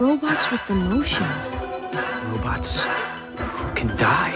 Robots 0.00 0.50
with 0.50 0.70
emotions. 0.70 1.52
Robots 2.24 2.84
who 3.36 3.74
can 3.74 3.94
die. 3.98 4.34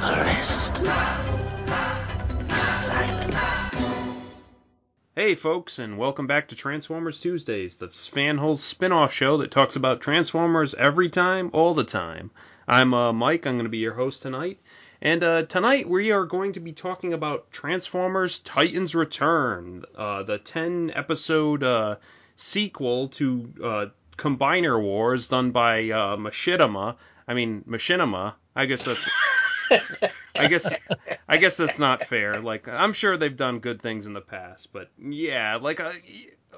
The 0.00 0.20
rest 0.20 0.82
is 2.50 2.62
silence. 2.86 3.36
Hey, 5.14 5.36
folks, 5.36 5.78
and 5.78 5.96
welcome 5.96 6.26
back 6.26 6.48
to 6.48 6.56
Transformers 6.56 7.20
Tuesdays, 7.20 7.76
the 7.76 7.86
Fanholes 7.86 8.58
spin-off 8.58 9.12
show 9.12 9.36
that 9.36 9.52
talks 9.52 9.76
about 9.76 10.00
Transformers 10.00 10.74
every 10.74 11.08
time, 11.08 11.50
all 11.52 11.72
the 11.72 11.84
time. 11.84 12.32
I'm 12.66 12.92
uh, 12.94 13.12
Mike. 13.12 13.46
I'm 13.46 13.54
going 13.54 13.64
to 13.66 13.70
be 13.70 13.78
your 13.78 13.94
host 13.94 14.22
tonight, 14.22 14.58
and 15.00 15.22
uh, 15.22 15.42
tonight 15.44 15.88
we 15.88 16.10
are 16.10 16.26
going 16.26 16.52
to 16.54 16.60
be 16.60 16.72
talking 16.72 17.12
about 17.12 17.52
Transformers: 17.52 18.40
Titans 18.40 18.92
Return, 18.92 19.84
uh, 19.96 20.24
the 20.24 20.40
10-episode 20.40 21.62
uh, 21.62 21.96
sequel 22.36 23.08
to 23.08 23.52
uh, 23.62 23.86
Combiner 24.16 24.80
Wars 24.80 25.28
done 25.28 25.50
by 25.50 25.90
uh, 25.90 26.16
Machinima. 26.16 26.96
I 27.26 27.34
mean 27.34 27.64
Machinima. 27.68 28.34
I 28.54 28.66
guess 28.66 28.84
that's. 28.84 29.08
I 30.36 30.46
guess 30.46 30.66
I 31.28 31.36
guess 31.38 31.56
that's 31.56 31.78
not 31.78 32.04
fair. 32.04 32.40
Like 32.40 32.68
I'm 32.68 32.92
sure 32.92 33.16
they've 33.16 33.36
done 33.36 33.60
good 33.60 33.80
things 33.80 34.06
in 34.06 34.12
the 34.12 34.20
past, 34.20 34.68
but 34.72 34.90
yeah, 34.98 35.56
like 35.56 35.80
uh, 35.80 35.92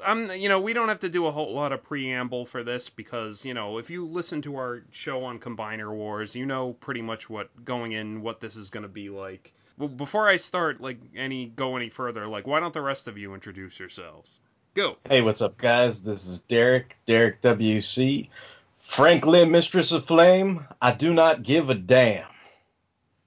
I'm 0.05 0.31
you 0.33 0.49
know, 0.49 0.61
we 0.61 0.73
don't 0.73 0.89
have 0.89 1.01
to 1.01 1.09
do 1.09 1.27
a 1.27 1.33
whole 1.33 1.55
lot 1.55 1.73
of 1.73 1.83
preamble 1.83 2.47
for 2.47 2.65
this 2.65 2.89
because, 2.89 3.45
you 3.45 3.55
know, 3.55 3.79
if 3.79 3.91
you 3.91 4.07
listen 4.07 4.43
to 4.43 4.57
our 4.57 4.83
show 4.91 5.25
on 5.25 5.39
Combiner 5.39 5.93
Wars, 5.93 6.35
you 6.35 6.47
know 6.47 6.75
pretty 6.75 7.03
much 7.03 7.31
what 7.31 7.65
going 7.65 7.93
in 7.93 8.23
what 8.23 8.41
this 8.41 8.57
is 8.57 8.71
going 8.71 8.83
to 8.83 8.89
be 8.89 9.09
like. 9.09 9.53
Well, 9.79 9.89
before 9.89 10.29
I 10.29 10.37
start 10.37 10.81
like 10.81 10.99
any 11.15 11.47
go 11.47 11.77
any 11.77 11.91
further, 11.91 12.27
like 12.27 12.47
why 12.47 12.61
don't 12.61 12.75
the 12.75 12.83
rest 12.83 13.09
of 13.09 13.19
you 13.19 13.35
introduce 13.35 13.79
yourselves? 13.79 14.41
Go. 14.77 14.99
Hey, 15.09 15.23
what's 15.23 15.41
up, 15.41 15.57
guys? 15.57 16.03
This 16.03 16.27
is 16.27 16.41
Derek, 16.41 16.97
Derek 17.07 17.41
WC. 17.41 18.29
Franklin, 18.81 19.51
Mistress 19.51 19.91
of 19.91 20.05
Flame, 20.05 20.67
I 20.83 20.93
do 20.93 21.15
not 21.15 21.45
give 21.45 21.71
a 21.71 21.75
damn. 21.75 22.27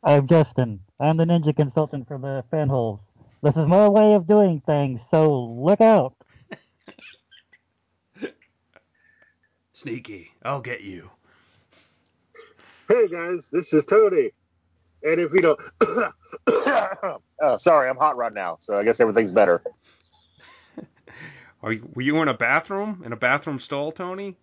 I'm 0.04 0.28
Justin. 0.28 0.80
I'm 1.00 1.18
the 1.18 1.24
ninja 1.24 1.56
consultant 1.56 2.08
for 2.08 2.20
the 2.20 2.44
fanholes. 2.54 3.00
This 3.42 3.56
is 3.56 3.68
my 3.68 3.90
way 3.90 4.14
of 4.14 4.28
doing 4.28 4.62
things, 4.64 5.02
so 5.10 5.44
look 5.44 5.82
out. 5.82 6.14
Sneaky. 9.74 10.30
I'll 10.44 10.62
get 10.62 10.82
you. 10.82 11.10
Hey 12.88 13.08
guys, 13.08 13.50
this 13.52 13.74
is 13.74 13.86
Tony. 13.86 14.34
And 15.02 15.20
if 15.20 15.34
you 15.34 15.42
don't, 15.42 15.60
oh, 17.42 17.58
sorry, 17.58 17.90
I'm 17.90 17.98
hot 17.98 18.18
right 18.18 18.34
now, 18.34 18.60
so 18.62 18.78
I 18.78 18.84
guess 18.84 19.00
everything's 19.00 19.32
better. 19.32 19.64
Are 21.62 21.74
you, 21.74 21.90
were 21.94 22.02
you 22.02 22.22
in 22.22 22.28
a 22.28 22.34
bathroom? 22.34 23.04
In 23.06 23.12
a 23.12 23.18
bathroom 23.18 23.60
stall, 23.60 23.92
Tony? 23.92 24.38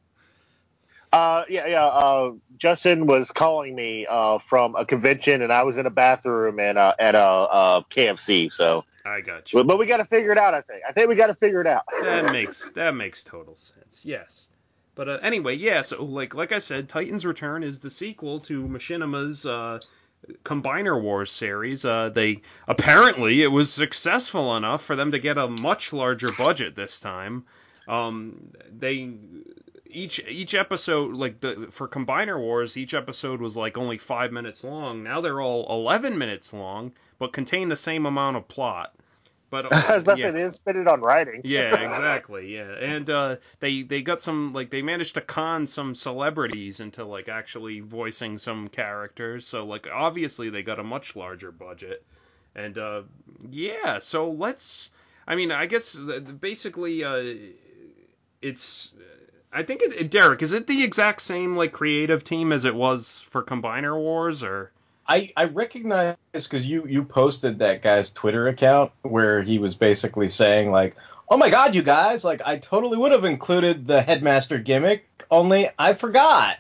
Uh, 1.13 1.45
yeah, 1.49 1.67
yeah. 1.67 1.87
Uh, 1.87 2.33
Justin 2.59 3.07
was 3.07 3.31
calling 3.31 3.75
me 3.75 4.07
uh, 4.07 4.39
from 4.39 4.75
a 4.77 4.85
convention, 4.85 5.41
and 5.41 5.53
I 5.53 5.63
was 5.63 5.77
in 5.79 5.87
a 5.87 5.91
bathroom 5.91 6.59
and 6.61 6.77
uh, 6.77 6.95
at 6.99 7.15
a 7.15 7.19
uh, 7.19 7.81
KFC. 7.91 8.53
So, 8.53 8.85
I 9.05 9.21
got 9.21 9.53
you. 9.53 9.59
but, 9.61 9.67
but 9.67 9.79
we 9.79 9.87
got 9.87 9.99
to 9.99 10.05
figure 10.05 10.33
it 10.33 10.39
out. 10.39 10.53
I 10.53 10.61
think. 10.63 10.83
I 10.87 10.93
think 10.93 11.09
we 11.09 11.15
got 11.15 11.29
to 11.29 11.35
figure 11.35 11.61
it 11.61 11.67
out. 11.67 11.85
that 12.03 12.25
makes 12.33 12.69
that 12.71 12.91
makes 12.95 13.23
total 13.23 13.57
sense. 13.57 14.01
Yes. 14.03 14.47
But 14.95 15.09
uh, 15.09 15.19
anyway, 15.23 15.55
yeah. 15.57 15.83
So 15.83 16.03
like 16.05 16.35
like 16.35 16.53
I 16.53 16.59
said, 16.59 16.89
Titans 16.89 17.25
Return 17.25 17.63
is 17.63 17.79
the 17.79 17.91
sequel 17.91 18.41
to 18.41 18.67
Machinima's 18.67 19.47
uh, 19.47 19.79
Combiner 20.45 21.01
Wars 21.01 21.31
series. 21.31 21.85
Uh, 21.85 22.11
they 22.15 22.43
apparently 22.69 23.43
it 23.43 23.49
was 23.49 23.73
successful 23.73 24.57
enough 24.57 24.85
for 24.85 24.97
them 24.97 25.13
to 25.13 25.19
get 25.19 25.39
a 25.39 25.49
much 25.49 25.93
larger 25.93 26.33
budget 26.33 26.75
this 26.75 27.01
time. 27.01 27.45
Um, 27.89 28.51
they 28.77 29.15
each 29.89 30.19
each 30.29 30.55
episode 30.55 31.15
like 31.15 31.41
the 31.41 31.69
for 31.71 31.89
Combiner 31.89 32.39
Wars, 32.39 32.77
each 32.77 32.95
episode 32.95 33.41
was 33.41 33.57
like 33.57 33.79
only 33.79 33.99
five 33.99 34.33
minutes 34.33 34.65
long. 34.65 35.03
Now 35.03 35.21
they're 35.21 35.41
all 35.41 35.67
eleven 35.71 36.19
minutes 36.19 36.53
long, 36.53 36.93
but 37.19 37.33
contain 37.33 37.69
the 37.69 37.77
same 37.77 38.07
amount 38.07 38.37
of 38.37 38.49
plot. 38.49 38.95
But 39.51 39.73
I 39.73 39.95
was 39.95 40.03
about 40.03 40.15
to 40.15 40.21
yeah. 40.21 40.27
say 40.27 40.31
they 40.33 40.41
didn't 40.41 40.55
spend 40.55 40.79
it 40.79 40.89
on 40.89 41.01
writing. 41.01 41.41
Yeah, 41.45 41.75
exactly. 41.75 42.55
Yeah, 42.55 42.73
and 42.73 43.09
uh, 43.09 43.37
they 43.61 43.83
they 43.83 44.03
got 44.03 44.23
some 44.23 44.53
like 44.53 44.71
they 44.71 44.83
managed 44.83 45.15
to 45.15 45.21
con 45.21 45.67
some 45.67 45.95
celebrities 45.95 46.81
into 46.81 47.05
like 47.05 47.29
actually 47.29 47.81
voicing 47.81 48.39
some 48.39 48.69
characters. 48.69 49.47
So 49.47 49.65
like 49.65 49.87
obviously 49.93 50.51
they 50.51 50.63
got 50.63 50.79
a 50.79 50.85
much 50.85 51.17
larger 51.17 51.53
budget, 51.53 52.05
and 52.55 52.77
uh, 52.79 53.03
yeah. 53.51 54.01
So 54.01 54.31
let's. 54.31 54.91
I 55.29 55.35
mean, 55.35 55.51
I 55.51 55.67
guess 55.67 55.95
basically 55.95 57.05
uh, 57.05 57.35
it's. 58.43 58.93
I 59.53 59.63
think 59.63 59.81
it, 59.83 60.11
Derek, 60.11 60.43
is 60.43 60.53
it 60.53 60.67
the 60.67 60.83
exact 60.83 61.23
same 61.23 61.57
like 61.57 61.73
creative 61.73 62.25
team 62.25 62.53
as 62.53 62.65
it 62.65 62.75
was 62.75 63.25
for 63.31 63.43
Combiner 63.43 63.97
Wars 63.97 64.43
or? 64.43 64.73
I, 65.09 65.33
I 65.37 65.45
recognize 65.45 66.17
because 66.33 66.67
you, 66.67 66.87
you 66.87 67.05
posted 67.05 67.59
that 67.59 67.83
guy's 67.83 68.11
Twitter 68.11 68.49
account 68.49 68.93
where 69.03 69.43
he 69.43 69.59
was 69.59 69.75
basically 69.75 70.29
saying 70.29 70.71
like, 70.71 70.97
"Oh 71.29 71.37
my 71.37 71.51
God, 71.51 71.75
you 71.75 71.83
guys! 71.83 72.25
Like, 72.25 72.43
I 72.45 72.59
totally 72.59 72.99
would 72.99 73.13
have 73.13 73.25
included 73.25 73.87
the 73.87 74.03
headmaster 74.03 74.59
gimmick, 74.59 75.07
only 75.31 75.71
I 75.79 75.95
forgot." 75.95 76.59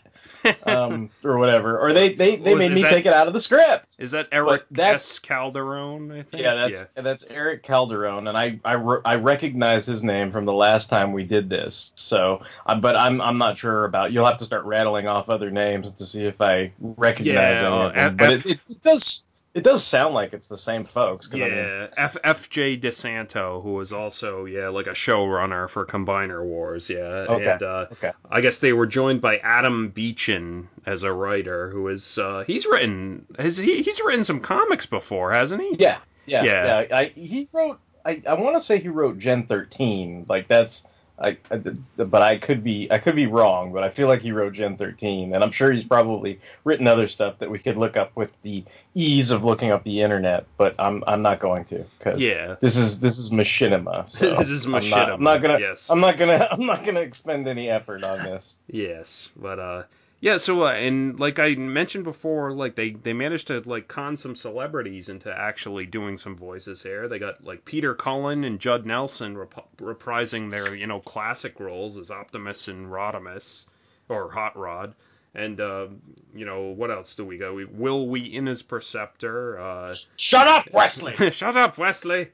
Um, 0.67 1.11
or 1.25 1.39
whatever, 1.39 1.79
or 1.79 1.93
they 1.93 2.15
they, 2.15 2.37
they 2.37 2.55
made 2.55 2.73
me 2.73 2.83
that- 2.83 2.91
take 2.91 3.07
it 3.07 3.13
out 3.13 3.27
of 3.29 3.35
the 3.35 3.41
script. 3.41 3.97
Is 3.99 4.11
that 4.13 4.29
Eric 4.33 4.65
that's- 4.71 5.13
S. 5.13 5.19
Calderon? 5.19 6.11
I 6.13 6.23
think. 6.23 6.43
Yeah, 6.43 6.55
that's 6.55 6.85
that's 6.95 7.25
Eric 7.29 7.63
Calderon, 7.63 8.27
and 8.29 8.37
I 8.37 8.61
I, 8.65 8.73
re- 8.75 9.01
I 9.05 9.17
recognize 9.17 9.87
his 9.87 10.03
name 10.03 10.33
from 10.33 10.45
the 10.45 10.53
last 10.53 10.89
time 10.91 11.13
we 11.13 11.25
did 11.25 11.49
this. 11.49 11.93
So, 11.95 12.43
uh, 12.67 12.75
but 12.75 12.97
I'm 12.97 13.21
I'm 13.21 13.39
not 13.39 13.59
sure 13.59 13.85
about. 13.85 14.13
You'll 14.13 14.27
have 14.27 14.39
to 14.39 14.45
start 14.45 14.65
rattling 14.65 15.07
off 15.07 15.29
other 15.29 15.51
names 15.51 15.91
to 15.93 16.07
see 16.07 16.25
if 16.25 16.41
I 16.41 16.73
recognize 16.81 17.35
Yeah, 17.35 17.67
any 17.67 17.67
of 17.67 17.95
them. 17.95 18.17
But 18.17 18.33
it, 18.33 18.47
it 18.69 18.83
does 18.83 19.25
it 19.57 19.65
does 19.65 19.83
sound 19.83 20.15
like 20.15 20.33
it's 20.33 20.49
the 20.49 20.57
same 20.59 20.85
folks. 20.85 21.27
'cause 21.27 21.41
I 21.41 21.45
mean, 21.45 21.55
Yeah, 21.57 21.87
F 21.97 22.17
F 22.23 22.49
J 22.51 22.77
DeSanto, 22.77 23.63
who 23.63 23.73
was 23.75 23.93
also 23.93 24.45
yeah 24.45 24.69
like 24.69 24.87
a 24.87 24.91
showrunner 24.91 25.69
for 25.69 25.85
Combiner 25.87 26.45
Wars, 26.45 26.89
yeah, 26.91 27.27
Okay, 27.29 27.51
and 27.51 27.63
uh, 27.63 27.87
okay. 27.93 28.13
I 28.31 28.41
guess 28.43 28.59
they 28.59 28.73
were 28.73 28.87
joined 28.87 29.21
by 29.21 29.39
Adam 29.39 29.91
Beechin 29.97 30.67
as 30.85 31.03
a 31.03 31.13
writer, 31.13 31.71
who 31.71 31.89
is 31.89 32.19
uh, 32.19 32.45
he's 32.47 32.67
written 32.67 33.27
has 33.39 33.57
he 33.57 33.83
he's 33.83 34.01
written 34.03 34.23
some 34.25 34.41
comics 34.41 34.87
before, 34.87 35.33
hasn't 35.33 35.61
he? 35.63 35.77
yeah, 35.79 35.99
yeah, 36.27 36.45
Yeah. 36.45 36.87
yeah. 36.89 36.97
I, 36.97 37.05
he 37.15 37.49
wrote. 37.53 37.81
I, 38.05 38.23
I 38.29 38.35
want 38.35 38.55
to 38.55 38.61
say 38.63 38.79
he 38.79 38.89
wrote 38.89 39.19
Gen 39.19 39.47
13. 39.47 40.27
Like 40.29 40.47
that's. 40.47 40.85
I, 41.19 41.39
I, 41.51 41.57
but 41.97 42.21
I 42.23 42.37
could 42.37 42.63
be 42.63 42.91
I 42.91 42.99
could 42.99 43.17
be 43.17 43.27
wrong, 43.27 43.73
but 43.73 43.83
I 43.83 43.89
feel 43.89 44.07
like 44.07 44.21
he 44.21 44.33
wrote 44.33 44.53
Gen 44.53 44.77
13, 44.77 45.35
and 45.35 45.43
I'm 45.43 45.51
sure 45.51 45.73
he's 45.73 45.85
probably 45.85 46.41
written 46.65 46.87
other 46.87 47.07
stuff 47.07 47.39
that 47.39 47.51
we 47.51 47.59
could 47.59 47.77
look 47.77 47.97
up 47.97 48.15
with 48.17 48.33
the 48.43 48.65
ease 48.95 49.31
of 49.31 49.43
looking 49.43 49.71
up 49.71 49.83
the 49.85 50.03
internet. 50.03 50.47
But 50.59 50.75
I'm 50.79 51.03
I'm 51.07 51.23
not 51.23 51.41
going 51.41 51.65
to 51.67 51.85
because 51.99 52.23
Yeah. 52.23 52.57
this 52.61 52.77
is 52.77 53.01
this 53.01 53.19
is 53.19 53.31
machinima. 53.31 54.09
So 54.17 54.35
This 54.37 54.51
is 54.51 54.67
I'm 54.67 54.73
not, 54.73 54.83
machinima, 54.83 55.15
I'm 55.15 55.23
not 55.23 55.43
gonna 55.43 55.59
yes. 55.61 55.89
I'm 55.89 56.01
not 56.01 56.19
gonna 56.19 56.49
I'm 56.53 56.67
not 56.67 56.85
gonna 56.85 57.01
expend 57.01 57.49
any 57.49 57.71
effort 57.71 58.05
on 58.05 58.23
this. 58.23 58.57
Yes, 58.69 59.29
but 59.37 59.59
uh, 59.59 59.83
yeah. 60.21 60.37
So 60.39 60.65
uh, 60.65 60.73
and 60.73 61.19
like 61.21 61.39
I 61.39 61.55
mentioned 61.55 62.05
before, 62.05 62.53
like 62.53 62.75
they 62.75 62.91
they 62.91 63.13
managed 63.13 63.49
to 63.49 63.61
like 63.67 63.89
con 63.89 64.17
some 64.17 64.35
celebrities 64.37 65.09
into 65.09 65.33
actually 65.33 65.87
doing 65.87 66.19
some 66.19 66.37
voices 66.37 66.83
here. 66.83 67.09
They 67.09 67.19
got 67.19 67.45
like 67.45 67.65
Peter 67.65 67.95
Cullen 67.95 68.45
and 68.45 68.59
Judd 68.59 68.87
Nelson 68.87 69.37
rep- 69.37 69.69
reprising 69.79 70.51
their 70.51 70.75
you 70.75 70.87
know 70.87 71.01
classic 71.01 71.61
roles 71.61 71.97
as 71.97 72.11
Optimus 72.11 72.69
and 72.69 72.87
Rodimus, 72.87 73.63
or 74.09 74.31
Hot 74.31 74.57
Rod. 74.57 74.95
And 75.35 75.61
uh, 75.61 75.89
you 76.35 76.47
know 76.47 76.69
what 76.69 76.91
else 76.91 77.15
do 77.15 77.25
we 77.25 77.37
got? 77.37 77.55
We 77.55 77.67
Wil 77.67 78.09
Wheaton 78.09 78.49
as 78.49 78.63
Perceptor. 78.63 79.61
Uh, 79.61 79.95
Shut 80.17 80.47
up, 80.47 80.67
Wesley. 80.73 81.15
Shut 81.31 81.57
up, 81.57 81.77
Wesley. 81.77 82.29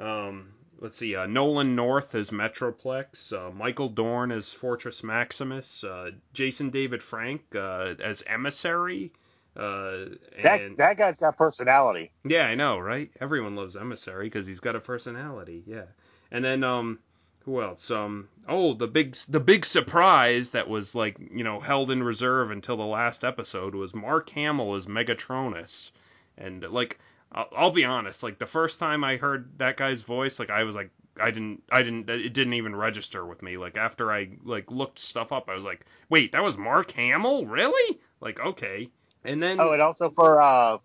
Um, 0.00 0.48
let's 0.80 0.98
see. 0.98 1.14
Uh, 1.16 1.26
Nolan 1.26 1.74
North 1.76 2.14
as 2.14 2.30
Metroplex. 2.30 3.32
Uh, 3.32 3.50
Michael 3.52 3.88
Dorn 3.88 4.30
as 4.32 4.48
Fortress 4.52 5.02
Maximus. 5.02 5.82
Uh, 5.84 6.10
Jason 6.32 6.70
David 6.70 7.02
Frank 7.02 7.42
uh, 7.54 7.94
as 8.02 8.22
Emissary. 8.26 9.12
Uh, 9.56 10.16
That 10.42 10.60
and 10.60 10.76
that 10.76 10.96
guy's 10.98 11.16
got 11.16 11.36
personality. 11.38 12.12
yeah, 12.24 12.42
I 12.42 12.54
know, 12.54 12.78
right? 12.78 13.10
Everyone 13.20 13.56
loves 13.56 13.74
Emissary 13.74 14.26
because 14.26 14.46
he's 14.46 14.60
got 14.60 14.76
a 14.76 14.80
personality. 14.80 15.62
Yeah. 15.66 15.84
And 16.30 16.44
then 16.44 16.62
um 16.62 16.98
who 17.46 17.62
else? 17.62 17.90
Um 17.90 18.28
oh, 18.46 18.74
the 18.74 18.86
big 18.86 19.16
the 19.30 19.40
big 19.40 19.64
surprise 19.64 20.50
that 20.50 20.68
was 20.68 20.94
like, 20.94 21.16
you 21.32 21.42
know, 21.42 21.58
held 21.60 21.90
in 21.90 22.02
reserve 22.02 22.50
until 22.50 22.76
the 22.76 22.82
last 22.84 23.24
episode 23.24 23.74
was 23.74 23.94
Mark 23.94 24.28
Hamill 24.30 24.74
as 24.74 24.84
Megatronus. 24.86 25.90
And 26.36 26.62
like 26.64 26.98
I'll, 27.32 27.48
I'll 27.56 27.70
be 27.70 27.84
honest, 27.84 28.22
like 28.22 28.38
the 28.38 28.46
first 28.46 28.78
time 28.78 29.04
I 29.04 29.16
heard 29.16 29.50
that 29.58 29.76
guy's 29.76 30.00
voice, 30.02 30.38
like 30.38 30.50
I 30.50 30.62
was 30.64 30.74
like 30.74 30.90
I 31.20 31.30
didn't 31.30 31.62
I 31.70 31.82
didn't 31.82 32.08
it 32.08 32.32
didn't 32.32 32.54
even 32.54 32.74
register 32.74 33.26
with 33.26 33.42
me. 33.42 33.56
Like 33.56 33.76
after 33.76 34.12
I 34.12 34.30
like 34.44 34.70
looked 34.70 34.98
stuff 34.98 35.32
up, 35.32 35.48
I 35.48 35.54
was 35.54 35.64
like, 35.64 35.84
"Wait, 36.08 36.32
that 36.32 36.42
was 36.42 36.56
Mark 36.56 36.90
Hamill? 36.92 37.46
Really?" 37.46 37.98
Like, 38.20 38.40
okay. 38.40 38.88
And 39.24 39.42
then 39.42 39.60
Oh, 39.60 39.72
and 39.72 39.82
also 39.82 40.10
for 40.10 40.40
uh 40.40 40.78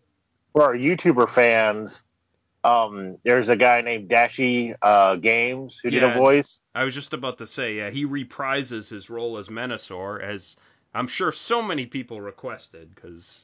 for 0.54 0.64
our 0.64 0.76
YouTuber 0.76 1.30
fans, 1.30 2.04
um, 2.64 3.18
there's 3.24 3.50
a 3.50 3.56
guy 3.56 3.82
named 3.82 4.10
Dashie 4.10 4.76
uh, 4.82 5.16
Games 5.16 5.80
who 5.82 5.90
did 5.90 6.04
a 6.04 6.14
voice. 6.14 6.62
I 6.76 6.84
was 6.84 6.94
just 6.94 7.14
about 7.14 7.38
to 7.40 7.48
say, 7.48 7.76
yeah, 7.76 7.90
he 7.90 8.06
reprises 8.06 8.90
his 8.90 9.10
role 9.10 9.38
as 9.38 9.48
Menasor, 9.48 10.22
as 10.22 10.56
I'm 10.94 11.08
sure 11.08 11.32
so 11.32 11.62
many 11.62 11.86
people 11.86 12.22
requested, 12.22 12.94
because 12.94 13.42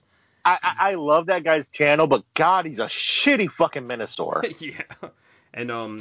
I, 0.48 0.76
I 0.92 0.96
love 0.96 1.26
that 1.28 1.44
guy's 1.44 1.68
channel, 1.70 2.08
but 2.08 2.24
God, 2.34 2.66
he's 2.66 2.80
a 2.80 2.86
shitty 2.86 3.52
fucking 3.52 3.84
Menasor. 3.84 4.56
yeah, 4.62 5.10
and 5.54 5.70
um, 5.70 6.00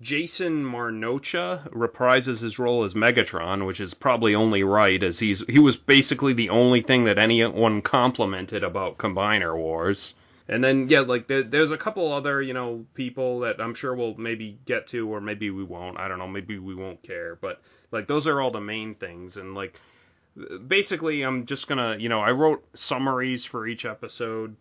Jason 0.00 0.64
Marnocha 0.64 1.68
reprises 1.70 2.40
his 2.40 2.58
role 2.58 2.84
as 2.84 2.94
Megatron, 2.94 3.66
which 3.66 3.80
is 3.80 3.94
probably 3.94 4.34
only 4.34 4.62
right, 4.62 5.02
as 5.02 5.18
he's 5.18 5.44
he 5.48 5.58
was 5.58 5.76
basically 5.76 6.32
the 6.32 6.50
only 6.50 6.80
thing 6.80 7.04
that 7.04 7.18
anyone 7.18 7.82
complimented 7.82 8.62
about 8.62 8.98
Combiner 8.98 9.56
Wars. 9.56 10.14
And 10.48 10.62
then 10.62 10.88
yeah, 10.88 11.00
like 11.00 11.26
there, 11.26 11.42
there's 11.42 11.72
a 11.72 11.76
couple 11.76 12.12
other 12.12 12.40
you 12.40 12.52
know 12.52 12.84
people 12.94 13.40
that 13.40 13.60
I'm 13.60 13.74
sure 13.74 13.96
we'll 13.96 14.14
maybe 14.16 14.58
get 14.64 14.86
to, 14.88 15.08
or 15.08 15.20
maybe 15.20 15.50
we 15.50 15.64
won't. 15.64 15.98
I 15.98 16.06
don't 16.06 16.18
know. 16.18 16.28
Maybe 16.28 16.58
we 16.58 16.74
won't 16.74 17.02
care. 17.02 17.36
But 17.36 17.60
like 17.90 18.06
those 18.06 18.28
are 18.28 18.40
all 18.40 18.52
the 18.52 18.60
main 18.60 18.94
things, 18.94 19.36
and 19.38 19.54
like 19.54 19.80
basically 20.66 21.22
I'm 21.22 21.46
just 21.46 21.68
gonna 21.68 21.96
you 21.98 22.08
know 22.08 22.20
I 22.20 22.30
wrote 22.30 22.64
summaries 22.74 23.44
for 23.44 23.66
each 23.66 23.84
episode 23.84 24.56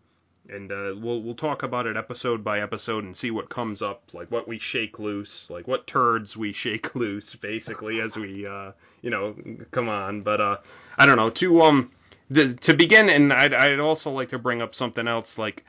and 0.50 0.72
uh, 0.72 0.94
we'll 0.98 1.22
we'll 1.22 1.36
talk 1.36 1.64
about 1.64 1.88
it 1.88 1.98
episode 1.98 2.44
by 2.44 2.62
episode 2.62 3.04
and 3.04 3.16
see 3.16 3.32
what 3.32 3.50
comes 3.50 3.82
up, 3.82 4.04
like 4.14 4.30
what 4.32 4.48
we 4.48 4.60
shake 4.60 5.00
loose, 5.00 5.50
like 5.50 5.68
what 5.68 5.88
turds 5.88 6.38
we 6.38 6.54
shake 6.54 6.96
loose, 6.96 7.36
basically 7.36 8.02
as 8.02 8.16
we 8.16 8.46
uh, 8.46 8.72
you 9.02 9.10
know 9.10 9.36
come 9.72 9.90
on. 9.90 10.22
But 10.22 10.42
uh, 10.42 10.58
I 10.98 11.06
don't 11.06 11.18
know 11.18 11.30
to 11.32 11.62
um 11.62 11.92
the, 12.30 12.54
to 12.56 12.76
begin, 12.76 13.10
and 13.10 13.34
I'd 13.34 13.54
I'd 13.54 13.80
also 13.80 14.12
like 14.12 14.30
to 14.30 14.40
bring 14.40 14.62
up 14.62 14.76
something 14.76 15.08
else. 15.08 15.38
Like 15.38 15.64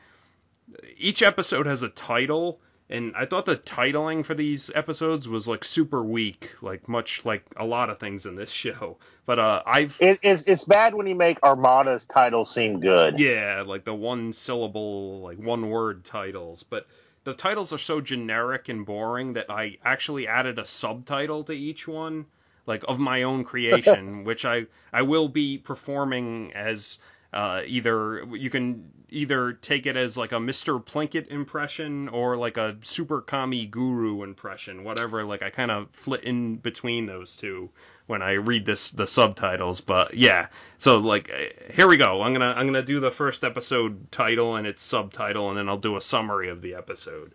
each 0.97 1.21
episode 1.21 1.65
has 1.65 1.83
a 1.83 1.89
title, 1.89 2.59
and 2.89 3.15
I 3.17 3.25
thought 3.25 3.45
the 3.45 3.57
titling 3.57 4.25
for 4.25 4.35
these 4.35 4.71
episodes 4.75 5.27
was 5.27 5.47
like 5.47 5.63
super 5.65 6.03
weak, 6.03 6.51
like 6.61 6.87
much 6.89 7.25
like 7.25 7.43
a 7.57 7.65
lot 7.65 7.89
of 7.89 7.99
things 7.99 8.25
in 8.25 8.35
this 8.35 8.51
show. 8.63 8.97
But 9.25 9.39
uh, 9.39 9.63
I've 9.65 9.99
It, 9.99 10.19
it's 10.23 10.43
it's 10.43 10.65
bad 10.65 10.95
when 10.95 11.07
you 11.07 11.15
make 11.15 11.39
Armada's 11.43 12.05
title 12.05 12.45
seem 12.45 12.79
good. 12.81 13.15
yeah, 13.15 13.63
like 13.65 13.85
the 13.85 13.93
one 13.95 14.33
syllable, 14.33 15.21
like 15.21 15.37
one 15.39 15.69
word 15.69 16.05
titles. 16.05 16.63
But 16.63 16.87
the 17.25 17.33
titles 17.33 17.73
are 17.73 17.77
so 17.79 18.01
generic 18.01 18.69
and 18.69 18.85
boring 18.85 19.33
that 19.33 19.49
I 19.49 19.77
actually 19.85 20.27
added 20.27 20.59
a 20.59 20.65
subtitle 20.65 21.43
to 21.45 21.53
each 21.53 21.87
one, 21.87 22.25
like 22.67 22.83
of 22.87 22.99
my 22.99 23.23
own 23.23 23.43
creation, 23.43 24.23
which 24.25 24.45
I 24.45 24.67
I 24.93 25.03
will 25.03 25.29
be 25.29 25.57
performing 25.57 26.53
as 26.53 26.99
uh, 27.33 27.61
either 27.65 28.23
you 28.33 28.49
can 28.49 28.91
either 29.09 29.53
take 29.53 29.85
it 29.85 29.95
as 29.95 30.17
like 30.17 30.31
a 30.31 30.35
Mr. 30.35 30.83
Plinkett 30.83 31.27
impression 31.27 32.09
or 32.09 32.35
like 32.35 32.57
a 32.57 32.77
Super 32.81 33.21
Kami 33.21 33.65
Guru 33.65 34.23
impression, 34.23 34.83
whatever. 34.83 35.23
Like 35.23 35.41
I 35.41 35.49
kind 35.49 35.71
of 35.71 35.89
flit 35.91 36.23
in 36.23 36.57
between 36.57 37.05
those 37.05 37.35
two 37.35 37.69
when 38.07 38.21
I 38.21 38.33
read 38.33 38.65
this 38.65 38.91
the 38.91 39.07
subtitles. 39.07 39.81
But 39.81 40.13
yeah, 40.13 40.47
so 40.77 40.97
like 40.97 41.29
uh, 41.29 41.73
here 41.73 41.87
we 41.87 41.97
go. 41.97 42.21
I'm 42.21 42.33
gonna 42.33 42.53
I'm 42.55 42.65
gonna 42.65 42.81
do 42.81 42.99
the 42.99 43.11
first 43.11 43.43
episode 43.43 44.11
title 44.11 44.55
and 44.55 44.67
its 44.67 44.83
subtitle, 44.83 45.49
and 45.49 45.57
then 45.57 45.69
I'll 45.69 45.77
do 45.77 45.97
a 45.97 46.01
summary 46.01 46.49
of 46.49 46.61
the 46.61 46.75
episode. 46.75 47.33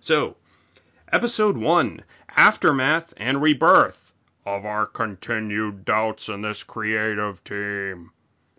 So, 0.00 0.36
episode 1.12 1.56
one: 1.56 2.02
aftermath 2.36 3.14
and 3.16 3.42
rebirth 3.42 4.12
of 4.46 4.64
our 4.64 4.86
continued 4.86 5.84
doubts 5.84 6.28
in 6.28 6.40
this 6.40 6.62
creative 6.62 7.44
team. 7.44 8.10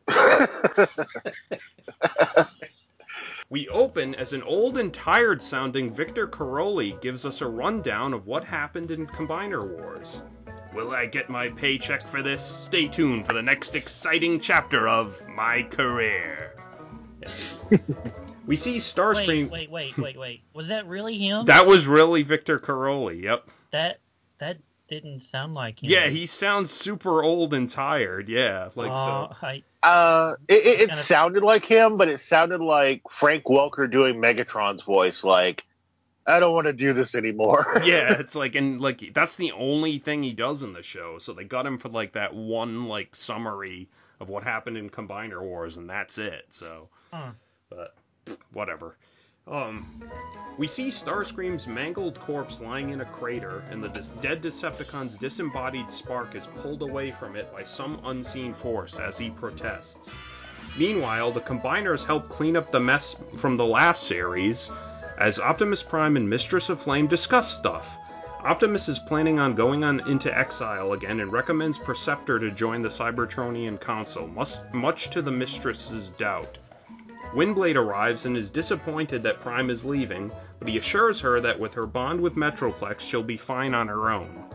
We 3.52 3.68
open 3.70 4.14
as 4.14 4.34
an 4.34 4.44
old 4.44 4.78
and 4.78 4.94
tired 4.94 5.42
sounding 5.42 5.92
Victor 5.92 6.28
Caroli 6.28 6.96
gives 7.02 7.26
us 7.26 7.42
a 7.42 7.48
rundown 7.48 8.14
of 8.14 8.28
what 8.28 8.44
happened 8.44 8.92
in 8.92 9.08
Combiner 9.08 9.68
Wars. 9.68 10.22
Will 10.72 10.92
I 10.92 11.08
get 11.08 11.32
my 11.32 11.50
paycheck 11.50 12.04
for 12.04 12.22
this? 12.22 12.44
Stay 12.44 12.88
tuned 12.88 13.26
for 13.26 13.34
the 13.34 13.42
next 13.42 13.74
exciting 13.74 14.40
chapter 14.40 14.88
of 14.88 15.20
my 15.28 15.64
career. 15.64 16.54
we 18.46 18.56
see 18.56 18.78
Starscream. 18.78 19.50
Wait, 19.50 19.72
wait, 19.72 19.72
wait, 19.72 19.98
wait, 19.98 20.20
wait. 20.20 20.42
Was 20.54 20.68
that 20.68 20.86
really 20.86 21.18
him? 21.18 21.48
That 21.48 21.66
was 21.66 21.88
really 21.88 22.22
Victor 22.22 22.60
Caroli, 22.60 23.24
yep. 23.24 23.50
that 23.72 24.00
that 24.38 24.58
didn't 24.90 25.22
sound 25.22 25.54
like 25.54 25.82
him. 25.84 25.90
Yeah, 25.90 26.08
he 26.10 26.26
sounds 26.26 26.72
super 26.72 27.24
old 27.24 27.54
and 27.54 27.70
tired, 27.70 28.28
yeah. 28.30 28.70
Like 28.76 28.92
Uh, 28.92 29.28
so. 29.30 29.36
I, 29.48 29.64
Uh, 29.82 30.36
it, 30.48 30.54
it, 30.54 30.68
it 30.68 30.78
Kinda- 30.90 30.96
sounded 30.98 31.44
like 31.44 31.64
him, 31.64 31.98
but 31.98 32.08
it 32.10 32.20
sounded 32.20 32.60
like 32.62 33.02
Frank 33.10 33.46
Welker 33.46 33.90
doing 33.90 34.16
Megatron's 34.16 34.82
voice. 34.84 35.24
Like, 35.24 35.66
I 36.28 36.40
don't 36.40 36.54
want 36.54 36.68
to 36.68 36.74
do 36.74 36.94
this 36.94 37.16
anymore. 37.16 37.82
yeah, 37.86 38.14
it's 38.20 38.36
like 38.36 38.56
and 38.56 38.82
like 38.82 39.14
that's 39.14 39.36
the 39.36 39.52
only 39.54 40.00
thing 40.00 40.22
he 40.24 40.34
does 40.34 40.64
in 40.64 40.74
the 40.74 40.84
show. 40.84 41.18
So 41.20 41.34
they 41.34 41.44
got 41.46 41.66
him 41.66 41.78
for 41.78 41.90
like 41.90 42.14
that 42.14 42.34
one 42.34 42.86
like 42.88 43.16
summary 43.16 43.88
of 44.20 44.28
what 44.30 44.44
happened 44.44 44.76
in 44.78 44.90
Combiner 44.90 45.42
Wars, 45.42 45.78
and 45.78 45.90
that's 45.90 46.18
it. 46.18 46.46
So, 46.52 46.90
Huh. 47.14 47.32
but 47.70 47.96
whatever. 48.52 48.98
Um, 49.50 50.04
we 50.58 50.68
see 50.68 50.90
Starscream's 50.90 51.66
mangled 51.66 52.20
corpse 52.20 52.60
lying 52.60 52.90
in 52.90 53.02
a 53.02 53.06
crater, 53.06 53.64
and 53.72 53.82
the 53.82 53.88
dead 54.22 54.42
Decepticon's 54.42 55.18
disembodied 55.18 55.90
spark 55.90 56.36
is 56.36 56.46
pulled 56.62 56.82
away 56.82 57.12
from 57.12 57.36
it 57.36 57.52
by 57.54 57.64
some 57.64 58.02
unseen 58.04 58.54
force 58.54 59.00
as 59.00 59.18
he 59.18 59.30
protests. 59.30 60.10
Meanwhile, 60.78 61.32
the 61.32 61.42
Combiners 61.42 62.06
help 62.06 62.30
clean 62.30 62.56
up 62.56 62.72
the 62.72 62.80
mess 62.80 63.16
from 63.38 63.58
the 63.58 63.66
last 63.66 64.04
series 64.04 64.70
as 65.18 65.40
Optimus 65.40 65.82
Prime 65.82 66.16
and 66.16 66.30
Mistress 66.30 66.70
of 66.70 66.82
Flame 66.82 67.08
discuss 67.08 67.58
stuff. 67.58 67.88
Optimus 68.44 68.88
is 68.88 69.00
planning 69.00 69.40
on 69.40 69.56
going 69.56 69.84
on 69.84 70.08
into 70.10 70.38
exile 70.38 70.94
again 70.94 71.20
and 71.20 71.32
recommends 71.32 71.78
Perceptor 71.78 72.40
to 72.40 72.52
join 72.52 72.82
the 72.82 72.90
Cybertronian 72.90 73.82
Council, 73.82 74.28
much 74.74 75.10
to 75.10 75.22
the 75.22 75.32
Mistress's 75.32 76.10
doubt. 76.12 76.58
Windblade 77.34 77.76
arrives 77.76 78.26
and 78.26 78.36
is 78.36 78.50
disappointed 78.50 79.22
that 79.24 79.40
Prime 79.40 79.70
is 79.70 79.86
leaving, 79.86 80.32
but 80.60 80.68
he 80.68 80.78
assures 80.78 81.20
her 81.22 81.40
that 81.42 81.60
with 81.60 81.74
her 81.76 81.86
bond 81.86 82.20
with 82.20 82.36
Metroplex, 82.36 83.02
she'll 83.02 83.22
be 83.22 83.38
fine 83.38 83.74
on 83.74 83.88
her 83.88 84.10
own. 84.10 84.46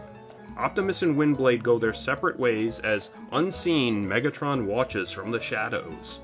Optimus 0.57 1.03
and 1.03 1.17
Windblade 1.17 1.63
go 1.63 1.79
their 1.79 1.93
separate 1.93 2.39
ways 2.39 2.81
as, 2.81 3.11
unseen, 3.33 4.05
Megatron 4.05 4.67
watches 4.67 5.11
from 5.11 5.31
the 5.31 5.41
shadows. 5.41 6.21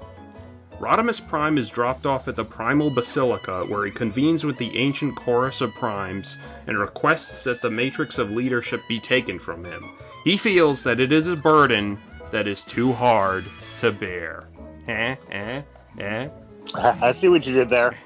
Rodimus 0.80 1.20
Prime 1.20 1.58
is 1.58 1.68
dropped 1.68 2.06
off 2.06 2.26
at 2.26 2.36
the 2.36 2.44
Primal 2.44 2.90
Basilica, 2.90 3.64
where 3.68 3.84
he 3.84 3.92
convenes 3.92 4.44
with 4.44 4.56
the 4.56 4.76
ancient 4.78 5.14
chorus 5.14 5.60
of 5.60 5.74
primes 5.74 6.38
and 6.66 6.78
requests 6.78 7.44
that 7.44 7.60
the 7.60 7.70
matrix 7.70 8.18
of 8.18 8.30
leadership 8.30 8.80
be 8.88 8.98
taken 8.98 9.38
from 9.38 9.62
him. 9.62 9.90
He 10.24 10.36
feels 10.36 10.82
that 10.84 10.98
it 10.98 11.12
is 11.12 11.26
a 11.26 11.36
burden 11.36 11.98
that 12.30 12.48
is 12.48 12.62
too 12.62 12.92
hard 12.92 13.44
to 13.78 13.92
bear. 13.92 14.48
Eh? 14.88 15.16
Eh? 15.30 15.62
Eh? 15.98 16.28
I 16.74 17.12
see 17.12 17.28
what 17.28 17.46
you 17.46 17.54
did 17.54 17.68
there. 17.68 17.96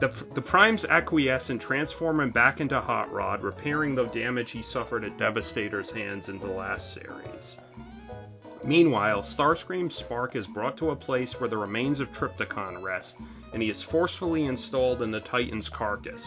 The, 0.00 0.12
the 0.34 0.40
Primes 0.40 0.84
acquiesce 0.84 1.50
and 1.50 1.60
transform 1.60 2.20
him 2.20 2.30
back 2.30 2.60
into 2.60 2.80
Hot 2.80 3.12
Rod, 3.12 3.42
repairing 3.42 3.96
the 3.96 4.04
damage 4.04 4.52
he 4.52 4.62
suffered 4.62 5.04
at 5.04 5.18
Devastator's 5.18 5.90
hands 5.90 6.28
in 6.28 6.38
the 6.38 6.46
last 6.46 6.94
series. 6.94 7.56
Meanwhile, 8.62 9.22
Starscream's 9.22 9.96
spark 9.96 10.36
is 10.36 10.46
brought 10.46 10.76
to 10.76 10.90
a 10.90 10.96
place 10.96 11.40
where 11.40 11.48
the 11.48 11.56
remains 11.56 11.98
of 11.98 12.12
Trypticon 12.12 12.82
rest, 12.82 13.18
and 13.52 13.62
he 13.62 13.70
is 13.70 13.82
forcefully 13.82 14.44
installed 14.44 15.02
in 15.02 15.10
the 15.10 15.20
Titan's 15.20 15.68
carcass. 15.68 16.24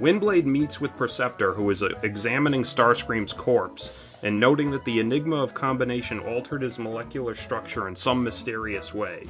Windblade 0.00 0.44
meets 0.44 0.80
with 0.80 0.96
Perceptor, 0.96 1.52
who 1.52 1.68
is 1.70 1.82
uh, 1.82 1.88
examining 2.02 2.62
Starscream's 2.62 3.32
corpse, 3.32 3.90
and 4.22 4.38
noting 4.38 4.70
that 4.70 4.84
the 4.84 5.00
enigma 5.00 5.36
of 5.36 5.54
combination 5.54 6.20
altered 6.20 6.62
his 6.62 6.78
molecular 6.78 7.34
structure 7.34 7.88
in 7.88 7.96
some 7.96 8.22
mysterious 8.22 8.94
way. 8.94 9.26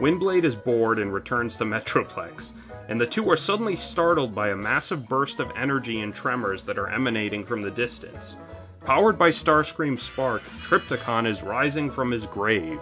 Windblade 0.00 0.44
is 0.44 0.54
bored 0.54 0.98
and 0.98 1.12
returns 1.12 1.56
to 1.56 1.64
Metroplex, 1.66 2.50
and 2.88 3.00
the 3.00 3.06
two 3.06 3.30
are 3.30 3.36
suddenly 3.36 3.76
startled 3.76 4.34
by 4.34 4.48
a 4.48 4.56
massive 4.56 5.08
burst 5.08 5.40
of 5.40 5.52
energy 5.56 6.00
and 6.00 6.14
tremors 6.14 6.64
that 6.64 6.78
are 6.78 6.88
emanating 6.88 7.44
from 7.44 7.62
the 7.62 7.70
distance. 7.70 8.34
Powered 8.80 9.18
by 9.18 9.28
Starscream's 9.28 10.02
spark, 10.02 10.42
Trypticon 10.62 11.26
is 11.26 11.42
rising 11.42 11.90
from 11.90 12.10
his 12.10 12.24
grave. 12.26 12.80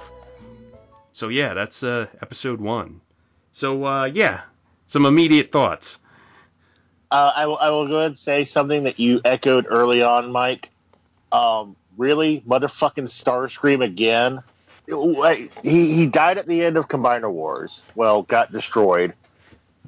So 1.12 1.28
yeah, 1.28 1.54
that's 1.54 1.82
uh, 1.82 2.06
episode 2.22 2.60
one. 2.60 3.00
So 3.50 3.84
uh, 3.84 4.04
yeah, 4.04 4.42
some 4.86 5.04
immediate 5.04 5.50
thoughts. 5.50 5.98
Uh, 7.10 7.32
I 7.34 7.46
will. 7.46 7.58
I 7.58 7.70
will 7.70 7.88
go 7.88 7.96
ahead 7.96 8.06
and 8.08 8.18
say 8.18 8.44
something 8.44 8.84
that 8.84 9.00
you 9.00 9.20
echoed 9.24 9.66
early 9.68 10.02
on, 10.02 10.30
Mike. 10.30 10.70
Um, 11.32 11.74
really, 11.96 12.42
motherfucking 12.42 13.08
Starscream 13.08 13.82
again. 13.82 14.42
He 15.62 15.94
he 15.94 16.06
died 16.06 16.38
at 16.38 16.46
the 16.46 16.64
end 16.64 16.76
of 16.76 16.88
Combiner 16.88 17.30
Wars. 17.30 17.82
Well, 17.94 18.22
got 18.22 18.52
destroyed, 18.52 19.14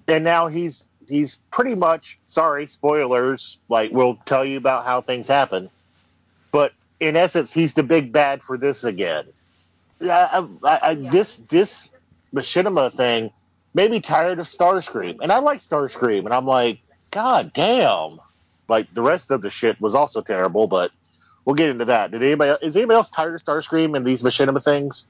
and 0.06 0.24
now 0.24 0.48
he's 0.48 0.86
he's 1.08 1.36
pretty 1.50 1.74
much 1.74 2.18
sorry 2.28 2.66
spoilers. 2.66 3.58
Like 3.68 3.92
we'll 3.92 4.16
tell 4.26 4.44
you 4.44 4.58
about 4.58 4.84
how 4.84 5.00
things 5.00 5.26
happen, 5.26 5.70
but 6.52 6.72
in 7.00 7.16
essence, 7.16 7.52
he's 7.52 7.72
the 7.72 7.82
big 7.82 8.12
bad 8.12 8.42
for 8.42 8.58
this 8.58 8.84
again. 8.84 9.24
I, 10.02 10.46
I, 10.62 10.78
I, 10.90 10.94
This 10.94 11.36
this 11.48 11.88
machinima 12.34 12.92
thing 12.92 13.30
made 13.72 13.90
me 13.90 14.00
tired 14.00 14.38
of 14.38 14.48
Starscream, 14.48 15.18
and 15.22 15.32
I 15.32 15.38
like 15.38 15.60
Starscream, 15.60 16.26
and 16.26 16.34
I'm 16.34 16.46
like, 16.46 16.80
God 17.10 17.52
damn! 17.54 18.20
Like 18.68 18.92
the 18.92 19.02
rest 19.02 19.30
of 19.30 19.40
the 19.40 19.50
shit 19.50 19.80
was 19.80 19.94
also 19.94 20.20
terrible, 20.20 20.66
but 20.66 20.90
we'll 21.50 21.56
get 21.56 21.68
into 21.68 21.86
that. 21.86 22.12
Did 22.12 22.22
anybody 22.22 22.64
is 22.64 22.76
anybody 22.76 22.94
else 22.94 23.10
tired 23.10 23.34
of 23.34 23.44
Starscream 23.44 23.96
and 23.96 24.06
these 24.06 24.22
machinima 24.22 24.62
things? 24.62 25.04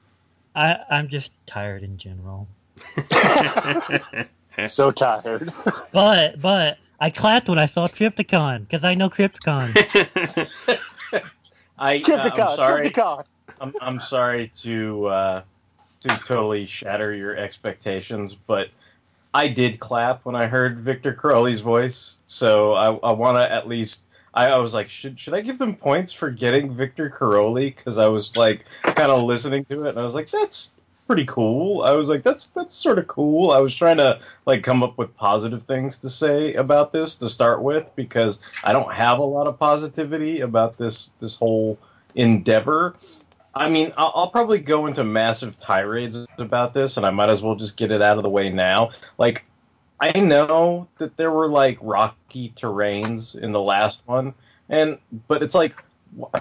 I, 0.55 0.77
I'm 0.89 1.07
just 1.07 1.31
tired 1.45 1.83
in 1.83 1.97
general. 1.97 2.47
So 4.67 4.91
tired. 4.91 5.51
But 5.93 6.41
but 6.41 6.77
I 6.99 7.09
clapped 7.09 7.49
when 7.49 7.57
I 7.57 7.65
saw 7.65 7.87
Trypticon 7.87 8.61
because 8.61 8.83
I 8.83 8.93
know 8.93 9.09
Krypticon. 9.09 9.75
I, 11.79 11.97
uh, 11.97 12.29
I'm 12.33 12.57
sorry. 12.57 12.89
Crypticon. 12.89 13.23
I'm, 13.59 13.73
I'm 13.81 13.99
sorry 13.99 14.51
to 14.57 15.05
uh, 15.07 15.41
to 16.01 16.09
totally 16.17 16.65
shatter 16.65 17.13
your 17.13 17.35
expectations, 17.37 18.35
but 18.35 18.67
I 19.33 19.47
did 19.47 19.79
clap 19.79 20.25
when 20.25 20.35
I 20.35 20.47
heard 20.47 20.79
Victor 20.79 21.13
Caroli's 21.13 21.61
voice. 21.61 22.19
So 22.25 22.73
I, 22.73 22.93
I 22.93 23.11
want 23.13 23.37
to 23.37 23.51
at 23.51 23.67
least. 23.67 24.01
I, 24.33 24.47
I 24.47 24.57
was 24.57 24.73
like, 24.73 24.89
should 24.89 25.19
should 25.19 25.33
I 25.33 25.41
give 25.41 25.57
them 25.57 25.75
points 25.75 26.13
for 26.13 26.29
getting 26.29 26.73
Victor 26.73 27.09
Caroli? 27.09 27.71
Because 27.71 27.97
I 27.97 28.07
was 28.07 28.35
like, 28.35 28.65
kind 28.83 29.11
of 29.11 29.23
listening 29.23 29.65
to 29.65 29.85
it, 29.85 29.89
and 29.89 29.99
I 29.99 30.03
was 30.03 30.13
like, 30.13 30.29
that's 30.29 30.71
pretty 31.07 31.25
cool. 31.25 31.83
I 31.83 31.91
was 31.91 32.07
like, 32.07 32.23
that's 32.23 32.47
that's 32.47 32.73
sort 32.73 32.97
of 32.97 33.07
cool. 33.07 33.51
I 33.51 33.59
was 33.59 33.75
trying 33.75 33.97
to 33.97 34.21
like 34.45 34.63
come 34.63 34.83
up 34.83 34.97
with 34.97 35.15
positive 35.17 35.63
things 35.63 35.97
to 35.99 36.09
say 36.09 36.53
about 36.53 36.93
this 36.93 37.15
to 37.15 37.29
start 37.29 37.61
with 37.61 37.91
because 37.95 38.39
I 38.63 38.71
don't 38.71 38.93
have 38.93 39.19
a 39.19 39.23
lot 39.23 39.47
of 39.47 39.59
positivity 39.59 40.41
about 40.41 40.77
this 40.77 41.11
this 41.19 41.35
whole 41.35 41.77
endeavor. 42.15 42.95
I 43.53 43.69
mean, 43.69 43.91
I'll, 43.97 44.13
I'll 44.15 44.29
probably 44.29 44.59
go 44.59 44.85
into 44.85 45.03
massive 45.03 45.59
tirades 45.59 46.25
about 46.37 46.73
this, 46.73 46.95
and 46.95 47.05
I 47.05 47.09
might 47.09 47.29
as 47.29 47.41
well 47.41 47.55
just 47.55 47.75
get 47.75 47.91
it 47.91 48.01
out 48.01 48.15
of 48.15 48.23
the 48.23 48.29
way 48.29 48.49
now. 48.49 48.91
Like, 49.17 49.43
I 50.01 50.19
know 50.19 50.87
that 50.97 51.15
there 51.15 51.31
were 51.31 51.47
like 51.47 51.77
rocky 51.79 52.51
terrains 52.55 53.37
in 53.37 53.51
the 53.51 53.61
last 53.61 54.01
one, 54.07 54.33
and 54.67 54.97
but 55.27 55.43
it's 55.43 55.53
like, 55.53 55.75
wh- 56.19 56.35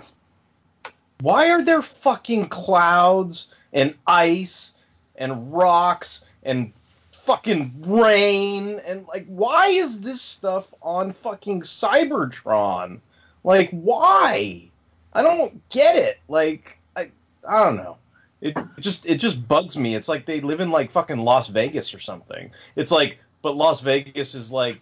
why 1.21 1.51
are 1.51 1.63
there 1.63 1.83
fucking 1.83 2.49
clouds 2.49 3.49
and 3.75 3.95
ice 4.07 4.73
and 5.17 5.53
rocks 5.53 6.25
and 6.43 6.73
fucking 7.13 7.85
rain 7.87 8.81
and 8.87 9.07
like 9.07 9.27
why 9.29 9.67
is 9.67 10.01
this 10.01 10.23
stuff 10.23 10.67
on 10.83 11.13
fucking 11.13 11.61
Cybertron? 11.61 12.99
Like 13.45 13.69
why? 13.71 14.71
I 15.13 15.23
don't 15.23 15.69
get 15.69 15.97
it. 15.97 16.19
Like 16.29 16.79
I 16.97 17.11
I 17.47 17.63
don't 17.63 17.77
know. 17.77 17.99
It 18.41 18.57
just 18.79 19.05
it 19.05 19.17
just 19.17 19.47
bugs 19.47 19.77
me. 19.77 19.95
It's 19.95 20.09
like 20.09 20.25
they 20.25 20.41
live 20.41 20.61
in 20.61 20.71
like 20.71 20.91
fucking 20.91 21.19
Las 21.19 21.49
Vegas 21.49 21.95
or 21.95 22.01
something. 22.01 22.51
It's 22.75 22.91
like 22.91 23.19
but 23.43 23.57
Las 23.57 23.81
Vegas 23.81 24.35
is 24.35 24.51
like 24.51 24.81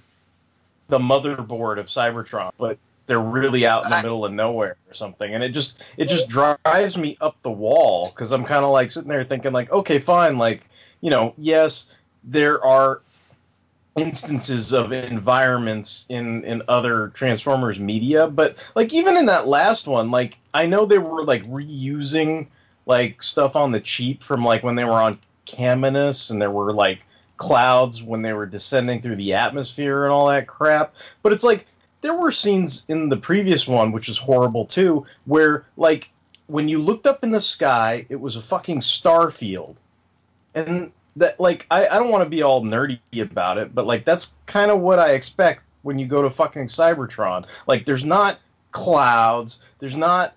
the 0.89 0.99
motherboard 0.99 1.79
of 1.79 1.87
Cybertron, 1.87 2.51
but 2.59 2.79
they're 3.07 3.21
really 3.21 3.67
out 3.67 3.85
in 3.85 3.91
the 3.91 3.97
middle 3.97 4.25
of 4.25 4.33
nowhere 4.33 4.77
or 4.89 4.95
something. 4.95 5.35
And 5.35 5.43
it 5.43 5.51
just 5.51 5.83
it 5.97 6.09
just 6.09 6.29
drives 6.29 6.97
me 6.97 7.17
up 7.21 7.37
the 7.43 7.51
wall 7.51 8.11
because 8.15 8.31
I'm 8.31 8.45
kind 8.45 8.65
of 8.65 8.71
like 8.71 8.91
sitting 8.91 9.09
there 9.09 9.25
thinking 9.25 9.53
like, 9.53 9.71
okay, 9.73 9.99
fine, 9.99 10.39
like 10.39 10.65
you 11.01 11.11
know, 11.11 11.35
yes, 11.37 11.87
there 12.25 12.65
are 12.65 13.03
instances 13.97 14.73
of 14.73 14.93
environments 14.93 16.07
in 16.09 16.45
in 16.45 16.63
other 16.69 17.09
Transformers 17.09 17.79
media, 17.79 18.29
but 18.29 18.57
like 18.75 18.93
even 18.93 19.17
in 19.17 19.27
that 19.27 19.49
last 19.49 19.87
one, 19.87 20.11
like 20.11 20.39
I 20.55 20.67
know 20.67 20.87
they 20.87 20.99
were 20.99 21.25
like 21.25 21.45
reusing 21.45 22.47
like 22.87 23.23
stuff 23.23 23.57
on 23.57 23.73
the 23.73 23.81
cheap 23.81 24.23
from 24.23 24.45
like 24.45 24.63
when 24.63 24.75
they 24.75 24.85
were 24.85 24.93
on 24.93 25.19
Caminus 25.47 26.31
and 26.31 26.41
there 26.41 26.51
were 26.51 26.73
like 26.73 27.01
clouds 27.39 28.03
when 28.03 28.21
they 28.21 28.33
were 28.33 28.47
descending 28.47 29.01
through 29.01 29.17
the 29.17 29.33
atmosphere 29.33 30.05
and 30.05 30.13
all 30.13 30.27
that 30.27 30.47
crap. 30.47 30.95
But 31.23 31.33
it's 31.33 31.45
like 31.45 31.67
there 32.03 32.15
were 32.15 32.31
scenes 32.31 32.85
in 32.89 33.09
the 33.09 33.17
previous 33.17 33.67
one, 33.67 33.93
which 33.93 34.09
is 34.09 34.19
horrible 34.19 34.67
too, 34.67 35.07
where 35.25 35.67
like 35.77 36.11
when 36.47 36.69
you 36.69 36.81
looked 36.81 37.07
up 37.07 37.25
in 37.25 37.31
the 37.31 37.41
sky, 37.41 38.05
it 38.09 38.21
was 38.21 38.37
a 38.37 38.43
fucking 38.43 38.83
star 38.83 39.31
field. 39.31 39.81
And 40.55 40.93
that 41.17 41.41
like 41.41 41.67
I, 41.71 41.87
I 41.87 41.99
don't 41.99 42.11
want 42.11 42.25
to 42.25 42.31
be 42.31 42.43
all 42.43 42.63
nerdy 42.63 43.01
about 43.19 43.59
it, 43.59 43.75
but 43.75 43.87
like 43.87 44.05
that's 44.05 44.33
kind 44.47 44.71
of 44.71 44.81
what 44.81 44.99
I 44.99 45.13
expect 45.13 45.63
when 45.83 45.99
you 45.99 46.07
go 46.07 46.23
to 46.23 46.31
fucking 46.31 46.67
Cybertron. 46.67 47.47
Like 47.67 47.87
there's 47.87 48.05
not 48.05 48.39
clouds, 48.73 49.61
there's 49.79 49.97
not 49.97 50.35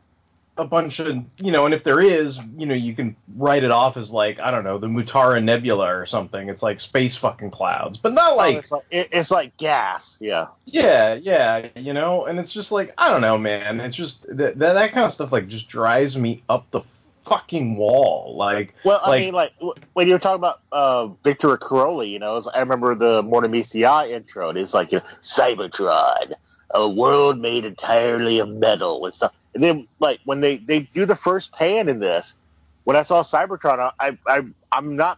a 0.61 0.65
bunch 0.65 0.99
of 0.99 1.17
you 1.37 1.51
know, 1.51 1.65
and 1.65 1.73
if 1.73 1.83
there 1.83 1.99
is, 1.99 2.39
you 2.55 2.65
know, 2.65 2.73
you 2.75 2.95
can 2.95 3.15
write 3.35 3.63
it 3.63 3.71
off 3.71 3.97
as 3.97 4.11
like 4.11 4.39
I 4.39 4.51
don't 4.51 4.63
know 4.63 4.77
the 4.77 4.87
Mutara 4.87 5.43
Nebula 5.43 5.93
or 5.93 6.05
something. 6.05 6.47
It's 6.49 6.63
like 6.63 6.79
space 6.79 7.17
fucking 7.17 7.51
clouds, 7.51 7.97
but 7.97 8.13
not 8.13 8.37
like 8.37 8.57
it's 8.57 8.71
like 8.71 8.83
it, 8.91 9.09
it's 9.11 9.31
like 9.31 9.57
gas. 9.57 10.17
Yeah. 10.21 10.47
yeah, 10.65 11.15
yeah, 11.15 11.67
you 11.75 11.93
know, 11.93 12.25
and 12.25 12.39
it's 12.39 12.53
just 12.53 12.71
like 12.71 12.93
I 12.97 13.09
don't 13.09 13.21
know, 13.21 13.37
man. 13.37 13.79
It's 13.81 13.95
just 13.95 14.23
that 14.37 14.57
that, 14.59 14.73
that 14.73 14.93
kind 14.93 15.05
of 15.05 15.11
stuff 15.11 15.31
like 15.31 15.47
just 15.47 15.67
drives 15.67 16.17
me 16.17 16.43
up 16.47 16.69
the 16.71 16.81
fucking 17.25 17.75
wall. 17.77 18.35
Like, 18.35 18.73
Well, 18.83 18.99
I 19.03 19.09
like, 19.09 19.21
mean, 19.21 19.33
like 19.33 19.51
when 19.93 20.07
you 20.07 20.13
were 20.13 20.19
talking 20.19 20.39
about 20.39 20.61
uh, 20.71 21.07
Victor 21.23 21.55
Caroli, 21.57 22.09
you 22.09 22.17
know, 22.19 22.37
it's- 22.37 22.51
I 22.53 22.59
remember 22.59 22.95
the 22.95 23.21
Mortemisiai 23.23 24.09
intro. 24.11 24.49
and 24.49 24.57
It's 24.57 24.73
like 24.73 24.91
you 24.91 24.99
know, 24.99 25.05
Cybertron, 25.21 26.33
a 26.73 26.89
world 26.89 27.39
made 27.39 27.65
entirely 27.65 28.39
of 28.39 28.49
metal 28.49 29.05
and 29.05 29.13
stuff. 29.13 29.33
And 29.53 29.63
then, 29.63 29.87
like 29.99 30.19
when 30.25 30.39
they 30.39 30.57
they 30.57 30.81
do 30.81 31.05
the 31.05 31.15
first 31.15 31.51
pan 31.51 31.89
in 31.89 31.99
this, 31.99 32.35
when 32.83 32.95
I 32.95 33.01
saw 33.01 33.21
Cybertron, 33.23 33.91
I 33.99 34.17
I 34.27 34.41
I'm 34.71 34.95
not 34.95 35.17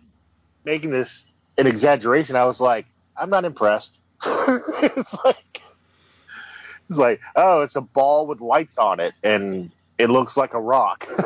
making 0.65 0.89
this 0.91 1.27
an 1.57 1.67
exaggeration. 1.67 2.35
I 2.35 2.45
was 2.45 2.59
like, 2.59 2.85
I'm 3.15 3.29
not 3.29 3.45
impressed. 3.45 3.99
it's 4.25 5.15
like 5.23 5.61
it's 6.89 6.97
like, 6.97 7.21
oh, 7.35 7.61
it's 7.61 7.75
a 7.75 7.81
ball 7.81 8.27
with 8.27 8.41
lights 8.41 8.77
on 8.77 8.99
it, 8.99 9.13
and 9.23 9.71
it 9.97 10.09
looks 10.09 10.35
like 10.35 10.53
a 10.53 10.59
rock. 10.59 11.07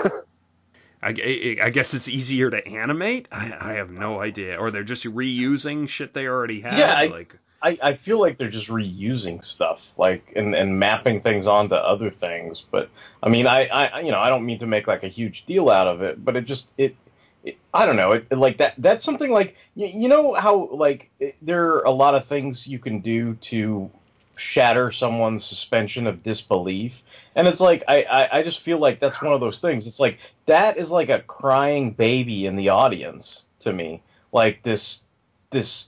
I, 1.01 1.09
I- 1.09 1.57
I 1.63 1.69
guess 1.69 1.93
it's 1.93 2.07
easier 2.07 2.49
to 2.49 2.65
animate. 2.67 3.27
I, 3.31 3.55
I 3.59 3.73
have 3.73 3.89
no 3.91 4.19
idea, 4.21 4.59
or 4.59 4.71
they're 4.71 4.83
just 4.83 5.05
reusing 5.05 5.87
shit 5.87 6.13
they 6.13 6.25
already 6.25 6.61
had. 6.61 6.77
Yeah, 6.77 6.93
I- 6.93 7.05
like 7.07 7.37
I, 7.61 7.77
I 7.81 7.93
feel 7.95 8.19
like 8.19 8.37
they're 8.37 8.49
just 8.49 8.67
reusing 8.67 9.43
stuff, 9.43 9.91
like 9.97 10.33
and, 10.35 10.55
and 10.55 10.79
mapping 10.79 11.21
things 11.21 11.47
onto 11.47 11.75
other 11.75 12.11
things. 12.11 12.63
But 12.69 12.89
I 13.23 13.29
mean, 13.29 13.47
I, 13.47 13.65
I 13.67 13.99
you 14.01 14.11
know 14.11 14.19
I 14.19 14.29
don't 14.29 14.45
mean 14.45 14.59
to 14.59 14.67
make 14.67 14.87
like 14.87 15.03
a 15.03 15.07
huge 15.07 15.45
deal 15.45 15.69
out 15.69 15.87
of 15.87 16.01
it, 16.01 16.23
but 16.23 16.35
it 16.35 16.45
just 16.45 16.71
it, 16.77 16.95
it 17.43 17.57
I 17.73 17.85
don't 17.85 17.95
know 17.95 18.11
it, 18.11 18.27
it- 18.29 18.37
like 18.37 18.57
that 18.57 18.75
that's 18.77 19.03
something 19.03 19.31
like 19.31 19.55
you, 19.75 19.87
you 19.87 20.07
know 20.07 20.33
how 20.33 20.67
like 20.71 21.09
it, 21.19 21.35
there 21.41 21.67
are 21.75 21.83
a 21.83 21.91
lot 21.91 22.15
of 22.15 22.25
things 22.25 22.67
you 22.67 22.79
can 22.79 22.99
do 22.99 23.33
to 23.35 23.89
shatter 24.35 24.91
someone's 24.91 25.43
suspension 25.43 26.05
of 26.05 26.21
disbelief 26.21 27.01
and 27.35 27.47
it's 27.47 27.59
like 27.59 27.83
I, 27.87 28.03
I 28.03 28.37
i 28.37 28.43
just 28.43 28.59
feel 28.59 28.77
like 28.77 28.99
that's 28.99 29.19
one 29.19 29.33
of 29.33 29.39
those 29.39 29.59
things 29.59 29.87
it's 29.87 29.99
like 29.99 30.19
that 30.45 30.77
is 30.77 30.91
like 30.91 31.09
a 31.09 31.21
crying 31.21 31.89
baby 31.89 32.45
in 32.45 32.55
the 32.55 32.69
audience 32.69 33.45
to 33.61 33.73
me 33.73 34.03
like 34.31 34.61
this 34.61 35.01
this 35.49 35.87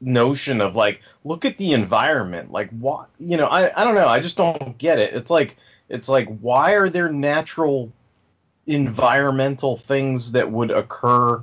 notion 0.00 0.60
of 0.60 0.74
like 0.74 1.00
look 1.24 1.44
at 1.44 1.56
the 1.58 1.72
environment. 1.72 2.50
Like 2.50 2.70
what 2.70 3.08
you 3.18 3.36
know 3.36 3.46
i 3.46 3.80
i 3.80 3.84
don't 3.84 3.94
know. 3.94 4.08
I 4.08 4.20
just 4.20 4.36
don't 4.36 4.76
get 4.78 4.98
it. 4.98 5.14
It's 5.14 5.30
like 5.30 5.56
it's 5.88 6.08
like 6.08 6.28
why 6.40 6.72
are 6.72 6.88
there 6.88 7.10
natural 7.10 7.92
environmental 8.66 9.76
things 9.76 10.32
that 10.32 10.50
would 10.50 10.70
occur 10.70 11.42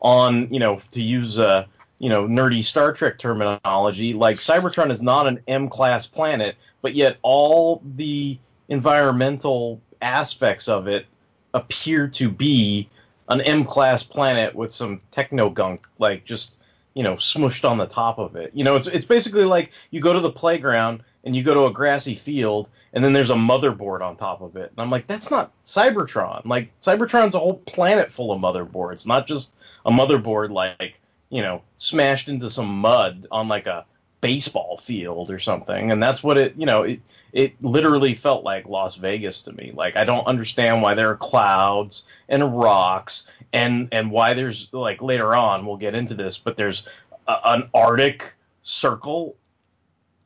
on 0.00 0.52
you 0.52 0.60
know 0.60 0.80
to 0.92 1.02
use 1.02 1.38
a 1.38 1.66
you 1.98 2.08
know 2.08 2.26
nerdy 2.26 2.64
star 2.64 2.92
trek 2.92 3.18
terminology? 3.18 4.14
Like 4.14 4.36
cybertron 4.36 4.90
is 4.90 5.02
not 5.02 5.26
an 5.26 5.40
m 5.46 5.68
class 5.68 6.06
planet 6.06 6.56
but 6.82 6.94
yet 6.94 7.18
all 7.22 7.82
the 7.96 8.38
environmental 8.68 9.80
aspects 10.00 10.68
of 10.68 10.86
it 10.86 11.06
appear 11.54 12.06
to 12.06 12.30
be 12.30 12.88
an 13.28 13.40
m 13.42 13.64
class 13.64 14.02
planet 14.02 14.54
with 14.54 14.72
some 14.72 15.00
techno 15.10 15.50
gunk 15.50 15.86
like 15.98 16.24
just 16.24 16.57
you 16.98 17.04
know 17.04 17.14
smushed 17.14 17.64
on 17.64 17.78
the 17.78 17.86
top 17.86 18.18
of 18.18 18.34
it. 18.34 18.50
You 18.54 18.64
know 18.64 18.74
it's 18.74 18.88
it's 18.88 19.04
basically 19.04 19.44
like 19.44 19.70
you 19.92 20.00
go 20.00 20.12
to 20.12 20.18
the 20.18 20.32
playground 20.32 21.04
and 21.22 21.36
you 21.36 21.44
go 21.44 21.54
to 21.54 21.66
a 21.66 21.72
grassy 21.72 22.16
field 22.16 22.68
and 22.92 23.04
then 23.04 23.12
there's 23.12 23.30
a 23.30 23.34
motherboard 23.34 24.00
on 24.00 24.16
top 24.16 24.40
of 24.40 24.56
it. 24.56 24.72
And 24.72 24.80
i'm 24.80 24.90
like 24.90 25.06
that's 25.06 25.30
not 25.30 25.52
cybertron. 25.64 26.44
Like 26.44 26.72
cybertron's 26.82 27.36
a 27.36 27.38
whole 27.38 27.58
planet 27.58 28.10
full 28.10 28.32
of 28.32 28.40
motherboards 28.40 29.06
not 29.06 29.28
just 29.28 29.54
a 29.86 29.92
motherboard 29.92 30.50
like 30.50 30.98
you 31.30 31.40
know 31.40 31.62
smashed 31.76 32.28
into 32.28 32.50
some 32.50 32.66
mud 32.66 33.28
on 33.30 33.46
like 33.46 33.68
a 33.68 33.86
baseball 34.20 34.78
field 34.78 35.30
or 35.30 35.38
something, 35.38 35.90
and 35.90 36.02
that's 36.02 36.22
what 36.22 36.36
it 36.36 36.54
you 36.56 36.66
know 36.66 36.82
it 36.82 37.00
it 37.32 37.62
literally 37.62 38.14
felt 38.14 38.44
like 38.44 38.66
Las 38.66 38.96
Vegas 38.96 39.42
to 39.42 39.52
me. 39.52 39.72
Like 39.74 39.96
I 39.96 40.04
don't 40.04 40.26
understand 40.26 40.82
why 40.82 40.94
there 40.94 41.10
are 41.10 41.16
clouds 41.16 42.04
and 42.28 42.58
rocks 42.58 43.28
and 43.52 43.88
and 43.92 44.10
why 44.10 44.34
there's 44.34 44.68
like 44.72 45.02
later 45.02 45.34
on 45.34 45.66
we'll 45.66 45.76
get 45.76 45.94
into 45.94 46.14
this, 46.14 46.38
but 46.38 46.56
there's 46.56 46.86
a, 47.26 47.36
an 47.44 47.70
Arctic 47.74 48.34
circle 48.62 49.36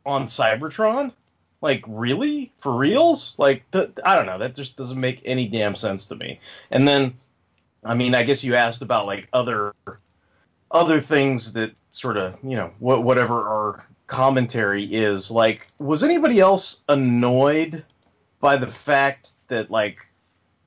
on 0.04 0.26
Cybertron. 0.26 1.12
Like 1.60 1.84
really 1.86 2.52
for 2.58 2.76
reals? 2.76 3.36
Like 3.38 3.64
I 3.72 4.16
don't 4.16 4.26
know. 4.26 4.38
That 4.38 4.54
just 4.54 4.76
doesn't 4.76 4.98
make 4.98 5.22
any 5.24 5.48
damn 5.48 5.74
sense 5.74 6.06
to 6.06 6.16
me. 6.16 6.40
And 6.70 6.88
then, 6.88 7.14
I 7.84 7.94
mean, 7.94 8.14
I 8.14 8.24
guess 8.24 8.42
you 8.42 8.56
asked 8.56 8.82
about 8.82 9.06
like 9.06 9.28
other 9.32 9.74
other 10.70 11.00
things 11.00 11.52
that 11.52 11.72
sort 11.92 12.16
of 12.16 12.36
you 12.42 12.56
know 12.56 12.72
what 12.80 13.04
whatever 13.04 13.34
our 13.34 13.86
commentary 14.08 14.84
is. 14.84 15.30
Like, 15.30 15.68
was 15.78 16.02
anybody 16.02 16.40
else 16.40 16.80
annoyed 16.88 17.84
by 18.40 18.56
the 18.56 18.66
fact 18.66 19.32
that 19.48 19.70
like 19.70 19.98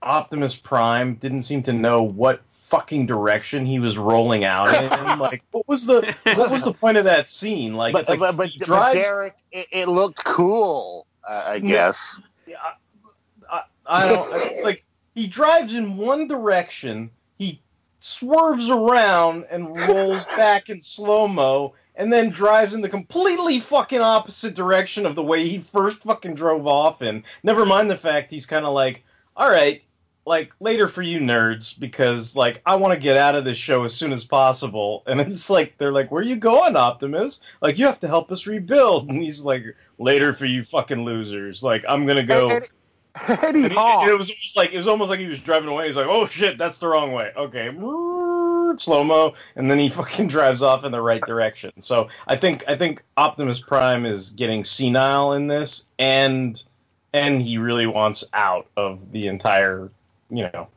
Optimus 0.01 0.55
Prime 0.55 1.15
didn't 1.15 1.43
seem 1.43 1.61
to 1.63 1.73
know 1.73 2.03
what 2.03 2.41
fucking 2.67 3.05
direction 3.05 3.65
he 3.65 3.79
was 3.79 3.97
rolling 3.97 4.45
out 4.45 4.73
in? 4.73 5.19
like, 5.19 5.43
what 5.51 5.67
was 5.67 5.85
the 5.85 6.15
what 6.23 6.49
was 6.49 6.63
the 6.63 6.73
point 6.73 6.97
of 6.97 7.03
that 7.03 7.27
scene? 7.27 7.75
Like, 7.75 7.93
but, 7.93 8.07
like 8.07 8.19
but, 8.19 8.37
but, 8.37 8.51
drives- 8.53 8.95
Derek, 8.95 9.35
it, 9.51 9.67
it 9.71 9.87
looked 9.87 10.23
cool. 10.23 11.05
Uh, 11.27 11.43
I 11.45 11.59
guess. 11.59 12.19
Yeah, 12.47 12.57
I, 13.51 13.63
I 13.85 14.07
don't. 14.07 14.29
It's 14.31 14.63
like 14.63 14.83
he 15.15 15.27
drives 15.27 15.73
in 15.73 15.97
one 15.97 16.27
direction, 16.27 17.09
he 17.37 17.61
swerves 18.05 18.69
around 18.69 19.45
and 19.49 19.75
rolls 19.87 20.23
back 20.37 20.69
in 20.69 20.81
slow 20.81 21.27
mo, 21.27 21.73
and 21.95 22.11
then 22.11 22.29
drives 22.29 22.73
in 22.73 22.81
the 22.81 22.89
completely 22.89 23.59
fucking 23.59 24.01
opposite 24.01 24.53
direction 24.53 25.05
of 25.05 25.15
the 25.15 25.23
way 25.23 25.47
he 25.47 25.59
first 25.73 26.03
fucking 26.03 26.35
drove 26.35 26.67
off 26.67 27.01
in. 27.01 27.23
Never 27.43 27.65
mind 27.65 27.89
the 27.89 27.97
fact 27.97 28.31
he's 28.31 28.45
kind 28.45 28.65
of 28.65 28.73
like, 28.73 29.03
all 29.35 29.49
right. 29.49 29.81
Like 30.27 30.51
later 30.59 30.87
for 30.87 31.03
you 31.03 31.19
nerds 31.19 31.79
because 31.79 32.35
like 32.35 32.59
I 32.65 32.73
want 32.77 32.95
to 32.95 32.99
get 32.99 33.15
out 33.15 33.35
of 33.35 33.45
this 33.45 33.59
show 33.59 33.83
as 33.83 33.93
soon 33.93 34.11
as 34.11 34.23
possible 34.23 35.03
and 35.05 35.21
it's 35.21 35.51
like 35.51 35.77
they're 35.77 35.91
like 35.91 36.09
where 36.09 36.23
you 36.23 36.35
going 36.35 36.75
Optimus 36.75 37.41
like 37.61 37.77
you 37.77 37.85
have 37.85 37.99
to 37.99 38.07
help 38.07 38.31
us 38.31 38.47
rebuild 38.47 39.07
and 39.07 39.21
he's 39.21 39.41
like 39.41 39.63
later 39.99 40.33
for 40.33 40.45
you 40.45 40.63
fucking 40.63 41.03
losers 41.03 41.61
like 41.61 41.85
I'm 41.87 42.07
gonna 42.07 42.23
go 42.23 42.49
And, 42.49 42.63
and, 42.63 42.69
and 43.27 43.55
he 43.57 43.63
and 43.63 43.73
he- 43.73 44.09
it 44.09 44.17
was 44.17 44.29
almost 44.29 44.55
like 44.57 44.71
it 44.71 44.77
was 44.77 44.87
almost 44.87 45.09
like 45.09 45.19
he 45.19 45.27
was 45.27 45.39
driving 45.39 45.69
away. 45.69 45.87
He's 45.87 45.95
like, 45.95 46.07
"Oh 46.07 46.25
shit, 46.25 46.57
that's 46.57 46.77
the 46.79 46.87
wrong 46.87 47.11
way." 47.11 47.31
Okay, 47.35 47.69
slow 48.77 49.03
mo, 49.03 49.33
and 49.55 49.69
then 49.69 49.79
he 49.79 49.89
fucking 49.95 50.27
drives 50.27 50.61
off 50.61 50.83
in 50.83 50.91
the 50.91 51.01
right 51.01 51.21
direction. 51.21 51.71
So 51.79 52.09
I 52.27 52.35
think 52.37 52.63
I 52.67 52.75
think 52.77 53.03
Optimus 53.17 53.59
Prime 53.59 54.05
is 54.05 54.31
getting 54.31 54.63
senile 54.63 55.33
in 55.33 55.47
this, 55.47 55.85
and 55.97 56.61
and 57.13 57.41
he 57.41 57.57
really 57.57 57.87
wants 57.87 58.23
out 58.33 58.67
of 58.75 59.11
the 59.11 59.27
entire, 59.27 59.89
you 60.29 60.49
know, 60.53 60.67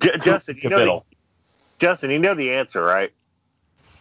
J- 0.00 0.18
Justin, 0.18 0.58
you 0.62 0.70
know 0.70 0.78
the. 0.78 1.16
Justin, 1.78 2.10
you 2.10 2.18
know 2.18 2.34
the 2.34 2.52
answer, 2.52 2.82
right? 2.82 3.12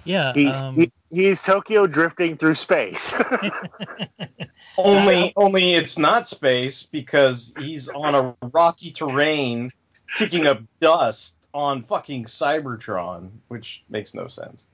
Yeah. 0.03 0.33
He's 0.33 0.55
um, 0.55 0.75
he, 0.75 0.91
he's 1.15 1.41
Tokyo 1.41 1.87
drifting 1.87 2.37
through 2.37 2.55
space. 2.55 3.13
Only 4.77 5.31
only 5.37 5.73
it's 5.75 5.97
not 5.97 6.27
space 6.27 6.83
because 6.83 7.53
he's 7.59 7.87
on 7.87 8.13
a 8.13 8.35
rocky 8.51 8.91
terrain, 8.91 9.71
kicking 10.17 10.47
up 10.47 10.59
dust 10.81 11.37
on 11.53 11.83
fucking 11.83 12.25
Cybertron, 12.25 13.29
which 13.47 13.83
makes 13.89 14.13
no 14.13 14.27
sense. 14.27 14.67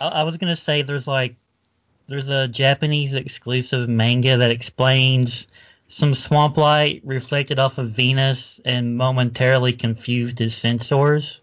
I, 0.00 0.08
I 0.08 0.22
was 0.22 0.36
gonna 0.36 0.54
say 0.54 0.82
there's 0.82 1.08
like 1.08 1.34
there's 2.06 2.28
a 2.28 2.46
Japanese 2.46 3.16
exclusive 3.16 3.88
manga 3.88 4.36
that 4.36 4.52
explains 4.52 5.48
some 5.88 6.14
swamp 6.14 6.56
light 6.56 7.02
reflected 7.04 7.58
off 7.58 7.78
of 7.78 7.90
Venus 7.90 8.60
and 8.64 8.96
momentarily 8.96 9.72
confused 9.72 10.38
his 10.38 10.54
sensors. 10.54 11.40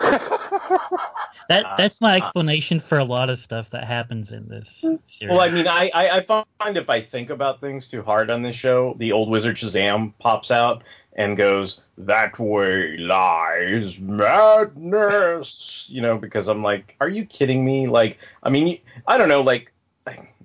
That 1.48 1.76
that's 1.76 2.00
my 2.00 2.16
explanation 2.16 2.80
for 2.80 2.98
a 2.98 3.04
lot 3.04 3.30
of 3.30 3.40
stuff 3.40 3.70
that 3.70 3.84
happens 3.84 4.32
in 4.32 4.48
this 4.48 4.68
series. 4.80 5.00
Well, 5.22 5.40
I 5.40 5.50
mean, 5.50 5.66
I, 5.66 5.90
I, 5.94 6.18
I 6.18 6.20
find 6.22 6.76
if 6.76 6.88
I 6.88 7.02
think 7.02 7.30
about 7.30 7.60
things 7.60 7.88
too 7.88 8.02
hard 8.02 8.30
on 8.30 8.42
this 8.42 8.56
show, 8.56 8.94
the 8.98 9.12
old 9.12 9.28
wizard 9.28 9.56
Shazam 9.56 10.12
pops 10.18 10.50
out 10.50 10.82
and 11.16 11.36
goes, 11.36 11.80
"That 11.98 12.38
way 12.38 12.96
lies 12.96 13.98
madness," 13.98 15.86
you 15.88 16.00
know, 16.00 16.18
because 16.18 16.48
I'm 16.48 16.62
like, 16.62 16.96
"Are 17.00 17.08
you 17.08 17.24
kidding 17.24 17.64
me?" 17.64 17.86
Like, 17.86 18.18
I 18.42 18.50
mean, 18.50 18.80
I 19.06 19.18
don't 19.18 19.28
know, 19.28 19.42
like, 19.42 19.72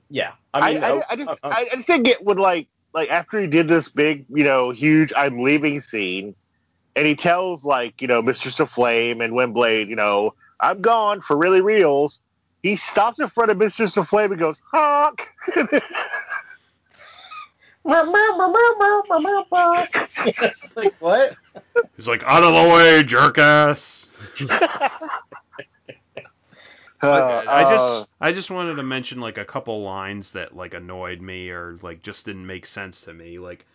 yeah, 0.09 0.33
I 0.53 0.59
I, 0.59 0.73
mean, 0.73 0.83
I, 0.83 0.89
uh, 0.89 1.01
I 1.09 1.15
just 1.15 1.29
uh, 1.29 1.35
uh, 1.43 1.47
I, 1.49 1.67
I 1.71 1.75
just 1.75 1.87
think 1.87 2.07
it 2.07 2.23
would 2.23 2.39
like 2.39 2.67
like 2.93 3.09
after 3.09 3.39
he 3.39 3.47
did 3.47 3.67
this 3.67 3.89
big 3.89 4.25
you 4.29 4.43
know 4.43 4.71
huge 4.71 5.13
I'm 5.15 5.43
leaving 5.43 5.79
scene, 5.79 6.35
and 6.95 7.05
he 7.05 7.15
tells 7.15 7.63
like 7.63 8.01
you 8.01 8.07
know 8.07 8.21
Mistress 8.21 8.59
of 8.59 8.69
Flame 8.69 9.21
and 9.21 9.33
Windblade 9.33 9.87
you 9.87 9.95
know 9.95 10.33
I'm 10.59 10.81
gone 10.81 11.21
for 11.21 11.37
really 11.37 11.61
reals. 11.61 12.19
He 12.63 12.75
stops 12.75 13.19
in 13.19 13.29
front 13.29 13.51
of 13.51 13.57
Mr. 13.57 13.97
of 13.97 14.31
and 14.31 14.39
goes 14.39 14.61
honk. 14.71 15.27
it's 20.37 20.75
like 20.75 20.93
what? 20.99 21.35
He's 21.95 22.07
like, 22.07 22.23
out 22.23 22.43
of 22.43 22.53
the 22.53 22.69
way, 22.73 23.03
jerk 23.03 23.37
ass. 23.37 24.07
Uh, 27.01 27.43
I 27.47 27.63
uh, 27.63 27.71
just 27.71 28.09
I 28.19 28.31
just 28.33 28.51
wanted 28.51 28.75
to 28.75 28.83
mention 28.83 29.21
like 29.21 29.37
a 29.37 29.45
couple 29.45 29.81
lines 29.83 30.33
that 30.33 30.53
like 30.53 30.73
annoyed 30.73 31.21
me 31.21 31.49
or 31.49 31.77
like 31.81 32.01
just 32.01 32.25
didn't 32.25 32.45
make 32.45 32.65
sense 32.65 32.99
to 33.01 33.13
me. 33.13 33.39
Like 33.39 33.65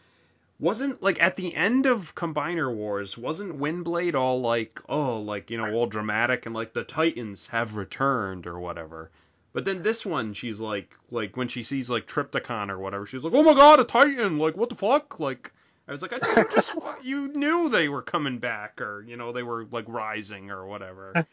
wasn't 0.64 1.02
like 1.02 1.22
at 1.22 1.36
the 1.36 1.54
end 1.54 1.84
of 1.84 2.14
Combiner 2.14 2.74
Wars, 2.74 3.18
wasn't 3.18 3.60
Windblade 3.60 4.14
all 4.14 4.40
like, 4.40 4.80
oh, 4.88 5.20
like, 5.20 5.50
you 5.50 5.58
know, 5.58 5.70
all 5.74 5.86
dramatic 5.86 6.46
and 6.46 6.54
like 6.54 6.72
the 6.72 6.84
Titans 6.84 7.46
have 7.48 7.76
returned 7.76 8.46
or 8.46 8.58
whatever. 8.58 9.10
But 9.52 9.66
then 9.66 9.82
this 9.82 10.06
one, 10.06 10.32
she's 10.32 10.60
like, 10.60 10.90
like 11.10 11.36
when 11.36 11.48
she 11.48 11.62
sees 11.62 11.90
like 11.90 12.06
Trypticon 12.06 12.70
or 12.70 12.78
whatever, 12.78 13.04
she's 13.04 13.22
like, 13.22 13.34
oh 13.34 13.42
my 13.42 13.52
god, 13.52 13.78
a 13.78 13.84
Titan! 13.84 14.38
Like, 14.38 14.56
what 14.56 14.70
the 14.70 14.74
fuck? 14.74 15.20
Like, 15.20 15.52
I 15.86 15.92
was 15.92 16.00
like, 16.00 16.14
I 16.14 16.18
thought 16.18 16.36
you 16.38 16.56
just 16.56 16.72
you 17.02 17.28
knew 17.28 17.68
they 17.68 17.90
were 17.90 18.02
coming 18.02 18.38
back 18.38 18.80
or 18.80 19.04
you 19.06 19.18
know 19.18 19.32
they 19.32 19.42
were 19.42 19.66
like 19.70 19.84
rising 19.86 20.50
or 20.50 20.64
whatever. 20.64 21.26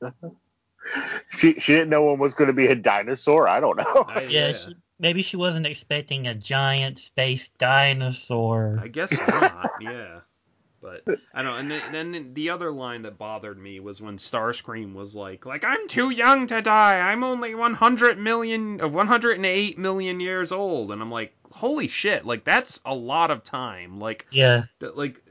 she 1.28 1.52
she 1.60 1.74
didn't 1.74 1.90
know 1.90 2.04
one 2.04 2.18
was 2.18 2.32
going 2.32 2.48
to 2.48 2.54
be 2.54 2.68
a 2.68 2.74
dinosaur. 2.74 3.46
I 3.46 3.60
don't 3.60 3.76
know. 3.76 4.06
I, 4.08 4.22
yeah, 4.22 4.52
She, 4.54 4.74
maybe 4.98 5.22
she 5.22 5.36
wasn't 5.36 5.66
expecting 5.66 6.26
a 6.26 6.34
giant 6.34 6.98
space 6.98 7.48
dinosaur. 7.58 8.78
I 8.82 8.88
guess 8.88 9.10
not. 9.12 9.70
yeah, 9.80 10.20
but 10.80 11.02
I 11.34 11.42
don't. 11.42 11.58
And 11.58 11.70
then, 11.70 12.12
then 12.12 12.34
the 12.34 12.50
other 12.50 12.70
line 12.70 13.02
that 13.02 13.18
bothered 13.18 13.58
me 13.58 13.80
was 13.80 14.00
when 14.00 14.16
Starscream 14.18 14.94
was 14.94 15.14
like, 15.14 15.46
"Like 15.46 15.64
I'm 15.64 15.88
too 15.88 16.10
young 16.10 16.46
to 16.48 16.62
die. 16.62 16.98
I'm 16.98 17.24
only 17.24 17.54
100 17.54 18.18
million, 18.18 18.80
uh, 18.80 18.88
108 18.88 19.78
million 19.78 20.20
years 20.20 20.52
old." 20.52 20.92
And 20.92 21.00
I'm 21.02 21.10
like, 21.10 21.34
"Holy 21.52 21.88
shit! 21.88 22.24
Like 22.24 22.44
that's 22.44 22.80
a 22.84 22.94
lot 22.94 23.30
of 23.30 23.44
time. 23.44 23.98
Like, 23.98 24.26
Yeah. 24.30 24.64
that, 24.80 24.96
like 24.96 25.22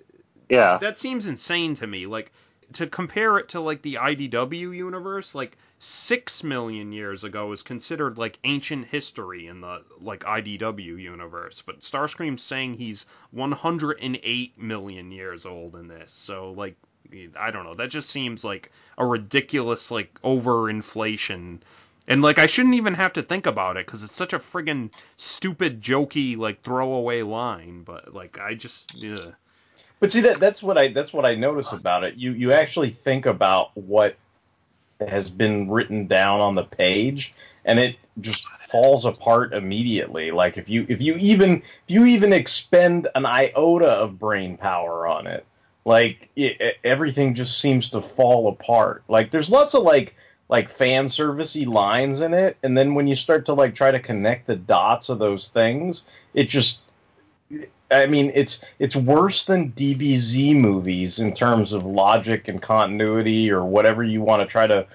yeah. 0.49 0.77
that 0.79 0.97
seems 0.97 1.27
insane 1.27 1.75
to 1.75 1.87
me. 1.87 2.05
Like 2.05 2.31
to 2.73 2.87
compare 2.87 3.37
it 3.37 3.49
to 3.49 3.61
like 3.61 3.81
the 3.81 3.95
IDW 3.95 4.75
universe, 4.75 5.33
like 5.33 5.57
six 5.79 6.43
million 6.43 6.91
years 6.91 7.23
ago 7.23 7.51
is 7.51 7.61
considered 7.61 8.17
like 8.17 8.39
ancient 8.43 8.87
history 8.87 9.47
in 9.47 9.61
the 9.61 9.83
like 10.01 10.23
IDW 10.23 11.01
universe, 11.01 11.63
but 11.65 11.81
Starscream's 11.81 12.41
saying 12.41 12.75
he's 12.75 13.05
108 13.31 14.57
million 14.57 15.11
years 15.11 15.45
old 15.45 15.75
in 15.75 15.87
this. 15.87 16.11
So 16.11 16.51
like 16.51 16.75
I 17.39 17.51
don't 17.51 17.63
know, 17.63 17.75
that 17.75 17.89
just 17.89 18.09
seems 18.09 18.43
like 18.43 18.71
a 18.97 19.05
ridiculous 19.05 19.91
like 19.91 20.19
overinflation. 20.21 21.59
And 22.07 22.21
like 22.21 22.39
I 22.39 22.47
shouldn't 22.47 22.75
even 22.75 22.95
have 22.95 23.13
to 23.13 23.23
think 23.23 23.45
about 23.45 23.77
it 23.77 23.85
because 23.85 24.03
it's 24.03 24.15
such 24.15 24.33
a 24.33 24.39
friggin' 24.39 24.91
stupid, 25.17 25.81
jokey, 25.81 26.37
like 26.37 26.63
throwaway 26.63 27.21
line. 27.21 27.83
But 27.83 28.13
like 28.13 28.39
I 28.39 28.55
just, 28.55 29.03
ugh. 29.05 29.35
But 29.99 30.11
see 30.11 30.21
that 30.21 30.39
that's 30.39 30.61
what 30.61 30.77
I 30.77 30.89
that's 30.89 31.11
what 31.11 31.25
I 31.25 31.35
notice 31.35 31.71
about 31.71 32.03
it. 32.03 32.15
You 32.15 32.31
you 32.31 32.51
actually 32.53 32.91
think 32.91 33.25
about 33.25 33.75
what 33.75 34.15
has 35.05 35.29
been 35.29 35.69
written 35.69 36.07
down 36.07 36.39
on 36.39 36.55
the 36.55 36.63
page 36.63 37.33
and 37.65 37.79
it 37.79 37.97
just 38.21 38.47
falls 38.69 39.05
apart 39.05 39.53
immediately. 39.53 40.31
Like 40.31 40.57
if 40.57 40.69
you 40.69 40.85
if 40.89 41.01
you 41.01 41.15
even 41.15 41.57
if 41.57 41.89
you 41.89 42.05
even 42.05 42.33
expend 42.33 43.07
an 43.15 43.25
iota 43.25 43.89
of 43.89 44.19
brain 44.19 44.57
power 44.57 45.07
on 45.07 45.27
it, 45.27 45.45
like 45.85 46.29
it, 46.35 46.77
everything 46.83 47.33
just 47.33 47.59
seems 47.59 47.89
to 47.91 48.01
fall 48.01 48.49
apart. 48.49 49.03
Like 49.07 49.31
there's 49.31 49.49
lots 49.49 49.73
of 49.73 49.83
like 49.83 50.15
like 50.49 50.69
fan 50.69 51.05
servicey 51.05 51.67
lines 51.67 52.21
in 52.21 52.33
it 52.33 52.55
and 52.63 52.77
then 52.77 52.95
when 52.95 53.05
you 53.05 53.15
start 53.15 53.45
to 53.45 53.53
like 53.53 53.75
try 53.75 53.91
to 53.91 53.99
connect 53.99 54.47
the 54.47 54.55
dots 54.55 55.09
of 55.09 55.19
those 55.19 55.49
things, 55.49 56.03
it 56.33 56.49
just 56.49 56.86
I 57.89 58.05
mean, 58.05 58.31
it's 58.35 58.59
it's 58.79 58.95
worse 58.95 59.45
than 59.45 59.71
DBZ 59.71 60.55
movies 60.55 61.19
in 61.19 61.33
terms 61.33 61.73
of 61.73 61.85
logic 61.85 62.47
and 62.47 62.61
continuity 62.61 63.49
or 63.49 63.63
whatever 63.63 64.03
you 64.03 64.21
want 64.21 64.41
to 64.41 64.45
try 64.45 64.67
to 64.67 64.85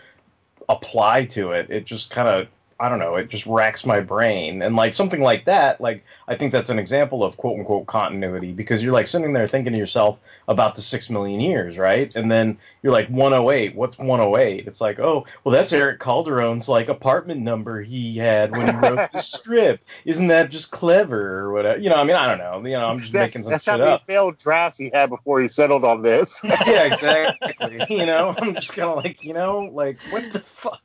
apply 0.69 1.25
to 1.27 1.53
it. 1.53 1.71
It 1.71 1.87
just 1.87 2.11
kind 2.11 2.29
of 2.29 2.49
I 2.83 2.89
don't 2.89 2.99
know, 2.99 3.15
it 3.15 3.29
just 3.29 3.47
racks 3.47 3.87
my 3.87 4.01
brain. 4.01 4.61
And 4.61 4.75
like 4.75 4.93
something 4.93 5.21
like 5.21 5.45
that, 5.45 5.81
like 5.81 6.05
I 6.27 6.35
think 6.35 6.53
that's 6.53 6.69
an 6.69 6.81
example 6.81 7.23
of 7.23 7.37
quote 7.37 7.57
unquote 7.57 7.87
continuity 7.87 8.53
because 8.53 8.83
you're 8.83 8.93
like 8.93 9.07
sitting 9.07 9.33
there 9.33 9.47
thinking 9.47 9.73
to 9.73 9.79
yourself 9.79 10.19
about 10.49 10.75
the 10.75 10.83
six 10.83 11.09
million 11.09 11.39
years, 11.39 11.79
right? 11.79 12.11
And 12.17 12.29
then 12.29 12.59
you're 12.83 12.93
like 12.93 13.09
108. 13.09 13.77
What's 13.77 13.99
108? 13.99 14.67
It's 14.67 14.81
like, 14.81 14.99
oh, 14.99 15.25
well, 15.45 15.53
that's 15.53 15.73
Eric 15.73 16.01
Calderon's 16.01 16.69
like 16.69 16.89
apartment 16.89 17.41
number 17.41 17.83
he 17.83 18.17
had 18.19 18.51
when 18.57 18.67
he 18.67 18.77
wrote 18.77 19.13
the 19.13 19.21
script. 19.23 19.85
Isn't 20.05 20.27
that 20.27 20.51
just 20.51 20.73
clever 20.73 21.39
or 21.39 21.53
whatever? 21.53 21.79
You 21.79 21.89
know, 21.89 21.97
I 21.97 22.03
mean, 22.03 22.17
I 22.17 22.29
don't 22.29 22.39
know. 22.39 22.69
You 22.69 22.79
know, 22.79 22.87
I'm 22.87 22.99
just 22.99 23.13
that's, 23.13 23.33
making 23.33 23.45
some 23.45 23.53
that's 23.53 23.63
shit 23.63 23.75
how 23.75 23.79
many 23.79 23.93
up. 23.93 24.07
failed 24.09 24.39
drafts 24.39 24.79
he 24.79 24.91
had 24.93 25.09
before 25.09 25.41
he 25.41 25.47
settled 25.47 25.85
on 25.85 26.03
this. 26.03 26.41
yeah, 26.45 26.83
exactly. 26.93 27.87
you 27.89 28.07
know, 28.07 28.35
I'm 28.39 28.57
just 28.57 28.73
kind 28.73 28.91
of 28.91 28.97
like, 28.97 29.23
you 29.23 29.35
know, 29.35 29.71
like 29.73 29.99
what 30.11 30.33
the 30.33 30.41
fuck. 30.41 30.81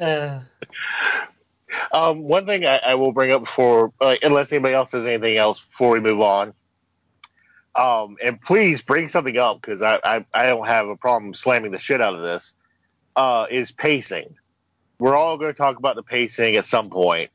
Uh, 0.00 0.40
Um, 1.92 2.24
one 2.24 2.46
thing 2.46 2.64
I, 2.66 2.76
I 2.78 2.94
will 2.94 3.12
bring 3.12 3.32
up 3.32 3.44
before, 3.44 3.92
uh, 4.00 4.16
unless 4.22 4.52
anybody 4.52 4.74
else 4.74 4.92
has 4.92 5.06
anything 5.06 5.36
else 5.36 5.60
before 5.60 5.90
we 5.92 6.00
move 6.00 6.20
on, 6.20 6.52
um, 7.74 8.16
and 8.22 8.40
please 8.40 8.80
bring 8.82 9.08
something 9.08 9.36
up 9.36 9.60
because 9.60 9.82
I, 9.82 9.98
I, 10.04 10.24
I 10.32 10.46
don't 10.46 10.66
have 10.66 10.88
a 10.88 10.96
problem 10.96 11.34
slamming 11.34 11.72
the 11.72 11.78
shit 11.78 12.00
out 12.00 12.14
of 12.14 12.20
this, 12.20 12.54
uh, 13.16 13.46
is 13.50 13.72
pacing. 13.72 14.36
We're 14.98 15.16
all 15.16 15.36
going 15.36 15.52
to 15.52 15.56
talk 15.56 15.78
about 15.78 15.96
the 15.96 16.02
pacing 16.02 16.56
at 16.56 16.66
some 16.66 16.90
point. 16.90 17.30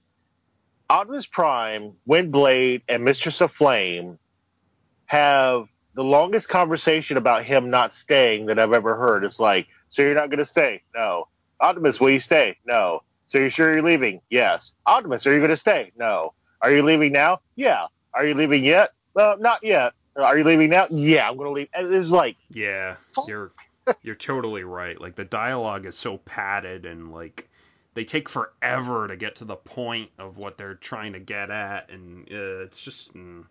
Optimus 0.90 1.26
Prime, 1.26 1.94
Windblade, 2.08 2.82
and 2.88 3.04
Mistress 3.04 3.42
of 3.42 3.52
Flame 3.52 4.18
have 5.06 5.68
the 5.94 6.04
longest 6.04 6.50
conversation 6.50 7.18
about 7.18 7.44
him 7.44 7.70
not 7.70 7.94
staying 7.94 8.46
that 8.48 8.58
I've 8.58 8.74
ever 8.74 8.96
heard. 8.96 9.24
It's 9.24 9.40
like, 9.40 9.68
so 9.90 10.02
you're 10.02 10.16
not 10.16 10.30
going 10.30 10.40
to 10.40 10.46
stay? 10.46 10.82
No. 10.96 11.28
Optimus, 11.62 12.00
will 12.00 12.12
you 12.12 12.20
stay? 12.20 12.58
No. 12.66 13.04
So 13.28 13.38
you're 13.38 13.50
sure 13.50 13.74
you're 13.74 13.84
leaving? 13.84 14.22
Yes. 14.30 14.74
Optimus, 14.86 15.26
are 15.28 15.32
you 15.34 15.40
going 15.40 15.50
to 15.50 15.58
stay? 15.58 15.92
No. 15.98 16.34
Are 16.62 16.72
you 16.72 16.82
leaving 16.84 17.12
now? 17.12 17.42
Yeah. 17.56 17.86
Are 18.14 18.26
you 18.26 18.34
leaving 18.34 18.64
yet? 18.64 18.92
Well, 19.14 19.38
not 19.40 19.64
yet. 19.64 19.94
Are 20.16 20.38
you 20.38 20.44
leaving 20.44 20.70
now? 20.72 20.88
Yeah, 20.90 21.30
I'm 21.30 21.38
going 21.38 21.48
to 21.48 21.52
leave. 21.54 21.68
It's 21.74 22.10
like, 22.10 22.36
Yeah, 22.50 22.96
you're 23.28 23.52
you're 24.04 24.16
totally 24.16 24.64
right. 24.64 25.00
Like 25.00 25.16
the 25.16 25.24
dialogue 25.26 25.86
is 25.86 25.96
so 25.96 26.18
padded 26.20 26.86
and 26.86 27.12
like 27.12 27.48
they 27.94 28.04
take 28.04 28.30
forever 28.30 29.08
to 29.08 29.16
get 29.16 29.36
to 29.38 29.46
the 29.46 29.56
point 29.56 30.10
of 30.20 30.38
what 30.38 30.58
they're 30.58 30.76
trying 30.76 31.14
to 31.14 31.20
get 31.20 31.50
at, 31.52 31.90
and 31.90 32.24
uh, 32.32 32.64
it's 32.64 32.80
just 32.80 33.14
mm, 33.16 33.44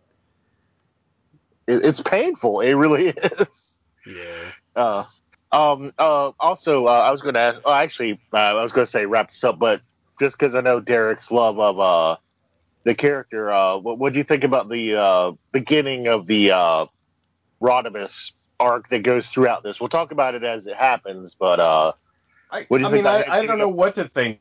it- 1.66 1.84
it's 1.84 2.00
painful. 2.00 2.60
It 2.60 2.72
really 2.74 3.08
is. 3.16 3.78
yeah. 4.06 4.50
Uh, 4.76 5.04
um, 5.52 5.92
uh, 5.98 6.32
also, 6.38 6.86
uh, 6.86 6.90
I 6.90 7.10
was 7.12 7.22
going 7.22 7.34
to 7.34 7.40
ask, 7.40 7.60
oh, 7.64 7.72
actually, 7.72 8.20
uh, 8.32 8.36
I 8.36 8.62
was 8.62 8.72
going 8.72 8.84
to 8.84 8.90
say 8.90 9.06
wrap 9.06 9.30
this 9.30 9.42
up, 9.44 9.58
but 9.58 9.80
just 10.20 10.38
because 10.38 10.54
I 10.54 10.60
know 10.60 10.80
Derek's 10.80 11.30
love 11.30 11.58
of 11.58 11.80
uh, 11.80 12.16
the 12.84 12.94
character, 12.94 13.50
uh, 13.52 13.76
what 13.78 14.12
do 14.12 14.18
you 14.18 14.24
think 14.24 14.44
about 14.44 14.68
the 14.68 14.96
uh, 14.96 15.32
beginning 15.52 16.08
of 16.08 16.26
the 16.26 16.52
uh, 16.52 16.86
Rodimus 17.60 18.32
arc 18.60 18.88
that 18.88 19.02
goes 19.02 19.26
throughout 19.26 19.62
this? 19.62 19.80
We'll 19.80 19.88
talk 19.88 20.12
about 20.12 20.34
it 20.34 20.44
as 20.44 20.66
it 20.66 20.76
happens, 20.76 21.34
but 21.34 21.60
uh, 21.60 21.92
I, 22.50 22.64
What 22.68 22.78
do 22.78 22.82
you 22.82 22.88
I 22.88 22.90
think 22.90 23.04
mean, 23.04 23.12
I, 23.12 23.38
I 23.38 23.46
don't 23.46 23.58
know 23.58 23.68
what 23.68 23.94
to 23.96 24.08
think. 24.08 24.40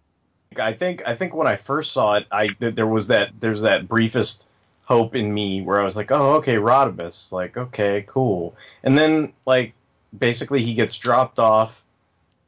I 0.57 0.73
think 0.73 1.03
I 1.05 1.15
think 1.15 1.35
when 1.35 1.45
I 1.47 1.57
first 1.57 1.91
saw 1.91 2.15
it, 2.15 2.25
I 2.31 2.47
there 2.59 2.87
was 2.87 3.07
that 3.07 3.31
there's 3.39 3.61
that 3.61 3.87
briefest 3.87 4.47
hope 4.85 5.15
in 5.15 5.33
me 5.33 5.61
where 5.61 5.81
I 5.81 5.83
was 5.83 5.95
like, 5.97 6.11
oh, 6.11 6.35
okay, 6.35 6.55
Rodimus, 6.55 7.31
like, 7.31 7.57
okay, 7.57 8.05
cool. 8.07 8.55
And 8.83 8.97
then 8.97 9.33
like 9.45 9.73
basically 10.17 10.63
he 10.63 10.73
gets 10.73 10.97
dropped 10.97 11.39
off, 11.39 11.83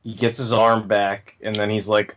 he 0.04 0.14
gets 0.14 0.38
his 0.38 0.54
arm 0.54 0.88
back, 0.88 1.38
and 1.42 1.56
then 1.56 1.70
he's 1.70 1.88
like, 1.88 2.16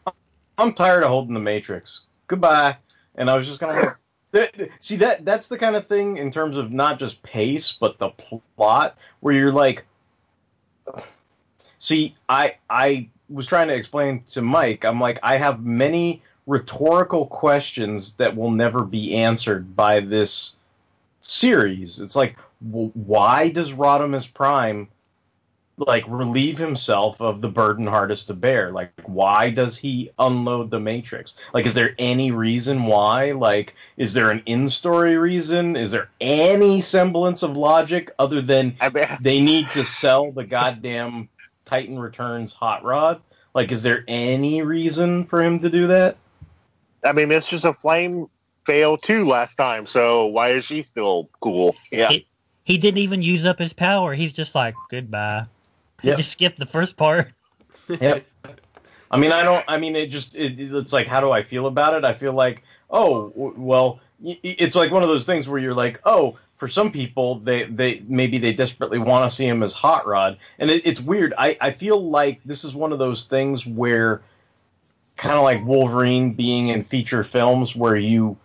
I'm 0.59 0.75
tired 0.75 1.03
of 1.03 1.09
holding 1.09 1.35
the 1.35 1.41
Matrix. 1.41 2.03
Goodbye. 2.27 2.77
And 3.15 3.31
I 3.31 3.37
was 3.37 3.47
just 3.47 3.61
kind 3.61 3.73
of 3.73 3.85
like. 3.85 3.97
See 4.81 4.97
that 4.97 5.27
that's 5.27 5.49
the 5.49 5.59
kind 5.59 5.77
of 5.77 5.87
thing 5.87 6.17
in 6.17 6.31
terms 6.31 6.57
of 6.57 6.73
not 6.73 6.99
just 6.99 7.23
pace 7.23 7.77
but 7.79 7.99
the 7.99 8.09
plot 8.57 8.97
where 9.21 9.35
you're 9.35 9.53
like 9.53 9.85
See, 11.79 12.15
I 12.29 12.57
I 12.71 13.09
was 13.29 13.47
trying 13.47 13.69
to 13.69 13.75
explain 13.75 14.23
to 14.29 14.43
Mike. 14.43 14.85
I'm 14.85 15.01
like, 15.01 15.19
I 15.23 15.37
have 15.37 15.65
many 15.65 16.23
rhetorical 16.47 17.27
questions 17.27 18.15
that 18.15 18.37
will 18.37 18.51
never 18.51 18.85
be 18.85 19.17
answered 19.17 19.75
by 19.75 20.01
this 20.01 20.53
series. 21.21 22.01
It's 22.01 22.15
like, 22.15 22.37
why 22.61 23.49
does 23.49 23.73
Rodimus 23.73 24.33
Prime 24.33 24.89
like 25.87 26.05
relieve 26.09 26.59
himself 26.59 27.21
of 27.21 27.41
the 27.41 27.49
burden 27.49 27.87
hardest 27.87 28.27
to 28.29 28.35
bear? 28.35 28.71
Like, 28.71 28.93
why 29.05 29.51
does 29.51 29.77
he 29.77 30.11
unload 30.19 30.71
the 30.71 30.81
Matrix? 30.81 31.35
Like, 31.55 31.67
is 31.67 31.75
there 31.75 31.95
any 31.99 32.31
reason 32.31 32.85
why? 32.85 33.33
Like, 33.33 33.75
is 33.97 34.13
there 34.13 34.31
an 34.31 34.43
in-story 34.47 35.17
reason? 35.17 35.77
Is 35.77 35.91
there 35.91 36.09
any 36.21 36.81
semblance 36.81 37.43
of 37.43 37.57
logic 37.57 38.11
other 38.19 38.41
than 38.41 38.77
I 38.81 38.89
mean, 38.89 39.07
they 39.21 39.41
need 39.41 39.69
to 39.69 39.85
sell 39.85 40.33
the 40.33 40.45
goddamn 40.45 41.29
Titan 41.65 41.99
Returns 41.99 42.53
hot 42.53 42.85
rod? 42.85 43.21
Like, 43.55 43.71
is 43.71 43.83
there 43.83 44.05
any 44.09 44.63
reason 44.63 45.27
for 45.27 45.43
him 45.43 45.61
to 45.61 45.71
do 45.71 45.89
that? 45.89 46.17
I 47.05 47.13
mean, 47.13 47.29
Mistress 47.29 47.65
of 47.65 47.79
Flame 47.79 48.29
failed 48.65 49.03
too 49.03 49.25
last 49.25 49.57
time, 49.57 49.87
so 49.87 50.27
why 50.27 50.51
is 50.51 50.65
she 50.65 50.83
still 50.85 51.29
cool? 51.41 51.75
Yeah. 51.91 52.09
He, 52.09 52.27
he 52.65 52.79
didn't 52.79 52.99
even 52.99 53.23
use 53.23 53.45
up 53.45 53.59
his 53.59 53.73
power. 53.73 54.15
He's 54.15 54.33
just 54.33 54.55
like, 54.55 54.75
goodbye. 54.91 55.47
Yep. 56.03 56.19
just 56.19 56.33
skipped 56.33 56.59
the 56.59 56.67
first 56.67 56.97
part. 56.97 57.29
Yep. 57.89 58.27
I 59.11 59.19
mean, 59.19 59.33
I 59.33 59.43
don't. 59.43 59.65
I 59.69 59.77
mean, 59.79 59.95
it 59.95 60.07
just. 60.07 60.35
It, 60.35 60.59
it's 60.59 60.93
like, 60.93 61.07
how 61.07 61.21
do 61.21 61.31
I 61.31 61.43
feel 61.43 61.67
about 61.67 61.95
it? 61.95 62.05
I 62.05 62.15
feel 62.15 62.33
like, 62.33 62.63
oh, 62.91 63.29
w- 63.31 63.55
well, 63.57 64.01
it's 64.23 64.75
like 64.75 64.91
one 64.91 65.03
of 65.03 65.09
those 65.09 65.27
things 65.27 65.49
where 65.49 65.59
you're 65.59 65.75
like, 65.75 66.01
oh, 66.05 66.35
for 66.57 66.69
some 66.69 66.91
people, 66.91 67.41
they 67.41 67.65
they 67.65 68.03
maybe 68.09 68.39
they 68.39 68.53
desperately 68.53 68.99
want 68.99 69.29
to 69.29 69.35
see 69.35 69.47
him 69.47 69.63
as 69.63 69.73
hot 69.73 70.07
rod, 70.07 70.39
and 70.59 70.71
it, 70.71 70.87
it's 70.87 71.01
weird. 71.01 71.35
I 71.37 71.57
I 71.61 71.73
feel 71.73 72.09
like 72.09 72.41
this 72.45 72.65
is 72.65 72.75
one 72.75 72.93
of 72.93 72.99
those 72.99 73.25
things 73.25 73.67
where, 73.67 74.23
kind 75.17 75.35
of 75.37 75.43
like 75.43 75.65
Wolverine 75.65 76.33
being 76.33 76.69
in 76.69 76.85
feature 76.85 77.25
films, 77.25 77.77
where 77.77 77.97
you 77.97 78.39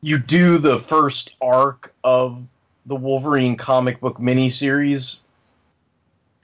you 0.00 0.18
do 0.18 0.58
the 0.58 0.78
first 0.78 1.34
arc 1.40 1.92
of 2.04 2.40
the 2.84 2.94
Wolverine 2.94 3.56
comic 3.56 3.98
book 3.98 4.18
miniseries 4.18 5.16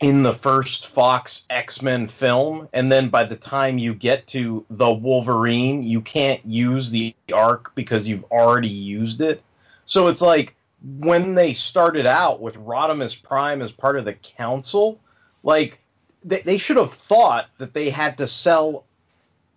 in 0.02 0.24
the 0.24 0.34
first 0.34 0.88
Fox 0.88 1.44
X 1.48 1.80
Men 1.80 2.08
film, 2.08 2.68
and 2.72 2.90
then 2.90 3.08
by 3.08 3.22
the 3.22 3.36
time 3.36 3.78
you 3.78 3.94
get 3.94 4.26
to 4.26 4.66
the 4.68 4.92
Wolverine, 4.92 5.82
you 5.82 6.00
can't 6.00 6.44
use 6.44 6.90
the 6.90 7.14
arc 7.32 7.72
because 7.76 8.06
you've 8.06 8.24
already 8.24 8.68
used 8.68 9.20
it. 9.20 9.42
So 9.84 10.08
it's 10.08 10.20
like 10.20 10.56
when 10.98 11.36
they 11.36 11.52
started 11.52 12.04
out 12.04 12.40
with 12.40 12.56
Rodimus 12.56 13.20
Prime 13.22 13.62
as 13.62 13.70
part 13.70 13.96
of 13.96 14.04
the 14.04 14.14
Council, 14.14 14.98
like 15.44 15.80
they, 16.24 16.42
they 16.42 16.58
should 16.58 16.78
have 16.78 16.92
thought 16.92 17.46
that 17.58 17.72
they 17.72 17.88
had 17.88 18.18
to 18.18 18.26
sell 18.26 18.84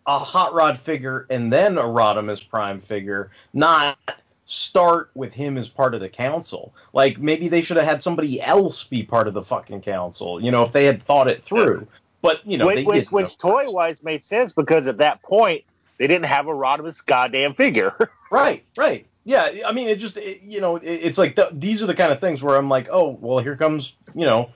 a 0.05 0.19
Hot 0.19 0.53
Rod 0.53 0.77
figure 0.77 1.25
and 1.31 1.51
then 1.51 1.79
a 1.79 1.84
Rodimus 1.84 2.47
Prime 2.47 2.79
figure, 2.79 3.31
not 3.53 3.97
start 4.45 5.10
with 5.15 5.34
him 5.34 5.58
as 5.58 5.69
part 5.69 5.93
of 5.93 6.01
the 6.01 6.10
council. 6.10 6.73
Like 6.93 7.17
maybe 7.17 7.47
they 7.47 7.62
should 7.62 7.77
have 7.77 7.86
had 7.86 8.03
somebody 8.03 8.41
else 8.41 8.84
be 8.84 9.03
part 9.03 9.27
of 9.27 9.34
the 9.34 9.43
fucking 9.43 9.81
council. 9.81 10.41
You 10.41 10.51
know, 10.51 10.63
if 10.63 10.71
they 10.71 10.86
had 10.86 11.01
thought 11.01 11.27
it 11.27 11.43
through. 11.43 11.88
But 12.21 12.45
you 12.45 12.58
know, 12.58 12.67
which 12.67 12.86
which, 12.86 13.12
which 13.12 13.38
toy 13.38 13.69
wise 13.69 14.03
made 14.03 14.23
sense 14.23 14.53
because 14.53 14.88
at 14.88 14.97
that 14.97 15.21
point 15.21 15.63
they 15.97 16.08
didn't 16.08 16.25
have 16.25 16.47
a 16.47 16.51
Rodimus 16.51 17.05
goddamn 17.05 17.53
figure. 17.53 17.93
Right, 18.31 18.65
right. 18.75 19.05
Yeah, 19.23 19.49
I 19.65 19.71
mean, 19.71 19.88
it 19.88 19.95
just, 19.95 20.17
it, 20.17 20.41
you 20.41 20.60
know, 20.60 20.75
it, 20.75 20.84
it's 20.84 21.17
like 21.17 21.36
the, 21.36 21.49
these 21.53 21.81
are 21.81 21.86
the 21.86 21.93
kind 21.93 22.12
of 22.12 22.19
things 22.19 22.43
where 22.43 22.58
I'm 22.58 22.69
like, 22.69 22.89
oh, 22.91 23.17
well, 23.21 23.39
here 23.39 23.55
comes, 23.55 23.93
you 24.13 24.25
know, 24.25 24.49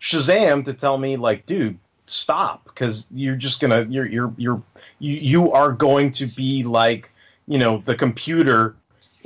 Shazam 0.00 0.64
to 0.64 0.72
tell 0.72 0.96
me, 0.96 1.16
like, 1.16 1.44
dude, 1.44 1.78
stop, 2.06 2.64
because 2.64 3.06
you're 3.10 3.36
just 3.36 3.60
gonna, 3.60 3.84
you're, 3.90 4.06
you're, 4.06 4.32
you're, 4.38 4.62
you, 5.00 5.14
you 5.14 5.52
are 5.52 5.72
going 5.72 6.12
to 6.12 6.26
be 6.26 6.62
like, 6.62 7.10
you 7.46 7.58
know, 7.58 7.82
the 7.84 7.94
computer 7.94 8.74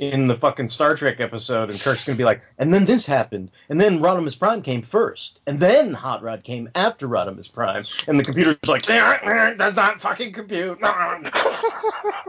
in 0.01 0.27
the 0.27 0.35
fucking 0.35 0.67
Star 0.67 0.95
Trek 0.95 1.19
episode, 1.19 1.69
and 1.69 1.79
Kirk's 1.79 2.03
gonna 2.03 2.17
be 2.17 2.23
like, 2.23 2.41
and 2.57 2.73
then 2.73 2.85
this 2.85 3.05
happened, 3.05 3.51
and 3.69 3.79
then 3.79 3.99
Rodimus 3.99 4.37
Prime 4.37 4.63
came 4.63 4.81
first, 4.81 5.39
and 5.45 5.59
then 5.59 5.93
Hot 5.93 6.23
Rod 6.23 6.43
came 6.43 6.69
after 6.73 7.07
Rodimus 7.07 7.51
Prime, 7.51 7.83
and 8.07 8.19
the 8.19 8.23
computer's 8.23 8.57
like, 8.67 8.81
does 8.81 9.75
not 9.75 10.01
fucking 10.01 10.33
compute. 10.33 10.79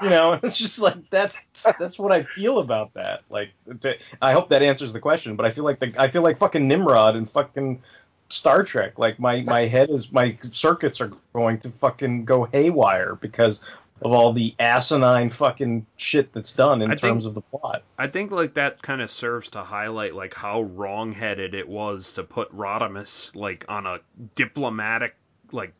you 0.02 0.11
know, 0.11 0.32
it's 0.42 0.58
just 0.58 0.78
like 0.78 0.96
that's 1.08 1.35
that's 1.78 1.98
what 1.98 2.12
I 2.12 2.24
feel 2.24 2.58
about 2.58 2.92
that. 2.94 3.22
Like, 3.30 3.50
to, 3.80 3.96
I 4.20 4.32
hope 4.32 4.50
that 4.50 4.62
answers 4.62 4.92
the 4.92 5.00
question, 5.00 5.35
but 5.35 5.46
I 5.46 5.50
feel 5.50 5.64
like 5.64 5.80
the 5.80 5.94
I 5.96 6.11
feel 6.11 6.22
like 6.22 6.38
fucking 6.38 6.68
Nimrod 6.68 7.16
and 7.16 7.28
fucking 7.30 7.82
Star 8.28 8.64
Trek. 8.64 8.98
Like 8.98 9.18
my 9.18 9.42
my 9.42 9.61
head 9.61 9.90
is 9.90 10.12
my 10.12 10.37
circuits 10.52 11.00
are 11.00 11.11
going 11.32 11.58
to 11.61 11.70
fucking 11.70 12.24
go 12.26 12.44
haywire 12.44 13.14
because 13.16 13.61
of 14.05 14.12
all 14.12 14.33
the 14.33 14.55
asinine 14.59 15.31
fucking 15.31 15.87
shit 15.97 16.33
that's 16.33 16.53
done 16.53 16.83
in 16.83 16.91
I 16.91 16.95
think- 16.97 17.01
terms 17.12 17.27
of 17.27 17.35
the 17.35 17.41
plot. 17.41 17.83
I 17.99 18.09
think 18.09 18.31
like 18.31 18.55
that 18.55 18.83
kind 18.83 19.01
of 19.01 19.11
serves 19.11 19.49
to 19.51 19.62
highlight 19.62 20.15
like 20.15 20.35
how 20.35 20.62
wrongheaded 20.62 21.55
it 21.55 21.69
was 21.69 22.12
to 22.15 22.25
put 22.25 22.53
Rodimus 22.57 23.35
like 23.37 23.65
on 23.69 23.87
a 23.87 24.01
diplomatic 24.35 25.15
like 25.53 25.73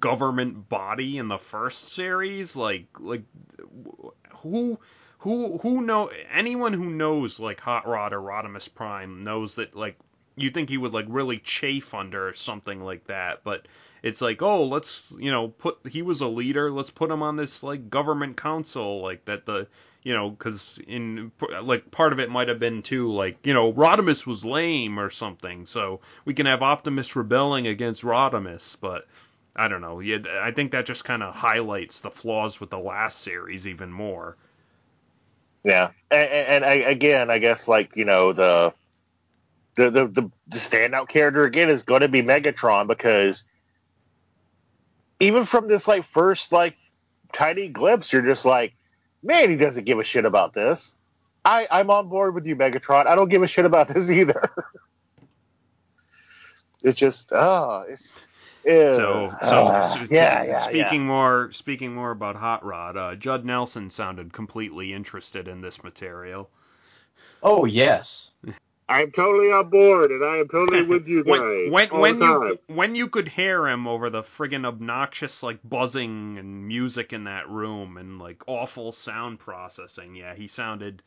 government 0.00 0.68
body 0.68 1.18
in 1.18 1.28
the 1.28 1.38
first 1.38 1.88
series. 1.90 2.56
Like 2.56 2.86
like 2.98 3.22
who 4.38 4.78
who 5.18 5.58
who 5.58 5.82
know 5.82 6.10
anyone 6.32 6.72
who 6.72 6.86
knows 6.90 7.38
like 7.40 7.60
Hot 7.60 7.86
Rod 7.86 8.12
or 8.12 8.20
Rodimus 8.20 8.72
Prime 8.72 9.24
knows 9.24 9.54
that 9.56 9.74
like 9.74 9.96
you 10.36 10.50
think 10.50 10.68
he 10.68 10.76
would 10.76 10.92
like 10.92 11.06
really 11.08 11.38
chafe 11.38 11.94
under 11.94 12.34
something 12.34 12.82
like 12.82 13.06
that, 13.06 13.40
but 13.44 13.66
it's 14.02 14.20
like 14.20 14.42
oh 14.42 14.64
let's 14.64 15.12
you 15.18 15.30
know 15.30 15.48
put 15.48 15.78
he 15.88 16.02
was 16.02 16.20
a 16.20 16.26
leader 16.26 16.70
let's 16.70 16.90
put 16.90 17.10
him 17.10 17.22
on 17.22 17.36
this 17.36 17.62
like 17.62 17.90
government 17.90 18.36
council 18.36 19.02
like 19.02 19.24
that 19.24 19.46
the 19.46 19.66
you 20.02 20.14
know 20.14 20.30
because 20.30 20.78
in 20.86 21.32
like 21.62 21.90
part 21.90 22.12
of 22.12 22.20
it 22.20 22.30
might 22.30 22.48
have 22.48 22.58
been 22.58 22.82
too 22.82 23.12
like 23.12 23.38
you 23.44 23.54
know 23.54 23.72
Rodimus 23.72 24.26
was 24.26 24.44
lame 24.44 24.98
or 24.98 25.10
something 25.10 25.66
so 25.66 26.00
we 26.24 26.34
can 26.34 26.46
have 26.46 26.62
Optimus 26.62 27.16
rebelling 27.16 27.66
against 27.66 28.02
Rodimus 28.02 28.76
but 28.80 29.06
I 29.54 29.68
don't 29.68 29.80
know 29.80 30.00
yeah 30.00 30.18
I 30.40 30.52
think 30.52 30.72
that 30.72 30.86
just 30.86 31.04
kind 31.04 31.22
of 31.22 31.34
highlights 31.34 32.00
the 32.00 32.10
flaws 32.10 32.60
with 32.60 32.70
the 32.70 32.78
last 32.78 33.20
series 33.22 33.66
even 33.66 33.90
more. 33.92 34.36
Yeah, 35.66 35.90
and, 36.12 36.28
and 36.28 36.64
I, 36.64 36.74
again, 36.74 37.28
I 37.28 37.38
guess 37.38 37.66
like 37.66 37.96
you 37.96 38.04
know 38.04 38.32
the 38.32 38.72
the 39.74 39.90
the, 39.90 40.30
the 40.46 40.58
standout 40.58 41.08
character 41.08 41.44
again 41.44 41.68
is 41.68 41.82
going 41.82 42.02
to 42.02 42.08
be 42.08 42.22
Megatron 42.22 42.86
because 42.86 43.42
even 45.20 45.44
from 45.44 45.68
this 45.68 45.88
like 45.88 46.04
first 46.04 46.52
like 46.52 46.76
tiny 47.32 47.68
glimpse, 47.68 48.12
you're 48.12 48.22
just 48.22 48.44
like, 48.44 48.74
man, 49.22 49.50
he 49.50 49.56
doesn't 49.56 49.84
give 49.84 49.98
a 49.98 50.04
shit 50.04 50.24
about 50.24 50.52
this. 50.52 50.94
I 51.44 51.66
I'm 51.70 51.90
on 51.90 52.08
board 52.08 52.34
with 52.34 52.46
you, 52.46 52.56
Megatron. 52.56 53.06
I 53.06 53.14
don't 53.14 53.28
give 53.28 53.42
a 53.42 53.46
shit 53.46 53.64
about 53.64 53.88
this 53.94 54.10
either. 54.10 54.50
it's 56.82 56.98
just 56.98 57.32
ah, 57.32 57.84
oh, 57.84 57.90
it's. 57.90 58.22
Ew. 58.64 58.96
So, 58.96 59.32
so 59.42 59.48
uh, 59.48 60.06
yeah, 60.10 60.42
yeah, 60.42 60.58
speaking 60.64 61.02
yeah. 61.02 61.06
more, 61.06 61.50
speaking 61.52 61.94
more 61.94 62.10
about 62.10 62.34
Hot 62.34 62.64
Rod, 62.64 62.96
uh, 62.96 63.14
Judd 63.14 63.44
Nelson 63.44 63.88
sounded 63.90 64.32
completely 64.32 64.92
interested 64.92 65.46
in 65.46 65.60
this 65.60 65.84
material. 65.84 66.50
Oh 67.44 67.64
yes. 67.64 68.30
I'm 68.88 69.12
totally 69.12 69.52
on 69.52 69.70
board, 69.70 70.12
and 70.12 70.24
I 70.24 70.38
am 70.38 70.48
totally 70.48 70.82
with 70.84 71.08
you 71.08 71.24
guys. 71.24 71.30
when 71.30 71.42
when, 71.64 71.88
all 71.90 72.00
when 72.00 72.16
the 72.16 72.20
you 72.20 72.40
time. 72.40 72.58
when 72.68 72.94
you 72.94 73.08
could 73.08 73.28
hear 73.28 73.68
him 73.68 73.86
over 73.88 74.10
the 74.10 74.22
friggin' 74.22 74.66
obnoxious 74.66 75.42
like 75.42 75.60
buzzing 75.64 76.38
and 76.38 76.66
music 76.68 77.12
in 77.12 77.24
that 77.24 77.48
room 77.50 77.96
and 77.98 78.18
like 78.20 78.42
awful 78.48 78.92
sound 78.92 79.38
processing, 79.40 80.14
yeah, 80.16 80.34
he 80.34 80.48
sounded. 80.48 81.02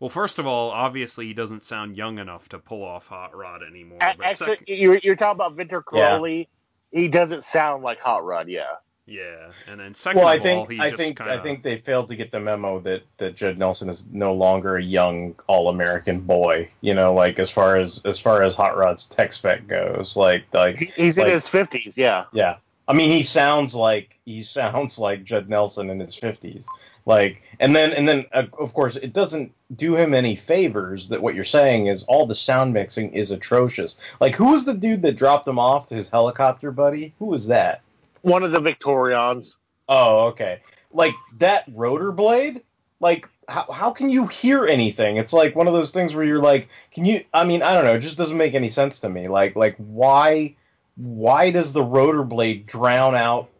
Well, 0.00 0.10
first 0.10 0.38
of 0.38 0.46
all, 0.46 0.70
obviously 0.70 1.26
he 1.26 1.34
doesn't 1.34 1.62
sound 1.62 1.96
young 1.96 2.18
enough 2.18 2.48
to 2.50 2.58
pull 2.58 2.84
off 2.84 3.06
Hot 3.08 3.36
Rod 3.36 3.62
anymore. 3.62 4.12
But 4.16 4.26
Actually, 4.26 4.58
sec- 4.58 4.64
you're, 4.68 4.98
you're 4.98 5.16
talking 5.16 5.36
about 5.36 5.56
Vinter 5.56 5.82
Yeah. 5.90 6.20
Caroli. 6.20 6.48
He 6.92 7.08
doesn't 7.08 7.44
sound 7.44 7.82
like 7.84 8.00
Hot 8.00 8.24
Rod, 8.24 8.48
yeah. 8.48 8.76
Yeah, 9.06 9.50
and 9.68 9.80
then 9.80 9.94
second 9.94 10.20
Well, 10.20 10.28
I 10.28 10.34
of 10.36 10.40
all, 10.40 10.66
think 10.66 10.70
he 10.70 10.80
I 10.80 10.90
just 10.90 10.98
think 10.98 11.18
kinda, 11.18 11.34
I 11.34 11.42
think 11.42 11.62
they 11.62 11.76
failed 11.76 12.08
to 12.08 12.16
get 12.16 12.30
the 12.32 12.40
memo 12.40 12.80
that 12.80 13.02
that 13.18 13.36
Judd 13.36 13.58
Nelson 13.58 13.88
is 13.88 14.06
no 14.10 14.32
longer 14.32 14.76
a 14.76 14.82
young 14.82 15.34
all-American 15.46 16.20
boy. 16.22 16.70
You 16.80 16.94
know, 16.94 17.12
like 17.12 17.38
as 17.38 17.50
far 17.50 17.76
as 17.76 18.00
as 18.04 18.18
far 18.18 18.42
as 18.42 18.54
Hot 18.54 18.76
Rod's 18.76 19.04
tech 19.04 19.32
spec 19.32 19.66
goes, 19.66 20.16
like 20.16 20.44
like 20.54 20.78
He- 20.78 20.86
He's 20.96 21.18
in 21.18 21.28
his 21.28 21.46
fifties, 21.46 21.98
yeah. 21.98 22.24
Yeah. 22.32 22.56
I 22.88 22.92
mean, 22.92 23.10
he 23.10 23.22
sounds 23.22 23.74
like 23.74 24.18
he 24.24 24.42
sounds 24.42 24.98
like 24.98 25.24
Judd 25.24 25.48
Nelson 25.48 25.90
in 25.90 26.00
his 26.00 26.16
50s. 26.18 26.64
Like 27.06 27.42
and 27.60 27.76
then 27.76 27.92
and 27.92 28.08
then 28.08 28.24
uh, 28.32 28.44
of 28.58 28.72
course 28.72 28.96
it 28.96 29.12
doesn't 29.12 29.52
do 29.76 29.94
him 29.96 30.14
any 30.14 30.36
favors 30.36 31.08
that 31.08 31.20
what 31.20 31.34
you're 31.34 31.44
saying 31.44 31.88
is 31.88 32.04
all 32.04 32.26
the 32.26 32.34
sound 32.34 32.72
mixing 32.72 33.12
is 33.12 33.30
atrocious. 33.30 33.96
Like 34.20 34.34
who 34.34 34.46
was 34.46 34.64
the 34.64 34.72
dude 34.72 35.02
that 35.02 35.12
dropped 35.16 35.46
him 35.46 35.58
off 35.58 35.88
to 35.88 35.94
his 35.94 36.08
helicopter 36.08 36.70
buddy? 36.72 37.12
Who 37.18 37.26
was 37.26 37.46
that? 37.48 37.82
One 38.24 38.42
of 38.42 38.52
the 38.52 38.60
Victorians. 38.60 39.56
Oh, 39.86 40.28
okay. 40.28 40.60
Like 40.92 41.14
that 41.38 41.64
rotor 41.74 42.10
blade? 42.10 42.62
Like 43.00 43.28
how 43.48 43.70
how 43.70 43.90
can 43.90 44.08
you 44.08 44.26
hear 44.26 44.64
anything? 44.64 45.18
It's 45.18 45.34
like 45.34 45.54
one 45.54 45.66
of 45.66 45.74
those 45.74 45.90
things 45.90 46.14
where 46.14 46.24
you're 46.24 46.42
like, 46.42 46.68
can 46.90 47.04
you 47.04 47.22
I 47.34 47.44
mean, 47.44 47.62
I 47.62 47.74
don't 47.74 47.84
know, 47.84 47.94
it 47.94 48.00
just 48.00 48.16
doesn't 48.16 48.36
make 48.38 48.54
any 48.54 48.70
sense 48.70 49.00
to 49.00 49.10
me. 49.10 49.28
Like 49.28 49.56
like 49.56 49.76
why 49.76 50.56
why 50.96 51.50
does 51.50 51.74
the 51.74 51.82
rotor 51.82 52.22
blade 52.22 52.66
drown 52.66 53.14
out 53.14 53.50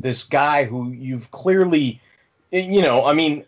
this 0.00 0.24
guy 0.24 0.64
who 0.64 0.90
you've 0.90 1.30
clearly 1.30 2.00
eh, 2.52 2.62
you 2.62 2.82
know, 2.82 3.04
I 3.04 3.12
mean, 3.12 3.44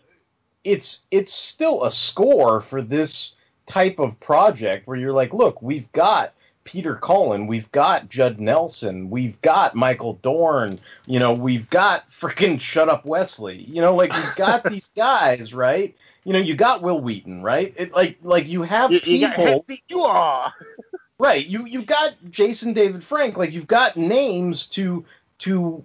it's 0.63 1.01
it's 1.11 1.33
still 1.33 1.83
a 1.83 1.91
score 1.91 2.61
for 2.61 2.81
this 2.81 3.33
type 3.65 3.99
of 3.99 4.17
project 4.21 4.87
where 4.87 4.95
you're 4.95 5.11
like, 5.11 5.33
look, 5.33 5.61
we've 5.61 5.91
got 5.91 6.33
Peter 6.63 6.95
Cullen, 6.95 7.47
we've 7.47 7.71
got 7.71 8.09
Judd 8.09 8.39
Nelson, 8.39 9.09
we've 9.09 9.41
got 9.41 9.75
Michael 9.75 10.13
Dorn, 10.21 10.79
you 11.05 11.19
know, 11.19 11.33
we've 11.33 11.69
got 11.69 12.09
freaking 12.11 12.59
Shut 12.59 12.89
Up 12.89 13.05
Wesley, 13.05 13.63
you 13.63 13.81
know, 13.81 13.95
like 13.95 14.13
we've 14.13 14.35
got 14.35 14.63
these 14.69 14.91
guys, 14.95 15.53
right? 15.53 15.95
You 16.23 16.33
know, 16.33 16.39
you 16.39 16.55
got 16.55 16.81
Wil 16.81 17.01
Wheaton, 17.01 17.41
right? 17.41 17.73
It, 17.77 17.93
like 17.93 18.17
like 18.21 18.47
you 18.47 18.61
have 18.63 18.91
You, 18.91 18.99
you 19.03 19.27
got 19.27 19.35
people, 19.35 19.65
Henry 19.67 19.83
Dua. 19.87 20.53
right? 21.19 21.45
You 21.45 21.65
you 21.65 21.83
got 21.83 22.13
Jason 22.29 22.73
David 22.73 23.03
Frank, 23.03 23.37
like 23.37 23.51
you've 23.51 23.67
got 23.67 23.97
names 23.97 24.67
to 24.67 25.05
to 25.39 25.83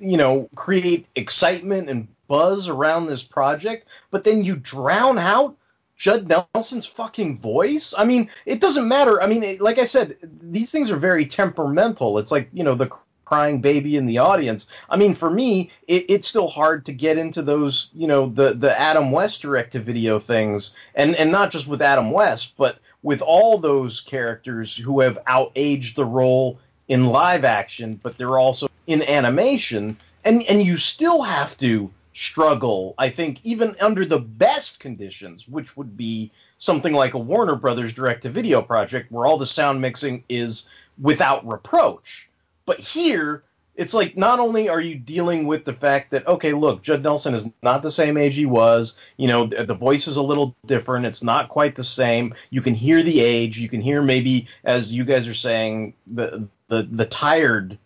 you 0.00 0.16
know 0.16 0.48
create 0.54 1.06
excitement 1.16 1.90
and 1.90 2.08
buzz 2.28 2.68
around 2.68 3.06
this 3.06 3.22
project, 3.22 3.88
but 4.10 4.24
then 4.24 4.44
you 4.44 4.56
drown 4.56 5.18
out 5.18 5.56
Judd 5.98 6.28
Nelson's 6.28 6.86
fucking 6.86 7.40
voice. 7.40 7.92
I 7.98 8.04
mean, 8.04 8.30
it 8.46 8.60
doesn't 8.60 8.86
matter. 8.86 9.20
I 9.20 9.26
mean, 9.26 9.42
it, 9.42 9.60
like 9.60 9.78
I 9.78 9.84
said, 9.84 10.16
these 10.40 10.70
things 10.70 10.90
are 10.92 10.96
very 10.96 11.26
temperamental. 11.26 12.18
It's 12.18 12.30
like 12.30 12.48
you 12.52 12.62
know 12.62 12.76
the 12.76 12.90
crying 13.24 13.60
baby 13.60 13.96
in 13.96 14.06
the 14.06 14.18
audience. 14.18 14.66
I 14.88 14.96
mean, 14.96 15.14
for 15.14 15.28
me, 15.28 15.70
it, 15.86 16.06
it's 16.08 16.28
still 16.28 16.48
hard 16.48 16.86
to 16.86 16.92
get 16.92 17.18
into 17.18 17.42
those, 17.42 17.90
you 17.94 18.06
know, 18.06 18.30
the 18.30 18.54
the 18.54 18.80
Adam 18.80 19.10
West 19.10 19.42
direct 19.42 19.72
to 19.72 19.80
video 19.80 20.18
things, 20.20 20.72
and 20.94 21.16
and 21.16 21.32
not 21.32 21.50
just 21.50 21.66
with 21.66 21.82
Adam 21.82 22.12
West, 22.12 22.54
but 22.56 22.78
with 23.02 23.20
all 23.20 23.58
those 23.58 24.00
characters 24.00 24.76
who 24.76 25.00
have 25.00 25.18
outaged 25.26 25.94
the 25.94 26.04
role 26.04 26.58
in 26.88 27.06
live 27.06 27.44
action, 27.44 28.00
but 28.02 28.16
they're 28.16 28.38
also 28.38 28.68
in 28.86 29.02
animation, 29.02 29.98
and 30.24 30.44
and 30.44 30.62
you 30.62 30.76
still 30.76 31.22
have 31.22 31.58
to 31.58 31.90
struggle. 32.18 32.96
I 32.98 33.10
think 33.10 33.38
even 33.44 33.76
under 33.80 34.04
the 34.04 34.18
best 34.18 34.80
conditions, 34.80 35.46
which 35.46 35.76
would 35.76 35.96
be 35.96 36.32
something 36.58 36.92
like 36.92 37.14
a 37.14 37.18
Warner 37.18 37.54
Brothers 37.54 37.92
direct 37.92 38.22
to 38.22 38.30
video 38.30 38.60
project, 38.60 39.12
where 39.12 39.24
all 39.24 39.38
the 39.38 39.46
sound 39.46 39.80
mixing 39.80 40.24
is 40.28 40.68
without 41.00 41.46
reproach. 41.46 42.28
But 42.66 42.80
here, 42.80 43.44
it's 43.76 43.94
like 43.94 44.16
not 44.16 44.40
only 44.40 44.68
are 44.68 44.80
you 44.80 44.96
dealing 44.96 45.46
with 45.46 45.64
the 45.64 45.72
fact 45.72 46.10
that 46.10 46.26
okay, 46.26 46.52
look, 46.52 46.82
Judd 46.82 47.04
Nelson 47.04 47.34
is 47.34 47.46
not 47.62 47.82
the 47.82 47.90
same 47.90 48.16
age 48.16 48.34
he 48.34 48.46
was. 48.46 48.96
You 49.16 49.28
know, 49.28 49.46
the 49.46 49.74
voice 49.74 50.08
is 50.08 50.16
a 50.16 50.22
little 50.22 50.56
different. 50.66 51.06
It's 51.06 51.22
not 51.22 51.48
quite 51.48 51.76
the 51.76 51.84
same. 51.84 52.34
You 52.50 52.62
can 52.62 52.74
hear 52.74 53.00
the 53.04 53.20
age. 53.20 53.58
You 53.58 53.68
can 53.68 53.80
hear 53.80 54.02
maybe, 54.02 54.48
as 54.64 54.92
you 54.92 55.04
guys 55.04 55.28
are 55.28 55.34
saying, 55.34 55.94
the 56.08 56.48
the 56.66 56.82
the 56.90 57.06
tired 57.06 57.78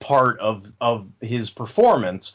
part 0.00 0.40
of 0.40 0.66
of 0.80 1.06
his 1.20 1.50
performance. 1.50 2.34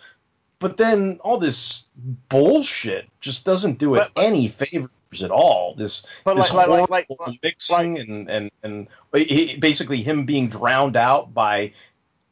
But 0.59 0.77
then 0.77 1.19
all 1.23 1.37
this 1.37 1.85
bullshit 2.29 3.07
just 3.19 3.43
doesn't 3.43 3.77
do 3.79 3.95
it 3.95 4.09
But- 4.15 4.23
any 4.23 4.47
favors 4.47 4.89
at 5.23 5.31
all. 5.31 5.75
This 5.75 6.05
But 6.23 6.35
this 6.35 6.51
like, 6.51 6.67
like, 6.67 6.79
like, 6.79 6.89
like, 6.89 7.07
horrible 7.07 7.37
mixing 7.43 7.99
and 7.99 8.29
and 8.29 8.51
and 8.63 8.87
he- 9.13 9.57
basically 9.57 10.01
him 10.01 10.25
being 10.25 10.49
drowned 10.49 10.95
out 10.97 11.33
by 11.33 11.73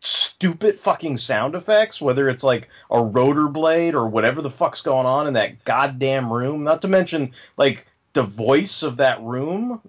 stupid 0.02 0.80
fucking 0.80 1.18
sound 1.18 1.56
effects, 1.56 2.02
whether 2.02 2.28
it's 2.28 2.44
like 2.44 2.68
a 2.92 3.02
rotor 3.02 3.48
blade 3.48 3.96
or 3.96 4.08
whatever 4.08 4.42
the 4.42 4.50
fuck's 4.50 4.82
going 4.82 5.06
on 5.06 5.28
in 5.28 5.34
that 5.34 5.64
goddamn 5.64 6.32
room. 6.32 6.64
Not 6.64 6.82
to 6.82 6.88
mention 6.90 7.32
like 7.58 7.88
the 8.14 8.24
voice 8.24 8.84
of 8.84 8.98
that 8.98 9.22
room 9.22 9.82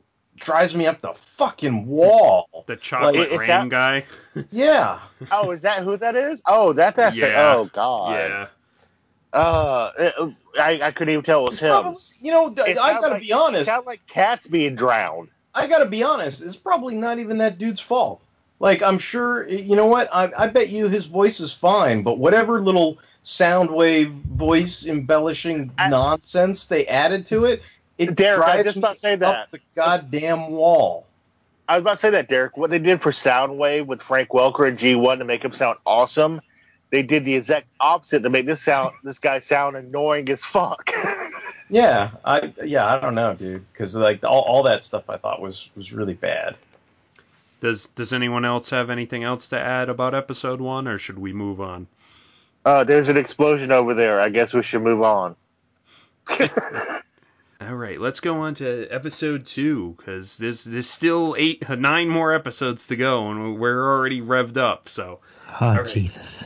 drives 0.45 0.75
me 0.75 0.87
up 0.87 1.01
the 1.01 1.15
fucking 1.37 1.87
wall. 1.87 2.65
the 2.67 2.77
chocolate 2.77 3.17
Like, 3.17 3.29
it's 3.31 3.49
rain 3.49 3.69
that- 3.69 3.71
guy. 3.71 4.05
Yeah. 4.51 4.99
oh, 5.31 5.51
is 5.53 5.63
that 5.63 5.83
who 5.85 5.97
that 5.97 6.17
is? 6.17 6.43
Oh, 6.47 6.73
that 6.75 6.97
that's 6.97 7.17
it. 7.19 7.35
Oh 7.35 7.71
God. 7.73 8.11
Yeah. 8.19 8.47
Uh, 9.33 9.91
it- 9.99 10.35
I 10.61 10.81
I 10.83 10.91
couldn't 10.93 11.13
even 11.13 11.25
tell 11.25 11.47
it 11.47 11.51
was 11.51 11.61
him. 11.61 11.71
Probably- 11.73 12.01
you 12.21 12.31
know, 12.31 12.49
It 12.49 12.79
I 12.79 12.93
gotta 12.95 13.09
like- 13.15 13.23
be 13.23 13.33
honest. 13.33 13.63
It 13.63 13.67
sounds 13.67 13.87
like 13.87 14.07
cats 14.07 14.47
being 14.47 14.75
drowned. 14.77 15.29
I 15.55 15.67
gotta 15.67 15.87
be 15.87 16.03
honest. 16.03 16.43
It's 16.43 16.57
probably 16.57 16.95
not 16.95 17.19
even 17.19 17.39
that 17.39 17.59
dude's 17.59 17.81
fault. 17.81 18.21
Like 18.61 18.83
I'm 18.83 18.99
sure, 18.99 19.47
you 19.49 19.75
know 19.77 19.87
what? 19.87 20.09
I, 20.13 20.31
I 20.37 20.47
bet 20.47 20.69
you 20.69 20.89
his 20.89 21.07
voice 21.07 21.41
is 21.41 21.53
fine, 21.53 22.03
but 22.03 22.19
whatever 22.19 22.61
little 22.61 22.99
sound 23.23 23.71
wave 23.71 24.11
voice 24.13 24.87
embellishing 24.87 25.73
I- 25.79 25.89
nonsense 25.89 26.67
they 26.67 26.87
added 26.87 27.27
to 27.27 27.45
it, 27.47 27.63
it 27.99 28.15
Derek, 28.15 28.47
I 28.47 28.57
was 28.57 28.65
just 28.65 28.77
about 28.77 28.95
to 28.95 29.01
say 29.01 29.17
that. 29.17 29.35
up 29.35 29.51
the 29.51 29.61
goddamn 29.75 30.49
wall. 30.51 31.07
I 31.69 31.77
was 31.77 31.83
about 31.83 31.93
to 31.93 31.99
say 31.99 32.11
that, 32.11 32.29
Derek. 32.29 32.57
What 32.57 32.71
they 32.71 32.79
did 32.79 33.01
for 33.01 33.11
Soundwave 33.11 33.87
with 33.87 34.03
Frank 34.03 34.31
Welker 34.31 34.69
and 34.69 34.79
G1 34.79 35.19
to 35.19 35.25
make 35.25 35.45
him 35.45 35.53
sound 35.53 35.79
awesome, 35.87 36.41
they 36.91 37.03
did 37.03 37.25
the 37.25 37.35
exact 37.35 37.67
opposite 37.81 38.23
to 38.23 38.31
make 38.31 38.47
this 38.47 38.63
sound 38.63 38.95
this 39.03 39.19
guy 39.19 39.39
sound 39.39 39.77
annoying 39.77 40.29
as 40.29 40.45
fuck. 40.45 40.91
Yeah, 41.71 42.11
I 42.25 42.53
yeah 42.63 42.87
I 42.87 43.01
don't 43.01 43.15
know, 43.15 43.35
dude, 43.35 43.65
because 43.73 43.97
like 43.97 44.23
all, 44.23 44.43
all 44.43 44.63
that 44.65 44.85
stuff 44.85 45.09
I 45.09 45.17
thought 45.17 45.41
was 45.41 45.71
was 45.75 45.93
really 45.93 46.15
bad. 46.15 46.57
Does 47.61 47.87
Does 47.87 48.13
anyone 48.13 48.45
else 48.45 48.69
have 48.71 48.91
anything 48.91 49.25
else 49.25 49.49
to 49.49 49.59
add 49.59 49.89
about 49.89 50.15
episode 50.15 50.61
one, 50.61 50.87
or 50.87 50.99
should 50.99 51.19
we 51.19 51.33
move 51.33 51.61
on? 51.61 51.87
Uh, 52.65 52.85
there's 52.85 53.09
an 53.09 53.17
explosion 53.17 53.73
over 53.73 53.95
there. 53.95 54.21
I 54.21 54.29
guess 54.29 54.53
we 54.53 54.63
should 54.63 54.83
move 54.83 55.03
on. 55.03 55.37
All 57.61 57.75
right, 57.77 58.01
let's 58.01 58.21
go 58.21 58.41
on 58.41 58.55
to 58.57 58.89
episode 58.91 59.47
two 59.47 59.95
because 59.97 60.37
there's 60.37 60.65
there's 60.65 60.91
still 60.91 61.37
eight 61.39 61.69
uh, 61.69 61.77
nine 61.77 62.09
more 62.09 62.33
episodes 62.33 62.87
to 62.89 62.97
go, 62.97 63.31
and 63.31 63.59
we're 63.59 63.97
already 63.97 64.21
revved 64.21 64.57
up. 64.57 64.89
So 64.89 65.21
Oh 65.61 65.77
right. 65.77 65.87
Jesus. 65.87 66.45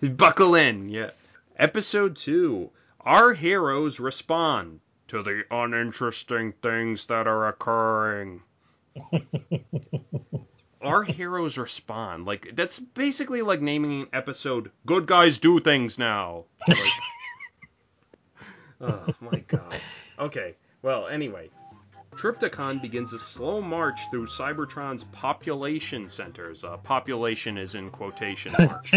buckle 0.16 0.54
in, 0.54 0.88
yeah. 0.88 1.10
Episode 1.58 2.16
two. 2.16 2.70
Our 3.00 3.32
heroes 3.32 3.98
respond 3.98 4.80
to 5.08 5.22
the 5.22 5.44
uninteresting 5.50 6.52
things 6.60 7.06
that 7.06 7.26
are 7.26 7.48
occurring. 7.48 8.42
Our 10.82 11.02
heroes 11.02 11.56
respond. 11.56 12.26
Like 12.26 12.50
that's 12.54 12.78
basically 12.78 13.42
like 13.42 13.62
naming 13.62 14.02
an 14.02 14.08
episode 14.12 14.70
"Good 14.84 15.06
Guys 15.06 15.38
Do 15.38 15.60
Things 15.60 15.98
Now." 15.98 16.44
Like, 16.68 16.78
oh 18.80 19.06
my 19.20 19.40
god. 19.48 19.74
Okay. 20.18 20.54
Well, 20.82 21.08
anyway, 21.08 21.50
Trypticon 22.12 22.80
begins 22.80 23.12
a 23.12 23.18
slow 23.18 23.60
march 23.60 23.98
through 24.10 24.26
Cybertron's 24.26 25.04
population 25.12 26.08
centers. 26.08 26.64
Uh, 26.64 26.76
population 26.78 27.58
is 27.58 27.74
in 27.74 27.88
quotation 27.88 28.52
marks. 28.58 28.92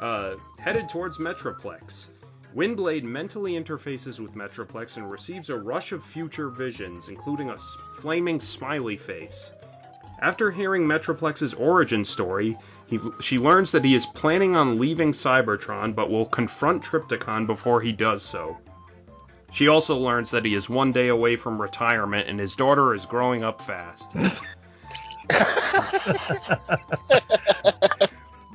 uh, 0.00 0.36
headed 0.58 0.88
towards 0.88 1.18
Metroplex. 1.18 2.04
Windblade 2.54 3.04
mentally 3.04 3.52
interfaces 3.52 4.18
with 4.18 4.34
Metroplex 4.34 4.96
and 4.96 5.08
receives 5.10 5.50
a 5.50 5.56
rush 5.56 5.92
of 5.92 6.04
future 6.04 6.48
visions, 6.48 7.08
including 7.08 7.48
a 7.50 7.54
s- 7.54 7.76
flaming 8.00 8.40
smiley 8.40 8.96
face. 8.96 9.50
After 10.22 10.50
hearing 10.50 10.84
Metroplex's 10.84 11.54
origin 11.54 12.04
story, 12.04 12.58
he, 12.86 12.98
she 13.20 13.38
learns 13.38 13.70
that 13.72 13.84
he 13.84 13.94
is 13.94 14.04
planning 14.06 14.56
on 14.56 14.78
leaving 14.78 15.12
Cybertron 15.12 15.94
but 15.94 16.10
will 16.10 16.26
confront 16.26 16.82
Trypticon 16.82 17.46
before 17.46 17.80
he 17.80 17.92
does 17.92 18.22
so. 18.22 18.58
She 19.52 19.68
also 19.68 19.96
learns 19.96 20.30
that 20.30 20.44
he 20.44 20.54
is 20.54 20.68
one 20.68 20.92
day 20.92 21.08
away 21.08 21.36
from 21.36 21.60
retirement 21.60 22.28
and 22.28 22.38
his 22.38 22.54
daughter 22.54 22.94
is 22.94 23.04
growing 23.04 23.42
up 23.44 23.60
fast. 23.62 24.14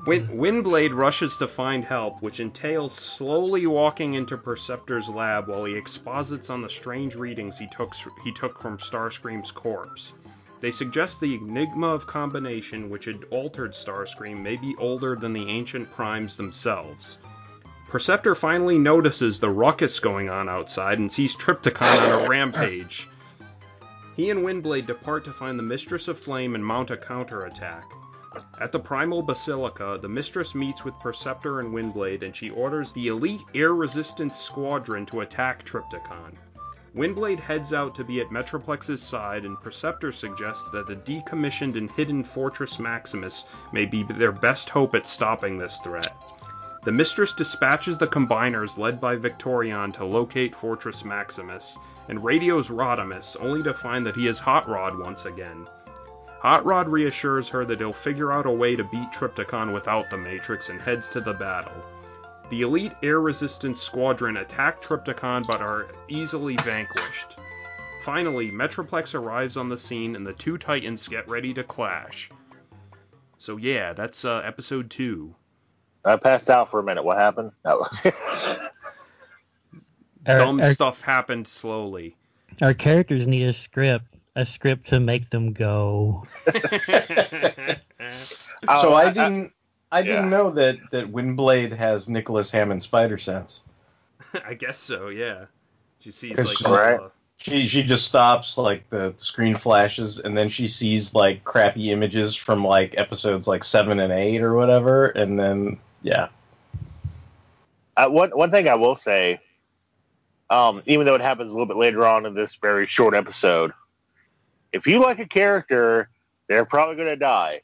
Win- 0.05 0.27
Windblade 0.37 0.93
rushes 0.93 1.37
to 1.37 1.47
find 1.47 1.83
help, 1.83 2.21
which 2.21 2.39
entails 2.39 2.93
slowly 2.93 3.65
walking 3.65 4.13
into 4.13 4.37
Perceptor's 4.37 5.09
lab 5.09 5.47
while 5.47 5.65
he 5.65 5.75
exposits 5.75 6.49
on 6.49 6.61
the 6.61 6.69
strange 6.69 7.15
readings 7.15 7.57
he 7.57 7.67
took, 7.67 7.95
he 8.23 8.31
took 8.31 8.61
from 8.61 8.77
Starscream's 8.77 9.51
corpse. 9.51 10.13
They 10.61 10.71
suggest 10.71 11.19
the 11.19 11.35
enigma 11.35 11.87
of 11.87 12.07
combination 12.07 12.89
which 12.89 13.05
had 13.05 13.25
altered 13.31 13.73
Starscream 13.73 14.41
may 14.41 14.55
be 14.55 14.75
older 14.77 15.15
than 15.15 15.33
the 15.33 15.49
ancient 15.49 15.91
primes 15.91 16.37
themselves. 16.37 17.17
Perceptor 17.95 18.35
finally 18.35 18.77
notices 18.77 19.39
the 19.39 19.49
ruckus 19.49 19.99
going 19.99 20.27
on 20.27 20.49
outside 20.49 20.99
and 20.99 21.09
sees 21.09 21.33
Trypticon 21.33 21.95
on 21.95 22.25
a 22.25 22.27
rampage. 22.29 23.07
He 24.17 24.29
and 24.31 24.41
Windblade 24.41 24.85
depart 24.85 25.23
to 25.23 25.31
find 25.31 25.57
the 25.57 25.63
Mistress 25.63 26.09
of 26.09 26.19
Flame 26.19 26.55
and 26.55 26.65
mount 26.65 26.91
a 26.91 26.97
counterattack. 26.97 27.89
At 28.59 28.73
the 28.73 28.79
Primal 28.79 29.21
Basilica, 29.21 29.97
the 30.01 30.09
Mistress 30.09 30.53
meets 30.53 30.83
with 30.83 30.99
Perceptor 30.99 31.61
and 31.61 31.73
Windblade 31.73 32.21
and 32.21 32.35
she 32.35 32.49
orders 32.49 32.91
the 32.91 33.07
Elite 33.07 33.45
Air 33.53 33.73
Resistance 33.73 34.37
Squadron 34.37 35.05
to 35.05 35.21
attack 35.21 35.63
Trypticon. 35.63 36.33
Windblade 36.97 37.39
heads 37.39 37.71
out 37.71 37.95
to 37.95 38.03
be 38.03 38.19
at 38.19 38.29
Metroplex's 38.29 39.01
side, 39.01 39.45
and 39.45 39.57
Perceptor 39.61 40.11
suggests 40.11 40.69
that 40.71 40.85
the 40.85 40.97
decommissioned 40.97 41.77
and 41.77 41.89
hidden 41.93 42.25
Fortress 42.25 42.77
Maximus 42.77 43.45
may 43.71 43.85
be 43.85 44.03
their 44.03 44.33
best 44.33 44.69
hope 44.69 44.95
at 44.95 45.07
stopping 45.07 45.57
this 45.57 45.79
threat. 45.79 46.13
The 46.85 46.91
Mistress 46.91 47.33
dispatches 47.33 47.97
the 47.97 48.05
Combiners 48.05 48.77
led 48.77 49.01
by 49.01 49.15
Victorion 49.15 49.91
to 49.93 50.05
locate 50.05 50.55
Fortress 50.55 51.03
Maximus, 51.03 51.75
and 52.09 52.23
radios 52.23 52.69
Rodimus, 52.69 53.35
only 53.39 53.63
to 53.63 53.73
find 53.73 54.05
that 54.05 54.15
he 54.15 54.27
is 54.27 54.37
Hot 54.37 54.69
Rod 54.69 54.95
once 54.99 55.25
again. 55.25 55.65
Hot 56.41 56.63
Rod 56.63 56.87
reassures 56.87 57.49
her 57.49 57.65
that 57.65 57.79
he'll 57.79 57.91
figure 57.91 58.31
out 58.31 58.45
a 58.45 58.51
way 58.51 58.75
to 58.75 58.83
beat 58.83 59.11
Trypticon 59.11 59.73
without 59.73 60.11
the 60.11 60.17
Matrix 60.17 60.69
and 60.69 60.79
heads 60.79 61.07
to 61.07 61.21
the 61.21 61.33
battle. 61.33 61.83
The 62.51 62.61
Elite 62.61 62.93
Air 63.01 63.19
Resistance 63.19 63.81
Squadron 63.81 64.37
attack 64.37 64.79
Trypticon 64.79 65.47
but 65.47 65.61
are 65.61 65.87
easily 66.07 66.55
vanquished. 66.57 67.39
Finally, 68.03 68.51
Metroplex 68.51 69.15
arrives 69.15 69.57
on 69.57 69.69
the 69.69 69.77
scene 69.79 70.15
and 70.15 70.27
the 70.27 70.33
two 70.33 70.59
Titans 70.59 71.07
get 71.07 71.27
ready 71.27 71.51
to 71.55 71.63
clash. 71.63 72.29
So 73.39 73.57
yeah, 73.57 73.93
that's 73.93 74.23
uh, 74.23 74.43
episode 74.45 74.91
two. 74.91 75.33
I 76.05 76.17
passed 76.17 76.49
out 76.49 76.69
for 76.69 76.79
a 76.79 76.83
minute. 76.83 77.03
What 77.03 77.17
happened? 77.17 77.51
No. 77.65 77.85
Our, 80.27 80.39
Dumb 80.39 80.59
our, 80.61 80.73
stuff 80.73 81.01
happened 81.01 81.47
slowly. 81.47 82.15
our 82.61 82.73
characters 82.73 83.27
need 83.27 83.43
a 83.43 83.53
script, 83.53 84.05
a 84.35 84.43
script 84.43 84.87
to 84.89 84.99
make 84.99 85.29
them 85.29 85.53
go. 85.53 86.25
Oh, 88.67 88.81
so 88.81 88.93
I- 88.93 89.07
I 89.09 89.11
didn't. 89.11 89.51
I 89.91 90.01
didn't 90.01 90.23
yeah. 90.25 90.29
know 90.29 90.49
that 90.51 90.77
that 90.91 91.11
Windblade 91.11 91.71
has 91.75 92.09
Nicholas 92.09 92.49
Hammond 92.49 92.81
spider 92.81 93.17
sense. 93.17 93.61
I 94.45 94.53
guess 94.55 94.79
so, 94.79 95.09
yeah. 95.09 95.45
She 95.99 96.11
sees 96.11 96.37
like 96.37 96.57
she- 96.57 96.65
all 96.65 96.73
Right. 96.73 96.99
She 97.37 97.67
she 97.67 97.83
just 97.83 98.05
stops 98.05 98.57
like 98.57 98.89
the 98.89 99.13
screen 99.17 99.55
flashes 99.57 100.19
and 100.19 100.35
then 100.37 100.49
she 100.49 100.67
sees 100.67 101.13
like 101.13 101.43
crappy 101.43 101.91
images 101.91 102.33
from 102.35 102.63
like 102.65 102.95
episodes 102.97 103.45
like 103.47 103.63
seven 103.63 103.99
and 103.99 104.11
eight 104.13 104.41
or 104.41 104.55
whatever 104.55 105.07
and 105.07 105.37
then 105.37 105.77
yeah. 106.05 106.27
Uh, 107.97 108.07
one 108.07 108.29
one 108.29 108.51
thing 108.51 108.69
I 108.69 108.75
will 108.75 108.93
say, 108.93 109.39
um, 110.51 110.83
even 110.85 111.05
though 111.05 111.15
it 111.15 111.21
happens 111.21 111.51
a 111.51 111.55
little 111.55 111.65
bit 111.65 111.77
later 111.77 112.05
on 112.05 112.25
in 112.25 112.35
this 112.35 112.55
very 112.55 112.85
short 112.85 113.15
episode, 113.15 113.73
if 114.71 114.85
you 114.85 114.99
like 115.01 115.17
a 115.17 115.25
character, 115.25 116.09
they're 116.47 116.65
probably 116.65 116.95
going 116.95 117.07
to 117.07 117.15
die, 117.15 117.61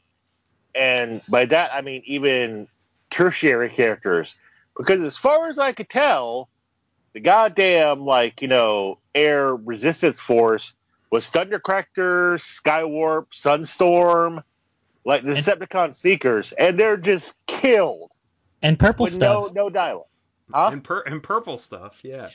and 0.74 1.20
by 1.28 1.44
that 1.46 1.72
I 1.72 1.82
mean 1.82 2.02
even 2.04 2.66
tertiary 3.10 3.70
characters, 3.70 4.34
because 4.76 5.02
as 5.04 5.16
far 5.16 5.48
as 5.48 5.58
I 5.58 5.72
could 5.72 5.88
tell, 5.88 6.48
the 7.12 7.20
goddamn 7.20 8.04
like 8.04 8.42
you 8.42 8.48
know 8.48 8.98
air 9.14 9.54
resistance 9.54 10.18
force 10.18 10.72
was 11.12 11.30
Thundercracker, 11.30 12.40
Skywarp, 12.40 13.26
Sunstorm, 13.34 14.42
like 15.04 15.22
the 15.22 15.34
Decepticon 15.34 15.94
Seekers, 15.94 16.50
and 16.52 16.80
they're 16.80 16.96
just 16.96 17.34
killed 17.46 18.11
And 18.62 18.78
purple 18.78 19.04
with 19.04 19.14
stuff. 19.14 19.52
no 19.54 19.64
no 19.64 19.70
dialogue. 19.70 20.06
Huh? 20.52 20.70
and, 20.72 20.84
pur- 20.84 21.02
and 21.06 21.22
purple 21.22 21.58
stuff, 21.58 21.98
yeah. 22.02 22.28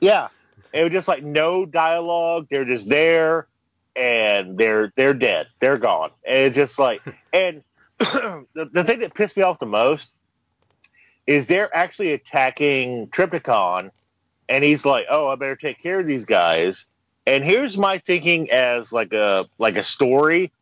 Yeah, 0.00 0.28
it 0.72 0.82
was 0.82 0.92
just 0.92 1.08
like 1.08 1.22
no 1.22 1.64
dialogue. 1.64 2.48
They're 2.50 2.64
just 2.64 2.88
there, 2.88 3.48
and 3.94 4.58
they're 4.58 4.92
they're 4.96 5.14
dead. 5.14 5.46
They're 5.60 5.78
gone. 5.78 6.10
And 6.26 6.38
it's 6.38 6.56
just 6.56 6.78
like, 6.78 7.02
and 7.32 7.62
the, 7.98 8.68
the 8.72 8.84
thing 8.84 9.00
that 9.00 9.14
pissed 9.14 9.36
me 9.36 9.42
off 9.42 9.58
the 9.58 9.66
most 9.66 10.14
is 11.26 11.46
they're 11.46 11.74
actually 11.74 12.12
attacking 12.12 13.08
Trypticon, 13.08 13.90
and 14.48 14.64
he's 14.64 14.84
like, 14.84 15.06
"Oh, 15.10 15.28
I 15.28 15.34
better 15.36 15.56
take 15.56 15.78
care 15.78 16.00
of 16.00 16.06
these 16.06 16.24
guys." 16.24 16.84
And 17.26 17.42
here's 17.42 17.76
my 17.76 17.98
thinking 17.98 18.50
as 18.50 18.92
like 18.92 19.12
a 19.12 19.46
like 19.58 19.76
a 19.76 19.82
story: 19.82 20.52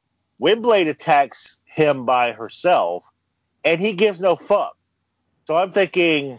Windblade 0.41 0.89
attacks 0.89 1.59
him 1.65 2.07
by 2.07 2.33
herself, 2.33 3.05
and 3.65 3.81
he 3.81 3.95
gives 3.95 4.21
no 4.21 4.37
fuck. 4.37 4.77
So 5.47 5.57
I'm 5.57 5.73
thinking. 5.73 6.39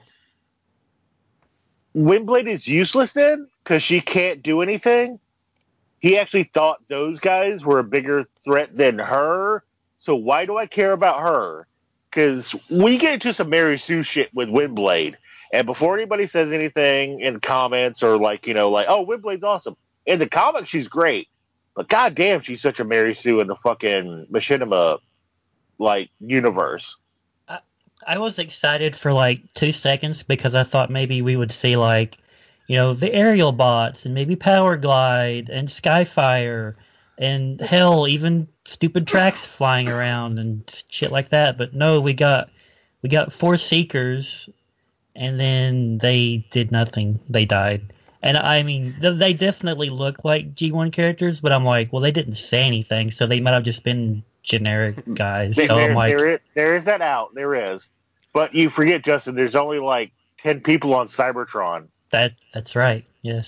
Windblade 1.96 2.48
is 2.48 2.68
useless 2.68 3.14
then 3.14 3.48
because 3.64 3.82
she 3.82 4.02
can't 4.02 4.44
do 4.44 4.62
anything. 4.62 5.20
He 6.00 6.18
actually 6.18 6.44
thought 6.44 6.80
those 6.90 7.20
guys 7.20 7.66
were 7.66 7.80
a 7.80 7.84
bigger 7.84 8.26
threat 8.44 8.76
than 8.76 9.00
her. 9.00 9.64
So 9.98 10.16
why 10.16 10.46
do 10.46 10.58
I 10.58 10.68
care 10.68 10.92
about 10.92 11.22
her? 11.22 11.68
Because 12.10 12.54
we 12.70 12.98
get 12.98 13.16
into 13.16 13.34
some 13.34 13.50
Mary 13.50 13.80
Sue 13.80 14.04
shit 14.04 14.34
with 14.34 14.50
Windblade, 14.50 15.16
and 15.52 15.66
before 15.66 15.96
anybody 15.96 16.28
says 16.28 16.52
anything 16.52 17.22
in 17.22 17.40
comments 17.40 18.04
or 18.04 18.18
like 18.18 18.46
you 18.46 18.54
know 18.54 18.70
like 18.70 18.88
oh 18.90 19.06
Windblade's 19.06 19.44
awesome 19.44 19.76
in 20.06 20.20
the 20.20 20.30
comics 20.30 20.70
she's 20.70 20.88
great, 20.88 21.28
but 21.76 21.90
goddamn 21.90 22.42
she's 22.42 22.62
such 22.62 22.80
a 22.80 22.86
Mary 22.86 23.14
Sue 23.14 23.40
in 23.40 23.48
the 23.48 23.56
fucking 23.56 24.28
Machinima 24.32 25.00
like 25.80 26.10
universe. 26.20 26.98
I 28.08 28.18
was 28.18 28.40
excited 28.40 28.96
for 28.96 29.12
like 29.14 29.42
two 29.54 29.72
seconds 29.72 30.24
because 30.24 30.54
I 30.56 30.64
thought 30.64 30.90
maybe 30.90 31.22
we 31.22 31.36
would 31.36 31.52
see 31.52 31.76
like, 31.76 32.18
you 32.68 32.76
know, 32.76 32.94
the 32.94 33.14
aerial 33.14 33.52
bots 33.52 34.06
and 34.06 34.14
maybe 34.14 34.36
Powerglide 34.36 35.50
and 35.50 35.68
Skyfire 35.68 36.76
and 37.18 37.60
hell, 37.62 38.08
even 38.08 38.48
stupid 38.66 39.08
tracks 39.08 39.40
flying 39.40 39.88
around 39.88 40.40
and 40.40 40.84
shit 40.90 41.12
like 41.12 41.30
that. 41.30 41.58
But 41.58 41.74
no, 41.74 42.02
we 42.02 42.14
got 42.14 42.50
we 43.02 43.10
got 43.10 43.34
four 43.34 43.58
seekers, 43.58 44.50
and 45.16 45.40
then 45.40 45.98
they 46.00 46.46
did 46.52 46.72
nothing. 46.72 47.20
They 47.30 47.46
died. 47.46 47.94
And 48.22 48.38
I 48.38 48.64
mean, 48.64 48.96
th- 49.00 49.20
they 49.20 49.34
definitely 49.34 49.92
look 49.92 50.26
like 50.26 50.56
G1 50.56 50.92
characters, 50.92 51.40
but 51.40 51.52
I'm 51.52 51.64
like, 51.64 51.94
well, 51.94 52.02
they 52.02 52.12
didn't 52.12 52.36
say 52.36 52.64
anything, 52.64 53.12
so 53.12 53.28
they 53.28 53.40
might 53.40 53.54
have 53.54 53.64
just 53.64 53.84
been 53.84 54.24
generic 54.42 54.96
guys. 55.14 55.56
There, 55.56 55.68
So 55.68 55.78
I'm 55.78 55.94
like, 55.94 56.18
there, 56.18 56.30
is, 56.30 56.40
there 56.56 56.76
is 56.76 56.84
that 56.86 57.02
out. 57.02 57.36
There 57.36 57.54
is. 57.74 57.90
But 58.36 58.54
you 58.54 58.70
forget, 58.70 59.02
Justin, 59.02 59.34
there's 59.34 59.56
only 59.56 59.80
like 59.80 60.12
10 60.40 60.60
people 60.60 60.94
on 60.94 61.08
Cybertron. 61.08 61.88
that 62.12 62.34
that's 62.54 62.76
right. 62.76 63.06
Yes, 63.22 63.48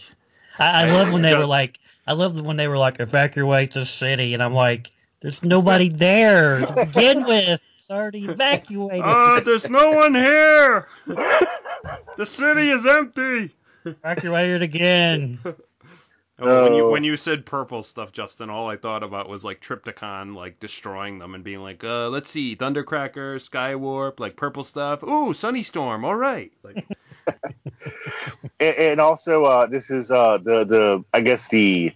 I, 0.57 0.85
I 0.85 0.91
love 0.93 1.11
when 1.11 1.21
they 1.21 1.35
were 1.35 1.45
like, 1.45 1.77
I 2.07 2.13
love 2.13 2.39
when 2.39 2.55
they 2.55 2.69
were 2.69 2.77
like, 2.77 3.01
evacuate 3.01 3.73
the 3.73 3.85
city, 3.85 4.33
and 4.33 4.41
I'm 4.41 4.53
like, 4.53 4.89
there's 5.21 5.43
nobody 5.43 5.89
there 5.89 6.61
to 6.61 6.85
begin 6.93 7.25
with. 7.25 7.59
It's 7.77 7.89
already 7.91 8.25
evacuated. 8.27 9.03
Uh, 9.05 9.41
there's 9.41 9.69
no 9.69 9.89
one 9.89 10.15
here. 10.15 10.87
The 12.17 12.25
city 12.25 12.71
is 12.71 12.83
empty. 12.85 13.53
Evacuate 13.85 14.49
it 14.49 14.61
again. 14.63 15.37
Oh, 16.39 16.63
when 16.63 16.73
you 16.75 16.87
when 16.87 17.03
you 17.03 17.17
said 17.17 17.47
purple 17.47 17.81
stuff, 17.81 18.11
Justin, 18.11 18.49
all 18.51 18.69
I 18.69 18.77
thought 18.77 19.01
about 19.01 19.27
was 19.27 19.43
like 19.43 19.59
Trypticon, 19.59 20.35
like 20.35 20.59
destroying 20.59 21.17
them 21.17 21.33
and 21.33 21.43
being 21.43 21.61
like, 21.61 21.83
uh, 21.83 22.09
let's 22.09 22.29
see, 22.29 22.55
Thundercracker, 22.55 23.37
Skywarp, 23.37 24.19
like 24.19 24.35
purple 24.35 24.63
stuff. 24.63 25.01
Ooh, 25.01 25.33
Sunny 25.33 25.63
Storm, 25.63 26.05
all 26.05 26.15
right. 26.15 26.51
Like, 26.61 26.85
And, 28.59 28.75
and 28.75 29.01
also, 29.01 29.43
uh, 29.43 29.65
this 29.67 29.91
is 29.91 30.09
uh, 30.11 30.37
the, 30.37 30.63
the, 30.63 31.03
I 31.13 31.21
guess 31.21 31.47
the, 31.47 31.93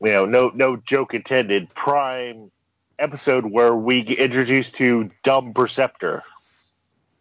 you 0.00 0.10
know, 0.10 0.26
no, 0.26 0.50
no 0.54 0.76
joke 0.76 1.14
intended, 1.14 1.72
prime 1.74 2.50
episode 2.98 3.46
where 3.46 3.74
we 3.74 4.02
get 4.02 4.18
introduced 4.18 4.74
to 4.76 5.10
Dumb 5.22 5.54
Perceptor. 5.54 6.22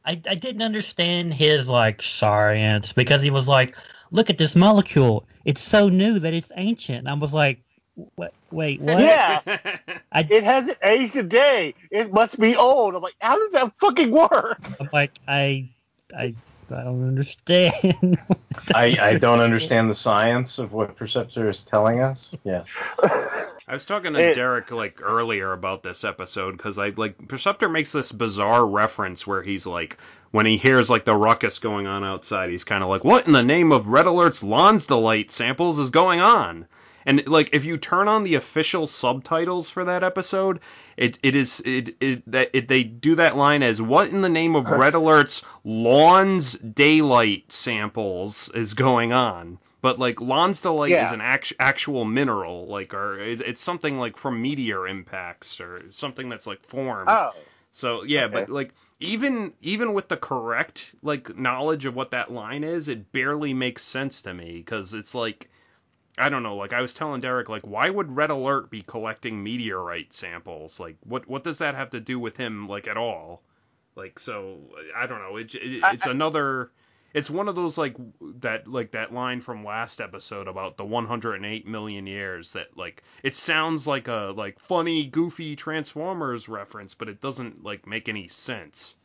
I, 0.04 0.22
I 0.28 0.36
didn't 0.36 0.64
understand 0.64 1.34
his 1.34 1.70
like 1.70 2.02
science 2.02 2.92
because 2.92 3.22
he 3.22 3.30
was 3.30 3.48
like, 3.48 3.76
look 4.12 4.30
at 4.30 4.38
this 4.38 4.56
molecule. 4.56 5.26
It's 5.46 5.62
so 5.62 5.90
new 5.90 6.20
that 6.20 6.34
it's 6.34 6.52
ancient. 6.56 7.08
I 7.08 7.14
was 7.14 7.34
like, 7.34 7.60
what? 8.16 8.34
Wait, 8.52 8.82
what? 8.82 9.00
Yeah, 9.00 9.42
I, 10.12 10.28
it 10.30 10.44
hasn't 10.44 10.78
aged 10.84 11.16
a 11.16 11.24
day. 11.24 11.74
It 11.90 12.14
must 12.14 12.40
be 12.40 12.56
old. 12.56 12.96
I'm 12.96 13.02
like, 13.02 13.16
how 13.20 13.38
does 13.38 13.52
that 13.54 13.74
fucking 13.80 14.12
work? 14.12 14.60
I'm 14.80 14.90
like, 14.94 15.12
I, 15.28 15.70
I, 16.16 16.36
I 16.74 16.84
don't 16.84 17.08
understand. 17.08 18.18
I, 18.74 18.98
I 19.02 19.18
don't 19.18 19.40
understand 19.40 19.90
the 19.90 19.96
science 19.96 20.60
of 20.60 20.74
what 20.74 20.96
Perceptor 20.96 21.50
is 21.50 21.64
telling 21.64 22.02
us. 22.02 22.36
Yes. 22.44 22.76
I 23.04 23.74
was 23.74 23.86
talking 23.86 24.14
to 24.14 24.20
It- 24.20 24.36
Derek 24.36 24.72
like 24.72 25.02
earlier 25.02 25.54
about 25.54 25.84
this 25.84 26.04
episode 26.04 26.58
because 26.58 26.78
I 26.78 26.90
like 26.90 27.28
Perceptor 27.28 27.70
makes 27.70 27.92
this 27.92 28.12
bizarre 28.12 28.66
reference 28.66 29.26
where 29.26 29.42
he's 29.42 29.66
like 29.66 29.98
when 30.32 30.46
he 30.46 30.58
hears 30.58 30.90
like 30.90 31.06
the 31.06 31.16
ruckus 31.16 31.60
going 31.60 31.88
on 31.88 32.04
outside, 32.04 32.50
he's 32.50 32.64
kind 32.64 32.84
of 32.84 32.90
like, 32.90 33.04
"What 33.04 33.28
in 33.28 33.34
the 33.34 33.44
name 33.44 33.72
of 33.72 33.88
Red 33.88 34.06
Alert's 34.06 34.44
Lonsdaleite 34.44 35.32
samples 35.32 35.80
is 35.80 35.90
going 35.90 36.22
on?" 36.22 36.68
And 37.06 37.26
like 37.28 37.50
if 37.54 37.66
you 37.66 37.78
turn 37.78 38.08
on 38.08 38.24
the 38.24 38.36
official 38.36 38.88
subtitles 38.88 39.70
for 39.70 39.86
that 39.86 40.04
episode, 40.04 40.60
it 40.98 41.18
it 41.24 41.36
is 41.36 41.62
it, 41.66 41.96
it 42.00 42.32
that 42.32 42.50
it, 42.54 42.68
they 42.68 42.84
do 42.84 43.16
that 43.16 43.36
line 43.38 43.64
as 43.64 43.82
"What 43.82 44.10
in 44.10 44.22
the 44.22 44.30
name 44.30 44.56
of 44.56 44.70
Red 44.70 44.94
Alert's 44.96 45.42
Lawns 45.64 46.54
Daylight 46.54 47.52
samples 47.52 48.50
is 48.54 48.74
going 48.74 49.14
on?" 49.14 49.58
But 49.82 49.98
like 49.98 50.22
Lawns 50.22 50.62
Yeah. 50.64 51.06
is 51.08 51.12
an 51.12 51.22
act- 51.22 51.54
actual 51.60 52.06
mineral, 52.06 52.68
like 52.68 52.94
or 52.94 53.18
it, 53.20 53.42
it's 53.42 53.62
something 53.62 53.98
like 53.98 54.16
from 54.18 54.42
meteor 54.42 54.88
impacts 54.88 55.60
or 55.60 55.82
something 55.90 56.30
that's 56.30 56.46
like 56.46 56.64
formed. 56.68 57.10
Oh, 57.10 57.32
So 57.72 58.04
yeah, 58.04 58.26
Okay. 58.26 58.46
but 58.46 58.50
like 58.50 58.74
even 59.00 59.54
even 59.62 59.94
with 59.94 60.08
the 60.08 60.18
correct 60.18 60.94
like 61.02 61.36
knowledge 61.38 61.86
of 61.86 61.96
what 61.96 62.12
that 62.12 62.32
line 62.32 62.64
is, 62.64 62.88
it 62.88 63.12
barely 63.12 63.54
makes 63.54 63.84
sense 63.84 64.22
to 64.24 64.34
me 64.34 64.58
because 64.58 64.94
it's 64.94 65.16
like 65.16 65.50
I 66.22 66.30
don't 66.30 66.44
know. 66.44 66.56
Like 66.58 66.74
I 66.74 66.82
was 66.82 66.94
telling 66.94 67.22
Derek, 67.22 67.50
like 67.50 67.64
why 67.64 67.90
would 67.90 68.16
Red 68.16 68.32
Alert 68.32 68.72
be 68.72 68.84
collecting 68.84 69.44
meteorite 69.44 70.14
samples? 70.14 70.80
Like 70.80 70.98
what 71.04 71.28
what 71.28 71.44
does 71.44 71.60
that 71.60 71.76
have 71.76 71.92
to 71.92 72.02
do 72.02 72.20
with 72.20 72.38
him 72.38 72.68
like 72.70 72.88
at 72.88 72.98
all? 72.98 73.44
Like 73.96 74.20
so 74.20 74.60
I 74.96 75.08
don't 75.08 75.20
know. 75.22 75.38
It, 75.38 75.56
it 75.56 75.84
I- 75.84 75.94
it's 75.94 76.08
another. 76.08 76.72
It's 77.14 77.30
one 77.30 77.50
of 77.50 77.56
those 77.56 77.78
like 77.78 77.98
that 78.42 78.68
like 78.68 78.92
that 78.92 79.14
line 79.14 79.42
from 79.42 79.66
last 79.66 80.02
episode 80.02 80.48
about 80.48 80.78
the 80.78 80.86
108 80.86 81.68
million 81.68 82.08
years 82.08 82.54
that 82.54 82.78
like 82.78 83.04
it 83.24 83.36
sounds 83.36 83.88
like 83.88 84.08
a 84.08 84.34
like 84.38 84.60
funny 84.60 85.06
goofy 85.08 85.56
Transformers 85.58 86.50
reference, 86.50 86.94
but 86.94 87.10
it 87.10 87.22
doesn't 87.22 87.64
like 87.64 87.88
make 87.88 88.10
any 88.10 88.30
sense. 88.30 88.96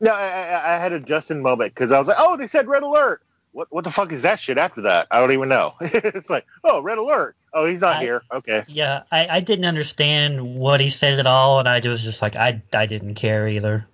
no, 0.00 0.12
I, 0.12 0.28
I, 0.28 0.76
I 0.76 0.78
had 0.78 0.92
a 0.92 1.00
Justin 1.00 1.42
moment 1.42 1.74
because 1.74 1.92
I 1.92 1.98
was 1.98 2.08
like, 2.08 2.18
oh, 2.20 2.36
they 2.36 2.46
said 2.48 2.68
Red 2.68 2.82
Alert. 2.84 3.22
What, 3.58 3.72
what 3.72 3.82
the 3.82 3.90
fuck 3.90 4.12
is 4.12 4.22
that 4.22 4.38
shit 4.38 4.56
after 4.56 4.82
that? 4.82 5.08
I 5.10 5.18
don't 5.18 5.32
even 5.32 5.48
know. 5.48 5.74
it's 5.80 6.30
like, 6.30 6.46
oh, 6.62 6.80
Red 6.80 6.98
Alert. 6.98 7.34
Oh, 7.52 7.66
he's 7.66 7.80
not 7.80 7.96
I- 7.96 8.00
here. 8.02 8.22
Okay. 8.32 8.64
yeah, 8.68 9.02
I, 9.10 9.26
I 9.26 9.40
didn't 9.40 9.64
understand 9.64 10.54
what 10.54 10.80
he 10.80 10.90
said 10.90 11.18
at 11.18 11.26
all, 11.26 11.58
and 11.58 11.68
I 11.68 11.80
was 11.80 12.00
just 12.00 12.22
like, 12.22 12.36
I, 12.36 12.62
I 12.72 12.86
didn't 12.86 13.16
care 13.16 13.48
either. 13.48 13.84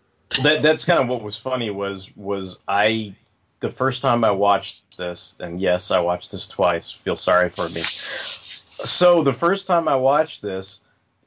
that 0.42 0.60
that's 0.60 0.84
kind 0.84 1.00
of 1.00 1.08
what 1.08 1.22
was 1.22 1.38
funny 1.38 1.70
was 1.70 2.14
was 2.14 2.58
I 2.68 3.14
the 3.60 3.70
first 3.70 4.02
time 4.02 4.22
I 4.22 4.32
watched 4.32 4.98
this, 4.98 5.34
and 5.40 5.58
yes, 5.58 5.90
I 5.90 5.98
watched 5.98 6.30
this 6.30 6.46
twice. 6.46 6.90
Feel 6.90 7.16
sorry 7.16 7.48
for 7.48 7.66
me. 7.70 7.80
So 7.80 9.24
the 9.24 9.32
first 9.32 9.66
time 9.66 9.88
I 9.88 9.96
watched 9.96 10.42
this, 10.42 10.80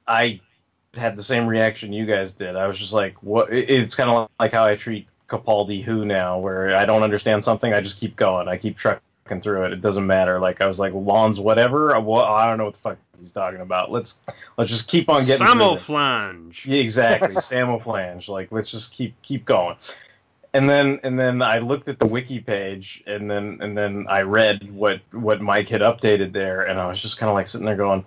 I 0.07 0.41
had 0.93 1.17
the 1.17 1.23
same 1.23 1.47
reaction 1.47 1.91
you 1.91 2.05
guys 2.05 2.33
did. 2.33 2.55
I 2.55 2.67
was 2.67 2.77
just 2.77 2.93
like, 2.93 3.15
"What?" 3.23 3.51
It's 3.51 3.95
kind 3.95 4.11
of 4.11 4.29
like 4.39 4.51
how 4.51 4.63
I 4.63 4.75
treat 4.75 5.07
Capaldi 5.27 5.83
Who 5.83 6.05
now, 6.05 6.39
where 6.39 6.75
I 6.75 6.85
don't 6.85 7.03
understand 7.03 7.43
something, 7.43 7.73
I 7.73 7.81
just 7.81 7.99
keep 7.99 8.15
going. 8.15 8.47
I 8.47 8.57
keep 8.57 8.77
trucking 8.77 9.41
through 9.41 9.65
it. 9.65 9.73
It 9.73 9.81
doesn't 9.81 10.07
matter. 10.07 10.39
Like 10.39 10.61
I 10.61 10.67
was 10.67 10.79
like, 10.79 10.93
"Lawns, 10.93 11.39
whatever." 11.39 11.93
Uh, 11.93 11.95
I, 11.95 11.99
well, 11.99 12.23
I 12.23 12.45
don't 12.45 12.57
know 12.57 12.65
what 12.65 12.75
the 12.75 12.79
fuck 12.79 12.97
he's 13.19 13.31
talking 13.31 13.59
about. 13.59 13.91
Let's 13.91 14.15
let's 14.57 14.69
just 14.69 14.87
keep 14.87 15.09
on 15.09 15.25
getting. 15.25 15.45
Samoflange. 15.45 16.65
Yeah, 16.65 16.79
exactly. 16.79 17.35
Samoflange. 17.41 18.29
Like, 18.29 18.51
let's 18.51 18.71
just 18.71 18.91
keep 18.91 19.21
keep 19.21 19.45
going. 19.45 19.75
And 20.53 20.69
then 20.69 20.99
and 21.03 21.19
then 21.19 21.41
I 21.41 21.59
looked 21.59 21.89
at 21.89 21.99
the 21.99 22.07
wiki 22.07 22.39
page, 22.39 23.03
and 23.05 23.29
then 23.29 23.59
and 23.61 23.77
then 23.77 24.05
I 24.09 24.21
read 24.21 24.73
what 24.73 25.01
what 25.11 25.41
Mike 25.41 25.67
had 25.67 25.81
updated 25.81 26.31
there, 26.31 26.63
and 26.63 26.79
I 26.79 26.87
was 26.87 26.99
just 26.99 27.17
kind 27.17 27.29
of 27.29 27.35
like 27.35 27.47
sitting 27.47 27.65
there 27.65 27.75
going, 27.75 28.05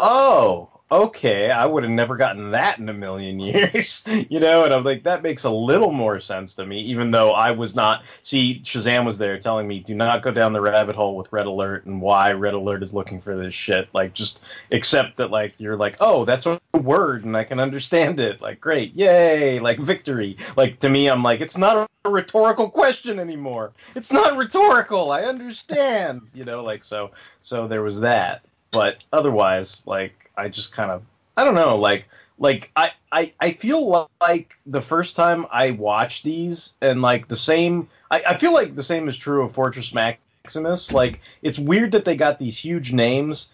"Oh, 0.00 0.68
okay. 0.90 1.50
I 1.50 1.66
would 1.66 1.82
have 1.82 1.92
never 1.92 2.16
gotten 2.16 2.50
that 2.52 2.78
in 2.78 2.88
a 2.88 2.92
million 2.92 3.40
years, 3.40 4.02
you 4.06 4.40
know." 4.40 4.64
And 4.64 4.72
I'm 4.74 4.84
like, 4.84 5.04
that 5.04 5.22
makes 5.22 5.44
a 5.44 5.50
little 5.50 5.92
more 5.92 6.20
sense 6.20 6.54
to 6.56 6.66
me, 6.66 6.80
even 6.80 7.10
though 7.10 7.32
I 7.32 7.50
was 7.50 7.74
not. 7.74 8.02
See, 8.22 8.60
Shazam 8.62 9.04
was 9.04 9.18
there 9.18 9.38
telling 9.38 9.66
me, 9.68 9.80
"Do 9.80 9.94
not 9.94 10.22
go 10.22 10.30
down 10.30 10.52
the 10.52 10.60
rabbit 10.60 10.96
hole 10.96 11.16
with 11.16 11.32
Red 11.32 11.46
Alert 11.46 11.86
and 11.86 12.00
why 12.00 12.32
Red 12.32 12.54
Alert 12.54 12.82
is 12.82 12.94
looking 12.94 13.20
for 13.20 13.36
this 13.36 13.54
shit. 13.54 13.88
Like, 13.92 14.14
just 14.14 14.42
accept 14.72 15.16
that 15.16 15.30
like 15.30 15.54
you're 15.58 15.76
like, 15.76 15.96
oh, 16.00 16.24
that's 16.24 16.46
a 16.46 16.60
word 16.74 17.24
and 17.24 17.36
I 17.36 17.44
can 17.44 17.60
understand 17.60 18.20
it. 18.20 18.40
Like, 18.40 18.60
great, 18.60 18.94
yay, 18.94 19.60
like 19.60 19.78
victory. 19.78 20.36
Like 20.56 20.80
to 20.80 20.88
me, 20.88 21.08
I'm 21.08 21.22
like, 21.22 21.40
it's 21.40 21.56
not 21.56 21.88
a 22.04 22.10
rhetorical 22.10 22.68
question 22.68 23.18
anymore. 23.18 23.72
It's 23.94 24.12
not 24.12 24.36
rhetorical. 24.36 25.10
I 25.10 25.22
understand. 25.22 26.22
You 26.34 26.44
know, 26.44 26.62
like 26.64 26.84
so. 26.84 27.10
So 27.40 27.68
there 27.68 27.82
was 27.82 28.00
that. 28.00 28.42
But 28.70 29.02
otherwise, 29.12 29.82
like, 29.86 30.29
I 30.40 30.48
just 30.48 30.72
kind 30.72 30.90
of, 30.90 31.02
I 31.36 31.44
don't 31.44 31.54
know, 31.54 31.76
like. 31.76 32.06
Like 32.42 32.70
I, 32.74 32.92
I, 33.12 33.34
I 33.38 33.52
feel 33.52 34.08
like 34.22 34.56
the 34.64 34.80
first 34.80 35.14
time 35.14 35.44
I 35.52 35.72
watched 35.72 36.24
these 36.24 36.72
and 36.80 37.02
like 37.02 37.28
the 37.28 37.36
same 37.36 37.86
I, 38.10 38.22
I 38.28 38.36
feel 38.38 38.52
like 38.52 38.74
the 38.74 38.82
same 38.82 39.08
is 39.08 39.16
true 39.16 39.44
of 39.44 39.52
Fortress 39.52 39.92
Maximus. 39.92 40.90
Like 40.92 41.20
it's 41.42 41.58
weird 41.58 41.92
that 41.92 42.04
they 42.04 42.16
got 42.16 42.38
these 42.38 42.58
huge 42.58 42.92
names 42.92 43.50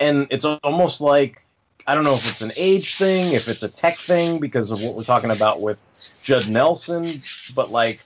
and 0.00 0.26
it's 0.30 0.44
almost 0.44 1.00
like 1.00 1.42
I 1.86 1.94
don't 1.94 2.04
know 2.04 2.14
if 2.14 2.28
it's 2.28 2.42
an 2.42 2.52
age 2.56 2.96
thing, 2.96 3.32
if 3.34 3.48
it's 3.48 3.62
a 3.62 3.68
tech 3.68 3.96
thing 3.96 4.40
because 4.40 4.70
of 4.70 4.82
what 4.82 4.94
we're 4.94 5.04
talking 5.04 5.30
about 5.30 5.60
with 5.60 5.78
Judd 6.22 6.48
Nelson, 6.48 7.06
but 7.54 7.70
like 7.70 8.00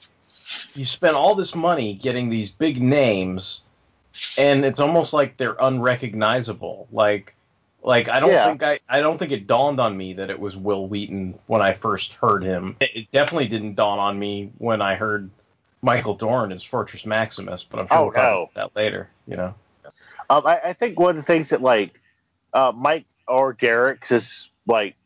you 0.75 0.87
spend 0.87 1.17
all 1.17 1.35
this 1.35 1.55
money 1.55 1.95
getting 1.95 2.29
these 2.29 2.51
big 2.51 2.81
names 2.81 3.63
and 4.39 4.65
it's 4.65 4.81
almost 4.81 5.13
like 5.13 5.37
they're 5.37 5.57
unrecognizable. 5.61 6.87
Like 6.93 7.34
like 7.85 8.09
I 8.09 8.21
don't 8.21 8.31
Yeah. 8.31 8.47
think 8.47 8.63
I 8.63 8.81
I 8.89 9.01
don't 9.01 9.19
think 9.19 9.33
it 9.33 9.47
dawned 9.47 9.79
on 9.81 9.97
me 9.97 10.15
that 10.15 10.31
it 10.31 10.41
was 10.41 10.57
Wil 10.57 10.89
Wheaton 10.89 11.39
when 11.47 11.63
I 11.63 11.75
first 11.75 12.15
heard 12.15 12.43
him. 12.43 12.77
It, 12.81 12.91
it 12.95 13.11
definitely 13.13 13.49
didn't 13.49 13.75
dawn 13.75 13.99
on 13.99 14.19
me 14.19 14.51
when 14.59 14.83
I 14.83 14.95
heard 14.97 15.31
Michael 15.83 16.15
Dorn 16.15 16.51
as 16.51 16.65
Fortress 16.65 17.05
Maximus, 17.07 17.63
but 17.63 17.79
I'm 17.81 17.89
sure 17.89 17.99
Oh, 17.99 18.05
we'll 18.05 18.13
talk 18.13 18.25
no. 18.25 18.51
about 18.53 18.75
that 18.75 18.81
later, 18.81 19.11
you 19.27 19.37
know. 19.37 19.55
Um, 20.31 20.47
I, 20.47 20.61
I 20.67 20.73
think 20.73 20.99
one 20.99 21.11
of 21.11 21.17
the 21.17 21.23
things 21.23 21.51
that 21.51 21.61
like 21.63 22.01
uh, 22.55 22.73
Mike 22.75 23.05
or 23.29 23.53
Derek, 23.53 24.07
just 24.07 24.51
like 24.67 24.97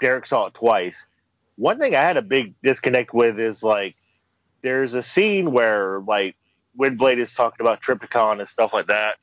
Derek 0.00 0.26
saw 0.26 0.46
it 0.46 0.54
twice. 0.54 1.06
One 1.56 1.78
thing 1.78 1.94
I 1.96 2.02
had 2.02 2.16
a 2.18 2.22
big 2.22 2.54
disconnect 2.62 3.14
with 3.14 3.40
is 3.40 3.62
like 3.62 3.96
there's 4.62 4.94
a 4.94 5.02
scene 5.02 5.52
where 5.52 6.00
like 6.00 6.36
Windblade 6.78 7.18
is 7.18 7.34
talking 7.34 7.66
about 7.66 7.80
Trypticon 7.82 8.40
and 8.40 8.48
stuff 8.48 8.72
like 8.74 8.88
that, 8.88 9.16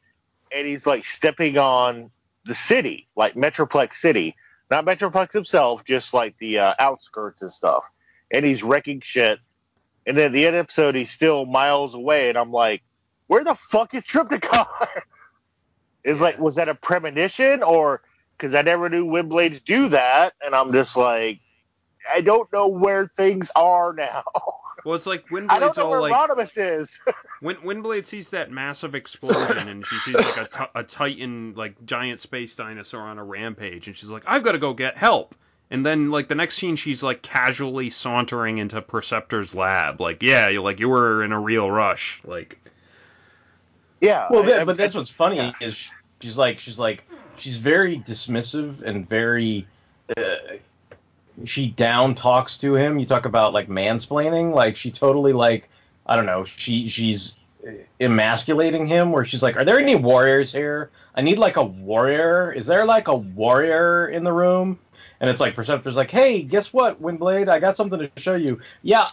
and 0.51 0.67
he's 0.67 0.85
like 0.87 1.05
stepping 1.05 1.57
on 1.57 2.09
the 2.45 2.55
city, 2.55 3.07
like 3.15 3.35
Metroplex 3.35 3.95
City, 3.95 4.35
not 4.71 4.85
Metroplex 4.85 5.33
himself, 5.33 5.83
just 5.85 6.13
like 6.13 6.37
the 6.37 6.59
uh, 6.59 6.73
outskirts 6.79 7.41
and 7.41 7.51
stuff, 7.51 7.89
and 8.31 8.45
he's 8.45 8.63
wrecking 8.63 9.01
shit. 9.01 9.39
And 10.07 10.17
then 10.17 10.27
at 10.27 10.33
the 10.33 10.45
end 10.45 10.55
of 10.55 10.59
the 10.59 10.59
episode, 10.59 10.95
he's 10.95 11.11
still 11.11 11.45
miles 11.45 11.95
away, 11.95 12.29
and 12.29 12.37
I'm 12.37 12.51
like, 12.51 12.83
where 13.27 13.43
the 13.43 13.55
fuck 13.69 13.93
is 13.93 14.03
Trypticon? 14.03 14.67
It's 16.07 16.21
like, 16.21 16.37
was 16.37 16.53
that 16.57 16.69
a 16.69 16.75
premonition 16.75 17.63
or 17.63 18.03
because 18.37 18.53
I 18.53 18.61
never 18.61 18.89
knew 18.89 19.07
Windblades 19.07 19.63
do 19.63 19.89
that, 19.89 20.33
and 20.39 20.53
I'm 20.53 20.71
just 20.71 20.95
like, 20.95 21.39
I 22.13 22.21
don't 22.21 22.51
know 22.53 22.67
where 22.67 23.07
things 23.07 23.49
are 23.55 23.93
now. 23.93 24.23
Well, 24.85 24.93
it's 24.95 25.07
like 25.07 25.25
I 25.49 25.59
don't 25.59 25.75
know 25.75 25.83
all 25.85 25.89
where 25.89 25.99
like 26.01 26.13
Rodimus 26.13 26.51
is. 26.57 27.01
when 27.41 27.55
Windblade 27.57 28.05
sees 28.05 28.29
that 28.29 28.51
massive 28.51 28.93
explosion 28.95 29.67
and 29.67 29.85
she 29.85 29.95
sees 29.97 30.15
like 30.15 30.69
a, 30.75 30.83
titan 30.83 31.55
like 31.55 31.83
giant 31.85 32.19
space 32.19 32.53
dinosaur 32.55 33.01
on 33.01 33.17
a 33.17 33.23
rampage 33.23 33.87
and 33.87 33.97
she's 33.97 34.09
like 34.09 34.23
I've 34.27 34.43
got 34.43 34.51
to 34.53 34.59
go 34.59 34.73
get 34.73 34.95
help. 34.95 35.33
And 35.71 35.83
then 35.83 36.11
like 36.11 36.27
the 36.27 36.35
next 36.35 36.57
scene 36.57 36.75
she's 36.75 37.01
like 37.01 37.23
casually 37.23 37.89
sauntering 37.89 38.59
into 38.59 38.79
Perceptor's 38.81 39.55
lab 39.55 39.99
like 39.99 40.21
yeah, 40.21 40.49
you 40.49 40.61
like 40.61 40.79
you 40.79 40.87
were 40.87 41.23
in 41.23 41.31
a 41.31 41.39
real 41.39 41.69
rush 41.69 42.21
like 42.23 42.59
yeah, 44.01 44.27
Well, 44.29 44.43
I- 44.43 44.45
that, 44.47 44.59
I- 44.61 44.63
but 44.65 44.77
that's 44.77 44.93
what's 44.93 45.09
funny 45.09 45.51
is 45.61 45.83
she's 46.21 46.37
like 46.37 46.59
she's 46.59 46.77
like 46.77 47.05
she's 47.37 47.57
very 47.57 47.97
dismissive 47.99 48.83
and 48.83 49.09
very 49.09 49.67
uh, 50.15 50.35
she 51.43 51.67
down 51.67 52.15
talks 52.15 52.57
to 52.57 52.75
him. 52.75 52.97
You 52.99 53.05
talk 53.05 53.25
about 53.25 53.53
like 53.53 53.67
mansplaining, 53.67 54.53
like 54.53 54.77
she 54.77 54.91
totally 54.91 55.33
like 55.33 55.69
I 56.05 56.15
don't 56.15 56.25
know. 56.25 56.45
She 56.45 56.87
she's 56.87 57.35
emasculating 57.99 58.85
him 58.85 59.11
where 59.11 59.25
she's 59.25 59.43
like, 59.43 59.57
"Are 59.57 59.65
there 59.65 59.79
any 59.79 59.95
warriors 59.95 60.51
here? 60.51 60.91
I 61.15 61.21
need 61.21 61.39
like 61.39 61.57
a 61.57 61.63
warrior. 61.63 62.51
Is 62.51 62.65
there 62.65 62.85
like 62.85 63.07
a 63.07 63.15
warrior 63.15 64.07
in 64.07 64.23
the 64.23 64.31
room?" 64.31 64.79
And 65.19 65.29
it's 65.29 65.39
like 65.39 65.55
Perceptor's 65.55 65.95
like, 65.95 66.11
"Hey, 66.11 66.41
guess 66.41 66.71
what, 66.71 67.01
Windblade? 67.01 67.49
I 67.49 67.59
got 67.59 67.75
something 67.75 67.99
to 67.99 68.11
show 68.17 68.35
you." 68.35 68.59
Yeah, 68.81 69.07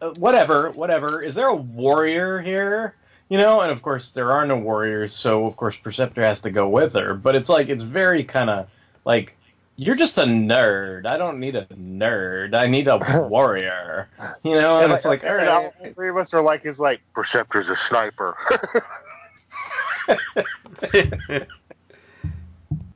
uh, 0.00 0.12
whatever, 0.18 0.70
whatever. 0.70 1.22
Is 1.22 1.34
there 1.34 1.48
a 1.48 1.54
warrior 1.54 2.40
here? 2.40 2.94
You 3.28 3.38
know, 3.38 3.60
and 3.60 3.72
of 3.72 3.82
course 3.82 4.10
there 4.10 4.32
are 4.32 4.46
no 4.46 4.56
warriors, 4.56 5.12
so 5.12 5.46
of 5.46 5.56
course 5.56 5.76
Perceptor 5.76 6.22
has 6.22 6.40
to 6.40 6.50
go 6.50 6.68
with 6.68 6.92
her. 6.94 7.14
But 7.14 7.34
it's 7.34 7.48
like 7.48 7.68
it's 7.68 7.82
very 7.82 8.22
kind 8.22 8.50
of 8.50 8.68
like 9.04 9.35
you're 9.76 9.94
just 9.94 10.16
a 10.18 10.22
nerd. 10.22 11.06
I 11.06 11.16
don't 11.16 11.38
need 11.38 11.54
a 11.54 11.66
nerd. 11.66 12.54
I 12.54 12.66
need 12.66 12.88
a 12.88 12.98
warrior. 13.28 14.08
You 14.42 14.54
know, 14.54 14.80
and 14.80 14.92
it's 14.92 15.04
like 15.04 15.22
all 15.24 15.30
and 15.30 15.48
all 15.48 15.74
right. 15.82 15.94
three 15.94 16.08
of 16.08 16.16
us 16.16 16.32
are 16.34 16.42
like, 16.42 16.64
is 16.64 16.80
like, 16.80 17.00
Perceptor's 17.14 17.68
a 17.68 17.76
sniper. 17.76 18.36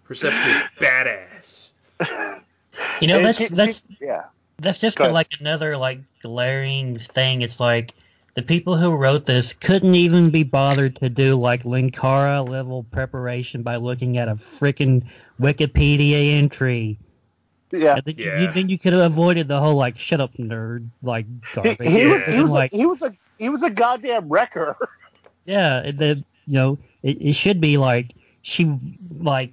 Perceptor's 0.05 0.63
badass. 0.81 1.69
You 3.01 3.09
know, 3.09 3.23
that's 3.23 3.39
she- 3.39 3.49
that's 3.49 3.79
she- 3.79 3.99
yeah. 4.07 4.25
that's 4.59 4.79
just 4.79 4.97
Go 4.97 5.11
like 5.11 5.29
another 5.39 5.77
like 5.77 6.01
glaring 6.23 6.99
thing. 6.99 7.43
It's 7.43 7.61
like 7.61 7.95
the 8.35 8.43
people 8.43 8.77
who 8.77 8.93
wrote 8.93 9.27
this 9.27 9.53
couldn't 9.53 9.95
even 9.95 10.31
be 10.31 10.43
bothered 10.45 10.97
to 10.97 11.09
do 11.09 11.35
like 11.37 11.65
Linkara 11.65 12.49
level 12.49 12.85
preparation 12.85 13.63
by 13.63 13.77
looking 13.77 14.17
at 14.19 14.29
a 14.29 14.39
freaking 14.59 15.05
Wikipedia 15.41 16.39
entry. 16.39 16.99
Yeah. 17.73 17.95
I 17.95 18.01
think 18.01 18.19
Yeah. 18.19 18.41
you, 18.41 18.53
then 18.53 18.69
you 18.69 18.79
could 18.79 18.93
have 18.93 19.13
avoided 19.13 19.49
the 19.49 19.59
whole 19.61 19.77
like 19.77 19.97
"shut 19.99 20.21
up, 20.21 20.33
nerd" 20.35 20.89
like 21.03 21.27
He, 21.27 21.35
garbage. 21.55 21.77
he 21.87 22.07
was, 22.07 22.21
Yeah. 22.27 22.31
he, 22.35 22.41
was 22.43 22.51
like 22.51 22.73
a, 22.73 22.77
he 22.77 22.87
was 22.87 23.03
a 23.03 23.13
he 23.39 23.49
was 23.49 23.63
a 23.63 23.71
goddamn 23.71 24.29
wrecker. 24.29 24.77
Yeah, 25.47 25.81
it- 25.81 25.99
the 25.99 26.23
you 26.47 26.55
know 26.55 26.79
it, 27.03 27.21
it 27.23 27.33
should 27.35 27.61
be 27.61 27.77
like 27.77 28.13
she 28.43 28.73
like 29.21 29.53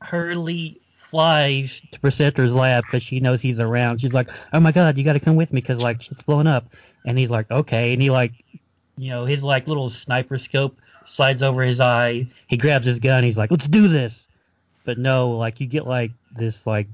Hurley 0.00 0.80
flies 1.10 1.80
to 1.92 2.00
Perceptor's 2.00 2.52
lab 2.52 2.84
because 2.84 3.02
she 3.02 3.20
knows 3.20 3.40
he's 3.40 3.60
around. 3.60 4.00
She's 4.00 4.12
like, 4.12 4.28
"Oh 4.52 4.60
my 4.60 4.72
god, 4.72 4.96
you 4.98 5.04
got 5.04 5.12
to 5.14 5.20
come 5.20 5.36
with 5.36 5.52
me 5.52 5.60
because 5.60 5.82
like 5.82 6.02
shit's 6.02 6.22
blowing 6.22 6.46
up." 6.46 6.66
And 7.06 7.18
he's 7.18 7.30
like, 7.30 7.50
"Okay," 7.50 7.92
and 7.92 8.02
he 8.02 8.10
like, 8.10 8.32
you 8.96 9.10
know, 9.10 9.24
his 9.24 9.42
like 9.44 9.66
little 9.68 9.88
sniper 9.90 10.38
scope 10.38 10.76
slides 11.06 11.42
over 11.42 11.62
his 11.62 11.80
eye. 11.80 12.26
He 12.48 12.56
grabs 12.56 12.86
his 12.86 12.98
gun. 12.98 13.22
He's 13.24 13.36
like, 13.36 13.50
"Let's 13.50 13.66
do 13.68 13.88
this." 13.88 14.21
But 14.84 14.98
no, 14.98 15.30
like 15.30 15.60
you 15.60 15.66
get 15.66 15.86
like 15.86 16.12
this 16.36 16.66
like 16.66 16.88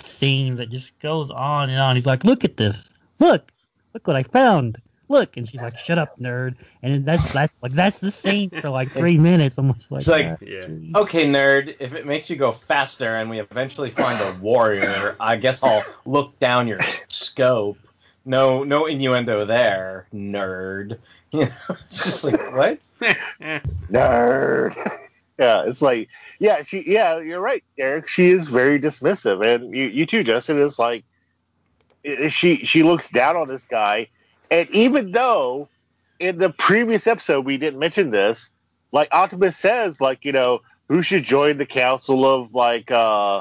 scene 0.00 0.56
that 0.56 0.70
just 0.70 0.98
goes 1.00 1.30
on 1.30 1.70
and 1.70 1.80
on. 1.80 1.96
He's 1.96 2.06
like, 2.06 2.24
"Look 2.24 2.44
at 2.44 2.56
this! 2.56 2.76
Look, 3.18 3.50
look 3.92 4.06
what 4.06 4.16
I 4.16 4.22
found!" 4.22 4.80
Look, 5.08 5.36
and 5.36 5.48
she's 5.48 5.60
like, 5.60 5.76
"Shut 5.78 5.98
up, 5.98 6.18
nerd!" 6.18 6.54
And 6.82 7.04
that's 7.04 7.32
that's 7.32 7.54
like 7.62 7.72
that's 7.72 7.98
the 7.98 8.10
scene 8.10 8.50
for 8.50 8.70
like 8.70 8.90
three 8.92 9.18
minutes, 9.30 9.58
almost 9.58 9.90
like. 9.90 10.00
It's 10.00 10.08
like, 10.08 10.38
Yeah. 10.40 10.68
Okay, 10.96 11.26
nerd, 11.26 11.76
if 11.78 11.94
it 11.94 12.06
makes 12.06 12.30
you 12.30 12.36
go 12.36 12.52
faster 12.52 13.16
and 13.16 13.28
we 13.28 13.40
eventually 13.40 13.90
find 13.90 14.20
a 14.20 14.38
warrior, 14.40 15.16
I 15.20 15.36
guess 15.36 15.62
I'll 15.62 15.84
look 16.06 16.38
down 16.38 16.68
your 16.68 16.80
scope. 17.08 17.78
No 18.24 18.64
no 18.64 18.86
innuendo 18.86 19.44
there, 19.44 20.06
nerd. 20.14 20.98
You 21.34 21.46
know, 21.46 21.52
it's 21.68 22.04
just 22.04 22.22
like 22.22 22.52
what? 22.54 22.78
Nerd. 23.90 25.00
Yeah, 25.38 25.64
it's 25.66 25.82
like 25.82 26.08
yeah, 26.38 26.62
she 26.62 26.84
yeah, 26.86 27.18
you're 27.18 27.40
right, 27.40 27.64
Eric. 27.78 28.08
She 28.08 28.30
is 28.30 28.46
very 28.46 28.78
dismissive, 28.78 29.44
and 29.44 29.74
you 29.74 29.84
you 29.84 30.06
too, 30.06 30.22
Justin. 30.22 30.58
Is 30.58 30.78
like 30.78 31.04
she 32.28 32.64
she 32.64 32.82
looks 32.82 33.08
down 33.08 33.36
on 33.36 33.48
this 33.48 33.64
guy, 33.64 34.08
and 34.50 34.68
even 34.70 35.10
though 35.10 35.68
in 36.20 36.38
the 36.38 36.50
previous 36.50 37.06
episode 37.06 37.44
we 37.44 37.58
didn't 37.58 37.80
mention 37.80 38.10
this, 38.10 38.50
like 38.92 39.08
Optimus 39.10 39.56
says, 39.56 40.00
like 40.00 40.24
you 40.24 40.32
know 40.32 40.60
who 40.88 41.02
should 41.02 41.24
join 41.24 41.58
the 41.58 41.66
council 41.66 42.24
of 42.24 42.54
like 42.54 42.90
uh 42.92 43.40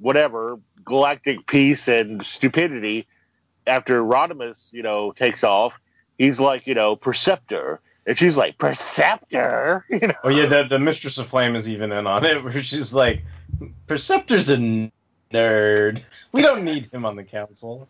whatever 0.00 0.58
galactic 0.84 1.46
peace 1.46 1.86
and 1.86 2.24
stupidity 2.24 3.06
after 3.66 4.02
Rodimus 4.02 4.72
you 4.72 4.82
know 4.82 5.12
takes 5.12 5.44
off. 5.44 5.72
He's 6.18 6.40
like 6.40 6.66
you 6.66 6.74
know 6.74 6.96
Perceptor. 6.96 7.80
And 8.08 8.18
she's 8.18 8.36
like, 8.36 8.56
Perceptor? 8.58 9.84
You 9.90 10.08
know? 10.08 10.14
Oh 10.24 10.30
yeah, 10.30 10.46
the 10.46 10.64
the 10.64 10.78
Mistress 10.78 11.18
of 11.18 11.28
Flame 11.28 11.54
is 11.54 11.68
even 11.68 11.92
in 11.92 12.06
on 12.06 12.24
it, 12.24 12.42
where 12.42 12.62
she's 12.62 12.92
like, 12.94 13.22
Perceptor's 13.86 14.48
a 14.50 14.90
nerd. 15.32 16.02
We 16.32 16.40
don't 16.42 16.64
need 16.64 16.90
him 16.92 17.04
on 17.04 17.16
the 17.16 17.24
council. 17.24 17.86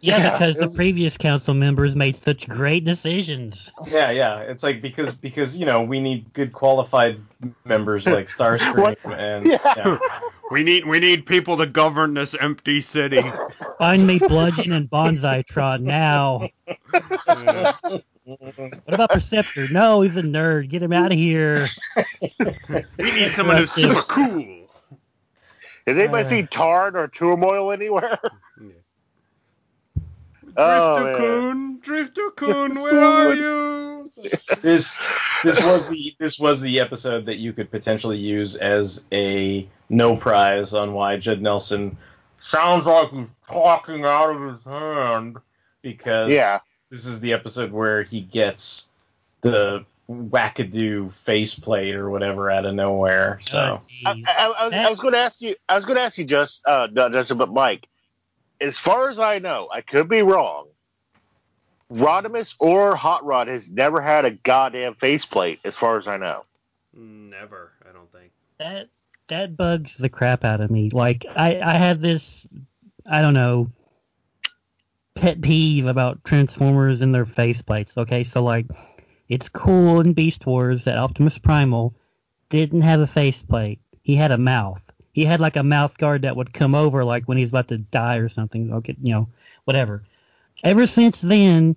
yeah, 0.00 0.16
yeah, 0.18 0.38
because 0.38 0.56
the 0.56 0.70
previous 0.70 1.16
council 1.18 1.52
members 1.54 1.94
made 1.94 2.16
such 2.16 2.48
great 2.48 2.84
decisions. 2.86 3.70
Yeah, 3.90 4.10
yeah. 4.10 4.38
It's 4.40 4.62
like 4.62 4.80
because 4.80 5.12
because 5.14 5.54
you 5.56 5.66
know 5.66 5.82
we 5.82 6.00
need 6.00 6.32
good 6.32 6.52
qualified 6.52 7.20
members 7.66 8.06
like 8.06 8.28
Starscream 8.28 8.96
and 9.04 9.46
Yeah. 9.46 9.58
yeah. 9.76 9.98
we 10.50 10.62
need 10.62 10.86
we 10.86 11.00
need 11.00 11.26
people 11.26 11.58
to 11.58 11.66
govern 11.66 12.14
this 12.14 12.34
empty 12.40 12.80
city. 12.80 13.20
Find 13.78 14.06
me 14.06 14.18
Bludgeon 14.18 14.72
and 14.72 14.88
Bonsai 14.90 15.44
Trot 15.46 15.82
now. 15.82 16.48
Uh, 17.26 17.72
What 18.28 18.94
about 18.94 19.10
Perceptor? 19.10 19.68
No, 19.68 20.02
he's 20.02 20.16
a 20.18 20.22
nerd. 20.22 20.68
Get 20.68 20.82
him 20.82 20.92
out 20.92 21.12
of 21.12 21.18
here. 21.18 21.66
we 22.98 23.10
need 23.12 23.32
someone 23.32 23.56
who's 23.56 23.72
super 23.72 23.94
cool. 24.02 24.66
Has 25.86 25.96
anybody 25.96 26.24
Uh. 26.26 26.28
seen 26.28 26.46
Tarn 26.48 26.94
or 26.96 27.08
Turmoil 27.08 27.72
anywhere? 27.72 28.18
Oh, 30.60 30.98
Drifter 30.98 31.04
man. 31.04 31.16
Coon, 31.20 31.78
Drifter 31.82 32.30
Coon, 32.30 32.80
where 32.80 33.00
are 33.00 33.34
you? 33.34 34.06
this 34.60 34.98
this 35.44 35.64
was 35.64 35.88
the 35.88 36.16
this 36.18 36.36
was 36.40 36.60
the 36.60 36.80
episode 36.80 37.26
that 37.26 37.36
you 37.36 37.52
could 37.52 37.70
potentially 37.70 38.16
use 38.18 38.56
as 38.56 39.04
a 39.12 39.68
no 39.88 40.16
prize 40.16 40.74
on 40.74 40.94
why 40.94 41.16
Judd 41.16 41.40
Nelson 41.42 41.96
sounds 42.42 42.86
like 42.86 43.10
he's 43.10 43.28
talking 43.48 44.04
out 44.04 44.30
of 44.34 44.54
his 44.54 44.64
hand 44.64 45.36
because 45.82 46.28
yeah. 46.32 46.58
This 46.90 47.06
is 47.06 47.20
the 47.20 47.32
episode 47.32 47.72
where 47.72 48.02
he 48.02 48.20
gets 48.20 48.86
the 49.42 49.84
wackadoo 50.10 51.12
faceplate 51.12 51.94
or 51.94 52.08
whatever 52.10 52.50
out 52.50 52.64
of 52.64 52.74
nowhere. 52.74 53.38
So 53.42 53.80
Oh, 54.06 54.10
I. 54.10 54.22
I, 54.26 54.44
I, 54.46 54.64
was- 54.64 54.72
I 54.72 54.90
was 54.90 55.00
going 55.00 55.12
to 55.12 55.18
ask 55.20 55.40
you. 55.40 55.54
I 55.68 55.74
was 55.74 55.84
going 55.84 55.96
to 55.96 56.02
ask 56.02 56.16
you 56.18 56.24
just, 56.24 56.66
uh, 56.66 56.88
not 56.90 57.12
Justin, 57.12 57.36
but 57.38 57.52
Mike. 57.52 57.86
As 58.60 58.76
far 58.78 59.08
as 59.10 59.18
I 59.18 59.38
know, 59.38 59.68
I 59.72 59.82
could 59.82 60.08
be 60.08 60.22
wrong. 60.22 60.66
Rodimus 61.92 62.54
or 62.58 62.96
Hot 62.96 63.24
Rod 63.24 63.48
has 63.48 63.70
never 63.70 64.00
had 64.00 64.24
a 64.24 64.30
goddamn 64.30 64.94
faceplate, 64.94 65.60
as 65.64 65.74
far 65.74 65.96
as 65.98 66.06
I 66.06 66.16
know. 66.18 66.44
Never, 66.94 67.72
I 67.88 67.92
don't 67.92 68.10
think. 68.12 68.30
that 68.58 68.88
that 69.28 69.56
bugs 69.56 69.96
the 69.98 70.08
crap 70.08 70.42
out 70.44 70.60
of 70.60 70.70
me. 70.70 70.90
Like 70.90 71.24
I 71.36 71.60
I 71.60 71.76
have 71.78 72.00
this 72.00 72.46
I 73.06 73.20
don't 73.22 73.34
know 73.34 73.70
pet 75.18 75.40
peeve 75.40 75.86
about 75.86 76.24
Transformers 76.24 77.00
and 77.00 77.14
their 77.14 77.26
faceplates. 77.26 77.96
Okay, 77.96 78.22
so 78.24 78.42
like 78.42 78.66
it's 79.28 79.48
cool 79.48 80.00
in 80.00 80.12
Beast 80.12 80.46
Wars 80.46 80.84
that 80.84 80.96
Optimus 80.96 81.38
Primal 81.38 81.94
didn't 82.50 82.82
have 82.82 83.00
a 83.00 83.06
faceplate. 83.06 83.80
He 84.02 84.16
had 84.16 84.30
a 84.30 84.38
mouth. 84.38 84.80
He 85.12 85.24
had 85.24 85.40
like 85.40 85.56
a 85.56 85.62
mouth 85.62 85.98
guard 85.98 86.22
that 86.22 86.36
would 86.36 86.54
come 86.54 86.74
over 86.74 87.04
like 87.04 87.24
when 87.24 87.36
he's 87.36 87.48
about 87.48 87.68
to 87.68 87.78
die 87.78 88.16
or 88.16 88.28
something. 88.28 88.72
Okay, 88.72 88.96
you 89.02 89.12
know, 89.12 89.28
whatever. 89.64 90.04
Ever 90.62 90.86
since 90.86 91.20
then, 91.20 91.76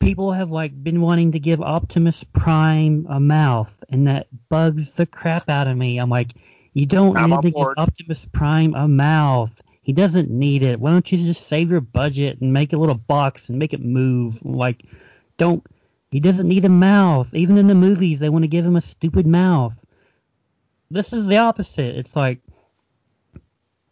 people 0.00 0.32
have 0.32 0.50
like 0.50 0.82
been 0.82 1.00
wanting 1.00 1.32
to 1.32 1.38
give 1.38 1.62
Optimus 1.62 2.24
Prime 2.32 3.06
a 3.08 3.20
mouth, 3.20 3.70
and 3.88 4.06
that 4.08 4.26
bugs 4.48 4.92
the 4.94 5.06
crap 5.06 5.48
out 5.48 5.68
of 5.68 5.76
me. 5.76 5.98
I'm 5.98 6.10
like, 6.10 6.32
you 6.72 6.86
don't 6.86 7.16
I'm 7.16 7.30
need 7.30 7.42
to 7.42 7.50
board. 7.52 7.76
give 7.76 7.82
Optimus 7.84 8.26
Prime 8.32 8.74
a 8.74 8.88
mouth. 8.88 9.52
He 9.84 9.92
doesn't 9.92 10.30
need 10.30 10.62
it. 10.62 10.80
Why 10.80 10.90
don't 10.90 11.12
you 11.12 11.18
just 11.18 11.46
save 11.46 11.70
your 11.70 11.82
budget 11.82 12.40
and 12.40 12.52
make 12.52 12.72
a 12.72 12.78
little 12.78 12.94
box 12.96 13.48
and 13.48 13.58
make 13.58 13.74
it 13.74 13.84
move? 13.84 14.44
Like, 14.44 14.82
don't 15.36 15.62
He 16.10 16.20
doesn't 16.20 16.48
need 16.48 16.64
a 16.64 16.70
mouth. 16.70 17.28
Even 17.34 17.58
in 17.58 17.66
the 17.66 17.74
movies, 17.74 18.18
they 18.18 18.30
want 18.30 18.44
to 18.44 18.48
give 18.48 18.64
him 18.64 18.76
a 18.76 18.80
stupid 18.80 19.26
mouth. 19.26 19.74
This 20.90 21.12
is 21.12 21.26
the 21.26 21.36
opposite. 21.36 21.96
It's 21.96 22.16
like 22.16 22.40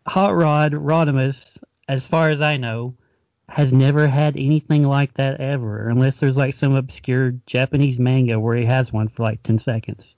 Hot 0.06 0.34
Rod 0.34 0.72
Rodimus, 0.72 1.58
as 1.88 2.06
far 2.06 2.30
as 2.30 2.40
I 2.40 2.56
know, 2.56 2.94
has 3.48 3.70
never 3.70 4.08
had 4.08 4.36
anything 4.36 4.82
like 4.84 5.12
that 5.14 5.40
ever, 5.40 5.90
unless 5.90 6.18
there's 6.18 6.36
like 6.36 6.54
some 6.54 6.74
obscure 6.74 7.32
Japanese 7.46 7.98
manga 7.98 8.40
where 8.40 8.56
he 8.56 8.64
has 8.64 8.92
one 8.92 9.08
for 9.08 9.24
like 9.24 9.42
10 9.42 9.58
seconds. 9.58 10.14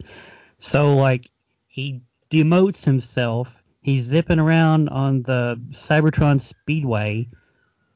So, 0.60 0.94
like, 0.94 1.28
he 1.66 2.02
demotes 2.30 2.84
himself. 2.84 3.48
He's 3.84 4.06
zipping 4.06 4.38
around 4.38 4.88
on 4.88 5.22
the 5.24 5.60
Cybertron 5.72 6.40
Speedway, 6.40 7.28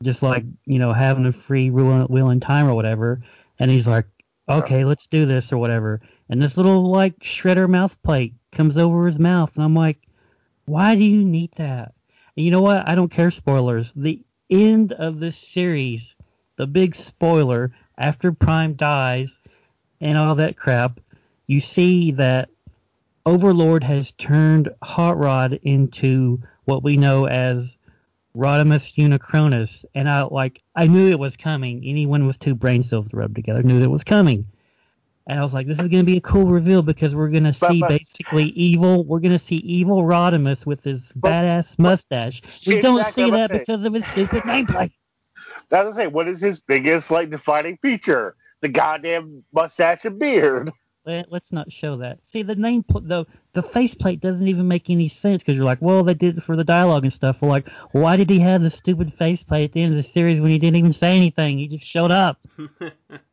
just 0.03 0.23
like, 0.23 0.45
you 0.67 0.79
know, 0.79 0.93
having 0.93 1.25
a 1.25 1.33
free 1.33 1.71
wheel 1.71 2.05
wheel 2.09 2.39
time 2.41 2.69
or 2.69 2.75
whatever. 2.75 3.23
And 3.59 3.71
he's 3.71 3.87
like, 3.87 4.05
okay, 4.51 4.85
let's 4.85 5.07
do 5.07 5.25
this 5.25 5.51
or 5.51 5.57
whatever. 5.57 6.03
And 6.29 6.43
this 6.43 6.59
little, 6.59 6.91
like, 6.91 7.19
shredder 7.21 7.67
mouth 7.67 7.97
plate 8.03 8.35
comes 8.53 8.77
over 8.77 9.07
his 9.07 9.19
mouth. 9.19 9.51
And 9.55 9.65
I'm 9.65 9.75
like, 9.75 9.97
why 10.67 10.95
do 10.95 11.05
you 11.05 11.25
need 11.25 11.53
that? 11.57 11.95
And 12.37 12.45
you 12.45 12.51
know 12.51 12.61
what? 12.61 12.87
I 12.87 12.95
don't 12.95 13.11
care 13.11 13.31
spoilers. 13.31 13.91
The 13.97 14.23
end 14.51 14.93
of 14.93 15.21
this 15.21 15.39
series, 15.39 16.15
the 16.57 16.67
big 16.67 16.97
spoiler, 16.97 17.73
after 17.97 18.31
Prime 18.31 18.75
dies 18.75 19.39
and 20.03 20.19
all 20.19 20.35
that 20.35 20.59
crap, 20.59 21.01
you 21.47 21.63
see 21.63 22.13
that 22.13 22.51
Overlord 23.29 23.85
has 23.85 24.13
turned 24.13 24.71
Hot 24.83 25.19
Rod 25.19 25.61
into 25.63 26.41
what 26.65 26.83
we 26.83 26.97
know 26.97 27.27
as 27.27 27.63
Rodimus 28.35 28.95
Unicronus. 28.97 29.85
And 29.95 30.09
I 30.09 30.23
like 30.23 30.63
I 30.75 30.87
knew 30.87 31.09
it 31.09 31.19
was 31.19 31.37
coming. 31.37 31.85
Anyone 31.85 32.27
with 32.27 32.39
two 32.39 32.55
brain 32.55 32.83
cells 32.83 33.07
to 33.09 33.17
rub 33.19 33.35
together 33.35 33.63
knew 33.63 33.81
that 33.81 33.85
it 33.85 33.91
was 33.91 34.03
coming. 34.03 34.47
And 35.27 35.39
I 35.39 35.43
was 35.43 35.53
like, 35.53 35.67
this 35.67 35.79
is 35.79 35.89
going 35.89 36.07
to 36.07 36.11
be 36.11 36.17
a 36.17 36.23
cool 36.23 36.47
reveal 36.47 36.81
because 36.81 37.15
we're 37.15 37.29
going 37.29 37.45
to 37.45 37.53
see 37.53 37.81
but- 37.81 37.91
basically 37.91 38.45
evil. 38.45 39.05
We're 39.05 39.21
going 39.21 39.39
to 39.39 39.45
see 39.45 39.57
evil 39.57 40.05
Rodimus 40.05 40.65
with 40.65 40.83
his 40.83 41.03
But- 41.15 41.33
badass 41.33 41.79
mustache. 41.79 42.41
We 42.67 42.81
don't 42.81 42.99
Exactly 42.99 43.25
see 43.25 43.31
that 43.33 43.51
because 43.51 43.85
of 43.85 43.93
his 43.93 44.07
stupid 44.07 44.45
nameplate. 44.45 44.93
That's 45.69 45.85
what 45.85 45.93
I 45.99 46.05
say. 46.05 46.07
What 46.07 46.29
is 46.29 46.41
his 46.41 46.63
biggest 46.63 47.11
like 47.11 47.29
defining 47.29 47.77
feature? 47.83 48.37
The 48.63 48.71
goddamn 48.71 49.45
mustache 49.53 50.07
and 50.07 50.19
beard. 50.19 50.71
Let, 51.09 51.33
let's 51.33 51.53
not 51.53 51.73
show 51.73 51.97
that. 51.97 52.19
See, 52.31 52.43
the 52.43 52.55
name, 52.55 52.83
pl- 52.83 53.01
the 53.01 53.25
the 53.55 53.63
faceplate 53.63 54.21
doesn't 54.21 54.47
even 54.47 54.69
make 54.69 54.91
any 54.91 55.09
sense 55.09 55.43
because 55.43 55.57
you're 55.57 55.65
like, 55.65 55.81
well, 55.81 56.05
they 56.05 56.13
did 56.13 56.37
it 56.37 56.45
for 56.45 56.55
the 56.55 56.65
dialogue 56.65 57.05
and 57.05 57.13
stuff. 57.13 57.39
We're 57.41 57.49
like, 57.49 57.67
why 57.93 58.19
did 58.19 58.29
he 58.29 58.39
have 58.41 58.61
the 58.61 58.71
stupid 58.71 59.15
faceplate 59.19 59.71
at 59.71 59.73
the 59.73 59.83
end 59.83 59.97
of 59.97 60.05
the 60.05 60.09
series 60.09 60.39
when 60.39 60.51
he 60.51 60.59
didn't 60.59 60.77
even 60.77 60.93
say 60.93 61.17
anything? 61.17 61.57
He 61.57 61.67
just 61.67 61.87
showed 61.87 62.11
up. 62.11 62.39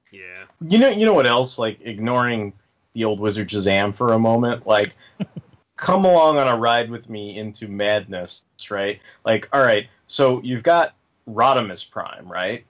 yeah. 0.10 0.46
You 0.62 0.78
know, 0.78 0.88
you 0.88 1.06
know 1.06 1.14
what 1.14 1.28
else? 1.28 1.60
Like 1.60 1.80
ignoring 1.82 2.54
the 2.94 3.04
old 3.04 3.20
Wizard 3.20 3.50
Shazam 3.50 3.94
for 3.94 4.14
a 4.14 4.20
moment. 4.20 4.66
Like, 4.66 4.96
come 5.76 6.06
along 6.06 6.38
on 6.38 6.48
a 6.48 6.56
ride 6.56 6.90
with 6.90 7.10
me 7.10 7.38
into 7.38 7.68
madness, 7.68 8.44
right? 8.72 9.02
Like, 9.26 9.50
all 9.52 9.62
right, 9.62 9.88
so 10.08 10.42
you've 10.44 10.64
got 10.64 10.96
Rodimus 11.30 11.92
Prime, 11.92 12.32
right? 12.32 12.64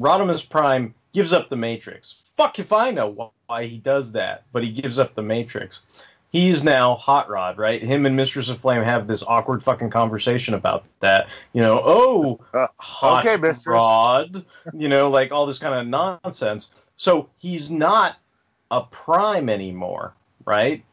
Rodimus 0.00 0.48
Prime 0.48 0.94
gives 1.12 1.32
up 1.32 1.50
the 1.50 1.56
Matrix. 1.56 2.14
Fuck 2.36 2.60
if 2.60 2.72
I 2.72 2.92
know 2.92 3.12
wh- 3.12 3.35
why 3.46 3.66
he 3.66 3.78
does 3.78 4.12
that, 4.12 4.44
but 4.52 4.62
he 4.62 4.70
gives 4.70 4.98
up 4.98 5.14
the 5.14 5.22
Matrix. 5.22 5.82
He's 6.30 6.64
now 6.64 6.96
Hot 6.96 7.28
Rod, 7.28 7.56
right? 7.56 7.80
Him 7.80 8.04
and 8.04 8.16
Mistress 8.16 8.48
of 8.48 8.58
Flame 8.60 8.82
have 8.82 9.06
this 9.06 9.22
awkward 9.26 9.62
fucking 9.62 9.90
conversation 9.90 10.54
about 10.54 10.84
that. 11.00 11.28
You 11.52 11.62
know, 11.62 11.80
oh, 11.84 12.40
Uh, 12.52 12.66
hot 12.78 13.24
okay, 13.24 13.40
mistress. 13.40 13.66
rod, 13.66 14.44
you 14.74 14.88
know, 14.88 15.08
like 15.08 15.32
all 15.32 15.46
this 15.46 15.58
kind 15.58 15.74
of 15.74 15.86
nonsense. 15.86 16.70
So 16.96 17.28
he's 17.38 17.70
not 17.70 18.16
a 18.70 18.82
prime 18.82 19.48
anymore, 19.48 20.14
right? 20.44 20.84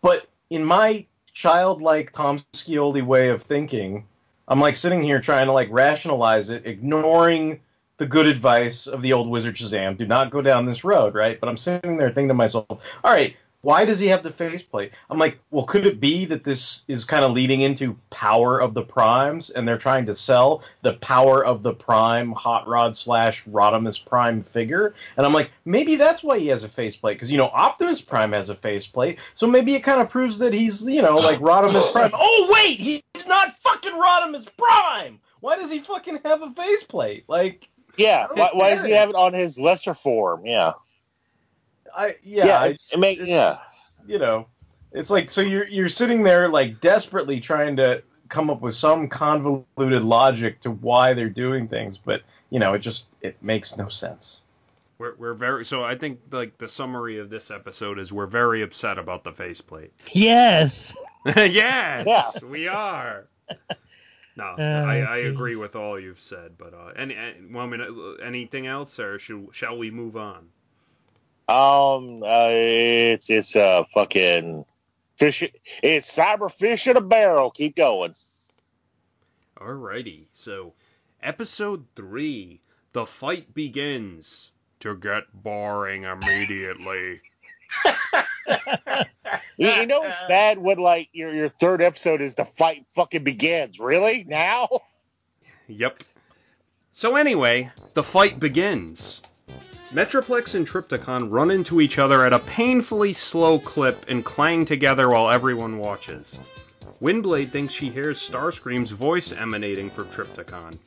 But 0.00 0.28
in 0.50 0.64
my 0.64 1.04
childlike 1.34 2.12
Tom 2.12 2.38
Scioli 2.54 3.04
way 3.04 3.28
of 3.28 3.42
thinking, 3.42 4.06
I'm 4.48 4.60
like 4.60 4.76
sitting 4.76 5.02
here 5.02 5.20
trying 5.20 5.46
to 5.46 5.52
like 5.52 5.68
rationalize 5.70 6.50
it, 6.50 6.66
ignoring 6.66 7.60
the 7.98 8.06
good 8.06 8.26
advice 8.26 8.86
of 8.86 9.02
the 9.02 9.12
old 9.12 9.28
wizard 9.28 9.56
Shazam. 9.56 9.96
Do 9.96 10.06
not 10.06 10.30
go 10.30 10.42
down 10.42 10.66
this 10.66 10.84
road, 10.84 11.14
right? 11.14 11.38
But 11.40 11.48
I'm 11.48 11.56
sitting 11.56 11.96
there 11.96 12.08
thinking 12.08 12.28
to 12.28 12.34
myself, 12.34 12.66
all 12.68 13.12
right, 13.12 13.36
why 13.62 13.84
does 13.84 14.00
he 14.00 14.08
have 14.08 14.24
the 14.24 14.32
faceplate? 14.32 14.90
I'm 15.08 15.18
like, 15.18 15.38
well, 15.52 15.64
could 15.64 15.86
it 15.86 16.00
be 16.00 16.24
that 16.26 16.42
this 16.42 16.82
is 16.88 17.04
kind 17.04 17.24
of 17.24 17.30
leading 17.30 17.60
into 17.60 17.96
power 18.10 18.60
of 18.60 18.74
the 18.74 18.82
primes, 18.82 19.50
and 19.50 19.66
they're 19.66 19.78
trying 19.78 20.04
to 20.06 20.16
sell 20.16 20.64
the 20.82 20.94
power 20.94 21.44
of 21.44 21.62
the 21.62 21.72
prime 21.72 22.32
hot 22.32 22.66
rod 22.66 22.96
slash 22.96 23.44
Rodimus 23.44 24.04
Prime 24.04 24.42
figure? 24.42 24.94
And 25.16 25.24
I'm 25.24 25.32
like, 25.32 25.52
maybe 25.64 25.94
that's 25.94 26.24
why 26.24 26.40
he 26.40 26.48
has 26.48 26.64
a 26.64 26.68
faceplate, 26.68 27.16
because 27.16 27.30
you 27.30 27.38
know 27.38 27.50
Optimus 27.52 28.00
Prime 28.00 28.32
has 28.32 28.48
a 28.48 28.56
faceplate, 28.56 29.20
so 29.34 29.46
maybe 29.46 29.76
it 29.76 29.84
kind 29.84 30.00
of 30.00 30.10
proves 30.10 30.38
that 30.38 30.52
he's 30.52 30.82
you 30.82 31.02
know 31.02 31.16
like 31.16 31.38
Rodimus 31.38 31.92
Prime. 31.92 32.10
Oh 32.14 32.50
wait, 32.52 32.80
he's 32.80 33.26
not 33.28 33.56
fucking 33.60 33.92
Rodimus 33.92 34.48
Prime. 34.58 35.20
Why 35.42 35.56
does 35.56 35.70
he 35.70 35.80
fucking 35.80 36.20
have 36.24 36.42
a 36.42 36.52
faceplate? 36.52 37.24
Like, 37.28 37.68
Yeah. 37.96 38.26
Why, 38.32 38.50
why 38.52 38.74
does 38.74 38.84
he 38.84 38.92
have 38.92 39.08
it 39.10 39.14
on 39.14 39.34
his 39.34 39.58
lesser 39.58 39.94
form? 39.94 40.46
Yeah. 40.46 40.72
I 41.94 42.16
yeah, 42.22 42.46
Yeah, 42.46 42.58
I 42.58 42.66
it- 42.68 42.72
just- 42.78 42.94
it 42.94 42.98
make- 43.00 43.18
yeah. 43.20 43.50
just, 43.50 43.60
you 44.06 44.18
know, 44.18 44.46
it's 44.92 45.10
like 45.10 45.30
so 45.30 45.40
you're 45.40 45.66
you're 45.66 45.88
sitting 45.88 46.22
there 46.22 46.48
like 46.48 46.80
desperately 46.80 47.40
trying 47.40 47.76
to 47.76 48.02
come 48.28 48.48
up 48.50 48.60
with 48.62 48.74
some 48.74 49.08
convoluted 49.08 50.02
logic 50.02 50.60
to 50.60 50.70
why 50.70 51.12
they're 51.12 51.28
doing 51.28 51.68
things, 51.68 51.98
but 51.98 52.22
you 52.50 52.58
know, 52.58 52.72
it 52.74 52.78
just 52.80 53.06
it 53.20 53.36
makes 53.42 53.76
no 53.76 53.88
sense. 53.88 54.42
We're, 54.98 55.14
we're 55.16 55.34
very 55.34 55.64
so 55.64 55.82
I 55.84 55.96
think 55.96 56.20
like 56.30 56.56
the 56.58 56.68
summary 56.68 57.18
of 57.18 57.28
this 57.28 57.50
episode 57.50 57.98
is 57.98 58.12
we're 58.12 58.26
very 58.26 58.62
upset 58.62 58.98
about 58.98 59.24
the 59.24 59.32
faceplate. 59.32 59.92
Yes. 60.12 60.94
yes, 61.36 62.04
Yeah. 62.06 62.30
we 62.48 62.68
are. 62.68 63.26
No, 64.36 64.54
Oh, 64.58 64.62
I, 64.62 64.98
I 65.00 65.16
agree 65.18 65.56
with 65.56 65.76
all 65.76 66.00
you've 66.00 66.20
said, 66.20 66.52
but 66.56 66.72
uh, 66.72 66.92
any, 66.96 67.14
any 67.14 67.34
well, 67.50 67.64
I 67.64 67.66
mean, 67.68 67.80
uh, 67.82 68.24
anything 68.24 68.66
else, 68.66 68.98
or 68.98 69.18
should, 69.18 69.48
shall 69.52 69.76
we 69.76 69.90
move 69.90 70.16
on? 70.16 70.48
Um, 71.48 72.22
uh, 72.22 72.48
it's 72.50 73.28
it's 73.28 73.56
uh 73.56 73.84
fucking 73.92 74.64
fish. 75.18 75.44
It's 75.82 76.16
cyber 76.16 76.50
fish 76.50 76.86
in 76.86 76.96
a 76.96 77.00
barrel. 77.00 77.50
Keep 77.50 77.76
going. 77.76 78.14
Alrighty, 79.58 80.26
so 80.34 80.72
episode 81.22 81.84
three, 81.94 82.60
the 82.94 83.04
fight 83.06 83.52
begins 83.54 84.50
to 84.80 84.96
get 84.96 85.24
boring 85.34 86.04
immediately. 86.04 87.20
You, 89.56 89.68
you 89.68 89.86
know 89.86 90.02
it's 90.02 90.22
bad 90.28 90.58
when 90.58 90.78
like 90.78 91.08
your 91.12 91.32
your 91.32 91.48
third 91.48 91.82
episode 91.82 92.20
is 92.20 92.34
the 92.34 92.44
fight 92.44 92.84
fucking 92.94 93.22
begins. 93.22 93.78
Really 93.78 94.24
now? 94.24 94.68
Yep. 95.68 96.02
So 96.94 97.16
anyway, 97.16 97.70
the 97.94 98.02
fight 98.02 98.40
begins. 98.40 99.20
Metroplex 99.92 100.54
and 100.54 100.66
Trypticon 100.66 101.30
run 101.30 101.50
into 101.50 101.80
each 101.80 101.98
other 101.98 102.24
at 102.26 102.32
a 102.32 102.38
painfully 102.38 103.12
slow 103.12 103.58
clip 103.58 104.06
and 104.08 104.24
clang 104.24 104.64
together 104.64 105.10
while 105.10 105.30
everyone 105.30 105.78
watches. 105.78 106.34
Windblade 107.00 107.52
thinks 107.52 107.74
she 107.74 107.90
hears 107.90 108.20
Starscream's 108.20 108.92
voice 108.92 109.32
emanating 109.32 109.90
from 109.90 110.08
Trypticon. 110.08 110.78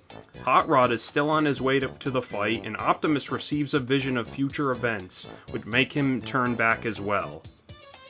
Hot 0.43 0.68
Rod 0.68 0.91
is 0.91 1.02
still 1.02 1.30
on 1.30 1.46
his 1.46 1.62
way 1.62 1.80
to, 1.80 1.88
to 1.88 2.12
the 2.12 2.22
fight, 2.22 2.64
and 2.66 2.78
Optimus 2.78 3.32
receives 3.32 3.74
a 3.74 3.80
vision 3.80 4.18
of 4.18 4.28
future 4.28 4.72
events, 4.72 5.28
which 5.52 5.66
make 5.66 5.91
him 5.91 6.22
turn 6.22 6.56
back 6.56 6.86
as 6.86 7.00
well. 7.00 7.43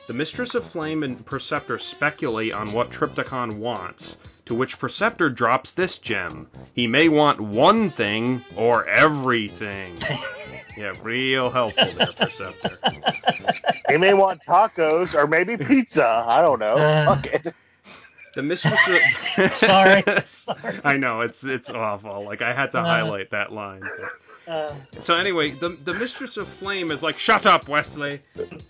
The 0.06 0.14
Mistress 0.14 0.54
of 0.54 0.64
Flame 0.64 1.02
and 1.02 1.26
Perceptor 1.26 1.78
speculate 1.80 2.52
on 2.52 2.72
what 2.72 2.90
Trypticon 2.90 3.58
wants, 3.58 4.16
to 4.44 4.54
which 4.54 4.78
Perceptor 4.78 5.28
drops 5.28 5.72
this 5.72 5.98
gem. 5.98 6.48
He 6.74 6.86
may 6.86 7.08
want 7.08 7.40
one 7.40 7.90
thing 7.90 8.44
or 8.54 8.86
everything. 8.86 9.98
yeah, 10.76 10.92
real 11.02 11.50
helpful 11.50 11.92
there, 11.92 12.12
Perceptor. 12.12 12.78
He 13.88 13.96
may 13.96 14.14
want 14.14 14.42
tacos 14.42 15.14
or 15.14 15.26
maybe 15.26 15.56
pizza. 15.56 16.06
I 16.06 16.40
don't 16.40 16.60
know. 16.60 16.76
Uh. 16.76 17.14
Fuck 17.16 17.26
it. 17.26 17.54
The 18.36 18.42
Mistress 18.42 18.78
of 19.38 19.54
Sorry, 19.56 20.04
sorry. 20.26 20.80
I 20.84 20.96
know, 20.98 21.22
it's 21.22 21.42
it's 21.42 21.70
awful. 21.70 22.22
Like 22.24 22.42
I 22.42 22.52
had 22.52 22.70
to 22.72 22.78
Uh. 22.78 22.84
highlight 22.84 23.30
that 23.30 23.50
line. 23.50 23.82
Uh, 24.46 24.72
So 25.00 25.16
anyway, 25.16 25.52
the 25.52 25.70
the 25.70 25.94
Mistress 25.94 26.36
of 26.36 26.46
Flame 26.60 26.90
is 26.90 27.02
like, 27.02 27.18
"Shut 27.18 27.46
up, 27.46 27.66
Wesley," 27.66 28.20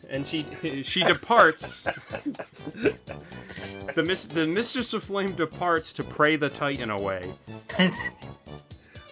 and 0.08 0.26
she 0.26 0.46
she 0.84 1.02
departs. 1.02 1.82
the 3.94 4.02
mis- 4.02 4.26
the 4.26 4.46
Mistress 4.46 4.94
of 4.94 5.02
Flame 5.04 5.34
departs 5.34 5.92
to 5.94 6.04
pray 6.04 6.36
the 6.36 6.48
Titan 6.48 6.90
away. 6.90 7.34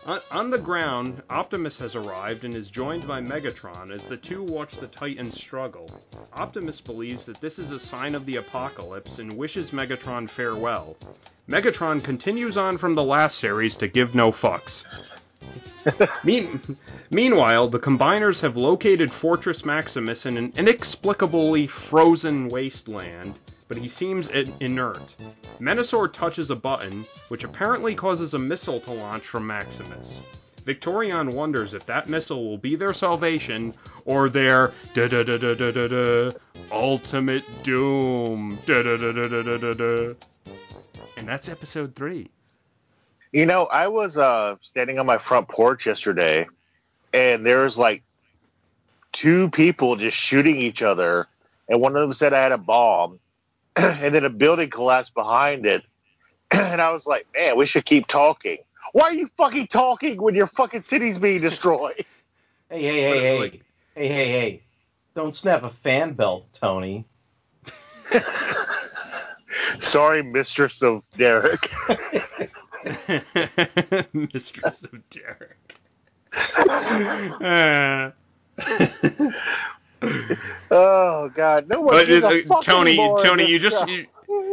On, 0.06 0.20
on 0.30 0.50
the 0.50 0.58
ground, 0.58 1.22
Optimus 1.30 1.78
has 1.78 1.96
arrived 1.96 2.44
and 2.44 2.54
is 2.54 2.68
joined 2.68 3.08
by 3.08 3.22
Megatron 3.22 3.90
as 3.90 4.06
the 4.06 4.18
two 4.18 4.42
watch 4.42 4.76
the 4.76 4.86
Titan 4.86 5.30
struggle. 5.30 5.90
Optimus 6.34 6.78
believes 6.78 7.24
that 7.24 7.40
this 7.40 7.58
is 7.58 7.70
a 7.70 7.80
sign 7.80 8.14
of 8.14 8.26
the 8.26 8.36
apocalypse 8.36 9.18
and 9.18 9.34
wishes 9.34 9.70
Megatron 9.70 10.28
farewell. 10.28 10.98
Megatron 11.48 12.04
continues 12.04 12.58
on 12.58 12.76
from 12.76 12.94
the 12.94 13.02
last 13.02 13.38
series 13.38 13.76
to 13.76 13.88
give 13.88 14.14
no 14.14 14.30
fucks. 14.30 14.84
Mean, 16.24 16.60
meanwhile, 17.10 17.68
the 17.68 17.78
Combiners 17.78 18.40
have 18.40 18.58
located 18.58 19.10
Fortress 19.10 19.64
Maximus 19.64 20.26
in 20.26 20.36
an 20.36 20.52
inexplicably 20.56 21.66
frozen 21.66 22.48
wasteland, 22.48 23.38
but 23.74 23.82
he 23.82 23.88
seems 23.88 24.28
inert. 24.60 25.16
Menasor 25.58 26.12
touches 26.12 26.50
a 26.50 26.54
button, 26.54 27.04
which 27.26 27.42
apparently 27.42 27.92
causes 27.92 28.32
a 28.32 28.38
missile 28.38 28.78
to 28.78 28.92
launch 28.92 29.26
from 29.26 29.44
Maximus. 29.44 30.20
Victorion 30.64 31.30
wonders 31.30 31.74
if 31.74 31.84
that 31.86 32.08
missile 32.08 32.48
will 32.48 32.56
be 32.56 32.76
their 32.76 32.92
salvation 32.92 33.74
or 34.04 34.28
their 34.28 34.72
da 34.94 35.08
da 35.08 35.24
da 35.24 35.38
da 35.38 35.54
da 35.54 35.88
da 35.88 36.30
ultimate 36.70 37.42
doom. 37.64 38.60
Da 38.64 38.80
da 38.84 38.96
da 38.96 39.10
da 39.10 39.42
da 39.42 39.56
da 39.56 39.74
da. 39.74 40.14
And 41.16 41.26
that's 41.26 41.48
episode 41.48 41.96
three. 41.96 42.30
You 43.32 43.44
know, 43.44 43.64
I 43.66 43.88
was 43.88 44.16
uh, 44.16 44.54
standing 44.60 45.00
on 45.00 45.06
my 45.06 45.18
front 45.18 45.48
porch 45.48 45.86
yesterday, 45.86 46.46
and 47.12 47.44
there 47.44 47.64
was 47.64 47.76
like 47.76 48.04
two 49.10 49.50
people 49.50 49.96
just 49.96 50.16
shooting 50.16 50.58
each 50.58 50.80
other, 50.80 51.26
and 51.68 51.80
one 51.80 51.96
of 51.96 52.02
them 52.02 52.12
said 52.12 52.32
I 52.32 52.40
had 52.40 52.52
a 52.52 52.58
bomb, 52.58 53.18
and 53.76 54.14
then 54.14 54.24
a 54.24 54.30
building 54.30 54.70
collapsed 54.70 55.14
behind 55.14 55.66
it, 55.66 55.84
and 56.50 56.80
I 56.80 56.92
was 56.92 57.06
like, 57.06 57.26
man, 57.34 57.56
we 57.56 57.66
should 57.66 57.84
keep 57.84 58.06
talking. 58.06 58.58
Why 58.92 59.06
are 59.06 59.14
you 59.14 59.28
fucking 59.36 59.68
talking 59.68 60.22
when 60.22 60.34
your 60.34 60.46
fucking 60.46 60.82
city's 60.82 61.18
being 61.18 61.40
destroyed? 61.40 62.04
Hey, 62.70 62.82
hey, 62.82 63.02
hey, 63.02 63.20
hey, 63.20 63.60
hey, 63.94 64.08
hey, 64.08 64.26
hey! 64.26 64.62
Don't 65.14 65.36
snap 65.36 65.64
a 65.64 65.70
fan 65.70 66.14
belt, 66.14 66.46
Tony. 66.54 67.04
Sorry, 69.78 70.22
mistress 70.22 70.82
of 70.82 71.04
Derek. 71.16 71.70
Mistress 74.12 74.82
of 74.82 75.08
Derek. 75.10 75.76
Uh, 76.58 78.10
oh 80.70 81.30
God, 81.34 81.68
no 81.68 81.80
one 81.80 81.94
but 81.94 82.06
gives 82.06 82.24
uh, 82.24 82.32
a 82.32 82.42
fuck 82.42 82.64
Tony, 82.64 82.96
Tony, 82.96 83.46
you 83.46 83.58
just 83.58 83.86
you, 83.88 84.06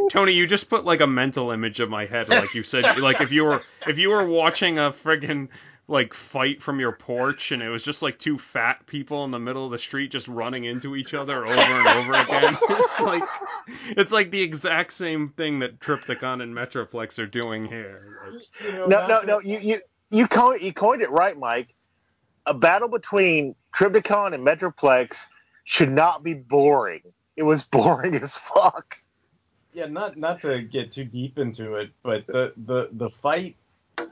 Tony, 0.09 0.33
you 0.33 0.47
just 0.47 0.69
put 0.69 0.85
like 0.85 1.01
a 1.01 1.07
mental 1.07 1.51
image 1.51 1.79
of 1.79 1.89
my 1.89 2.05
head, 2.05 2.27
like 2.29 2.53
you 2.53 2.63
said, 2.63 2.97
like 2.99 3.21
if 3.21 3.31
you 3.31 3.43
were 3.43 3.61
if 3.87 3.97
you 3.97 4.09
were 4.09 4.25
watching 4.25 4.79
a 4.79 4.91
friggin' 4.91 5.49
like 5.91 6.13
fight 6.13 6.61
from 6.61 6.79
your 6.79 6.93
porch 6.93 7.51
and 7.51 7.61
it 7.61 7.69
was 7.69 7.83
just 7.83 8.01
like 8.01 8.17
two 8.17 8.39
fat 8.39 8.85
people 8.87 9.25
in 9.25 9.31
the 9.31 9.39
middle 9.39 9.65
of 9.65 9.71
the 9.71 9.77
street 9.77 10.09
just 10.09 10.27
running 10.29 10.63
into 10.63 10.95
each 10.95 11.13
other 11.13 11.43
over 11.43 11.53
and 11.53 11.87
over 11.87 12.13
again. 12.13 12.57
it's 12.69 12.99
like 13.01 13.23
it's 13.97 14.11
like 14.11 14.31
the 14.31 14.41
exact 14.41 14.93
same 14.93 15.29
thing 15.35 15.59
that 15.59 15.79
Trypticon 15.79 16.41
and 16.41 16.55
Metroplex 16.55 17.19
are 17.19 17.27
doing 17.27 17.65
here. 17.65 17.99
Like, 18.63 18.87
no, 18.87 19.05
no, 19.05 19.21
no. 19.21 19.41
You 19.41 19.59
you 19.59 19.81
you 20.09 20.27
coined 20.27 20.61
you 20.61 20.71
coined 20.71 21.01
it 21.01 21.11
right, 21.11 21.37
Mike. 21.37 21.75
A 22.45 22.53
battle 22.53 22.87
between 22.87 23.55
Trypticon 23.73 24.33
and 24.33 24.45
Metroplex 24.45 25.25
should 25.71 25.89
not 25.89 26.21
be 26.21 26.33
boring. 26.33 27.01
It 27.37 27.43
was 27.43 27.63
boring 27.77 28.15
as 28.15 28.35
fuck. 28.35 28.97
Yeah, 29.73 29.85
not 29.85 30.17
not 30.17 30.41
to 30.41 30.63
get 30.63 30.91
too 30.91 31.05
deep 31.05 31.37
into 31.39 31.75
it, 31.75 31.91
but 32.03 32.27
the 32.27 32.53
the 32.65 32.89
the 32.91 33.09
fight 33.09 33.55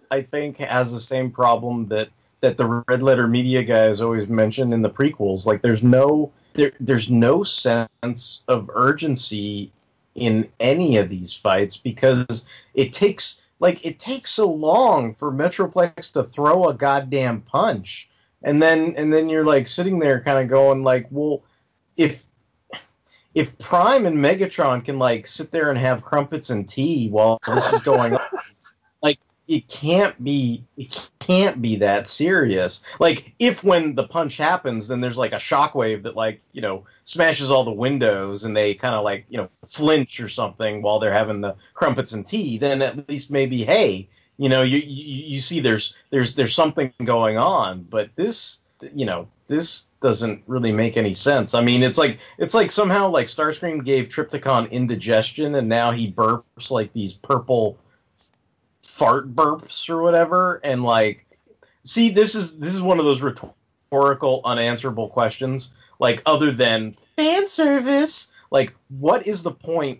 I 0.10 0.22
think 0.22 0.58
has 0.58 0.94
the 0.94 1.02
same 1.02 1.30
problem 1.30 1.88
that 1.90 2.08
that 2.40 2.56
the 2.56 2.84
red 2.88 3.04
letter 3.04 3.28
media 3.28 3.62
guys 3.62 4.00
always 4.00 4.30
mention 4.30 4.72
in 4.72 4.82
the 4.82 4.90
prequels. 4.90 5.46
Like 5.46 5.62
there's 5.62 5.84
no 5.84 6.32
there 6.54 6.72
there's 6.80 7.10
no 7.10 7.44
sense 7.44 8.42
of 8.48 8.70
urgency 8.74 9.74
in 10.16 10.48
any 10.62 10.96
of 10.96 11.10
these 11.10 11.34
fights 11.34 11.76
because 11.76 12.46
it 12.74 12.94
takes 12.94 13.42
like 13.60 13.86
it 13.86 14.00
takes 14.00 14.32
so 14.32 14.50
long 14.50 15.14
for 15.14 15.30
Metroplex 15.30 16.14
to 16.14 16.24
throw 16.24 16.70
a 16.70 16.74
goddamn 16.74 17.42
punch. 17.42 18.08
And 18.44 18.64
then 18.64 18.94
and 18.96 19.14
then 19.14 19.28
you're 19.28 19.44
like 19.44 19.68
sitting 19.68 20.00
there 20.00 20.22
kind 20.22 20.40
of 20.40 20.48
going 20.48 20.84
like, 20.84 21.06
well, 21.12 21.44
if 22.00 22.24
if 23.36 23.58
Prime 23.60 24.08
and 24.08 24.18
Megatron 24.18 24.84
can 24.84 24.98
like 24.98 25.28
sit 25.28 25.52
there 25.52 25.70
and 25.70 25.78
have 25.78 26.02
crumpets 26.02 26.50
and 26.50 26.68
tea 26.68 27.10
while 27.10 27.40
this 27.46 27.74
is 27.74 27.82
going 27.82 28.16
on, 28.16 28.22
like 29.04 29.20
it 29.48 29.68
can't 29.68 30.22
be 30.24 30.64
it 30.78 31.10
can't 31.20 31.62
be 31.62 31.76
that 31.76 32.10
serious. 32.10 32.82
Like 33.00 33.34
if 33.38 33.64
when 33.64 33.96
the 33.96 34.08
punch 34.08 34.38
happens, 34.38 34.88
then 34.88 35.02
there's 35.02 35.18
like 35.18 35.34
a 35.34 35.36
shockwave 35.36 36.04
that 36.04 36.16
like 36.16 36.42
you 36.54 36.62
know 36.62 36.86
smashes 37.04 37.52
all 37.52 37.66
the 37.66 37.72
windows 37.72 38.46
and 38.46 38.56
they 38.56 38.74
kind 38.74 38.96
of 38.96 39.04
like 39.04 39.26
you 39.30 39.38
know 39.38 39.50
flinch 39.68 40.22
or 40.22 40.30
something 40.30 40.82
while 40.82 41.00
they're 41.00 41.14
having 41.14 41.42
the 41.42 41.56
crumpets 41.74 42.14
and 42.14 42.26
tea. 42.26 42.58
Then 42.58 42.82
at 42.82 43.10
least 43.10 43.30
maybe 43.30 43.66
hey 43.66 44.08
you 44.38 44.48
know 44.48 44.62
you 44.64 44.78
you, 44.78 45.26
you 45.26 45.42
see 45.42 45.60
there's 45.60 45.94
there's 46.12 46.34
there's 46.34 46.56
something 46.56 46.94
going 47.04 47.38
on. 47.38 47.84
But 47.84 48.10
this 48.16 48.58
you 48.94 49.06
know 49.06 49.28
this 49.48 49.88
doesn't 50.02 50.44
really 50.48 50.72
make 50.72 50.96
any 50.96 51.14
sense. 51.14 51.54
I 51.54 51.62
mean, 51.62 51.84
it's 51.84 51.98
like 51.98 52.20
it's 52.38 52.54
like 52.54 52.72
somehow 52.72 53.10
like 53.10 53.28
Starscream 53.28 53.84
gave 53.84 54.08
Trypticon 54.08 54.72
indigestion, 54.72 55.56
and 55.56 55.68
now 55.68 55.92
he 55.92 56.12
burps 56.12 56.72
like 56.72 56.94
these 56.94 57.14
purple 57.14 57.78
fart 58.84 59.36
burps 59.36 59.90
or 59.90 60.02
whatever. 60.02 60.62
And 60.64 60.84
like, 60.84 61.26
see, 61.84 62.12
this 62.12 62.36
is 62.36 62.58
this 62.60 62.74
is 62.74 62.82
one 62.82 63.00
of 63.00 63.06
those 63.06 63.22
rhetorical, 63.22 64.42
unanswerable 64.46 65.10
questions. 65.10 65.70
Like, 66.00 66.22
other 66.26 66.52
than 66.52 66.96
fan 67.18 67.50
service, 67.50 68.30
like, 68.52 68.74
what 69.00 69.28
is 69.28 69.44
the 69.44 69.52
point 69.52 70.00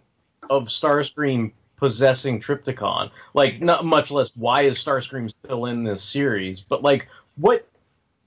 of 0.50 0.68
Starscream 0.68 1.52
possessing 1.76 2.40
Trypticon? 2.40 3.12
Like, 3.34 3.62
not 3.62 3.84
much 3.84 4.12
less 4.12 4.36
why 4.36 4.62
is 4.62 4.78
Starscream 4.78 5.30
still 5.44 5.66
in 5.66 5.84
this 5.84 6.04
series? 6.04 6.62
But 6.62 6.84
like, 6.84 7.08
what 7.36 7.68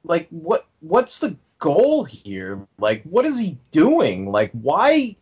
like 0.04 0.28
what 0.30 0.66
what's 0.80 1.18
the 1.18 1.36
goal 1.58 2.04
here? 2.04 2.66
Like 2.78 3.02
what 3.04 3.24
is 3.24 3.38
he 3.38 3.58
doing? 3.70 4.30
Like 4.30 4.50
why 4.52 5.16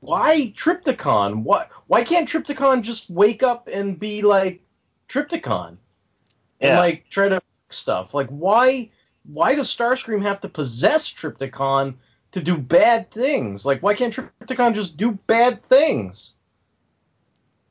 why 0.00 0.52
Trypticon? 0.56 1.42
What 1.42 1.70
why 1.86 2.04
can't 2.04 2.28
Trypticon 2.28 2.82
just 2.82 3.08
wake 3.10 3.42
up 3.42 3.68
and 3.68 3.98
be 3.98 4.22
like 4.22 4.60
Trypticon? 5.08 5.76
And 6.60 6.72
Yeah. 6.72 6.78
like 6.78 7.08
try 7.08 7.28
to 7.28 7.40
stuff. 7.70 8.14
Like 8.14 8.28
why 8.28 8.90
why 9.24 9.54
does 9.54 9.74
Starscream 9.74 10.22
have 10.22 10.40
to 10.40 10.48
possess 10.48 11.12
Trypticon 11.12 11.94
to 12.32 12.42
do 12.42 12.56
bad 12.56 13.10
things? 13.10 13.64
Like 13.64 13.82
why 13.82 13.94
can't 13.94 14.14
Trypticon 14.14 14.74
just 14.74 14.96
do 14.96 15.12
bad 15.12 15.62
things? 15.64 16.32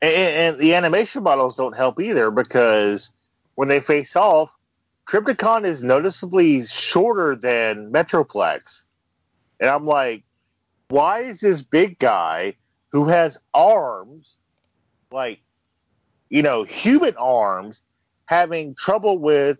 And, 0.02 0.14
and 0.14 0.58
the 0.58 0.74
animation 0.74 1.22
models 1.22 1.56
don't 1.56 1.76
help 1.76 2.00
either 2.00 2.30
because 2.30 3.12
when 3.54 3.68
they 3.68 3.80
face 3.80 4.14
off, 4.14 4.55
Trypticon 5.06 5.64
is 5.64 5.82
noticeably 5.82 6.64
shorter 6.64 7.36
than 7.36 7.92
Metroplex. 7.92 8.82
And 9.60 9.70
I'm 9.70 9.86
like, 9.86 10.24
why 10.88 11.20
is 11.20 11.40
this 11.40 11.62
big 11.62 11.98
guy 11.98 12.56
who 12.88 13.06
has 13.06 13.38
arms, 13.54 14.36
like, 15.10 15.40
you 16.28 16.42
know, 16.42 16.64
human 16.64 17.16
arms, 17.16 17.82
having 18.26 18.74
trouble 18.74 19.18
with 19.18 19.58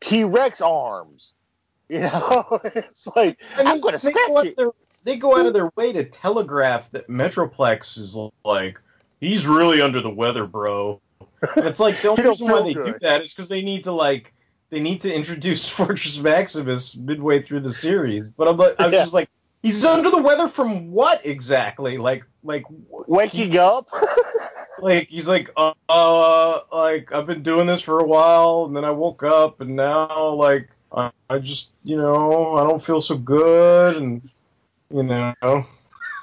T 0.00 0.24
Rex 0.24 0.60
arms? 0.60 1.34
You 1.90 2.00
know, 2.00 2.60
it's 2.74 3.06
like, 3.16 3.40
I'm 3.56 3.80
going 3.80 3.92
to 3.92 3.98
scratch 3.98 4.44
it. 4.44 4.58
their, 4.58 4.72
they 5.04 5.16
go 5.16 5.38
out 5.38 5.46
of 5.46 5.54
their 5.54 5.70
way 5.74 5.90
to 5.94 6.04
telegraph 6.04 6.90
that 6.90 7.08
Metroplex 7.08 7.96
is 7.96 8.14
like, 8.44 8.78
he's 9.22 9.46
really 9.46 9.80
under 9.80 10.02
the 10.02 10.10
weather, 10.10 10.44
bro. 10.44 11.00
It's 11.56 11.80
like 11.80 11.98
the 12.02 12.10
only 12.10 12.24
reason 12.24 12.46
why 12.46 12.62
they 12.62 12.74
do 12.74 12.84
good. 12.84 12.98
that 13.00 13.22
is 13.22 13.32
because 13.32 13.48
they 13.48 13.62
need 13.62 13.84
to 13.84 13.92
like 13.92 14.34
they 14.70 14.80
need 14.80 15.02
to 15.02 15.12
introduce 15.12 15.68
Fortress 15.78 16.18
Maximus 16.18 16.94
midway 16.96 17.42
through 17.42 17.60
the 17.60 17.72
series. 17.72 18.28
But 18.28 18.48
I'm 18.48 18.56
like, 18.56 18.76
I 18.78 18.86
was 18.86 18.94
Yeah. 18.94 19.02
just 19.02 19.14
like, 19.14 19.28
he's 19.62 19.84
under 19.84 20.10
the 20.10 20.22
weather 20.22 20.48
from 20.48 20.90
what 20.90 21.24
exactly? 21.24 21.98
Like, 21.98 22.24
like, 22.42 22.64
Waking 22.90 23.56
up. 23.58 23.88
like 24.80 25.08
he's 25.08 25.26
like, 25.28 25.50
uh, 25.56 25.72
uh, 25.88 26.60
like 26.72 27.12
I've 27.12 27.26
been 27.26 27.42
doing 27.42 27.66
this 27.66 27.80
for 27.82 27.98
a 27.98 28.04
while, 28.04 28.64
and 28.66 28.76
then 28.76 28.84
I 28.84 28.90
woke 28.90 29.22
up, 29.22 29.60
and 29.60 29.74
now 29.74 30.34
like 30.34 30.68
I, 30.92 31.10
I 31.28 31.38
just, 31.38 31.70
you 31.84 31.96
know, 31.96 32.54
I 32.56 32.64
don't 32.64 32.82
feel 32.82 33.00
so 33.00 33.16
good, 33.16 33.96
and 33.96 34.22
you 34.90 35.02
know, 35.02 35.66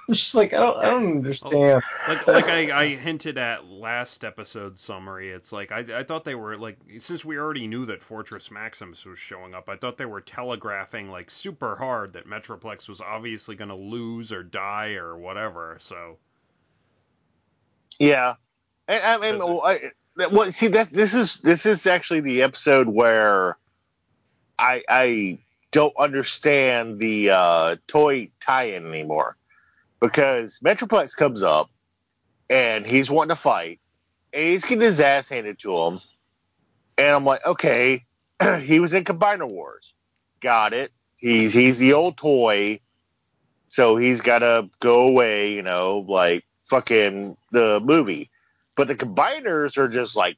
just 0.12 0.36
like 0.36 0.54
I 0.54 0.60
don't, 0.60 0.78
I 0.78 0.90
don't 0.90 1.12
understand. 1.18 1.84
like 2.08 2.28
like 2.28 2.50
I, 2.50 2.84
I 2.84 2.88
hinted 2.96 3.38
at 3.38 3.66
last 3.66 4.24
episode 4.24 4.78
summary, 4.78 5.32
it's 5.32 5.52
like 5.52 5.72
I, 5.72 5.86
I 6.00 6.04
thought 6.04 6.24
they 6.24 6.36
were 6.36 6.58
like 6.58 6.78
since 7.00 7.26
we 7.26 7.38
already 7.38 7.68
knew 7.68 7.86
that 7.88 8.04
Fortress 8.04 8.52
Maximus 8.52 9.06
was 9.06 9.18
showing 9.18 9.56
up, 9.56 9.68
I 9.70 9.78
thought 9.78 9.98
they 9.98 10.06
were 10.06 10.22
telegraphing 10.22 11.10
like 11.10 11.32
super 11.32 11.76
hard 11.76 12.14
that 12.14 12.28
Metroplex 12.28 12.88
was 12.88 13.02
obviously 13.02 13.56
going 13.56 13.70
to 13.70 13.76
lose 13.76 14.32
or 14.32 14.44
die 14.44 14.94
or 14.94 15.18
whatever. 15.18 15.78
So 15.80 16.18
Yeah, 17.98 18.36
and 18.88 19.04
I 19.04 19.18
mean, 19.18 19.36
it- 19.36 19.40
well, 19.40 19.62
I, 19.64 19.92
well, 20.32 20.52
see 20.52 20.68
that 20.68 20.94
this 20.94 21.14
is 21.14 21.38
this 21.38 21.66
is 21.66 21.88
actually 21.88 22.22
the 22.22 22.44
episode 22.44 22.88
where 22.88 23.58
I 24.60 24.84
I 24.88 25.40
don't 25.72 25.96
understand 25.98 27.00
the 27.00 27.32
uh, 27.32 27.76
toy 27.88 28.30
tie-in 28.40 28.88
anymore 28.88 29.36
because 30.00 30.60
Metroplex 30.60 31.16
comes 31.16 31.44
up 31.44 31.70
and 32.50 32.86
he's 32.86 33.10
wanting 33.10 33.36
to 33.36 33.42
fight 33.42 33.80
and 34.34 34.44
he's 34.44 34.64
getting 34.64 34.82
his 34.82 35.00
ass 35.00 35.30
handed 35.30 35.60
to 35.60 35.78
him, 35.78 36.00
and 36.98 37.08
I'm 37.08 37.26
like, 37.26 37.46
okay, 37.46 38.06
he 38.62 38.80
was 38.80 38.94
in 38.94 39.04
Combiner 39.04 39.50
Wars. 39.50 39.94
Got 40.42 40.74
it. 40.74 40.92
He's 41.18 41.54
he's 41.54 41.78
the 41.78 41.94
old 41.94 42.18
toy, 42.18 42.82
so 43.70 43.96
he's 43.96 44.22
got 44.22 44.40
to 44.40 44.70
go 44.80 45.08
away. 45.08 45.54
You 45.54 45.62
know, 45.62 46.06
like 46.08 46.46
fucking 46.64 47.38
the 47.52 47.80
movie. 47.80 48.30
But 48.76 48.90
the 48.90 48.96
combiners 48.96 49.78
are 49.78 49.88
just 49.88 50.16
like 50.16 50.38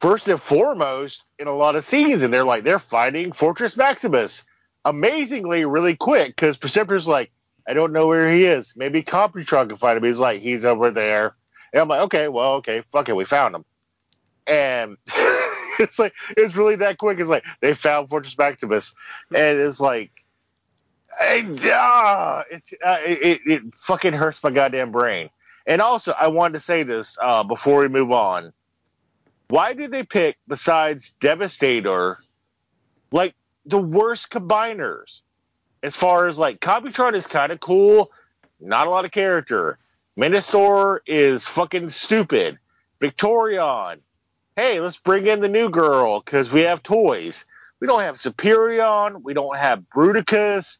first 0.00 0.28
and 0.28 0.40
foremost 0.40 1.22
in 1.38 1.48
a 1.48 1.56
lot 1.56 1.74
of 1.74 1.84
scenes, 1.84 2.22
and 2.22 2.32
they're 2.32 2.44
like 2.44 2.64
they're 2.64 2.78
fighting 2.78 3.32
Fortress 3.32 3.76
Maximus 3.76 4.44
amazingly 4.84 5.64
really 5.64 5.96
quick 5.96 6.36
because 6.36 6.56
Perceptor's 6.56 7.08
like, 7.08 7.30
I 7.68 7.74
don't 7.74 7.92
know 7.92 8.06
where 8.06 8.30
he 8.30 8.46
is. 8.46 8.72
Maybe 8.76 9.02
Computron 9.02 9.68
can 9.68 9.76
find 9.76 9.98
him. 9.98 10.04
He's 10.04 10.18
like, 10.18 10.40
he's 10.40 10.64
over 10.64 10.90
there. 10.90 11.34
And 11.72 11.82
I'm 11.82 11.88
like, 11.88 12.00
okay, 12.02 12.28
well, 12.28 12.54
okay, 12.54 12.82
fuck 12.92 13.10
it, 13.10 13.16
we 13.16 13.26
found 13.26 13.54
him. 13.54 13.64
And 14.46 14.96
it's 15.78 15.98
like 15.98 16.14
it's 16.36 16.56
really 16.56 16.76
that 16.76 16.96
quick. 16.96 17.18
It's 17.20 17.28
like 17.28 17.44
they 17.60 17.74
found 17.74 18.08
Fortress 18.08 18.36
Maximus, 18.38 18.94
and 19.34 19.58
it's 19.58 19.80
like, 19.80 20.10
I, 21.20 21.56
ah, 21.70 22.44
it's 22.50 22.72
uh, 22.72 22.98
it, 23.04 23.22
it, 23.22 23.40
it 23.44 23.74
fucking 23.74 24.14
hurts 24.14 24.42
my 24.42 24.50
goddamn 24.50 24.90
brain. 24.90 25.28
And 25.66 25.82
also, 25.82 26.12
I 26.12 26.28
wanted 26.28 26.54
to 26.54 26.60
say 26.60 26.82
this 26.82 27.18
uh, 27.20 27.42
before 27.44 27.80
we 27.80 27.88
move 27.88 28.10
on. 28.10 28.54
Why 29.48 29.74
did 29.74 29.90
they 29.90 30.02
pick, 30.02 30.38
besides 30.46 31.14
Devastator, 31.20 32.18
like 33.12 33.34
the 33.66 33.78
worst 33.80 34.30
combiners? 34.30 35.20
As 35.82 35.94
far 35.94 36.26
as 36.26 36.38
like 36.38 36.60
Computron 36.60 37.14
is 37.14 37.26
kind 37.26 37.52
of 37.52 37.60
cool, 37.60 38.10
not 38.60 38.86
a 38.86 38.90
lot 38.90 39.04
of 39.04 39.10
character. 39.10 39.78
Menasor 40.18 40.98
is 41.06 41.46
fucking 41.46 41.88
stupid. 41.90 42.58
Victorion, 43.00 44.00
hey, 44.56 44.80
let's 44.80 44.96
bring 44.96 45.26
in 45.28 45.40
the 45.40 45.48
new 45.48 45.70
girl 45.70 46.20
because 46.20 46.50
we 46.50 46.62
have 46.62 46.82
toys. 46.82 47.44
We 47.80 47.86
don't 47.86 48.00
have 48.00 48.16
Superion. 48.16 49.22
We 49.22 49.34
don't 49.34 49.56
have 49.56 49.84
Bruticus. 49.94 50.78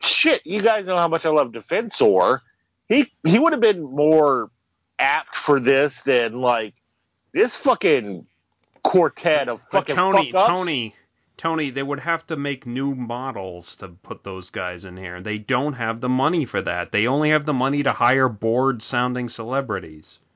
Shit, 0.00 0.46
you 0.46 0.60
guys 0.60 0.84
know 0.84 0.96
how 0.96 1.08
much 1.08 1.24
I 1.24 1.30
love 1.30 1.52
Defensor. 1.52 2.40
He 2.86 3.10
he 3.24 3.38
would 3.38 3.52
have 3.52 3.62
been 3.62 3.82
more 3.82 4.50
apt 4.98 5.34
for 5.36 5.58
this 5.58 6.02
than 6.02 6.40
like 6.40 6.74
this 7.32 7.56
fucking 7.56 8.26
quartet 8.82 9.48
of 9.48 9.60
But 9.70 9.88
fucking 9.88 9.96
Tony, 9.96 10.32
fuck-ups. 10.32 10.48
Tony, 10.48 10.94
Tony, 11.38 11.70
they 11.70 11.82
would 11.82 12.00
have 12.00 12.26
to 12.28 12.36
make 12.36 12.66
new 12.66 12.94
models 12.94 13.76
to 13.76 13.88
put 13.88 14.24
those 14.24 14.50
guys 14.50 14.84
in 14.84 14.96
here. 14.96 15.22
They 15.22 15.38
don't 15.38 15.74
have 15.74 16.00
the 16.02 16.08
money 16.10 16.44
for 16.44 16.60
that. 16.62 16.92
They 16.92 17.06
only 17.06 17.30
have 17.30 17.46
the 17.46 17.54
money 17.54 17.82
to 17.84 17.92
hire 17.92 18.28
bored-sounding 18.28 19.30
celebrities. 19.30 20.18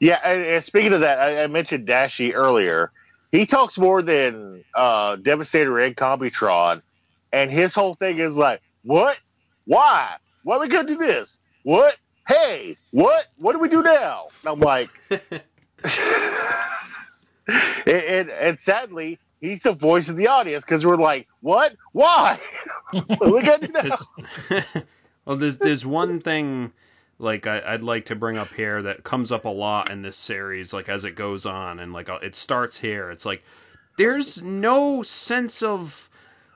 Yeah, 0.00 0.18
and, 0.24 0.44
and 0.44 0.64
speaking 0.64 0.92
of 0.92 1.00
that, 1.00 1.18
I, 1.18 1.44
I 1.44 1.46
mentioned 1.46 1.86
Dashie 1.86 2.34
earlier. 2.34 2.90
He 3.30 3.46
talks 3.46 3.78
more 3.78 4.02
than 4.02 4.64
uh, 4.74 5.16
Devastator 5.16 5.78
and 5.78 5.96
Computron, 5.96 6.82
and 7.32 7.50
his 7.50 7.74
whole 7.74 7.94
thing 7.94 8.18
is 8.18 8.34
like, 8.36 8.60
"What? 8.82 9.16
Why? 9.64 10.16
Why 10.42 10.56
are 10.56 10.60
we 10.60 10.68
gonna 10.68 10.88
do 10.88 10.96
this? 10.96 11.38
What? 11.62 11.96
Hey, 12.26 12.76
what? 12.90 13.26
What 13.36 13.52
do 13.52 13.60
we 13.60 13.68
do 13.68 13.82
now?" 13.82 14.26
And 14.42 14.52
I'm 14.52 14.60
like, 14.60 14.90
and, 17.86 17.88
and, 17.88 18.30
and 18.30 18.60
sadly, 18.60 19.18
he's 19.40 19.60
the 19.62 19.72
voice 19.72 20.08
of 20.08 20.16
the 20.16 20.28
audience 20.28 20.64
because 20.64 20.86
we're 20.86 20.96
like, 20.96 21.28
"What? 21.40 21.74
Why? 21.92 22.40
gonna 23.42 23.58
do 23.58 23.68
now?" 23.72 24.62
Well, 25.24 25.36
there's 25.36 25.58
there's 25.58 25.86
one 25.86 26.20
thing 26.20 26.72
like 27.18 27.46
I, 27.46 27.60
I'd 27.74 27.82
like 27.82 28.06
to 28.06 28.16
bring 28.16 28.36
up 28.38 28.48
here 28.48 28.82
that 28.82 29.04
comes 29.04 29.30
up 29.30 29.44
a 29.44 29.48
lot 29.50 29.90
in 29.90 30.02
this 30.02 30.16
series, 30.16 30.72
like 30.72 30.88
as 30.88 31.04
it 31.04 31.14
goes 31.14 31.46
on, 31.46 31.78
and 31.78 31.92
like 31.92 32.08
it 32.08 32.34
starts 32.34 32.76
here. 32.76 33.10
It's 33.10 33.24
like 33.24 33.42
there's 33.98 34.42
no 34.42 35.02
sense 35.04 35.62
of 35.62 36.08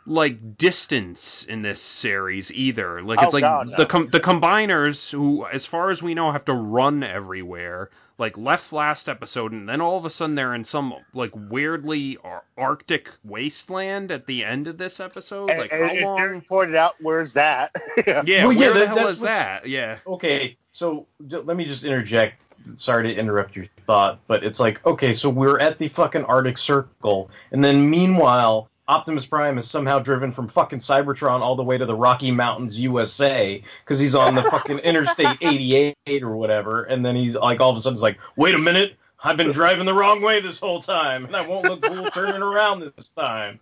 like 0.07 0.57
distance 0.59 1.45
in 1.49 1.63
this 1.63 1.81
series 1.81 2.51
either. 2.53 3.03
Like 3.03 3.23
it's 3.23 3.35
Oh, 3.35 3.37
like 3.37 3.43
God, 3.45 3.67
no. 3.69 3.77
the 3.77 3.87
com- 3.87 4.09
the 4.11 4.21
combiners 4.21 5.11
who, 5.11 5.47
as 5.47 5.67
far 5.67 5.91
as 5.91 6.03
we 6.03 6.15
know, 6.15 6.33
have 6.33 6.45
to 6.47 6.55
run 6.55 7.03
everywhere. 7.05 7.91
Like 8.19 8.39
left 8.39 8.73
last 8.73 9.11
episode, 9.11 9.53
and 9.53 9.69
then 9.69 9.83
all 9.83 9.99
of 9.99 10.07
a 10.07 10.11
sudden 10.11 10.35
they're 10.37 10.55
in 10.55 10.65
some 10.65 10.95
like 11.13 11.33
weirdly 11.35 12.17
ar- 12.25 12.45
Arctic 12.57 13.11
wasteland 13.25 14.11
at 14.11 14.27
the 14.27 14.43
end 14.43 14.69
of 14.69 14.79
this 14.79 15.01
episode. 15.01 15.51
And, 15.51 15.59
Like 15.61 15.73
and 15.73 15.85
how 15.85 15.95
as 15.95 16.03
long? 16.03 16.17
Darren 16.19 16.47
pointed 16.47 16.77
out, 16.77 16.95
where's 17.03 17.35
that? 17.35 17.73
Yeah, 18.07 18.23
Well, 18.47 18.53
yeah, 18.53 18.59
where 18.69 18.73
the 18.73 18.79
that- 18.81 18.87
hell 18.89 18.97
that's 18.97 19.11
is 19.17 19.21
that? 19.21 19.69
Yeah. 19.69 19.99
Okay, 20.07 20.57
so 20.71 21.07
j- 21.27 21.37
let 21.39 21.59
me 21.59 21.67
just 21.67 21.85
interject. 21.85 22.43
Sorry 22.77 23.07
to 23.13 23.15
interrupt 23.21 23.55
your 23.55 23.67
thought, 23.87 24.21
but 24.27 24.43
it's 24.43 24.59
like, 24.59 24.85
okay, 24.87 25.13
so 25.13 25.29
we're 25.29 25.59
at 25.61 25.79
the 25.79 25.89
fucking 25.89 26.25
Arctic 26.25 26.57
Circle, 26.57 27.31
and 27.53 27.63
then 27.63 27.89
meanwhile, 27.91 28.71
Optimus 28.89 29.27
Prime 29.27 29.59
is 29.59 29.69
somehow 29.69 29.99
driven 29.99 30.31
from 30.31 30.47
fucking 30.49 30.79
Cybertron 30.79 31.41
all 31.41 31.57
the 31.57 31.65
way 31.65 31.77
to 31.77 31.87
the 31.87 31.95
Rocky 31.95 32.31
Mountains, 32.31 32.79
USA, 32.79 33.63
because 33.85 33.99
he's 33.99 34.15
on 34.15 34.35
the 34.35 34.43
fucking 34.51 34.79
Interstate 34.79 35.39
88 35.41 36.23
or 36.23 36.37
whatever, 36.37 36.85
and 36.85 37.05
then 37.05 37.17
he's 37.17 37.35
like, 37.35 37.61
all 37.61 37.71
of 37.71 37.77
a 37.77 37.81
sudden, 37.81 37.97
he's 37.97 38.03
like, 38.03 38.19
wait 38.37 38.55
a 38.55 38.59
minute, 38.59 38.97
I've 39.23 39.37
been 39.37 39.51
driving 39.51 39.87
the 39.87 39.95
wrong 39.95 40.23
way 40.23 40.41
this 40.41 40.59
whole 40.59 40.81
time, 40.81 41.25
and 41.25 41.35
I 41.35 41.47
won't 41.47 41.65
look 41.65 41.83
cool 41.83 42.11
turning 42.11 42.43
around 42.43 42.81
this 42.81 43.11
time. 43.11 43.59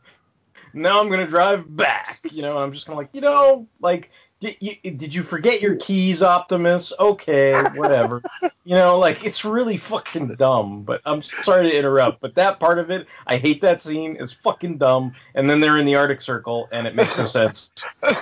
Now 0.75 1.01
I'm 1.01 1.09
gonna 1.09 1.27
drive 1.27 1.75
back, 1.77 2.20
you 2.31 2.43
know. 2.43 2.57
And 2.57 2.64
I'm 2.64 2.72
just 2.72 2.85
kind 2.85 2.99
of 2.99 2.99
like, 2.99 3.11
you 3.12 3.20
know, 3.20 3.66
like 3.81 4.11
did 4.41 4.57
you, 4.61 4.74
did 4.82 5.14
you 5.14 5.22
forget 5.22 5.61
your 5.61 5.76
keys, 5.76 6.22
Optimus? 6.22 6.93
Okay, 6.99 7.55
whatever. 7.74 8.22
you 8.64 8.74
know, 8.74 8.99
like 8.99 9.24
it's 9.24 9.45
really 9.45 9.76
fucking 9.76 10.35
dumb. 10.35 10.82
But 10.82 11.01
I'm 11.05 11.22
sorry 11.22 11.70
to 11.70 11.76
interrupt, 11.76 12.20
but 12.20 12.35
that 12.35 12.61
part 12.61 12.78
of 12.78 12.91
it, 12.91 13.07
I 13.26 13.37
hate 13.37 13.61
that 13.62 13.82
scene. 13.82 14.16
It's 14.20 14.32
fucking 14.32 14.78
dumb. 14.78 15.14
And 15.35 15.49
then 15.49 15.61
they're 15.61 15.78
in 15.78 15.87
the 15.87 15.95
Arctic 15.95 16.20
Circle, 16.20 16.68
and 16.72 16.87
it 16.87 16.95
makes 16.95 17.16
no 17.16 17.26
sense. 17.26 17.70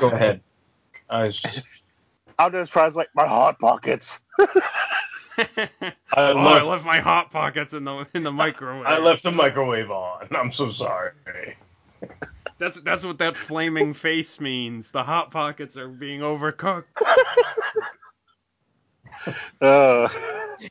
Go 0.00 0.08
ahead. 0.08 0.40
I 1.10 1.24
was 1.24 1.38
just, 1.38 1.66
Optimus 2.38 2.70
Prime's 2.70 2.96
like 2.96 3.08
my 3.14 3.26
hot 3.26 3.58
pockets. 3.58 4.20
I 4.38 4.46
oh, 5.78 5.92
I 6.16 6.32
left, 6.32 6.66
left 6.66 6.84
my 6.84 7.00
hot 7.00 7.30
pockets 7.30 7.72
in 7.72 7.84
the 7.84 8.06
in 8.14 8.22
the 8.22 8.32
microwave. 8.32 8.86
I 8.86 8.98
left 8.98 9.22
the 9.22 9.32
microwave 9.32 9.90
on. 9.90 10.28
I'm 10.30 10.52
so 10.52 10.70
sorry. 10.70 11.12
That's 12.62 12.80
that's 12.82 13.04
what 13.04 13.18
that 13.18 13.36
flaming 13.36 13.92
face 13.92 14.38
means. 14.40 14.92
The 14.92 15.02
hot 15.02 15.32
pockets 15.32 15.76
are 15.76 15.88
being 15.88 16.20
overcooked. 16.20 16.84
Uh, 19.60 20.08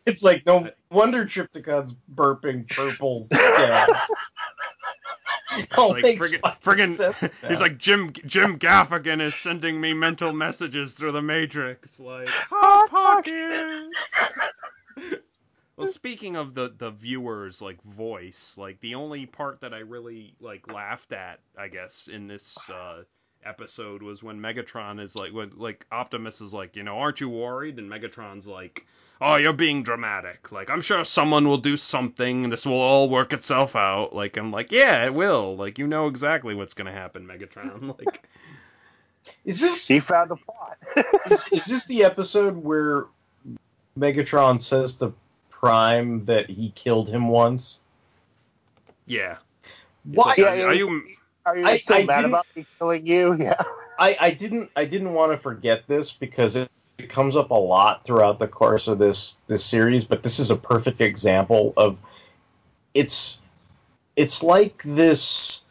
It's 0.06 0.24
like 0.24 0.46
no 0.46 0.70
wonder 0.90 1.26
Trypticon's 1.26 1.96
burping 2.14 2.68
purple 2.70 3.28
gas. 3.32 4.10
All 5.78 5.92
Like 5.92 6.04
makes 6.04 6.28
friggin', 6.28 6.42
friggin' 6.62 7.32
he's 7.48 7.62
like 7.62 7.78
Jim 7.78 8.14
Jim 8.26 8.60
Gaffigan 8.60 9.22
is 9.22 9.36
sending 9.36 9.80
me 9.80 9.94
mental 9.94 10.34
messages 10.34 10.96
through 10.96 11.14
the 11.14 11.22
Matrix, 11.22 12.00
like 12.00 12.28
hot 12.30 12.90
pockets. 12.90 13.96
well, 15.82 15.92
speaking 15.92 16.36
of 16.36 16.54
the 16.54 16.74
the 16.78 16.92
viewers 16.92 17.62
like 17.62 17.82
voice, 17.84 18.56
like 18.58 18.80
the 18.82 18.96
only 18.96 19.26
part 19.26 19.62
that 19.62 19.74
I 19.74 19.80
really 19.80 20.36
like 20.40 20.72
laughed 20.72 21.14
at, 21.14 21.40
I 21.58 21.68
guess, 21.68 22.08
in 22.12 22.28
this 22.28 22.58
uh, 22.70 23.04
episode 23.46 24.02
was 24.02 24.24
when 24.24 24.40
Megatron 24.40 25.02
is 25.02 25.16
like, 25.16 25.34
when 25.34 25.52
like 25.56 25.86
Optimus 25.92 26.42
is 26.42 26.54
like, 26.54 26.76
you 26.76 26.84
know, 26.84 26.98
aren't 26.98 27.22
you 27.22 27.30
worried? 27.30 27.80
And 27.80 27.90
Megatron's 27.90 28.48
like, 28.48 28.86
oh, 29.20 29.36
you're 29.36 29.54
being 29.54 29.84
dramatic. 29.84 30.52
Like, 30.52 30.70
I'm 30.70 30.82
sure 30.82 31.04
someone 31.06 31.48
will 31.48 31.58
do 31.58 31.78
something, 31.78 32.44
and 32.44 32.52
this 32.52 32.66
will 32.66 32.74
all 32.80 33.10
work 33.10 33.34
itself 33.34 33.76
out. 33.76 34.16
Like, 34.16 34.38
I'm 34.38 34.52
like, 34.52 34.72
yeah, 34.72 35.06
it 35.06 35.14
will. 35.14 35.56
Like, 35.56 35.78
you 35.78 35.88
know 35.88 36.08
exactly 36.08 36.56
what's 36.56 36.74
gonna 36.74 36.92
happen, 36.92 37.28
Megatron. 37.28 37.96
Like, 38.06 38.28
Is 39.46 39.60
this 39.60 39.88
he 39.88 40.00
found 40.00 40.32
the 40.32 40.36
plot. 40.36 40.78
is, 41.30 41.46
is 41.52 41.66
this 41.66 41.86
the 41.86 42.04
episode 42.04 42.56
where 42.58 43.06
Megatron 43.98 44.62
says 44.62 44.96
to 44.96 45.14
Prime 45.62 46.26
that 46.26 46.50
he 46.50 46.72
killed 46.72 47.10
him 47.10 47.28
once? 47.28 47.80
yeah. 49.06 49.38
Why? 50.04 50.30
Like, 50.30 50.38
Yeah, 50.40 50.64
are, 50.64 50.68
are 50.70 50.74
you? 50.74 51.04
Are 51.46 51.58
you 51.58 51.66
I- 51.66 51.78
still 51.78 51.98
I 51.98 52.06
mad 52.06 52.26
about 52.26 52.48
me 52.56 52.66
killing 52.80 53.06
you? 53.06 53.36
Yeah. 53.40 53.62
I, 54.00 54.18
I 54.20 54.32
didn't 54.32 54.72
I 54.76 54.86
didn't 54.86 55.14
want 55.14 55.32
to 55.32 55.38
forget 55.38 55.84
this 55.88 56.12
because 56.12 56.56
it, 56.56 56.72
it 56.98 57.10
comes 57.10 57.36
up 57.36 57.52
a 57.52 57.56
lot 57.56 58.04
throughout 58.04 58.40
the 58.40 58.48
course 58.48 58.88
of 58.88 58.98
this 58.98 59.38
this 59.48 59.64
series, 59.64 60.04
but 60.04 60.24
this 60.24 60.40
is 60.40 60.50
a 60.50 60.56
perfect 60.56 61.02
example 61.02 61.74
of 61.78 61.98
it's 62.96 63.42
it's 64.16 64.42
like 64.42 64.82
this 64.84 65.64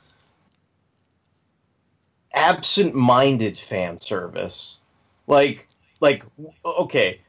absent-minded 2.32 3.58
fan 3.58 3.98
service. 3.98 4.78
Like 5.26 5.66
like 6.00 6.24
okay, 6.64 7.20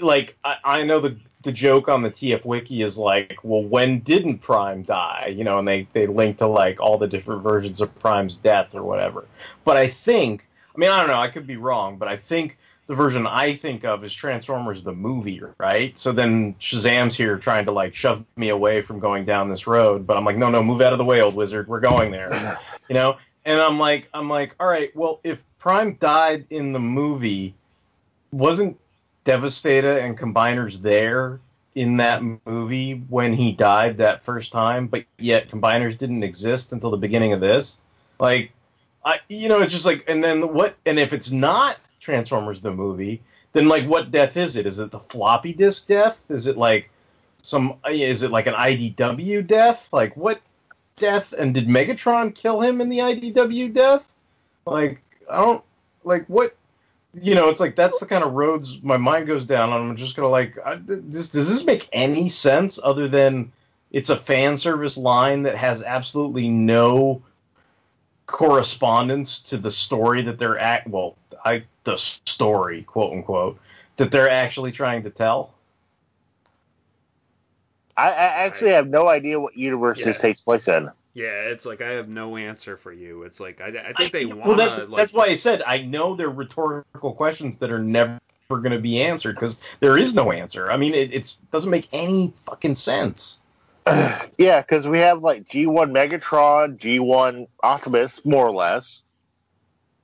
like 0.00 0.36
I, 0.44 0.56
I 0.64 0.82
know 0.82 1.00
the 1.00 1.16
the 1.42 1.52
joke 1.52 1.88
on 1.88 2.02
the 2.02 2.10
TF 2.10 2.44
wiki 2.44 2.82
is 2.82 2.96
like, 2.96 3.36
well, 3.42 3.62
when 3.62 4.00
didn't 4.00 4.38
Prime 4.38 4.82
die? 4.82 5.32
You 5.36 5.44
know, 5.44 5.58
and 5.58 5.66
they 5.66 5.86
they 5.92 6.06
link 6.06 6.38
to 6.38 6.46
like 6.46 6.80
all 6.80 6.98
the 6.98 7.06
different 7.06 7.42
versions 7.42 7.80
of 7.80 7.96
Prime's 7.98 8.36
death 8.36 8.74
or 8.74 8.82
whatever. 8.82 9.26
But 9.64 9.76
I 9.76 9.88
think, 9.88 10.48
I 10.74 10.78
mean, 10.78 10.90
I 10.90 11.00
don't 11.00 11.10
know, 11.10 11.20
I 11.20 11.28
could 11.28 11.46
be 11.46 11.56
wrong, 11.56 11.96
but 11.96 12.08
I 12.08 12.16
think 12.16 12.58
the 12.86 12.94
version 12.94 13.26
I 13.26 13.56
think 13.56 13.84
of 13.84 14.04
is 14.04 14.12
Transformers 14.12 14.82
the 14.82 14.92
movie, 14.92 15.40
right? 15.58 15.96
So 15.98 16.12
then 16.12 16.54
Shazam's 16.60 17.16
here 17.16 17.38
trying 17.38 17.64
to 17.66 17.72
like 17.72 17.94
shove 17.94 18.24
me 18.36 18.50
away 18.50 18.82
from 18.82 18.98
going 18.98 19.24
down 19.24 19.48
this 19.48 19.66
road, 19.66 20.06
but 20.06 20.16
I'm 20.16 20.24
like, 20.24 20.36
no, 20.36 20.50
no, 20.50 20.62
move 20.62 20.80
out 20.80 20.92
of 20.92 20.98
the 20.98 21.04
way, 21.04 21.20
old 21.20 21.34
wizard. 21.34 21.68
We're 21.68 21.80
going 21.80 22.10
there, 22.10 22.58
you 22.88 22.94
know. 22.94 23.16
And 23.44 23.60
I'm 23.60 23.78
like, 23.78 24.08
I'm 24.14 24.28
like, 24.28 24.54
all 24.60 24.68
right, 24.68 24.94
well, 24.94 25.20
if 25.24 25.38
Prime 25.58 25.94
died 25.94 26.46
in 26.50 26.72
the 26.72 26.78
movie, 26.78 27.54
wasn't 28.30 28.78
Devastator 29.24 29.98
and 29.98 30.18
Combiners 30.18 30.80
there 30.80 31.40
in 31.74 31.96
that 31.96 32.22
movie 32.44 33.02
when 33.08 33.32
he 33.32 33.52
died 33.52 33.96
that 33.98 34.24
first 34.24 34.52
time, 34.52 34.86
but 34.86 35.04
yet 35.18 35.48
Combiners 35.48 35.96
didn't 35.96 36.22
exist 36.22 36.72
until 36.72 36.90
the 36.90 36.96
beginning 36.96 37.32
of 37.32 37.40
this? 37.40 37.78
Like, 38.18 38.52
I, 39.04 39.20
you 39.28 39.48
know, 39.48 39.60
it's 39.60 39.72
just 39.72 39.86
like, 39.86 40.04
and 40.08 40.22
then 40.22 40.52
what? 40.52 40.76
And 40.86 40.98
if 40.98 41.12
it's 41.12 41.30
not 41.30 41.78
Transformers 42.00 42.60
the 42.60 42.72
movie, 42.72 43.22
then 43.52 43.68
like, 43.68 43.86
what 43.88 44.10
death 44.10 44.36
is 44.36 44.56
it? 44.56 44.66
Is 44.66 44.78
it 44.78 44.90
the 44.90 45.00
floppy 45.00 45.52
disk 45.52 45.86
death? 45.86 46.18
Is 46.28 46.46
it 46.46 46.56
like 46.56 46.90
some? 47.42 47.74
Is 47.88 48.22
it 48.22 48.30
like 48.30 48.46
an 48.46 48.54
IDW 48.54 49.46
death? 49.46 49.88
Like 49.92 50.16
what 50.16 50.40
death? 50.96 51.32
And 51.32 51.54
did 51.54 51.68
Megatron 51.68 52.34
kill 52.34 52.60
him 52.60 52.80
in 52.80 52.88
the 52.88 52.98
IDW 52.98 53.72
death? 53.72 54.04
Like 54.66 55.00
I 55.30 55.44
don't 55.44 55.64
like 56.04 56.26
what. 56.26 56.54
You 57.14 57.34
know, 57.34 57.50
it's 57.50 57.60
like 57.60 57.76
that's 57.76 57.98
the 57.98 58.06
kind 58.06 58.24
of 58.24 58.32
roads 58.32 58.78
my 58.82 58.96
mind 58.96 59.26
goes 59.26 59.44
down, 59.44 59.70
on. 59.70 59.90
I'm 59.90 59.96
just 59.96 60.16
gonna 60.16 60.28
like, 60.28 60.58
I, 60.64 60.76
this, 60.76 61.28
does 61.28 61.48
this 61.48 61.64
make 61.64 61.88
any 61.92 62.28
sense 62.30 62.78
other 62.82 63.06
than 63.06 63.52
it's 63.90 64.08
a 64.08 64.16
fan 64.16 64.56
service 64.56 64.96
line 64.96 65.42
that 65.42 65.56
has 65.56 65.82
absolutely 65.82 66.48
no 66.48 67.22
correspondence 68.26 69.40
to 69.40 69.58
the 69.58 69.70
story 69.70 70.22
that 70.22 70.38
they're 70.38 70.58
at. 70.58 70.88
well 70.88 71.16
I 71.44 71.64
the 71.84 71.96
story 71.96 72.82
quote 72.84 73.12
unquote 73.12 73.58
that 73.98 74.10
they're 74.10 74.30
actually 74.30 74.72
trying 74.72 75.02
to 75.02 75.10
tell. 75.10 75.52
I, 77.94 78.08
I 78.08 78.44
actually 78.46 78.70
have 78.70 78.88
no 78.88 79.06
idea 79.06 79.38
what 79.38 79.54
universe 79.56 79.98
Yeah. 79.98 80.06
this 80.06 80.20
takes 80.20 80.40
place 80.40 80.66
in. 80.66 80.90
Yeah, 81.14 81.42
it's 81.50 81.66
like 81.66 81.82
I 81.82 81.90
have 81.90 82.08
no 82.08 82.36
answer 82.36 82.76
for 82.78 82.92
you. 82.92 83.24
It's 83.24 83.38
like 83.38 83.60
I, 83.60 83.90
I 83.90 83.92
think 83.92 84.12
they 84.12 84.24
want 84.24 84.46
well, 84.46 84.50
to 84.56 84.56
that, 84.80 84.90
like 84.90 84.98
that's 84.98 85.12
why 85.12 85.26
I 85.26 85.34
said 85.34 85.62
I 85.66 85.82
know 85.82 86.14
they're 86.16 86.30
rhetorical 86.30 87.12
questions 87.12 87.58
that 87.58 87.70
are 87.70 87.78
never 87.78 88.18
going 88.48 88.70
to 88.70 88.78
be 88.78 89.02
answered 89.02 89.34
because 89.34 89.60
there 89.80 89.98
is 89.98 90.14
no 90.14 90.32
answer. 90.32 90.70
I 90.70 90.76
mean, 90.76 90.94
it 90.94 91.12
it's, 91.12 91.34
doesn't 91.50 91.70
make 91.70 91.88
any 91.92 92.32
fucking 92.46 92.74
sense. 92.76 93.38
Yeah, 94.38 94.60
because 94.62 94.88
we 94.88 94.98
have 95.00 95.22
like 95.22 95.44
G1 95.44 95.90
Megatron, 95.90 96.78
G1 96.78 97.46
Optimus, 97.62 98.24
more 98.24 98.46
or 98.46 98.52
less, 98.52 99.02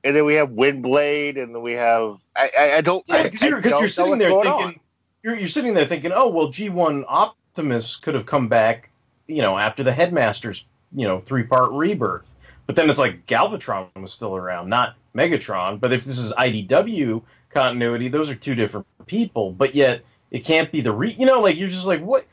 and 0.05 0.15
then 0.15 0.25
we 0.25 0.35
have 0.35 0.51
Windblade, 0.51 1.43
and 1.43 1.55
then 1.55 1.63
we 1.63 1.73
have 1.73 2.19
I 2.37 2.51
I, 2.57 2.77
I 2.77 2.81
don't 2.81 3.05
Yeah, 3.07 3.23
because 3.23 3.43
I 3.43 3.49
you're, 3.49 3.63
'cause 3.63 3.71
don't 3.71 3.81
you're 3.81 3.89
sitting 3.89 4.19
there 4.19 4.31
thinking 4.31 4.51
on. 4.51 4.81
you're 5.23 5.37
you're 5.37 5.49
sitting 5.49 5.75
there 5.75 5.87
thinking, 5.87 6.13
oh 6.15 6.29
well, 6.29 6.49
G1 6.49 7.05
Optimus 7.09 7.97
could 7.97 8.15
have 8.15 8.27
come 8.27 8.49
back, 8.49 8.91
you 9.27 9.43
know, 9.43 9.57
after 9.57 9.83
the 9.83 9.93
Headmaster's 9.93 10.65
you 10.95 11.07
know 11.07 11.20
three 11.20 11.45
part 11.45 11.72
rebirth. 11.72 12.26
But 12.66 12.76
then 12.76 12.91
it's 12.91 12.99
like 12.99 13.26
Galvatron 13.26 13.89
was 13.97 14.12
still 14.12 14.36
around, 14.36 14.68
not 14.68 14.97
Megatron. 15.16 15.80
But 15.80 15.93
if 15.93 16.05
this 16.05 16.18
is 16.18 16.32
IDW 16.32 17.22
continuity, 17.49 18.09
those 18.09 18.28
are 18.28 18.34
two 18.34 18.55
different 18.55 18.86
people. 19.07 19.53
But 19.53 19.74
yet 19.74 20.03
it 20.30 20.45
can't 20.45 20.70
be 20.70 20.80
the 20.80 20.93
re. 20.93 21.12
You 21.12 21.26
know, 21.26 21.41
like 21.41 21.57
you're 21.57 21.68
just 21.68 21.86
like 21.86 22.01
what. 22.01 22.26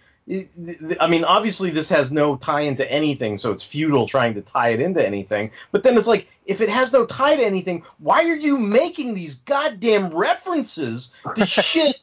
I 0.99 1.07
mean, 1.07 1.23
obviously 1.23 1.69
this 1.69 1.87
has 1.89 2.09
no 2.09 2.35
tie 2.35 2.61
into 2.61 2.91
anything, 2.91 3.37
so 3.37 3.51
it's 3.51 3.63
futile 3.63 4.07
trying 4.07 4.33
to 4.33 4.41
tie 4.41 4.69
it 4.69 4.81
into 4.81 5.05
anything. 5.05 5.51
But 5.71 5.83
then 5.83 5.95
it's 5.99 6.07
like, 6.07 6.27
if 6.47 6.61
it 6.61 6.69
has 6.69 6.91
no 6.91 7.05
tie 7.05 7.35
to 7.35 7.45
anything, 7.45 7.83
why 7.99 8.23
are 8.23 8.35
you 8.35 8.57
making 8.57 9.13
these 9.13 9.35
goddamn 9.35 10.09
references 10.09 11.11
to 11.35 11.45
shit 11.45 11.99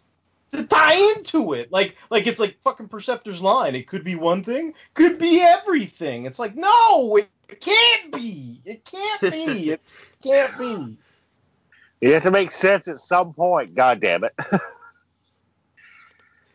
to 0.53 0.65
tie 0.65 1.15
into 1.17 1.55
it? 1.55 1.73
Like, 1.73 1.97
like 2.11 2.27
it's 2.27 2.41
like 2.41 2.57
fucking 2.63 2.89
Perceptor's 2.89 3.41
line. 3.41 3.75
It 3.75 3.89
could 3.89 4.05
be 4.05 4.15
one 4.15 4.45
thing, 4.45 4.75
could 4.95 5.19
be 5.19 5.41
everything. 5.41 6.27
It's 6.27 6.39
like, 6.39 6.57
no, 6.57 7.17
it 7.17 7.61
can't 7.61 8.13
be. 8.13 8.61
It 8.65 8.85
can't 8.85 9.33
be. 9.33 9.73
It 9.83 9.97
can't 10.23 10.59
be. 10.59 10.97
It 12.01 12.13
has 12.13 12.23
to 12.23 12.31
make 12.31 12.51
sense 12.51 12.87
at 12.87 13.01
some 13.01 13.33
point. 13.33 13.75
God 13.75 14.01
damn 14.01 14.25
it! 14.25 14.35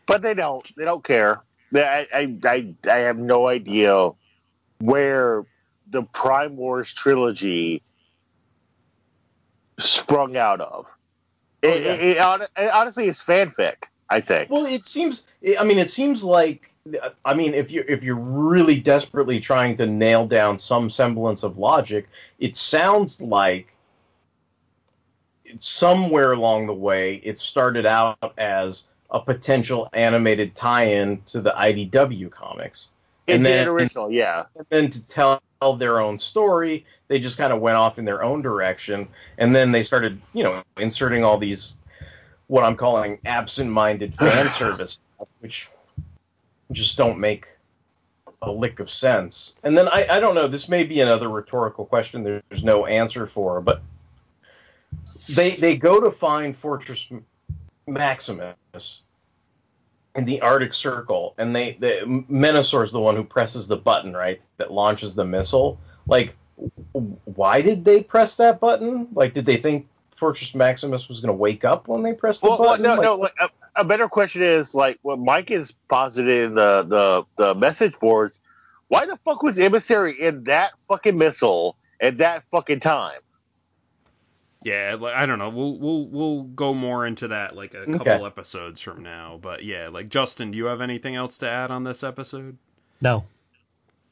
but 0.06 0.22
they 0.22 0.34
don't. 0.34 0.64
They 0.76 0.84
don't 0.84 1.04
care. 1.04 1.42
I, 1.74 2.06
I 2.12 2.36
I 2.44 2.74
I 2.90 2.98
have 3.00 3.18
no 3.18 3.46
idea 3.46 4.10
where 4.80 5.44
the 5.90 6.02
Prime 6.02 6.56
Wars 6.56 6.92
trilogy 6.92 7.82
sprung 9.78 10.36
out 10.36 10.60
of. 10.60 10.86
Oh, 11.62 11.68
It, 11.68 11.82
yeah. 11.82 11.92
it, 11.92 12.40
it 12.40 12.50
it 12.56 12.74
honestly 12.74 13.08
is 13.08 13.20
fanfic. 13.20 13.84
I 14.10 14.20
think. 14.20 14.50
Well, 14.50 14.64
it 14.64 14.86
seems. 14.86 15.26
I 15.58 15.64
mean, 15.64 15.78
it 15.78 15.90
seems 15.90 16.22
like. 16.24 16.72
I 17.24 17.34
mean, 17.34 17.52
if 17.52 17.70
you 17.70 17.84
if 17.86 18.02
you're 18.02 18.16
really 18.16 18.80
desperately 18.80 19.40
trying 19.40 19.76
to 19.76 19.86
nail 19.86 20.26
down 20.26 20.58
some 20.58 20.88
semblance 20.88 21.42
of 21.42 21.58
logic, 21.58 22.08
it 22.38 22.56
sounds 22.56 23.20
like 23.20 23.74
somewhere 25.58 26.32
along 26.32 26.66
the 26.66 26.74
way 26.74 27.16
it 27.16 27.38
started 27.38 27.86
out 27.86 28.32
as 28.38 28.84
a 29.10 29.20
potential 29.20 29.88
animated 29.92 30.54
tie-in 30.54 31.22
to 31.22 31.40
the 31.40 31.50
IDW 31.50 32.30
comics, 32.30 32.88
It 32.88 32.97
and 33.28 33.44
then 33.44 33.68
original, 33.68 34.10
yeah. 34.10 34.44
and 34.56 34.66
then 34.70 34.90
to 34.90 35.06
tell 35.06 35.40
their 35.76 36.00
own 36.00 36.18
story, 36.18 36.84
they 37.08 37.18
just 37.18 37.36
kind 37.36 37.52
of 37.52 37.60
went 37.60 37.76
off 37.76 37.98
in 37.98 38.04
their 38.04 38.22
own 38.22 38.42
direction, 38.42 39.08
and 39.38 39.54
then 39.54 39.72
they 39.72 39.82
started, 39.82 40.20
you 40.32 40.44
know, 40.44 40.62
inserting 40.76 41.24
all 41.24 41.38
these 41.38 41.74
what 42.46 42.64
I'm 42.64 42.76
calling 42.76 43.18
absent-minded 43.26 44.14
fan 44.18 44.48
service, 44.48 44.98
which 45.40 45.70
just 46.72 46.96
don't 46.96 47.18
make 47.18 47.46
a 48.42 48.50
lick 48.50 48.80
of 48.80 48.90
sense. 48.90 49.54
And 49.64 49.76
then 49.76 49.88
I, 49.88 50.06
I 50.16 50.20
don't 50.20 50.34
know, 50.34 50.48
this 50.48 50.68
may 50.68 50.84
be 50.84 51.00
another 51.00 51.28
rhetorical 51.28 51.84
question 51.84 52.22
there's 52.22 52.62
no 52.62 52.86
answer 52.86 53.26
for, 53.26 53.60
but 53.60 53.82
they 55.30 55.56
they 55.56 55.76
go 55.76 56.00
to 56.00 56.10
find 56.10 56.56
Fortress 56.56 57.06
Maximus 57.86 59.02
in 60.14 60.24
the 60.24 60.40
Arctic 60.40 60.74
Circle, 60.74 61.34
and 61.38 61.54
they 61.54 61.76
the 61.80 62.00
Menasor 62.30 62.84
is 62.84 62.92
the 62.92 63.00
one 63.00 63.16
who 63.16 63.24
presses 63.24 63.68
the 63.68 63.76
button, 63.76 64.14
right, 64.14 64.40
that 64.56 64.72
launches 64.72 65.14
the 65.14 65.24
missile. 65.24 65.78
Like, 66.06 66.36
why 66.92 67.60
did 67.62 67.84
they 67.84 68.02
press 68.02 68.34
that 68.36 68.60
button? 68.60 69.08
Like, 69.12 69.34
did 69.34 69.46
they 69.46 69.58
think 69.58 69.86
Fortress 70.16 70.54
Maximus 70.54 71.08
was 71.08 71.20
going 71.20 71.28
to 71.28 71.38
wake 71.38 71.64
up 71.64 71.86
when 71.86 72.02
they 72.02 72.12
pressed 72.12 72.42
the 72.42 72.48
Well, 72.48 72.58
well, 72.58 72.78
no, 72.78 72.94
Like, 72.94 73.02
no. 73.02 73.28
A, 73.40 73.82
a 73.82 73.84
better 73.84 74.08
question 74.08 74.42
is 74.42 74.74
like 74.74 74.98
what 75.02 75.18
Mike 75.18 75.50
is 75.50 75.72
posited 75.88 76.46
in 76.46 76.54
the, 76.54 76.82
the 76.82 77.24
the 77.36 77.54
message 77.54 77.98
boards. 78.00 78.40
Why 78.88 79.06
the 79.06 79.18
fuck 79.24 79.42
was 79.42 79.58
emissary 79.58 80.20
in 80.20 80.44
that 80.44 80.72
fucking 80.88 81.16
missile 81.16 81.76
at 82.00 82.18
that 82.18 82.42
fucking 82.50 82.80
time? 82.80 83.20
Yeah, 84.64 84.96
like 84.98 85.14
I 85.14 85.24
don't 85.26 85.38
know. 85.38 85.50
We'll 85.50 85.78
we'll 85.78 86.06
we'll 86.08 86.42
go 86.42 86.74
more 86.74 87.06
into 87.06 87.28
that 87.28 87.54
like 87.54 87.74
a 87.74 87.86
couple 87.86 88.12
Okay. 88.12 88.24
episodes 88.24 88.80
from 88.80 89.02
now. 89.02 89.38
But 89.40 89.64
yeah, 89.64 89.88
like 89.88 90.08
Justin, 90.08 90.50
do 90.50 90.58
you 90.58 90.64
have 90.64 90.80
anything 90.80 91.14
else 91.14 91.38
to 91.38 91.48
add 91.48 91.70
on 91.70 91.84
this 91.84 92.02
episode? 92.02 92.56
No. 93.00 93.24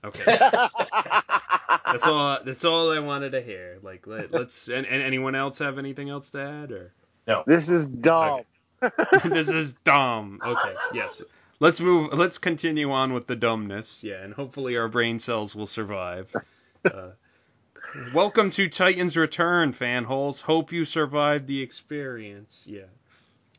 Okay, 0.04 0.22
that's 0.38 2.04
all. 2.06 2.38
That's 2.44 2.64
all 2.64 2.92
I 2.92 3.00
wanted 3.00 3.30
to 3.32 3.40
hear. 3.42 3.78
Like 3.82 4.06
let, 4.06 4.30
let's. 4.30 4.68
And, 4.68 4.86
and 4.86 5.02
anyone 5.02 5.34
else 5.34 5.58
have 5.58 5.78
anything 5.78 6.10
else 6.10 6.30
to 6.30 6.40
add 6.40 6.70
or? 6.70 6.92
No. 7.26 7.42
This 7.46 7.68
is 7.68 7.86
dumb. 7.86 8.42
this 9.24 9.48
is 9.48 9.72
dumb. 9.72 10.38
Okay, 10.44 10.74
yes. 10.94 11.22
Let's 11.58 11.80
move. 11.80 12.12
Let's 12.12 12.38
continue 12.38 12.92
on 12.92 13.14
with 13.14 13.26
the 13.26 13.34
dumbness. 13.34 14.00
Yeah, 14.02 14.22
and 14.22 14.32
hopefully 14.32 14.76
our 14.76 14.88
brain 14.88 15.18
cells 15.18 15.56
will 15.56 15.66
survive. 15.66 16.30
Uh, 16.84 17.10
welcome 18.14 18.50
to 18.50 18.68
Titans 18.68 19.16
Return, 19.16 19.72
Fanholes. 19.72 20.40
Hope 20.40 20.72
you 20.72 20.84
survived 20.84 21.46
the 21.46 21.60
experience. 21.62 22.62
Yeah. 22.66 22.82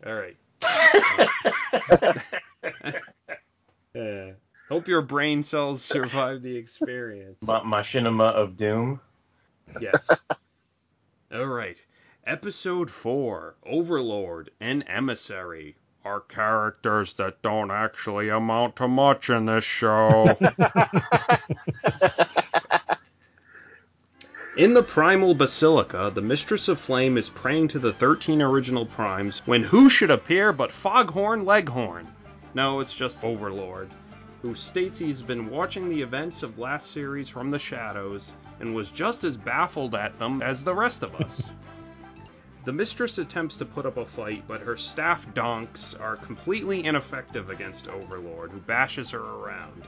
All 0.06 0.14
right. 0.14 0.38
yeah. 0.62 2.14
Uh, 3.96 4.34
hope 4.70 4.88
your 4.88 5.02
brain 5.02 5.42
cells 5.42 5.82
survive 5.82 6.44
the 6.44 6.56
experience. 6.56 7.36
Ma- 7.42 7.64
Machinima 7.64 8.30
of 8.32 8.56
Doom. 8.56 9.02
Yes. 9.82 10.08
All 11.34 11.48
right. 11.48 11.82
Episode 12.28 12.92
4 12.92 13.56
Overlord 13.66 14.52
and 14.62 14.84
Emissary 14.88 15.78
are 16.06 16.20
characters 16.22 17.16
that 17.16 17.42
don't 17.42 17.72
actually 17.72 18.30
amount 18.30 18.76
to 18.76 18.88
much 18.88 19.32
in 19.32 19.46
this 19.48 19.64
show. 19.64 20.28
In 24.58 24.74
the 24.74 24.82
Primal 24.82 25.36
Basilica, 25.36 26.12
the 26.12 26.20
Mistress 26.20 26.68
of 26.68 26.80
Flame 26.80 27.16
is 27.16 27.30
praying 27.30 27.68
to 27.68 27.78
the 27.78 27.94
13 27.94 28.42
original 28.42 28.88
primes 28.88 29.44
when 29.46 29.62
who 29.62 29.88
should 29.88 30.10
appear 30.10 30.52
but 30.52 30.72
Foghorn 30.72 31.46
Leghorn? 31.46 32.08
No, 32.56 32.80
it's 32.80 32.96
just 32.96 33.24
Overlord, 33.24 33.92
who 34.42 34.56
states 34.56 34.98
he's 34.98 35.22
been 35.22 35.52
watching 35.52 35.90
the 35.90 36.02
events 36.02 36.42
of 36.42 36.58
last 36.58 36.90
series 36.92 37.30
from 37.30 37.52
the 37.52 37.60
shadows 37.60 38.32
and 38.60 38.74
was 38.74 38.90
just 38.90 39.24
as 39.24 39.38
baffled 39.38 39.94
at 39.94 40.18
them 40.18 40.42
as 40.42 40.64
the 40.64 40.74
rest 40.74 41.04
of 41.04 41.14
us. 41.22 41.44
The 42.66 42.74
mistress 42.74 43.18
attempts 43.18 43.56
to 43.58 43.66
put 43.66 43.86
up 43.86 43.96
a 43.96 44.06
fight, 44.06 44.44
but 44.46 44.60
her 44.60 44.76
staff 44.76 45.26
donks 45.34 45.94
are 46.02 46.18
completely 46.18 46.84
ineffective 46.84 47.50
against 47.50 47.88
Overlord, 47.88 48.52
who 48.52 48.60
bashes 48.60 49.10
her 49.12 49.22
around. 49.22 49.88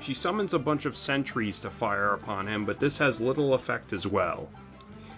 She 0.00 0.14
summons 0.14 0.54
a 0.54 0.58
bunch 0.58 0.86
of 0.86 0.96
sentries 0.96 1.60
to 1.60 1.70
fire 1.70 2.14
upon 2.14 2.48
him, 2.48 2.64
but 2.64 2.80
this 2.80 2.96
has 2.98 3.20
little 3.20 3.52
effect 3.52 3.92
as 3.92 4.06
well. 4.06 4.48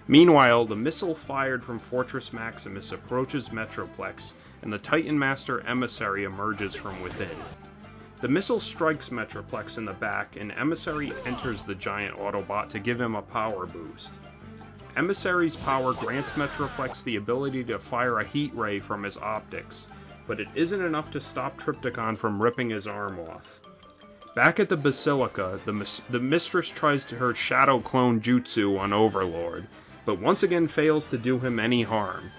Meanwhile, 0.08 0.66
the 0.66 0.74
missile 0.74 1.14
fired 1.14 1.64
from 1.64 1.78
Fortress 1.78 2.32
Maximus 2.32 2.90
approaches 2.90 3.50
Metroplex, 3.50 4.32
and 4.62 4.72
the 4.72 4.78
Titan 4.78 5.16
Master 5.16 5.60
emissary 5.60 6.24
emerges 6.24 6.74
from 6.74 7.00
within. 7.00 7.38
The 8.20 8.28
missile 8.28 8.60
strikes 8.60 9.10
Metroplex 9.10 9.78
in 9.78 9.84
the 9.84 9.92
back, 9.92 10.36
and 10.36 10.52
Emissary 10.52 11.12
enters 11.26 11.62
the 11.62 11.74
giant 11.76 12.16
Autobot 12.16 12.68
to 12.70 12.80
give 12.80 13.00
him 13.00 13.14
a 13.14 13.22
power 13.22 13.66
boost. 13.66 14.10
Emissary's 14.96 15.56
power 15.56 15.94
grants 15.94 16.32
Metroplex 16.32 17.02
the 17.04 17.16
ability 17.16 17.64
to 17.64 17.78
fire 17.78 18.18
a 18.18 18.26
heat 18.26 18.54
ray 18.54 18.80
from 18.80 19.04
his 19.04 19.16
optics, 19.16 19.86
but 20.26 20.40
it 20.40 20.48
isn't 20.54 20.82
enough 20.82 21.10
to 21.12 21.20
stop 21.20 21.56
Trypticon 21.56 22.18
from 22.18 22.42
ripping 22.42 22.70
his 22.70 22.86
arm 22.86 23.18
off. 23.20 23.61
Back 24.34 24.58
at 24.60 24.70
the 24.70 24.78
Basilica, 24.78 25.60
the, 25.66 25.86
the 26.08 26.18
Mistress 26.18 26.70
tries 26.70 27.04
to 27.04 27.16
her 27.16 27.34
Shadow 27.34 27.80
Clone 27.80 28.22
Jutsu 28.22 28.78
on 28.78 28.90
Overlord, 28.90 29.66
but 30.06 30.18
once 30.18 30.42
again 30.42 30.68
fails 30.68 31.06
to 31.08 31.18
do 31.18 31.38
him 31.38 31.60
any 31.60 31.82
harm. 31.82 32.30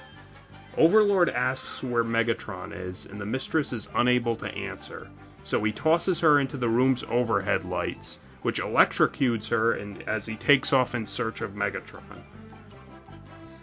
Overlord 0.76 1.30
asks 1.30 1.84
where 1.84 2.04
Megatron 2.04 2.74
is, 2.74 3.06
and 3.06 3.22
the 3.22 3.28
Mistress 3.28 3.72
is 3.72 3.88
unable 3.94 4.36
to 4.38 4.48
answer, 4.48 5.08
so 5.44 5.64
he 5.64 5.72
tosses 5.72 6.20
her 6.22 6.40
into 6.40 6.58
the 6.58 6.68
room's 6.68 7.04
overhead 7.04 7.64
lights, 7.64 8.18
which 8.42 8.60
electrocutes 8.60 9.48
her 9.50 9.74
and 9.74 10.02
as 10.10 10.26
he 10.26 10.36
takes 10.36 10.74
off 10.74 10.96
in 10.96 11.06
search 11.06 11.42
of 11.42 11.52
Megatron. 11.52 12.24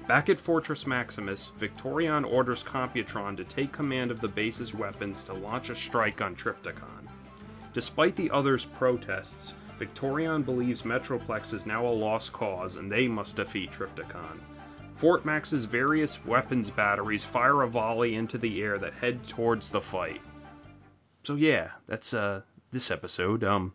Back 0.06 0.28
at 0.28 0.38
Fortress 0.38 0.86
Maximus, 0.86 1.50
Victorion 1.58 2.24
orders 2.24 2.62
Computron 2.62 3.36
to 3.36 3.44
take 3.44 3.72
command 3.72 4.12
of 4.12 4.20
the 4.20 4.28
base's 4.28 4.72
weapons 4.72 5.24
to 5.24 5.34
launch 5.34 5.68
a 5.68 5.74
strike 5.74 6.20
on 6.20 6.36
Trypticon. 6.36 6.99
Despite 7.72 8.16
the 8.16 8.30
others' 8.30 8.64
protests, 8.64 9.54
Victorion 9.78 10.42
believes 10.42 10.82
Metroplex 10.82 11.54
is 11.54 11.66
now 11.66 11.86
a 11.86 11.88
lost 11.88 12.32
cause 12.32 12.76
and 12.76 12.90
they 12.90 13.08
must 13.08 13.36
defeat 13.36 13.72
Trypticon. 13.72 14.40
Fort 14.96 15.24
Max's 15.24 15.64
various 15.64 16.22
weapons 16.26 16.68
batteries 16.68 17.24
fire 17.24 17.62
a 17.62 17.68
volley 17.68 18.16
into 18.16 18.36
the 18.36 18.60
air 18.60 18.78
that 18.78 18.92
head 18.92 19.26
towards 19.26 19.70
the 19.70 19.80
fight. 19.80 20.20
So 21.24 21.36
yeah, 21.36 21.70
that's 21.86 22.12
uh 22.12 22.42
this 22.72 22.90
episode. 22.90 23.44
Um 23.44 23.72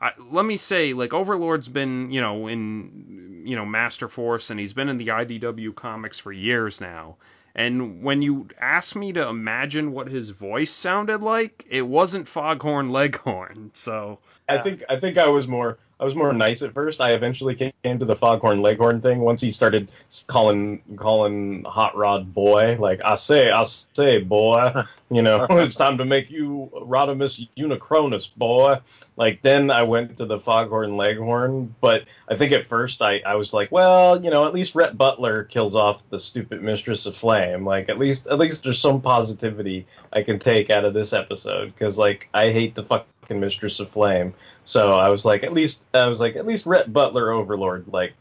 I, 0.00 0.12
let 0.30 0.44
me 0.44 0.56
say, 0.56 0.92
like 0.92 1.12
Overlord's 1.12 1.66
been, 1.66 2.12
you 2.12 2.20
know, 2.20 2.46
in, 2.46 3.42
you 3.44 3.56
know, 3.56 3.66
Master 3.66 4.08
Force, 4.08 4.50
and 4.50 4.60
he's 4.60 4.72
been 4.72 4.88
in 4.88 4.96
the 4.96 5.08
IDW 5.08 5.74
comics 5.74 6.20
for 6.20 6.30
years 6.30 6.80
now. 6.80 7.16
And 7.58 8.04
when 8.04 8.22
you 8.22 8.46
asked 8.60 8.94
me 8.94 9.12
to 9.14 9.26
imagine 9.26 9.90
what 9.90 10.06
his 10.06 10.30
voice 10.30 10.70
sounded 10.70 11.24
like, 11.24 11.66
it 11.68 11.82
wasn't 11.82 12.28
Foghorn 12.28 12.92
Leghorn. 12.92 13.72
So 13.74 14.20
I 14.48 14.58
think 14.58 14.84
I 14.88 15.00
think 15.00 15.18
I 15.18 15.26
was 15.26 15.48
more 15.48 15.76
I 16.00 16.04
was 16.04 16.14
more 16.14 16.32
nice 16.32 16.62
at 16.62 16.74
first. 16.74 17.00
I 17.00 17.12
eventually 17.12 17.56
came 17.56 17.98
to 17.98 18.04
the 18.04 18.14
Foghorn 18.14 18.62
Leghorn 18.62 19.00
thing 19.00 19.18
once 19.18 19.40
he 19.40 19.50
started 19.50 19.90
calling 20.28 20.80
calling 20.96 21.64
Hot 21.64 21.96
Rod 21.96 22.32
boy. 22.32 22.76
Like 22.78 23.00
I 23.04 23.16
say, 23.16 23.50
I 23.50 23.64
say, 23.64 24.20
boy, 24.20 24.84
you 25.10 25.22
know, 25.22 25.46
it's 25.50 25.74
time 25.74 25.98
to 25.98 26.04
make 26.04 26.30
you 26.30 26.70
Rodimus 26.72 27.48
Unicronus, 27.56 28.30
boy. 28.36 28.78
Like 29.16 29.42
then 29.42 29.72
I 29.72 29.82
went 29.82 30.16
to 30.18 30.26
the 30.26 30.38
Foghorn 30.38 30.96
Leghorn, 30.96 31.74
but 31.80 32.04
I 32.28 32.36
think 32.36 32.52
at 32.52 32.68
first 32.68 33.02
I 33.02 33.18
I 33.26 33.34
was 33.34 33.52
like, 33.52 33.72
well, 33.72 34.22
you 34.22 34.30
know, 34.30 34.46
at 34.46 34.54
least 34.54 34.76
Rhett 34.76 34.96
Butler 34.96 35.44
kills 35.44 35.74
off 35.74 36.00
the 36.10 36.20
stupid 36.20 36.62
Mistress 36.62 37.06
of 37.06 37.16
Flame. 37.16 37.64
Like 37.64 37.88
at 37.88 37.98
least 37.98 38.28
at 38.28 38.38
least 38.38 38.62
there's 38.62 38.80
some 38.80 39.00
positivity 39.00 39.84
I 40.12 40.22
can 40.22 40.38
take 40.38 40.70
out 40.70 40.84
of 40.84 40.94
this 40.94 41.12
episode 41.12 41.74
because 41.74 41.98
like 41.98 42.28
I 42.32 42.52
hate 42.52 42.76
the 42.76 42.84
fuck 42.84 43.06
Mistress 43.34 43.80
of 43.80 43.90
Flame. 43.90 44.34
So 44.64 44.92
I 44.92 45.08
was 45.08 45.24
like, 45.24 45.44
at 45.44 45.52
least 45.52 45.82
I 45.94 46.06
was 46.06 46.20
like, 46.20 46.36
at 46.36 46.46
least 46.46 46.66
Rhett 46.66 46.92
Butler 46.92 47.30
Overlord 47.30 47.86
like 47.88 48.14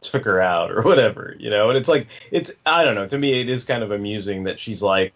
took 0.00 0.24
her 0.24 0.40
out 0.40 0.70
or 0.70 0.82
whatever, 0.82 1.36
you 1.38 1.50
know. 1.50 1.68
And 1.68 1.78
it's 1.78 1.88
like 1.88 2.08
it's 2.30 2.50
I 2.66 2.84
don't 2.84 2.94
know. 2.94 3.06
To 3.06 3.18
me, 3.18 3.40
it 3.40 3.48
is 3.48 3.64
kind 3.64 3.82
of 3.82 3.90
amusing 3.90 4.44
that 4.44 4.58
she's 4.58 4.82
like 4.82 5.14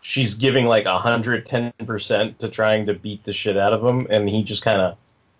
she's 0.00 0.34
giving 0.34 0.66
like 0.66 0.86
hundred 0.86 1.46
ten 1.46 1.72
percent 1.84 2.38
to 2.38 2.48
trying 2.48 2.86
to 2.86 2.94
beat 2.94 3.24
the 3.24 3.32
shit 3.32 3.56
out 3.56 3.72
of 3.72 3.84
him, 3.84 4.06
and 4.10 4.28
he 4.28 4.42
just 4.42 4.62
kind 4.62 4.80
of 4.80 4.96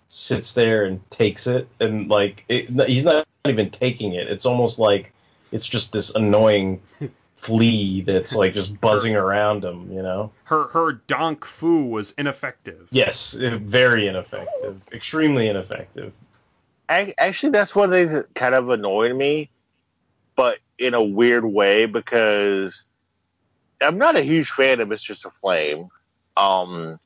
sits 0.08 0.52
there 0.52 0.84
and 0.84 1.08
takes 1.10 1.46
it, 1.46 1.68
and 1.80 2.08
like 2.08 2.44
it, 2.48 2.68
he's 2.88 3.04
not 3.04 3.26
even 3.46 3.70
taking 3.70 4.14
it. 4.14 4.28
It's 4.28 4.46
almost 4.46 4.78
like 4.78 5.12
it's 5.52 5.66
just 5.66 5.92
this 5.92 6.10
annoying 6.10 6.80
flea 7.38 8.02
that's 8.02 8.34
like 8.34 8.52
just 8.54 8.80
buzzing 8.80 9.14
around 9.14 9.64
him, 9.64 9.90
you 9.92 10.02
know. 10.02 10.30
her 10.44 10.64
her 10.68 10.92
donk 10.92 11.44
fu 11.44 11.84
was 11.84 12.12
ineffective. 12.18 12.88
Yes, 12.90 13.32
very 13.34 14.06
ineffective, 14.08 14.80
extremely 14.92 15.48
ineffective. 15.48 16.12
Ac- 16.90 17.14
Actually, 17.18 17.52
that's 17.52 17.74
one 17.74 17.90
thing 17.90 18.08
that 18.08 18.34
kind 18.34 18.54
of 18.54 18.68
annoyed 18.70 19.14
me, 19.14 19.50
but 20.36 20.58
in 20.78 20.94
a 20.94 21.02
weird 21.02 21.44
way 21.44 21.86
because 21.86 22.84
I'm 23.80 23.98
not 23.98 24.16
a 24.16 24.22
huge 24.22 24.50
fan 24.50 24.80
of 24.80 24.88
Mistress 24.88 25.24
of 25.24 25.32
Flame. 25.34 25.88
Um, 26.36 26.98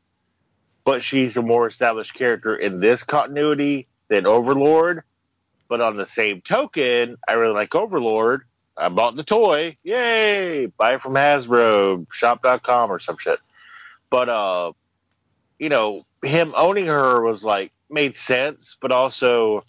but 0.85 1.03
she's 1.03 1.37
a 1.37 1.43
more 1.43 1.67
established 1.67 2.15
character 2.15 2.57
in 2.57 2.81
this 2.81 3.03
continuity 3.05 3.87
than 4.09 4.27
Overlord. 4.27 5.03
But 5.69 5.81
on 5.81 5.97
the 5.97 6.07
same 6.07 6.41
token, 6.43 7.17
I 7.27 7.33
really 7.35 7.55
like 7.55 7.75
Overlord. 7.75 8.43
I 8.77 8.89
bought 8.89 9.17
the 9.17 9.25
toy. 9.25 9.77
Yay! 9.83 10.67
Buy 10.67 10.95
it 10.95 11.03
from 11.03 11.15
Hasbro, 11.15 12.07
shop.com 12.11 12.91
or 12.91 12.99
some 12.99 13.19
shit. 13.19 13.39
But, 14.11 14.29
uh, 14.29 14.73
you 15.59 15.69
know, 15.69 16.07
him 16.23 16.53
owning 16.57 16.87
her 16.87 17.23
was 17.23 17.45
like, 17.45 17.73
made 17.93 18.17
sense, 18.17 18.77
but 18.81 18.91
also 18.91 19.65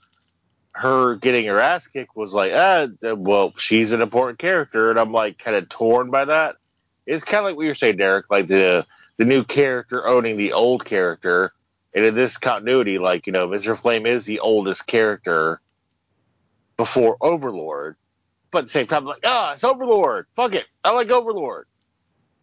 her 0.71 1.15
getting 1.15 1.45
her 1.45 1.59
ass 1.59 1.85
kicked 1.87 2.15
was 2.15 2.33
like, 2.33 2.51
ah, 2.53 2.87
well, 3.01 3.53
she's 3.57 3.91
an 3.91 4.01
important 4.01 4.39
character. 4.39 4.89
And 4.89 4.99
I'm 4.99 5.11
like 5.11 5.37
kind 5.37 5.55
of 5.55 5.69
torn 5.69 6.09
by 6.09 6.25
that. 6.25 6.55
It's 7.05 7.23
kind 7.23 7.39
of 7.39 7.45
like 7.45 7.57
what 7.57 7.65
you're 7.65 7.75
saying, 7.75 7.97
Derek, 7.97 8.31
like 8.31 8.47
the, 8.47 8.85
the 9.17 9.25
new 9.25 9.43
character 9.43 10.07
owning 10.07 10.37
the 10.37 10.53
old 10.53 10.85
character. 10.85 11.53
And 11.93 12.05
in 12.05 12.15
this 12.15 12.37
continuity, 12.37 12.97
like, 12.97 13.27
you 13.27 13.33
know, 13.33 13.47
Mr. 13.47 13.77
Flame 13.77 14.07
is 14.07 14.25
the 14.25 14.39
oldest 14.39 14.87
character 14.87 15.61
before 16.75 17.17
Overlord. 17.21 17.97
But 18.53 18.59
at 18.59 18.65
the 18.65 18.71
same 18.71 18.87
time, 18.87 19.01
I'm 19.01 19.07
like, 19.07 19.25
ah, 19.25 19.53
it's 19.53 19.63
Overlord. 19.63 20.27
Fuck 20.35 20.53
it. 20.53 20.65
I 20.83 20.91
like 20.91 21.09
Overlord. 21.09 21.65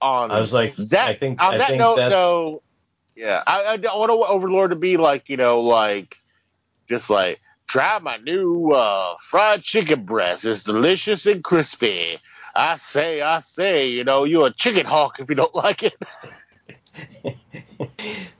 On 0.03 0.31
I 0.31 0.41
was 0.41 0.53
like, 0.53 0.75
that, 0.77 1.09
I 1.09 1.15
think 1.15 1.41
on 1.41 1.55
I 1.55 1.59
that 1.59 1.69
think 1.69 1.79
note, 1.79 1.97
that's 1.97 2.13
though, 2.13 2.63
yeah, 3.15 3.43
I, 3.47 3.65
I 3.65 3.77
don't 3.77 3.99
want 3.99 4.11
Overlord 4.11 4.71
to 4.71 4.77
be 4.77 4.97
like, 4.97 5.29
you 5.29 5.37
know, 5.37 5.61
like, 5.61 6.17
just 6.89 7.11
like, 7.11 7.41
try 7.69 7.99
my 8.01 8.17
new 8.17 8.73
uh, 8.73 9.15
fried 9.21 9.63
chicken 9.63 10.05
breast. 10.05 10.45
It's 10.45 10.65
delicious 10.65 11.27
and 11.27 11.45
crispy. 11.45 12.19
I 12.57 12.75
say, 12.77 13.21
I 13.21 13.39
say, 13.39 13.89
you 13.89 14.03
know, 14.03 14.25
you're 14.25 14.49
a 14.49 14.53
chicken 14.53 14.87
hawk 14.87 15.21
if 15.21 15.29
you 15.29 15.37
don't 15.37 15.55
like 15.65 15.85
it. 15.85 15.95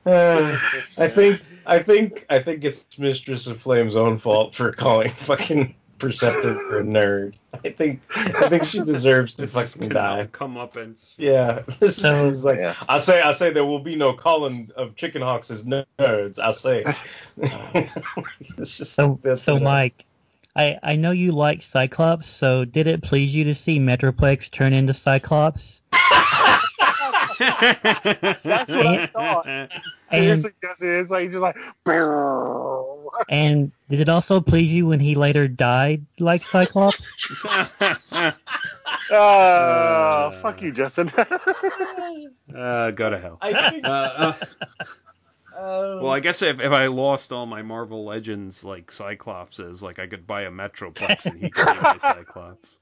Uh, 0.05 0.59
I 0.97 1.09
think 1.09 1.41
I 1.67 1.83
think 1.83 2.27
I 2.29 2.41
think 2.43 2.65
it's 2.65 2.99
Mistress 2.99 3.47
of 3.47 3.61
Flame's 3.61 3.97
own 3.97 4.19
fault 4.19 4.55
for 4.55 4.73
calling 4.73 5.13
fucking 5.13 5.75
Perceptor 5.99 6.79
a 6.79 6.83
nerd. 6.83 7.35
I 7.65 7.71
think 7.71 8.01
I 8.17 8.49
think 8.49 8.65
she 8.65 8.81
deserves 8.81 9.35
to 9.35 9.47
fucking 9.49 9.89
die. 9.91 10.29
Come 10.33 10.57
up 10.57 10.77
and 10.77 10.97
Yeah, 11.17 11.63
this 11.81 11.97
So- 11.97 12.29
is 12.29 12.45
like 12.45 12.59
Yeah. 12.59 12.75
I 12.89 12.99
say. 12.99 13.21
I 13.21 13.33
say 13.33 13.51
there 13.53 13.65
will 13.65 13.79
be 13.81 13.97
no 13.97 14.13
calling 14.13 14.69
of 14.77 14.97
chicken 14.97 15.23
hawks 15.23 15.51
as 15.51 15.65
nerds. 15.65 16.39
I 16.39 16.51
say. 16.53 16.85
it's 18.59 18.77
just 18.79 18.93
So, 18.95 19.19
that's 19.23 19.43
so 19.43 19.55
what 19.55 19.63
I- 19.63 19.65
Mike, 19.65 20.05
I, 20.57 20.79
I 20.83 20.97
know 20.97 21.13
you 21.13 21.33
like 21.33 21.63
Cyclops, 21.63 22.29
so 22.29 22.65
did 22.65 22.87
it 22.89 23.03
please 23.03 23.35
you 23.35 23.45
to 23.45 23.55
see 23.55 23.79
Metroplex 23.79 24.51
turn 24.51 24.73
into 24.73 24.93
Cyclops? 24.95 25.81
That's 27.39 28.71
what 28.71 28.87
I 28.87 29.07
thought. 29.13 29.47
And, 29.47 29.71
Seriously, 30.13 30.51
Justin, 30.63 30.95
it's 30.97 31.11
like 31.11 31.31
just 31.31 31.41
like. 31.41 31.57
"Brrr." 31.87 32.90
And 33.29 33.73
did 33.89 34.01
it 34.01 34.09
also 34.09 34.41
please 34.41 34.71
you 34.71 34.87
when 34.87 35.01
he 35.01 35.15
later 35.15 35.49
died 35.49 36.05
like 36.19 36.45
Cyclops? 36.45 37.03
Uh, 39.11 40.31
fuck 40.43 40.63
you, 40.63 40.73
Justin. 40.73 41.09
uh, 42.57 42.91
go 42.93 43.11
to 43.11 43.19
hell. 43.19 43.39
I 43.41 43.71
think. 43.71 43.85
Uh, 43.85 43.89
uh, 43.89 44.35
um, 45.61 46.03
well, 46.03 46.11
I 46.11 46.21
guess 46.21 46.43
if, 46.43 46.61
if 46.61 46.73
I 46.73 46.87
lost 46.87 47.33
all 47.33 47.47
my 47.47 47.63
Marvel 47.63 48.05
Legends 48.05 48.65
like 48.65 48.91
Cyclopses, 48.93 49.83
like 49.83 49.99
I 49.99 50.07
could 50.07 50.27
buy 50.27 50.43
a 50.43 50.51
Metroplex 50.51 51.27
and 51.27 51.41
he 51.41 51.51
could 51.51 51.67
be 51.67 51.81
my 51.81 51.99
Cyclops. 52.01 52.79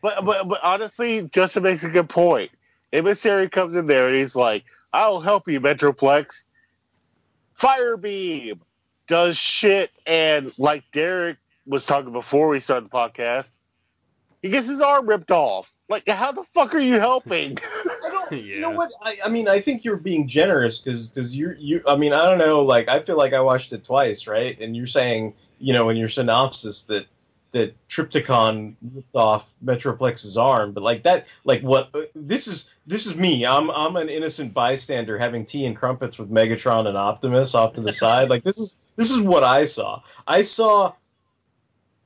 But 0.00 0.24
but 0.24 0.48
but 0.48 0.60
honestly, 0.62 1.28
Justin 1.28 1.64
makes 1.64 1.82
a 1.82 1.88
good 1.88 2.08
point. 2.08 2.50
Emissary 2.92 3.48
comes 3.48 3.76
in 3.76 3.86
there 3.86 4.08
and 4.08 4.16
he's 4.16 4.36
like, 4.36 4.64
"I'll 4.92 5.20
help 5.20 5.48
you, 5.48 5.60
Metroplex." 5.60 6.42
Firebeam 7.58 8.60
does 9.08 9.36
shit, 9.36 9.90
and 10.06 10.52
like 10.58 10.84
Derek 10.92 11.38
was 11.66 11.84
talking 11.84 12.12
before 12.12 12.48
we 12.48 12.60
started 12.60 12.86
the 12.86 12.90
podcast, 12.90 13.50
he 14.42 14.50
gets 14.50 14.68
his 14.68 14.80
arm 14.80 15.08
ripped 15.08 15.32
off. 15.32 15.70
Like, 15.88 16.06
how 16.06 16.32
the 16.32 16.44
fuck 16.54 16.74
are 16.74 16.80
you 16.80 17.00
helping? 17.00 17.56
I 18.04 18.08
don't. 18.10 18.32
You 18.32 18.60
know 18.60 18.70
what? 18.70 18.92
I, 19.02 19.18
I 19.24 19.28
mean, 19.30 19.48
I 19.48 19.60
think 19.60 19.84
you're 19.84 19.96
being 19.96 20.28
generous 20.28 20.78
because 20.78 21.08
because 21.08 21.34
you 21.34 21.54
you. 21.58 21.82
I 21.88 21.96
mean, 21.96 22.12
I 22.12 22.24
don't 22.24 22.38
know. 22.38 22.62
Like, 22.62 22.88
I 22.88 23.00
feel 23.00 23.16
like 23.16 23.32
I 23.32 23.40
watched 23.40 23.72
it 23.72 23.84
twice, 23.84 24.26
right? 24.26 24.58
And 24.60 24.76
you're 24.76 24.86
saying, 24.86 25.34
you 25.58 25.72
know, 25.72 25.88
in 25.88 25.96
your 25.96 26.08
synopsis 26.08 26.82
that 26.84 27.06
that 27.52 27.74
Trypticon 27.88 28.74
ripped 28.94 29.14
off 29.14 29.50
Metroplex's 29.64 30.36
arm, 30.36 30.72
but 30.72 30.82
like 30.82 31.02
that, 31.04 31.26
like 31.44 31.62
what? 31.62 31.94
This 32.14 32.46
is 32.46 32.68
this 32.86 33.06
is 33.06 33.14
me. 33.16 33.46
I'm 33.46 33.70
I'm 33.70 33.96
an 33.96 34.08
innocent 34.08 34.52
bystander 34.52 35.18
having 35.18 35.46
tea 35.46 35.66
and 35.66 35.76
crumpets 35.76 36.18
with 36.18 36.30
Megatron 36.30 36.86
and 36.86 36.96
Optimus 36.96 37.54
off 37.54 37.74
to 37.74 37.80
the 37.80 37.92
side. 38.04 38.28
Like 38.28 38.44
this 38.44 38.58
is 38.58 38.76
this 38.96 39.10
is 39.10 39.20
what 39.20 39.44
I 39.44 39.64
saw. 39.64 40.02
I 40.26 40.42
saw 40.42 40.92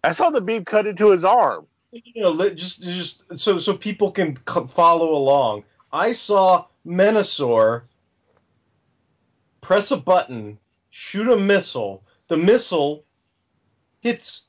I 0.04 0.12
saw 0.12 0.30
the 0.30 0.40
beam 0.40 0.64
cut 0.64 0.86
into 0.86 1.10
his 1.10 1.24
arm. 1.24 1.66
you 1.90 2.22
know, 2.22 2.50
just 2.50 2.82
just 2.82 3.38
so 3.38 3.58
so 3.58 3.76
people 3.76 4.12
can 4.12 4.36
c- 4.36 4.66
follow 4.74 5.10
along. 5.14 5.64
I 5.92 6.12
saw 6.12 6.66
Menasor 6.86 7.82
press 9.60 9.90
a 9.90 9.96
button, 9.96 10.58
shoot 10.90 11.28
a 11.28 11.36
missile. 11.36 12.02
The 12.28 12.36
missile 12.36 13.04
hits 14.00 14.42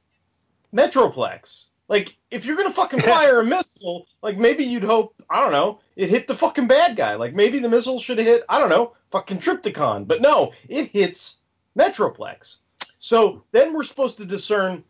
Metroplex. 0.74 1.68
Like, 1.90 2.16
if 2.32 2.46
you're 2.46 2.56
gonna 2.56 2.74
fucking 2.74 3.00
fire 3.14 3.40
a 3.42 3.46
missile, 3.46 4.08
like 4.22 4.38
maybe 4.38 4.64
you'd 4.64 4.84
hope, 4.84 5.14
I 5.30 5.42
don't 5.42 5.52
know, 5.52 5.80
it 5.96 6.10
hit 6.10 6.28
the 6.28 6.36
fucking 6.36 6.68
bad 6.68 6.96
guy. 6.96 7.16
Like 7.16 7.34
maybe 7.34 7.60
the 7.60 7.70
missile 7.70 8.00
should 8.00 8.18
have 8.18 8.28
hit, 8.28 8.44
I 8.50 8.60
don't 8.60 8.70
know, 8.70 8.94
fucking 9.12 9.40
Trypticon. 9.40 10.08
But 10.08 10.22
no, 10.22 10.54
it 10.70 10.88
hits 10.90 11.38
Metroplex. 11.78 12.58
So 13.00 13.44
then 13.52 13.74
we're 13.74 13.84
supposed 13.84 14.18
to 14.18 14.26
discern 14.26 14.84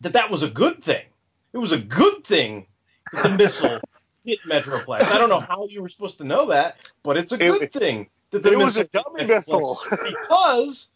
that 0.00 0.12
that 0.12 0.30
was 0.30 0.42
a 0.42 0.48
good 0.50 0.82
thing. 0.84 1.04
It 1.52 1.58
was 1.58 1.72
a 1.72 1.78
good 1.78 2.24
thing 2.24 2.66
that 3.12 3.22
the 3.22 3.30
missile 3.30 3.80
hit 4.24 4.38
Metroplex. 4.46 5.04
I 5.10 5.18
don't 5.18 5.30
know 5.30 5.40
how 5.40 5.66
you 5.66 5.80
were 5.82 5.88
supposed 5.88 6.18
to 6.18 6.24
know 6.24 6.46
that, 6.46 6.76
but 7.02 7.16
it's 7.16 7.32
a 7.32 7.36
It- 7.36 7.58
good 7.58 7.72
thing 7.72 8.08
that 8.30 8.42
the 8.42 8.52
It 8.52 8.58
was 8.58 8.76
a 8.76 8.84
dummy 8.84 9.24
missile. 9.24 9.80
because 9.90 10.88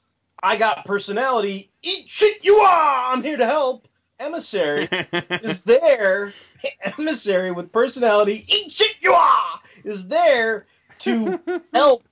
I 0.43 0.57
got 0.57 0.85
personality. 0.85 1.71
Eat 1.83 2.09
shit 2.11 2.45
you 2.45 2.57
are. 2.59 3.13
I'm 3.13 3.23
here 3.23 3.39
to 3.39 3.47
help. 3.47 3.89
Emissary 4.23 4.89
is 5.43 5.63
there. 5.63 6.33
Emissary 6.99 7.51
with 7.51 7.73
personality. 7.73 8.45
Eat 8.47 8.71
shit 8.71 8.97
you 9.01 9.13
are 9.13 9.61
is 9.85 10.07
there 10.07 10.67
to 11.01 11.41
help 11.73 12.05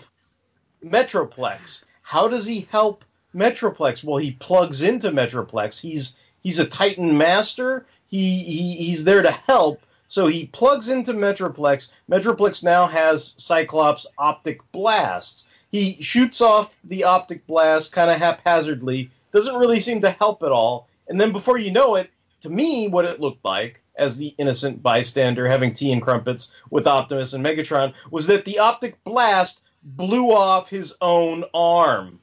Metroplex. 0.85 1.85
How 2.03 2.27
does 2.27 2.45
he 2.45 2.67
help 2.71 3.05
Metroplex? 3.35 4.03
Well, 4.03 4.17
he 4.17 4.33
plugs 4.33 4.83
into 4.83 5.11
Metroplex. 5.13 5.81
He's 5.81 6.17
he's 6.43 6.59
a 6.59 6.67
Titan 6.67 7.17
master. 7.17 7.87
He, 8.09 8.43
he 8.43 8.75
he's 8.75 9.05
there 9.05 9.23
to 9.23 9.31
help. 9.31 9.81
So 10.09 10.27
he 10.27 10.47
plugs 10.47 10.89
into 10.89 11.13
Metroplex. 11.13 11.89
Metroplex 12.11 12.65
now 12.65 12.89
has 12.89 13.35
Cyclops 13.37 14.07
optic 14.19 14.61
blasts. 14.73 15.47
He 15.71 16.03
shoots 16.03 16.41
off 16.41 16.75
the 16.83 17.05
optic 17.05 17.47
blast 17.47 17.93
kind 17.93 18.11
of 18.11 18.19
haphazardly. 18.19 19.13
Doesn't 19.33 19.55
really 19.55 19.79
seem 19.79 20.01
to 20.01 20.11
help 20.11 20.43
at 20.43 20.51
all. 20.51 20.89
And 21.11 21.21
then 21.21 21.33
before 21.33 21.59
you 21.59 21.71
know 21.73 21.97
it, 21.97 22.09
to 22.41 22.49
me, 22.49 22.89
what 22.89 23.05
it 23.05 23.21
looked 23.21 23.45
like 23.45 23.83
as 23.97 24.17
the 24.17 24.29
innocent 24.39 24.83
bystander 24.83 25.47
having 25.47 25.75
tea 25.75 25.93
and 25.93 26.01
crumpets 26.01 26.51
with 26.71 26.87
Optimus 26.87 27.35
and 27.35 27.45
Megatron 27.45 27.93
was 28.11 28.27
that 28.29 28.47
the 28.47 28.61
optic 28.61 29.03
blast 29.05 29.61
blew 29.83 30.31
off 30.31 30.71
his 30.71 30.95
own 31.03 31.45
arm. 31.53 32.21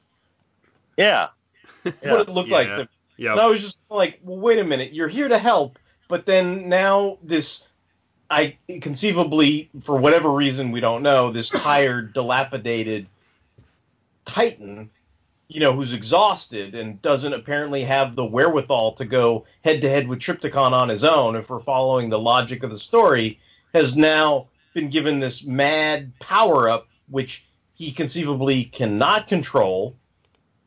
Yeah. 0.96 1.28
Yeah. 1.84 1.92
what 2.12 2.20
it 2.22 2.28
looked 2.28 2.50
like 2.50 2.66
Yeah. 2.68 2.74
to 2.74 2.80
me. 2.82 2.88
Yep. 3.18 3.32
And 3.32 3.40
I 3.40 3.46
was 3.46 3.60
just 3.60 3.78
like, 3.90 4.18
well, 4.22 4.38
wait 4.38 4.58
a 4.58 4.64
minute, 4.64 4.92
you're 4.92 5.08
here 5.08 5.28
to 5.28 5.38
help, 5.38 5.78
but 6.08 6.24
then 6.24 6.68
now 6.68 7.18
this, 7.22 7.64
I 8.30 8.56
conceivably, 8.80 9.70
for 9.82 9.96
whatever 9.96 10.30
reason 10.30 10.70
we 10.70 10.80
don't 10.80 11.02
know, 11.02 11.30
this 11.32 11.50
tired, 11.50 12.12
dilapidated 12.14 13.06
Titan, 14.24 14.90
you 15.48 15.60
know, 15.60 15.72
who's 15.72 15.94
exhausted 15.94 16.74
and 16.74 17.00
doesn't 17.00 17.32
apparently 17.32 17.82
have 17.82 18.14
the 18.14 18.24
wherewithal 18.24 18.92
to 18.92 19.04
go 19.06 19.46
head 19.64 19.80
to 19.80 19.88
head 19.88 20.06
with 20.06 20.18
Trypticon 20.18 20.72
on 20.72 20.90
his 20.90 21.04
own, 21.04 21.36
if 21.36 21.48
we're 21.48 21.60
following 21.60 22.10
the 22.10 22.18
logic 22.18 22.62
of 22.62 22.70
the 22.70 22.78
story, 22.78 23.40
has 23.72 23.96
now 23.96 24.48
been 24.74 24.90
given 24.90 25.18
this 25.18 25.42
mad 25.44 26.12
power 26.20 26.68
up, 26.68 26.86
which 27.08 27.44
he 27.74 27.92
conceivably 27.92 28.64
cannot 28.64 29.26
control, 29.28 29.96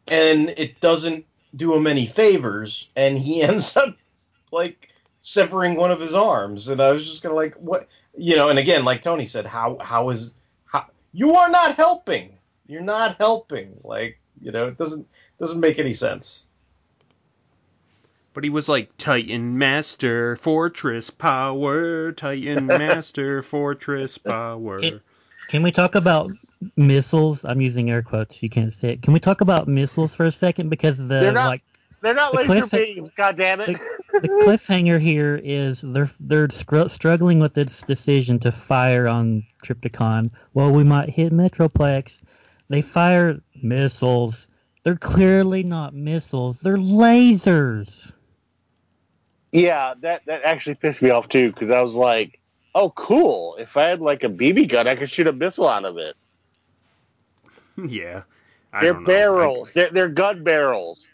and 0.08 0.50
it 0.50 0.80
doesn't 0.82 1.26
do 1.56 1.74
him 1.76 1.86
any 1.86 2.08
favors, 2.08 2.90
and 2.96 3.18
he 3.18 3.42
ends 3.44 3.76
up 3.78 3.96
like 4.52 4.90
severing 5.22 5.76
one 5.76 5.92
of 5.92 6.00
his 6.00 6.16
arms. 6.16 6.70
And 6.70 6.82
I 6.82 6.92
was 6.92 7.06
just 7.06 7.22
gonna 7.22 7.36
like, 7.36 7.54
what, 7.56 7.88
you 8.18 8.36
know? 8.36 8.50
And 8.50 8.58
again, 8.58 8.84
like 8.84 9.04
Tony 9.04 9.28
said, 9.28 9.46
how 9.46 9.78
how 9.80 10.10
is 10.10 10.34
how 10.66 10.88
you 11.12 11.36
are 11.36 11.50
not 11.50 11.76
helping? 11.76 12.38
You're 12.66 12.82
not 12.82 13.18
helping. 13.18 13.80
Like 13.84 14.18
you 14.42 14.52
know, 14.52 14.68
it 14.68 14.78
doesn't 14.78 15.08
doesn't 15.40 15.60
make 15.60 15.80
any 15.80 15.94
sense. 15.94 16.44
But 18.34 18.44
he 18.46 18.50
was 18.50 18.70
like 18.70 18.96
Titan 18.98 19.58
Master 19.58 20.38
Fortress 20.38 21.10
Power, 21.10 22.12
Titan 22.14 22.66
Master 22.68 23.44
Fortress 23.44 24.18
Power. 24.18 24.80
It- 24.80 25.02
Can 25.50 25.64
we 25.64 25.72
talk 25.72 25.96
about 25.96 26.30
missiles? 26.78 27.44
I'm 27.44 27.60
using 27.60 27.90
air 27.90 28.02
quotes. 28.02 28.42
You 28.42 28.50
can't 28.50 28.74
see 28.74 28.88
it. 28.88 29.02
Can 29.02 29.12
we 29.14 29.20
talk 29.20 29.42
about 29.42 29.68
missiles 29.68 30.16
for 30.16 30.24
a 30.26 30.32
second? 30.32 30.70
Because 30.70 30.98
the 30.98 31.06
They're 31.08 31.32
not- 31.34 31.48
like 31.50 31.62
They're 32.02 32.14
not 32.14 32.32
The 32.32 32.38
laser 32.48 32.68
cliff- 32.68 32.72
beams, 32.96 33.12
God 33.12 33.36
damn 33.36 33.60
it. 33.60 33.78
the 34.14 34.28
cliffhanger 34.28 35.00
here 35.00 35.40
is 35.44 35.82
they're 35.84 36.10
they're 36.22 36.50
scr- 36.50 36.88
struggling 36.88 37.40
with 37.40 37.54
this 37.54 37.82
decision 37.86 38.40
to 38.40 38.52
fire 38.54 39.08
on 39.10 39.44
Trypticon. 39.66 40.32
Well, 40.54 40.72
we 40.72 40.84
might 40.86 41.10
hit 41.10 41.34
Metroplex. 41.34 42.22
They 42.72 42.82
fire 42.82 43.40
missiles. 43.62 44.48
They're 44.84 44.96
clearly 44.96 45.62
not 45.62 45.94
missiles. 45.94 46.60
They're 46.62 46.78
lasers. 46.78 48.12
Yeah, 49.52 49.94
that 50.00 50.26
that 50.26 50.44
actually 50.44 50.76
pissed 50.76 51.02
me 51.02 51.10
off 51.10 51.28
too 51.28 51.52
because 51.52 51.70
I 51.70 51.82
was 51.82 51.96
like, 51.96 52.40
"Oh, 52.74 52.90
cool! 52.92 53.58
If 53.60 53.76
I 53.76 53.90
had 53.90 54.00
like 54.00 54.24
a 54.24 54.30
BB 54.30 54.70
gun, 54.70 54.88
I 54.88 54.96
could 54.96 55.10
shoot 55.10 55.28
a 55.28 55.34
missile 55.34 55.68
out 55.68 55.84
of 55.84 55.98
it." 55.98 56.16
yeah. 57.86 58.24
I 58.74 58.82
They're 58.82 58.94
don't 58.94 59.04
know. 59.04 59.08
barrels. 59.08 59.74
They're, 59.74 59.90
they're 59.90 60.10
gun 60.10 60.44
barrels. 60.44 61.10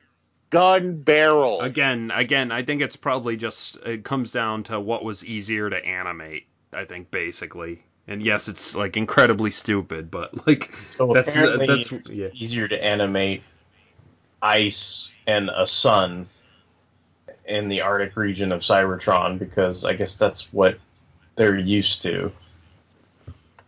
Gun 0.52 1.02
barrels. 1.02 1.64
Again, 1.64 2.12
again, 2.14 2.52
I 2.52 2.64
think 2.64 2.84
it's 2.84 2.96
probably 2.96 3.36
just 3.36 3.78
it 3.78 4.04
comes 4.04 4.32
down 4.32 4.64
to 4.66 4.80
what 4.80 5.04
was 5.04 5.26
easier 5.26 5.70
to 5.72 5.84
animate. 5.84 6.46
I 6.72 6.86
think 6.86 7.10
basically, 7.10 7.84
and 8.08 8.24
yes, 8.24 8.48
it's 8.48 8.74
like 8.76 8.98
incredibly 8.98 9.52
stupid, 9.52 10.10
but 10.10 10.48
like 10.48 10.74
So 10.98 11.14
that's 11.14 11.30
apparently, 11.30 11.68
that's 11.68 11.92
it's 11.92 12.10
yeah. 12.10 12.30
easier 12.34 12.68
to 12.68 12.84
animate 12.84 13.44
ice 14.42 15.12
and 15.26 15.50
a 15.54 15.68
sun 15.68 16.28
in 17.46 17.70
the 17.70 17.82
Arctic 17.82 18.16
region 18.16 18.52
of 18.52 18.62
Cybertron 18.62 19.40
because 19.40 19.84
I 19.84 19.94
guess 19.94 20.16
that's 20.16 20.52
what 20.54 20.80
they're 21.36 21.58
used 21.58 22.02
to. 22.04 22.32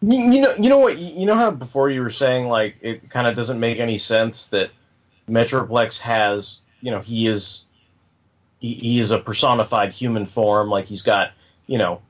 You, 0.01 0.31
you 0.31 0.41
know, 0.41 0.53
you 0.55 0.69
know 0.69 0.77
what? 0.77 0.97
You 0.97 1.25
know 1.25 1.35
how 1.35 1.51
before 1.51 1.89
you 1.89 2.01
were 2.01 2.09
saying 2.09 2.47
like 2.47 2.77
it 2.81 3.09
kind 3.09 3.27
of 3.27 3.35
doesn't 3.35 3.59
make 3.59 3.79
any 3.79 3.97
sense 3.97 4.45
that 4.47 4.71
Metroplex 5.29 5.99
has, 5.99 6.59
you 6.81 6.91
know, 6.91 6.99
he 6.99 7.27
is 7.27 7.65
he, 8.59 8.73
he 8.73 8.99
is 8.99 9.11
a 9.11 9.19
personified 9.19 9.91
human 9.91 10.25
form, 10.25 10.69
like 10.69 10.85
he's 10.85 11.01
got, 11.01 11.31
you 11.67 11.77
know, 11.77 12.01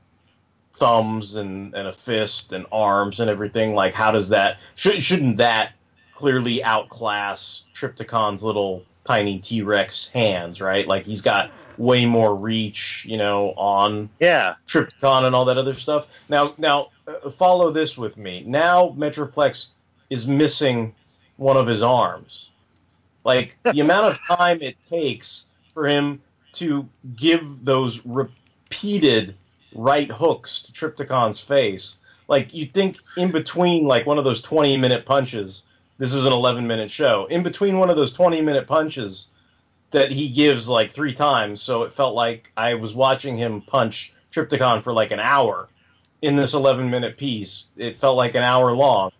thumbs 0.76 1.36
and, 1.36 1.74
and 1.74 1.88
a 1.88 1.92
fist 1.92 2.52
and 2.52 2.66
arms 2.72 3.20
and 3.20 3.28
everything. 3.30 3.74
Like, 3.74 3.94
how 3.94 4.10
does 4.10 4.28
that 4.30 4.58
should 4.74 5.02
shouldn't 5.02 5.36
that 5.38 5.72
clearly 6.14 6.62
outclass 6.62 7.62
Trypticon's 7.74 8.42
little 8.42 8.84
tiny 9.06 9.38
T 9.38 9.62
Rex 9.62 10.08
hands, 10.08 10.60
right? 10.60 10.86
Like 10.86 11.04
he's 11.04 11.20
got 11.22 11.50
way 11.78 12.04
more 12.04 12.36
reach, 12.36 13.04
you 13.08 13.16
know, 13.16 13.52
on 13.56 14.10
Yeah. 14.20 14.54
Trypticon 14.68 15.24
and 15.24 15.34
all 15.34 15.46
that 15.46 15.56
other 15.56 15.74
stuff. 15.74 16.06
Now, 16.28 16.54
now 16.58 16.90
uh, 17.06 17.30
follow 17.30 17.70
this 17.72 17.96
with 17.96 18.16
me. 18.16 18.44
Now 18.46 18.94
Metroplex 18.98 19.68
is 20.10 20.26
missing 20.26 20.94
one 21.36 21.56
of 21.56 21.66
his 21.66 21.82
arms. 21.82 22.50
Like 23.24 23.56
the 23.64 23.80
amount 23.80 24.12
of 24.12 24.18
time 24.26 24.60
it 24.60 24.76
takes 24.88 25.44
for 25.72 25.88
him 25.88 26.20
to 26.52 26.86
give 27.16 27.64
those 27.64 28.04
repeated 28.04 29.34
right 29.74 30.10
hooks 30.10 30.62
to 30.62 30.72
Trypticon's 30.72 31.40
face. 31.40 31.96
Like 32.28 32.54
you 32.54 32.66
think 32.66 32.98
in 33.16 33.30
between 33.30 33.84
like 33.84 34.06
one 34.06 34.18
of 34.18 34.24
those 34.24 34.42
20 34.42 34.76
minute 34.76 35.04
punches, 35.04 35.62
this 35.98 36.14
is 36.14 36.24
an 36.24 36.32
11 36.32 36.66
minute 36.66 36.90
show. 36.90 37.26
In 37.26 37.42
between 37.42 37.78
one 37.78 37.90
of 37.90 37.96
those 37.96 38.12
20 38.12 38.40
minute 38.40 38.66
punches 38.66 39.26
that 39.90 40.10
he 40.10 40.28
gives 40.30 40.68
like 40.68 40.92
three 40.92 41.14
times, 41.14 41.60
so 41.60 41.82
it 41.82 41.92
felt 41.92 42.14
like 42.14 42.50
I 42.56 42.74
was 42.74 42.94
watching 42.94 43.36
him 43.36 43.60
punch 43.62 44.12
Trypticon 44.32 44.82
for 44.82 44.92
like 44.92 45.10
an 45.10 45.20
hour 45.20 45.68
in 46.22 46.36
this 46.36 46.54
11 46.54 46.90
minute 46.90 47.16
piece. 47.16 47.66
It 47.76 47.96
felt 47.96 48.16
like 48.16 48.34
an 48.34 48.44
hour 48.44 48.72
long. 48.72 49.10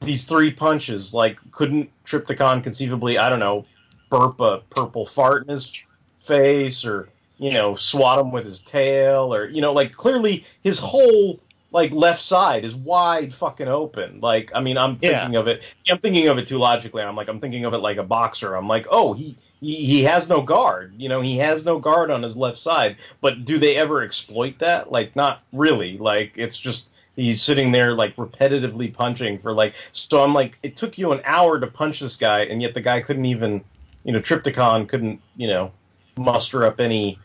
These 0.00 0.24
three 0.24 0.52
punches, 0.52 1.12
like, 1.12 1.38
couldn't 1.50 1.90
Trypticon 2.06 2.62
conceivably, 2.62 3.18
I 3.18 3.28
don't 3.28 3.40
know, 3.40 3.66
burp 4.10 4.40
a 4.40 4.62
purple 4.70 5.06
fart 5.06 5.42
in 5.42 5.48
his 5.48 5.72
face 6.20 6.84
or 6.84 7.08
you 7.38 7.52
know, 7.52 7.74
swat 7.74 8.18
him 8.18 8.30
with 8.32 8.44
his 8.44 8.60
tail, 8.60 9.34
or 9.34 9.48
you 9.48 9.60
know, 9.60 9.72
like 9.72 9.92
clearly 9.92 10.44
his 10.62 10.78
whole 10.78 11.40
like 11.70 11.92
left 11.92 12.22
side 12.22 12.64
is 12.64 12.74
wide 12.74 13.34
fucking 13.34 13.68
open. 13.68 14.20
Like, 14.20 14.50
I 14.54 14.60
mean, 14.60 14.78
I'm 14.78 14.98
Yeah. 15.02 15.20
thinking 15.20 15.36
of 15.36 15.48
it. 15.48 15.62
I'm 15.90 15.98
thinking 15.98 16.26
of 16.28 16.38
it 16.38 16.48
too 16.48 16.56
logically. 16.56 17.02
I'm 17.02 17.14
like, 17.14 17.28
I'm 17.28 17.40
thinking 17.40 17.66
of 17.66 17.74
it 17.74 17.78
like 17.78 17.98
a 17.98 18.02
boxer. 18.02 18.54
I'm 18.54 18.66
like, 18.68 18.86
oh, 18.90 19.12
he 19.12 19.36
he, 19.60 19.74
he 19.74 20.04
has 20.04 20.28
no 20.28 20.40
guard. 20.40 20.94
You 20.96 21.08
know, 21.08 21.20
he 21.20 21.36
has 21.38 21.64
no 21.64 21.78
guard 21.78 22.10
on 22.10 22.22
his 22.22 22.36
left 22.36 22.58
side. 22.58 22.96
But 23.20 23.44
do 23.44 23.58
they 23.58 23.76
ever 23.76 24.02
exploit 24.02 24.58
that? 24.60 24.90
Like, 24.92 25.14
not 25.16 25.42
really. 25.52 25.98
Like, 25.98 26.32
it's 26.36 26.56
just 26.56 26.88
he's 27.16 27.42
sitting 27.42 27.72
there 27.72 27.92
like 27.92 28.16
repetitively 28.16 28.92
punching 28.94 29.40
for 29.40 29.52
like. 29.52 29.74
So 29.92 30.22
I'm 30.22 30.32
like, 30.32 30.58
it 30.62 30.76
took 30.76 30.96
you 30.96 31.12
an 31.12 31.20
hour 31.24 31.60
to 31.60 31.66
punch 31.66 32.00
this 32.00 32.16
guy, 32.16 32.40
and 32.44 32.62
yet 32.62 32.72
the 32.72 32.80
guy 32.80 33.00
couldn't 33.02 33.26
even, 33.26 33.62
you 34.04 34.12
know, 34.12 34.20
Trypticon 34.20 34.88
couldn't, 34.88 35.20
you 35.36 35.48
know, 35.48 35.72
muster 36.16 36.64
up 36.64 36.80
any. 36.80 37.18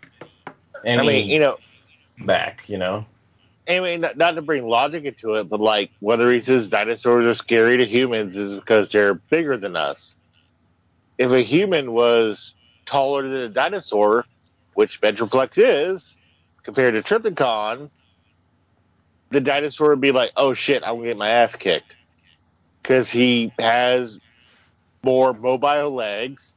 Any 0.86 1.00
I 1.00 1.04
mean, 1.04 1.30
you 1.30 1.40
know, 1.40 1.58
back, 2.20 2.68
you 2.70 2.78
know. 2.78 3.06
anyway, 3.68 3.98
not, 3.98 4.18
not 4.18 4.32
to 4.36 4.42
bring 4.42 4.68
logic 4.68 5.06
into 5.06 5.36
it, 5.36 5.50
but 5.50 5.60
like 5.60 5.92
whether 6.00 6.32
he 6.32 6.42
says 6.42 6.68
dinosaurs 6.70 7.26
are 7.26 7.34
scary 7.34 7.78
to 7.78 7.86
humans 7.86 8.36
is 8.38 8.54
because 8.54 8.92
they're 8.92 9.14
bigger 9.14 9.58
than 9.58 9.76
us. 9.76 10.16
If 11.18 11.32
a 11.32 11.42
human 11.42 11.92
was 11.94 12.56
taller 12.86 13.28
than 13.28 13.42
a 13.42 13.50
dinosaur, 13.50 14.26
which 14.74 15.00
Metroplex 15.02 15.54
is, 15.58 16.18
compared 16.64 16.96
to 16.96 17.02
Trypticon, 17.02 17.90
the 19.30 19.42
dinosaur 19.42 19.90
would 19.90 20.02
be 20.02 20.12
like, 20.12 20.32
"Oh 20.36 20.54
shit, 20.54 20.84
I'm 20.84 20.96
gonna 20.96 21.08
get 21.08 21.18
my 21.18 21.30
ass 21.30 21.56
kicked," 21.56 21.96
because 22.82 23.10
he 23.12 23.54
has 23.60 24.20
more 25.04 25.34
mobile 25.34 25.92
legs, 25.92 26.54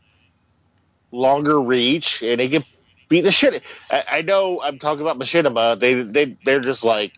longer 1.12 1.60
reach, 1.60 2.22
and 2.22 2.40
he 2.40 2.48
can 2.48 2.64
beat 3.08 3.22
the 3.22 3.32
shit. 3.32 3.62
I, 3.90 4.04
I 4.08 4.22
know 4.22 4.60
I'm 4.62 4.78
talking 4.78 5.02
about 5.02 5.18
Machinima. 5.18 5.78
They 5.78 6.02
they 6.02 6.36
they're 6.44 6.60
just 6.60 6.84
like 6.84 7.12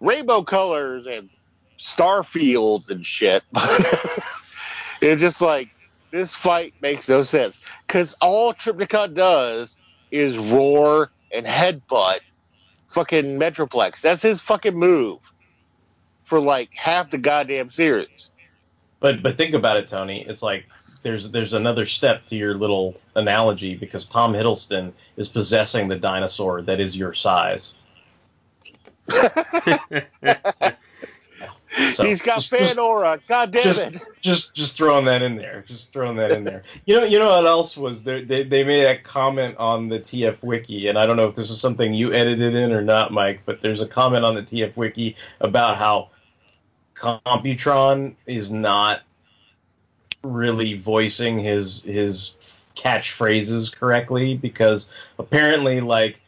rainbow 0.00 0.42
colors 0.42 1.06
and 1.06 1.30
star 1.76 2.22
fields 2.22 2.90
and 2.90 3.04
shit. 3.04 3.42
It's 5.00 5.20
just 5.20 5.40
like 5.40 5.68
this 6.10 6.34
fight 6.34 6.74
makes 6.80 7.08
no 7.08 7.22
sense 7.22 7.58
because 7.86 8.14
all 8.20 8.54
Trypticon 8.54 9.14
does 9.14 9.76
is 10.10 10.38
roar 10.38 11.10
and 11.32 11.44
headbutt 11.44 12.20
fucking 12.88 13.38
Metroplex. 13.38 14.00
That's 14.00 14.22
his 14.22 14.40
fucking 14.40 14.74
move 14.74 15.18
for 16.24 16.40
like 16.40 16.70
half 16.74 17.10
the 17.10 17.18
goddamn 17.18 17.70
series. 17.70 18.30
But 19.00 19.22
but 19.22 19.36
think 19.36 19.54
about 19.54 19.76
it, 19.76 19.88
Tony. 19.88 20.24
It's 20.26 20.42
like 20.42 20.64
there's 21.06 21.30
there's 21.30 21.52
another 21.52 21.86
step 21.86 22.26
to 22.26 22.34
your 22.34 22.54
little 22.54 22.96
analogy 23.14 23.76
because 23.76 24.06
Tom 24.06 24.32
Hiddleston 24.32 24.92
is 25.16 25.28
possessing 25.28 25.86
the 25.86 25.94
dinosaur 25.94 26.62
that 26.62 26.80
is 26.80 26.96
your 26.96 27.14
size. 27.14 27.74
So, 29.08 29.28
He's 32.02 32.22
got 32.22 32.36
just- 32.36 32.50
fan 32.50 32.60
just- 32.60 32.78
aura. 32.78 33.20
God 33.28 33.52
damn 33.52 33.62
just, 33.62 33.86
it. 33.86 34.02
just 34.20 34.52
just 34.54 34.76
throwing 34.76 35.04
that 35.04 35.22
in 35.22 35.36
there. 35.36 35.62
Just 35.68 35.92
throwing 35.92 36.16
that 36.16 36.32
in 36.32 36.42
there. 36.42 36.64
You 36.86 36.98
know 36.98 37.06
you 37.06 37.20
know 37.20 37.26
what 37.26 37.46
else 37.46 37.76
was 37.76 38.02
there? 38.02 38.24
They 38.24 38.42
they 38.42 38.64
made 38.64 38.86
a 38.86 38.98
comment 38.98 39.56
on 39.58 39.88
the 39.88 40.00
TF 40.00 40.42
wiki, 40.42 40.88
and 40.88 40.98
I 40.98 41.06
don't 41.06 41.16
know 41.16 41.28
if 41.28 41.36
this 41.36 41.50
was 41.50 41.60
something 41.60 41.94
you 41.94 42.12
edited 42.12 42.56
in 42.56 42.72
or 42.72 42.82
not, 42.82 43.12
Mike. 43.12 43.42
But 43.46 43.60
there's 43.60 43.80
a 43.80 43.86
comment 43.86 44.24
on 44.24 44.34
the 44.34 44.42
TF 44.42 44.76
wiki 44.76 45.14
about 45.40 45.76
how 45.76 46.10
Computron 46.96 48.16
is 48.26 48.50
not 48.50 49.02
really 50.32 50.74
voicing 50.74 51.38
his 51.38 51.82
his 51.82 52.34
catchphrases 52.76 53.74
correctly 53.74 54.36
because 54.36 54.86
apparently 55.18 55.80
like 55.80 56.20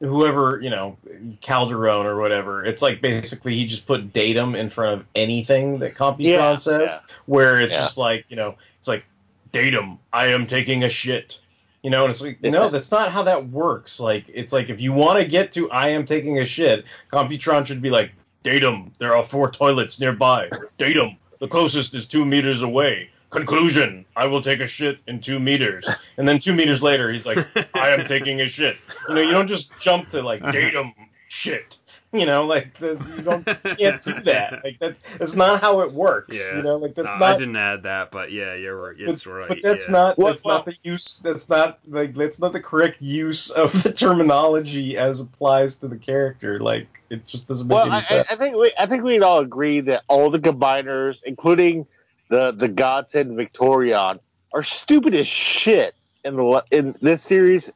whoever 0.00 0.60
you 0.60 0.70
know 0.70 0.96
Calderon 1.40 2.06
or 2.06 2.16
whatever 2.18 2.64
it's 2.64 2.82
like 2.82 3.00
basically 3.00 3.54
he 3.54 3.66
just 3.66 3.86
put 3.86 4.12
datum 4.12 4.54
in 4.54 4.68
front 4.68 5.00
of 5.00 5.06
anything 5.14 5.78
that 5.78 5.94
Computron 5.94 6.24
Yeah, 6.24 6.56
says 6.56 6.90
yeah. 6.90 6.98
where 7.26 7.60
it's 7.60 7.72
Yeah. 7.72 7.80
just 7.80 7.96
like 7.98 8.24
you 8.28 8.36
know 8.36 8.56
it's 8.78 8.88
like 8.88 9.04
datum 9.52 9.98
I 10.12 10.26
am 10.28 10.46
taking 10.46 10.84
a 10.84 10.88
shit. 10.88 11.40
You 11.82 11.90
know 11.90 12.04
and 12.04 12.10
it's 12.10 12.20
like 12.22 12.42
no 12.42 12.70
that's 12.70 12.90
not 12.90 13.12
how 13.12 13.22
that 13.24 13.48
works. 13.50 14.00
Like 14.00 14.24
it's 14.28 14.52
like 14.52 14.70
if 14.70 14.80
you 14.80 14.92
want 14.92 15.18
to 15.18 15.24
get 15.26 15.52
to 15.52 15.70
I 15.70 15.88
am 15.90 16.06
taking 16.06 16.38
a 16.38 16.44
shit 16.46 16.84
Computron 17.12 17.66
should 17.66 17.82
be 17.82 17.90
like 17.90 18.10
datum 18.42 18.92
there 18.98 19.16
are 19.16 19.22
four 19.24 19.50
toilets 19.50 20.00
nearby 20.00 20.50
datum 20.76 21.16
the 21.44 21.48
closest 21.48 21.92
is 21.92 22.06
two 22.06 22.24
meters 22.24 22.62
away. 22.62 23.10
Conclusion 23.28 24.06
I 24.16 24.24
will 24.24 24.40
take 24.40 24.60
a 24.60 24.66
shit 24.66 25.00
in 25.06 25.20
two 25.20 25.38
meters. 25.38 25.86
And 26.16 26.26
then 26.26 26.40
two 26.40 26.54
meters 26.54 26.80
later 26.80 27.12
he's 27.12 27.26
like 27.26 27.46
I 27.74 27.90
am 27.90 28.06
taking 28.06 28.40
a 28.40 28.48
shit. 28.48 28.78
You 29.10 29.14
know 29.14 29.20
you 29.20 29.32
don't 29.32 29.46
just 29.46 29.68
jump 29.78 30.08
to 30.10 30.22
like 30.22 30.40
datum 30.52 30.94
shit 31.28 31.76
you 32.20 32.26
know 32.26 32.46
like 32.46 32.78
the, 32.78 32.90
you 33.16 33.22
don't 33.22 33.46
you 33.46 33.54
can't 33.76 34.02
do 34.02 34.20
that 34.22 34.60
like 34.64 34.78
that 34.78 34.96
that's 35.18 35.34
not 35.34 35.60
how 35.60 35.80
it 35.80 35.92
works 35.92 36.38
Yeah. 36.38 36.56
you 36.56 36.62
know 36.62 36.76
like 36.76 36.94
that's 36.94 37.06
No, 37.06 37.12
not 37.18 37.22
I 37.22 37.38
didn't 37.38 37.56
add 37.56 37.82
that, 37.82 38.10
but 38.10 38.30
yeah, 38.32 38.54
you're 38.54 38.80
right. 38.80 38.96
but, 38.98 39.08
It's 39.08 39.26
right. 39.26 39.48
but 39.48 39.58
that's 39.62 39.86
yeah. 39.86 39.92
not 39.92 40.18
Well, 40.18 40.28
that's 40.28 40.44
well- 40.44 40.56
not 40.58 40.66
the 40.66 40.76
use 40.82 41.18
that's 41.22 41.48
not 41.48 41.80
like 41.88 42.14
that's 42.14 42.38
not 42.38 42.52
the 42.52 42.60
correct 42.60 43.02
use 43.02 43.50
of 43.50 43.82
the 43.82 43.92
terminology 43.92 44.96
as 44.96 45.20
applies 45.20 45.74
to 45.76 45.88
the 45.88 45.96
character 45.96 46.60
like 46.60 46.86
it 47.10 47.26
just 47.26 47.46
doesn't 47.48 47.66
make 47.68 47.74
Well, 47.76 47.86
any 47.86 47.94
I, 47.94 47.98
I 47.98 48.00
sense 48.02 48.26
I 48.30 48.36
think 48.36 48.56
we 48.56 48.72
I 48.78 48.86
think 48.86 49.02
we'd 49.04 49.22
all 49.22 49.40
agree 49.40 49.80
that 49.80 50.02
all 50.08 50.30
the 50.30 50.38
combiners, 50.38 51.22
including 51.24 51.86
the 52.30 52.52
the 52.52 52.68
Godsend 52.68 53.36
Victorion, 53.36 54.18
are 54.52 54.62
stupid 54.62 55.14
as 55.14 55.26
shit 55.26 55.94
in 56.24 56.36
the 56.36 56.64
in 56.70 56.94
this 57.02 57.22
series 57.22 57.70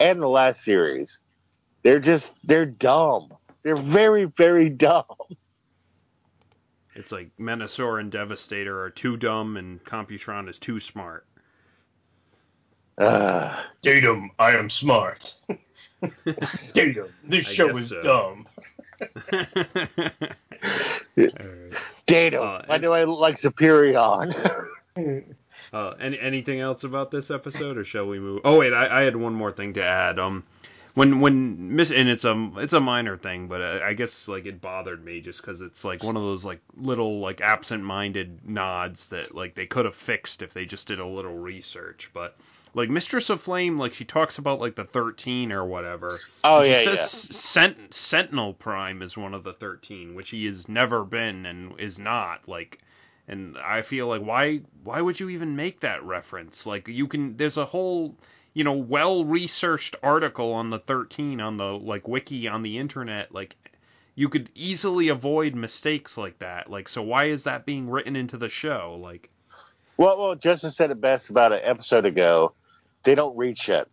and 0.00 0.20
the 0.20 0.28
last 0.28 0.62
series. 0.64 1.20
They're 1.82 2.00
just 2.00 2.34
they're 2.44 2.66
dumb. 2.66 3.32
They're 3.64 3.76
very 3.76 4.26
very 4.26 4.70
dumb. 4.70 5.04
It's 6.94 7.10
like 7.10 7.36
Menasor 7.40 7.98
and 7.98 8.12
Devastator 8.12 8.80
are 8.80 8.90
too 8.90 9.16
dumb, 9.16 9.56
and 9.56 9.82
Computron 9.84 10.48
is 10.48 10.60
too 10.60 10.78
smart. 10.78 11.26
Ugh. 12.96 13.64
datum 13.82 14.30
I 14.38 14.52
am 14.52 14.70
smart 14.70 15.34
datum 16.74 17.08
this 17.24 17.48
I 17.48 17.50
show 17.50 17.76
is 17.76 17.88
so. 17.88 18.00
dumb 18.02 18.46
Alright. 19.32 19.48
Datum. 22.06 22.42
Uh, 22.42 22.62
Why 22.66 22.78
do 22.78 22.92
I 22.92 23.04
look 23.04 23.18
like 23.18 23.40
Superion? 23.40 24.32
Uh, 25.72 25.94
any 26.00 26.20
anything 26.20 26.60
else 26.60 26.84
about 26.84 27.10
this 27.10 27.32
episode, 27.32 27.76
or 27.76 27.82
shall 27.82 28.06
we 28.06 28.20
move? 28.20 28.40
Oh 28.44 28.58
wait, 28.58 28.72
I, 28.72 29.00
I 29.00 29.02
had 29.02 29.16
one 29.16 29.34
more 29.34 29.50
thing 29.50 29.74
to 29.74 29.82
add. 29.82 30.20
Um, 30.20 30.44
when 30.94 31.20
when 31.20 31.74
miss 31.74 31.90
and 31.90 32.08
it's 32.08 32.24
a 32.24 32.50
it's 32.56 32.72
a 32.72 32.80
minor 32.80 33.16
thing, 33.16 33.48
but 33.48 33.60
I, 33.60 33.88
I 33.88 33.92
guess 33.94 34.28
like 34.28 34.46
it 34.46 34.60
bothered 34.60 35.04
me 35.04 35.20
just 35.20 35.40
because 35.40 35.60
it's 35.60 35.84
like 35.84 36.02
one 36.02 36.16
of 36.16 36.22
those 36.22 36.44
like 36.44 36.60
little 36.76 37.20
like 37.20 37.40
absent-minded 37.40 38.48
nods 38.48 39.08
that 39.08 39.34
like 39.34 39.54
they 39.54 39.66
could 39.66 39.84
have 39.84 39.96
fixed 39.96 40.42
if 40.42 40.54
they 40.54 40.64
just 40.64 40.86
did 40.86 41.00
a 41.00 41.06
little 41.06 41.36
research. 41.36 42.10
But 42.14 42.36
like 42.74 42.90
Mistress 42.90 43.28
of 43.30 43.42
Flame, 43.42 43.76
like 43.76 43.92
she 43.92 44.04
talks 44.04 44.38
about 44.38 44.60
like 44.60 44.76
the 44.76 44.84
thirteen 44.84 45.50
or 45.50 45.64
whatever. 45.64 46.10
Oh 46.44 46.62
she 46.62 46.70
yeah, 46.70 46.84
says 46.84 47.26
yeah. 47.28 47.36
Sent- 47.36 47.94
Sentinel 47.94 48.54
Prime 48.54 49.02
is 49.02 49.16
one 49.16 49.34
of 49.34 49.42
the 49.44 49.52
13, 49.52 50.14
which 50.14 50.30
he 50.30 50.46
has 50.46 50.68
never 50.68 51.04
been 51.04 51.46
and 51.46 51.78
is 51.80 51.98
not. 51.98 52.48
Like, 52.48 52.78
and 53.26 53.58
I 53.58 53.82
feel 53.82 54.06
like 54.06 54.22
why 54.22 54.60
why 54.84 55.00
would 55.00 55.18
you 55.18 55.28
even 55.30 55.56
make 55.56 55.80
that 55.80 56.04
reference? 56.04 56.66
Like, 56.66 56.86
you 56.86 57.08
can 57.08 57.36
there's 57.36 57.56
a 57.56 57.64
whole 57.64 58.16
you 58.54 58.64
know 58.64 58.72
well 58.72 59.24
researched 59.24 59.96
article 60.02 60.52
on 60.52 60.70
the 60.70 60.78
13 60.78 61.40
on 61.40 61.56
the 61.56 61.64
like 61.64 62.08
wiki 62.08 62.48
on 62.48 62.62
the 62.62 62.78
internet. 62.78 63.32
Like, 63.34 63.56
you 64.14 64.28
could 64.28 64.48
easily 64.54 65.08
avoid 65.08 65.54
mistakes 65.54 66.16
like 66.16 66.38
that. 66.38 66.70
Like, 66.70 66.88
so 66.88 67.02
why 67.02 67.24
is 67.26 67.44
that 67.44 67.66
being 67.66 67.90
written 67.90 68.14
into 68.16 68.36
the 68.36 68.48
show? 68.48 68.98
Like, 69.02 69.28
Well, 69.96 70.18
well, 70.18 70.34
Justin 70.36 70.70
said 70.70 70.90
it 70.90 71.00
best 71.00 71.30
about 71.30 71.52
an 71.52 71.60
episode 71.62 72.06
ago. 72.06 72.52
They 73.02 73.14
don't 73.14 73.36
reach 73.36 73.68
it. 73.68 73.88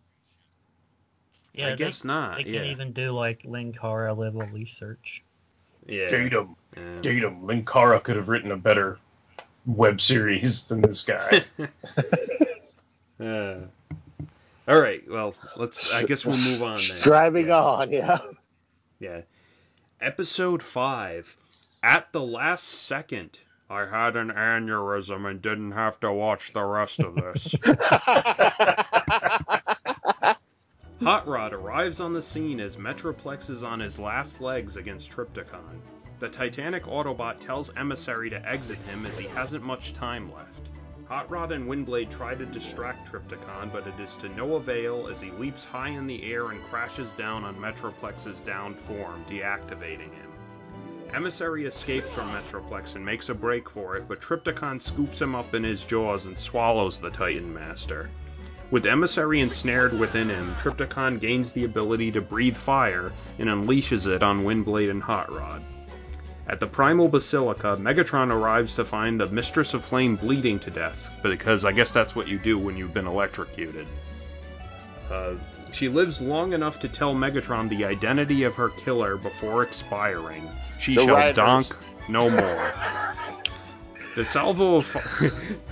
Yeah, 1.54 1.66
I 1.66 1.70
they- 1.70 1.76
guess 1.76 2.04
not. 2.04 2.36
They 2.38 2.50
yeah, 2.50 2.60
can 2.60 2.70
even 2.70 2.92
do 2.92 3.10
like 3.10 3.42
Linkara 3.42 4.16
level 4.16 4.42
research. 4.52 5.22
yeah. 5.86 6.08
datum 6.08 6.54
yeah. 6.76 7.00
datum 7.02 7.42
Linkara 7.42 8.02
could 8.02 8.14
have 8.16 8.28
written 8.28 8.52
a 8.52 8.56
better 8.56 8.98
web 9.66 10.00
series 10.00 10.64
than 10.66 10.80
this 10.80 11.02
guy 11.02 11.44
Uh, 13.20 13.56
all 14.68 14.80
right. 14.80 15.02
Well, 15.08 15.34
let's. 15.56 15.92
I 15.94 16.04
guess 16.04 16.24
we'll 16.24 16.36
move 16.36 16.62
on 16.62 16.74
then. 16.76 17.00
Driving 17.02 17.48
Yeah. 17.48 17.62
on, 17.62 17.90
yeah. 17.90 18.18
Yeah. 19.00 19.20
Episode 20.00 20.62
5. 20.62 21.26
At 21.82 22.12
the 22.12 22.20
last 22.20 22.64
second, 22.68 23.38
I 23.68 23.86
had 23.86 24.16
an 24.16 24.28
aneurysm 24.30 25.28
and 25.28 25.42
didn't 25.42 25.72
have 25.72 25.98
to 26.00 26.12
watch 26.12 26.52
the 26.52 26.62
rest 26.62 27.00
of 27.00 27.14
this. 27.16 27.54
Hot 31.02 31.26
Rod 31.26 31.52
arrives 31.52 31.98
on 31.98 32.12
the 32.12 32.22
scene 32.22 32.60
as 32.60 32.76
Metroplex 32.76 33.50
is 33.50 33.64
on 33.64 33.80
his 33.80 33.98
last 33.98 34.40
legs 34.40 34.76
against 34.76 35.10
Trypticon. 35.10 35.80
The 36.20 36.28
Titanic 36.28 36.84
Autobot 36.84 37.40
tells 37.40 37.70
Emissary 37.76 38.30
to 38.30 38.48
exit 38.48 38.78
him 38.88 39.04
as 39.06 39.18
he 39.18 39.26
hasn't 39.26 39.64
much 39.64 39.94
time 39.94 40.32
left. 40.32 40.68
Hot 41.12 41.30
Rod 41.30 41.52
and 41.52 41.68
Windblade 41.68 42.10
try 42.10 42.34
to 42.34 42.46
distract 42.46 43.06
Trypticon, 43.06 43.70
but 43.70 43.86
it 43.86 44.00
is 44.00 44.16
to 44.16 44.30
no 44.30 44.54
avail 44.54 45.08
as 45.08 45.20
he 45.20 45.30
leaps 45.32 45.62
high 45.62 45.90
in 45.90 46.06
the 46.06 46.22
air 46.22 46.48
and 46.48 46.64
crashes 46.70 47.12
down 47.12 47.44
on 47.44 47.60
Metroplex's 47.60 48.40
downed 48.40 48.78
form, 48.78 49.22
deactivating 49.28 50.10
him. 50.14 50.30
Emissary 51.12 51.66
escapes 51.66 52.08
from 52.14 52.32
Metroplex 52.32 52.94
and 52.96 53.04
makes 53.04 53.28
a 53.28 53.34
break 53.34 53.68
for 53.68 53.94
it, 53.94 54.08
but 54.08 54.22
Trypticon 54.22 54.80
scoops 54.80 55.20
him 55.20 55.34
up 55.34 55.54
in 55.54 55.64
his 55.64 55.84
jaws 55.84 56.24
and 56.24 56.38
swallows 56.38 56.98
the 56.98 57.10
Titan 57.10 57.52
Master. 57.52 58.08
With 58.70 58.86
Emissary 58.86 59.40
ensnared 59.40 59.92
within 59.92 60.30
him, 60.30 60.54
Trypticon 60.62 61.20
gains 61.20 61.52
the 61.52 61.64
ability 61.64 62.10
to 62.12 62.22
breathe 62.22 62.56
fire 62.56 63.12
and 63.38 63.50
unleashes 63.50 64.06
it 64.06 64.22
on 64.22 64.44
Windblade 64.44 64.88
and 64.88 65.02
Hot 65.02 65.30
Rod. 65.30 65.62
At 66.48 66.58
the 66.60 66.66
Primal 66.66 67.08
Basilica, 67.08 67.76
Megatron 67.78 68.30
arrives 68.30 68.74
to 68.74 68.84
find 68.84 69.18
the 69.20 69.28
Mistress 69.28 69.74
of 69.74 69.84
Flame 69.84 70.16
bleeding 70.16 70.58
to 70.60 70.70
death, 70.70 70.96
because 71.22 71.64
I 71.64 71.72
guess 71.72 71.92
that's 71.92 72.16
what 72.16 72.26
you 72.28 72.38
do 72.38 72.58
when 72.58 72.76
you've 72.76 72.92
been 72.92 73.06
electrocuted. 73.06 73.86
Uh, 75.10 75.34
she 75.72 75.88
lives 75.88 76.20
long 76.20 76.52
enough 76.52 76.78
to 76.80 76.88
tell 76.88 77.14
Megatron 77.14 77.68
the 77.68 77.84
identity 77.84 78.42
of 78.42 78.54
her 78.54 78.70
killer 78.70 79.16
before 79.16 79.62
expiring. 79.62 80.50
She 80.80 80.96
The 80.96 81.04
shall 81.04 81.14
writers. 81.14 81.36
donk 81.36 81.76
no 82.08 82.28
more. 82.28 82.72
The 84.14 84.26
salvo 84.26 84.76
of 84.76 84.86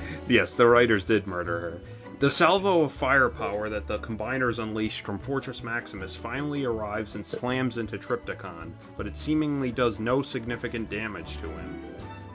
yes, 0.28 0.54
the 0.54 0.66
writers 0.66 1.04
did 1.04 1.26
murder 1.26 1.60
her. 1.60 1.80
The 2.20 2.28
salvo 2.28 2.82
of 2.82 2.92
firepower 2.92 3.70
that 3.70 3.86
the 3.86 3.98
combiners 3.98 4.58
unleashed 4.58 5.06
from 5.06 5.18
Fortress 5.18 5.62
Maximus 5.62 6.14
finally 6.14 6.66
arrives 6.66 7.14
and 7.14 7.24
slams 7.24 7.78
into 7.78 7.96
Trypticon, 7.96 8.74
but 8.98 9.06
it 9.06 9.16
seemingly 9.16 9.72
does 9.72 9.98
no 9.98 10.20
significant 10.20 10.90
damage 10.90 11.38
to 11.38 11.48
him. 11.48 11.82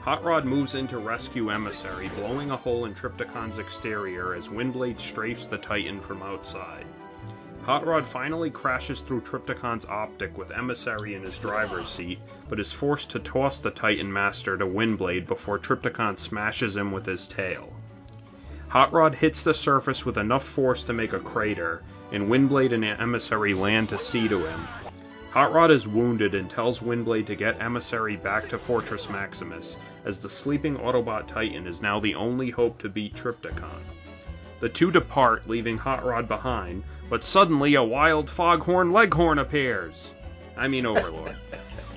Hot 0.00 0.24
Rod 0.24 0.44
moves 0.44 0.74
in 0.74 0.88
to 0.88 0.98
rescue 0.98 1.50
Emissary, 1.50 2.08
blowing 2.16 2.50
a 2.50 2.56
hole 2.56 2.86
in 2.86 2.94
Trypticon's 2.94 3.58
exterior 3.58 4.34
as 4.34 4.48
Windblade 4.48 4.98
strafes 4.98 5.46
the 5.46 5.58
Titan 5.58 6.00
from 6.00 6.20
outside. 6.20 6.86
Hot 7.62 7.86
Rod 7.86 8.08
finally 8.08 8.50
crashes 8.50 9.02
through 9.02 9.20
Trypticon's 9.20 9.84
optic 9.84 10.36
with 10.36 10.50
Emissary 10.50 11.14
in 11.14 11.22
his 11.22 11.38
driver's 11.38 11.88
seat, 11.88 12.18
but 12.48 12.58
is 12.58 12.72
forced 12.72 13.10
to 13.10 13.20
toss 13.20 13.60
the 13.60 13.70
Titan 13.70 14.12
Master 14.12 14.58
to 14.58 14.66
Windblade 14.66 15.28
before 15.28 15.60
Trypticon 15.60 16.18
smashes 16.18 16.76
him 16.76 16.90
with 16.90 17.06
his 17.06 17.28
tail. 17.28 17.72
Hot 18.68 18.92
Rod 18.92 19.14
hits 19.14 19.44
the 19.44 19.54
surface 19.54 20.04
with 20.04 20.18
enough 20.18 20.44
force 20.44 20.82
to 20.82 20.92
make 20.92 21.12
a 21.12 21.20
crater, 21.20 21.82
and 22.10 22.28
Windblade 22.28 22.72
and 22.72 22.84
Emissary 22.84 23.54
land 23.54 23.88
to 23.90 23.98
see 23.98 24.26
to 24.26 24.38
him. 24.38 24.60
Hot 25.30 25.52
Rod 25.52 25.70
is 25.70 25.86
wounded 25.86 26.34
and 26.34 26.50
tells 26.50 26.80
Windblade 26.80 27.26
to 27.26 27.36
get 27.36 27.60
Emissary 27.62 28.16
back 28.16 28.48
to 28.48 28.58
Fortress 28.58 29.08
Maximus, 29.08 29.76
as 30.04 30.18
the 30.18 30.28
sleeping 30.28 30.76
Autobot 30.78 31.28
Titan 31.28 31.66
is 31.66 31.80
now 31.80 32.00
the 32.00 32.14
only 32.16 32.50
hope 32.50 32.78
to 32.78 32.88
beat 32.88 33.14
Trypticon. 33.14 33.82
The 34.58 34.68
two 34.68 34.90
depart, 34.90 35.46
leaving 35.46 35.78
Hot 35.78 36.04
Rod 36.04 36.26
behind, 36.26 36.82
but 37.08 37.22
suddenly 37.22 37.74
a 37.74 37.84
wild 37.84 38.28
foghorn 38.28 38.90
leghorn 38.90 39.38
appears. 39.38 40.12
I 40.56 40.66
mean 40.66 40.86
Overlord. 40.86 41.36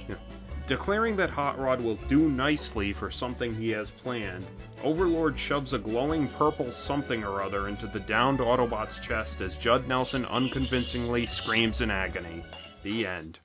Declaring 0.67 1.15
that 1.15 1.31
Hot 1.31 1.57
Rod 1.57 1.81
will 1.81 1.95
do 1.95 2.29
nicely 2.29 2.93
for 2.93 3.09
something 3.09 3.55
he 3.55 3.69
has 3.71 3.89
planned, 3.89 4.45
Overlord 4.83 5.37
shoves 5.37 5.73
a 5.73 5.77
glowing 5.77 6.29
purple 6.29 6.71
something 6.71 7.23
or 7.23 7.41
other 7.41 7.67
into 7.67 7.87
the 7.87 7.99
downed 7.99 8.39
Autobot's 8.39 8.97
chest 8.99 9.41
as 9.41 9.57
Judd 9.57 9.87
Nelson 9.87 10.25
unconvincingly 10.25 11.25
screams 11.25 11.81
in 11.81 11.91
agony. 11.91 12.43
The 12.83 13.05
end. 13.05 13.39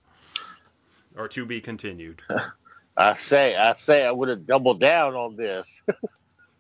Or 1.17 1.27
to 1.29 1.45
be 1.45 1.61
continued. 1.61 2.23
I 2.97 3.15
say, 3.15 3.57
I 3.57 3.75
say, 3.75 4.05
I 4.05 4.13
would 4.13 4.29
have 4.29 4.47
doubled 4.47 4.81
down 4.81 5.15
on 5.15 5.37
this. 5.37 5.83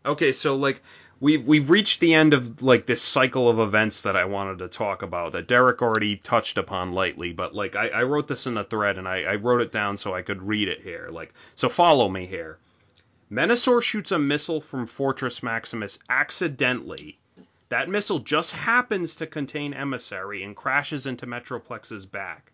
Okay, 0.06 0.34
so 0.34 0.54
like 0.54 0.82
we've 1.18 1.46
we've 1.46 1.70
reached 1.70 2.00
the 2.00 2.12
end 2.12 2.34
of 2.34 2.62
like 2.62 2.84
this 2.84 3.00
cycle 3.00 3.48
of 3.48 3.58
events 3.58 4.02
that 4.02 4.16
I 4.16 4.26
wanted 4.26 4.58
to 4.58 4.68
talk 4.68 5.00
about 5.00 5.32
that 5.32 5.48
Derek 5.48 5.80
already 5.80 6.16
touched 6.16 6.58
upon 6.58 6.92
lightly, 6.92 7.32
but 7.32 7.54
like 7.54 7.74
I, 7.74 7.88
I 7.88 8.02
wrote 8.02 8.28
this 8.28 8.46
in 8.46 8.52
the 8.52 8.64
thread 8.64 8.98
and 8.98 9.08
I, 9.08 9.22
I 9.22 9.36
wrote 9.36 9.62
it 9.62 9.72
down 9.72 9.96
so 9.96 10.14
I 10.14 10.20
could 10.20 10.42
read 10.42 10.68
it 10.68 10.82
here. 10.82 11.08
Like 11.10 11.32
so 11.54 11.70
follow 11.70 12.10
me 12.10 12.26
here. 12.26 12.58
Menasor 13.34 13.82
shoots 13.82 14.12
a 14.12 14.18
missile 14.20 14.60
from 14.60 14.86
Fortress 14.86 15.42
Maximus 15.42 15.98
accidentally. 16.08 17.18
That 17.68 17.88
missile 17.88 18.20
just 18.20 18.52
happens 18.52 19.16
to 19.16 19.26
contain 19.26 19.74
Emissary 19.74 20.44
and 20.44 20.54
crashes 20.54 21.04
into 21.04 21.26
Metroplex's 21.26 22.06
back. 22.06 22.52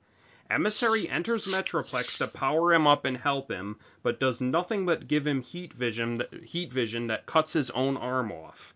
Emissary 0.50 1.06
enters 1.10 1.46
Metroplex 1.46 2.16
to 2.16 2.28
power 2.28 2.72
him 2.72 2.86
up 2.86 3.04
and 3.04 3.18
help 3.18 3.50
him, 3.50 3.78
but 4.02 4.18
does 4.18 4.40
nothing 4.40 4.86
but 4.86 5.06
give 5.06 5.26
him 5.26 5.42
heat 5.42 5.74
vision, 5.74 6.22
heat 6.46 6.72
vision 6.72 7.08
that 7.08 7.26
cuts 7.26 7.52
his 7.52 7.68
own 7.72 7.98
arm 7.98 8.32
off. 8.32 8.72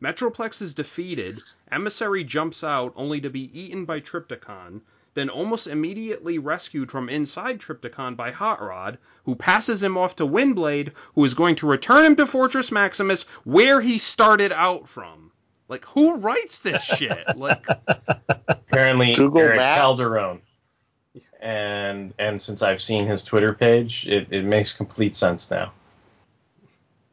Metroplex 0.00 0.62
is 0.62 0.74
defeated. 0.74 1.40
Emissary 1.72 2.22
jumps 2.22 2.62
out, 2.62 2.92
only 2.94 3.20
to 3.20 3.30
be 3.30 3.50
eaten 3.60 3.84
by 3.84 3.98
Trypticon, 3.98 4.80
then 5.18 5.28
almost 5.28 5.66
immediately 5.66 6.38
rescued 6.38 6.90
from 6.90 7.08
inside 7.08 7.58
Trypticon 7.58 8.16
by 8.16 8.30
Hot 8.30 8.60
Rod, 8.62 8.98
who 9.24 9.34
passes 9.34 9.82
him 9.82 9.98
off 9.98 10.14
to 10.16 10.26
Windblade, 10.26 10.92
who 11.14 11.24
is 11.24 11.34
going 11.34 11.56
to 11.56 11.66
return 11.66 12.04
him 12.04 12.16
to 12.16 12.26
Fortress 12.26 12.70
Maximus, 12.70 13.22
where 13.44 13.80
he 13.80 13.98
started 13.98 14.52
out 14.52 14.88
from. 14.88 15.32
Like, 15.68 15.84
who 15.86 16.16
writes 16.18 16.60
this 16.60 16.82
shit? 16.84 17.18
Like, 17.36 17.66
Apparently, 18.48 19.14
Google 19.14 19.40
Eric 19.40 19.56
Maps? 19.56 19.80
Calderon. 19.80 20.40
And 21.40 22.14
and 22.18 22.40
since 22.40 22.62
I've 22.62 22.80
seen 22.80 23.06
his 23.06 23.22
Twitter 23.22 23.52
page, 23.54 24.06
it, 24.08 24.28
it 24.30 24.44
makes 24.44 24.72
complete 24.72 25.14
sense 25.14 25.50
now. 25.50 25.72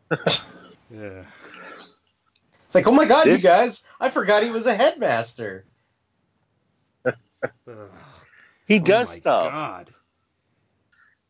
yeah. 0.12 1.24
It's 2.66 2.74
like, 2.74 2.88
oh 2.88 2.92
my 2.92 3.06
god, 3.06 3.26
This- 3.26 3.44
you 3.44 3.50
guys! 3.50 3.84
I 4.00 4.10
forgot 4.10 4.44
he 4.44 4.50
was 4.50 4.66
a 4.66 4.76
headmaster. 4.76 5.66
He 8.68 8.80
Oh 8.80 8.84
does 8.84 9.10
my 9.10 9.16
stuff. 9.16 9.54
God. 9.54 9.90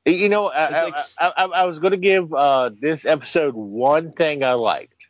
You 0.05 0.29
know, 0.29 0.47
I, 0.47 0.83
like- 0.83 0.95
I, 1.17 1.33
I, 1.35 1.43
I 1.45 1.63
was 1.65 1.79
going 1.79 1.91
to 1.91 1.97
give 1.97 2.33
uh, 2.33 2.69
this 2.79 3.05
episode 3.05 3.55
one 3.55 4.11
thing 4.11 4.43
I 4.43 4.53
liked. 4.53 5.07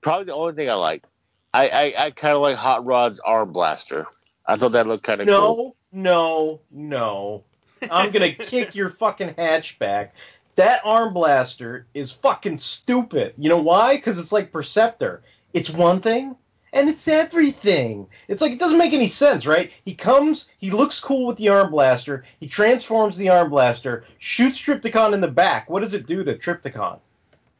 Probably 0.00 0.26
the 0.26 0.34
only 0.34 0.54
thing 0.54 0.70
I 0.70 0.74
liked. 0.74 1.06
I, 1.52 1.68
I, 1.68 2.04
I 2.06 2.10
kind 2.12 2.34
of 2.34 2.42
like 2.42 2.56
Hot 2.56 2.86
Rod's 2.86 3.18
arm 3.18 3.50
blaster. 3.52 4.06
I 4.46 4.56
thought 4.56 4.72
that 4.72 4.86
looked 4.86 5.02
kind 5.02 5.20
of 5.20 5.26
cool. 5.26 5.76
No, 5.90 6.60
no, 6.70 7.42
no. 7.80 7.90
I'm 7.90 8.10
gonna 8.12 8.32
kick 8.32 8.74
your 8.74 8.90
fucking 8.90 9.34
hatchback. 9.34 10.10
That 10.54 10.80
arm 10.84 11.12
blaster 11.12 11.86
is 11.92 12.12
fucking 12.12 12.58
stupid. 12.58 13.34
You 13.36 13.48
know 13.48 13.60
why? 13.60 13.96
Because 13.96 14.18
it's 14.18 14.32
like 14.32 14.52
Perceptor. 14.52 15.22
It's 15.52 15.68
one 15.70 16.00
thing, 16.00 16.36
and 16.76 16.90
it's 16.90 17.08
everything. 17.08 18.06
It's 18.28 18.42
like 18.42 18.52
it 18.52 18.58
doesn't 18.58 18.76
make 18.76 18.92
any 18.92 19.08
sense, 19.08 19.46
right? 19.46 19.72
He 19.86 19.94
comes, 19.94 20.50
he 20.58 20.70
looks 20.70 21.00
cool 21.00 21.26
with 21.26 21.38
the 21.38 21.48
arm 21.48 21.70
blaster, 21.70 22.24
he 22.38 22.46
transforms 22.46 23.16
the 23.16 23.30
arm 23.30 23.48
blaster, 23.48 24.04
shoots 24.18 24.60
Trypticon 24.60 25.14
in 25.14 25.22
the 25.22 25.28
back. 25.28 25.70
What 25.70 25.80
does 25.80 25.94
it 25.94 26.06
do 26.06 26.22
to 26.22 26.36
Trypticon? 26.36 26.98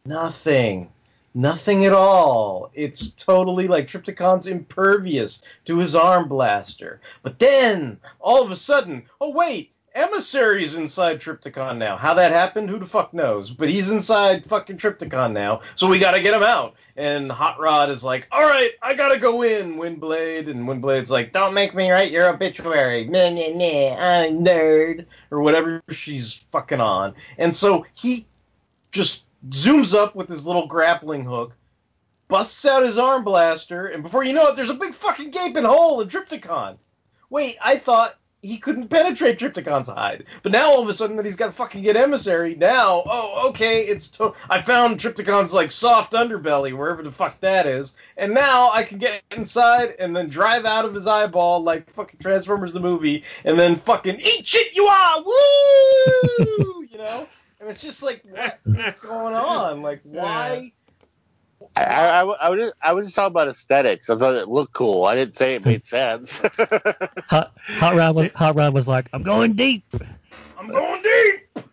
Nothing. 0.05 0.91
Nothing 1.35 1.87
at 1.87 1.95
all. 1.95 2.71
It's 2.75 3.09
totally 3.11 3.69
like 3.69 3.89
Trypticon's 3.89 4.47
impervious 4.47 5.41
to 5.65 5.79
his 5.79 5.95
arm 5.95 6.29
blaster. 6.29 7.01
But 7.23 7.39
then, 7.39 7.99
all 8.21 8.43
of 8.43 8.51
a 8.51 8.57
sudden, 8.57 9.05
oh 9.21 9.31
wait, 9.31 9.73
Emissary's 9.97 10.75
inside 10.75 11.21
Trypticon 11.21 11.79
now. 11.79 11.97
How 11.97 12.13
that 12.15 12.31
happened, 12.31 12.69
who 12.69 12.79
the 12.79 12.87
fuck 12.87 13.15
knows? 13.15 13.51
But 13.51 13.71
he's 13.71 13.91
inside 13.91 14.45
fucking 14.45 14.77
Trypticon 14.77 15.33
now, 15.33 15.63
so 15.75 15.87
we 15.87 15.99
gotta 15.99 16.21
get 16.21 16.35
him 16.35 16.43
out. 16.43 16.75
And 16.97 17.33
Hot 17.33 17.59
Rod 17.59 17.89
is 17.89 18.05
like, 18.05 18.29
alright, 18.31 18.73
I 18.83 18.93
gotta 18.93 19.19
go 19.19 19.41
in, 19.41 19.77
Windblade. 19.77 20.51
And 20.51 20.69
Windblade's 20.69 21.11
like, 21.11 21.33
don't 21.33 21.55
make 21.55 21.75
me 21.75 21.91
write 21.91 22.13
your 22.13 22.29
obituary. 22.29 23.07
Nah, 23.07 23.31
nah, 23.31 23.49
nah, 23.49 23.97
I'm 23.99 24.45
nerd. 24.45 25.07
Or 25.31 25.41
whatever 25.41 25.83
she's 25.91 26.45
fucking 26.53 26.81
on. 26.81 27.15
And 27.39 27.57
so 27.57 27.87
he 27.95 28.27
just 28.93 29.25
zooms 29.49 29.95
up 29.95 30.15
with 30.15 30.29
his 30.29 30.45
little 30.45 30.67
grappling 30.67 31.25
hook, 31.25 31.55
busts 32.29 32.67
out 32.67 32.83
his 32.83 32.99
arm 32.99 33.25
blaster, 33.25 33.87
and 33.87 34.03
before 34.03 34.25
you 34.25 34.35
know 34.35 34.49
it, 34.49 34.57
there's 34.57 34.69
a 34.69 34.75
big 34.75 34.93
fucking 34.93 35.31
gaping 35.31 35.65
hole 35.65 36.03
in 36.03 36.09
Trypticon. 36.09 36.77
Wait, 37.31 37.57
I 37.63 37.79
thought 37.79 38.17
he 38.47 38.59
couldn't 38.59 38.89
penetrate 38.89 39.39
Trypticon's 39.39 39.89
hide, 39.89 40.25
but 40.43 40.53
now 40.53 40.71
all 40.71 40.83
of 40.83 40.89
a 40.89 40.95
sudden 40.95 41.17
that 41.17 41.27
he's 41.27 41.37
got 41.37 41.47
to 41.47 41.53
fucking 41.53 41.83
get 41.83 41.97
emissary. 41.97 42.55
Now, 42.55 43.03
oh, 43.07 43.49
okay, 43.51 43.83
it's 43.87 44.09
to- 44.11 44.33
I 44.49 44.63
found 44.63 44.99
Trypticon's 45.01 45.53
like 45.53 45.71
soft 45.71 46.13
underbelly, 46.13 46.77
wherever 46.77 47.03
the 47.03 47.13
fuck 47.13 47.41
that 47.41 47.67
is, 47.67 47.95
and 48.17 48.33
now 48.33 48.71
I 48.71 48.83
can 48.85 48.99
get 48.99 49.23
inside 49.33 49.95
and 49.99 50.15
then 50.15 50.29
drive 50.29 50.65
out 50.65 50.85
of 50.85 50.95
his 50.95 51.07
eyeball 51.07 51.63
like 51.63 51.93
fucking 51.95 52.21
Transformers 52.21 52.73
the 52.73 52.81
movie, 52.81 53.25
and 53.45 53.59
then 53.59 53.77
fucking 53.77 54.21
eat 54.21 54.47
shit 54.47 54.75
you 54.75 54.87
are, 54.87 55.23
woo, 55.23 56.83
you 56.91 56.99
know. 56.99 57.27
And 57.61 57.71
it's 57.71 57.81
just 57.83 58.03
like, 58.03 58.23
what's 58.65 59.01
going 59.07 59.35
on? 59.35 59.83
Like, 59.83 60.01
why? 60.05 60.73
I, 61.77 61.83
I, 61.83 62.17
I, 62.17 62.21
w- 62.21 62.39
I 62.41 62.51
was 62.51 62.59
just, 62.61 62.75
I 62.83 62.93
was 62.95 63.07
just 63.07 63.17
talking 63.17 63.33
about 63.33 63.49
aesthetics. 63.49 64.09
I 64.09 64.17
thought 64.17 64.35
it 64.35 64.49
looked 64.49 64.73
cool. 64.73 65.05
I 65.05 65.15
didn't 65.15 65.37
say 65.37 65.55
it 65.57 65.65
made 65.65 65.87
sense. 65.87 66.39
Hot, 66.59 67.53
Hot 67.57 67.95
Rod 67.97 68.15
was 68.17 68.31
Hot 68.35 68.55
Rod 68.57 68.73
was 68.75 68.89
like, 68.89 69.09
I'm 69.13 69.23
going 69.23 69.55
deep. 69.55 69.85
I'm 70.59 70.69
going 70.69 71.03
deep. 71.03 71.65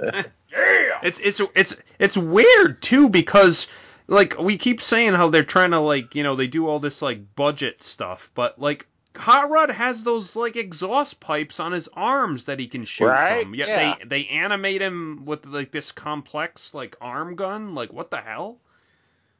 yeah. 0.02 0.98
It's 1.02 1.18
it's 1.20 1.40
it's 1.54 1.74
it's 1.98 2.16
weird 2.16 2.82
too 2.82 3.08
because 3.08 3.66
like 4.08 4.38
we 4.38 4.58
keep 4.58 4.82
saying 4.82 5.14
how 5.14 5.30
they're 5.30 5.42
trying 5.44 5.70
to 5.70 5.80
like 5.80 6.14
you 6.14 6.22
know 6.22 6.36
they 6.36 6.46
do 6.46 6.68
all 6.68 6.78
this 6.80 7.00
like 7.00 7.34
budget 7.34 7.82
stuff, 7.82 8.30
but 8.34 8.58
like 8.60 8.86
Hot 9.16 9.50
Rod 9.50 9.70
has 9.70 10.04
those 10.04 10.36
like 10.36 10.56
exhaust 10.56 11.18
pipes 11.18 11.58
on 11.60 11.72
his 11.72 11.88
arms 11.94 12.44
that 12.44 12.58
he 12.58 12.68
can 12.68 12.84
shoot 12.84 13.06
Right? 13.06 13.42
from. 13.44 13.54
Yet 13.54 13.68
Yeah. 13.68 13.94
they 14.00 14.04
they 14.22 14.26
animate 14.28 14.82
him 14.82 15.22
with 15.24 15.46
like 15.46 15.72
this 15.72 15.92
complex 15.92 16.74
like 16.74 16.96
arm 17.00 17.36
gun. 17.36 17.74
Like 17.74 17.92
what 17.92 18.10
the 18.10 18.18
hell? 18.20 18.58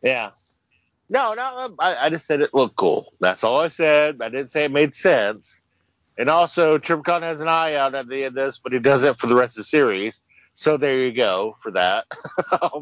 Yeah. 0.02 0.30
No, 1.08 1.34
no, 1.34 1.42
um, 1.58 1.76
I, 1.78 2.06
I 2.06 2.10
just 2.10 2.26
said 2.26 2.40
it 2.40 2.54
looked 2.54 2.76
cool. 2.76 3.12
That's 3.20 3.42
all 3.42 3.58
I 3.60 3.68
said. 3.68 4.18
I 4.20 4.28
didn't 4.28 4.52
say 4.52 4.64
it 4.64 4.70
made 4.70 4.94
sense. 4.94 5.60
And 6.16 6.28
also, 6.30 6.78
Tripcon 6.78 7.22
has 7.22 7.40
an 7.40 7.48
eye 7.48 7.74
out 7.74 7.94
at 7.94 8.06
the 8.08 8.24
end 8.24 8.26
of 8.38 8.46
this, 8.46 8.58
but 8.58 8.72
he 8.72 8.78
does 8.78 9.02
it 9.02 9.18
for 9.18 9.26
the 9.26 9.34
rest 9.34 9.56
of 9.58 9.64
the 9.64 9.68
series. 9.68 10.20
So 10.54 10.76
there 10.76 10.96
you 10.96 11.12
go 11.12 11.56
for 11.62 11.70
that. 11.72 12.04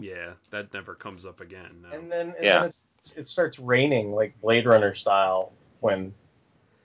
Yeah, 0.00 0.32
that 0.50 0.72
never 0.72 0.94
comes 0.94 1.24
up 1.24 1.40
again. 1.40 1.82
No. 1.82 1.96
And 1.96 2.10
then, 2.10 2.28
and 2.36 2.44
Yeah. 2.44 2.58
then 2.60 2.68
it's, 2.68 2.84
it 3.16 3.28
starts 3.28 3.58
raining 3.58 4.12
like 4.12 4.38
Blade 4.40 4.66
Runner 4.66 4.94
style 4.94 5.52
when 5.80 6.12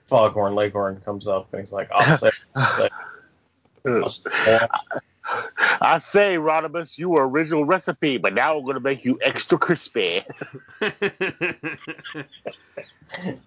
Foghorn 0.08 0.54
Leghorn 0.54 1.00
comes 1.04 1.26
up 1.26 1.52
and 1.52 1.60
he's 1.60 1.72
like, 1.72 1.90
"I'll 1.92 2.18
say, 2.18 2.30
I'll 2.54 4.08
say 4.08 4.58
I 5.80 5.98
say, 5.98 6.36
Rodimus, 6.36 6.98
you 6.98 7.10
were 7.10 7.28
original 7.28 7.64
recipe, 7.64 8.18
but 8.18 8.34
now 8.34 8.56
we're 8.56 8.62
going 8.62 8.74
to 8.74 8.80
make 8.80 9.04
you 9.04 9.18
extra 9.22 9.58
crispy. 9.58 10.24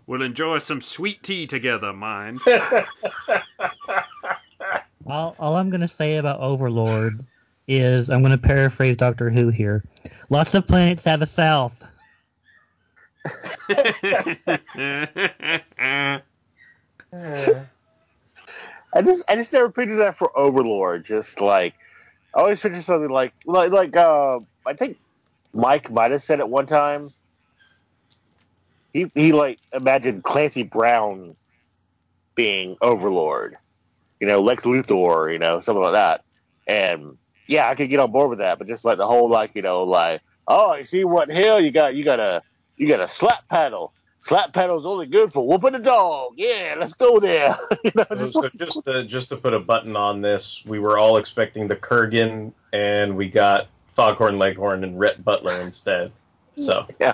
we'll 0.07 0.21
enjoy 0.21 0.59
some 0.59 0.81
sweet 0.81 1.21
tea 1.23 1.47
together, 1.47 1.93
mind. 1.93 2.39
All, 5.05 5.35
all 5.39 5.55
I'm 5.55 5.69
going 5.69 5.81
to 5.81 5.87
say 5.87 6.17
about 6.17 6.41
Overlord 6.41 7.23
is 7.69 8.09
I'm 8.09 8.21
going 8.21 8.31
to 8.31 8.37
paraphrase 8.37 8.97
Doctor 8.97 9.29
Who 9.29 9.47
here. 9.47 9.81
Lots 10.29 10.53
of 10.53 10.67
planets 10.67 11.05
have 11.05 11.21
a 11.21 11.25
south. 11.25 11.75
Uh. 17.13 17.63
I 18.93 19.01
just, 19.01 19.23
I 19.27 19.35
just 19.35 19.53
never 19.53 19.69
pictured 19.69 19.97
that 19.97 20.17
for 20.17 20.37
Overlord. 20.37 21.05
Just 21.05 21.41
like, 21.41 21.75
I 22.35 22.39
always 22.39 22.59
picture 22.59 22.81
something 22.81 23.09
like, 23.09 23.33
like, 23.45 23.71
like, 23.71 23.95
uh, 23.95 24.39
I 24.65 24.73
think 24.73 24.97
Mike 25.53 25.91
might 25.91 26.11
have 26.11 26.23
said 26.23 26.39
it 26.39 26.49
one 26.49 26.65
time. 26.65 27.11
He, 28.93 29.11
he 29.13 29.31
like 29.33 29.59
imagined 29.73 30.23
Clancy 30.23 30.63
Brown 30.63 31.35
being 32.35 32.77
Overlord, 32.81 33.57
you 34.19 34.27
know, 34.27 34.41
Lex 34.41 34.63
Luthor, 34.63 35.31
you 35.31 35.39
know, 35.39 35.59
something 35.59 35.83
like 35.83 35.93
that. 35.93 36.23
And 36.67 37.17
yeah, 37.47 37.69
I 37.69 37.75
could 37.75 37.89
get 37.89 37.99
on 37.99 38.11
board 38.11 38.29
with 38.29 38.39
that, 38.39 38.57
but 38.57 38.67
just 38.67 38.85
like 38.85 38.97
the 38.97 39.07
whole 39.07 39.29
like, 39.29 39.55
you 39.55 39.61
know, 39.61 39.83
like, 39.83 40.21
oh, 40.47 40.69
I 40.71 40.81
see 40.81 41.03
what 41.03 41.29
hill 41.29 41.59
you 41.59 41.71
got, 41.71 41.95
you 41.95 42.03
got 42.03 42.19
a, 42.19 42.41
you 42.77 42.87
got 42.87 43.01
a 43.01 43.07
slap 43.07 43.47
paddle. 43.49 43.93
Slap 44.27 44.51
paddle's 44.51 44.85
only 44.85 45.05
good 45.05 45.31
for 45.31 45.47
whooping 45.47 45.75
a 45.75 45.79
dog. 45.79 46.33
Yeah, 46.35 46.75
let's 46.77 46.93
go 46.93 47.17
there. 47.17 47.55
you 47.85 47.91
know, 47.95 48.03
just 48.11 48.33
so 48.33 48.41
like- 48.41 48.53
just 48.55 48.83
to, 48.83 49.05
just 49.05 49.29
to 49.29 49.37
put 49.37 49.53
a 49.53 49.59
button 49.59 49.95
on 49.95 50.19
this, 50.21 50.61
we 50.65 50.79
were 50.79 50.97
all 50.97 51.15
expecting 51.15 51.65
the 51.65 51.77
Kurgan, 51.77 52.51
and 52.73 53.15
we 53.15 53.29
got 53.29 53.67
Foghorn 53.95 54.37
Leghorn 54.37 54.83
and 54.83 54.99
Rhett 54.99 55.23
Butler 55.23 55.53
instead. 55.63 56.11
So 56.55 56.85
Yeah. 56.99 57.13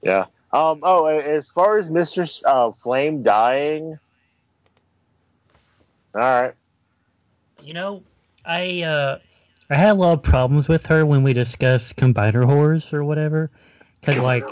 Yeah. 0.00 0.24
Um. 0.54 0.80
Oh, 0.82 1.04
as 1.06 1.50
far 1.50 1.76
as 1.76 1.90
Mister 1.90 2.24
uh, 2.46 2.72
Flame 2.72 3.22
dying. 3.22 3.98
All 6.14 6.20
right. 6.20 6.54
You 7.62 7.74
know, 7.74 8.02
I 8.46 8.82
uh, 8.82 9.18
I 9.68 9.74
had 9.74 9.90
a 9.90 9.94
lot 9.94 10.12
of 10.14 10.22
problems 10.22 10.66
with 10.66 10.86
her 10.86 11.04
when 11.04 11.22
we 11.22 11.34
discussed 11.34 11.96
combiner 11.96 12.44
horrors 12.44 12.90
or 12.92 13.04
whatever. 13.04 13.50
Cause 14.04 14.18
like 14.18 14.44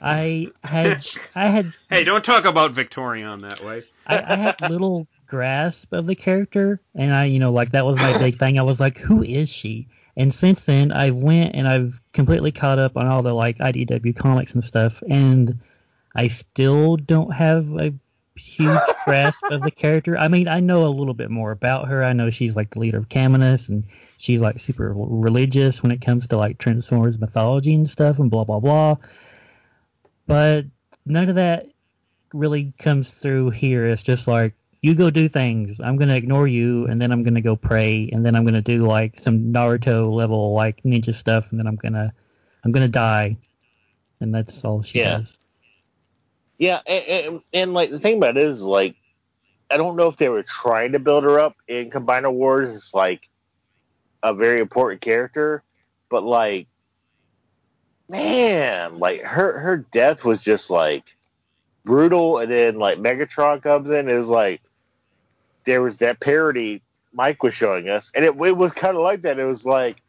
I 0.00 0.48
had 0.64 1.06
I 1.36 1.46
had 1.48 1.72
hey, 1.90 2.04
don't 2.04 2.24
talk 2.24 2.44
about 2.44 2.72
Victorion 2.72 3.40
that 3.40 3.64
way. 3.64 3.84
I, 4.06 4.32
I 4.32 4.36
had 4.36 4.70
little 4.70 5.06
grasp 5.26 5.92
of 5.92 6.06
the 6.06 6.14
character, 6.14 6.80
and 6.94 7.14
I, 7.14 7.24
you 7.26 7.38
know, 7.38 7.52
like 7.52 7.72
that 7.72 7.86
was 7.86 7.98
my 7.98 8.18
big 8.18 8.38
thing. 8.38 8.58
I 8.58 8.62
was 8.62 8.80
like, 8.80 8.98
who 8.98 9.22
is 9.22 9.48
she? 9.48 9.88
And 10.16 10.34
since 10.34 10.66
then, 10.66 10.92
I 10.92 11.10
went 11.10 11.54
and 11.54 11.66
I've 11.66 11.98
completely 12.12 12.52
caught 12.52 12.78
up 12.78 12.96
on 12.96 13.06
all 13.06 13.22
the 13.22 13.32
like 13.32 13.58
IDW 13.58 14.16
comics 14.16 14.54
and 14.54 14.64
stuff, 14.64 15.02
and 15.08 15.58
I 16.14 16.28
still 16.28 16.96
don't 16.96 17.30
have 17.32 17.66
a 17.78 17.94
huge 18.36 18.80
grasp 19.04 19.42
of 19.44 19.62
the 19.62 19.70
character. 19.70 20.16
I 20.18 20.28
mean, 20.28 20.48
I 20.48 20.60
know 20.60 20.86
a 20.86 20.88
little 20.88 21.14
bit 21.14 21.30
more 21.30 21.50
about 21.50 21.88
her. 21.88 22.04
I 22.04 22.12
know 22.12 22.30
she's 22.30 22.54
like 22.54 22.70
the 22.70 22.80
leader 22.80 22.98
of 22.98 23.08
Caminus, 23.08 23.68
and 23.68 23.84
she's 24.22 24.40
like 24.40 24.60
super 24.60 24.92
religious 24.94 25.82
when 25.82 25.90
it 25.90 26.00
comes 26.00 26.28
to 26.28 26.36
like 26.36 26.56
Transformers 26.58 27.18
mythology 27.18 27.74
and 27.74 27.90
stuff, 27.90 28.20
and 28.20 28.30
blah 28.30 28.44
blah 28.44 28.60
blah. 28.60 28.96
But 30.28 30.66
none 31.04 31.28
of 31.28 31.34
that 31.34 31.66
really 32.32 32.72
comes 32.78 33.10
through 33.10 33.50
here. 33.50 33.88
It's 33.88 34.04
just 34.04 34.28
like 34.28 34.54
you 34.80 34.94
go 34.94 35.10
do 35.10 35.28
things. 35.28 35.80
I'm 35.80 35.96
gonna 35.96 36.14
ignore 36.14 36.46
you, 36.46 36.86
and 36.86 37.02
then 37.02 37.10
I'm 37.10 37.24
gonna 37.24 37.40
go 37.40 37.56
pray, 37.56 38.08
and 38.12 38.24
then 38.24 38.36
I'm 38.36 38.44
gonna 38.44 38.62
do 38.62 38.86
like 38.86 39.18
some 39.18 39.52
Naruto 39.52 40.12
level 40.12 40.54
like 40.54 40.80
ninja 40.84 41.14
stuff, 41.14 41.46
and 41.50 41.58
then 41.58 41.66
I'm 41.66 41.76
gonna 41.76 42.14
I'm 42.64 42.70
gonna 42.70 42.86
die, 42.86 43.36
and 44.20 44.32
that's 44.32 44.64
all 44.64 44.84
she 44.84 45.00
Yeah. 45.00 45.18
does. 45.18 45.36
Yeah, 46.58 46.80
and, 46.86 47.04
and, 47.08 47.40
and 47.52 47.74
like 47.74 47.90
the 47.90 47.98
thing 47.98 48.18
about 48.18 48.36
it 48.36 48.44
is 48.44 48.62
like, 48.62 48.94
I 49.68 49.76
don't 49.76 49.96
know 49.96 50.06
if 50.06 50.16
they 50.16 50.28
were 50.28 50.44
trying 50.44 50.92
to 50.92 51.00
build 51.00 51.24
her 51.24 51.40
up 51.40 51.56
in 51.66 51.90
Combiner 51.90 52.32
Wars 52.32 52.72
It's 52.72 52.94
like 52.94 53.28
a 54.22 54.34
very 54.34 54.60
important 54.60 55.00
character, 55.00 55.62
but 56.08 56.22
like, 56.22 56.68
man, 58.08 58.98
like 58.98 59.22
her 59.22 59.58
her 59.58 59.78
death 59.78 60.24
was 60.24 60.42
just 60.42 60.70
like 60.70 61.16
brutal, 61.84 62.38
and 62.38 62.50
then 62.50 62.78
like 62.78 62.98
Megatron 62.98 63.62
comes 63.62 63.90
in, 63.90 64.08
is 64.08 64.28
like 64.28 64.60
there 65.64 65.82
was 65.82 65.98
that 65.98 66.20
parody 66.20 66.82
Mike 67.12 67.42
was 67.42 67.54
showing 67.54 67.88
us, 67.88 68.10
and 68.14 68.24
it, 68.24 68.34
it 68.34 68.56
was 68.56 68.72
kind 68.72 68.96
of 68.96 69.02
like 69.02 69.22
that. 69.22 69.38
It 69.38 69.44
was 69.44 69.66
like, 69.66 70.02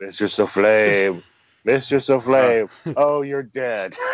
Mistress 0.00 0.38
of 0.38 0.50
Flame, 0.50 1.22
Mistress 1.64 2.08
of 2.08 2.24
Flame, 2.24 2.68
uh. 2.86 2.94
oh, 2.96 3.22
you're 3.22 3.42
dead. 3.42 3.96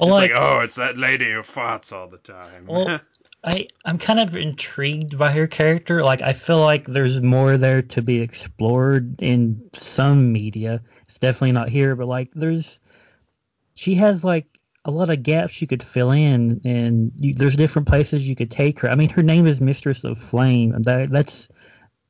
Well, 0.00 0.08
it's 0.08 0.12
like, 0.12 0.30
like, 0.32 0.40
oh, 0.40 0.60
it's 0.60 0.76
that 0.76 0.96
lady 0.96 1.30
who 1.30 1.42
farts 1.42 1.92
all 1.92 2.08
the 2.08 2.16
time. 2.16 2.64
Well, 2.66 3.00
I 3.44 3.68
I'm 3.84 3.98
kind 3.98 4.20
of 4.20 4.34
intrigued 4.34 5.18
by 5.18 5.32
her 5.32 5.46
character. 5.46 6.02
Like 6.02 6.22
I 6.22 6.32
feel 6.32 6.60
like 6.60 6.86
there's 6.86 7.20
more 7.20 7.56
there 7.56 7.82
to 7.82 8.02
be 8.02 8.20
explored 8.20 9.20
in 9.20 9.70
some 9.78 10.32
media. 10.32 10.80
It's 11.08 11.18
definitely 11.18 11.52
not 11.52 11.68
here, 11.68 11.94
but 11.94 12.08
like 12.08 12.30
there's 12.34 12.78
she 13.74 13.94
has 13.96 14.24
like 14.24 14.46
a 14.84 14.90
lot 14.90 15.10
of 15.10 15.22
gaps 15.22 15.60
you 15.60 15.68
could 15.68 15.82
fill 15.82 16.10
in, 16.10 16.60
and 16.64 17.12
you, 17.16 17.34
there's 17.34 17.56
different 17.56 17.86
places 17.86 18.24
you 18.24 18.34
could 18.34 18.50
take 18.50 18.80
her. 18.80 18.90
I 18.90 18.94
mean, 18.94 19.10
her 19.10 19.22
name 19.22 19.46
is 19.46 19.60
Mistress 19.60 20.02
of 20.02 20.18
Flame. 20.18 20.74
That 20.82 21.10
that's 21.10 21.48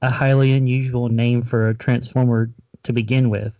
a 0.00 0.10
highly 0.10 0.52
unusual 0.52 1.08
name 1.08 1.42
for 1.42 1.68
a 1.68 1.74
Transformer 1.74 2.50
to 2.84 2.92
begin 2.92 3.30
with. 3.30 3.52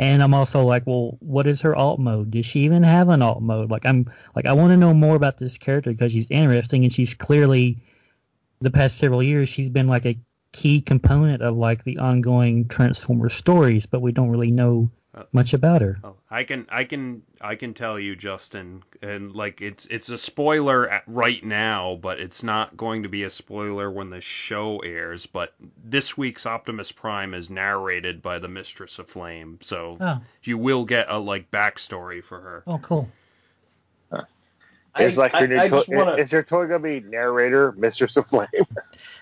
And 0.00 0.22
I'm 0.22 0.32
also 0.32 0.64
like, 0.64 0.86
well, 0.86 1.18
what 1.20 1.46
is 1.46 1.60
her 1.60 1.76
alt 1.76 2.00
mode? 2.00 2.30
Does 2.30 2.46
she 2.46 2.60
even 2.60 2.82
have 2.82 3.10
an 3.10 3.20
alt 3.20 3.42
mode? 3.42 3.70
Like, 3.70 3.84
I'm 3.84 4.10
like, 4.34 4.46
I 4.46 4.54
want 4.54 4.70
to 4.70 4.78
know 4.78 4.94
more 4.94 5.14
about 5.14 5.36
this 5.36 5.58
character 5.58 5.90
because 5.90 6.12
she's 6.12 6.30
interesting 6.30 6.84
and 6.84 6.92
she's 6.92 7.12
clearly, 7.12 7.82
the 8.62 8.70
past 8.70 8.96
several 8.96 9.22
years, 9.22 9.50
she's 9.50 9.68
been 9.68 9.88
like 9.88 10.06
a 10.06 10.18
key 10.52 10.80
component 10.80 11.42
of 11.42 11.54
like 11.54 11.84
the 11.84 11.98
ongoing 11.98 12.66
Transformer 12.66 13.28
stories, 13.28 13.84
but 13.84 14.00
we 14.00 14.10
don't 14.10 14.30
really 14.30 14.50
know 14.50 14.90
Uh, 15.12 15.24
much 15.32 15.54
about 15.54 15.80
her. 15.82 15.98
Oh, 16.04 16.14
I 16.30 16.44
can 16.44 16.66
I 16.70 16.84
can 16.84 17.22
I 17.40 17.56
can 17.56 17.74
tell 17.74 17.98
you, 17.98 18.14
Justin, 18.14 18.84
and 19.02 19.32
like 19.32 19.60
it's 19.60 19.84
it's 19.86 20.08
a 20.08 20.16
spoiler 20.16 20.88
at, 20.88 21.02
right 21.08 21.42
now, 21.44 21.98
but 22.00 22.20
it's 22.20 22.44
not 22.44 22.76
going 22.76 23.02
to 23.02 23.08
be 23.08 23.24
a 23.24 23.30
spoiler 23.30 23.90
when 23.90 24.10
the 24.10 24.20
show 24.20 24.78
airs. 24.78 25.26
But 25.26 25.52
this 25.84 26.16
week's 26.16 26.46
Optimus 26.46 26.92
Prime 26.92 27.34
is 27.34 27.50
narrated 27.50 28.22
by 28.22 28.38
the 28.38 28.46
Mistress 28.46 29.00
of 29.00 29.08
Flame, 29.08 29.58
so 29.62 29.98
Oh, 30.00 30.18
you 30.44 30.56
will 30.58 30.84
get 30.84 31.06
a 31.10 31.18
like 31.18 31.50
backstory 31.50 32.22
for 32.22 32.40
her. 32.40 32.62
oh, 32.68 32.78
cool. 32.78 33.08
It's 34.96 35.18
I- 35.18 35.22
like 35.22 35.32
your 35.38 35.48
new 35.48 35.58
I 35.58 35.68
to- 35.68 35.84
wanna- 35.88 36.16
is 36.16 36.32
your 36.32 36.42
toy 36.42 36.66
gonna 36.66 36.80
be 36.80 37.00
narrator, 37.00 37.72
Mistress 37.72 38.16
of 38.16 38.26
Flame? 38.26 38.48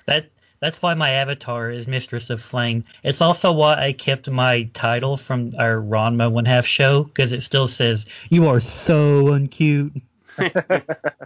That 0.06 0.26
that's 0.60 0.82
why 0.82 0.94
my 0.94 1.10
avatar 1.10 1.70
is 1.70 1.86
Mistress 1.86 2.30
of 2.30 2.42
Flame. 2.42 2.84
It's 3.04 3.20
also 3.20 3.52
why 3.52 3.82
I 3.82 3.92
kept 3.92 4.28
my 4.28 4.64
title 4.74 5.16
from 5.16 5.52
our 5.58 5.76
Ranma 5.76 6.30
One 6.30 6.44
Half 6.44 6.66
show 6.66 7.04
because 7.04 7.32
it 7.32 7.42
still 7.42 7.68
says 7.68 8.06
"You 8.30 8.48
are 8.48 8.60
so 8.60 9.24
uncute." 9.26 10.00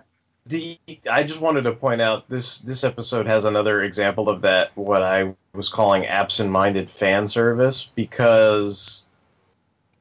The 0.46 0.76
I 1.08 1.22
just 1.22 1.40
wanted 1.40 1.62
to 1.62 1.72
point 1.72 2.00
out 2.00 2.28
this 2.28 2.58
this 2.58 2.82
episode 2.82 3.26
has 3.26 3.44
another 3.44 3.84
example 3.84 4.28
of 4.28 4.40
that 4.40 4.76
what 4.76 5.00
I 5.00 5.34
was 5.54 5.68
calling 5.68 6.04
absent-minded 6.04 6.90
fan 6.90 7.28
service 7.28 7.88
because 7.94 9.06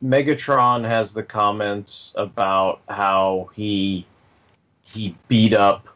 Megatron 0.04 0.84
has 0.84 1.14
the 1.14 1.22
comments 1.22 2.12
about 2.16 2.82
how 2.90 3.52
he 3.54 4.08
he 4.84 5.16
beat 5.28 5.54
up 5.54 5.88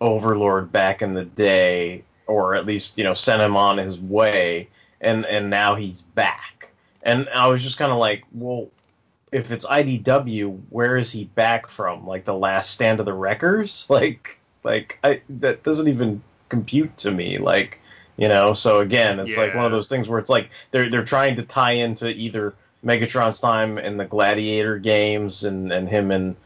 Overlord 0.00 0.72
back 0.72 1.02
in 1.02 1.12
the 1.12 1.26
day 1.26 2.02
or 2.26 2.54
at 2.54 2.66
least 2.66 2.98
you 2.98 3.04
know 3.04 3.14
sent 3.14 3.42
him 3.42 3.56
on 3.56 3.78
his 3.78 3.98
way, 3.98 4.68
and 5.00 5.26
and 5.26 5.50
now 5.50 5.74
he's 5.74 6.02
back. 6.02 6.70
And 7.02 7.28
I 7.34 7.46
was 7.48 7.62
just 7.62 7.78
kind 7.78 7.92
of 7.92 7.98
like, 7.98 8.24
well, 8.32 8.68
if 9.32 9.52
it's 9.52 9.64
IDW, 9.64 10.60
where 10.70 10.96
is 10.96 11.12
he 11.12 11.24
back 11.24 11.68
from? 11.68 12.06
Like 12.06 12.24
the 12.24 12.34
last 12.34 12.70
stand 12.70 13.00
of 13.00 13.06
the 13.06 13.14
Wreckers? 13.14 13.86
Like 13.90 14.38
like 14.64 14.98
I 15.04 15.22
that 15.28 15.62
doesn't 15.62 15.88
even 15.88 16.22
compute 16.48 16.96
to 16.98 17.10
me. 17.10 17.38
Like 17.38 17.80
you 18.16 18.28
know, 18.28 18.54
so 18.54 18.78
again, 18.78 19.20
it's 19.20 19.36
like 19.36 19.54
one 19.54 19.66
of 19.66 19.72
those 19.72 19.88
things 19.88 20.08
where 20.08 20.18
it's 20.18 20.30
like 20.30 20.50
they're 20.70 20.90
they're 20.90 21.04
trying 21.04 21.36
to 21.36 21.42
tie 21.42 21.72
into 21.72 22.08
either 22.08 22.54
Megatron's 22.84 23.40
time 23.40 23.78
in 23.78 23.96
the 23.96 24.04
Gladiator 24.04 24.78
games 24.78 25.44
and 25.44 25.72
and 25.72 25.88
him 25.88 26.10
and 26.10 26.36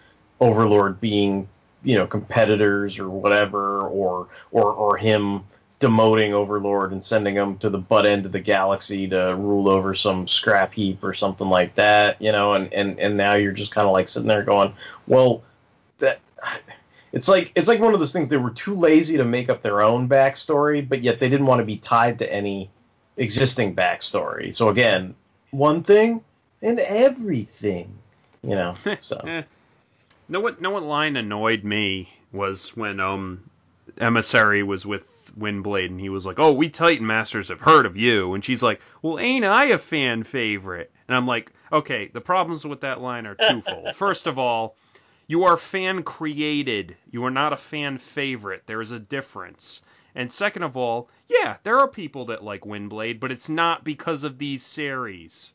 Overlord 0.41 1.01
being 1.01 1.49
you 1.83 1.97
know 1.97 2.07
competitors 2.07 2.99
or 2.99 3.09
whatever, 3.09 3.83
or 3.83 4.29
or 4.51 4.73
or 4.73 4.97
him 4.97 5.45
demoting 5.81 6.33
Overlord 6.33 6.93
and 6.93 7.03
sending 7.03 7.35
him 7.35 7.57
to 7.59 7.71
the 7.71 7.79
butt 7.79 8.05
end 8.05 8.27
of 8.27 8.33
the 8.33 8.41
galaxy 8.41 9.09
to 9.09 9.35
rule 9.37 9.69
over 9.69 9.95
some 9.95 10.29
scrap 10.29 10.75
heap 10.75 11.03
or 11.03 11.15
something 11.15 11.49
like 11.49 11.75
that, 11.75 12.21
you 12.21 12.31
know, 12.31 12.53
and 12.53 12.73
and 12.73 13.01
and 13.01 13.17
now 13.17 13.35
you're 13.35 13.53
just 13.53 13.73
kind 13.73 13.87
of 13.87 13.93
like 13.93 14.07
sitting 14.07 14.29
there 14.29 14.43
going, 14.43 14.75
well, 15.07 15.43
that 15.99 16.21
it's 17.13 17.29
like 17.29 17.51
it's 17.55 17.67
like 17.67 17.81
one 17.81 17.95
of 17.95 18.01
those 18.01 18.13
things 18.13 18.29
they 18.29 18.37
were 18.37 18.51
too 18.51 18.75
lazy 18.75 19.17
to 19.17 19.25
make 19.25 19.49
up 19.49 19.63
their 19.63 19.81
own 19.81 20.09
backstory, 20.09 20.87
but 20.87 21.03
yet 21.03 21.19
they 21.19 21.31
didn't 21.31 21.47
want 21.47 21.61
to 21.61 21.65
be 21.65 21.79
tied 21.79 22.19
to 22.19 22.33
any 22.33 22.71
existing 23.17 23.75
backstory. 23.75 24.55
So 24.55 24.69
again, 24.69 25.15
one 25.51 25.83
thing 25.83 26.23
and 26.61 26.79
everything, 26.79 27.99
you 28.43 28.55
know. 28.55 28.77
So. 29.01 29.45
Know 30.31 30.39
what? 30.39 30.61
Know 30.61 30.71
what 30.71 30.85
line 30.85 31.17
annoyed 31.17 31.65
me 31.65 32.09
was 32.33 32.77
when 32.77 33.01
um 33.01 33.51
emissary 33.99 34.63
was 34.63 34.87
with 34.87 35.03
Windblade 35.39 35.87
and 35.87 36.01
he 36.01 36.09
was 36.09 36.27
like, 36.27 36.39
"Oh, 36.39 36.53
we 36.53 36.69
Titan 36.69 37.07
Masters 37.07 37.49
have 37.49 37.61
heard 37.61 37.87
of 37.87 37.97
you," 37.97 38.35
and 38.35 38.45
she's 38.45 38.63
like, 38.63 38.81
"Well, 39.03 39.19
ain't 39.19 39.45
I 39.45 39.67
a 39.67 39.79
fan 39.79 40.25
favorite?" 40.25 40.93
And 41.07 41.17
I'm 41.17 41.27
like, 41.27 41.53
"Okay, 41.73 42.09
the 42.13 42.21
problems 42.21 42.65
with 42.65 42.81
that 42.81 43.01
line 43.01 43.27
are 43.27 43.37
twofold. 43.37 43.95
First 43.97 44.27
of 44.27 44.39
all, 44.39 44.77
you 45.27 45.45
are 45.45 45.57
fan 45.57 46.03
created. 46.03 46.97
You 47.11 47.25
are 47.25 47.31
not 47.31 47.53
a 47.53 47.57
fan 47.57 47.99
favorite. 47.99 48.65
There 48.67 48.81
is 48.81 48.91
a 48.91 48.99
difference." 48.99 49.83
And 50.15 50.33
second 50.33 50.65
of 50.65 50.77
all, 50.77 51.09
yeah, 51.29 51.59
there 51.63 51.79
are 51.79 51.87
people 51.87 52.25
that 52.27 52.43
like 52.43 52.63
Windblade, 52.63 53.21
but 53.21 53.31
it's 53.31 53.49
not 53.49 53.85
because 53.85 54.25
of 54.25 54.39
these 54.39 54.65
series. 54.65 55.53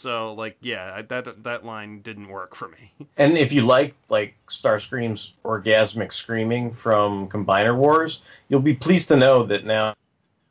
So, 0.00 0.32
like, 0.32 0.56
yeah, 0.62 1.02
that 1.02 1.42
that 1.44 1.66
line 1.66 2.00
didn't 2.00 2.28
work 2.28 2.54
for 2.54 2.68
me. 2.68 2.90
And 3.18 3.36
if 3.36 3.52
you 3.52 3.62
like 3.62 3.94
like 4.08 4.34
Starscream's 4.48 5.34
orgasmic 5.44 6.14
screaming 6.14 6.72
from 6.72 7.28
Combiner 7.28 7.76
Wars, 7.76 8.22
you'll 8.48 8.60
be 8.60 8.72
pleased 8.72 9.08
to 9.08 9.16
know 9.16 9.44
that 9.44 9.66
now, 9.66 9.94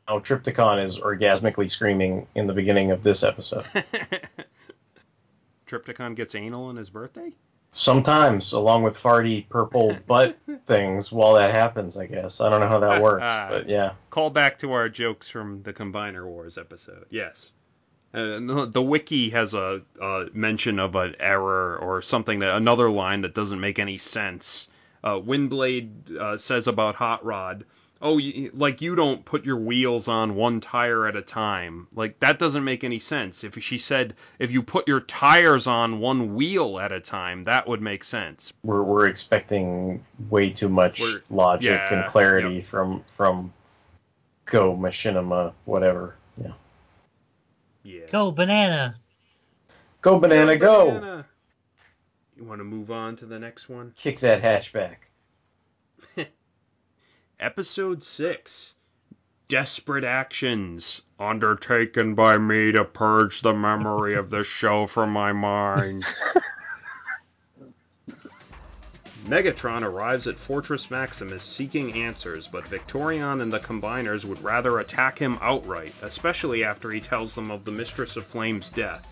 now 0.08 0.20
Trypticon 0.20 0.84
is 0.84 0.98
orgasmically 0.98 1.68
screaming 1.68 2.28
in 2.36 2.46
the 2.46 2.52
beginning 2.52 2.92
of 2.92 3.02
this 3.02 3.24
episode. 3.24 3.64
Trypticon 5.66 6.14
gets 6.14 6.36
anal 6.36 6.66
on 6.66 6.76
his 6.76 6.90
birthday? 6.90 7.32
Sometimes, 7.72 8.52
along 8.52 8.84
with 8.84 8.96
farty 8.96 9.48
purple 9.48 9.96
butt 10.06 10.38
things, 10.66 11.10
while 11.10 11.34
that 11.34 11.52
happens, 11.52 11.96
I 11.96 12.06
guess. 12.06 12.40
I 12.40 12.48
don't 12.50 12.60
know 12.60 12.68
how 12.68 12.78
that 12.78 13.02
works, 13.02 13.24
ah. 13.26 13.48
but 13.50 13.68
yeah. 13.68 13.94
Call 14.10 14.30
back 14.30 14.60
to 14.60 14.72
our 14.72 14.88
jokes 14.88 15.28
from 15.28 15.64
the 15.64 15.72
Combiner 15.72 16.24
Wars 16.24 16.56
episode. 16.56 17.06
Yes. 17.10 17.50
Uh, 18.12 18.66
the 18.66 18.82
wiki 18.82 19.30
has 19.30 19.54
a, 19.54 19.80
a 20.00 20.26
mention 20.32 20.78
of 20.80 20.96
an 20.96 21.14
error 21.20 21.78
or 21.78 22.02
something 22.02 22.40
that 22.40 22.56
another 22.56 22.90
line 22.90 23.20
that 23.20 23.34
doesn't 23.34 23.60
make 23.60 23.78
any 23.78 23.98
sense. 23.98 24.66
Uh, 25.04 25.14
Windblade 25.14 26.16
uh, 26.18 26.36
says 26.36 26.66
about 26.66 26.96
Hot 26.96 27.24
Rod, 27.24 27.64
"Oh, 28.02 28.18
you, 28.18 28.50
like 28.52 28.82
you 28.82 28.96
don't 28.96 29.24
put 29.24 29.44
your 29.44 29.56
wheels 29.58 30.08
on 30.08 30.34
one 30.34 30.60
tire 30.60 31.06
at 31.06 31.14
a 31.16 31.22
time. 31.22 31.86
Like 31.94 32.18
that 32.20 32.38
doesn't 32.38 32.64
make 32.64 32.82
any 32.84 32.98
sense. 32.98 33.44
If 33.44 33.56
she 33.62 33.78
said 33.78 34.14
if 34.38 34.50
you 34.50 34.62
put 34.62 34.88
your 34.88 35.00
tires 35.00 35.66
on 35.68 36.00
one 36.00 36.34
wheel 36.34 36.78
at 36.80 36.92
a 36.92 37.00
time, 37.00 37.44
that 37.44 37.68
would 37.68 37.80
make 37.80 38.02
sense. 38.04 38.52
We're 38.64 38.82
we're 38.82 39.06
expecting 39.06 40.04
way 40.28 40.50
too 40.50 40.68
much 40.68 41.00
We're- 41.00 41.20
logic 41.30 41.70
yeah, 41.70 41.94
and 41.94 42.10
clarity 42.10 42.60
from 42.60 43.04
from 43.16 43.52
Go 44.46 44.76
Machinima, 44.76 45.52
whatever. 45.64 46.16
Yeah. 46.36 46.52
Yeah. 47.90 48.06
Go 48.12 48.30
banana. 48.30 48.96
Go 50.00 50.20
banana, 50.20 50.56
go! 50.56 50.86
Banana. 50.92 51.26
You 52.36 52.44
want 52.44 52.60
to 52.60 52.64
move 52.64 52.90
on 52.90 53.16
to 53.16 53.26
the 53.26 53.38
next 53.38 53.68
one? 53.68 53.92
Kick 53.96 54.20
that 54.20 54.42
hatchback. 54.42 54.96
Episode 57.40 58.04
6 58.04 58.74
Desperate 59.48 60.04
Actions 60.04 61.02
undertaken 61.18 62.14
by 62.14 62.38
me 62.38 62.70
to 62.72 62.84
purge 62.84 63.42
the 63.42 63.52
memory 63.52 64.14
of 64.14 64.30
the 64.30 64.44
show 64.44 64.86
from 64.86 65.10
my 65.10 65.32
mind. 65.32 66.04
Megatron 69.26 69.82
arrives 69.82 70.26
at 70.26 70.38
Fortress 70.38 70.90
Maximus 70.90 71.44
seeking 71.44 71.92
answers, 71.92 72.48
but 72.48 72.66
Victorion 72.66 73.40
and 73.40 73.52
the 73.52 73.60
Combiners 73.60 74.24
would 74.24 74.42
rather 74.42 74.78
attack 74.78 75.18
him 75.18 75.38
outright, 75.42 75.94
especially 76.02 76.64
after 76.64 76.90
he 76.90 77.00
tells 77.00 77.34
them 77.34 77.50
of 77.50 77.64
the 77.64 77.70
Mistress 77.70 78.16
of 78.16 78.26
Flame's 78.26 78.70
death. 78.70 79.06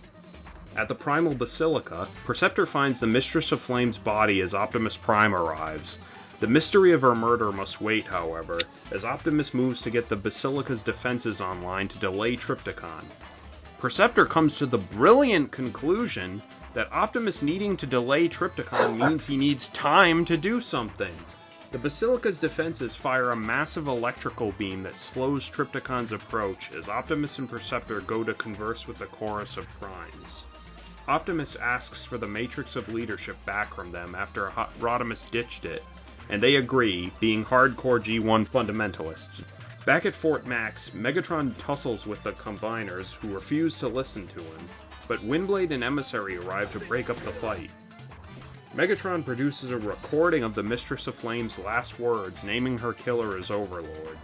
At 0.77 0.89
the 0.89 0.95
Primal 0.95 1.35
Basilica, 1.35 2.09
Perceptor 2.25 2.65
finds 2.65 3.01
the 3.01 3.07
Mistress 3.07 3.53
of 3.53 3.61
Flame's 3.61 3.99
body 3.99 4.41
as 4.41 4.55
Optimus 4.55 4.97
Prime 4.97 5.35
arrives. 5.35 5.99
The 6.41 6.47
mystery 6.47 6.93
of 6.93 7.03
her 7.03 7.15
murder 7.15 7.53
must 7.53 7.81
wait, 7.81 8.07
however, 8.07 8.61
as 8.93 9.05
Optimus 9.05 9.53
moves 9.53 9.83
to 9.83 9.91
get 9.91 10.09
the 10.09 10.17
Basilica's 10.17 10.83
defenses 10.83 11.41
online 11.41 11.89
to 11.89 11.99
delay 11.99 12.37
Trypticon. 12.37 13.05
Perceptor 13.79 14.25
comes 14.25 14.57
to 14.59 14.67
the 14.67 14.79
brilliant 14.79 15.53
conclusion 15.53 16.43
that 16.79 16.93
Optimus 16.93 17.43
needing 17.43 17.77
to 17.77 17.87
delay 17.87 18.29
Trypticon 18.29 18.97
means 18.97 19.27
he 19.27 19.37
needs 19.37 19.67
time 19.71 20.25
to 20.25 20.37
do 20.37 20.61
something. 20.61 21.13
The 21.73 21.79
Basilica's 21.79 22.39
defenses 22.39 22.95
fire 22.95 23.33
a 23.33 23.37
massive 23.37 23.89
electrical 23.89 24.53
beam 24.59 24.85
that 24.85 24.95
slows 24.95 25.51
Trypticon's 25.51 26.13
approach 26.13 26.71
as 26.71 26.89
Optimus 26.89 27.41
and 27.41 27.51
Perceptor 27.51 28.01
go 28.03 28.23
to 28.23 28.33
converse 28.33 28.87
with 28.87 28.97
the 28.99 29.07
chorus 29.07 29.57
of 29.57 29.67
primes. 29.81 30.45
Optimus 31.09 31.57
asks 31.57 32.05
for 32.05 32.17
the 32.17 32.29
Matrix 32.29 32.77
of 32.77 32.89
Leadership 32.89 33.45
back 33.45 33.75
from 33.75 33.91
them 33.91 34.15
after 34.15 34.53
Rodimus 34.79 35.29
ditched 35.33 35.65
it, 35.65 35.83
and 36.29 36.41
they 36.41 36.55
agree, 36.55 37.11
being 37.19 37.45
hardcore 37.45 38.01
G1 38.01 38.49
fundamentalists. 38.49 39.43
Back 39.85 40.07
at 40.07 40.15
Fort 40.15 40.47
Max, 40.47 40.93
Megatron 40.95 41.57
tussles 41.59 42.07
with 42.07 42.23
the 42.23 42.35
Combiners, 42.35 43.15
who 43.15 43.35
refuse 43.35 43.79
to 43.79 43.89
listen 43.89 44.29
to 44.29 44.41
him, 44.41 44.69
but 45.09 45.21
Windblade 45.21 45.73
and 45.73 45.83
Emissary 45.83 46.37
arrive 46.37 46.71
to 46.73 46.81
break 46.81 47.11
up 47.11 47.19
the 47.25 47.33
fight. 47.33 47.71
Megatron 48.77 49.25
produces 49.25 49.73
a 49.73 49.79
recording 49.79 50.45
of 50.45 50.55
the 50.55 50.63
Mistress 50.63 51.07
of 51.07 51.15
Flame's 51.15 51.59
last 51.59 51.99
words, 51.99 52.45
naming 52.45 52.79
her 52.79 52.93
killer 52.93 53.37
as 53.39 53.51
Overlord. 53.51 54.19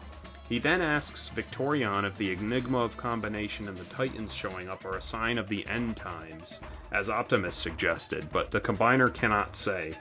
He 0.49 0.59
then 0.59 0.83
asks 0.83 1.29
Victorion 1.29 2.05
if 2.05 2.17
the 2.19 2.33
Enigma 2.33 2.79
of 2.79 2.99
Combination 2.99 3.67
and 3.67 3.77
the 3.77 3.85
Titans 3.85 4.33
showing 4.33 4.69
up 4.69 4.85
are 4.85 4.99
a 4.99 5.03
sign 5.03 5.39
of 5.39 5.49
the 5.49 5.67
end 5.67 5.97
times, 5.97 6.61
as 6.93 7.09
Optimus 7.09 7.57
suggested, 7.57 8.29
but 8.31 8.51
the 8.51 8.61
Combiner 8.61 9.13
cannot 9.13 9.57
say. 9.57 9.97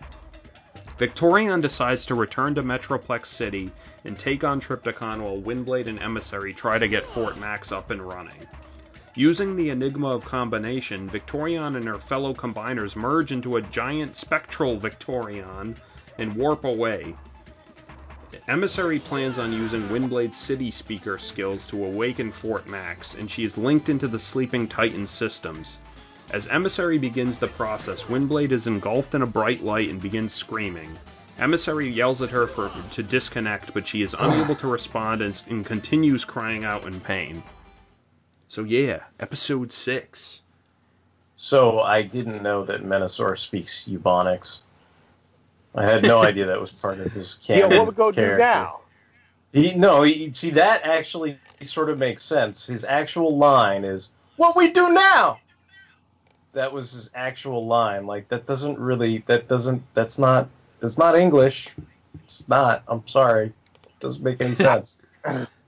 Victorion 1.00 1.62
decides 1.62 2.06
to 2.06 2.16
return 2.16 2.54
to 2.56 2.62
Metroplex 2.62 3.28
City 3.28 3.72
and 4.04 4.20
take 4.20 4.44
on 4.44 4.60
Trypticon 4.60 5.22
while 5.22 5.42
Windblade 5.42 5.88
and 5.88 6.00
Emissary 6.00 6.54
try 6.54 6.78
to 6.78 6.90
get 6.90 7.08
Fort 7.08 7.38
Max 7.38 7.72
up 7.72 7.90
and 7.90 8.02
running. 8.02 8.46
Using 9.16 9.56
the 9.56 9.70
Enigma 9.70 10.10
of 10.10 10.26
Combination, 10.26 11.08
Victorion 11.08 11.76
and 11.76 11.88
her 11.88 12.00
fellow 12.00 12.34
combiners 12.34 12.96
merge 12.96 13.32
into 13.32 13.58
a 13.58 13.62
giant 13.62 14.16
spectral 14.16 14.80
Victorion 14.80 15.76
and 16.18 16.36
warp 16.36 16.64
away. 16.64 17.16
Emissary 18.48 18.98
plans 18.98 19.38
on 19.38 19.54
using 19.54 19.88
Windblade's 19.88 20.36
city 20.36 20.72
speaker 20.72 21.20
skills 21.20 21.68
to 21.68 21.86
awaken 21.86 22.32
Fort 22.32 22.68
Max, 22.68 23.14
and 23.14 23.30
she 23.30 23.44
is 23.44 23.56
linked 23.56 23.88
into 23.88 24.08
the 24.08 24.18
sleeping 24.18 24.68
Titan 24.68 25.06
systems. 25.06 25.78
As 26.32 26.48
Emissary 26.48 26.98
begins 26.98 27.38
the 27.38 27.48
process, 27.50 28.02
Windblade 28.06 28.52
is 28.52 28.66
engulfed 28.66 29.14
in 29.14 29.22
a 29.22 29.28
bright 29.28 29.64
light 29.64 29.90
and 29.90 30.02
begins 30.02 30.34
screaming. 30.34 30.98
Emissary 31.38 31.88
yells 31.88 32.24
at 32.24 32.32
her 32.32 32.48
for 32.48 32.72
to 32.92 33.04
disconnect, 33.04 33.76
but 33.76 33.88
she 33.88 34.02
is 34.02 34.16
unable 34.18 34.56
to 34.56 34.68
respond 34.68 35.22
and, 35.22 35.40
and 35.50 35.66
continues 35.66 36.26
crying 36.26 36.66
out 36.66 36.86
in 36.86 37.00
pain. 37.00 37.44
So 38.54 38.64
yeah, 38.64 39.00
episode 39.20 39.72
six. 39.72 40.42
So 41.38 41.80
I 41.80 42.04
didn't 42.04 42.44
know 42.44 42.64
that 42.66 42.84
Menasor 42.84 43.36
speaks 43.36 43.86
Ebonics. 43.90 44.60
I 45.74 45.90
had 45.90 46.04
no 46.04 46.20
idea 46.24 46.46
that 46.46 46.62
was 46.62 46.72
part 46.80 47.00
of 47.00 47.12
his 47.12 47.40
Yeah, 47.46 47.66
what 47.66 47.88
would 47.88 47.96
go 47.96 48.12
do 48.12 48.38
now? 48.38 48.82
He 49.54 49.74
no, 49.74 50.04
he, 50.04 50.32
see 50.34 50.52
that 50.52 50.84
actually 50.84 51.40
sort 51.64 51.90
of 51.90 51.98
makes 51.98 52.24
sense. 52.24 52.68
His 52.68 52.86
actual 52.86 53.36
line 53.40 53.84
is 53.84 54.10
"What 54.38 54.56
we 54.56 54.70
do 54.70 54.94
now." 54.94 55.40
That 56.52 56.72
was 56.72 56.92
his 56.92 57.10
actual 57.16 57.66
line. 57.66 58.06
Like 58.06 58.28
that 58.28 58.46
doesn't 58.46 58.78
really. 58.78 59.24
That 59.26 59.48
doesn't. 59.48 59.82
That's 59.96 60.20
not. 60.20 60.48
That's 60.80 61.00
not 61.00 61.18
English. 61.18 61.70
It's 62.24 62.48
not. 62.48 62.84
I'm 62.88 63.08
sorry. 63.08 63.48
It 63.48 64.00
doesn't 64.00 64.24
make 64.24 64.42
any 64.42 64.54
sense. 64.70 65.00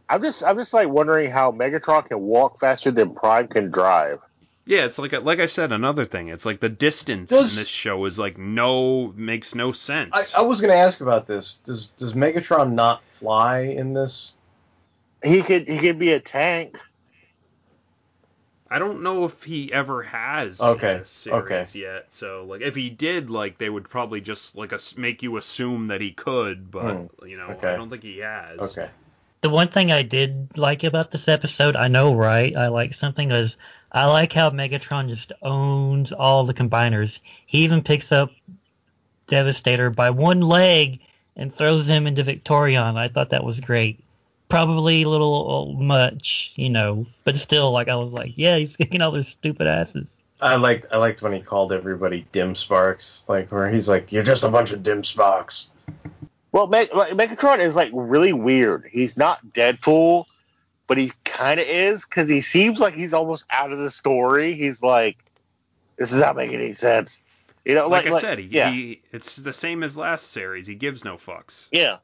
I'm 0.09 0.21
just 0.21 0.43
I'm 0.43 0.57
just 0.57 0.73
like 0.73 0.89
wondering 0.89 1.31
how 1.31 1.51
Megatron 1.51 2.05
can 2.05 2.21
walk 2.21 2.59
faster 2.59 2.91
than 2.91 3.15
Prime 3.15 3.47
can 3.47 3.71
drive. 3.71 4.19
Yeah, 4.65 4.85
it's 4.85 4.97
like 4.97 5.11
like 5.13 5.39
I 5.39 5.45
said, 5.45 5.71
another 5.71 6.05
thing. 6.05 6.29
It's 6.29 6.45
like 6.45 6.59
the 6.59 6.69
distance 6.69 7.29
Does- 7.29 7.55
in 7.55 7.61
this 7.61 7.67
show 7.67 8.05
is 8.05 8.17
like 8.17 8.37
no 8.37 9.13
makes 9.15 9.55
no 9.55 9.71
sense. 9.71 10.11
I, 10.13 10.23
I 10.37 10.41
was 10.41 10.61
going 10.61 10.71
to 10.71 10.77
ask 10.77 11.01
about 11.01 11.27
this. 11.27 11.59
Does 11.65 11.87
does 11.87 12.13
Megatron 12.13 12.73
not 12.73 13.03
fly 13.09 13.59
in 13.59 13.93
this? 13.93 14.33
He 15.23 15.41
could 15.41 15.67
he 15.67 15.79
could 15.79 15.99
be 15.99 16.11
a 16.13 16.19
tank. 16.19 16.77
I 18.69 18.79
don't 18.79 19.03
know 19.03 19.25
if 19.25 19.43
he 19.43 19.71
ever 19.71 20.01
has 20.01 20.59
Okay, 20.59 20.93
in 20.93 20.99
this 20.99 21.09
series 21.11 21.43
okay. 21.43 21.79
yet. 21.79 22.07
So 22.09 22.45
like 22.47 22.61
if 22.61 22.75
he 22.75 22.89
did, 22.89 23.29
like 23.29 23.59
they 23.59 23.69
would 23.69 23.87
probably 23.87 24.21
just 24.21 24.55
like 24.55 24.73
us 24.73 24.97
make 24.97 25.21
you 25.21 25.37
assume 25.37 25.87
that 25.87 26.01
he 26.01 26.11
could, 26.11 26.71
but 26.71 26.95
hmm, 26.95 27.27
you 27.27 27.37
know 27.37 27.49
okay. 27.49 27.69
I 27.69 27.75
don't 27.75 27.89
think 27.89 28.01
he 28.03 28.19
has. 28.19 28.59
Okay. 28.59 28.89
The 29.41 29.49
one 29.49 29.67
thing 29.67 29.91
I 29.91 30.01
did 30.01 30.57
like 30.57 30.83
about 30.83 31.11
this 31.11 31.27
episode, 31.27 31.75
I 31.75 31.87
know, 31.87 32.15
right? 32.15 32.55
I 32.55 32.69
like 32.69 32.95
something 32.95 33.31
is 33.31 33.57
I 33.91 34.05
like 34.05 34.33
how 34.33 34.49
Megatron 34.49 35.07
just 35.07 35.31
owns 35.41 36.11
all 36.11 36.45
the 36.45 36.53
combiners. 36.53 37.19
He 37.45 37.59
even 37.59 37.83
picks 37.83 38.11
up 38.11 38.31
Devastator 39.27 39.89
by 39.89 40.09
one 40.09 40.41
leg 40.41 40.99
and 41.35 41.53
throws 41.53 41.87
him 41.87 42.07
into 42.07 42.23
Victorion. 42.23 42.97
I 42.97 43.07
thought 43.07 43.29
that 43.29 43.43
was 43.43 43.59
great. 43.59 44.03
Probably 44.49 45.03
a 45.03 45.09
little 45.09 45.75
uh, 45.77 45.81
much, 45.81 46.53
you 46.55 46.69
know, 46.69 47.05
but 47.23 47.35
still, 47.35 47.71
like 47.71 47.87
I 47.87 47.95
was 47.95 48.13
like, 48.13 48.33
yeah, 48.35 48.57
he's 48.57 48.75
kicking 48.77 49.01
all 49.01 49.11
their 49.11 49.23
stupid 49.23 49.67
asses. 49.67 50.07
I 50.41 50.55
liked 50.55 50.87
I 50.91 50.97
liked 50.97 51.21
when 51.21 51.31
he 51.31 51.39
called 51.39 51.71
everybody 51.71 52.27
dim 52.31 52.55
sparks, 52.55 53.23
like 53.27 53.51
where 53.51 53.71
he's 53.71 53.87
like, 53.87 54.11
"You're 54.11 54.23
just 54.23 54.43
a 54.43 54.49
bunch 54.49 54.71
of 54.71 54.83
dim 54.83 55.03
sparks." 55.03 55.67
Well, 56.55 56.67
Meg- 56.67 56.93
like, 56.95 57.11
Megatron 57.11 57.59
is 57.59 57.75
like 57.75 57.91
really 57.93 58.31
weird. 58.31 58.87
He's 58.89 59.17
not 59.17 59.45
Deadpool, 59.47 60.23
but 60.87 60.97
he 60.97 61.11
kind 61.25 61.59
of 61.59 61.67
is 61.67 62.05
because 62.05 62.29
he 62.29 62.39
seems 62.39 62.79
like 62.79 62.93
he's 62.93 63.13
almost 63.13 63.43
out 63.49 63.73
of 63.73 63.77
the 63.77 63.89
story. 63.89 64.53
He's 64.53 64.81
like, 64.81 65.17
this 65.97 66.13
is 66.13 66.19
not 66.21 66.37
making 66.37 66.61
any 66.61 66.71
sense. 66.71 67.19
You 67.65 67.75
know, 67.75 67.89
Like, 67.89 68.05
like, 68.05 68.13
I 68.13 68.21
said, 68.21 68.39
he, 68.39 68.45
yeah, 68.45 68.71
he 68.71 69.01
it's 69.11 69.35
the 69.35 69.51
same 69.51 69.83
as 69.83 69.97
last 69.97 70.31
series. 70.31 70.65
He 70.65 70.75
gives 70.75 71.03
no 71.03 71.17
fucks. 71.17 71.65
yeah, 71.73 71.97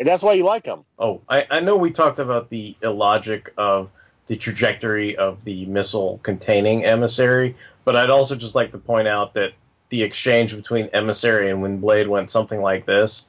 and 0.00 0.08
that's 0.08 0.24
why 0.24 0.32
you 0.32 0.42
like 0.42 0.66
him. 0.66 0.84
Oh, 0.98 1.20
I, 1.28 1.46
I 1.48 1.60
know 1.60 1.76
we 1.76 1.92
talked 1.92 2.18
about 2.18 2.50
the 2.50 2.76
illogic 2.82 3.52
of 3.56 3.90
the 4.26 4.36
trajectory 4.36 5.16
of 5.16 5.44
the 5.44 5.66
missile 5.66 6.18
containing 6.24 6.84
emissary, 6.84 7.54
but 7.84 7.94
I'd 7.94 8.10
also 8.10 8.34
just 8.34 8.56
like 8.56 8.72
to 8.72 8.78
point 8.78 9.06
out 9.06 9.34
that 9.34 9.52
the 9.90 10.02
exchange 10.02 10.56
between 10.56 10.86
emissary 10.92 11.52
and 11.52 11.62
Windblade 11.62 12.08
went 12.08 12.28
something 12.28 12.60
like 12.60 12.86
this: 12.86 13.26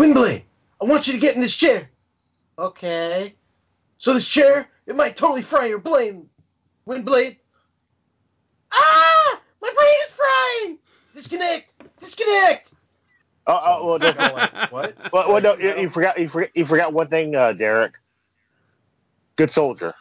Windblade, 0.00 0.44
I 0.80 0.84
want 0.86 1.06
you 1.06 1.12
to 1.12 1.18
get 1.18 1.34
in 1.34 1.42
this 1.42 1.54
chair. 1.54 1.90
Okay. 2.58 3.34
So 3.98 4.14
this 4.14 4.26
chair, 4.26 4.66
it 4.86 4.96
might 4.96 5.14
totally 5.14 5.42
fry 5.42 5.66
your 5.66 5.78
brain, 5.78 6.26
Windblade. 6.88 7.36
Ah! 8.72 9.40
My 9.60 9.70
brain 9.74 9.94
is 10.02 10.10
frying. 10.12 10.78
Disconnect. 11.14 11.74
Disconnect. 12.00 12.72
Oh, 13.46 13.60
oh 13.62 13.86
well, 13.86 13.98
no, 13.98 14.06
Like, 14.32 14.72
what? 14.72 15.12
well, 15.12 15.32
well, 15.34 15.42
no, 15.42 15.56
you, 15.56 15.76
you 15.82 15.88
forgot, 15.90 16.18
you 16.18 16.30
forgot, 16.30 16.48
you 16.54 16.64
forgot 16.64 16.94
one 16.94 17.08
thing, 17.08 17.36
uh, 17.36 17.52
Derek. 17.52 17.98
Good 19.36 19.50
soldier. 19.50 19.92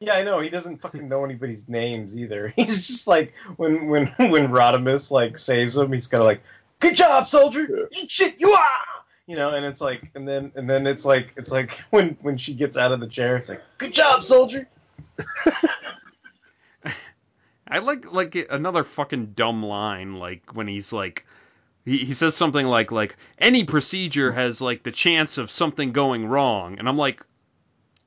Yeah, 0.00 0.14
I 0.14 0.22
know. 0.22 0.40
He 0.40 0.48
doesn't 0.48 0.80
fucking 0.80 1.06
know 1.06 1.26
anybody's 1.26 1.68
names 1.68 2.16
either. 2.16 2.48
He's 2.56 2.86
just 2.86 3.06
like 3.06 3.34
when 3.56 3.88
when 3.88 4.06
when 4.16 4.48
Rodimus 4.48 5.10
like 5.10 5.36
saves 5.36 5.76
him, 5.76 5.92
he's 5.92 6.06
kind 6.06 6.22
of 6.22 6.26
like, 6.26 6.42
"Good 6.80 6.96
job, 6.96 7.28
soldier! 7.28 7.88
Eat 7.92 8.10
shit, 8.10 8.40
you 8.40 8.52
are!" 8.52 8.93
You 9.26 9.36
know, 9.36 9.54
and 9.54 9.64
it's 9.64 9.80
like, 9.80 10.10
and 10.14 10.28
then 10.28 10.52
and 10.54 10.68
then 10.68 10.86
it's 10.86 11.04
like 11.04 11.32
it's 11.36 11.50
like 11.50 11.72
when 11.90 12.16
when 12.20 12.36
she 12.36 12.54
gets 12.54 12.76
out 12.76 12.92
of 12.92 13.00
the 13.00 13.06
chair, 13.06 13.36
it's 13.36 13.48
like, 13.48 13.62
"Good 13.78 13.92
job, 13.92 14.22
soldier!" 14.22 14.68
I 17.66 17.78
like 17.78 18.12
like 18.12 18.36
another 18.50 18.84
fucking 18.84 19.32
dumb 19.34 19.62
line, 19.62 20.16
like 20.16 20.54
when 20.54 20.68
he's 20.68 20.92
like, 20.92 21.24
he, 21.84 21.98
he 21.98 22.14
says 22.14 22.36
something 22.36 22.66
like 22.66 22.92
like 22.92 23.16
any 23.38 23.64
procedure 23.64 24.32
has 24.32 24.60
like 24.60 24.82
the 24.82 24.92
chance 24.92 25.38
of 25.38 25.50
something 25.50 25.92
going 25.92 26.26
wrong, 26.26 26.78
and 26.78 26.88
I'm 26.88 26.98
like, 26.98 27.24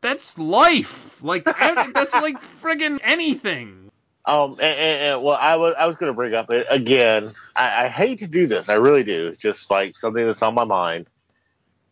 that's 0.01 0.37
life, 0.37 1.21
like 1.21 1.45
that's 1.45 2.13
like 2.13 2.37
friggin' 2.61 2.99
anything. 3.03 3.86
Um, 4.27 4.57
and, 4.59 4.61
and, 4.61 5.01
and 5.03 5.23
well, 5.23 5.37
I 5.39 5.55
was 5.55 5.73
I 5.79 5.87
was 5.87 5.95
going 5.95 6.11
to 6.11 6.15
bring 6.15 6.33
up 6.33 6.51
it 6.51 6.67
again. 6.69 7.31
I, 7.55 7.85
I 7.85 7.87
hate 7.87 8.19
to 8.19 8.27
do 8.27 8.45
this. 8.45 8.67
I 8.67 8.73
really 8.73 9.03
do. 9.03 9.27
It's 9.27 9.37
just 9.37 9.71
like 9.71 9.97
something 9.97 10.27
that's 10.27 10.41
on 10.41 10.53
my 10.53 10.65
mind. 10.65 11.07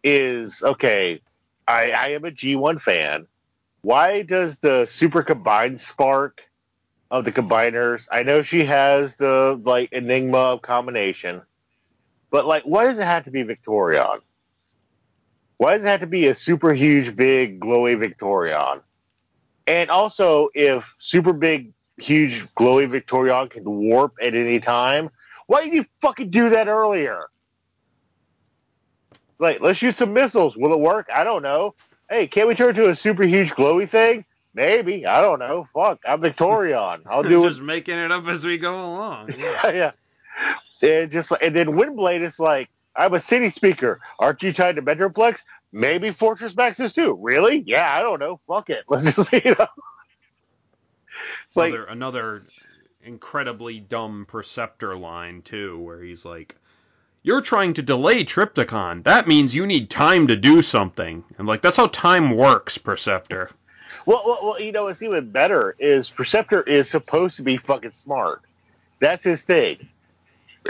Is 0.03 0.62
okay. 0.62 1.22
I 1.66 1.91
I 1.91 2.07
am 2.10 2.26
a 2.26 2.32
G1 2.32 2.82
fan. 2.82 3.26
Why 3.82 4.22
does 4.24 4.57
the 4.57 4.86
Super 4.86 5.24
Combined 5.24 5.80
Spark 5.80 6.44
of 7.10 7.24
the 7.24 7.32
combiners? 7.32 8.07
I 8.12 8.24
know 8.24 8.41
she 8.41 8.66
has 8.66 9.16
the 9.16 9.60
like 9.64 9.94
Enigma 9.94 10.38
of 10.38 10.62
combination, 10.62 11.41
but 12.32 12.45
like, 12.45 12.64
why 12.64 12.84
does 12.84 12.99
it 12.99 13.06
have 13.06 13.24
to 13.26 13.32
be 13.32 13.44
Victorion? 13.44 14.20
Why 15.57 15.76
does 15.76 15.86
it 15.86 15.88
have 15.88 16.02
to 16.02 16.07
be 16.07 16.28
a 16.28 16.36
super 16.36 16.74
huge, 16.74 17.16
big, 17.16 17.62
glowy 17.62 17.98
Victorion? 17.98 18.82
And 19.68 19.90
also, 19.90 20.49
if 20.53 20.94
super 20.99 21.32
big, 21.32 21.72
huge, 21.98 22.46
glowy 22.56 22.90
Victorion 22.90 23.50
can 23.50 23.64
warp 23.64 24.16
at 24.22 24.36
any 24.36 24.60
time, 24.60 25.10
why 25.48 25.62
didn't 25.64 25.76
you 25.76 25.86
fucking 26.02 26.30
do 26.30 26.50
that 26.50 26.68
earlier? 26.68 27.28
Like, 29.38 29.62
let's 29.62 29.82
use 29.82 29.98
some 29.98 30.14
missiles. 30.14 30.56
Will 30.58 30.74
it 30.74 30.80
work? 30.80 31.10
I 31.14 31.24
don't 31.24 31.44
know. 31.44 31.76
Hey, 32.10 32.28
can't 32.28 32.48
we 32.48 32.56
turn 32.56 32.72
it 32.72 32.74
to 32.74 32.90
a 32.90 32.96
super 32.96 33.24
huge, 33.24 33.52
glowy 33.52 33.90
thing? 33.90 34.26
Maybe. 34.54 35.06
I 35.06 35.22
don't 35.22 35.40
know. 35.40 35.68
Fuck, 35.74 36.00
I'm 36.08 36.22
Victorion. 36.22 37.02
I'll 37.10 37.24
do 37.24 37.44
it. 37.44 37.50
just 37.50 37.62
making 37.62 37.98
it 37.98 38.12
up 38.12 38.26
as 38.28 38.46
we 38.46 38.58
go 38.58 38.74
along. 38.74 39.34
Yeah. 39.38 39.68
yeah. 39.72 39.92
And 40.82 41.12
just 41.12 41.32
like, 41.32 41.42
and 41.44 41.56
then 41.56 41.68
Windblade 41.68 42.22
is 42.22 42.40
like, 42.40 42.70
I'm 42.96 43.14
a 43.14 43.20
city 43.20 43.50
speaker. 43.50 44.00
Aren't 44.20 44.42
you 44.44 44.54
tied 44.54 44.78
to 44.78 44.82
Metroplex? 44.82 45.40
Maybe 45.74 46.12
Fortress 46.12 46.56
Max 46.56 46.80
is 46.80 46.94
too. 46.94 47.18
Really? 47.22 47.64
Yeah, 47.68 47.94
I 47.94 48.02
don't 48.02 48.20
know. 48.20 48.40
Fuck 48.48 48.70
it. 48.70 48.86
Let's 48.90 49.14
just 49.14 49.34
you 49.34 49.56
know. 49.60 49.68
It's 51.48 51.56
like 51.58 51.74
another 51.74 51.86
another 51.86 52.42
incredibly 53.04 53.80
dumb 53.80 54.26
Perceptor 54.28 54.96
line 54.96 55.42
too, 55.42 55.80
where 55.80 56.02
he's 56.02 56.26
like, 56.26 56.56
"You're 57.24 57.42
trying 57.42 57.74
to 57.76 57.82
delay 57.84 58.24
Trypticon. 58.26 59.04
That 59.04 59.28
means 59.28 59.54
you 59.56 59.66
need 59.66 59.90
time 59.90 60.28
to 60.28 60.36
do 60.36 60.62
something." 60.62 61.24
And 61.38 61.48
like, 61.48 61.62
that's 61.62 61.78
how 61.78 61.88
time 61.88 62.36
works, 62.36 62.78
Perceptor. 62.78 63.52
well, 64.06 64.24
well, 64.26 64.40
well, 64.44 64.62
you 64.62 64.72
know 64.72 64.84
what's 64.86 65.02
even 65.02 65.32
better 65.32 65.76
is 65.80 66.10
Perceptor 66.10 66.62
is 66.64 66.90
supposed 66.90 67.38
to 67.38 67.44
be 67.44 67.58
fucking 67.58 67.92
smart. 67.92 68.42
That's 69.00 69.24
his 69.24 69.42
thing. 69.44 69.88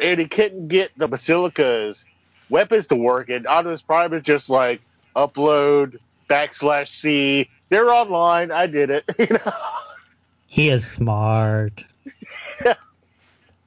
And 0.02 0.20
he 0.20 0.28
couldn't 0.28 0.68
get 0.68 0.92
the 0.98 1.08
Basilica's 1.08 2.06
weapons 2.50 2.88
to 2.88 2.96
work, 2.96 3.30
and 3.30 3.48
Optimus 3.48 3.82
Prime 3.82 4.14
is 4.14 4.24
just 4.24 4.50
like 4.50 4.82
upload 5.16 5.98
backslash 6.30 6.88
C. 6.90 7.50
They're 7.70 7.90
online. 7.90 8.52
I 8.52 8.68
did 8.68 8.90
it. 8.90 9.06
You 9.20 9.28
know, 9.28 9.54
He 10.56 10.70
is 10.70 10.88
smart. 10.90 11.84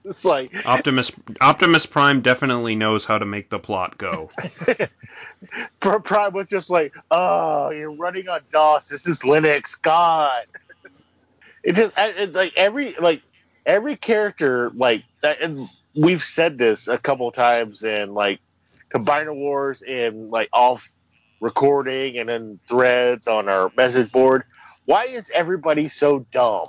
it's 0.04 0.24
like 0.24 0.50
Optimus 0.64 1.12
Optimus 1.42 1.84
Prime 1.84 2.22
definitely 2.22 2.74
knows 2.76 3.04
how 3.04 3.18
to 3.18 3.26
make 3.26 3.50
the 3.50 3.58
plot 3.58 3.98
go. 3.98 4.30
Prime 5.80 6.32
was 6.32 6.46
just 6.46 6.70
like, 6.70 6.94
"Oh, 7.10 7.68
you're 7.68 7.92
running 7.92 8.30
on 8.30 8.40
DOS. 8.50 8.88
This 8.88 9.06
is 9.06 9.18
Linux. 9.18 9.78
God." 9.82 10.46
It 11.62 11.74
just 11.74 11.92
it, 11.98 12.32
like 12.32 12.56
every 12.56 12.94
like 12.94 13.20
every 13.66 13.96
character 13.96 14.70
like 14.70 15.04
and 15.22 15.68
we've 15.94 16.24
said 16.24 16.56
this 16.56 16.88
a 16.88 16.96
couple 16.96 17.30
times 17.32 17.82
in 17.82 18.14
like 18.14 18.40
Combiner 18.94 19.34
Wars 19.34 19.82
and 19.86 20.30
like 20.30 20.48
off 20.54 20.90
recording 21.42 22.16
and 22.16 22.30
then 22.30 22.58
threads 22.66 23.28
on 23.28 23.50
our 23.50 23.70
message 23.76 24.10
board. 24.10 24.44
Why 24.88 25.04
is 25.04 25.30
everybody 25.34 25.86
so 25.86 26.20
dumb? 26.30 26.68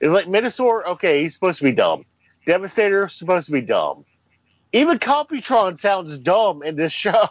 It's 0.00 0.10
like 0.14 0.24
Menasor. 0.24 0.86
Okay, 0.86 1.22
he's 1.22 1.34
supposed 1.34 1.58
to 1.58 1.64
be 1.64 1.70
dumb. 1.70 2.06
Devastator 2.46 3.08
supposed 3.08 3.44
to 3.44 3.52
be 3.52 3.60
dumb. 3.60 4.06
Even 4.72 4.98
Computron 4.98 5.78
sounds 5.78 6.16
dumb 6.16 6.62
in 6.62 6.76
this 6.76 6.92
show. 7.04 7.28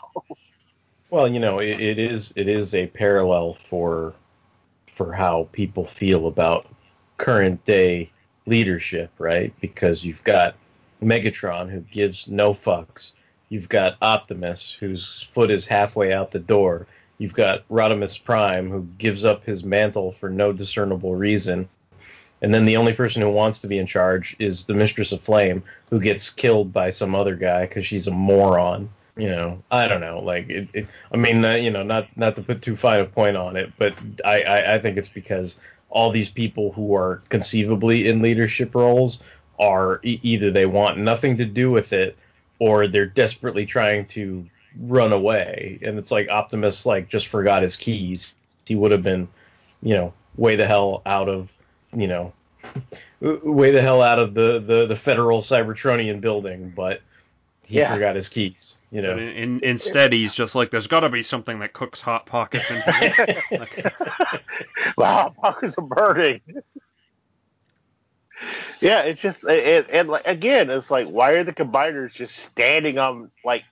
Well, 1.10 1.28
you 1.28 1.40
know, 1.40 1.58
it, 1.58 1.80
it 1.82 1.98
is 1.98 2.32
it 2.36 2.48
is 2.48 2.76
a 2.76 2.86
parallel 2.86 3.58
for 3.68 4.14
for 4.96 5.12
how 5.12 5.50
people 5.54 5.88
feel 5.88 6.28
about 6.28 6.68
current 7.18 7.66
day 7.66 8.12
leadership, 8.46 9.10
right? 9.18 9.52
Because 9.60 10.06
you've 10.06 10.24
got 10.24 10.54
Megatron 11.02 11.72
who 11.72 11.80
gives 11.80 12.28
no 12.28 12.54
fucks. 12.54 13.14
You've 13.50 13.70
got 13.70 13.98
Optimus 14.04 14.78
whose 14.80 15.28
foot 15.34 15.50
is 15.50 15.66
halfway 15.66 16.14
out 16.14 16.30
the 16.30 16.38
door. 16.38 16.86
You've 17.24 17.34
got 17.34 17.66
Rodimus 17.70 18.22
Prime 18.22 18.70
who 18.70 18.86
gives 18.98 19.24
up 19.24 19.46
his 19.46 19.64
mantle 19.64 20.12
for 20.12 20.30
no 20.30 20.52
discernible 20.52 21.16
reason. 21.16 21.70
And 22.42 22.54
then 22.54 22.66
the 22.66 22.76
only 22.76 22.92
person 22.92 23.22
who 23.22 23.30
wants 23.30 23.60
to 23.60 23.68
be 23.68 23.78
in 23.78 23.88
charge 23.88 24.36
is 24.40 24.66
the 24.66 24.74
Mistress 24.74 25.14
of 25.14 25.22
Flame, 25.22 25.64
who 25.90 26.02
gets 26.02 26.30
killed 26.30 26.74
by 26.74 26.90
some 26.90 27.16
other 27.16 27.38
guy 27.38 27.66
because 27.66 27.86
she's 27.86 28.08
a 28.08 28.12
moron. 28.12 28.90
you 29.16 29.30
know, 29.30 29.64
I 29.72 29.88
don't 29.88 30.02
know. 30.02 30.20
Like, 30.20 30.50
it, 30.50 30.68
it 30.74 30.88
I 31.14 31.16
mean, 31.16 31.46
uh, 31.46 31.54
you 31.54 31.72
know, 31.72 31.82
not 31.82 32.10
not 32.18 32.36
to 32.36 32.42
put 32.42 32.62
too 32.62 32.76
fine 32.76 33.00
a 33.00 33.06
point 33.06 33.38
on 33.38 33.56
it, 33.56 33.72
but 33.78 33.94
I, 34.26 34.42
I 34.42 34.74
I 34.74 34.80
think 34.80 34.98
it's 34.98 35.08
because 35.08 35.56
all 35.90 36.12
these 36.12 36.30
people 36.30 36.74
who 36.74 36.94
are 36.94 37.22
conceivably 37.30 38.10
in 38.10 38.22
leadership 38.22 38.76
roles 38.76 39.20
are 39.60 40.02
e- 40.04 40.20
either 40.24 40.52
they 40.52 40.66
want 40.66 40.98
nothing 40.98 41.38
to 41.38 41.46
do 41.46 41.72
with 41.72 41.94
it 41.94 42.18
or 42.60 42.86
they're 42.86 43.06
desperately 43.06 43.66
trying 43.66 44.08
to 44.08 44.46
run 44.80 45.14
away. 45.14 45.80
And 45.84 45.98
it's 46.00 46.12
like 46.12 46.30
Optimus 46.30 46.86
like 46.86 47.10
just 47.10 47.28
forgot 47.28 47.64
his 47.64 47.76
keys. 47.76 48.36
He 48.66 48.76
would 48.76 48.92
have 48.92 49.04
been, 49.04 49.28
you 49.82 49.96
know, 49.96 50.14
way 50.38 50.56
the 50.56 50.66
hell 50.68 51.02
out 51.06 51.30
of, 51.30 51.50
you 51.96 52.08
know, 52.08 52.34
way 53.22 53.72
the 53.72 53.82
hell 53.82 54.02
out 54.02 54.20
of 54.20 54.34
the 54.34 54.60
the, 54.60 54.88
the 54.88 54.96
federal 54.96 55.42
Cybertronian 55.42 56.22
building, 56.22 56.72
but 56.76 57.02
he 57.66 57.80
Yeah. 57.80 57.88
forgot 57.88 58.16
his 58.16 58.30
keys. 58.30 58.78
You 58.92 59.02
But 59.06 59.18
know, 59.18 59.18
in, 59.18 59.30
in, 59.30 59.60
instead, 59.64 60.14
he's 60.14 60.34
just 60.34 60.56
like, 60.56 60.72
there's 60.72 60.88
got 60.88 61.02
to 61.02 61.10
be 61.10 61.24
something 61.24 61.60
that 61.60 61.74
cooks 61.74 62.02
hot 62.02 62.26
pockets 62.26 62.70
in 62.72 62.82
here. 62.82 63.18
Like, 63.56 63.72
wow, 64.98 65.34
pockets 65.42 65.78
are 65.78 65.82
burning. 65.86 66.42
yeah, 68.82 69.02
it's 69.04 69.22
just 69.22 69.44
and, 69.44 69.90
and 69.90 70.10
like 70.10 70.26
again, 70.28 70.70
it's 70.70 70.92
like 70.92 71.08
why 71.08 71.32
are 71.32 71.44
the 71.44 71.54
combiners 71.54 72.14
just 72.14 72.36
standing 72.36 72.98
on 72.98 73.32
like 73.44 73.64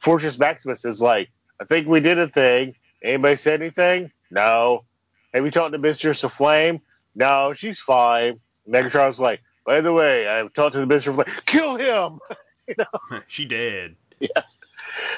Fortress 0.00 0.38
Maximus 0.38 0.84
is 0.84 1.00
like, 1.00 1.30
I 1.60 1.64
think 1.64 1.86
we 1.86 2.00
did 2.00 2.18
a 2.18 2.28
thing. 2.28 2.74
Anybody 3.02 3.36
said 3.36 3.60
anything? 3.60 4.10
No. 4.30 4.84
Have 5.32 5.44
you 5.44 5.50
talked 5.50 5.72
to 5.72 5.78
Mistress 5.78 6.24
of 6.24 6.32
Flame? 6.32 6.80
No, 7.14 7.52
she's 7.54 7.80
fine. 7.80 8.40
Megatron's 8.68 9.20
like, 9.20 9.40
by 9.64 9.80
the 9.80 9.92
way, 9.92 10.26
I 10.28 10.46
talked 10.48 10.74
to 10.74 10.80
the 10.80 10.86
Mistress 10.86 11.18
of 11.18 11.24
Flame. 11.24 11.36
Kill 11.46 11.76
him. 11.76 12.18
she 13.26 13.44
did. 13.44 13.96
Yeah. 14.18 14.28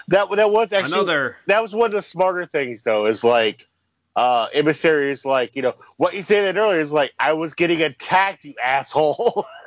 That 0.09 0.31
that 0.37 0.51
was 0.51 0.73
actually 0.73 0.95
Another. 0.95 1.37
that 1.47 1.63
was 1.63 1.75
one 1.75 1.87
of 1.87 1.93
the 1.93 2.03
smarter 2.03 2.47
things 2.47 2.83
though 2.83 3.07
is 3.07 3.25
like 3.25 3.67
uh 4.17 4.49
emissary 4.53 5.11
is 5.11 5.25
like 5.25 5.57
you 5.57 5.63
know 5.63 5.75
what 5.97 6.15
you 6.15 6.23
said 6.23 6.57
earlier 6.57 6.81
is 6.81 6.93
like 6.93 7.13
i 7.19 7.33
was 7.33 7.55
getting 7.55 7.81
attacked 7.81 8.45
you 8.45 8.55
asshole 8.63 9.47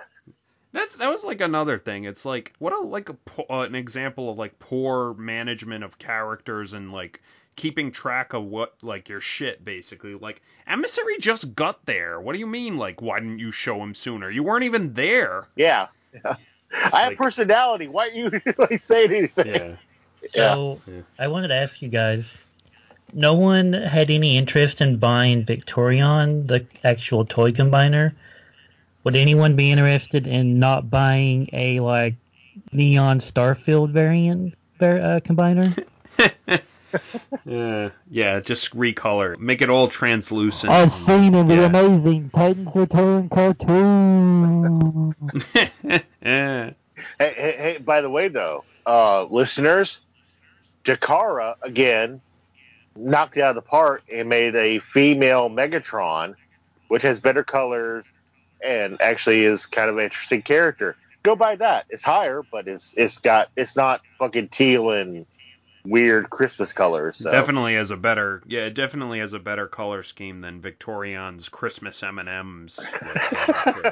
That's 0.76 0.95
that 0.95 1.10
was 1.10 1.23
like 1.23 1.39
another 1.39 1.77
thing. 1.77 2.03
It's 2.03 2.26
like 2.26 2.52
what 2.60 2.73
a 2.73 2.80
like 2.80 3.10
a 3.10 3.15
uh, 3.49 3.61
an 3.61 3.76
example 3.76 4.30
of 4.30 4.38
like 4.38 4.60
poor 4.60 5.14
management 5.14 5.85
of 5.85 5.97
characters 5.97 6.73
and 6.73 6.91
like 6.91 7.22
keeping 7.56 7.93
track 7.93 8.34
of 8.34 8.43
what 8.43 8.73
like 8.81 9.07
your 9.07 9.22
shit 9.22 9.64
basically. 9.64 10.15
Like 10.15 10.41
emissary 10.68 11.18
just 11.18 11.56
got 11.56 11.85
there. 11.85 12.19
What 12.19 12.34
do 12.34 12.39
you 12.39 12.45
mean? 12.45 12.77
Like 12.77 13.02
why 13.02 13.22
didn't 13.22 13.39
you 13.39 13.53
show 13.53 13.81
him 13.81 13.95
sooner? 13.95 14.30
You 14.30 14.43
weren't 14.43 14.65
even 14.65 14.93
there. 14.93 15.47
yeah, 15.56 15.88
i 16.91 17.03
have 17.03 17.15
personality 17.15 17.88
why 17.88 18.07
are 18.07 18.10
you 18.10 18.30
like 18.57 18.84
saying 18.84 19.11
anything 19.11 19.47
Yeah. 19.47 19.76
So 20.31 20.81
Yeah. 20.88 21.02
I 21.19 21.27
wanted 21.30 21.49
to 21.49 21.56
ask 21.56 21.81
you 21.81 21.88
guys. 21.88 22.30
No 23.14 23.34
one 23.35 23.72
had 23.72 24.10
any 24.10 24.35
interest 24.38 24.81
in 24.81 24.97
buying 24.97 25.45
Victorion, 25.45 26.47
the 26.47 26.65
actual 26.84 27.23
toy 27.23 27.52
combiner. 27.52 28.11
Would 29.06 29.15
anyone 29.15 29.56
be 29.56 29.72
interested 29.72 30.26
in 30.26 30.60
not 30.60 30.90
buying 30.90 31.48
a 31.53 31.80
like 31.80 32.15
neon 32.73 33.19
Starfield 33.19 33.91
variant 33.91 34.56
var- 34.80 34.98
uh, 34.98 35.19
combiner? 35.22 35.77
Yeah. 37.45 37.90
Yeah. 38.10 38.40
Just 38.40 38.73
recolor. 38.73 39.38
Make 39.38 39.61
it 39.61 39.69
all 39.69 39.90
translucent. 39.90 40.72
I've 40.72 40.94
seen 40.94 41.36
it. 41.36 41.48
Yeah. 41.49 41.65
amazing 41.65 42.32
Titans 42.34 42.69
Return 42.73 43.27
cartoon. 43.27 45.14
hey, 46.22 46.73
hey, 47.19 47.56
hey 47.57 47.77
by 47.84 47.99
the 47.99 48.10
way 48.10 48.30
though 48.30 48.64
uh 48.86 49.26
listeners 49.26 49.99
Jakara 50.86 51.56
again 51.61 52.22
knocked 52.95 53.36
it 53.36 53.41
out 53.41 53.49
of 53.49 53.56
the 53.56 53.69
park 53.69 54.03
and 54.10 54.30
made 54.30 54.56
a 54.56 54.80
female 54.80 55.49
megatron 55.49 56.36
which 56.88 57.02
has 57.02 57.19
better 57.19 57.44
colors 57.44 58.06
and 58.66 59.02
actually 59.02 59.44
is 59.44 59.66
kind 59.66 59.90
of 59.90 59.98
an 59.98 60.04
interesting 60.04 60.42
character 60.42 60.96
go 61.24 61.36
buy 61.36 61.56
that 61.56 61.86
it's 61.90 62.04
higher 62.04 62.42
but 62.52 62.68
it's 62.68 62.94
it's 62.98 63.18
got 63.18 63.50
it's 63.56 63.76
not 63.76 64.02
fucking 64.20 64.48
teal 64.50 64.92
and 64.92 65.26
weird 65.86 66.30
christmas 66.30 66.74
colors 66.74 67.18
so. 67.18 67.32
Definitely 67.32 67.76
has 67.76 67.92
a 67.92 67.98
better, 67.98 68.44
yeah, 68.48 68.66
it 68.66 68.74
definitely 68.74 69.20
has 69.20 69.34
a 69.34 69.40
better 69.40 69.68
color 69.68 70.04
scheme 70.04 70.42
than 70.42 70.62
Victorion's 70.62 71.48
Christmas 71.48 72.02
M 72.04 72.20
and 72.20 72.28
M's. 72.28 72.80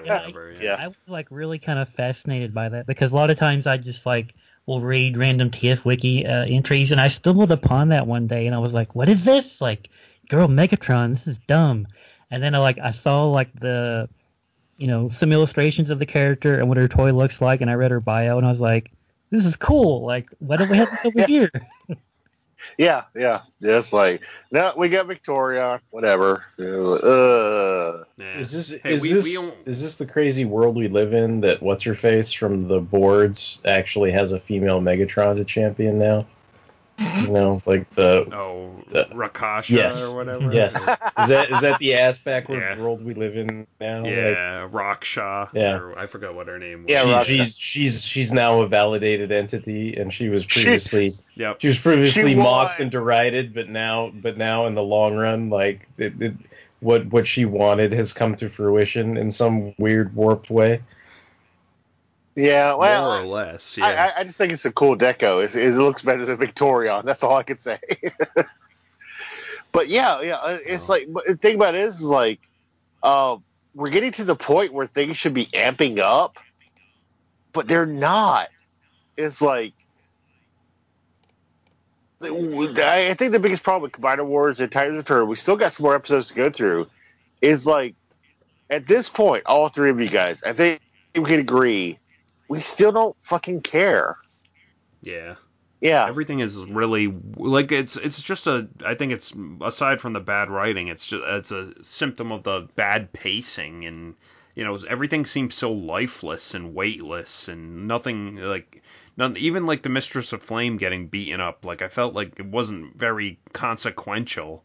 Yeah, 0.06 0.30
Yeah. 0.62 0.76
I 0.80 0.88
was 0.88 0.98
like 1.08 1.28
really 1.30 1.60
kind 1.60 1.80
of 1.80 1.90
fascinated 1.90 2.54
by 2.54 2.70
that 2.70 2.86
because 2.86 3.12
a 3.12 3.16
lot 3.16 3.30
of 3.30 3.38
times 3.38 3.68
I 3.68 3.78
just 3.78 4.06
like 4.06 4.36
will 4.66 4.82
read 4.82 5.18
random 5.18 5.50
TF 5.50 5.86
wiki 5.86 6.26
uh, 6.26 6.46
entries 6.46 6.92
and 6.92 7.00
I 7.00 7.08
stumbled 7.08 7.52
upon 7.52 7.90
that 7.90 8.08
one 8.08 8.28
day 8.28 8.48
and 8.48 8.56
I 8.56 8.60
was 8.60 8.74
like, 8.74 8.96
what 8.96 9.10
is 9.10 9.26
this? 9.26 9.62
Like, 9.62 9.90
girl, 10.30 10.48
Megatron, 10.48 11.14
this 11.14 11.28
is 11.28 11.40
dumb. 11.48 11.88
And 12.32 12.42
then 12.42 12.56
I 12.56 12.60
like 12.60 12.80
I 12.80 12.92
saw 12.92 13.30
like 13.30 13.54
the, 13.60 14.10
you 14.78 14.88
know, 14.88 15.10
some 15.10 15.32
illustrations 15.32 15.90
of 15.90 16.00
the 16.00 16.06
character 16.06 16.60
and 16.60 16.68
what 16.68 16.78
her 16.78 16.88
toy 16.88 17.12
looks 17.12 17.40
like 17.42 17.62
and 17.62 17.70
I 17.70 17.74
read 17.76 17.92
her 17.92 18.00
bio 18.00 18.38
and 18.38 18.46
I 18.48 18.50
was 18.50 18.60
like, 18.60 18.92
this 19.30 19.46
is 19.46 19.56
cool. 19.56 20.06
Like, 20.06 20.28
why 20.40 20.56
don't 20.58 20.70
we 20.70 20.78
have 20.78 20.90
this 20.92 21.06
over 21.06 21.20
Yeah. 21.20 21.26
here? 21.28 21.52
yeah 22.78 23.04
yeah 23.14 23.42
just 23.62 23.92
like 23.92 24.24
no 24.50 24.74
we 24.78 24.88
got 24.88 25.06
victoria 25.06 25.82
whatever 25.90 26.46
uh, 26.58 28.04
Yeah. 28.18 28.40
Is 28.40 28.52
this 28.54 28.70
Hey, 28.82 28.94
is 28.94 29.02
we- 29.02 29.12
this 29.12 29.26
we 29.26 29.52
is 29.66 29.82
this 29.82 29.96
the 29.98 30.06
crazy 30.06 30.46
world 30.46 30.78
we 30.78 30.88
live 30.88 31.14
in 31.14 31.42
that 31.42 31.62
what's 31.62 31.84
her 31.84 31.94
face 31.94 32.32
from 32.32 32.70
the 32.70 32.80
boards 32.80 33.60
actually 33.66 34.12
has 34.12 34.32
a 34.32 34.40
female 34.40 34.80
Megatron 34.80 35.36
to 35.36 35.44
champion 35.44 36.00
now? 36.00 36.26
Mm-hmm. 37.04 37.26
You 37.28 37.32
know, 37.34 37.62
like 37.66 37.90
the 37.96 38.28
Oh, 38.34 38.72
The- 38.88 39.06
Rakasha 39.06 39.70
Yes. 39.70 40.02
or 40.02 40.16
whatever. 40.16 40.54
yes, 40.54 40.76
is 40.78 41.30
that 41.30 41.52
is 41.52 41.62
that 41.62 41.80
the 41.80 41.96
ass 41.96 42.18
backward 42.18 42.60
Yeah. 42.60 42.82
world 42.82 43.04
we 43.04 43.14
live 43.14 43.36
in 43.38 43.68
now? 43.80 44.02
Like, 44.04 44.12
Yeah, 44.12 44.68
Raksha. 44.72 45.50
Yeah. 45.54 45.76
Or 45.78 45.98
I 45.98 46.08
forgot 46.08 46.36
what 46.36 46.48
her 46.48 46.60
name 46.60 46.84
was. 46.84 46.92
Yeah, 46.92 47.24
she- 47.24 47.38
she's 47.40 47.58
she's 47.58 48.02
she's 48.06 48.32
now 48.32 48.62
a 48.62 48.68
validated 48.68 49.32
entity, 49.32 49.96
and 49.98 50.14
she 50.14 50.30
was 50.30 50.44
She- 50.44 50.64
previously 50.64 51.12
Yep. 51.36 51.58
she 51.62 51.68
was 51.68 51.78
previously 51.80 52.30
She 52.32 52.36
mocked 52.36 52.80
and 52.80 52.90
derided, 52.92 53.54
but 53.54 53.70
now 53.70 54.12
but 54.14 54.38
now 54.38 54.68
in 54.68 54.76
the 54.76 54.84
long 54.84 55.16
run, 55.16 55.50
like 55.50 55.88
it, 55.98 56.14
it, 56.22 56.34
what 56.80 57.06
what 57.08 57.28
she 57.28 57.46
wanted 57.46 57.94
has 57.94 58.14
come 58.14 58.36
to 58.36 58.50
fruition 58.50 59.18
in 59.18 59.32
some 59.32 59.74
weird 59.78 60.16
warped 60.16 60.50
way. 60.50 60.82
Yeah 62.36 62.74
well 62.74 63.12
More 63.12 63.22
or 63.22 63.26
less. 63.46 63.78
Yeah. 63.78 63.86
I, 63.86 64.22
I, 64.22 64.24
just 64.24 64.38
think 64.38 64.52
it's 64.52 64.66
a 64.66 64.72
cool 64.72 64.98
deco. 64.98 65.44
It's, 65.44 65.56
it 65.56 65.74
looks 65.74 66.02
better 66.02 66.26
than 66.26 66.38
Victorion. 66.38 67.06
That's 67.06 67.24
all 67.24 67.36
I 67.36 67.44
could 67.44 67.62
say. 67.62 67.80
but 69.72 69.88
yeah, 69.88 70.22
yeah, 70.22 70.36
uh, 70.36 70.58
it's 70.66 70.90
like 70.90 71.08
but 71.12 71.26
the 71.28 71.38
thing 71.38 71.56
about 71.56 71.76
it 71.76 71.82
is, 71.82 72.00
is 72.00 72.04
like, 72.04 72.40
uh, 73.02 73.38
we're 73.76 73.90
getting 73.90 74.12
to 74.14 74.24
the 74.24 74.36
point 74.36 74.74
where 74.74 74.88
things 74.88 75.18
should 75.18 75.34
be 75.34 75.46
amping 75.48 76.00
up, 76.00 76.38
but 77.52 77.68
they're 77.68 77.86
not. 77.86 78.50
It's 79.18 79.42
like. 79.42 79.74
I 82.22 83.10
I 83.10 83.14
think 83.16 83.34
the 83.34 83.40
biggest 83.40 83.64
problem 83.64 83.82
with 83.82 83.92
Combiner 83.92 84.26
Wars 84.26 84.62
and 84.62 84.72
Titans 84.72 84.96
Return, 84.96 85.28
we 85.28 85.36
still 85.36 85.58
got 85.58 85.74
some 85.74 85.84
more 85.84 85.96
episodes 85.96 86.30
to 86.30 86.34
go 86.34 86.50
through, 86.50 86.88
is 87.42 87.68
like, 87.68 87.96
at 88.70 88.88
this 88.88 89.10
point, 89.10 89.46
all 89.46 89.68
three 89.68 89.90
of 89.90 90.00
you 90.00 90.08
guys, 90.08 90.42
I 90.42 90.54
think 90.54 90.82
we 91.16 91.24
can 91.26 91.40
agree, 91.42 92.00
we 92.48 92.60
still 92.60 92.92
don't 92.92 93.16
fucking 93.22 93.62
care. 93.62 94.18
yeah. 95.02 95.36
Yeah. 95.82 96.08
Everything 96.08 96.40
is 96.40 96.56
really 96.56 97.14
like 97.36 97.74
it's 97.74 97.98
it's 97.98 98.22
just 98.22 98.48
a 98.48 98.70
I 98.86 98.96
think 98.96 99.12
it's 99.12 99.34
aside 99.62 100.00
from 100.00 100.14
the 100.14 100.22
bad 100.22 100.50
writing, 100.50 100.88
it's 100.88 101.06
just 101.06 101.22
it's 101.28 101.52
a 101.52 101.74
symptom 101.84 102.32
of 102.32 102.44
the 102.44 102.70
bad 102.78 103.12
pacing 103.12 103.84
and 103.86 104.16
you 104.56 104.64
know 104.64 104.78
everything 104.90 105.26
seems 105.26 105.56
so 105.56 105.74
lifeless 105.74 106.54
and 106.54 106.74
weightless 106.74 107.50
and 107.50 107.86
nothing 107.86 108.38
like 108.38 108.82
none 109.18 109.36
even 109.36 109.66
like 109.66 109.84
the 109.84 109.90
Mistress 109.90 110.32
of 110.32 110.42
Flame 110.42 110.78
getting 110.78 111.08
beaten 111.08 111.42
up 111.42 111.66
like 111.66 111.82
I 111.82 111.90
felt 111.90 112.14
like 112.14 112.40
it 112.40 112.46
wasn't 112.46 112.96
very 112.98 113.40
consequential. 113.52 114.64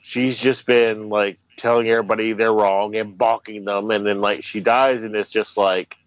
She's 0.00 0.36
just 0.36 0.66
been 0.66 1.08
like 1.10 1.38
telling 1.56 1.88
everybody 1.88 2.32
they're 2.32 2.52
wrong 2.52 2.96
and 2.96 3.16
balking 3.16 3.64
them, 3.64 3.90
and 3.92 4.06
then 4.06 4.20
like 4.20 4.42
she 4.44 4.60
dies, 4.60 5.04
and 5.04 5.14
it's 5.14 5.30
just 5.30 5.56
like, 5.56 5.96
"Yeah, 5.96 6.05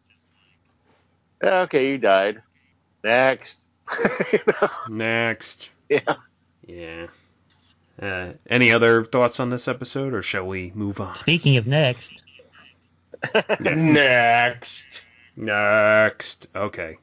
okay, 1.44 1.91
you 1.91 1.98
died. 1.98 2.41
Next. 3.03 3.60
You 4.34 4.40
know? 4.48 4.70
Next. 4.90 5.70
Yeah. 5.90 6.16
Yeah. 6.68 7.07
Uh, 7.99 8.34
any 8.48 8.72
other 8.72 9.03
thoughts 9.03 9.40
on 9.40 9.49
this 9.49 9.68
episode, 9.68 10.14
or 10.14 10.22
shall 10.22 10.45
we 10.45 10.72
move 10.76 10.99
on? 11.02 11.16
Speaking 11.16 11.57
of 11.57 11.66
next, 11.66 12.11
Next. 13.60 15.02
Next. 15.36 16.45
Okay. 16.56 16.98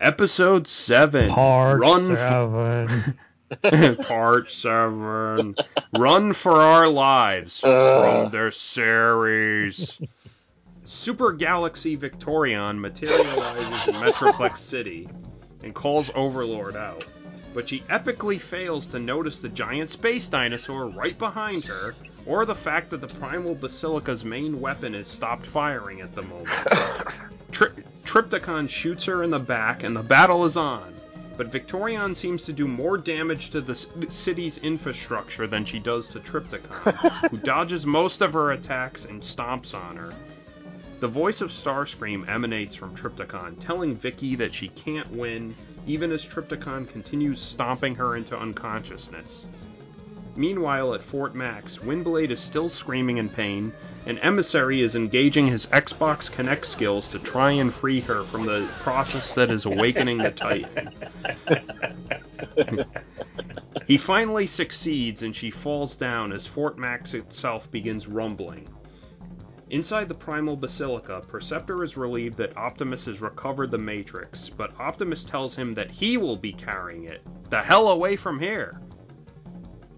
Episode 0.00 0.68
seven. 0.68 1.30
part 1.30 1.80
Run. 1.80 2.14
seven. 2.16 3.18
For, 3.62 3.94
part 4.04 4.52
seven. 4.52 5.54
Run 5.98 6.32
for 6.34 6.52
our 6.60 6.88
lives 6.88 7.64
Uh. 7.64 8.00
from 8.22 8.30
their 8.32 8.50
series. 8.50 9.98
Super 10.94 11.32
Galaxy 11.32 11.96
Victorion 11.96 12.80
materializes 12.80 13.88
in 13.88 13.94
Metroplex 13.96 14.58
City. 14.58 15.08
and 15.62 15.74
calls 15.74 16.10
Overlord 16.14 16.76
out. 16.76 17.06
But 17.52 17.68
she 17.68 17.80
epically 17.90 18.40
fails 18.40 18.86
to 18.88 18.98
notice 18.98 19.38
the 19.38 19.48
giant 19.48 19.90
space 19.90 20.28
dinosaur 20.28 20.86
right 20.86 21.18
behind 21.18 21.64
her, 21.64 21.92
or 22.26 22.44
the 22.46 22.54
fact 22.54 22.90
that 22.90 23.00
the 23.00 23.18
Primal 23.18 23.54
Basilica's 23.54 24.24
main 24.24 24.60
weapon 24.60 24.94
is 24.94 25.06
stopped 25.06 25.46
firing 25.46 26.00
at 26.00 26.14
the 26.14 26.22
moment. 26.22 26.48
Tri- 27.52 27.68
Trypticon 28.04 28.68
shoots 28.68 29.04
her 29.04 29.22
in 29.22 29.30
the 29.30 29.38
back, 29.38 29.82
and 29.82 29.94
the 29.96 30.02
battle 30.02 30.44
is 30.44 30.56
on. 30.56 30.94
But 31.36 31.50
Victorion 31.50 32.14
seems 32.14 32.44
to 32.44 32.52
do 32.52 32.68
more 32.68 32.96
damage 32.98 33.50
to 33.50 33.60
the 33.60 33.74
city's 34.08 34.58
infrastructure 34.58 35.46
than 35.46 35.64
she 35.64 35.78
does 35.80 36.06
to 36.08 36.20
Trypticon, 36.20 37.28
who 37.30 37.38
dodges 37.38 37.84
most 37.84 38.22
of 38.22 38.32
her 38.34 38.52
attacks 38.52 39.04
and 39.04 39.20
stomps 39.22 39.74
on 39.74 39.96
her. 39.96 40.12
The 41.04 41.08
voice 41.08 41.42
of 41.42 41.50
Starscream 41.50 42.26
emanates 42.30 42.74
from 42.74 42.96
Trypticon, 42.96 43.60
telling 43.60 43.94
Vicky 43.94 44.36
that 44.36 44.54
she 44.54 44.68
can't 44.68 45.10
win, 45.12 45.54
even 45.86 46.10
as 46.10 46.24
Trypticon 46.24 46.88
continues 46.88 47.42
stomping 47.42 47.94
her 47.96 48.16
into 48.16 48.34
unconsciousness. 48.34 49.44
Meanwhile, 50.34 50.94
at 50.94 51.02
Fort 51.02 51.34
Max, 51.34 51.76
Windblade 51.76 52.30
is 52.30 52.40
still 52.40 52.70
screaming 52.70 53.18
in 53.18 53.28
pain, 53.28 53.70
and 54.06 54.18
Emissary 54.22 54.80
is 54.80 54.94
engaging 54.96 55.46
his 55.46 55.66
Xbox 55.66 56.30
Kinect 56.30 56.64
skills 56.64 57.10
to 57.10 57.18
try 57.18 57.50
and 57.50 57.70
free 57.70 58.00
her 58.00 58.22
from 58.22 58.46
the 58.46 58.66
process 58.80 59.34
that 59.34 59.50
is 59.50 59.66
awakening 59.66 60.16
the 60.16 60.30
Titan. 60.30 60.88
he 63.86 63.98
finally 63.98 64.46
succeeds, 64.46 65.22
and 65.22 65.36
she 65.36 65.50
falls 65.50 65.96
down 65.96 66.32
as 66.32 66.46
Fort 66.46 66.78
Max 66.78 67.12
itself 67.12 67.70
begins 67.70 68.08
rumbling. 68.08 68.66
Inside 69.70 70.08
the 70.08 70.14
Primal 70.14 70.56
Basilica, 70.56 71.22
Perceptor 71.26 71.82
is 71.82 71.96
relieved 71.96 72.36
that 72.36 72.56
Optimus 72.56 73.06
has 73.06 73.22
recovered 73.22 73.70
the 73.70 73.78
Matrix, 73.78 74.50
but 74.50 74.78
Optimus 74.78 75.24
tells 75.24 75.56
him 75.56 75.72
that 75.74 75.90
he 75.90 76.18
will 76.18 76.36
be 76.36 76.52
carrying 76.52 77.04
it. 77.04 77.22
The 77.48 77.62
hell 77.62 77.88
away 77.88 78.16
from 78.16 78.38
here! 78.38 78.80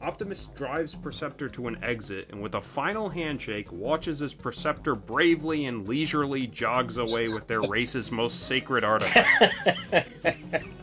Optimus 0.02 0.50
drives 0.54 0.94
Perceptor 0.94 1.48
to 1.48 1.66
an 1.66 1.82
exit 1.82 2.28
and, 2.30 2.40
with 2.40 2.54
a 2.54 2.60
final 2.60 3.08
handshake, 3.08 3.72
watches 3.72 4.22
as 4.22 4.32
Perceptor 4.32 4.94
bravely 4.94 5.64
and 5.66 5.88
leisurely 5.88 6.46
jogs 6.46 6.96
away 6.98 7.28
with 7.28 7.48
their 7.48 7.62
race's 7.68 8.12
most 8.12 8.46
sacred 8.46 8.84
artifact. 8.84 9.42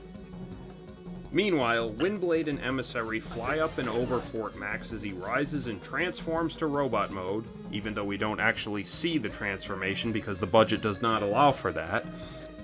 Meanwhile, 1.33 1.93
Windblade 1.93 2.47
and 2.47 2.61
Emissary 2.61 3.19
fly 3.19 3.57
up 3.57 3.79
and 3.79 3.89
over 3.89 4.21
Fort 4.21 4.55
Max 4.55 4.93
as 4.93 5.01
he 5.01 5.13
rises 5.13 5.65
and 5.65 5.81
transforms 5.81 6.55
to 6.57 6.67
robot 6.67 7.09
mode, 7.09 7.43
even 7.71 7.95
though 7.95 8.03
we 8.03 8.17
don't 8.17 8.39
actually 8.39 8.83
see 8.83 9.17
the 9.17 9.29
transformation 9.29 10.11
because 10.11 10.37
the 10.37 10.45
budget 10.45 10.83
does 10.83 11.01
not 11.01 11.23
allow 11.23 11.51
for 11.51 11.71
that. 11.71 12.05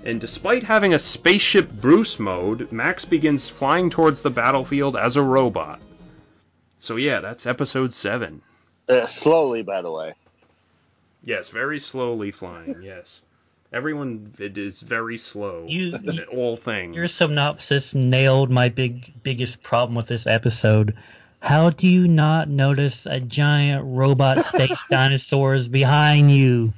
And 0.04 0.20
despite 0.20 0.62
having 0.62 0.94
a 0.94 1.00
spaceship 1.00 1.68
Bruce 1.68 2.20
mode, 2.20 2.70
Max 2.70 3.04
begins 3.04 3.48
flying 3.48 3.90
towards 3.90 4.22
the 4.22 4.30
battlefield 4.30 4.96
as 4.96 5.16
a 5.16 5.22
robot. 5.22 5.80
So 6.78 6.94
yeah, 6.94 7.18
that's 7.18 7.46
episode 7.46 7.92
7. 7.92 8.40
Uh, 8.88 9.06
slowly, 9.06 9.62
by 9.62 9.82
the 9.82 9.90
way. 9.90 10.14
Yes, 11.24 11.48
very 11.48 11.80
slowly 11.80 12.30
flying, 12.30 12.82
yes. 12.82 13.20
Everyone 13.72 14.34
it 14.38 14.58
is 14.58 14.80
very 14.80 15.16
slow 15.18 15.66
You- 15.68 15.94
at 16.08 16.28
all 16.28 16.56
things. 16.56 16.96
Your 16.96 17.08
synopsis 17.08 17.94
nailed 17.94 18.50
my 18.50 18.68
big 18.68 19.12
biggest 19.22 19.62
problem 19.62 19.94
with 19.94 20.08
this 20.08 20.26
episode. 20.26 20.96
How 21.40 21.70
do 21.70 21.86
you 21.86 22.06
not 22.08 22.48
notice 22.48 23.06
a 23.06 23.20
giant 23.20 23.84
robot 23.86 24.44
space 24.46 24.78
dinosaurs 24.90 25.68
behind 25.68 26.30
you? 26.30 26.72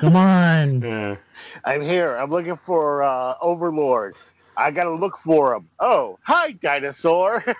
Come 0.00 0.16
on. 0.16 0.80
Yeah. 0.80 1.16
I'm 1.64 1.82
here. 1.82 2.16
I'm 2.16 2.30
looking 2.30 2.56
for 2.56 3.02
uh, 3.02 3.34
Overlord. 3.40 4.14
I 4.56 4.70
gotta 4.70 4.92
look 4.94 5.16
for 5.16 5.54
him. 5.54 5.68
Oh, 5.80 6.18
hi, 6.22 6.52
dinosaur. 6.52 7.44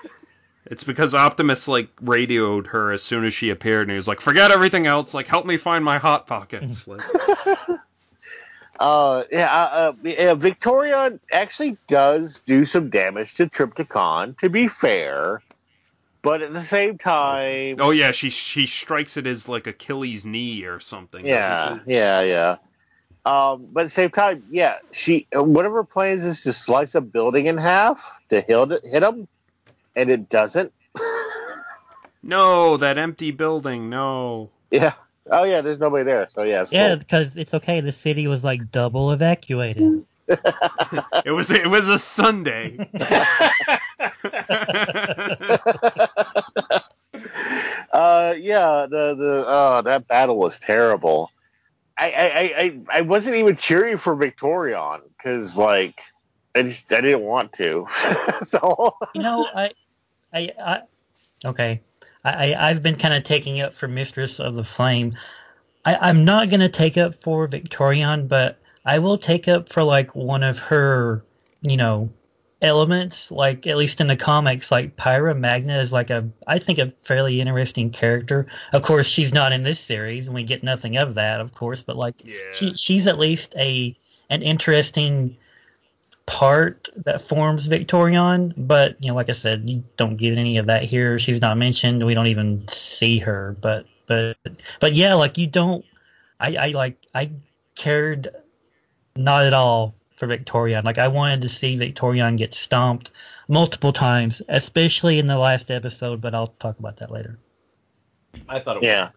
It's 0.66 0.84
because 0.84 1.14
Optimus 1.14 1.66
like 1.66 1.88
radioed 2.00 2.68
her 2.68 2.92
as 2.92 3.02
soon 3.02 3.24
as 3.24 3.34
she 3.34 3.50
appeared, 3.50 3.82
and 3.82 3.90
he 3.90 3.96
was 3.96 4.06
like, 4.06 4.20
"Forget 4.20 4.50
everything 4.50 4.86
else. 4.86 5.12
Like, 5.12 5.26
help 5.26 5.44
me 5.44 5.56
find 5.56 5.84
my 5.84 5.98
hot 5.98 6.26
pockets." 6.26 6.86
Like, 6.92 7.00
uh, 8.80 9.24
yeah, 9.30 9.52
uh, 9.52 9.68
uh, 9.72 9.92
yeah, 10.02 10.34
Victorion 10.34 11.20
actually 11.30 11.76
does 11.86 12.40
do 12.40 12.64
some 12.64 12.90
damage 12.90 13.34
to 13.34 13.46
Trypticon, 13.46 14.36
to 14.38 14.48
be 14.48 14.66
fair. 14.66 15.42
But 16.22 16.42
at 16.42 16.52
the 16.52 16.64
same 16.64 16.98
time, 16.98 17.76
oh 17.80 17.90
yeah, 17.90 18.12
she 18.12 18.30
she 18.30 18.66
strikes 18.66 19.16
it 19.16 19.26
as 19.26 19.48
like 19.48 19.66
Achilles' 19.66 20.24
knee 20.24 20.64
or 20.64 20.80
something. 20.80 21.26
yeah, 21.26 21.80
yeah, 21.86 22.22
yeah. 22.22 22.56
Um, 23.24 23.68
but 23.72 23.82
at 23.82 23.84
the 23.84 23.90
same 23.90 24.10
time, 24.10 24.44
yeah, 24.48 24.78
she 24.90 25.26
one 25.32 25.66
of 25.66 25.72
her 25.72 25.84
plans 25.84 26.24
is 26.24 26.42
to 26.42 26.52
slice 26.52 26.94
a 26.94 27.00
building 27.00 27.46
in 27.46 27.58
half 27.58 28.20
to 28.30 28.40
hit 28.40 28.72
it, 28.72 28.84
hit 28.84 29.02
him, 29.02 29.28
and 29.96 30.10
it 30.10 30.28
doesn't. 30.28 30.72
No, 32.22 32.76
that 32.76 32.98
empty 32.98 33.32
building. 33.32 33.90
No. 33.90 34.50
Yeah. 34.70 34.94
Oh 35.30 35.44
yeah, 35.44 35.60
there's 35.60 35.78
nobody 35.78 36.04
there. 36.04 36.28
So 36.30 36.42
yeah, 36.42 36.62
it's 36.62 36.72
Yeah, 36.72 36.90
cool. 36.90 36.96
because 36.98 37.36
it's 37.36 37.54
okay. 37.54 37.80
The 37.80 37.92
city 37.92 38.26
was 38.26 38.44
like 38.44 38.70
double 38.70 39.12
evacuated. 39.12 40.04
It 41.24 41.30
was 41.32 41.50
it 41.50 41.68
was 41.68 41.88
a 41.88 41.98
Sunday. 41.98 42.78
uh, 47.92 48.34
yeah, 48.38 48.86
the 48.88 49.14
the 49.14 49.44
oh, 49.46 49.82
that 49.84 50.06
battle 50.08 50.36
was 50.38 50.58
terrible. 50.58 51.30
I 51.98 52.10
I, 52.12 52.24
I, 52.24 52.42
I 52.56 52.80
I 52.98 53.00
wasn't 53.02 53.36
even 53.36 53.56
cheering 53.56 53.98
for 53.98 54.14
Victorion 54.14 55.00
because 55.16 55.56
like 55.56 56.00
I 56.54 56.62
just 56.62 56.92
I 56.92 57.00
didn't 57.00 57.22
want 57.22 57.52
to. 57.54 57.86
so 58.44 58.96
You 59.14 59.22
know, 59.22 59.46
I, 59.54 59.72
I, 60.32 60.50
I 60.62 60.80
okay. 61.44 61.80
I, 62.24 62.52
I 62.52 62.68
I've 62.70 62.82
been 62.82 62.96
kind 62.96 63.14
of 63.14 63.24
taking 63.24 63.60
up 63.60 63.74
for 63.74 63.88
Mistress 63.88 64.40
of 64.40 64.54
the 64.54 64.64
Flame. 64.64 65.16
I, 65.84 65.96
I'm 65.96 66.24
not 66.24 66.50
gonna 66.50 66.68
take 66.68 66.96
up 66.96 67.22
for 67.22 67.46
Victorion, 67.46 68.28
but 68.28 68.58
I 68.84 68.98
will 68.98 69.18
take 69.18 69.48
up 69.48 69.68
for 69.68 69.82
like 69.82 70.14
one 70.14 70.42
of 70.42 70.58
her, 70.58 71.24
you 71.60 71.76
know, 71.76 72.10
elements. 72.60 73.30
Like 73.30 73.66
at 73.66 73.76
least 73.76 74.00
in 74.00 74.06
the 74.06 74.16
comics, 74.16 74.70
like 74.70 74.96
Pyra 74.96 75.36
Magna 75.38 75.80
is 75.80 75.92
like 75.92 76.10
a 76.10 76.28
I 76.46 76.58
think 76.58 76.78
a 76.78 76.92
fairly 77.04 77.40
interesting 77.40 77.90
character. 77.90 78.46
Of 78.72 78.82
course, 78.82 79.06
she's 79.06 79.32
not 79.32 79.52
in 79.52 79.62
this 79.62 79.80
series, 79.80 80.26
and 80.26 80.34
we 80.34 80.44
get 80.44 80.62
nothing 80.62 80.96
of 80.96 81.14
that, 81.14 81.40
of 81.40 81.52
course. 81.54 81.82
But 81.82 81.96
like, 81.96 82.14
Yeah. 82.24 82.34
she 82.50 82.74
she's 82.76 83.06
at 83.06 83.18
least 83.18 83.54
a 83.56 83.96
an 84.30 84.42
interesting 84.42 85.36
part 86.26 86.88
that 87.04 87.22
forms 87.22 87.66
Victorion, 87.66 88.54
but 88.56 88.96
you 89.00 89.08
know, 89.08 89.14
like 89.14 89.28
I 89.28 89.32
said, 89.32 89.68
you 89.68 89.82
don't 89.96 90.16
get 90.16 90.38
any 90.38 90.58
of 90.58 90.66
that 90.66 90.84
here. 90.84 91.18
She's 91.18 91.40
not 91.40 91.56
mentioned. 91.58 92.04
We 92.04 92.14
don't 92.14 92.26
even 92.26 92.66
see 92.68 93.18
her. 93.18 93.56
But 93.60 93.86
but 94.06 94.36
but 94.80 94.94
yeah, 94.94 95.14
like 95.14 95.38
you 95.38 95.46
don't. 95.46 95.84
I 96.40 96.56
I 96.56 96.68
like 96.68 96.98
I 97.14 97.30
cared 97.74 98.28
not 99.16 99.44
at 99.44 99.52
all 99.52 99.94
for 100.16 100.26
Victorion. 100.26 100.84
Like 100.84 100.98
I 100.98 101.08
wanted 101.08 101.42
to 101.42 101.48
see 101.48 101.76
Victorion 101.76 102.36
get 102.36 102.54
stomped 102.54 103.10
multiple 103.48 103.92
times, 103.92 104.40
especially 104.48 105.18
in 105.18 105.26
the 105.26 105.38
last 105.38 105.70
episode. 105.70 106.20
But 106.20 106.34
I'll 106.34 106.54
talk 106.60 106.78
about 106.78 106.98
that 106.98 107.10
later. 107.10 107.38
I 108.48 108.60
thought 108.60 108.76
it 108.76 108.80
was 108.80 108.86
yeah, 108.86 109.10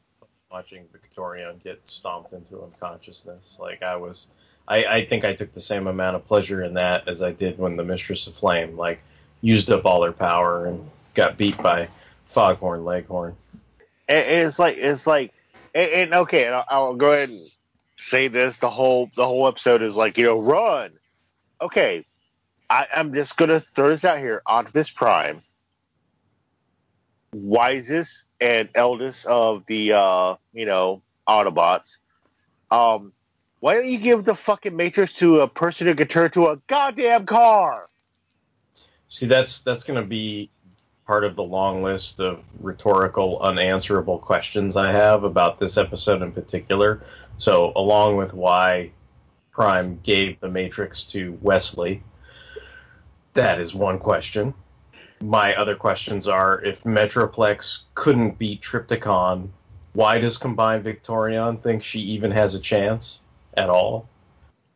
watching 0.51 0.85
Victorion 0.91 1.59
get 1.63 1.81
stomped 1.85 2.33
into 2.33 2.61
unconsciousness. 2.61 3.57
Like 3.59 3.83
I 3.83 3.95
was, 3.95 4.27
I, 4.67 4.85
I 4.85 5.05
think 5.05 5.25
I 5.25 5.33
took 5.33 5.53
the 5.53 5.61
same 5.61 5.87
amount 5.87 6.15
of 6.15 6.25
pleasure 6.25 6.63
in 6.63 6.73
that 6.73 7.07
as 7.07 7.21
I 7.21 7.31
did 7.31 7.57
when 7.57 7.75
the 7.75 7.83
Mistress 7.83 8.27
of 8.27 8.35
Flame 8.35 8.75
like 8.77 8.99
used 9.41 9.69
up 9.69 9.85
all 9.85 10.03
her 10.03 10.11
power 10.11 10.65
and 10.65 10.89
got 11.13 11.37
beat 11.37 11.57
by 11.57 11.87
Foghorn 12.29 12.83
Leghorn. 12.83 13.35
and 14.07 14.27
it's 14.27 14.59
like 14.59 14.77
it's 14.77 15.05
like 15.05 15.33
and, 15.75 15.91
and 15.91 16.13
okay, 16.13 16.45
and 16.45 16.55
I'll, 16.55 16.65
I'll 16.69 16.95
go 16.95 17.11
ahead 17.11 17.29
and 17.29 17.45
say 17.97 18.27
this. 18.27 18.57
The 18.57 18.69
whole 18.69 19.11
the 19.15 19.25
whole 19.25 19.47
episode 19.47 19.81
is 19.81 19.95
like 19.95 20.17
you 20.17 20.25
know 20.25 20.41
run. 20.41 20.91
Okay, 21.61 22.05
I, 22.69 22.87
I'm 22.95 23.13
just 23.13 23.37
gonna 23.37 23.59
throw 23.59 23.89
this 23.89 24.05
out 24.05 24.19
here. 24.19 24.41
Optimus 24.47 24.89
Prime, 24.89 25.41
wisest 27.33 28.25
and 28.41 28.69
eldest 28.73 29.25
of 29.25 29.65
the 29.67 29.93
uh, 29.93 30.35
you 30.53 30.65
know 30.65 31.01
Autobots. 31.27 31.97
Um, 32.71 33.13
why 33.65 33.73
don't 33.73 33.87
you 33.87 33.97
give 33.97 34.25
the 34.25 34.35
fucking 34.35 34.75
Matrix 34.75 35.13
to 35.13 35.39
a 35.39 35.47
person 35.47 35.87
who 35.87 35.95
can 35.95 36.07
turn 36.07 36.29
to 36.29 36.49
a 36.49 36.57
goddamn 36.67 37.25
car? 37.25 37.89
See, 39.07 39.25
that's 39.25 39.61
that's 39.61 39.83
going 39.83 39.99
to 39.99 40.07
be 40.07 40.51
part 41.07 41.23
of 41.23 41.35
the 41.35 41.41
long 41.41 41.81
list 41.81 42.19
of 42.19 42.43
rhetorical, 42.59 43.39
unanswerable 43.39 44.19
questions 44.19 44.77
I 44.77 44.91
have 44.91 45.23
about 45.23 45.57
this 45.57 45.77
episode 45.77 46.21
in 46.21 46.31
particular. 46.31 47.01
So, 47.37 47.73
along 47.75 48.17
with 48.17 48.35
why 48.35 48.91
Prime 49.51 49.99
gave 50.03 50.39
the 50.41 50.47
Matrix 50.47 51.03
to 51.05 51.35
Wesley, 51.41 52.03
that 53.33 53.59
is 53.59 53.73
one 53.73 53.97
question. 53.97 54.53
My 55.21 55.55
other 55.55 55.75
questions 55.75 56.27
are 56.27 56.63
if 56.63 56.83
Metroplex 56.83 57.79
couldn't 57.95 58.37
beat 58.37 58.61
Trypticon, 58.61 59.49
why 59.93 60.19
does 60.19 60.37
Combined 60.37 60.83
Victorion 60.83 61.57
think 61.57 61.83
she 61.83 62.01
even 62.01 62.29
has 62.29 62.53
a 62.53 62.59
chance 62.59 63.21
at 63.57 63.69
all? 63.69 64.07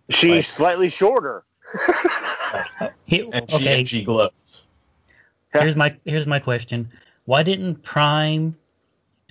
She's 0.09 0.31
Right. 0.31 0.43
slightly 0.45 0.89
shorter. 0.89 1.43
He- 3.05 3.29
and 3.31 3.49
she 3.49 3.55
okay, 3.57 3.79
and 3.79 3.87
she 3.87 4.03
glows. 4.03 4.31
here's 5.53 5.75
my 5.75 5.95
here's 6.05 6.25
my 6.27 6.39
question. 6.39 6.89
Why 7.25 7.43
didn't 7.43 7.83
Prime 7.83 8.55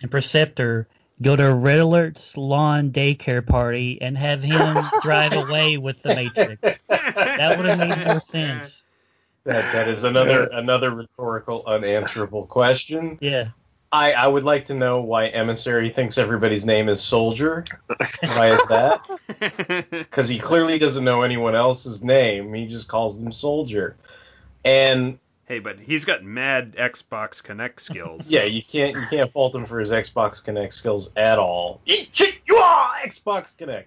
and 0.00 0.10
Perceptor 0.10 0.86
go 1.20 1.34
to 1.34 1.52
Red 1.52 1.80
Alert's 1.80 2.36
lawn 2.36 2.90
daycare 2.92 3.44
party 3.44 3.98
and 4.00 4.16
have 4.16 4.42
him 4.42 4.76
drive 5.02 5.32
away 5.32 5.76
with 5.78 6.00
the 6.02 6.14
Matrix? 6.14 6.60
That 6.88 7.56
would 7.56 7.66
have 7.66 7.78
made 7.78 8.06
more 8.06 8.20
sense. 8.20 8.72
That 9.44 9.72
that 9.72 9.88
is 9.88 10.04
another 10.04 10.44
another 10.52 10.90
rhetorical 10.92 11.64
unanswerable 11.66 12.46
question. 12.46 13.18
Yeah. 13.20 13.48
I, 13.90 14.12
I 14.12 14.26
would 14.26 14.44
like 14.44 14.66
to 14.66 14.74
know 14.74 15.00
why 15.00 15.28
Emissary 15.28 15.90
thinks 15.90 16.18
everybody's 16.18 16.64
name 16.64 16.88
is 16.88 17.00
Soldier. 17.00 17.64
Why 18.20 18.52
is 18.52 18.60
that? 18.68 19.06
Because 19.90 20.28
he 20.28 20.38
clearly 20.38 20.78
doesn't 20.78 21.04
know 21.04 21.22
anyone 21.22 21.54
else's 21.54 22.02
name. 22.02 22.52
He 22.52 22.66
just 22.66 22.88
calls 22.88 23.18
them 23.18 23.30
Soldier. 23.30 23.96
And 24.64 25.18
hey, 25.46 25.60
but 25.60 25.78
he's 25.78 26.04
got 26.04 26.24
mad 26.24 26.74
Xbox 26.76 27.42
Kinect 27.42 27.80
skills. 27.80 28.26
yeah, 28.28 28.44
you 28.44 28.62
can't 28.62 28.96
you 28.96 29.04
can't 29.08 29.32
fault 29.32 29.54
him 29.54 29.64
for 29.64 29.78
his 29.78 29.90
Xbox 29.90 30.44
Kinect 30.44 30.72
skills 30.72 31.10
at 31.16 31.38
all. 31.38 31.80
Eat 31.86 32.08
shit, 32.12 32.34
you 32.46 32.56
are 32.56 32.90
Xbox 33.04 33.56
Kinect. 33.56 33.84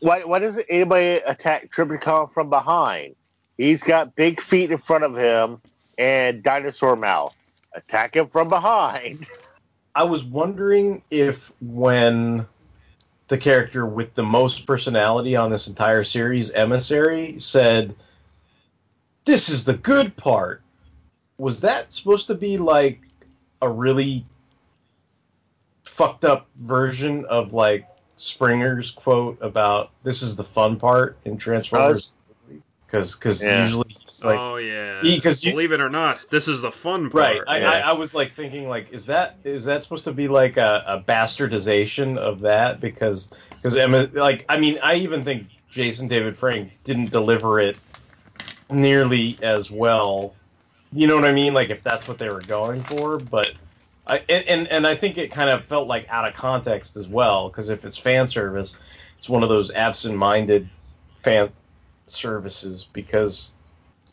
Why, 0.00 0.24
why 0.24 0.38
doesn't 0.38 0.66
anybody 0.68 1.22
attack 1.26 1.70
Trypticon 1.70 2.32
from 2.32 2.50
behind? 2.50 3.16
He's 3.56 3.82
got 3.82 4.14
big 4.14 4.40
feet 4.40 4.70
in 4.70 4.78
front 4.78 5.04
of 5.04 5.16
him 5.16 5.60
and 5.98 6.42
dinosaur 6.42 6.96
mouth. 6.96 7.34
Attack 7.74 8.16
him 8.16 8.28
from 8.28 8.48
behind. 8.48 9.26
I 9.94 10.04
was 10.04 10.24
wondering 10.24 11.02
if 11.10 11.50
when 11.60 12.46
the 13.28 13.38
character 13.38 13.86
with 13.86 14.14
the 14.14 14.22
most 14.22 14.66
personality 14.66 15.36
on 15.36 15.50
this 15.50 15.68
entire 15.68 16.04
series, 16.04 16.50
Emissary, 16.50 17.38
said, 17.38 17.94
This 19.24 19.48
is 19.48 19.64
the 19.64 19.74
good 19.74 20.16
part, 20.16 20.62
was 21.38 21.60
that 21.60 21.92
supposed 21.92 22.28
to 22.28 22.34
be 22.34 22.58
like 22.58 23.00
a 23.62 23.68
really 23.68 24.26
fucked 25.84 26.24
up 26.24 26.48
version 26.60 27.24
of 27.26 27.52
like 27.52 27.86
Springer's 28.16 28.90
quote 28.90 29.38
about 29.40 29.90
this 30.02 30.22
is 30.22 30.36
the 30.36 30.44
fun 30.44 30.78
part 30.78 31.18
in 31.24 31.34
uh, 31.34 31.36
Transformers? 31.36 32.14
Because 32.90 33.14
because 33.16 33.46
Yeah. 33.46 33.48
usually 33.48 33.86
he's 33.88 34.22
like, 34.24 34.38
oh 34.38 34.56
yeah. 34.56 35.16
Because 35.16 35.42
believe 35.42 35.72
it 35.72 35.80
or 35.80 35.90
not, 35.90 36.20
this 36.30 36.48
is 36.48 36.62
the 36.62 36.72
fun 36.72 37.10
Right. 37.12 37.42
part. 37.42 37.46
I, 37.48 37.60
Yeah. 37.60 37.70
I, 37.78 37.78
I 37.90 37.92
was 37.92 38.14
like 38.14 38.34
thinking 38.34 38.68
like 38.68 38.90
is 38.92 39.06
that 39.06 39.38
is 39.44 39.64
that 39.66 39.82
supposed 39.84 40.04
to 40.04 40.12
be 40.12 40.28
like 40.28 40.58
a, 40.58 40.84
a 40.86 41.00
bastardization 41.02 42.18
of 42.18 42.40
that 42.42 42.80
because 42.80 43.28
because 43.62 43.76
Emma 43.76 44.08
like 44.14 44.44
I 44.48 44.58
mean 44.58 44.78
I 44.82 44.96
even 44.96 45.24
think 45.24 45.48
Jason 45.70 46.08
David 46.08 46.38
Frank 46.38 46.72
didn't 46.84 47.10
deliver 47.10 47.60
it 47.60 47.78
nearly 48.70 49.38
as 49.42 49.70
well. 49.70 50.36
You 50.92 51.06
know 51.08 51.16
what 51.16 51.26
I 51.26 51.32
mean? 51.32 51.54
Like 51.54 51.70
if 51.70 51.82
that's 51.84 52.08
what 52.08 52.18
they 52.18 52.30
were 52.30 52.42
going 52.42 52.84
for, 52.84 53.18
but 53.18 53.52
I 54.06 54.18
and 54.28 54.44
and, 54.48 54.68
and 54.68 54.86
I 54.86 54.96
think 54.96 55.18
it 55.18 55.30
kind 55.32 55.50
of 55.50 55.66
felt 55.66 55.88
like 55.88 56.06
out 56.10 56.28
of 56.28 56.34
context 56.34 56.96
as 56.96 57.08
well 57.08 57.48
because 57.50 57.68
if 57.70 57.84
it's 57.84 57.98
fan 57.98 58.28
service, 58.28 58.76
it's 59.18 59.28
one 59.28 59.42
of 59.44 59.48
those 59.50 59.70
absent-minded 59.72 60.70
fan 61.24 61.50
services 62.10 62.86
because 62.92 63.52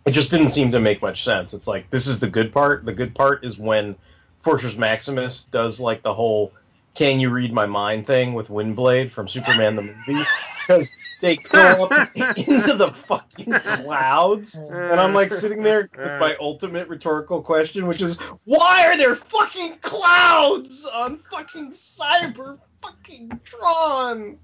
it 0.05 0.11
just 0.11 0.31
didn't 0.31 0.51
seem 0.51 0.71
to 0.71 0.79
make 0.79 1.01
much 1.01 1.23
sense. 1.23 1.53
It's 1.53 1.67
like 1.67 1.89
this 1.89 2.07
is 2.07 2.19
the 2.19 2.29
good 2.29 2.51
part. 2.51 2.85
The 2.85 2.93
good 2.93 3.13
part 3.13 3.43
is 3.43 3.57
when 3.57 3.95
Fortress 4.41 4.77
Maximus 4.77 5.45
does 5.51 5.79
like 5.79 6.03
the 6.03 6.13
whole 6.13 6.53
"Can 6.95 7.19
you 7.19 7.29
read 7.29 7.51
my 7.51 7.65
mind?" 7.65 8.07
thing 8.07 8.33
with 8.33 8.47
Windblade 8.47 9.11
from 9.11 9.27
Superman 9.27 9.75
the 9.75 9.81
movie 9.81 10.25
because 10.67 10.93
they 11.21 11.35
go 11.37 11.85
up 11.85 12.09
into 12.15 12.73
the 12.75 12.91
fucking 12.91 13.53
clouds, 13.53 14.55
and 14.55 14.99
I'm 14.99 15.13
like 15.13 15.31
sitting 15.31 15.63
there 15.63 15.89
with 15.97 16.19
my 16.19 16.35
ultimate 16.39 16.87
rhetorical 16.87 17.41
question, 17.41 17.87
which 17.87 18.01
is 18.01 18.17
why 18.45 18.85
are 18.85 18.97
there 18.97 19.15
fucking 19.15 19.77
clouds 19.81 20.85
on 20.85 21.19
fucking 21.29 21.71
Cyber 21.71 22.59
fucking 22.81 23.39
Tron? 23.43 24.37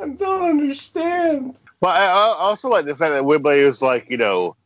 I 0.00 0.08
don't 0.08 0.50
understand. 0.50 1.56
But 1.80 1.96
I, 1.96 2.04
I 2.06 2.34
also 2.38 2.68
like 2.68 2.84
the 2.84 2.96
fact 2.96 3.14
that 3.14 3.24
Wimbley 3.24 3.64
was 3.64 3.82
like, 3.82 4.10
you 4.10 4.16
know, 4.16 4.56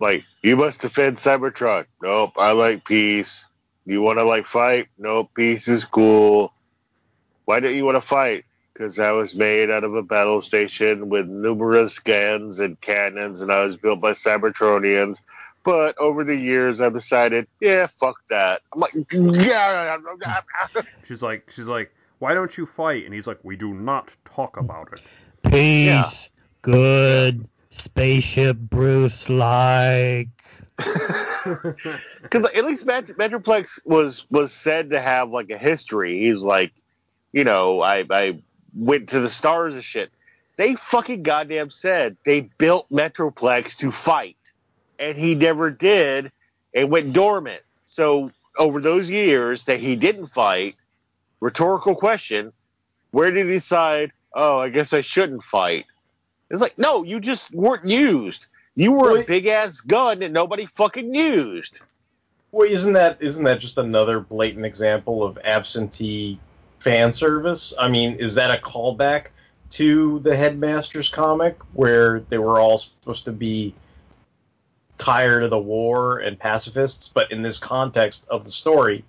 like 0.00 0.24
you 0.42 0.56
must 0.56 0.80
defend 0.80 1.18
Cybertron. 1.18 1.86
Nope, 2.02 2.32
I 2.36 2.52
like 2.52 2.84
peace. 2.84 3.46
You 3.86 4.02
want 4.02 4.18
to 4.18 4.24
like 4.24 4.46
fight? 4.46 4.88
Nope, 4.98 5.30
peace 5.34 5.68
is 5.68 5.84
cool. 5.84 6.52
Why 7.44 7.60
don't 7.60 7.74
you 7.74 7.84
want 7.84 7.96
to 7.96 8.00
fight? 8.00 8.44
Because 8.72 8.98
I 8.98 9.10
was 9.10 9.34
made 9.34 9.70
out 9.70 9.84
of 9.84 9.94
a 9.94 10.02
battle 10.02 10.40
station 10.40 11.08
with 11.08 11.26
numerous 11.26 11.98
guns 11.98 12.58
and 12.60 12.80
cannons, 12.80 13.42
and 13.42 13.52
I 13.52 13.62
was 13.62 13.76
built 13.76 14.00
by 14.00 14.12
Cybertronians. 14.12 15.20
But 15.64 15.96
over 15.98 16.24
the 16.24 16.34
years, 16.34 16.80
I 16.80 16.88
decided, 16.88 17.46
yeah, 17.60 17.86
fuck 18.00 18.16
that. 18.30 18.62
I'm 18.72 18.80
like, 18.80 18.92
yeah. 19.12 19.96
She's 21.06 21.22
like, 21.22 21.48
she's 21.54 21.66
like, 21.66 21.92
why 22.22 22.34
don't 22.34 22.56
you 22.56 22.66
fight? 22.66 23.04
And 23.04 23.12
he's 23.12 23.26
like, 23.26 23.40
we 23.42 23.56
do 23.56 23.74
not 23.74 24.08
talk 24.24 24.56
about 24.56 24.92
it. 24.92 25.00
Peace. 25.50 25.86
Yeah. 25.86 26.10
Good. 26.62 27.48
Spaceship 27.72 28.56
Bruce 28.56 29.28
like. 29.28 30.28
Because 32.22 32.48
at 32.54 32.64
least 32.64 32.86
Met- 32.86 33.18
Metroplex 33.18 33.80
was 33.84 34.24
was 34.30 34.52
said 34.52 34.90
to 34.90 35.00
have 35.00 35.30
like 35.30 35.50
a 35.50 35.58
history. 35.58 36.20
He's 36.20 36.38
like, 36.38 36.72
you 37.32 37.42
know, 37.42 37.82
I 37.82 38.04
I 38.08 38.40
went 38.72 39.08
to 39.08 39.18
the 39.18 39.28
stars 39.28 39.74
and 39.74 39.82
shit. 39.82 40.12
They 40.56 40.76
fucking 40.76 41.24
goddamn 41.24 41.70
said 41.70 42.16
they 42.24 42.42
built 42.58 42.88
Metroplex 42.90 43.76
to 43.78 43.90
fight, 43.90 44.36
and 45.00 45.18
he 45.18 45.34
never 45.34 45.72
did, 45.72 46.30
and 46.72 46.92
went 46.92 47.12
dormant. 47.12 47.62
So 47.86 48.30
over 48.56 48.80
those 48.80 49.10
years 49.10 49.64
that 49.64 49.80
he 49.80 49.96
didn't 49.96 50.26
fight, 50.26 50.76
rhetorical 51.42 51.94
question: 51.94 52.52
Where 53.10 53.30
did 53.30 53.46
he 53.46 53.52
decide? 53.52 54.12
Oh, 54.32 54.60
I 54.60 54.70
guess 54.70 54.94
I 54.94 55.02
shouldn't 55.02 55.42
fight. 55.42 55.84
It's 56.48 56.62
like, 56.62 56.78
no, 56.78 57.02
you 57.02 57.20
just 57.20 57.52
weren't 57.52 57.86
used. 57.86 58.46
You 58.74 58.92
were 58.92 59.20
a 59.20 59.24
big 59.24 59.46
ass 59.46 59.80
gun 59.80 60.20
that 60.20 60.32
nobody 60.32 60.64
fucking 60.64 61.14
used. 61.14 61.80
Well, 62.52 62.70
isn't 62.70 62.92
that 62.92 63.18
isn't 63.20 63.44
that 63.44 63.60
just 63.60 63.76
another 63.78 64.20
blatant 64.20 64.64
example 64.64 65.24
of 65.24 65.38
absentee 65.44 66.38
fan 66.78 67.12
service? 67.12 67.74
I 67.78 67.88
mean, 67.88 68.14
is 68.16 68.34
that 68.34 68.50
a 68.50 68.62
callback 68.62 69.28
to 69.70 70.20
the 70.20 70.36
Headmasters 70.36 71.08
comic 71.08 71.58
where 71.72 72.20
they 72.28 72.38
were 72.38 72.60
all 72.60 72.78
supposed 72.78 73.24
to 73.24 73.32
be 73.32 73.74
tired 74.98 75.42
of 75.42 75.50
the 75.50 75.58
war 75.58 76.18
and 76.18 76.38
pacifists, 76.38 77.08
but 77.08 77.32
in 77.32 77.42
this 77.42 77.58
context 77.58 78.26
of 78.28 78.44
the 78.44 78.50
story, 78.50 79.04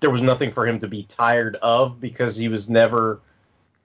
there 0.00 0.10
was 0.10 0.22
nothing 0.22 0.52
for 0.52 0.66
him 0.66 0.78
to 0.80 0.88
be 0.88 1.04
tired 1.04 1.56
of 1.62 2.00
because 2.00 2.36
he 2.36 2.48
was 2.48 2.68
never 2.68 3.20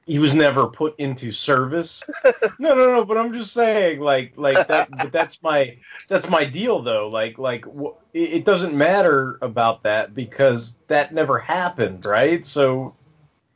he 0.06 0.20
was 0.20 0.34
never 0.34 0.68
put 0.68 1.00
into 1.00 1.32
service. 1.32 2.04
no, 2.60 2.76
no, 2.76 2.96
no. 2.96 3.06
But 3.06 3.18
I'm 3.18 3.32
just 3.32 3.54
saying, 3.54 4.02
like, 4.02 4.34
like 4.36 4.68
that. 4.68 4.90
but 4.92 5.12
that's 5.12 5.42
my 5.42 5.78
that's 6.10 6.28
my 6.28 6.44
deal, 6.44 6.82
though. 6.82 7.08
Like, 7.08 7.38
like 7.38 7.66
it, 8.14 8.44
doesn't 8.44 8.76
matter 8.76 9.38
about 9.42 9.84
that 9.84 10.14
because 10.14 10.78
that 10.88 11.14
never 11.14 11.40
happened, 11.40 12.06
right? 12.06 12.46
So 12.46 12.94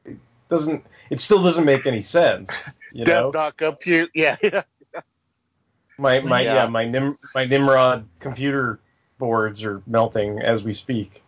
it 0.05 0.17
doesn't. 0.49 0.85
It 1.09 1.19
still 1.19 1.43
doesn't 1.43 1.65
make 1.65 1.85
any 1.85 2.01
sense. 2.01 2.51
You 2.93 3.03
know, 3.03 3.31
not 3.33 3.57
compute. 3.57 4.11
Yeah, 4.13 4.37
yeah. 4.41 4.63
my 5.97 6.21
my 6.21 6.41
yeah, 6.41 6.53
Yeah. 6.53 6.65
my 6.67 6.85
Nim, 6.85 7.17
my 7.33 7.43
Nimrod 7.43 8.07
computer 8.21 8.79
boards 9.17 9.61
are 9.65 9.81
melting 9.87 10.39
as 10.39 10.63
we 10.63 10.73
speak. 10.73 11.24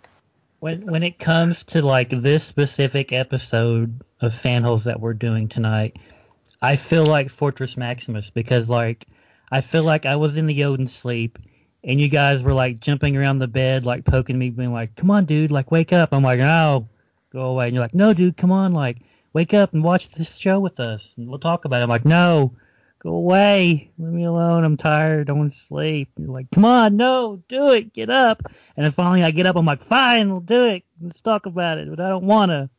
When 0.59 0.88
when 0.88 1.03
it 1.03 1.19
comes 1.19 1.63
to 1.65 1.84
like 1.84 2.09
this 2.09 2.43
specific 2.43 3.13
episode 3.13 4.01
of 4.21 4.34
Fanholes 4.34 4.85
that 4.85 4.99
we're 4.99 5.13
doing 5.13 5.47
tonight, 5.47 5.97
I 6.61 6.75
feel 6.75 7.05
like 7.05 7.29
Fortress 7.29 7.77
Maximus 7.77 8.31
because 8.31 8.67
like 8.67 9.05
I 9.51 9.61
feel 9.61 9.84
like 9.84 10.07
I 10.07 10.15
was 10.15 10.35
in 10.35 10.47
the 10.47 10.63
Odin 10.63 10.88
sleep 10.88 11.38
and 11.84 12.01
you 12.01 12.09
guys 12.09 12.41
were 12.41 12.53
like 12.53 12.79
jumping 12.79 13.15
around 13.15 13.38
the 13.38 13.47
bed 13.47 13.85
like 13.85 14.03
poking 14.03 14.39
me 14.39 14.49
being 14.49 14.73
like, 14.73 14.95
"Come 14.95 15.11
on, 15.11 15.25
dude, 15.25 15.51
like 15.51 15.69
wake 15.71 15.93
up." 15.93 16.09
I'm 16.11 16.23
like, 16.23 16.39
"No, 16.39 16.89
go 17.31 17.41
away." 17.41 17.67
And 17.67 17.75
you're 17.75 17.84
like, 17.84 17.93
"No, 17.93 18.13
dude, 18.13 18.35
come 18.38 18.51
on, 18.51 18.73
like 18.73 18.97
wake 19.34 19.53
up 19.53 19.73
and 19.73 19.84
watch 19.84 20.09
this 20.11 20.35
show 20.35 20.59
with 20.59 20.79
us 20.79 21.13
and 21.17 21.29
we'll 21.29 21.38
talk 21.38 21.65
about 21.65 21.81
it." 21.81 21.84
I'm 21.84 21.89
like, 21.89 22.05
"No, 22.05 22.53
go 23.07 23.15
away, 23.15 23.89
leave 23.97 24.13
me 24.13 24.25
alone. 24.25 24.63
I'm 24.63 24.77
tired. 24.77 25.29
I 25.29 25.34
want 25.34 25.53
to 25.53 25.59
sleep." 25.59 26.09
You're 26.17 26.29
like, 26.29 26.47
"Come 26.53 26.65
on, 26.65 26.97
no, 26.97 27.41
do 27.47 27.69
it, 27.69 27.93
get 27.93 28.09
up." 28.09 28.41
And 28.75 28.85
then 28.85 28.91
finally 28.91 29.23
I 29.23 29.31
get 29.31 29.45
up. 29.45 29.55
I'm 29.55 29.65
like, 29.65 29.88
"Fine, 29.88 30.29
we'll 30.29 30.41
do 30.41 30.65
it. 30.65 30.84
Let's 31.01 31.21
talk 31.21 31.45
about 31.45 31.77
it." 31.77 31.89
But 31.89 31.99
I 31.99 32.09
don't 32.09 32.25
wanna. 32.25 32.69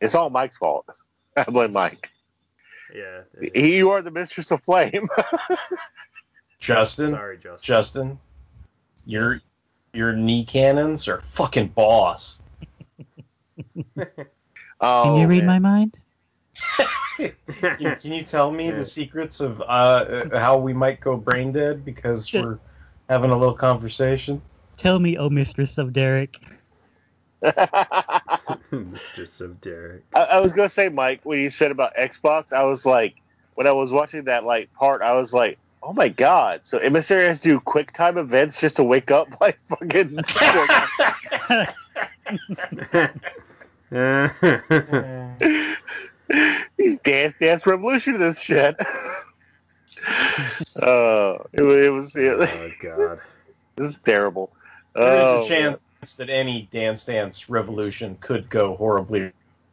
It's 0.00 0.14
all 0.14 0.30
Mike's 0.30 0.56
fault. 0.56 0.86
I 1.36 1.44
blame 1.44 1.72
Mike. 1.72 2.10
Yeah. 2.94 3.22
You 3.54 3.90
are 3.90 4.02
the 4.02 4.10
mistress 4.10 4.50
of 4.50 4.62
flame. 4.62 5.08
Justin, 6.60 7.12
Sorry, 7.12 7.36
Justin. 7.36 7.58
Justin, 7.62 8.18
your 9.04 9.40
your 9.92 10.12
knee 10.12 10.44
cannons 10.44 11.08
are 11.08 11.22
fucking 11.30 11.68
boss. 11.68 12.38
oh, 14.80 15.04
Can 15.04 15.16
you 15.16 15.26
read 15.26 15.44
man. 15.44 15.46
my 15.46 15.58
mind? 15.58 15.96
Can, 17.16 17.96
can 17.96 18.12
you 18.12 18.22
tell 18.22 18.50
me 18.50 18.68
Yeah. 18.68 18.76
the 18.76 18.84
secrets 18.84 19.40
of 19.40 19.60
uh, 19.60 19.64
uh, 19.64 20.38
how 20.38 20.58
we 20.58 20.72
might 20.72 21.00
go 21.00 21.16
brain 21.16 21.52
dead 21.52 21.84
because 21.84 22.28
Sure. 22.28 22.42
we're 22.42 22.58
having 23.08 23.30
a 23.30 23.36
little 23.36 23.54
conversation? 23.54 24.40
Tell 24.76 24.98
me, 24.98 25.16
oh 25.16 25.30
mistress 25.30 25.78
of 25.78 25.92
Derek. 25.92 26.36
Mistress 28.70 29.40
of 29.40 29.60
Derek. 29.60 30.04
I, 30.14 30.20
I 30.22 30.40
was 30.40 30.52
gonna 30.52 30.68
say, 30.68 30.88
Mike, 30.88 31.20
when 31.24 31.40
you 31.40 31.50
said 31.50 31.70
about 31.70 31.94
Xbox, 31.94 32.52
I 32.52 32.64
was 32.64 32.86
like, 32.86 33.14
when 33.54 33.66
I 33.66 33.72
was 33.72 33.92
watching 33.92 34.24
that 34.24 34.44
like 34.44 34.72
part, 34.72 35.02
I 35.02 35.12
was 35.12 35.32
like, 35.32 35.58
oh 35.82 35.92
my 35.92 36.08
god! 36.08 36.62
So 36.64 36.78
emissary 36.78 37.26
has 37.26 37.40
to 37.40 37.48
do 37.48 37.60
quick 37.60 37.92
time 37.92 38.16
events 38.16 38.60
just 38.60 38.76
to 38.76 38.84
wake 38.84 39.10
up 39.10 39.28
like 39.40 39.58
fucking. 39.68 40.20
These 46.76 46.98
dance 47.00 47.34
dance 47.40 47.66
revolution 47.66 48.18
this 48.18 48.40
shit. 48.40 48.76
uh, 50.82 51.34
it, 51.52 51.62
it 51.62 51.90
was 51.90 52.14
it, 52.16 52.32
oh 52.32 52.70
God. 52.82 53.20
was 53.78 53.98
terrible. 54.04 54.52
There 54.94 55.16
is 55.16 55.26
Oh, 55.26 55.44
a 55.44 55.48
chance 55.48 55.78
that 56.16 56.30
any 56.30 56.68
Dance 56.72 57.04
Dance 57.04 57.48
revolution 57.48 58.16
could 58.20 58.48
go 58.50 58.76
horribly 58.76 59.32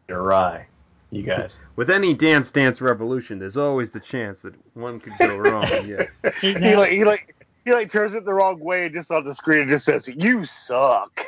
awry. 0.09 0.65
You 1.11 1.23
guys. 1.23 1.59
With 1.75 1.89
any 1.89 2.13
Dance 2.13 2.51
Dance 2.51 2.81
Revolution, 2.81 3.37
there's 3.37 3.57
always 3.57 3.91
the 3.91 3.99
chance 3.99 4.41
that 4.41 4.53
one 4.75 4.99
could 4.99 5.13
go 5.19 5.37
wrong. 5.37 5.67
Yes. 5.85 6.09
He 6.41 6.53
like 6.75 6.91
he 6.91 7.03
like 7.03 7.35
he 7.65 7.73
like 7.73 7.91
turns 7.91 8.13
it 8.15 8.25
the 8.25 8.33
wrong 8.33 8.59
way 8.59 8.85
and 8.85 8.93
just 8.93 9.11
on 9.11 9.25
the 9.25 9.35
screen 9.35 9.61
and 9.61 9.69
just 9.69 9.85
says, 9.85 10.07
"You 10.07 10.45
suck." 10.45 11.21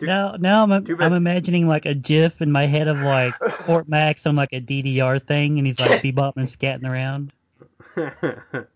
See- 0.00 0.06
Too- 0.06 0.06
now, 0.06 0.34
now 0.38 0.62
I'm, 0.64 0.72
I'm 1.00 1.12
imagining 1.12 1.68
like 1.68 1.86
a 1.86 1.94
GIF 1.94 2.40
in 2.42 2.50
my 2.50 2.66
head 2.66 2.88
of 2.88 2.98
like 2.98 3.34
Fort 3.66 3.88
Max 3.88 4.26
on 4.26 4.34
like 4.36 4.52
a 4.52 4.60
DDR 4.60 5.24
thing, 5.26 5.58
and 5.58 5.66
he's 5.66 5.78
like 5.80 6.02
bebopping 6.02 6.36
and 6.38 6.48
scatting 6.48 6.88
around. 6.88 7.32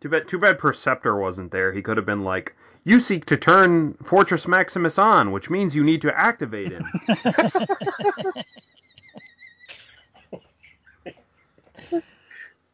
too 0.00 0.08
bad. 0.08 0.26
Too 0.28 0.38
bad 0.38 0.58
Perceptor 0.58 1.16
wasn't 1.16 1.50
there. 1.52 1.72
He 1.72 1.82
could 1.82 1.96
have 1.96 2.06
been 2.06 2.24
like, 2.24 2.54
"You 2.84 3.00
seek 3.00 3.26
to 3.26 3.36
turn 3.36 3.94
Fortress 4.04 4.46
Maximus 4.48 4.98
on, 4.98 5.32
which 5.32 5.50
means 5.50 5.74
you 5.74 5.84
need 5.84 6.00
to 6.02 6.18
activate 6.18 6.72
him." 6.72 6.86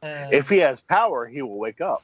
If 0.02 0.48
he 0.50 0.58
has 0.58 0.80
power, 0.80 1.26
he 1.26 1.40
will 1.42 1.56
wake 1.58 1.80
up. 1.80 2.02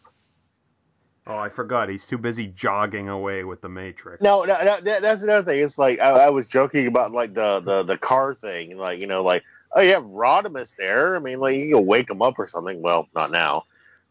Oh, 1.26 1.36
I 1.36 1.48
forgot. 1.48 1.88
He's 1.88 2.06
too 2.06 2.18
busy 2.18 2.48
jogging 2.48 3.08
away 3.08 3.44
with 3.44 3.60
the 3.60 3.68
Matrix. 3.68 4.22
No, 4.22 4.44
no, 4.44 4.58
no 4.58 4.80
that, 4.80 5.02
that's 5.02 5.22
another 5.22 5.44
thing. 5.44 5.62
It's 5.62 5.78
like 5.78 6.00
I, 6.00 6.10
I 6.10 6.30
was 6.30 6.48
joking 6.48 6.86
about 6.86 7.12
like 7.12 7.34
the, 7.34 7.60
the 7.60 7.82
the 7.82 7.98
car 7.98 8.34
thing, 8.34 8.76
like 8.76 8.98
you 8.98 9.06
know, 9.06 9.22
like 9.22 9.42
oh, 9.72 9.80
you 9.80 9.92
have 9.92 10.04
Rodimus 10.04 10.74
there. 10.76 11.16
I 11.16 11.18
mean, 11.18 11.40
like 11.40 11.56
you 11.56 11.74
can 11.74 11.86
wake 11.86 12.10
him 12.10 12.22
up 12.22 12.38
or 12.38 12.48
something. 12.48 12.80
Well, 12.82 13.08
not 13.14 13.30
now, 13.30 13.64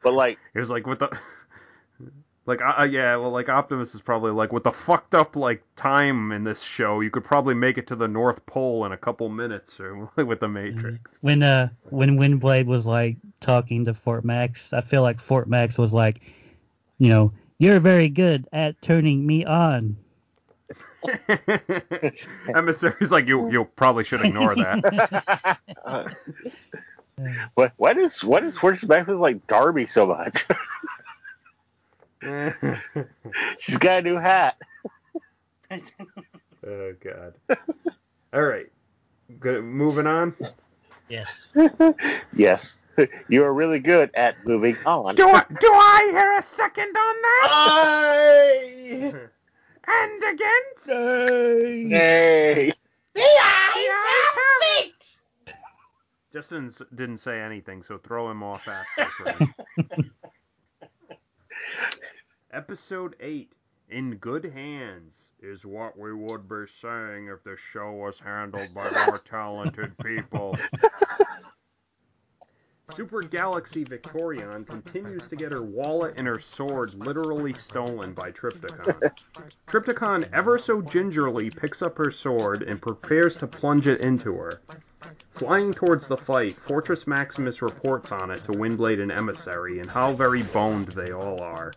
but 0.03 0.14
like 0.14 0.38
It 0.53 0.60
was 0.60 0.69
like 0.69 0.88
with 0.88 0.99
the. 0.99 1.10
Like 2.45 2.61
uh, 2.64 2.86
yeah, 2.86 3.15
well, 3.15 3.30
like 3.30 3.48
Optimus 3.48 3.94
is 3.94 4.02
probably 4.02 4.31
like 4.31 4.52
with 4.52 4.64
the 4.64 4.72
fucked 4.72 5.14
up 5.14 5.36
like 5.36 5.61
time 5.76 6.31
in 6.31 6.44
this 6.44 6.60
show, 6.60 6.99
you 7.02 7.11
could 7.11 7.23
probably 7.23 7.53
make 7.53 7.77
it 7.77 7.86
to 7.90 7.95
the 7.95 8.07
North 8.07 8.44
Pole 8.48 8.86
in 8.86 8.91
a 8.91 8.98
couple 8.98 9.30
minutes, 9.30 9.80
or 9.80 10.10
with 10.26 10.40
the 10.40 10.48
Matrix. 10.48 11.11
when 11.22 11.44
uh 11.44 11.69
when 11.91 12.18
Windblade 12.18 12.65
was 12.65 12.88
like 12.88 13.18
talking 13.40 13.86
to 13.86 13.94
Fort 13.94 14.26
Max, 14.26 14.73
I 14.73 14.81
feel 14.81 15.03
like 15.03 15.22
Fort 15.22 15.48
Max 15.48 15.77
was 15.77 15.94
like, 15.94 16.22
you 16.99 17.09
know, 17.09 17.34
you're 17.57 17.80
very 17.80 18.09
good 18.09 18.47
at 18.53 18.80
turning 18.81 19.26
me 19.26 19.45
on. 19.45 19.97
Emissary's 22.55 23.09
like 23.09 23.26
you. 23.27 23.51
You 23.51 23.65
probably 23.76 24.03
should 24.03 24.21
ignore 24.21 24.53
that. 24.55 25.57
what 27.55 27.73
what 27.77 27.97
is 27.97 28.23
what 28.23 28.43
is 28.43 28.57
Fortress 28.57 28.88
Maximus 28.88 29.19
like 29.19 29.47
Darby 29.47 29.85
so 29.88 30.05
much? 30.05 30.45
She's 33.59 33.77
got 33.77 33.99
a 33.99 34.01
new 34.01 34.17
hat. 34.17 34.57
oh 35.71 36.93
god. 37.01 37.34
All 38.34 38.41
right. 38.43 38.69
Good. 39.39 39.63
Moving 39.63 40.05
on. 40.05 40.35
Yes. 41.10 41.27
yes, 42.34 42.80
you 43.30 43.44
are 43.44 43.53
really 43.53 43.80
good 43.80 44.11
at 44.14 44.36
moving 44.45 44.77
on. 44.86 45.15
Do 45.15 45.27
I, 45.27 45.44
do 45.60 45.72
I 45.72 46.10
hear 46.11 46.38
a 46.38 46.41
second 46.41 46.95
on 46.95 47.15
that? 47.22 47.48
I... 47.52 49.14
and 49.88 50.23
again. 50.34 50.61
Hey. 51.90 52.72
Justin 56.31 56.72
didn't 56.94 57.18
say 57.18 57.41
anything, 57.41 57.81
so 57.81 57.98
throw 57.98 58.30
him 58.30 58.44
off 58.44 58.68
after. 58.68 59.34
Episode 62.53 63.15
8 63.19 63.52
In 63.90 64.15
Good 64.15 64.45
Hands 64.45 65.28
is 65.41 65.66
what 65.66 65.98
we 65.98 66.14
would 66.14 66.49
be 66.49 66.66
saying 66.82 67.28
if 67.28 67.44
the 67.44 67.56
show 67.72 67.91
was 67.91 68.20
handled 68.20 68.68
by 68.74 68.90
more 69.07 69.20
talented 69.30 69.98
people. 69.99 70.56
Super 72.95 73.22
Galaxy 73.22 73.84
Victorion 73.84 74.66
continues 74.66 75.22
to 75.30 75.36
get 75.36 75.52
her 75.52 75.61
wallet 75.61 76.16
and 76.18 76.28
her 76.28 76.40
sword 76.40 76.94
literally 76.95 77.53
stolen 77.53 78.14
by 78.14 78.32
Trypticon. 78.32 79.11
Trypticon 79.68 80.28
ever 80.34 80.57
so 80.57 80.82
gingerly 80.82 81.49
picks 81.52 81.82
up 81.82 81.98
her 81.98 82.11
sword 82.11 82.64
and 82.64 82.82
prepares 82.82 83.38
to 83.38 83.48
plunge 83.48 83.88
it 83.88 84.02
into 84.02 84.34
her. 84.34 84.61
Flying 85.36 85.74
towards 85.74 86.07
the 86.07 86.18
fight, 86.18 86.57
Fortress 86.68 87.07
Maximus 87.07 87.61
reports 87.61 88.11
on 88.11 88.32
it 88.32 88.44
to 88.45 88.52
Windblade 88.52 89.02
and 89.02 89.11
Emissary 89.11 89.80
and 89.80 89.90
how 89.90 90.11
very 90.14 90.44
boned 90.44 90.88
they 90.90 91.11
all 91.11 91.41
are. 91.41 91.72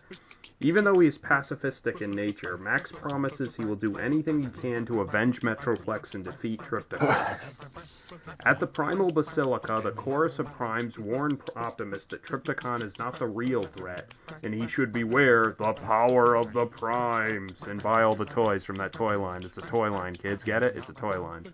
Even 0.63 0.85
though 0.85 0.97
he 0.99 1.07
is 1.07 1.17
pacifistic 1.17 2.01
in 2.01 2.11
nature, 2.11 2.57
Max 2.57 2.89
promises 2.89 3.53
he 3.53 3.65
will 3.65 3.75
do 3.75 3.97
anything 3.97 4.41
he 4.41 4.47
can 4.61 4.85
to 4.85 5.01
avenge 5.01 5.41
Metroplex 5.41 6.13
and 6.13 6.23
defeat 6.23 6.61
Trypticon. 6.61 8.17
At 8.45 8.61
the 8.61 8.67
Primal 8.67 9.11
Basilica, 9.11 9.81
the 9.83 9.91
chorus 9.91 10.39
of 10.39 10.45
primes 10.53 10.97
warn 10.97 11.37
Optimus 11.57 12.05
that 12.05 12.23
Trypticon 12.23 12.81
is 12.81 12.97
not 12.97 13.19
the 13.19 13.27
real 13.27 13.63
threat, 13.63 14.13
and 14.43 14.53
he 14.53 14.65
should 14.67 14.93
beware 14.93 15.55
the 15.59 15.73
power 15.73 16.35
of 16.35 16.53
the 16.53 16.65
primes 16.65 17.61
and 17.67 17.83
buy 17.83 18.03
all 18.03 18.15
the 18.15 18.25
toys 18.25 18.63
from 18.63 18.77
that 18.77 18.93
toy 18.93 19.19
line. 19.19 19.43
It's 19.43 19.57
a 19.57 19.61
toy 19.61 19.91
line, 19.91 20.15
kids. 20.15 20.43
Get 20.43 20.63
it? 20.63 20.77
It's 20.77 20.89
a 20.89 20.93
toy 20.93 21.21
line. 21.21 21.45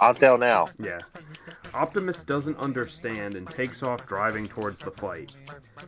On 0.00 0.16
sale 0.16 0.38
now. 0.38 0.68
Yeah. 0.78 0.98
Optimus 1.74 2.22
doesn't 2.22 2.56
understand 2.58 3.34
and 3.34 3.48
takes 3.48 3.82
off 3.82 4.06
driving 4.06 4.48
towards 4.48 4.80
the 4.80 4.90
fight. 4.90 5.36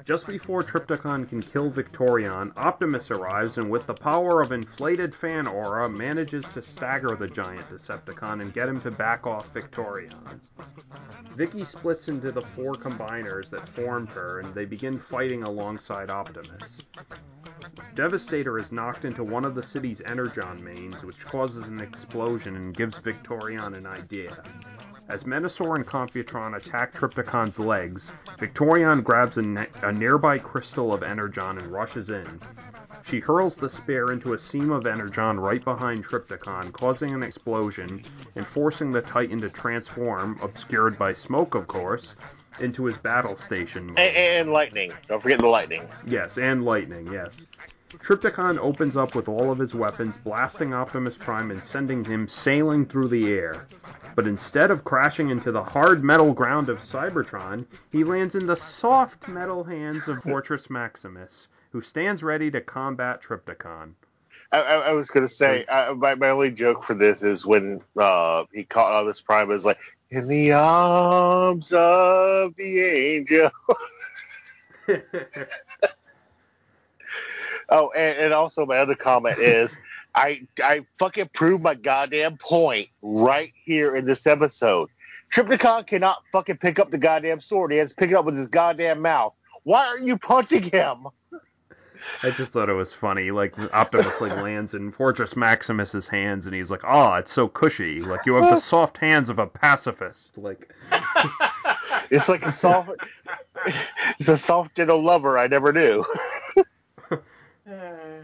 Just 0.05 0.27
before 0.27 0.63
Trypticon 0.63 1.29
can 1.29 1.43
kill 1.43 1.71
Victorion, 1.71 2.52
Optimus 2.57 3.11
arrives 3.11 3.57
and 3.57 3.71
with 3.71 3.87
the 3.87 3.95
power 3.95 4.43
of 4.43 4.53
inflated 4.53 5.15
fan 5.15 5.47
aura 5.47 5.89
manages 5.89 6.45
to 6.53 6.63
stagger 6.63 7.17
the 7.17 7.29
giant 7.29 7.69
Decepticon 7.71 8.43
and 8.43 8.53
get 8.53 8.69
him 8.69 8.81
to 8.83 8.91
back 8.91 9.27
off 9.27 9.53
Victorion. 9.55 10.41
Vicky 11.35 11.65
splits 11.65 12.09
into 12.09 12.31
the 12.31 12.43
four 12.55 12.75
combiners 12.75 13.49
that 13.51 13.69
formed 13.71 14.11
her 14.11 14.41
and 14.41 14.55
they 14.55 14.67
begin 14.67 14.99
fighting 14.99 15.45
alongside 15.45 16.11
Optimus. 16.11 16.83
Devastator 17.95 18.59
is 18.59 18.71
knocked 18.71 19.05
into 19.05 19.25
one 19.25 19.45
of 19.45 19.55
the 19.55 19.63
city's 19.63 20.03
energon 20.05 20.63
mains, 20.63 21.03
which 21.05 21.25
causes 21.25 21.67
an 21.67 21.81
explosion 21.81 22.57
and 22.57 22.77
gives 22.77 22.99
Victorion 22.99 23.75
an 23.75 23.87
idea. 23.87 24.43
As 25.13 25.25
Menasor 25.25 25.77
and 25.77 25.87
Computron 25.87 26.57
attack 26.57 26.95
Trypticon's 26.95 27.59
legs, 27.59 28.09
Victorion 28.39 29.03
grabs 29.03 29.37
a, 29.37 29.43
ne- 29.43 29.67
a 29.83 29.93
nearby 29.93 30.39
crystal 30.39 30.91
of 30.91 31.03
energon 31.03 31.59
and 31.59 31.71
rushes 31.71 32.09
in. 32.09 32.41
She 33.05 33.21
hurls 33.21 33.55
the 33.55 33.69
spear 33.69 34.11
into 34.11 34.33
a 34.33 34.39
seam 34.39 34.71
of 34.71 34.87
energon 34.87 35.39
right 35.39 35.63
behind 35.63 36.03
Trypticon, 36.03 36.73
causing 36.73 37.11
an 37.13 37.23
explosion 37.23 38.03
and 38.37 38.47
forcing 38.47 38.91
the 38.91 39.03
Titan 39.03 39.39
to 39.43 39.51
transform, 39.51 40.39
obscured 40.41 40.99
by 40.99 41.13
smoke 41.13 41.55
of 41.55 41.67
course, 41.67 42.15
into 42.61 42.87
his 42.87 42.97
battle 42.97 43.37
station 43.37 43.89
mode. 43.89 43.99
And, 43.99 44.17
and 44.17 44.53
lightning. 44.53 44.93
Don't 45.09 45.23
forget 45.23 45.41
the 45.41 45.47
lightning. 45.47 45.87
Yes, 46.07 46.39
and 46.39 46.65
lightning, 46.65 47.13
yes. 47.13 47.43
Trypticon 47.99 48.59
opens 48.59 48.97
up 48.97 49.15
with 49.15 49.29
all 49.29 49.51
of 49.51 49.59
his 49.59 49.75
weapons, 49.75 50.17
blasting 50.17 50.73
Optimus 50.73 51.17
Prime 51.19 51.51
and 51.51 51.63
sending 51.63 52.05
him 52.05 52.27
sailing 52.27 52.87
through 52.87 53.09
the 53.09 53.31
air. 53.31 53.67
But 54.15 54.27
instead 54.27 54.71
of 54.71 54.85
crashing 54.85 55.31
into 55.31 55.53
the 55.53 55.63
hard 55.63 56.03
metal 56.03 56.33
ground 56.33 56.69
of 56.69 56.79
Cybertron, 56.79 57.67
he 57.91 58.03
lands 58.05 58.35
in 58.35 58.47
the 58.47 58.57
soft 58.57 59.29
metal 59.29 59.63
hands 59.63 60.09
of 60.09 60.23
Fortress 60.23 60.71
Maximus, 60.71 61.49
who 61.71 61.83
stands 61.83 62.23
ready 62.23 62.51
to 62.51 62.61
combat 62.61 63.23
Trypticon. 63.23 63.93
I, 64.51 64.59
I, 64.61 64.75
I 64.75 64.93
was 64.93 65.09
gonna 65.09 65.29
say 65.29 65.65
I, 65.71 65.93
my 65.93 66.15
my 66.15 66.31
only 66.31 66.51
joke 66.51 66.83
for 66.83 66.95
this 66.95 67.23
is 67.23 67.45
when 67.47 67.83
uh, 67.99 68.45
he 68.53 68.65
caught 68.65 68.93
Optimus 68.93 69.21
Prime 69.21 69.51
is 69.51 69.65
like 69.65 69.79
in 70.11 70.29
the 70.29 70.53
arms 70.53 71.73
of 71.73 72.55
the 72.57 72.81
angel. 72.81 73.51
Oh, 77.75 77.91
and, 77.97 78.19
and 78.19 78.35
also 78.35 78.67
my 78.67 78.77
other 78.77 78.95
comment 78.95 79.39
is 79.39 79.79
I 80.15 80.47
I 80.63 80.83
fucking 80.99 81.31
proved 81.33 81.63
my 81.63 81.75
goddamn 81.75 82.37
point 82.37 82.89
right 83.01 83.51
here 83.65 83.97
in 83.97 84.05
this 84.05 84.27
episode. 84.27 84.91
Trypticon 85.33 85.87
cannot 85.87 86.19
fucking 86.33 86.59
pick 86.59 86.79
up 86.79 86.91
the 86.91 86.99
goddamn 86.99 87.41
sword. 87.41 87.73
He 87.73 87.79
has 87.79 87.91
to 87.91 87.97
pick 87.97 88.11
it 88.11 88.15
up 88.15 88.27
with 88.27 88.37
his 88.37 88.49
goddamn 88.49 89.01
mouth. 89.01 89.33
Why 89.63 89.87
are 89.87 89.99
you 89.99 90.19
punching 90.19 90.65
him? 90.65 91.07
I 92.23 92.31
just 92.31 92.53
thought 92.53 92.69
it 92.69 92.75
was 92.75 92.93
funny. 92.93 93.31
Like 93.31 93.55
Optimus 93.73 94.21
like 94.21 94.37
lands 94.37 94.75
in 94.75 94.93
Fortress 94.93 95.35
Maximus's 95.35 96.07
hands, 96.07 96.45
and 96.45 96.55
he's 96.55 96.71
like, 96.71 96.83
"Oh, 96.87 97.15
it's 97.15 97.33
so 97.33 97.49
cushy. 97.49 98.01
Like 98.01 98.27
you 98.27 98.35
have 98.35 98.55
the 98.55 98.61
soft 98.61 98.99
hands 98.99 99.31
of 99.31 99.39
a 99.39 99.47
pacifist." 99.47 100.37
Like 100.37 100.75
It's 102.11 102.29
like 102.29 102.45
a 102.45 102.53
soft, 102.53 102.91
it's 104.19 104.29
a 104.29 104.37
soft 104.37 104.77
gentle 104.77 105.03
lover 105.03 105.39
I 105.39 105.47
never 105.47 105.73
knew. 105.73 106.05
Eh, 107.67 108.23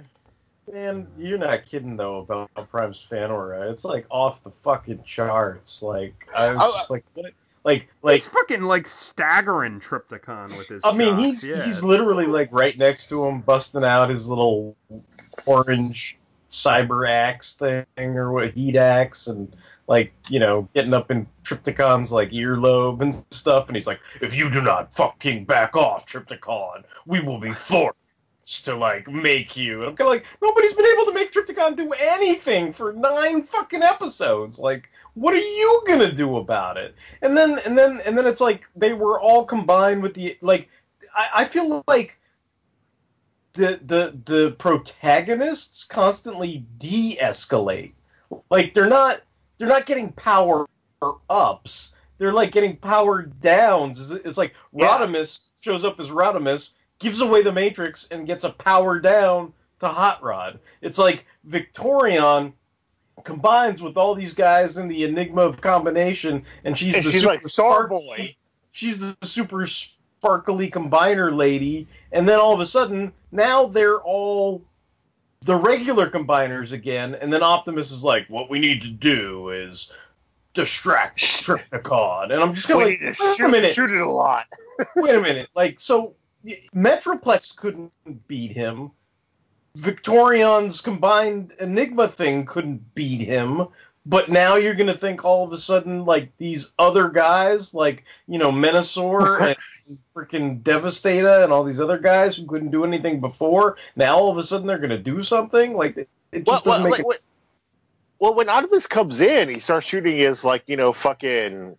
Man, 0.73 1.07
you're 1.19 1.39
not 1.39 1.65
kidding 1.65 1.97
though 1.97 2.19
about 2.19 2.51
Prime's 2.71 3.01
fan 3.01 3.31
aura. 3.31 3.71
It's 3.71 3.85
like 3.85 4.07
off 4.11 4.43
the 4.45 4.51
fucking 4.63 5.03
charts. 5.05 5.83
Like 5.83 6.15
I 6.35 6.51
was 6.51 6.59
Oh, 6.61 6.73
just 6.77 6.91
like, 6.91 7.05
what? 7.15 7.33
Like, 7.65 7.89
like 8.03 8.23
he's 8.23 8.31
fucking 8.31 8.63
like 8.63 8.87
staggering 8.87 9.81
Trypticon 9.81 10.57
with 10.57 10.69
his. 10.69 10.81
I 10.85 10.93
mean, 10.93 11.17
shots, 11.17 11.43
he's 11.43 11.45
yeah. 11.45 11.65
he's 11.65 11.83
literally 11.83 12.27
like 12.27 12.49
right 12.53 12.77
next 12.79 13.09
to 13.09 13.27
him, 13.27 13.41
busting 13.41 13.85
out 13.85 14.11
his 14.11 14.29
little 14.29 14.77
orange 15.47 16.17
cyber 16.51 17.09
axe 17.09 17.55
thing 17.55 17.85
or 17.99 18.33
what 18.33 18.53
heat 18.53 18.77
axe, 18.77 19.27
and 19.27 19.55
like 19.87 20.13
you 20.31 20.39
know 20.39 20.69
getting 20.75 20.95
up 20.95 21.11
in 21.11 21.27
Trypticon's 21.45 22.13
like 22.13 22.31
earlobe 22.31 23.01
and 23.01 23.23
stuff. 23.31 23.69
And 23.69 23.77
he's 23.77 23.87
like, 23.87 24.01
"If 24.21 24.35
you 24.35 24.51
do 24.51 24.61
not 24.63 24.95
fucking 24.95 25.45
back 25.45 25.77
off, 25.77 26.07
Trypticon, 26.07 26.85
we 27.07 27.21
will 27.21 27.41
be 27.41 27.53
forced 27.53 27.98
to 28.63 28.75
like 28.75 29.09
make 29.09 29.57
you." 29.57 29.81
And 29.81 29.91
I'm 29.91 29.97
kind 29.97 30.09
of 30.09 30.15
like, 30.15 30.27
nobody's 30.43 30.73
been 30.75 30.87
able 30.87 31.07
to 31.07 31.13
make 31.13 31.33
Trypticon 31.33 31.77
do 31.77 31.93
anything 31.93 32.73
for 32.73 32.93
nine 32.93 33.43
fucking 33.43 33.83
episodes. 33.83 34.59
Like, 34.59 34.89
what 35.15 35.35
are 35.35 35.39
you 35.39 35.83
gonna 35.87 36.13
do 36.13 36.37
about 36.39 36.77
it? 36.77 36.95
And 37.23 37.37
then 37.37 37.59
and 37.61 37.77
then 37.77 38.01
and 38.07 38.17
then 38.17 38.27
it's 38.27 38.41
like 38.41 38.65
they 38.77 38.93
were 38.93 39.21
all 39.21 39.45
combined 39.45 40.03
with 40.03 40.15
the 40.15 40.37
like. 40.41 40.69
I, 41.15 41.29
I 41.43 41.45
feel 41.45 41.85
like 41.87 42.19
the 43.55 43.81
the 43.87 44.19
the 44.25 44.57
protagonists 44.59 45.85
constantly 45.85 46.65
de-escalate. 46.79 47.93
Like 48.51 48.75
they're 48.75 48.89
not 48.89 49.23
they're 49.59 49.69
not 49.69 49.87
getting 49.87 50.13
power 50.13 50.67
ups. 51.29 51.93
They're 52.19 52.33
like 52.33 52.53
getting 52.53 52.77
power 52.77 53.23
downs. 53.23 54.01
It's, 54.01 54.25
it's 54.25 54.39
like 54.39 54.55
Yeah. 54.73 54.89
Rodimus 54.89 55.49
shows 55.61 55.85
up 55.85 56.01
as 56.01 56.11
Rodimus, 56.11 56.71
gives 56.99 57.21
away 57.21 57.43
the 57.43 57.53
Matrix, 57.53 58.07
and 58.11 58.27
gets 58.27 58.45
a 58.45 58.51
power 58.51 58.99
down 58.99 59.53
to 59.81 59.89
Hot 59.89 60.23
Rod. 60.23 60.59
It's 60.81 60.99
like 60.99 61.25
Victorion 61.45 62.53
combines 63.25 63.83
with 63.83 63.97
all 63.97 64.15
these 64.15 64.33
guys 64.33 64.79
in 64.79 64.89
the 64.89 65.05
Enigma 65.05 65.43
of 65.43 65.61
combination, 65.61 66.45
and 66.65 66.77
she's 66.77 66.95
And 66.95 67.05
the 67.05 67.11
she's 67.11 67.21
super 67.23 67.35
like 67.35 67.47
Star 67.47 67.87
Boy. 67.89 68.37
She's 68.73 68.99
the 68.99 69.17
super 69.23 69.67
sparkly 69.67 70.71
combiner 70.71 71.35
lady, 71.35 71.89
and 72.13 72.29
then 72.29 72.39
all 72.39 72.53
of 72.53 72.61
a 72.61 72.67
sudden, 72.67 73.13
now 73.33 73.67
they're 73.67 74.01
all 74.01 74.63
the 75.43 75.55
regular 75.55 76.11
combiners 76.11 76.73
again, 76.73 77.15
and 77.15 77.33
then 77.33 77.43
Optimus 77.43 77.91
is 77.91 78.03
like, 78.05 78.27
"What 78.29 78.51
we 78.51 78.59
need 78.59 78.83
to 78.83 78.89
do 78.89 79.51
is 79.51 79.91
distract 80.55 81.19
Trypticon," 81.45 82.33
and 82.33 82.43
I'm 82.43 82.55
just 82.55 82.69
going 82.69 82.89
need 82.89 83.03
like, 83.03 83.17
to 83.17 83.23
"Wait 83.23 83.33
a 83.33 83.37
shoot, 83.37 83.51
minute, 83.51 83.75
shoot 83.75 83.91
it 83.91 84.01
a 84.01 84.11
lot. 84.11 84.47
wait 84.97 85.15
a 85.15 85.21
minute, 85.21 85.49
like 85.55 85.81
so." 85.81 86.15
Metroplex 86.75 87.55
couldn't 87.57 87.93
beat 88.29 88.53
him. 88.53 88.91
Victorion's 89.77 90.81
combined 90.81 91.55
Enigma 91.61 92.09
thing 92.09 92.47
couldn't 92.47 92.95
beat 92.95 93.21
him. 93.23 93.69
But 94.07 94.31
now 94.31 94.57
you're 94.57 94.75
gonna 94.75 94.97
think 94.97 95.23
all 95.23 95.45
of 95.45 95.53
a 95.53 95.59
sudden 95.59 96.07
like 96.07 96.35
these 96.39 96.73
other 96.79 97.11
guys, 97.11 97.75
like 97.75 98.05
you 98.27 98.39
know 98.39 98.51
Menasor 98.51 99.55
and 99.89 99.99
freaking 100.17 100.63
Devastator 100.63 101.43
and 101.43 101.53
all 101.53 101.63
these 101.63 101.81
other 101.81 101.99
guys 101.99 102.35
who 102.35 102.47
couldn't 102.47 102.71
do 102.71 102.85
anything 102.85 103.21
before. 103.21 103.77
Now 103.97 104.17
all 104.17 104.31
of 104.31 104.39
a 104.39 104.43
sudden 104.43 104.67
they're 104.67 104.79
gonna 104.79 104.97
do 104.97 105.23
something. 105.23 105.75
Like 105.75 105.99
it, 105.99 106.09
it 106.33 106.47
just 106.47 106.65
Well, 106.65 106.77
doesn't 106.79 106.91
well, 106.91 106.99
make 106.99 107.07
like, 107.07 107.21
well, 108.19 108.35
when 108.35 108.49
Optimus 108.49 108.87
comes 108.87 109.21
in, 109.21 109.51
he 109.51 109.59
starts 109.59 109.87
shooting 109.87 110.17
his 110.17 110.43
like 110.43 110.63
you 110.69 110.79
know 110.79 110.95
fucking 110.95 111.77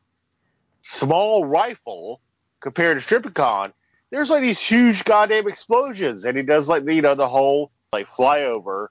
small 0.84 1.46
rifle 1.46 2.22
compared 2.60 3.02
to 3.02 3.20
Trypticon. 3.20 3.74
There's 4.12 4.30
like 4.30 4.42
these 4.42 4.60
huge 4.60 5.04
goddamn 5.04 5.48
explosions, 5.48 6.26
and 6.26 6.36
he 6.38 6.44
does 6.44 6.68
like 6.68 6.88
you 6.88 7.02
know 7.02 7.16
the 7.16 7.30
whole 7.30 7.72
like 7.94 8.08
flyover. 8.08 8.88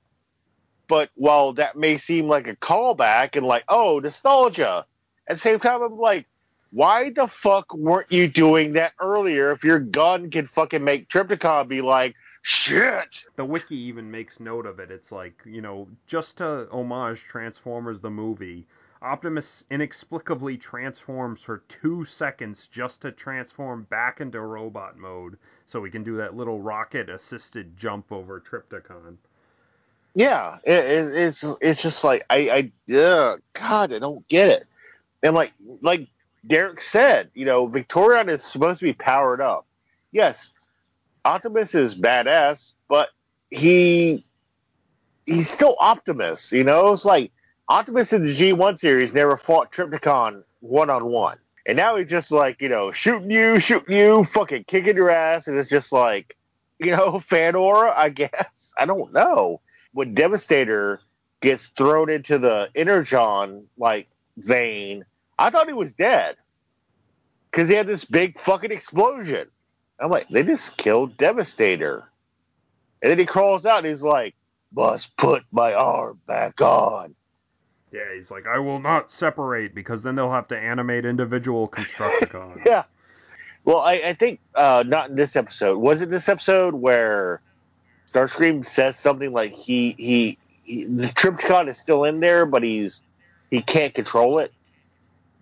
But 0.86 1.11
while 1.15 1.53
that 1.55 1.77
may 1.77 1.99
seem 1.99 2.28
like 2.28 2.49
a 2.49 2.57
callback 2.57 3.36
and 3.36 3.47
like 3.47 3.65
oh 3.69 4.01
nostalgia, 4.01 4.86
at 5.28 5.36
the 5.36 5.40
same 5.40 5.59
time 5.59 5.82
I'm 5.82 5.99
like, 5.99 6.27
why 6.70 7.11
the 7.11 7.27
fuck 7.27 7.74
weren't 7.74 8.12
you 8.12 8.28
doing 8.28 8.74
that 8.74 8.93
earlier? 9.01 9.53
If 9.53 9.65
your 9.65 9.81
gun 9.81 10.31
can 10.31 10.47
fucking 10.47 10.85
make 10.85 11.09
Trypticon 11.09 11.69
be 11.69 11.81
like 11.81 12.15
shit. 12.43 13.24
the 13.36 13.45
wiki 13.45 13.77
even 13.77 14.11
makes 14.11 14.40
note 14.40 14.66
of 14.66 14.78
it. 14.81 14.90
It's 14.90 15.12
like, 15.12 15.40
you 15.45 15.61
know, 15.61 15.89
just 16.07 16.36
to 16.39 16.69
homage 16.70 17.23
Transformers 17.28 18.01
the 18.01 18.11
movie, 18.11 18.66
Optimus 19.00 19.62
inexplicably 19.70 20.56
transforms 20.56 21.40
for 21.40 21.62
two 21.68 22.04
seconds 22.04 22.68
just 22.70 23.00
to 23.02 23.12
transform 23.12 23.84
back 23.84 24.20
into 24.20 24.40
robot 24.40 24.98
mode 24.98 25.38
so 25.66 25.84
he 25.84 25.90
can 25.90 26.02
do 26.02 26.16
that 26.16 26.36
little 26.36 26.60
rocket 26.60 27.08
assisted 27.08 27.76
jump 27.76 28.10
over 28.10 28.40
Trypticon. 28.40 29.16
Yeah, 30.14 30.58
it, 30.64 30.84
it, 30.84 31.14
it's 31.14 31.44
it's 31.60 31.80
just 31.80 32.02
like 32.02 32.24
I 32.28 32.72
I 32.88 33.40
God 33.52 33.92
I 33.92 33.98
don't 33.98 34.26
get 34.26 34.48
it. 34.48 34.66
And 35.22 35.34
like 35.34 35.52
like 35.80 36.08
Derek 36.46 36.80
said, 36.80 37.30
you 37.34 37.44
know, 37.44 37.68
Victorion 37.68 38.28
is 38.28 38.42
supposed 38.42 38.80
to 38.80 38.84
be 38.84 38.94
powered 38.94 39.40
up. 39.40 39.66
Yes, 40.10 40.50
Optimus 41.24 41.74
is 41.74 41.94
badass, 41.94 42.74
but 42.88 43.10
he 43.50 44.26
he's 45.26 45.48
still 45.48 45.76
Optimus. 45.78 46.50
You 46.50 46.64
know, 46.64 46.92
it's 46.92 47.04
like 47.04 47.30
Optimus 47.70 48.15
in 48.15 48.24
the 48.24 48.35
G1 48.35 48.78
series 48.78 49.12
never 49.12 49.36
fought 49.36 49.70
Trypticon 49.73 50.43
one 50.61 50.89
on 50.89 51.05
one, 51.05 51.36
and 51.66 51.77
now 51.77 51.97
he's 51.97 52.09
just 52.09 52.31
like 52.31 52.62
you 52.62 52.69
know 52.70 52.90
shooting 52.93 53.31
you, 53.31 53.61
shooting 53.61 53.95
you, 53.95 54.24
fucking 54.24 54.65
kicking 54.65 54.97
your 54.97 55.11
ass, 55.11 55.49
and 55.49 55.59
it's 55.59 55.69
just 55.69 55.93
like 55.93 56.36
you 56.78 56.93
know 56.93 57.20
fan 57.28 57.55
aura. 57.55 57.93
I 57.95 58.09
guess 58.09 58.73
I 58.78 58.86
don't 58.86 59.12
know 59.12 59.61
when 59.93 60.15
Devastator 60.15 61.01
gets 61.43 61.69
thrown 61.69 62.09
into 62.09 62.39
the 62.39 62.70
Energon 62.74 63.66
like 63.77 64.09
vein, 64.39 65.05
I 65.39 65.51
thought 65.51 65.69
he 65.69 65.74
was 65.74 65.93
dead 65.93 66.36
because 67.51 67.69
he 67.69 67.74
had 67.74 67.86
this 67.86 68.05
big 68.05 68.40
fucking 68.40 68.73
explosion. 68.73 69.47
I'm 70.01 70.11
like, 70.11 70.28
they 70.31 70.43
just 70.43 70.77
killed 70.78 71.19
Devastator, 71.19 72.11
and 73.03 73.11
then 73.11 73.19
he 73.19 73.27
crawls 73.27 73.66
out 73.66 73.78
and 73.78 73.89
he's 73.89 74.03
like, 74.03 74.35
"Must 74.74 75.15
put 75.19 75.45
my 75.53 75.74
arm 75.74 76.20
back 76.27 76.62
on." 76.62 77.15
Yeah, 77.93 78.01
he's 78.15 78.31
like, 78.31 78.47
I 78.47 78.59
will 78.59 78.81
not 78.81 79.10
separate 79.10 79.74
because 79.74 80.02
then 80.02 80.15
they'll 80.15 80.31
have 80.31 80.48
to 80.48 80.59
animate 80.59 81.05
individual 81.05 81.69
Constructicons. 81.77 82.65
Yeah. 82.66 82.85
Well, 83.65 83.78
I, 83.78 83.94
I 83.94 84.15
think 84.15 84.40
uh, 84.55 84.85
not 84.86 85.10
in 85.10 85.16
this 85.16 85.36
episode. 85.36 85.78
Was 85.78 86.02
it 86.02 86.10
this 86.10 86.28
episode 86.28 86.74
where 86.74 87.40
Starscream 88.10 88.65
says 88.65 88.98
something 88.98 89.32
like 89.32 89.52
he 89.52 89.94
he, 89.98 90.39
he 90.62 90.85
the 90.85 91.09
Trypticon 91.09 91.69
is 91.69 91.78
still 91.78 92.05
in 92.05 92.20
there, 92.20 92.47
but 92.47 92.62
he's 92.62 93.02
he 93.51 93.60
can't 93.60 93.94
control 93.94 94.39
it. 94.39 94.52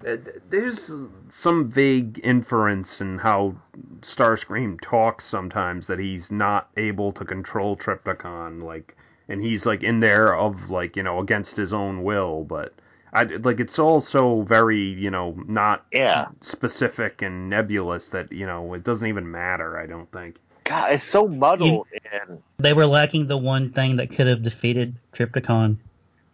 Uh, 0.07 0.17
There's 0.51 0.91
some 1.31 1.71
vague 1.71 2.21
inference 2.23 3.01
in 3.01 3.19
how 3.19 3.57
Starscream 4.01 4.81
talks 4.81 5.25
sometimes 5.25 5.87
that 5.87 5.99
he's 5.99 6.31
not 6.31 6.69
able 6.77 7.13
to 7.13 7.25
control 7.25 7.77
Trypticon, 7.77 8.63
like, 8.63 8.95
and 9.29 9.43
he's 9.43 9.67
like 9.67 9.83
in 9.83 10.01
there 10.01 10.35
of 10.37 10.71
like 10.71 10.97
you 10.97 11.03
know 11.03 11.21
against 11.21 11.57
his 11.57 11.73
own 11.73 12.03
will, 12.05 12.45
but 12.45 12.73
I 13.13 13.25
like 13.25 13.61
it's 13.61 13.79
all 13.79 14.01
so 14.01 14.43
very 14.43 14.81
you 14.81 15.11
know 15.11 15.37
not 15.47 15.85
Yeah. 15.93 16.27
specific 16.43 17.23
and 17.23 17.49
nebulous 17.51 18.09
that 18.11 18.31
you 18.33 18.47
know 18.47 18.75
it 18.75 18.85
doesn't 18.85 19.07
even 19.07 19.31
matter. 19.31 19.79
I 19.79 19.87
don't 19.87 20.11
think. 20.13 20.37
God, 20.65 20.93
it's 20.93 21.05
so 21.05 21.29
muddled 21.29 21.87
and 22.29 22.43
They 22.59 22.73
were 22.73 22.87
lacking 22.87 23.29
the 23.29 23.37
one 23.39 23.73
thing 23.73 23.97
that 23.97 24.11
could 24.11 24.27
have 24.27 24.43
defeated 24.43 24.97
Trypticon. 25.13 25.77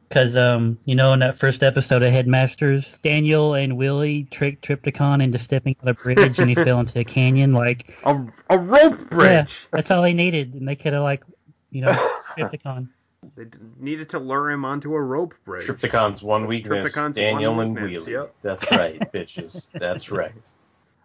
Because, 0.08 0.36
um, 0.36 0.78
you 0.86 0.94
know, 0.94 1.12
in 1.14 1.20
that 1.20 1.38
first 1.38 1.62
episode 1.62 2.02
of 2.02 2.12
Headmasters, 2.12 2.98
Daniel 3.02 3.54
and 3.54 3.74
Wheelie 3.74 4.28
tricked 4.30 4.66
Trypticon 4.66 5.22
into 5.22 5.38
stepping 5.38 5.74
on 5.82 5.88
a 5.88 5.94
bridge 5.94 6.38
and 6.38 6.48
he 6.50 6.54
fell 6.64 6.80
into 6.80 6.98
a 6.98 7.04
canyon. 7.04 7.52
Like, 7.52 7.94
A, 8.04 8.22
a 8.50 8.58
rope 8.58 9.08
bridge. 9.10 9.22
yeah, 9.30 9.46
that's 9.70 9.90
all 9.90 10.02
they 10.02 10.12
needed. 10.12 10.52
And 10.54 10.68
they 10.68 10.76
could 10.76 10.92
have, 10.92 11.02
like, 11.02 11.22
you 11.72 11.82
know, 11.82 11.92
Trypticon. 12.38 12.88
They 13.36 13.46
needed 13.78 14.10
to 14.10 14.18
lure 14.18 14.50
him 14.50 14.64
onto 14.64 14.94
a 14.94 15.00
rope 15.00 15.34
bridge. 15.44 15.66
Trypticon's 15.66 16.22
one 16.22 16.46
weakness. 16.46 16.92
Trypticon's 16.92 17.16
Daniel 17.16 17.54
one 17.54 17.68
and 17.68 17.78
Wheelie. 17.78 18.06
yep. 18.08 18.34
That's 18.42 18.70
right, 18.70 19.00
bitches. 19.12 19.68
That's 19.72 20.10
right. 20.10 20.32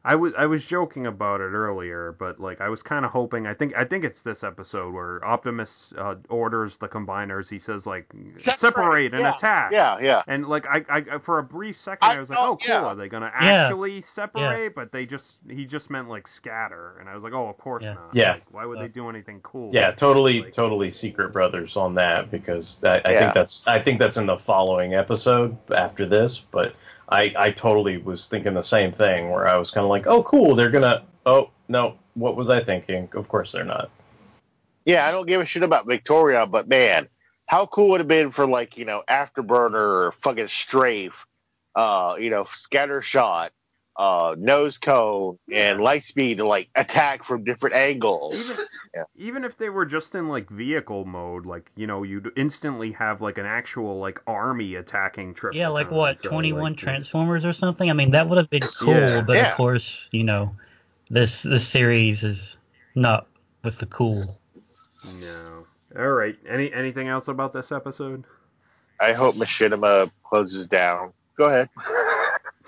I 0.09 0.15
was 0.15 0.31
I 0.37 0.45
was 0.45 0.63
joking 0.65 1.05
about 1.07 1.41
it 1.41 1.51
earlier, 1.51 2.15
but 2.17 2.39
like 2.39 2.61
I 2.61 2.69
was 2.69 2.81
kind 2.81 3.03
of 3.03 3.11
hoping. 3.11 3.45
I 3.45 3.53
think 3.53 3.75
I 3.75 3.83
think 3.83 4.05
it's 4.05 4.21
this 4.21 4.41
episode 4.41 4.93
where 4.93 5.23
Optimus 5.25 5.93
uh, 5.97 6.15
orders 6.29 6.77
the 6.77 6.87
combiners. 6.87 7.49
He 7.49 7.59
says 7.59 7.85
like 7.85 8.05
separate, 8.37 8.59
Separate, 8.59 9.11
and 9.13 9.19
yeah, 9.21 9.35
attack. 9.35 9.71
Yeah, 9.73 9.99
yeah. 9.99 10.23
And 10.27 10.47
like 10.47 10.65
I, 10.65 10.85
I 10.89 11.17
for 11.19 11.39
a 11.39 11.43
brief 11.43 11.77
second 11.81 12.09
I, 12.09 12.15
I 12.15 12.19
was 12.21 12.29
like, 12.29 12.37
thought- 12.37 12.49
oh 12.51 12.55
cool, 12.55 12.73
yeah. 12.73 12.85
are 12.85 12.95
they 12.95 13.09
gonna 13.09 13.31
Yeah. 13.41 13.65
actually 13.65 13.99
separate? 13.99 14.75
But 14.75 14.93
they 14.93 15.05
just 15.05 15.33
he 15.49 15.65
just 15.65 15.89
meant 15.89 16.07
like 16.07 16.25
scatter, 16.25 16.95
and 17.01 17.09
I 17.09 17.13
was 17.13 17.21
like, 17.23 17.33
oh 17.33 17.47
of 17.49 17.57
course 17.57 17.83
Yeah. 17.83 17.95
not. 17.95 18.09
Yeah. 18.13 18.31
Like, 18.31 18.43
why 18.51 18.65
would 18.65 18.79
they 18.79 18.87
do 18.87 19.09
anything 19.09 19.41
cool? 19.43 19.71
Yeah, 19.73 19.91
totally, 19.91 20.41
Like- 20.43 20.53
totally 20.53 20.89
Secret 20.89 21.33
Brothers 21.33 21.75
on 21.75 21.93
that 21.95 22.31
because 22.31 22.77
that, 22.79 23.05
I 23.05 23.11
Yeah. 23.11 23.19
think 23.19 23.33
that's 23.33 23.67
I 23.67 23.79
think 23.81 23.99
that's 23.99 24.15
in 24.15 24.25
the 24.25 24.37
following 24.37 24.93
episode 24.93 25.57
after 25.75 26.05
this. 26.05 26.39
But 26.39 26.75
I 27.09 27.33
I 27.37 27.51
totally 27.51 27.97
was 27.97 28.27
thinking 28.27 28.53
the 28.53 28.61
same 28.61 28.91
thing 28.91 29.29
where 29.29 29.47
I 29.47 29.57
was 29.57 29.71
kind 29.71 29.83
of 29.83 29.89
like, 29.89 30.07
oh 30.07 30.23
cool, 30.23 30.55
they're 30.55 30.71
gonna. 30.71 31.03
Oh 31.25 31.51
no, 31.67 31.95
what 32.15 32.35
was 32.35 32.49
I 32.49 32.63
thinking? 32.63 33.09
Of 33.13 33.27
course 33.27 33.51
they're 33.51 33.63
not. 33.63 33.89
Yeah, 34.85 35.05
I 35.05 35.11
don't 35.11 35.27
give 35.27 35.41
a 35.41 35.45
shit 35.45 35.63
about 35.63 35.85
Victorion, 35.85 36.49
but 36.49 36.67
man, 36.67 37.09
how 37.45 37.65
cool 37.65 37.89
would 37.89 38.01
it 38.01 38.03
have 38.03 38.07
been 38.07 38.31
for 38.31 38.45
like, 38.45 38.77
you 38.77 38.85
know, 38.85 39.03
Afterburner 39.09 40.07
or 40.07 40.13
fucking 40.19 40.47
Strafe, 40.47 41.25
uh, 41.75 42.15
you 42.19 42.29
know, 42.29 42.45
Scatter 42.45 43.01
Shot, 43.01 43.51
uh, 43.97 44.35
Nose 44.37 44.77
Cone, 44.77 45.39
and 45.51 45.79
Lightspeed 45.79 46.37
to 46.37 46.45
like 46.47 46.69
attack 46.75 47.23
from 47.23 47.43
different 47.43 47.75
angles. 47.75 48.35
Even, 48.35 48.65
Yeah. 48.93 49.03
even 49.15 49.43
if 49.43 49.57
they 49.57 49.69
were 49.69 49.85
just 49.85 50.13
in 50.15 50.27
like 50.27 50.49
vehicle 50.49 51.05
mode, 51.05 51.45
like 51.45 51.71
you 51.75 51.87
know, 51.87 52.03
you'd 52.03 52.31
instantly 52.37 52.91
have 52.91 53.21
like 53.21 53.37
an 53.37 53.45
actual 53.45 53.97
like 53.99 54.19
army 54.27 54.75
attacking 54.75 55.33
Trypticon. 55.33 55.55
Yeah, 55.55 55.69
like 55.69 55.89
what, 55.89 56.21
so, 56.21 56.29
21 56.29 56.61
like, 56.61 56.77
Transformers 56.77 57.43
or 57.43 57.53
something? 57.53 57.89
I 57.89 57.93
mean, 57.93 58.11
that 58.11 58.29
would 58.29 58.37
have 58.37 58.49
been 58.49 58.61
cool, 58.61 58.93
Yeah. 58.93 59.21
but 59.21 59.35
Yeah. 59.35 59.51
of 59.51 59.57
course, 59.57 60.07
you 60.11 60.23
know, 60.23 60.55
this 61.09 61.41
this 61.41 61.67
series 61.67 62.23
is 62.23 62.57
not 62.95 63.27
with 63.63 63.79
the 63.79 63.85
cool. 63.87 64.23
No. 65.21 65.65
All 65.97 66.09
right. 66.09 66.35
Any 66.47 66.71
anything 66.71 67.07
else 67.07 67.27
about 67.27 67.53
this 67.53 67.71
episode? 67.71 68.25
I 68.99 69.13
hope 69.13 69.35
Machinima 69.35 70.11
closes 70.23 70.67
down. 70.67 71.13
Go 71.37 71.45
ahead. 71.45 71.69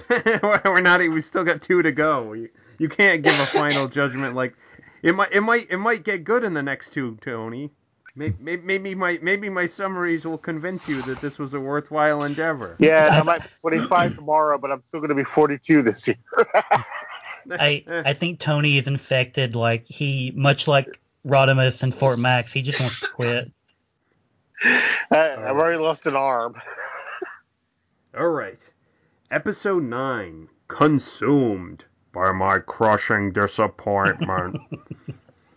We're 0.65 0.81
not. 0.81 0.99
We 0.99 1.21
still 1.21 1.43
got 1.43 1.61
two 1.61 1.81
to 1.81 1.91
go. 1.91 2.33
You, 2.33 2.49
you 2.77 2.89
can't 2.89 3.21
give 3.21 3.39
a 3.39 3.45
final 3.45 3.87
judgment 3.87 4.35
like 4.35 4.53
it 5.03 5.13
might. 5.15 5.31
It 5.31 5.41
might. 5.41 5.67
It 5.69 5.77
might 5.77 6.03
get 6.03 6.23
good 6.23 6.43
in 6.43 6.53
the 6.53 6.63
next 6.63 6.93
two, 6.93 7.17
Tony. 7.21 7.71
Maybe, 8.15 8.57
maybe 8.57 8.95
my 8.95 9.19
maybe 9.21 9.49
my 9.49 9.65
summaries 9.67 10.25
will 10.25 10.37
convince 10.37 10.87
you 10.87 11.01
that 11.03 11.21
this 11.21 11.37
was 11.37 11.53
a 11.53 11.59
worthwhile 11.59 12.23
endeavor. 12.23 12.75
Yeah, 12.79 13.09
I 13.11 13.21
might 13.21 13.43
be 13.43 13.49
25 13.61 14.15
tomorrow, 14.15 14.57
but 14.57 14.71
I'm 14.71 14.83
still 14.87 14.99
going 14.99 15.09
to 15.09 15.15
be 15.15 15.23
42 15.23 15.83
this 15.83 16.07
year. 16.07 16.17
I 17.51 17.83
I 17.87 18.13
think 18.13 18.39
Tony 18.39 18.77
is 18.77 18.87
infected. 18.87 19.55
Like 19.55 19.85
he, 19.85 20.33
much 20.35 20.67
like 20.67 20.99
Rodimus 21.25 21.83
and 21.83 21.93
Fort 21.93 22.19
Max, 22.19 22.51
he 22.51 22.61
just 22.61 22.79
wants 22.79 22.99
to 22.99 23.07
quit. 23.07 23.51
I, 24.63 25.35
I've 25.37 25.55
already 25.55 25.79
lost 25.79 26.05
an 26.05 26.15
arm. 26.15 26.55
All 28.17 28.27
right. 28.27 28.59
Episode 29.31 29.83
9 29.83 30.49
Consumed 30.67 31.85
by 32.11 32.31
my 32.31 32.57
crushing 32.57 33.31
disappointment. 33.31 34.57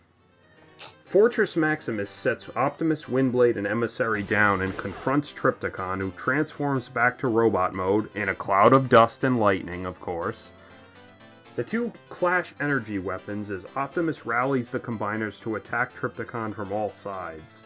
Fortress 1.05 1.55
Maximus 1.55 2.11
sets 2.11 2.55
Optimus, 2.55 3.05
Windblade, 3.05 3.57
and 3.57 3.65
Emissary 3.65 4.21
down 4.21 4.61
and 4.61 4.77
confronts 4.77 5.33
Trypticon, 5.33 5.99
who 5.99 6.11
transforms 6.11 6.87
back 6.87 7.17
to 7.17 7.27
robot 7.27 7.73
mode 7.73 8.15
in 8.15 8.29
a 8.29 8.35
cloud 8.35 8.73
of 8.73 8.89
dust 8.89 9.23
and 9.23 9.39
lightning, 9.39 9.87
of 9.87 9.99
course. 9.99 10.49
The 11.55 11.63
two 11.63 11.91
clash 12.09 12.53
energy 12.61 12.99
weapons 12.99 13.49
as 13.49 13.65
Optimus 13.75 14.23
rallies 14.23 14.69
the 14.69 14.79
combiners 14.79 15.41
to 15.41 15.55
attack 15.55 15.95
Trypticon 15.95 16.53
from 16.53 16.71
all 16.71 16.91
sides. 16.91 17.57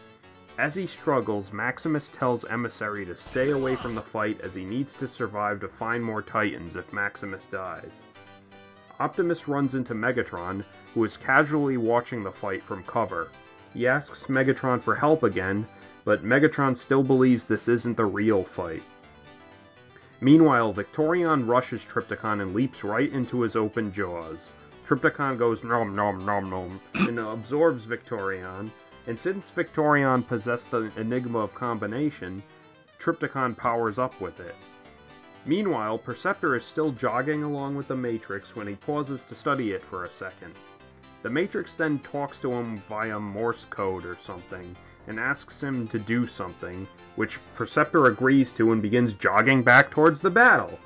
As 0.58 0.74
he 0.74 0.88
struggles, 0.88 1.52
Maximus 1.52 2.08
tells 2.08 2.44
Emissary 2.44 3.06
to 3.06 3.14
stay 3.14 3.52
away 3.52 3.76
from 3.76 3.94
the 3.94 4.02
fight 4.02 4.40
as 4.40 4.54
he 4.54 4.64
needs 4.64 4.92
to 4.94 5.06
survive 5.06 5.60
to 5.60 5.68
find 5.68 6.02
more 6.02 6.20
Titans 6.20 6.74
if 6.74 6.92
Maximus 6.92 7.46
dies. 7.46 7.92
Optimus 8.98 9.46
runs 9.46 9.74
into 9.74 9.94
Megatron, 9.94 10.64
who 10.94 11.04
is 11.04 11.16
casually 11.16 11.76
watching 11.76 12.24
the 12.24 12.32
fight 12.32 12.60
from 12.64 12.82
cover. 12.82 13.28
He 13.72 13.86
asks 13.86 14.24
Megatron 14.24 14.82
for 14.82 14.96
help 14.96 15.22
again, 15.22 15.64
but 16.04 16.24
Megatron 16.24 16.76
still 16.76 17.04
believes 17.04 17.44
this 17.44 17.68
isn't 17.68 17.96
the 17.96 18.06
real 18.06 18.42
fight. 18.42 18.82
Meanwhile, 20.20 20.72
Victorion 20.72 21.46
rushes 21.46 21.82
Trypticon 21.82 22.42
and 22.42 22.52
leaps 22.52 22.82
right 22.82 23.12
into 23.12 23.42
his 23.42 23.54
open 23.54 23.92
jaws. 23.92 24.48
Trypticon 24.88 25.38
goes 25.38 25.62
nom 25.62 25.94
nom 25.94 26.26
nom 26.26 26.50
nom 26.50 26.80
and 26.94 27.20
absorbs 27.20 27.84
Victorion, 27.84 28.72
and 29.08 29.18
since 29.18 29.48
Victorion 29.48 30.22
possessed 30.22 30.70
the 30.70 30.92
Enigma 30.98 31.38
of 31.38 31.54
Combination, 31.54 32.42
Trypticon 33.00 33.56
powers 33.56 33.98
up 33.98 34.20
with 34.20 34.38
it. 34.38 34.54
Meanwhile, 35.46 35.96
Perceptor 35.96 36.54
is 36.54 36.62
still 36.62 36.92
jogging 36.92 37.42
along 37.42 37.74
with 37.74 37.88
the 37.88 37.96
Matrix 37.96 38.54
when 38.54 38.66
he 38.66 38.74
pauses 38.74 39.24
to 39.24 39.34
study 39.34 39.72
it 39.72 39.82
for 39.82 40.04
a 40.04 40.10
second. 40.10 40.52
The 41.22 41.30
Matrix 41.30 41.74
then 41.74 42.00
talks 42.00 42.38
to 42.40 42.52
him 42.52 42.82
via 42.86 43.18
Morse 43.18 43.64
code 43.70 44.04
or 44.04 44.18
something, 44.26 44.76
and 45.06 45.18
asks 45.18 45.58
him 45.58 45.88
to 45.88 45.98
do 45.98 46.26
something, 46.26 46.86
which 47.16 47.38
Perceptor 47.56 48.06
agrees 48.06 48.52
to 48.52 48.72
and 48.72 48.82
begins 48.82 49.14
jogging 49.14 49.62
back 49.62 49.90
towards 49.90 50.20
the 50.20 50.28
battle. 50.28 50.78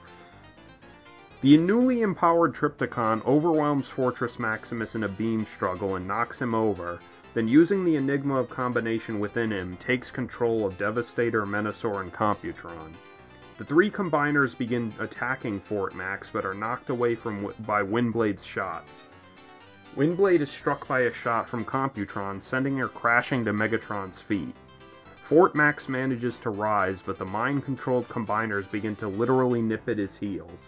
The 1.40 1.56
newly 1.56 2.02
empowered 2.02 2.54
Trypticon 2.54 3.26
overwhelms 3.26 3.88
Fortress 3.88 4.38
Maximus 4.38 4.94
in 4.94 5.02
a 5.02 5.08
beam 5.08 5.44
struggle 5.56 5.96
and 5.96 6.06
knocks 6.06 6.40
him 6.40 6.54
over, 6.54 7.00
then 7.34 7.48
using 7.48 7.84
the 7.84 7.96
Enigma 7.96 8.36
of 8.36 8.50
Combination 8.50 9.18
within 9.18 9.50
him, 9.50 9.76
takes 9.78 10.10
control 10.10 10.66
of 10.66 10.78
Devastator, 10.78 11.46
Menasor, 11.46 12.00
and 12.02 12.12
Computron. 12.12 12.92
The 13.58 13.64
three 13.64 13.90
combiners 13.90 14.56
begin 14.56 14.92
attacking 14.98 15.60
Fort 15.60 15.94
Max, 15.94 16.28
but 16.32 16.44
are 16.44 16.54
knocked 16.54 16.90
away 16.90 17.14
from 17.14 17.52
by 17.60 17.82
Windblade's 17.82 18.44
shots. 18.44 19.00
Windblade 19.96 20.40
is 20.40 20.50
struck 20.50 20.88
by 20.88 21.00
a 21.00 21.12
shot 21.12 21.48
from 21.48 21.64
Computron, 21.64 22.42
sending 22.42 22.78
her 22.78 22.88
crashing 22.88 23.44
to 23.44 23.52
Megatron's 23.52 24.20
feet. 24.22 24.54
Fort 25.28 25.54
Max 25.54 25.88
manages 25.88 26.38
to 26.40 26.50
rise, 26.50 27.00
but 27.04 27.18
the 27.18 27.24
mind-controlled 27.24 28.08
combiners 28.08 28.70
begin 28.70 28.96
to 28.96 29.08
literally 29.08 29.62
nip 29.62 29.88
at 29.88 29.98
his 29.98 30.16
heels. 30.16 30.60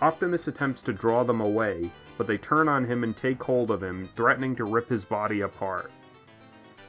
Optimus 0.00 0.46
attempts 0.46 0.82
to 0.82 0.92
draw 0.92 1.24
them 1.24 1.40
away, 1.40 1.90
but 2.18 2.26
they 2.26 2.36
turn 2.36 2.68
on 2.68 2.84
him 2.84 3.04
and 3.04 3.16
take 3.16 3.42
hold 3.42 3.70
of 3.70 3.82
him, 3.82 4.08
threatening 4.16 4.54
to 4.56 4.64
rip 4.64 4.88
his 4.88 5.04
body 5.04 5.40
apart. 5.40 5.90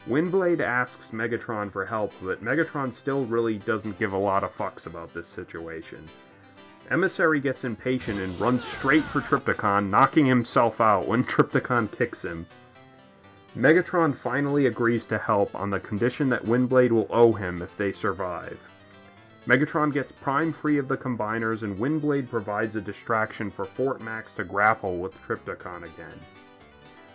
Windblade 0.07 0.60
asks 0.60 1.11
Megatron 1.11 1.72
for 1.72 1.85
help, 1.85 2.11
but 2.22 2.43
Megatron 2.43 2.91
still 2.91 3.26
really 3.26 3.60
doesn't 3.60 3.99
give 3.99 4.14
a 4.14 4.18
lot 4.18 4.43
of 4.43 4.56
fucks 4.57 4.88
about 4.88 5.14
this 5.14 5.27
situation. 5.27 6.03
Emissary 6.89 7.39
gets 7.39 7.64
impatient 7.64 8.19
and 8.19 8.39
runs 8.39 8.65
straight 8.65 9.03
for 9.03 9.22
Trypticon, 9.22 9.89
knocking 9.89 10.26
himself 10.26 10.81
out 10.81 11.07
when 11.07 11.23
Trypticon 11.26 11.95
kicks 11.95 12.23
him. 12.23 12.47
Megatron 13.56 14.18
finally 14.18 14.65
agrees 14.65 15.06
to 15.06 15.18
help 15.18 15.53
on 15.53 15.69
the 15.69 15.80
condition 15.80 16.30
that 16.30 16.45
Windblade 16.45 16.91
will 16.91 17.07
owe 17.10 17.34
him 17.34 17.61
if 17.61 17.76
they 17.77 17.91
survive. 17.91 18.60
Megatron 19.47 19.93
gets 19.93 20.11
Prime 20.11 20.53
free 20.53 20.77
of 20.77 20.87
the 20.87 20.97
combiners, 20.97 21.63
and 21.63 21.77
Windblade 21.77 22.29
provides 22.29 22.75
a 22.75 22.81
distraction 22.81 23.49
for 23.49 23.65
Fort 23.65 24.01
Max 24.01 24.33
to 24.33 24.43
grapple 24.43 24.97
with 24.97 25.15
Trypticon 25.23 25.83
again. 25.83 26.19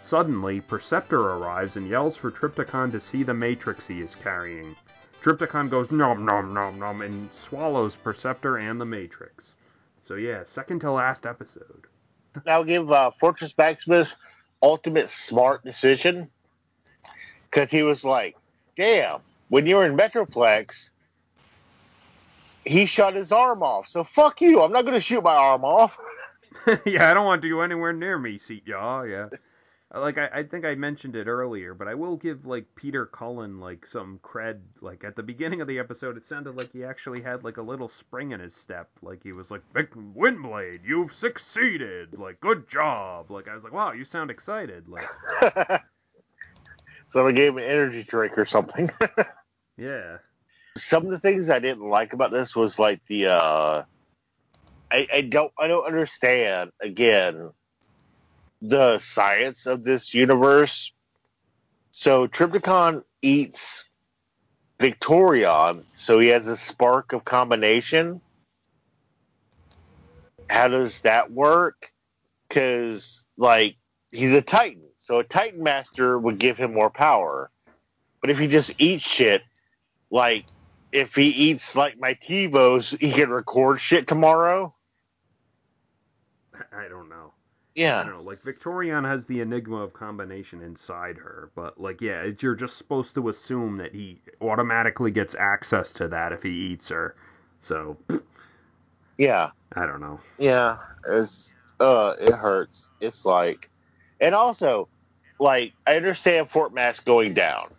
Suddenly, 0.06 0.60
Perceptor 0.60 1.20
arrives 1.20 1.76
and 1.76 1.88
yells 1.88 2.16
for 2.16 2.30
Trypticon 2.30 2.90
to 2.92 3.01
see 3.01 3.22
the 3.22 3.34
Matrix 3.34 3.86
he 3.86 4.01
is 4.01 4.14
carrying. 4.14 4.74
Trypticon 5.22 5.70
goes 5.70 5.90
nom 5.90 6.24
nom 6.24 6.52
nom 6.52 6.78
nom 6.78 7.01
and 7.01 7.30
swallows 7.32 7.96
Perceptor 7.96 8.59
and 8.59 8.80
the 8.80 8.84
Matrix. 8.84 9.48
So 10.06 10.16
yeah, 10.16 10.44
second 10.44 10.80
to 10.80 10.90
last 10.90 11.26
episode. 11.26 11.86
Now 12.44 12.64
give 12.64 12.90
uh, 12.90 13.12
Fortress 13.20 13.55
Maximus 13.56 14.16
ultimate 14.60 15.09
smart 15.09 15.62
decision 15.64 16.28
because 17.48 17.70
he 17.70 17.84
was 17.84 18.05
like, 18.05 18.36
"Damn, 18.74 19.20
when 19.51 19.66
you 19.66 19.76
were 19.76 19.86
in 19.86 19.96
Metroplex, 19.96 20.90
he 22.65 22.86
shot 22.86 23.15
his 23.15 23.32
arm 23.32 23.62
off. 23.62 23.89
So 23.89 24.05
fuck 24.05 24.41
you. 24.41 24.62
I'm 24.62 24.73
not 24.73 24.82
going 24.82 24.95
to 24.95 25.01
shoot 25.01 25.23
my 25.23 25.35
arm 25.35 25.65
off." 25.65 25.99
yeah, 26.86 27.11
I 27.11 27.15
don't 27.15 27.27
want 27.27 27.43
to 27.43 27.49
you 27.49 27.61
anywhere 27.61 27.93
near 27.93 28.19
me, 28.19 28.39
seat 28.39 28.66
y'all. 28.66 29.07
Yeah. 29.07 29.28
Uh, 29.95 30.01
like 30.01 30.19
I, 30.19 30.28
I 30.32 30.43
think 30.43 30.65
I 30.65 30.74
mentioned 30.74 31.15
it 31.15 31.27
earlier, 31.27 31.74
but 31.74 31.89
I 31.89 31.95
will 31.95 32.16
give 32.16 32.47
like 32.47 32.66
Peter 32.74 33.07
Cullen 33.07 33.61
like 33.61 33.86
some 33.86 34.19
cred. 34.23 34.61
Like 34.81 35.05
at 35.05 35.16
the 35.16 35.23
beginning 35.23 35.61
of 35.61 35.69
the 35.69 35.78
episode, 35.78 36.16
it 36.16 36.27
sounded 36.27 36.57
like 36.57 36.73
he 36.73 36.85
actually 36.85 37.23
had 37.23 37.45
like 37.45 37.59
a 37.59 37.62
little 37.62 37.89
spring 37.89 38.32
in 38.32 38.41
his 38.41 38.55
step. 38.55 38.89
Like 39.03 39.23
he 39.23 39.32
was 39.32 39.51
like, 39.51 39.62
"Vic 39.73 39.95
Windblade, 39.95 40.81
you've 40.85 41.15
succeeded. 41.15 42.19
Like 42.19 42.41
good 42.41 42.69
job." 42.69 43.31
Like 43.31 43.49
I 43.49 43.55
was 43.55 43.62
like, 43.62 43.73
"Wow, 43.73 43.93
you 43.93 44.05
sound 44.05 44.31
excited." 44.31 44.89
Like 44.89 45.05
so 47.09 47.27
I 47.27 47.32
gave 47.32 47.53
him 47.53 47.59
an 47.59 47.65
energy 47.65 48.03
drink 48.03 48.36
or 48.39 48.45
something. 48.45 48.89
yeah, 49.77 50.19
Some 50.76 51.05
of 51.05 51.10
the 51.10 51.20
things 51.20 51.51
I 51.51 51.60
didn't 51.60 51.88
like 51.88 52.12
about 52.12 52.32
this 52.32 52.56
was 52.56 52.78
like 52.78 53.01
the 53.06 53.26
uh 53.28 53.84
I, 54.90 55.06
I 55.12 55.20
don't 55.22 55.52
I 55.59 55.68
don't 55.68 55.86
understand 55.86 56.72
again 56.80 57.51
the 58.60 58.98
science 58.98 59.66
of 59.66 59.84
this 59.84 60.14
universe. 60.14 60.92
So 61.90 62.26
Trypticon 62.26 63.05
eats 63.22 63.84
Victorion, 64.80 65.84
so 65.94 66.18
he 66.18 66.28
has 66.28 66.46
a 66.48 66.56
spark 66.56 67.12
of 67.12 67.24
combination. 67.24 68.20
How 70.51 70.68
does 70.68 71.02
that 71.02 71.30
work? 71.30 71.92
Because 72.48 73.26
like 73.36 73.76
he's 74.10 74.32
a 74.32 74.42
Titan, 74.42 74.82
so 74.98 75.18
a 75.18 75.24
Titan 75.24 75.62
Master 75.62 76.18
would 76.18 76.38
give 76.38 76.56
him 76.56 76.74
more 76.74 76.90
power. 76.90 77.51
But 78.20 78.30
if 78.30 78.38
he 78.38 78.48
just 78.48 78.72
eats 78.78 79.05
shit, 79.05 79.42
like 80.10 80.46
if 80.95 81.16
he 81.16 81.27
eats 81.27 81.75
like 81.75 81.99
my 81.99 82.15
TiVos, 82.15 82.99
he 83.01 83.11
can 83.11 83.29
record 83.29 83.81
shit 83.81 84.07
tomorrow. 84.07 84.73
I 86.73 86.87
don't 86.89 87.09
know. 87.09 87.33
Yeah. 87.75 88.01
I 88.01 88.05
don't 88.05 88.15
know. 88.15 88.23
Like 88.23 88.39
Victorion 88.39 89.05
has 89.05 89.27
the 89.27 89.41
enigma 89.41 89.79
of 89.79 89.93
combination 89.93 90.62
inside 90.62 91.16
her, 91.16 91.51
but 91.57 91.81
like 91.81 92.01
yeah, 92.01 92.21
it, 92.21 92.41
you're 92.45 92.55
just 92.55 92.79
supposed 92.79 93.16
to 93.16 93.29
assume 93.29 93.77
that 93.79 93.93
he 93.93 94.21
automatically 94.41 95.11
gets 95.11 95.35
access 95.35 95.91
to 95.95 96.07
that 96.09 96.33
if 96.33 96.45
he 96.45 96.51
eats 96.51 96.89
her. 96.91 97.16
So 97.61 97.97
Yeah. 99.19 99.51
I 99.75 99.87
don't 99.87 100.01
know. 100.01 100.21
Yeah. 100.39 100.79
It's 101.09 101.57
uh 101.81 102.15
it 102.21 102.33
hurts. 102.33 102.89
It's 103.01 103.25
like 103.25 103.69
and 104.21 104.33
also 104.33 104.87
like 105.41 105.73
I 105.89 105.97
understand 105.97 106.49
Fort 106.49 106.73
Max 106.73 107.01
going 107.01 107.35
down 107.35 107.71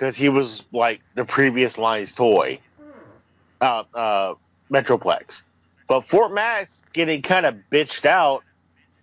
because 0.00 0.16
he 0.16 0.30
was 0.30 0.64
like 0.72 1.02
the 1.14 1.26
previous 1.26 1.76
line's 1.76 2.12
toy. 2.12 2.58
Uh 3.60 3.82
uh 3.94 4.34
Metroplex. 4.72 5.42
But 5.88 6.08
Fort 6.08 6.32
Max 6.32 6.82
getting 6.94 7.20
kind 7.20 7.44
of 7.44 7.56
bitched 7.70 8.06
out 8.06 8.42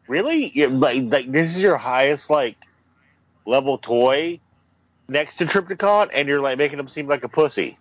really 0.07 0.51
Yeah, 0.55 0.67
like 0.71 1.03
like 1.03 1.31
this 1.31 1.55
is 1.55 1.61
your 1.61 1.77
highest 1.77 2.31
like 2.31 2.57
level 3.45 3.77
toy 3.77 4.39
next 5.07 5.35
to 5.37 5.45
Trypticon 5.45 6.09
and 6.13 6.27
you're 6.27 6.41
like 6.41 6.57
making 6.57 6.79
him 6.79 6.87
seem 6.87 7.07
like 7.07 7.23
a 7.23 7.29
pussy. 7.29 7.77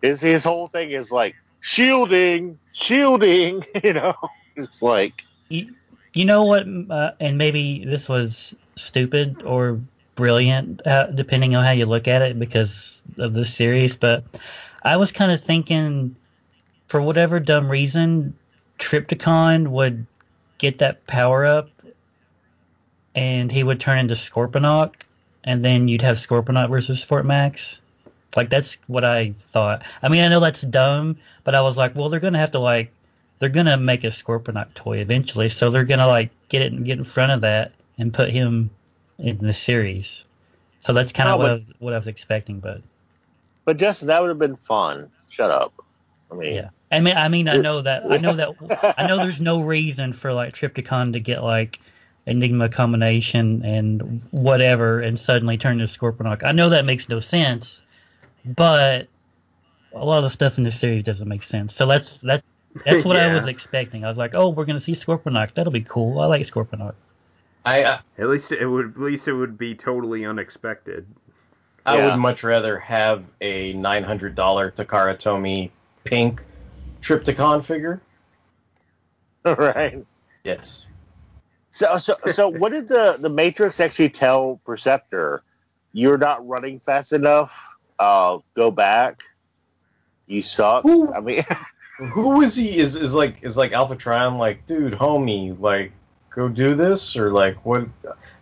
His 0.00 0.22
his 0.22 0.42
whole 0.42 0.68
thing 0.68 0.92
is 0.92 1.12
like 1.12 1.34
shielding, 1.60 2.58
shielding, 2.72 3.66
you 3.84 3.92
know. 3.92 4.14
It's 4.56 4.80
like 4.80 5.12
You, 5.50 5.74
you 6.14 6.24
know 6.24 6.44
what? 6.44 6.64
Uh, 6.88 7.10
and 7.20 7.36
maybe 7.36 7.84
this 7.84 8.08
was 8.08 8.54
stupid 8.76 9.42
or 9.42 9.78
brilliant, 10.16 10.84
uh, 10.86 11.06
depending 11.06 11.54
on 11.54 11.64
how 11.64 11.70
you 11.70 11.86
look 11.86 12.08
at 12.08 12.22
it, 12.22 12.38
because 12.38 13.00
of 13.18 13.34
this 13.34 13.54
series. 13.54 13.96
But 13.96 14.24
I 14.82 14.96
was 14.96 15.12
kind 15.12 15.30
of 15.30 15.40
thinking, 15.40 16.16
for 16.88 17.00
whatever 17.00 17.38
dumb 17.38 17.70
reason, 17.70 18.36
Trypticon 18.78 19.68
would 19.68 20.06
get 20.58 20.78
that 20.78 21.06
power 21.06 21.46
up, 21.46 21.70
and 23.14 23.52
he 23.52 23.62
would 23.62 23.80
turn 23.80 23.98
into 23.98 24.14
Scorponok, 24.14 24.94
and 25.44 25.64
then 25.64 25.88
you'd 25.88 26.02
have 26.02 26.16
Scorponok 26.16 26.68
versus 26.68 27.02
Fort 27.02 27.24
Max. 27.24 27.78
Like 28.34 28.50
that's 28.50 28.76
what 28.86 29.04
I 29.04 29.34
thought. 29.38 29.82
I 30.02 30.08
mean, 30.08 30.20
I 30.22 30.28
know 30.28 30.40
that's 30.40 30.60
dumb, 30.60 31.16
but 31.44 31.54
I 31.54 31.62
was 31.62 31.76
like, 31.76 31.94
well, 31.94 32.10
they're 32.10 32.20
gonna 32.20 32.38
have 32.38 32.50
to 32.52 32.58
like 32.58 32.92
they're 33.38 33.48
gonna 33.48 33.76
make 33.76 34.04
a 34.04 34.08
Scorponok 34.08 34.74
toy 34.74 34.98
eventually, 34.98 35.48
so 35.48 35.70
they're 35.70 35.84
gonna 35.84 36.06
like 36.06 36.30
get 36.48 36.62
it 36.62 36.72
and 36.72 36.84
get 36.84 36.98
in 36.98 37.04
front 37.04 37.32
of 37.32 37.40
that 37.40 37.72
and 37.98 38.12
put 38.12 38.30
him 38.30 38.70
in 39.18 39.38
the 39.38 39.52
series. 39.52 40.24
So 40.80 40.92
that's 40.92 41.12
kind 41.12 41.28
of 41.28 41.38
what, 41.38 41.50
I 41.50 41.54
was, 41.54 41.62
what 41.78 41.92
I 41.94 41.96
was 41.96 42.06
expecting, 42.06 42.60
but 42.60 42.80
but 43.64 43.76
Justin, 43.76 44.08
that 44.08 44.22
would 44.22 44.28
have 44.28 44.38
been 44.38 44.56
fun. 44.56 45.10
Shut 45.28 45.50
up. 45.50 45.72
I 46.30 46.34
mean 46.34 46.54
yeah. 46.54 46.68
I 46.90 47.00
mean, 47.00 47.16
I 47.16 47.28
mean, 47.28 47.48
I 47.48 47.56
know 47.56 47.82
that 47.82 48.04
I 48.10 48.16
know 48.18 48.34
that 48.34 48.94
I 48.96 49.08
know 49.08 49.18
there's 49.18 49.40
no 49.40 49.60
reason 49.74 50.12
for 50.12 50.32
like 50.32 50.54
Trypticon 50.54 51.12
to 51.14 51.20
get 51.20 51.42
like 51.42 51.80
Enigma 52.26 52.68
combination 52.68 53.64
and 53.64 54.22
whatever 54.30 55.00
and 55.00 55.18
suddenly 55.18 55.58
turn 55.58 55.80
into 55.80 55.92
Scorponok. 55.92 56.44
I 56.44 56.52
know 56.52 56.68
that 56.70 56.84
makes 56.84 57.08
no 57.08 57.18
sense, 57.18 57.82
but 58.44 59.08
a 59.92 60.04
lot 60.04 60.18
of 60.18 60.24
the 60.24 60.30
stuff 60.30 60.58
in 60.58 60.64
this 60.64 60.78
series 60.78 61.04
doesn't 61.04 61.28
make 61.28 61.42
sense. 61.42 61.74
So 61.74 61.86
that's 61.86 62.18
that. 62.18 62.44
That's 62.84 63.04
what 63.04 63.16
I 63.16 63.26
was 63.34 63.48
expecting. 63.48 64.04
I 64.04 64.08
was 64.08 64.18
like, 64.18 64.34
oh, 64.34 64.50
we're 64.50 64.64
gonna 64.64 64.80
see 64.80 64.92
Scorponok. 64.92 65.54
That'll 65.54 65.72
be 65.72 65.82
cool. 65.82 66.20
I 66.20 66.26
like 66.26 66.42
Scorponok. 66.42 66.94
I 67.66 67.84
I, 67.84 68.00
At 68.18 68.28
least 68.28 68.52
it 68.52 68.64
would 68.66 68.92
at 68.94 69.00
least 69.00 69.28
it 69.28 69.34
would 69.34 69.58
be 69.58 69.74
totally 69.74 70.24
unexpected. 70.24 71.06
I 71.84 71.96
Yeah. 71.98 72.10
would 72.12 72.20
much 72.20 72.42
rather 72.42 72.78
have 72.78 73.24
a 73.40 73.72
nine 73.74 74.02
hundred 74.04 74.34
dollar 74.34 74.70
Takara 74.70 75.16
Tomy 75.18 75.70
pink 76.04 76.44
Trypticon 77.02 77.64
figure. 77.64 78.00
right. 79.44 80.04
Yes. 80.44 80.86
So 81.72 81.98
so 81.98 82.14
so 82.32 82.48
what 82.60 82.72
did 82.72 82.88
the 82.88 83.18
the 83.20 83.28
Matrix 83.28 83.80
actually 83.80 84.10
tell 84.10 84.60
Perceptor? 84.64 85.42
You're 85.92 86.18
not 86.18 86.46
running 86.46 86.80
fast 86.80 87.12
enough. 87.12 87.52
Uh, 87.98 88.38
go 88.54 88.70
back. 88.70 89.22
You 90.26 90.42
suck. 90.42 90.82
Who- 90.82 91.12
I 91.12 91.20
mean, 91.20 91.44
Who 92.12 92.42
is 92.42 92.54
he? 92.54 92.76
Is 92.78 92.94
is 92.94 93.14
like 93.14 93.42
is 93.42 93.56
like 93.56 93.72
Alpha 93.72 93.96
Trion 93.96 94.36
like, 94.36 94.66
dude, 94.66 94.92
homie, 94.92 95.58
like 95.58 95.92
go 96.36 96.48
do 96.48 96.74
this 96.74 97.16
or 97.16 97.32
like 97.32 97.56
what? 97.64 97.88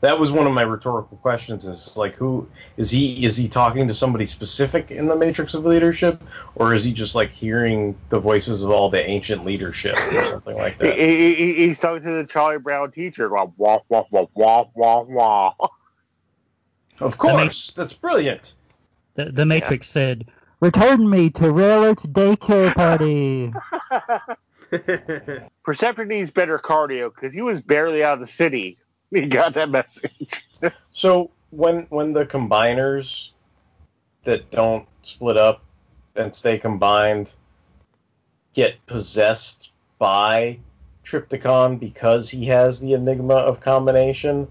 That 0.00 0.18
was 0.18 0.30
one 0.30 0.46
of 0.46 0.52
my 0.52 0.62
rhetorical 0.62 1.16
questions. 1.18 1.64
Is 1.64 1.96
like 1.96 2.14
who 2.16 2.46
is 2.76 2.90
he? 2.90 3.24
Is 3.24 3.36
he 3.36 3.48
talking 3.48 3.88
to 3.88 3.94
somebody 3.94 4.26
specific 4.26 4.90
in 4.90 5.06
the 5.06 5.16
Matrix 5.16 5.54
of 5.54 5.64
Leadership, 5.64 6.22
or 6.56 6.74
is 6.74 6.84
he 6.84 6.92
just 6.92 7.14
like 7.14 7.30
hearing 7.30 7.96
the 8.10 8.18
voices 8.18 8.62
of 8.62 8.70
all 8.70 8.90
the 8.90 9.00
ancient 9.08 9.44
leadership 9.46 9.96
or 10.12 10.24
something 10.24 10.56
like 10.56 10.76
that? 10.78 10.94
he, 10.98 11.34
he- 11.34 11.54
he's 11.54 11.78
talking 11.78 12.02
to 12.02 12.10
the 12.12 12.24
Charlie 12.24 12.58
Brown 12.58 12.90
teacher. 12.90 13.30
Wah 13.30 13.46
wah 13.56 13.78
wah 13.88 14.04
wah 14.10 14.26
wah 14.34 14.64
wah 14.74 15.00
wah. 15.02 15.54
Of 17.00 17.16
course, 17.16 17.72
that's 17.72 17.92
brilliant. 17.92 18.54
The, 19.14 19.26
the 19.26 19.46
Matrix 19.46 19.88
said, 19.88 20.26
"Return 20.60 21.08
me 21.08 21.30
to 21.30 21.52
Railroad's 21.52 22.02
daycare 22.02 22.74
party." 22.74 23.52
Perceptor 25.64 26.04
needs 26.04 26.30
better 26.30 26.58
cardio 26.58 27.14
because 27.14 27.34
he 27.34 27.42
was 27.42 27.60
barely 27.60 28.02
out 28.04 28.14
of 28.14 28.20
the 28.20 28.26
city. 28.26 28.76
He 29.10 29.26
got 29.26 29.54
that 29.54 29.70
message. 29.70 30.46
So 30.94 31.30
when 31.50 31.86
when 31.90 32.12
the 32.14 32.24
combiners 32.24 33.32
that 34.22 34.50
don't 34.50 34.86
split 35.02 35.36
up 35.36 35.62
and 36.16 36.34
stay 36.34 36.58
combined 36.58 37.34
get 38.54 38.84
possessed 38.86 39.72
by 39.98 40.58
Trypticon 41.04 41.78
because 41.78 42.30
he 42.30 42.46
has 42.46 42.80
the 42.80 42.94
enigma 42.94 43.34
of 43.34 43.60
combination, 43.60 44.48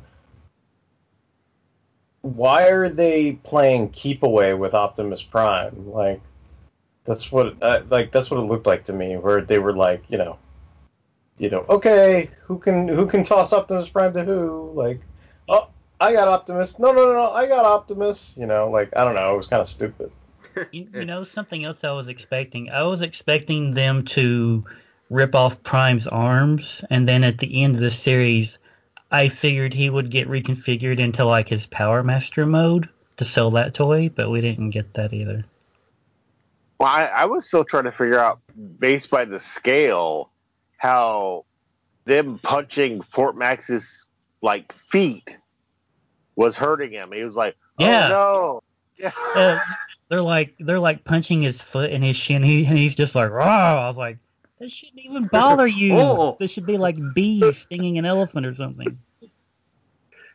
why 2.22 2.68
are 2.68 2.90
they 2.90 3.34
playing 3.44 3.90
keep 3.90 4.24
away 4.24 4.54
with 4.54 4.74
Optimus 4.74 5.24
Prime? 5.24 5.92
Like 5.92 6.22
that's 7.06 7.32
what 7.32 7.62
uh, 7.62 7.82
like 7.90 8.12
that's 8.12 8.30
what 8.32 8.40
it 8.40 8.44
looked 8.44 8.68
like 8.68 8.86
to 8.86 8.94
me, 8.94 9.18
where 9.18 9.42
they 9.42 9.60
were 9.60 9.76
like, 9.76 10.04
you 10.08 10.18
know, 10.18 10.38
you 11.38 11.50
know, 11.50 11.66
okay, 11.70 12.30
who 12.46 12.58
can 12.58 12.88
who 12.88 13.06
can 13.06 13.24
toss 13.24 13.54
Optimus 13.54 13.90
Prime 13.90 14.14
to 14.14 14.24
who? 14.24 14.72
Like, 14.74 15.02
oh, 15.50 15.68
I 16.00 16.14
got 16.14 16.28
Optimus. 16.28 16.80
No, 16.80 16.92
no, 16.92 17.06
no, 17.06 17.14
no, 17.14 17.32
I 17.32 17.48
got 17.48 17.66
Optimus. 17.66 18.36
You 18.40 18.46
know, 18.46 18.70
like 18.70 18.90
I 18.96 19.04
don't 19.04 19.16
know, 19.16 19.34
it 19.34 19.38
was 19.38 19.48
kind 19.48 19.62
of 19.62 19.68
stupid. 19.68 20.12
You, 20.72 20.88
you 20.94 21.06
know, 21.06 21.24
something 21.24 21.66
else 21.66 21.84
I 21.84 21.92
was 21.92 22.10
expecting. 22.10 22.70
I 22.70 22.84
was 22.84 23.02
expecting 23.02 23.74
them 23.74 24.06
to 24.06 24.64
rip 25.10 25.34
off 25.34 25.62
Prime's 25.64 26.06
arms, 26.08 26.84
and 26.90 27.08
then 27.08 27.24
at 27.24 27.40
the 27.40 27.64
end 27.64 27.76
of 27.76 27.82
the 27.82 27.90
series, 27.92 28.60
I 29.12 29.30
figured 29.30 29.74
he 29.74 29.90
would 29.90 30.12
get 30.12 30.28
reconfigured 30.28 31.00
into 31.00 31.26
like 31.26 31.50
his 31.50 31.66
Power 31.66 32.04
Master 32.04 32.46
mode 32.46 32.88
to 33.18 33.26
sell 33.26 33.52
that 33.52 33.74
toy, 33.74 34.10
but 34.10 34.30
we 34.30 34.42
didn't 34.42 34.72
get 34.72 34.94
that 34.94 35.14
either. 35.14 35.44
Well, 36.84 36.92
I, 36.92 37.06
I 37.06 37.26
was 37.28 37.48
still 37.48 37.64
trying 37.64 37.86
to 37.86 37.94
figure 37.94 38.20
out, 38.20 38.42
based 38.78 39.10
by 39.10 39.24
the 39.24 39.40
scale, 39.40 40.32
how 40.76 41.46
them 42.04 42.40
punching 42.44 43.04
Fort 43.04 43.38
Max's 43.38 44.06
like 44.42 44.74
feet 44.74 45.38
was 46.36 46.58
hurting 46.58 46.92
him. 46.92 47.14
He 47.14 47.24
was 47.24 47.38
like, 47.38 47.56
Yeah. 47.80 48.08
"Oh 48.08 48.10
no!" 48.10 48.64
Yeah. 48.98 49.12
Uh, 49.34 49.60
they're 50.10 50.22
like 50.22 50.56
they're 50.60 50.78
like 50.78 51.06
punching 51.06 51.42
his 51.42 51.62
foot 51.62 51.90
and 51.90 52.04
his 52.04 52.18
shin, 52.18 52.44
he, 52.44 52.66
and 52.66 52.78
he's 52.78 52.96
just 52.96 53.16
like, 53.16 53.32
"Raw!" 53.32 53.86
I 53.86 53.88
was 53.88 53.96
like, 53.96 54.18
"This 54.60 54.74
shouldn't 54.74 55.00
even 55.00 55.28
bother 55.32 55.66
you. 55.66 55.98
Oh. 55.98 56.36
This 56.38 56.52
should 56.52 56.66
be 56.66 56.78
like 56.78 56.98
bees 57.16 57.60
stinging 57.60 57.98
an 57.98 58.04
elephant 58.04 58.46
or 58.46 58.54
something." 58.54 59.00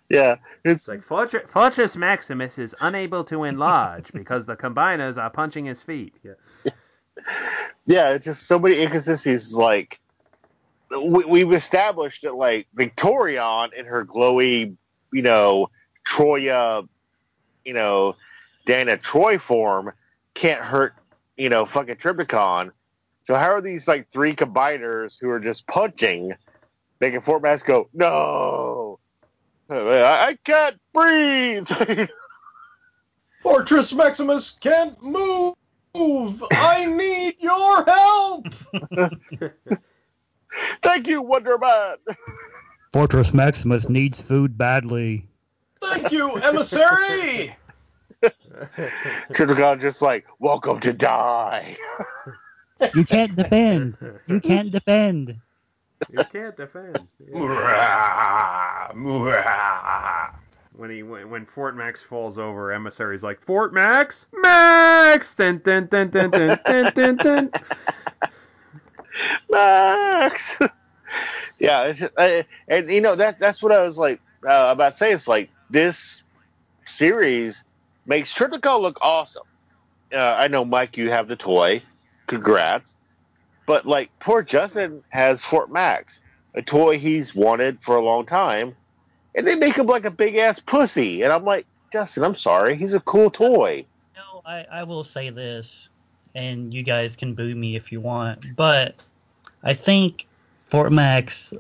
Yeah, 0.09 0.37
it's 0.65 0.81
It's 0.83 0.89
like 0.89 1.05
Fortress, 1.05 1.47
Fortress 1.53 1.95
Maximus 1.95 2.57
is 2.57 2.75
unable 2.81 3.25
to 3.25 3.45
enlarge 3.45 4.11
because 4.13 4.47
the 4.47 4.57
combiners 4.57 5.19
are 5.19 5.29
punching 5.29 5.67
his 5.67 5.83
feet. 5.83 6.15
Yeah. 6.23 6.73
yeah, 7.87 8.11
it's 8.11 8.25
just 8.25 8.47
so 8.47 8.59
many 8.59 8.81
inconsistencies. 8.81 9.53
Like 9.53 10.01
we, 10.91 11.25
we've 11.25 11.53
established 11.53 12.23
that, 12.23 12.35
like 12.35 12.69
Victorion 12.75 13.71
in 13.77 13.85
her 13.85 14.07
glowy, 14.07 14.77
you 15.13 15.23
know, 15.23 15.69
Troya, 16.07 16.89
you 17.65 17.75
know, 17.75 18.17
Dana 18.65 18.97
Troy 18.97 19.39
form 19.39 19.93
can't 20.33 20.63
hurt, 20.63 20.95
you 21.37 21.51
know, 21.51 21.67
fucking 21.67 21.97
Trypticon. 21.97 22.71
So 23.25 23.35
how 23.35 23.51
are 23.51 23.61
these 23.61 23.87
like 23.87 24.11
three 24.11 24.35
combiners 24.35 25.19
who 25.21 25.29
are 25.29 25.41
just 25.41 25.67
punching, 25.67 26.33
making 26.99 27.21
Fort 27.21 27.43
Max 27.43 27.63
go, 27.63 27.91
no, 27.93 28.88
I, 29.71 30.29
I 30.29 30.39
can't 30.45 30.77
breathe. 30.93 31.69
Fortress 33.43 33.93
Maximus 33.93 34.57
can't 34.61 35.01
move. 35.03 35.55
I 36.53 36.85
need 36.87 37.37
your 37.41 37.85
help. 37.85 38.47
Thank 40.83 41.07
you, 41.07 41.23
Wonder 41.23 41.59
Man. 41.59 41.97
Fortress 42.93 43.33
Maximus 43.35 43.89
needs 43.89 44.21
food 44.21 44.57
badly. 44.57 45.27
Thank 45.81 46.11
you, 46.13 46.35
emissary. 46.37 47.57
Trypticon 49.33 49.81
just 49.81 50.03
like, 50.03 50.27
welcome 50.39 50.81
to 50.81 50.93
die. 50.93 51.77
You 52.95 53.05
can't 53.05 53.37
defend. 53.37 53.97
You 54.27 54.41
can't 54.41 54.71
defend. 54.71 55.37
You 56.11 56.25
can't 56.33 56.57
defend. 56.57 57.07
When 60.73 60.91
he 60.91 61.03
when 61.03 61.45
Fort 61.47 61.77
Max 61.77 62.01
falls 62.03 62.39
over, 62.39 62.73
emissary's 62.73 63.25
like 63.25 63.45
Fort 63.45 63.75
Max, 63.75 64.27
Max, 64.33 65.35
dun 65.35 65.61
dun 65.65 65.87
dun 65.87 66.11
dun 66.11 66.31
dun 66.31 66.59
dun 66.65 66.93
dun, 66.95 67.17
dun. 67.17 67.51
Max. 69.51 70.57
yeah, 71.59 71.83
it's, 71.85 72.03
uh, 72.03 72.43
and 72.69 72.89
you 72.89 73.01
know 73.01 73.17
that 73.17 73.41
that's 73.41 73.61
what 73.61 73.73
I 73.73 73.83
was 73.83 73.99
like 73.99 74.21
uh, 74.47 74.69
about 74.71 74.93
to 74.93 74.97
say. 74.97 75.13
It's 75.13 75.27
like 75.27 75.51
this 75.69 76.23
series 76.85 77.65
makes 78.07 78.33
Trypticon 78.33 78.81
look 78.81 78.99
awesome. 79.03 79.43
Uh, 80.13 80.19
I 80.19 80.49
know, 80.49 80.65
Mike, 80.65 80.97
you 80.97 81.11
have 81.11 81.29
the 81.29 81.37
toy. 81.37 81.83
Congrats. 82.27 82.95
But 83.69 83.85
like, 83.85 84.09
poor 84.19 84.43
Justin 84.43 85.05
has 85.11 85.45
Fort 85.45 85.71
Max, 85.71 86.21
a 86.55 86.63
toy 86.63 86.99
he's 86.99 87.35
wanted 87.35 87.79
for 87.83 87.97
a 87.97 88.03
long 88.03 88.25
time, 88.25 88.75
and 89.35 89.47
they 89.47 89.57
make 89.57 89.77
him 89.77 89.85
like 89.85 90.07
a 90.07 90.11
big 90.11 90.37
ass 90.37 90.59
pussy. 90.59 91.21
And 91.23 91.31
I'm 91.31 91.45
like, 91.45 91.67
Justin, 91.93 92.25
I'm 92.25 92.35
sorry, 92.35 92.79
he's 92.79 92.95
a 92.95 93.01
cool 93.01 93.31
toy. 93.31 93.85
No, 94.17 94.41
I, 94.47 94.65
I 94.73 94.85
will 94.85 95.05
say 95.05 95.29
this, 95.29 95.91
and 96.35 96.73
you 96.73 96.83
guys 96.83 97.15
can 97.15 97.35
boo 97.35 97.55
me 97.55 97.77
if 97.77 97.93
you 97.93 98.01
want, 98.01 98.57
but 98.57 98.95
I 99.63 99.75
think 99.75 100.27
Fort 100.71 100.91
Max 100.91 101.53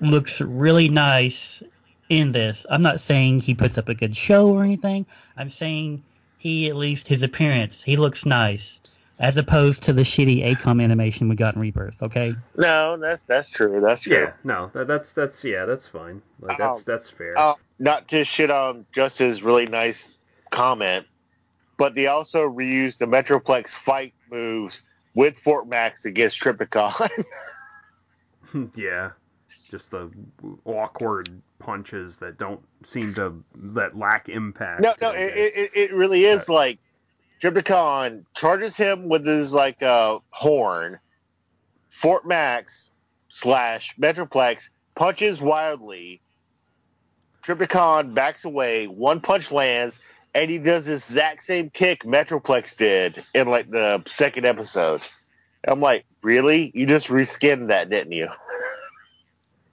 looks 0.00 0.40
really 0.40 0.88
nice 0.88 1.62
in 2.08 2.32
this. 2.32 2.64
I'm 2.70 2.80
not 2.80 3.02
saying 3.02 3.40
he 3.40 3.54
puts 3.54 3.76
up 3.76 3.90
a 3.90 3.94
good 3.94 4.16
show 4.16 4.48
or 4.48 4.64
anything. 4.64 5.04
I'm 5.36 5.50
saying 5.50 6.02
he, 6.38 6.70
at 6.70 6.76
least 6.76 7.06
his 7.06 7.22
appearance, 7.22 7.82
he 7.82 7.98
looks 7.98 8.24
nice. 8.24 8.98
As 9.20 9.36
opposed 9.36 9.82
to 9.82 9.92
the 9.92 10.02
shitty 10.02 10.46
ACOM 10.46 10.82
animation 10.82 11.28
we 11.28 11.36
got 11.36 11.54
in 11.54 11.60
Rebirth, 11.60 12.02
okay? 12.02 12.34
No, 12.56 12.96
that's 12.96 13.22
that's 13.24 13.50
true. 13.50 13.80
That's 13.80 14.00
true. 14.00 14.16
Yeah, 14.16 14.32
no, 14.44 14.70
that, 14.72 14.86
that's 14.86 15.12
that's 15.12 15.44
yeah, 15.44 15.66
that's 15.66 15.86
fine. 15.86 16.22
Like 16.40 16.56
that's 16.56 16.78
Um, 16.78 16.84
that's 16.86 17.10
fair. 17.10 17.38
Uh, 17.38 17.54
not 17.78 18.08
to 18.08 18.24
shit 18.24 18.50
on 18.50 18.86
Justin's 18.92 19.42
really 19.42 19.66
nice 19.66 20.14
comment, 20.50 21.06
but 21.76 21.94
they 21.94 22.06
also 22.06 22.48
reused 22.48 22.98
the 22.98 23.06
Metroplex 23.06 23.70
fight 23.70 24.14
moves 24.30 24.82
with 25.14 25.38
Fort 25.38 25.68
Max 25.68 26.06
against 26.06 26.40
Trypticon. 26.40 27.10
yeah, 28.74 29.10
just 29.70 29.90
the 29.90 30.10
awkward 30.64 31.28
punches 31.58 32.16
that 32.16 32.38
don't 32.38 32.60
seem 32.84 33.12
to 33.14 33.42
that 33.54 33.96
lack 33.96 34.28
impact. 34.28 34.80
no, 34.80 34.94
no, 35.00 35.10
it, 35.10 35.32
it, 35.36 35.70
it 35.74 35.94
really 35.94 36.24
is 36.24 36.48
like 36.48 36.78
Trypticon 37.40 38.24
charges 38.34 38.76
him 38.76 39.08
with 39.08 39.26
his 39.26 39.54
like 39.54 39.82
uh, 39.82 40.18
horn. 40.30 40.98
Fort 41.88 42.26
Max 42.26 42.90
slash 43.28 43.96
Metroplex 43.96 44.68
punches 44.94 45.40
wildly. 45.40 46.20
Trypticon 47.42 48.14
backs 48.14 48.44
away. 48.44 48.86
One 48.86 49.20
punch 49.20 49.50
lands, 49.50 49.98
and 50.34 50.50
he 50.50 50.58
does 50.58 50.84
the 50.84 50.94
exact 50.94 51.44
same 51.44 51.70
kick 51.70 52.04
Metroplex 52.04 52.76
did 52.76 53.24
in 53.34 53.48
like 53.48 53.70
the 53.70 54.02
second 54.06 54.44
episode. 54.44 55.02
I'm 55.66 55.80
like, 55.80 56.04
really? 56.22 56.70
You 56.74 56.86
just 56.86 57.08
reskinned 57.08 57.68
that, 57.68 57.88
didn't 57.90 58.12
you? 58.12 58.28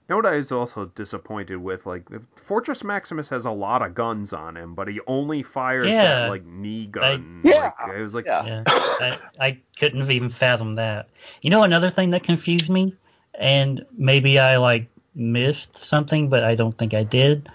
You 0.08 0.14
know 0.14 0.16
what 0.22 0.26
I 0.32 0.36
was 0.36 0.50
also 0.50 0.86
disappointed 0.94 1.56
with? 1.56 1.84
Like, 1.84 2.08
Fortress 2.46 2.82
Maximus 2.82 3.28
has 3.28 3.44
a 3.44 3.50
lot 3.50 3.82
of 3.82 3.94
guns 3.94 4.32
on 4.32 4.56
him, 4.56 4.74
but 4.74 4.88
he 4.88 5.00
only 5.06 5.42
fires 5.42 5.86
Yeah. 5.86 6.22
that 6.22 6.30
like 6.30 6.46
knee 6.46 6.86
gun. 6.86 7.42
Yeah. 7.44 7.72
Like, 7.86 7.96
it 7.98 8.02
was 8.02 8.14
like, 8.14 8.24
Yeah. 8.24 8.46
Yeah, 8.46 8.62
I, 8.66 9.18
I 9.38 9.58
couldn't 9.78 10.00
have 10.00 10.10
even 10.10 10.30
fathom 10.30 10.76
that. 10.76 11.08
You 11.42 11.50
know, 11.50 11.62
another 11.62 11.90
thing 11.90 12.10
that 12.12 12.22
confused 12.22 12.70
me, 12.70 12.94
and 13.34 13.84
maybe 13.98 14.38
I 14.38 14.56
like 14.56 14.88
missed 15.14 15.84
something, 15.84 16.30
but 16.30 16.42
I 16.42 16.54
don't 16.54 16.76
think 16.78 16.94
I 16.94 17.04
did. 17.04 17.50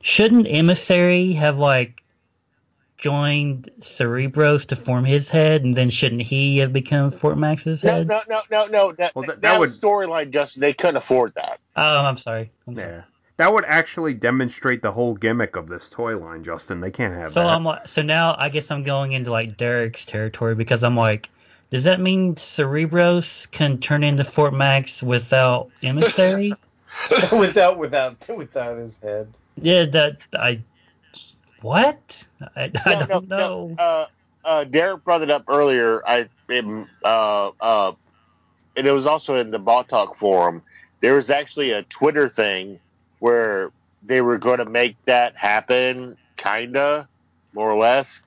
Shouldn't 0.00 0.48
Emissary 0.48 1.32
have 1.34 1.58
like 1.58 2.02
joined 3.04 3.70
Cerebros 3.80 4.64
to 4.68 4.76
form 4.76 5.04
his 5.04 5.28
head, 5.28 5.62
and 5.62 5.76
then 5.76 5.90
shouldn't 5.90 6.22
he 6.22 6.56
have 6.58 6.72
become 6.72 7.10
Fort 7.10 7.36
Max's 7.36 7.82
head? 7.82 8.08
no, 8.08 8.22
no, 8.30 8.40
no, 8.50 8.64
no. 8.64 8.92
That, 8.92 9.14
Well, 9.14 9.26
that- 9.26 9.42
that, 9.42 9.42
that 9.42 9.60
would- 9.60 9.68
storyline, 9.68 10.30
Justin. 10.30 10.62
They 10.62 10.72
couldn't 10.72 10.96
afford 10.96 11.34
that. 11.34 11.60
Oh, 11.76 11.98
I'm 11.98 12.16
sorry. 12.16 12.50
I'm 12.66 12.74
sorry. 12.76 12.88
yeah. 12.88 13.02
That 13.36 13.52
would 13.52 13.64
actually 13.66 14.14
demonstrate 14.14 14.80
the 14.80 14.90
whole 14.92 15.12
gimmick 15.14 15.54
of 15.56 15.68
this 15.68 15.90
toy 15.90 16.16
line, 16.16 16.44
Justin. 16.44 16.80
They 16.80 16.90
can't 16.90 17.12
have 17.14 17.32
So 17.32 17.40
that. 17.40 17.48
I'm 17.48 17.64
like, 17.64 17.86
so 17.88 18.00
now 18.00 18.36
I 18.38 18.48
guess 18.48 18.70
I'm 18.70 18.84
going 18.84 19.12
into 19.12 19.30
like 19.30 19.58
Derek's 19.58 20.06
territory 20.06 20.54
because 20.54 20.82
I'm 20.82 20.96
like, 20.96 21.28
does 21.70 21.84
that 21.84 22.00
mean 22.00 22.36
Cerebros 22.36 23.50
can 23.50 23.78
turn 23.80 24.02
into 24.04 24.24
Fort 24.24 24.54
Max 24.54 25.02
without 25.02 25.68
Emissary? 25.82 26.54
without 27.32 27.76
without 27.76 28.16
without 28.34 28.78
his 28.78 28.96
head. 28.98 29.28
yeah, 29.60 29.84
that 29.86 30.16
I. 30.32 30.60
What? 31.62 32.24
I, 32.56 32.70
I 32.84 32.94
no, 33.00 33.06
don't 33.06 33.28
no, 33.28 33.36
know. 33.36 33.74
No. 33.78 33.82
Uh, 33.82 34.06
uh, 34.44 34.64
Derek 34.64 35.04
brought 35.04 35.22
it 35.22 35.30
up 35.30 35.44
earlier. 35.48 36.06
I, 36.06 36.28
um, 36.50 36.88
uh, 37.04 37.50
uh, 37.60 37.92
and 38.76 38.86
it 38.86 38.92
was 38.92 39.06
also 39.06 39.36
in 39.36 39.50
the 39.50 39.58
Bot 39.58 39.88
Talk 39.88 40.18
forum. 40.18 40.62
There 41.00 41.16
was 41.16 41.30
actually 41.30 41.70
a 41.70 41.82
Twitter 41.84 42.28
thing 42.28 42.78
where 43.20 43.70
they 44.02 44.20
were 44.20 44.38
going 44.38 44.58
to 44.58 44.64
make 44.64 44.96
that 45.06 45.36
happen, 45.36 46.16
kinda, 46.36 47.08
more 47.52 47.70
or 47.70 47.78
less. 47.78 48.22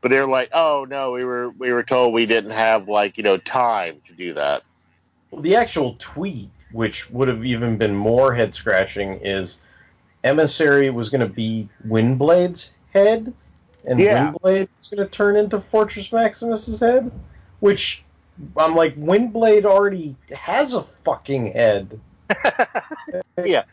But 0.00 0.10
they 0.10 0.18
were 0.18 0.28
like, 0.28 0.50
"Oh 0.52 0.86
no, 0.88 1.12
we 1.12 1.24
were 1.24 1.50
we 1.50 1.72
were 1.72 1.82
told 1.82 2.14
we 2.14 2.26
didn't 2.26 2.52
have 2.52 2.88
like 2.88 3.18
you 3.18 3.22
know 3.22 3.36
time 3.36 4.00
to 4.06 4.12
do 4.14 4.32
that." 4.34 4.62
The 5.36 5.56
actual 5.56 5.94
tweet, 5.98 6.48
which 6.72 7.10
would 7.10 7.28
have 7.28 7.44
even 7.44 7.76
been 7.76 7.94
more 7.94 8.34
head 8.34 8.54
scratching, 8.54 9.20
is 9.20 9.58
Emissary 10.24 10.90
was 10.90 11.08
going 11.08 11.20
to 11.20 11.32
be 11.32 11.68
Windblade's 11.86 12.70
head, 12.92 13.32
and 13.84 14.00
Yeah. 14.00 14.32
Windblade 14.32 14.68
was 14.78 14.88
going 14.88 15.06
to 15.06 15.06
turn 15.06 15.36
into 15.36 15.60
Fortress 15.60 16.12
Maximus's 16.12 16.80
head. 16.80 17.10
Which 17.60 18.02
I'm 18.56 18.74
like, 18.74 18.96
Windblade 18.96 19.64
already 19.64 20.16
has 20.34 20.74
a 20.74 20.84
fucking 21.04 21.52
head. 21.52 22.00
Yeah. 23.42 23.64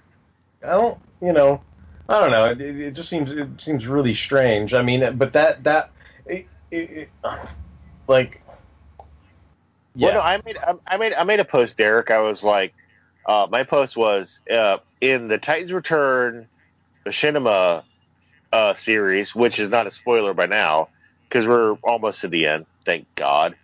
I 0.63 0.71
don't, 0.71 0.97
you 1.21 1.33
know, 1.33 1.61
I 2.09 2.19
don't 2.21 2.31
know. 2.31 2.45
It, 2.45 2.61
it 2.61 2.91
just 2.91 3.09
seems 3.09 3.31
it 3.31 3.47
seems 3.57 3.85
really 3.85 4.13
strange. 4.13 4.73
I 4.73 4.81
mean, 4.81 5.17
but 5.17 5.33
that 5.33 5.63
that 5.65 5.91
it, 6.25 6.47
it, 6.71 7.09
like. 8.07 8.41
Well, 9.95 10.13
no, 10.13 10.21
I 10.21 10.41
made 10.45 10.57
I 10.87 10.97
made 10.97 11.13
I 11.13 11.23
made 11.23 11.39
a 11.39 11.45
post, 11.45 11.75
Derek. 11.77 12.11
I 12.11 12.19
was 12.19 12.43
like, 12.43 12.73
uh, 13.27 13.47
my 13.49 13.63
post 13.63 13.97
was 13.97 14.39
uh, 14.49 14.77
in 15.01 15.27
the 15.27 15.37
Titans 15.37 15.73
Return, 15.73 16.47
the 17.03 17.09
Machinima 17.11 17.83
uh, 18.53 18.73
series, 18.73 19.35
which 19.35 19.59
is 19.59 19.69
not 19.69 19.85
a 19.85 19.91
spoiler 19.91 20.33
by 20.33 20.45
now 20.45 20.89
because 21.27 21.45
we're 21.45 21.73
almost 21.83 22.21
to 22.21 22.29
the 22.29 22.47
end. 22.47 22.65
Thank 22.85 23.05
God. 23.15 23.55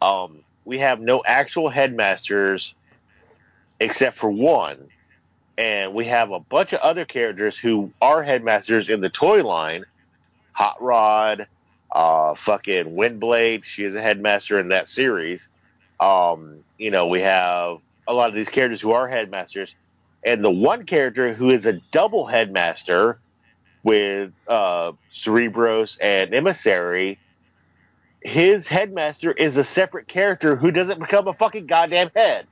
Um, 0.00 0.44
we 0.64 0.78
have 0.78 1.00
no 1.00 1.22
actual 1.26 1.68
headmasters 1.68 2.74
except 3.80 4.18
for 4.18 4.30
one, 4.30 4.88
and 5.56 5.94
we 5.94 6.04
have 6.04 6.30
a 6.30 6.38
bunch 6.38 6.72
of 6.72 6.80
other 6.80 7.04
characters 7.04 7.58
who 7.58 7.90
are 8.00 8.22
headmasters 8.22 8.88
in 8.88 9.00
the 9.00 9.08
toy 9.08 9.42
line. 9.42 9.84
Hot 10.52 10.80
Rod, 10.80 11.46
uh, 11.90 12.34
fucking 12.34 12.96
Windblade. 12.96 13.64
She 13.64 13.84
is 13.84 13.94
a 13.94 14.00
headmaster 14.00 14.58
in 14.60 14.68
that 14.68 14.88
series. 14.88 15.48
Um, 15.98 16.64
you 16.76 16.90
know, 16.90 17.06
we 17.08 17.20
have 17.20 17.78
a 18.08 18.12
lot 18.14 18.28
of 18.30 18.34
these 18.34 18.48
characters 18.48 18.80
who 18.80 18.90
are 18.92 19.06
headmasters, 19.06 19.74
and 20.24 20.44
the 20.44 20.50
one 20.50 20.84
character 20.86 21.32
who 21.32 21.50
is 21.50 21.66
a 21.66 21.74
double 21.92 22.26
headmaster 22.26 23.20
with 23.84 24.32
uh, 24.48 24.92
Cerebros 25.12 25.98
and 26.00 26.34
Emissary. 26.34 27.18
His 28.20 28.66
headmaster 28.66 29.30
is 29.30 29.56
a 29.56 29.62
separate 29.62 30.08
character 30.08 30.56
who 30.56 30.72
doesn't 30.72 30.98
become 30.98 31.28
a 31.28 31.32
fucking 31.34 31.66
goddamn 31.66 32.10
head. 32.16 32.46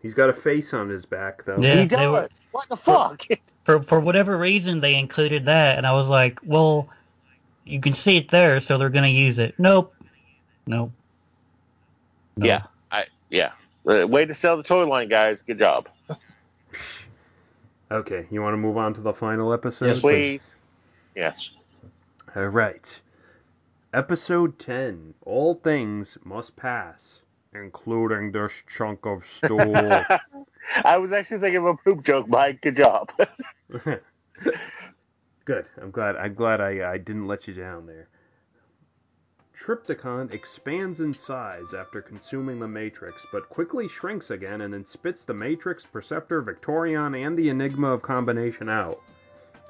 He's 0.00 0.14
got 0.14 0.30
a 0.30 0.32
face 0.32 0.72
on 0.72 0.88
his 0.88 1.04
back, 1.04 1.44
though. 1.44 1.58
Yeah, 1.60 1.74
he 1.82 1.86
they 1.86 2.08
were- 2.08 2.28
What 2.52 2.68
the 2.68 2.76
fuck? 2.76 3.22
For 3.64 3.80
for 3.82 4.00
whatever 4.00 4.36
reason, 4.38 4.80
they 4.80 4.94
included 4.96 5.44
that, 5.44 5.76
and 5.78 5.86
I 5.86 5.92
was 5.92 6.08
like, 6.08 6.40
well, 6.44 6.88
you 7.64 7.80
can 7.80 7.92
see 7.92 8.16
it 8.16 8.30
there, 8.30 8.58
so 8.58 8.76
they're 8.78 8.88
gonna 8.88 9.06
use 9.08 9.38
it. 9.38 9.54
Nope, 9.58 9.94
nope. 10.66 10.90
No. 12.36 12.46
Yeah, 12.46 12.62
I 12.64 12.68
yeah. 13.32 13.52
Uh, 13.88 14.06
way 14.06 14.24
to 14.24 14.34
sell 14.34 14.56
the 14.56 14.62
toy 14.62 14.86
line, 14.86 15.08
guys. 15.08 15.42
Good 15.42 15.58
job. 15.58 15.88
Okay, 17.90 18.26
you 18.30 18.40
want 18.40 18.54
to 18.54 18.58
move 18.58 18.76
on 18.76 18.94
to 18.94 19.00
the 19.00 19.12
final 19.12 19.52
episode? 19.52 19.86
Yes, 19.86 19.98
Please. 19.98 20.56
Yes. 21.16 21.50
All 22.34 22.46
right. 22.46 22.88
Episode 23.92 24.58
10 24.58 25.12
All 25.26 25.56
Things 25.56 26.16
Must 26.24 26.56
Pass, 26.56 27.00
including 27.54 28.32
this 28.32 28.52
chunk 28.74 29.04
of 29.04 29.24
stool. 29.36 29.74
I 30.84 30.96
was 30.96 31.12
actually 31.12 31.40
thinking 31.40 31.58
of 31.58 31.66
a 31.66 31.74
poop 31.76 32.02
joke, 32.04 32.28
Mike. 32.28 32.62
Good 32.62 32.76
job. 32.76 33.10
Good. 35.44 35.66
I'm 35.80 35.90
glad. 35.90 36.16
I'm 36.16 36.34
glad 36.34 36.60
I, 36.60 36.92
I 36.92 36.98
didn't 36.98 37.26
let 37.26 37.46
you 37.46 37.52
down 37.52 37.86
there. 37.86 38.08
Trypticon 39.54 40.32
expands 40.32 41.00
in 41.00 41.12
size 41.12 41.74
after 41.74 42.00
consuming 42.00 42.58
the 42.58 42.66
Matrix, 42.66 43.24
but 43.30 43.48
quickly 43.48 43.86
shrinks 43.86 44.30
again 44.30 44.62
and 44.62 44.72
then 44.72 44.84
spits 44.84 45.24
the 45.24 45.34
Matrix, 45.34 45.84
Perceptor, 45.84 46.40
Victorion, 46.40 47.14
and 47.14 47.36
the 47.36 47.48
Enigma 47.48 47.92
of 47.92 48.02
Combination 48.02 48.68
out. 48.68 49.00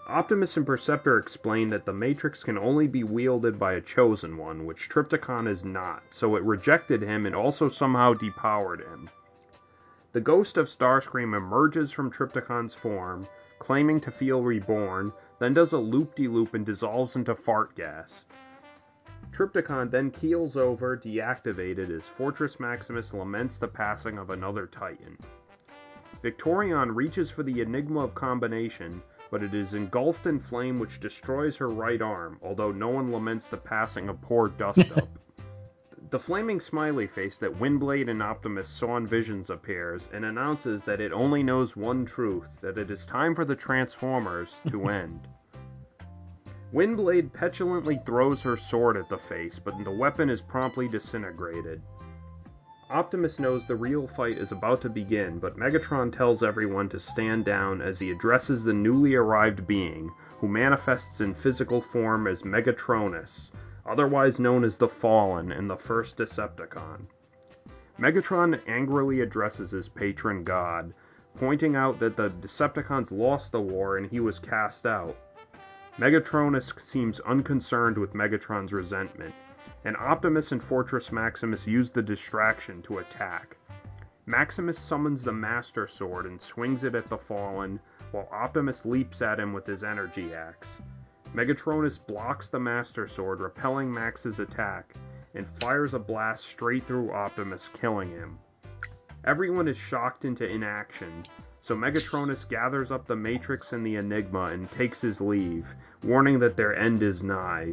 Optimus 0.07 0.57
and 0.57 0.65
Perceptor 0.65 1.19
explain 1.19 1.71
that 1.71 1.85
the 1.85 1.93
Matrix 1.93 2.43
can 2.43 2.57
only 2.57 2.87
be 2.87 3.05
wielded 3.05 3.59
by 3.59 3.75
a 3.75 3.81
chosen 3.81 4.37
one, 4.37 4.67
which 4.67 4.89
Trypticon 4.89 5.47
is 5.47 5.65
not, 5.65 6.03
so 6.11 6.37
it 6.37 6.43
rejected 6.43 7.03
him 7.03 7.27
and 7.27 7.35
also 7.35 7.69
somehow 7.69 8.15
depowered 8.15 8.81
him. 8.81 9.11
The 10.13 10.21
ghost 10.21 10.57
of 10.57 10.69
Starscream 10.69 11.35
emerges 11.35 11.93
from 11.93 12.11
Trypticon's 12.11 12.75
form, 12.75 13.27
claiming 13.59 14.01
to 14.01 14.11
feel 14.11 14.43
reborn, 14.43 15.13
then 15.39 15.55
does 15.55 15.73
a 15.73 15.79
loop 15.79 16.15
de 16.15 16.29
loop 16.29 16.55
and 16.55 16.67
dissolves 16.67 17.17
into 17.17 17.35
fart 17.35 17.75
gas. 17.75 18.13
Trypticon 19.33 19.91
then 19.91 20.11
keels 20.11 20.57
over, 20.57 20.97
deactivated, 20.97 21.91
as 21.91 22.07
Fortress 22.19 22.61
Maximus 22.61 23.13
laments 23.15 23.59
the 23.59 23.67
passing 23.69 24.19
of 24.19 24.31
another 24.31 24.67
Titan. 24.67 25.17
Victorion 26.23 26.95
reaches 26.95 27.31
for 27.31 27.43
the 27.43 27.63
Enigma 27.63 28.01
of 28.01 28.15
Combination, 28.15 29.03
but 29.31 29.43
it 29.43 29.55
is 29.55 29.73
engulfed 29.75 30.27
in 30.27 30.39
flame 30.39 30.79
which 30.79 31.01
destroys 31.01 31.57
her 31.57 31.69
right 31.69 32.03
arm, 32.03 32.39
although 32.43 32.71
no 32.71 32.91
one 32.91 33.11
laments 33.11 33.49
the 33.49 33.57
passing 33.57 34.09
of 34.11 34.21
poor 34.21 34.49
Dust 34.49 34.79
Up. 34.97 35.09
the 36.11 36.19
flaming 36.19 36.61
smiley 36.61 37.07
face 37.07 37.39
that 37.39 37.59
Windblade 37.59 38.11
and 38.11 38.23
Optimus 38.23 38.69
saw 38.69 38.99
in 38.99 39.07
visions 39.07 39.49
appears 39.49 40.09
and 40.13 40.27
announces 40.27 40.85
that 40.85 41.01
it 41.01 41.13
only 41.13 41.43
knows 41.43 41.75
one 41.75 42.05
truth 42.05 42.49
that 42.61 42.77
it 42.77 42.91
is 42.91 43.07
time 43.07 43.35
for 43.35 43.47
the 43.47 43.57
Transformers 43.57 44.51
to 44.69 44.89
end. 44.89 45.27
Windblade 46.73 47.35
petulantly 47.35 48.01
throws 48.07 48.41
her 48.41 48.57
sword 48.57 48.97
at 48.97 49.09
the 49.11 49.19
face, 49.19 49.59
but 49.59 49.75
the 49.85 49.91
weapon 49.91 50.31
is 50.31 50.41
promptly 50.41 50.89
disintegrated. 50.89 51.83
Optimus 52.89 53.39
knows 53.39 53.67
the 53.67 53.77
real 53.77 54.07
fight 54.07 54.39
is 54.39 54.53
about 54.53 54.81
to 54.81 54.89
begin, 54.89 55.39
but 55.39 55.59
Megatron 55.59 56.11
tells 56.11 56.43
everyone 56.43 56.89
to 56.89 56.99
stand 56.99 57.45
down 57.45 57.83
as 57.83 57.99
he 57.99 58.11
addresses 58.11 58.65
the 58.65 58.73
newly 58.73 59.15
arrived 59.15 59.67
being, 59.67 60.11
who 60.41 60.49
manifests 60.49 61.21
in 61.21 61.35
physical 61.35 61.83
form 61.83 62.27
as 62.27 62.43
Megatronus, 62.43 63.51
otherwise 63.85 64.39
known 64.39 64.65
as 64.65 64.79
the 64.79 64.89
Fallen 64.89 65.53
and 65.53 65.69
the 65.69 65.77
first 65.77 66.17
Decepticon. 66.17 67.07
Megatron 67.99 68.61
angrily 68.67 69.21
addresses 69.21 69.71
his 69.71 69.89
patron 69.89 70.43
god, 70.43 70.95
pointing 71.37 71.77
out 71.77 71.99
that 71.99 72.17
the 72.17 72.31
Decepticons 72.31 73.11
lost 73.11 73.53
the 73.53 73.61
war 73.61 73.99
and 73.99 74.07
he 74.07 74.21
was 74.21 74.39
cast 74.39 74.87
out. 74.87 75.17
Megatronus 75.99 76.73
seems 76.81 77.21
unconcerned 77.21 77.99
with 77.99 78.15
Megatron's 78.15 78.73
resentment, 78.73 79.35
and 79.85 79.95
Optimus 79.99 80.51
and 80.51 80.63
Fortress 80.63 81.13
Maximus 81.13 81.67
use 81.67 81.91
the 81.91 82.03
distraction 82.03 82.81
to 82.83 82.99
attack. 82.99 83.57
Maximus 84.25 84.79
summons 84.79 85.23
the 85.23 85.33
Master 85.33 85.87
Sword 85.87 86.25
and 86.25 86.41
swings 86.41 86.83
it 86.85 86.95
at 86.95 87.11
the 87.11 87.19
Fallen, 87.19 87.79
while 88.13 88.29
Optimus 88.33 88.87
leaps 88.87 89.21
at 89.21 89.39
him 89.39 89.53
with 89.53 89.67
his 89.67 89.85
energy 89.85 90.33
axe. 90.33 90.69
Megatronus 91.35 91.99
blocks 91.99 92.49
the 92.49 92.61
Master 92.61 93.07
Sword, 93.07 93.41
repelling 93.41 93.93
Max's 93.93 94.39
attack, 94.39 94.95
and 95.35 95.47
fires 95.61 95.93
a 95.93 95.99
blast 95.99 96.45
straight 96.45 96.87
through 96.87 97.13
Optimus, 97.13 97.69
killing 97.79 98.11
him. 98.11 98.39
Everyone 99.25 99.69
is 99.69 99.77
shocked 99.77 100.25
into 100.25 100.47
inaction, 100.49 101.23
so 101.63 101.77
Megatronus 101.77 102.49
gathers 102.49 102.91
up 102.91 103.07
the 103.07 103.15
Matrix 103.15 103.73
and 103.73 103.87
the 103.87 103.95
Enigma 103.95 104.47
and 104.47 104.71
takes 104.73 105.01
his 105.01 105.21
leave, 105.21 105.65
warning 106.03 106.41
that 106.41 106.57
their 106.57 106.77
end 106.77 107.05
is 107.05 107.23
nigh. 107.23 107.73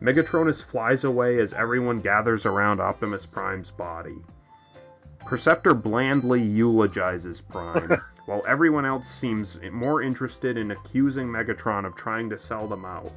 Megatronus 0.00 0.62
flies 0.62 1.04
away 1.04 1.38
as 1.38 1.52
everyone 1.52 2.00
gathers 2.00 2.46
around 2.46 2.80
Optimus 2.80 3.26
Prime's 3.26 3.70
body. 3.70 4.16
Perceptor 5.26 5.74
blandly 5.74 6.42
eulogizes 6.42 7.42
Prime, 7.42 7.90
while 8.26 8.42
everyone 8.48 8.86
else 8.86 9.06
seems 9.08 9.58
more 9.72 10.00
interested 10.02 10.56
in 10.56 10.70
accusing 10.70 11.26
Megatron 11.26 11.84
of 11.84 11.96
trying 11.96 12.30
to 12.30 12.38
sell 12.38 12.66
them 12.66 12.86
out. 12.86 13.12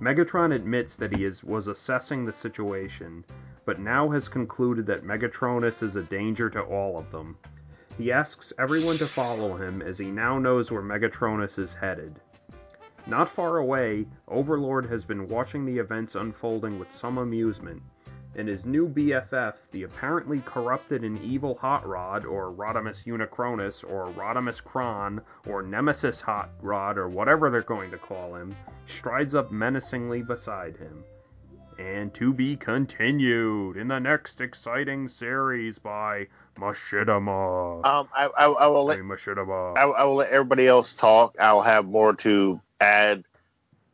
Megatron 0.00 0.54
admits 0.54 0.96
that 0.96 1.14
he 1.14 1.24
is, 1.24 1.44
was 1.44 1.68
assessing 1.68 2.24
the 2.24 2.32
situation, 2.32 3.24
but 3.64 3.78
now 3.78 4.08
has 4.08 4.28
concluded 4.28 4.86
that 4.86 5.04
Megatronus 5.04 5.82
is 5.82 5.94
a 5.94 6.02
danger 6.02 6.50
to 6.50 6.60
all 6.62 6.98
of 6.98 7.10
them. 7.12 7.36
He 7.98 8.12
asks 8.12 8.52
everyone 8.60 8.96
to 8.98 9.08
follow 9.08 9.56
him 9.56 9.82
as 9.82 9.98
he 9.98 10.08
now 10.12 10.38
knows 10.38 10.70
where 10.70 10.82
Megatronus 10.82 11.58
is 11.58 11.74
headed. 11.74 12.20
Not 13.08 13.28
far 13.28 13.56
away, 13.56 14.06
Overlord 14.28 14.86
has 14.86 15.04
been 15.04 15.26
watching 15.26 15.66
the 15.66 15.78
events 15.78 16.14
unfolding 16.14 16.78
with 16.78 16.92
some 16.92 17.18
amusement, 17.18 17.82
and 18.36 18.46
his 18.46 18.64
new 18.64 18.88
BFF, 18.88 19.54
the 19.72 19.82
apparently 19.82 20.40
corrupted 20.42 21.02
and 21.02 21.20
evil 21.20 21.56
Hot 21.56 21.84
Rod, 21.84 22.24
or 22.24 22.52
Rodimus 22.52 23.04
Unicronus, 23.04 23.82
or 23.82 24.12
Rodimus 24.12 24.62
Kron, 24.62 25.20
or 25.48 25.62
Nemesis 25.62 26.20
Hot 26.20 26.50
Rod, 26.62 26.98
or 26.98 27.08
whatever 27.08 27.50
they're 27.50 27.62
going 27.62 27.90
to 27.90 27.98
call 27.98 28.36
him, 28.36 28.54
strides 28.86 29.34
up 29.34 29.50
menacingly 29.50 30.22
beside 30.22 30.76
him. 30.76 31.02
And 31.78 32.12
to 32.14 32.32
be 32.32 32.56
continued 32.56 33.76
in 33.76 33.86
the 33.86 34.00
next 34.00 34.40
exciting 34.40 35.08
series 35.08 35.78
by 35.78 36.26
Machinima. 36.58 37.84
Um, 37.86 38.08
I, 38.12 38.26
I, 38.36 38.46
I 38.46 38.66
will 38.66 38.84
let 38.84 38.96
Hey, 38.96 39.02
Machinima. 39.02 39.78
I, 39.78 39.82
I 39.82 40.04
will 40.04 40.16
let 40.16 40.30
everybody 40.30 40.66
else 40.66 40.94
talk. 40.94 41.36
I'll 41.38 41.62
have 41.62 41.86
more 41.86 42.14
to 42.16 42.60
add. 42.80 43.22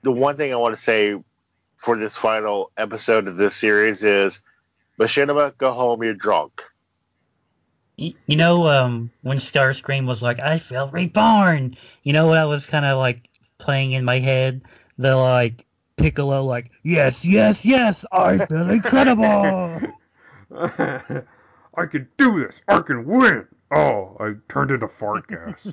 The 0.03 0.13
one 0.13 0.39
thing 0.39 0.51
I 0.53 0.57
want 0.57 0.75
to 0.75 0.81
say 0.81 1.15
for 1.77 1.99
this 1.99 2.17
final 2.17 2.71
episode 2.79 3.29
of 3.29 3.37
this 3.37 3.55
series 3.55 4.03
is, 4.03 4.41
Machinima, 4.99 5.57
go 5.59 5.71
home. 5.73 6.03
You're 6.03 6.15
drunk. 6.15 6.63
Y- 7.99 8.15
You 8.27 8.37
know, 8.37 8.67
um, 8.67 9.11
when 9.21 9.37
Starscream 9.39 10.07
was 10.07 10.23
like, 10.23 10.41
"I 10.41 10.59
feel 10.59 10.89
reborn," 10.89 11.77
you 12.03 12.15
know 12.15 12.27
what 12.29 12.39
I 12.39 12.47
was 12.47 12.65
kind 12.65 12.87
of 12.87 12.97
like 12.97 13.29
playing 13.59 13.93
in 13.93 14.05
my 14.07 14.21
head? 14.21 14.63
The 14.97 15.15
like 15.17 15.67
Piccolo, 16.05 16.44
like, 16.44 16.70
"Yes, 16.83 17.24
yes, 17.24 17.65
yes, 17.65 18.05
I 18.12 18.44
feel 18.44 18.68
incredible." 18.70 19.81
I 20.55 21.86
can 21.91 22.07
do 22.18 22.44
this. 22.47 22.57
I 22.68 22.81
can 22.83 23.07
win. 23.07 23.47
Oh, 23.70 24.15
I 24.20 24.34
turned 24.52 24.70
into 24.70 24.86
fart 24.89 25.26
gas. 25.28 25.57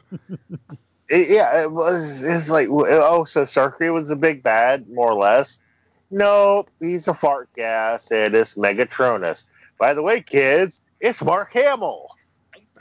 It- 1.09 1.27
yeah, 1.29 1.63
it 1.63 1.69
was. 1.73 2.23
It's 2.23 2.47
like, 2.47 2.69
oh, 2.69 3.25
so 3.25 3.43
Starscream 3.43 3.93
was 3.93 4.07
the 4.07 4.15
big 4.15 4.41
bad, 4.41 4.87
more 4.89 5.11
or 5.11 5.15
less. 5.19 5.59
Nope, 6.09 6.69
he's 6.79 7.09
a 7.09 7.13
fart 7.13 7.49
gas, 7.53 8.09
and 8.11 8.33
it's 8.33 8.55
Megatronus. 8.55 9.43
By 9.77 9.93
the 9.93 10.01
way, 10.01 10.21
kids, 10.21 10.79
it's 11.01 11.21
Mark 11.21 11.51
Hamill. 11.51 12.07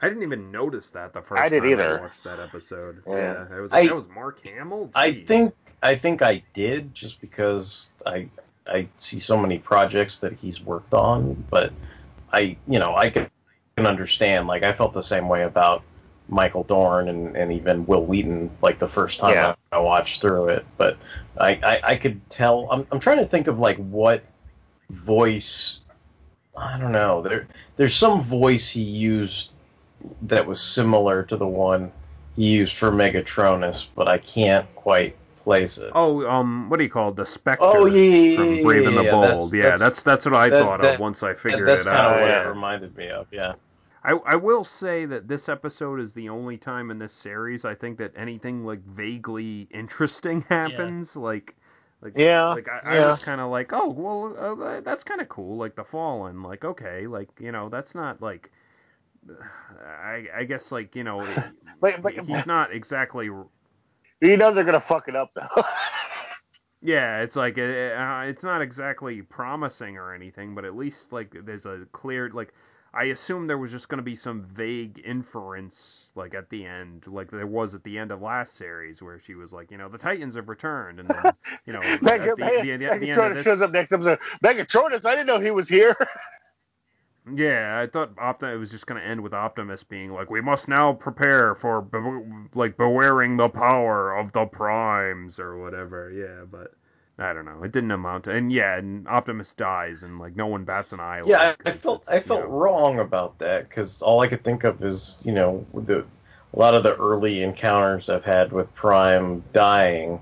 I 0.01 0.09
didn't 0.09 0.23
even 0.23 0.53
notice 0.53 0.91
that 0.91 1.13
the 1.13 1.23
first 1.23 1.43
I 1.43 1.49
didn't 1.49 1.63
time 1.65 1.73
either. 1.73 1.99
I 1.99 2.03
watched 2.03 2.23
that 2.23 2.39
episode. 2.39 3.03
Yeah. 3.09 3.47
Yeah, 3.51 3.57
it 3.57 3.61
was 3.61 3.73
I- 3.73 3.87
that 3.89 3.97
was 3.97 4.07
Mark 4.15 4.41
Hamill. 4.45 4.91
I 4.95 5.25
think 5.25 5.53
I 5.83 5.97
think 5.97 6.23
I 6.23 6.43
did 6.53 6.95
just 6.95 7.21
because 7.21 7.91
I 8.07 8.29
I 8.67 8.89
see 8.97 9.19
so 9.19 9.37
many 9.37 9.59
projects 9.59 10.19
that 10.19 10.35
he's 10.35 10.61
worked 10.61 10.95
on, 10.95 11.45
but 11.51 11.73
I 12.33 12.57
you 12.67 12.79
know 12.79 12.95
I 12.95 13.11
can, 13.11 13.29
can 13.77 13.87
understand. 13.87 14.47
Like 14.47 14.63
I 14.63 14.73
felt 14.73 14.93
the 14.93 15.03
same 15.03 15.29
way 15.29 15.43
about 15.45 15.83
Michael 16.29 16.65
Dorn 16.65 17.09
and, 17.09 17.37
and 17.37 17.53
even 17.53 17.87
Wil 17.87 18.05
Wheaton 18.05 18.51
like 18.63 18.79
the 18.79 18.89
first 18.89 19.19
time 19.19 19.35
Yeah. 19.35 19.55
I, 19.73 19.77
I 19.77 19.79
watched 19.81 20.21
through 20.21 20.51
it. 20.51 20.67
But 20.77 20.97
I, 21.39 21.51
I, 21.53 21.81
I 21.83 21.97
could 21.97 22.29
tell 22.31 22.69
I'm 22.71 22.87
I'm 22.93 23.01
trying 23.01 23.19
to 23.19 23.27
think 23.27 23.49
of 23.49 23.59
like 23.59 23.77
what 23.79 24.23
voice 24.91 25.81
I 26.57 26.79
don't 26.79 26.93
know. 26.93 27.23
There 27.23 27.49
there's 27.77 27.95
some 27.95 28.21
voice 28.21 28.69
he 28.69 28.83
used 28.83 29.51
that 30.23 30.47
was 30.47 30.61
similar 30.61 31.23
to 31.25 31.37
the 31.37 31.47
one 31.47 31.93
he 32.37 32.47
used 32.49 32.77
for 32.77 32.91
Megatronus, 32.91 33.87
but 33.95 34.09
I 34.09 34.19
can't 34.19 34.73
quite 34.75 35.17
place 35.51 35.79
it. 35.79 35.91
Oh, 35.95 36.27
um, 36.29 36.69
what 36.71 36.79
do 36.79 36.85
you 36.85 36.91
call 36.91 37.11
it? 37.11 37.17
The 37.17 37.27
Spectre 37.27 37.65
Oh, 37.65 37.87
yeah, 37.87 38.03
yeah, 38.03 38.37
from 38.37 38.55
yeah, 38.57 38.63
Brave 38.63 38.87
and 38.89 38.97
the 38.97 39.03
yeah, 39.05 39.11
Bold. 39.11 39.25
that's- 39.25 39.53
yeah, 39.53 39.63
that's- 39.63 39.81
that's 39.81 40.03
that's 40.03 40.25
what 40.25 40.35
I 40.35 40.49
that- 40.49 40.63
thought 40.63 40.83
that- 40.83 40.95
of 40.95 41.01
once 41.01 41.23
I 41.23 41.35
figured 41.35 41.43
That- 41.43 41.43
figured 41.43 41.69
that's 41.69 41.87
it 41.87 41.91
kind 41.91 41.99
out. 41.99 42.15
of 42.15 42.21
what 42.23 42.31
yeah. 42.31 42.45
it 42.45 42.49
reminded 42.49 42.97
me 42.97 43.09
of. 43.09 43.27
Yeah. 43.31 43.55
I, 44.03 44.13
I 44.25 44.37
will 44.37 44.65
say 44.65 45.05
that 45.07 45.29
this 45.29 45.49
episode 45.51 46.01
is 46.01 46.15
the 46.15 46.31
only 46.31 46.57
time 46.57 46.91
in 46.91 46.99
this 46.99 47.13
series 47.13 47.67
I 47.67 47.75
think 47.75 47.99
that 47.99 48.13
anything 48.17 48.65
like 48.65 48.83
vaguely 48.87 49.69
interesting 49.73 50.43
happens. 50.49 51.15
Like 51.17 51.55
Like, 52.01 52.15
Yeah, 52.17 52.47
like 52.49 52.67
I, 52.69 52.97
I 52.97 53.11
was 53.11 53.23
kind 53.23 53.43
of 53.43 53.51
like, 53.51 53.73
oh, 53.75 53.89
well, 53.91 54.63
uh, 54.63 54.81
that's 54.81 55.05
kind 55.05 55.21
of 55.21 55.29
cool. 55.29 55.59
Like 55.59 55.75
the 55.77 55.85
Fallen, 55.85 56.43
like 56.43 56.65
okay, 56.65 57.07
like 57.07 57.29
you 57.39 57.53
know, 57.53 57.69
that's 57.69 57.95
not 57.95 58.23
like, 58.23 58.51
I, 60.03 60.25
I 60.35 60.45
guess 60.45 60.73
like 60.73 60.97
you 60.97 61.05
know, 61.05 61.21
But, 61.81 62.01
but 62.03 62.13
he's 62.15 62.47
not 62.47 62.73
exactly. 62.75 63.29
You 64.21 64.37
know 64.37 64.53
they're 64.53 64.65
gonna 64.65 64.81
fuck 64.81 65.09
it 65.09 65.17
up 65.17 65.31
though. 65.35 65.63
Yeah, 66.83 67.19
it's 67.21 67.37
like 67.37 67.59
uh, 67.59 67.63
uh, 67.63 68.23
it's 68.27 68.43
not 68.43 68.63
exactly 68.63 69.21
promising 69.21 69.99
or 69.99 70.15
anything, 70.15 70.55
but 70.55 70.65
at 70.65 70.77
least 70.77 71.13
like 71.13 71.35
there's 71.45 71.67
a 71.67 71.87
clear 71.93 72.31
like. 72.31 72.55
I 72.93 73.05
assume 73.05 73.47
there 73.47 73.57
was 73.57 73.71
just 73.71 73.89
going 73.89 73.99
to 73.99 74.03
be 74.03 74.17
some 74.17 74.43
vague 74.53 75.01
inference, 75.05 76.09
like 76.17 76.35
at 76.35 76.51
the 76.51 76.67
end, 76.67 77.05
like 77.07 77.31
there 77.31 77.47
was 77.47 77.73
at 77.73 77.85
the 77.85 77.97
end 77.97 78.11
of 78.11 78.21
last 78.21 78.57
series, 78.57 79.01
where 79.01 79.21
she 79.21 79.37
was 79.37 79.53
like, 79.53 79.71
you 79.71 79.79
know, 79.79 79.89
the 79.89 79.97
Titans 79.97 80.35
have 80.35 80.49
returned, 80.49 80.99
and 80.99 81.09
then, 81.09 81.33
you 81.67 81.73
know, 81.73 81.79
at 81.85 82.01
the, 82.01 82.05
Mega, 82.05 82.35
the, 82.37 82.63
the, 82.63 82.73
end 82.73 82.83
Megatronus 82.83 83.45
shows 83.45 83.61
up 83.61 83.71
next 83.71 83.93
episode. 83.93 84.19
Megatronus, 84.43 85.07
I 85.07 85.13
didn't 85.13 85.29
know 85.29 85.39
he 85.39 85.53
was 85.53 85.69
here. 85.69 85.95
Yeah, 87.35 87.79
I 87.81 87.87
thought 87.87 88.17
Opti- 88.17 88.55
it 88.55 88.57
was 88.57 88.71
just 88.71 88.87
going 88.87 89.01
to 89.01 89.07
end 89.07 89.23
with 89.23 89.35
Optimus 89.35 89.83
being 89.83 90.13
like, 90.13 90.31
"We 90.31 90.41
must 90.41 90.69
now 90.69 90.93
prepare 90.95 91.55
for 91.55 91.83
be- 91.83 92.49
like 92.55 92.77
bewaring 92.77 93.37
the 93.37 93.49
power 93.49 94.17
of 94.17 94.33
the 94.33 94.47
primes 94.47 95.39
or 95.39 95.59
whatever." 95.59 96.11
Yeah, 96.11 96.45
but 96.51 96.73
I 97.19 97.33
don't 97.35 97.45
know. 97.45 97.63
It 97.63 97.73
didn't 97.73 97.91
amount 97.91 98.25
to. 98.25 98.31
And 98.31 98.51
yeah, 98.51 98.79
and 98.79 99.07
Optimus 99.07 99.53
dies, 99.53 100.03
and 100.03 100.19
like 100.19 100.35
no 100.35 100.47
one 100.47 100.65
bats 100.65 100.93
an 100.93 101.01
eye. 101.01 101.21
Yeah, 101.27 101.55
I, 101.65 101.71
I 101.71 101.73
felt 101.73 102.05
I 102.09 102.17
you 102.17 102.21
felt 102.23 102.41
know- 102.45 102.49
wrong 102.49 102.99
about 102.99 103.39
that 103.39 103.69
because 103.69 104.01
all 104.03 104.21
I 104.21 104.27
could 104.27 104.43
think 104.43 104.65
of 104.65 104.83
is 104.83 105.19
you 105.25 105.33
know 105.33 105.65
the 105.75 106.05
a 106.55 106.59
lot 106.59 106.75
of 106.75 106.83
the 106.83 106.97
early 106.97 107.43
encounters 107.43 108.09
I've 108.09 108.25
had 108.25 108.51
with 108.51 108.75
Prime 108.75 109.45
dying, 109.53 110.21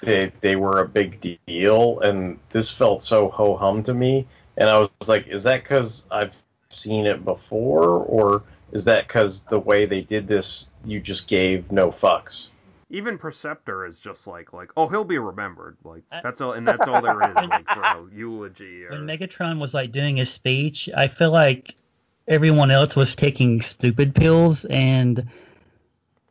they 0.00 0.32
they 0.40 0.54
were 0.56 0.80
a 0.80 0.88
big 0.88 1.20
deal, 1.46 1.98
and 2.00 2.38
this 2.50 2.70
felt 2.70 3.02
so 3.02 3.28
ho 3.28 3.56
hum 3.56 3.82
to 3.82 3.92
me, 3.92 4.26
and 4.62 4.70
I 4.70 4.78
was 4.78 4.90
like, 5.08 5.26
is 5.26 5.42
that 5.42 5.64
because 5.64 6.06
I've 6.12 6.36
seen 6.70 7.04
it 7.04 7.24
before, 7.24 8.04
or 8.04 8.44
is 8.70 8.84
that 8.84 9.08
because 9.08 9.42
the 9.42 9.58
way 9.58 9.86
they 9.86 10.02
did 10.02 10.28
this, 10.28 10.68
you 10.84 11.00
just 11.00 11.26
gave 11.26 11.72
no 11.72 11.88
fucks? 11.90 12.50
Even 12.88 13.18
Perceptor 13.18 13.86
is 13.86 13.98
just 13.98 14.28
like 14.28 14.52
like 14.52 14.70
oh 14.76 14.86
he'll 14.86 15.02
be 15.02 15.18
remembered 15.18 15.78
like 15.82 16.02
that's 16.22 16.40
all 16.40 16.52
and 16.52 16.68
that's 16.68 16.86
all 16.86 17.00
there 17.00 17.20
is 17.22 17.48
like 17.48 17.66
for 17.66 17.80
a 17.80 18.06
eulogy 18.14 18.84
or 18.84 18.90
When 18.90 19.06
Megatron 19.06 19.58
was 19.58 19.74
like 19.74 19.90
doing 19.90 20.18
his 20.18 20.30
speech, 20.30 20.88
I 20.96 21.08
feel 21.08 21.32
like 21.32 21.74
everyone 22.28 22.70
else 22.70 22.94
was 22.94 23.16
taking 23.16 23.62
stupid 23.62 24.14
pills 24.14 24.64
and 24.66 25.26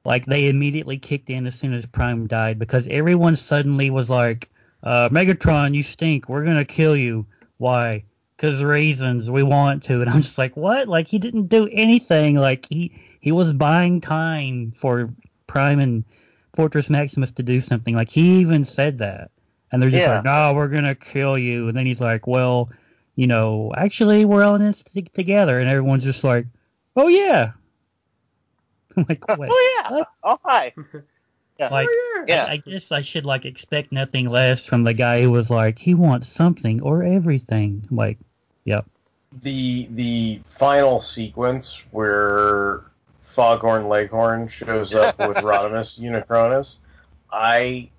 like 0.06 0.26
they 0.26 0.48
immediately 0.48 0.98
kicked 0.98 1.30
in 1.30 1.48
as 1.48 1.56
soon 1.56 1.74
as 1.74 1.86
Prime 1.86 2.28
died 2.28 2.60
because 2.60 2.88
everyone 2.90 3.36
suddenly 3.36 3.90
was 3.90 4.10
like, 4.10 4.48
uh, 4.84 5.10
Megatron, 5.10 5.74
you 5.74 5.84
stink. 5.84 6.30
We're 6.30 6.46
gonna 6.46 6.64
kill 6.64 6.96
you. 6.96 7.26
Why? 7.58 8.04
Because 8.42 8.64
reasons. 8.64 9.30
We 9.30 9.44
want 9.44 9.84
to. 9.84 10.02
And 10.02 10.10
I'm 10.10 10.22
just 10.24 10.40
like, 10.40 10.58
what? 10.58 10.88
Like 10.88 11.08
he 11.08 11.20
didn't 11.20 11.48
do 11.48 11.70
anything. 11.72 12.36
Like 12.38 12.66
he 12.70 12.92
he 13.20 13.32
was 13.32 13.54
buying 13.54 14.02
time 14.02 14.74
for 14.80 15.14
Prime 15.46 15.80
and 15.80 16.04
Fortress 16.56 16.90
Maximus 16.90 17.32
to 17.34 17.44
do 17.44 17.62
something. 17.62 17.94
Like 17.94 18.10
he 18.10 18.40
even 18.40 18.66
said 18.66 18.98
that. 18.98 19.30
And 19.72 19.82
they're 19.82 19.92
just 19.92 20.02
Yeah. 20.02 20.16
like, 20.16 20.26
no, 20.26 20.54
we're 20.56 20.70
gonna 20.70 20.96
kill 20.96 21.38
you. 21.38 21.68
And 21.68 21.78
then 21.78 21.86
he's 21.86 22.02
like, 22.02 22.26
well, 22.26 22.72
you 23.16 23.28
know, 23.28 23.72
actually, 23.78 24.26
we're 24.26 24.44
all 24.44 24.56
in 24.56 24.64
this 24.64 24.84
t- 24.84 25.04
together. 25.14 25.60
And 25.60 25.70
everyone's 25.70 26.04
just 26.04 26.24
like, 26.24 26.48
oh 26.96 27.10
yeah. 27.10 27.52
I'm 28.98 29.06
like, 29.08 29.26
wait, 29.38 29.50
oh 29.52 29.82
yeah. 29.84 29.92
what? 29.98 30.08
Oh 30.24 30.40
hi. 30.44 30.74
Like, 31.70 31.88
oh, 31.92 32.24
Yeah. 32.28 32.46
I, 32.46 32.54
I 32.54 32.58
guess 32.58 32.92
I 32.92 33.04
should 33.04 33.28
like 33.28 33.46
expect 33.46 33.92
nothing 33.92 34.28
less 34.28 34.66
from 34.66 34.84
the 34.84 34.96
guy 34.96 35.22
who 35.22 35.30
was 35.30 35.52
like, 35.52 35.78
he 35.78 35.94
wants 35.94 36.28
something 36.28 36.82
or 36.82 37.04
everything. 37.04 37.86
Like, 37.92 38.18
yep. 38.66 38.86
the 39.42 39.88
the 39.92 40.42
final 40.46 41.00
sequence 41.00 41.82
where 41.92 42.84
Foghorn 43.22 43.88
Leghorn 43.88 44.48
shows 44.48 44.94
up 44.94 45.18
with 45.20 45.38
Rodimus 45.44 46.00
Unicronus, 46.00 46.78
I 47.32 47.90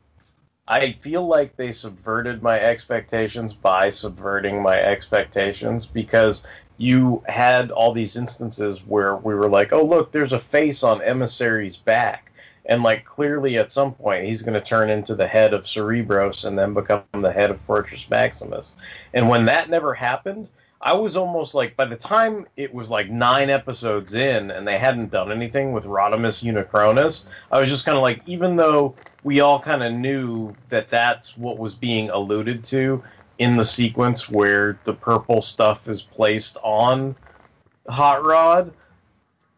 I 0.68 0.92
feel 1.00 1.26
like 1.26 1.56
they 1.56 1.72
subverted 1.72 2.42
my 2.42 2.60
expectations 2.60 3.52
by 3.52 3.90
subverting 3.90 4.62
my 4.62 4.78
expectations 4.80 5.84
because 5.84 6.42
you 6.78 7.22
had 7.26 7.70
all 7.70 7.92
these 7.92 8.16
instances 8.16 8.80
where 8.86 9.16
we 9.16 9.34
were 9.34 9.48
like, 9.48 9.72
oh 9.72 9.84
look, 9.84 10.12
there's 10.12 10.32
a 10.32 10.38
face 10.38 10.82
on 10.82 11.02
Emissary's 11.02 11.76
back. 11.76 12.31
And 12.66 12.82
like 12.82 13.04
clearly 13.04 13.58
at 13.58 13.72
some 13.72 13.94
point 13.94 14.26
he's 14.26 14.42
going 14.42 14.54
to 14.54 14.60
turn 14.60 14.90
into 14.90 15.14
the 15.14 15.26
head 15.26 15.52
of 15.52 15.62
Cerebros 15.62 16.44
and 16.44 16.56
then 16.56 16.74
become 16.74 17.02
the 17.12 17.32
head 17.32 17.50
of 17.50 17.60
Fortress 17.62 18.08
Maximus. 18.08 18.72
And 19.14 19.28
when 19.28 19.46
that 19.46 19.68
never 19.70 19.94
happened, 19.94 20.48
I 20.80 20.94
was 20.94 21.16
almost 21.16 21.54
like 21.54 21.76
by 21.76 21.84
the 21.84 21.96
time 21.96 22.46
it 22.56 22.74
was 22.74 22.90
like 22.90 23.08
nine 23.08 23.50
episodes 23.50 24.14
in 24.14 24.50
and 24.50 24.66
they 24.66 24.78
hadn't 24.78 25.10
done 25.10 25.30
anything 25.30 25.72
with 25.72 25.84
Rodimus 25.84 26.42
Unicronus, 26.42 27.24
I 27.52 27.60
was 27.60 27.68
just 27.68 27.84
kind 27.84 27.96
of 27.96 28.02
like, 28.02 28.20
even 28.26 28.56
though 28.56 28.94
we 29.22 29.40
all 29.40 29.60
kind 29.60 29.84
of 29.84 29.92
knew 29.92 30.56
that 30.70 30.90
that's 30.90 31.36
what 31.36 31.58
was 31.58 31.74
being 31.74 32.10
alluded 32.10 32.64
to 32.64 33.02
in 33.38 33.56
the 33.56 33.64
sequence 33.64 34.28
where 34.28 34.78
the 34.84 34.92
purple 34.92 35.40
stuff 35.40 35.88
is 35.88 36.02
placed 36.02 36.56
on 36.62 37.14
Hot 37.88 38.24
Rod, 38.24 38.72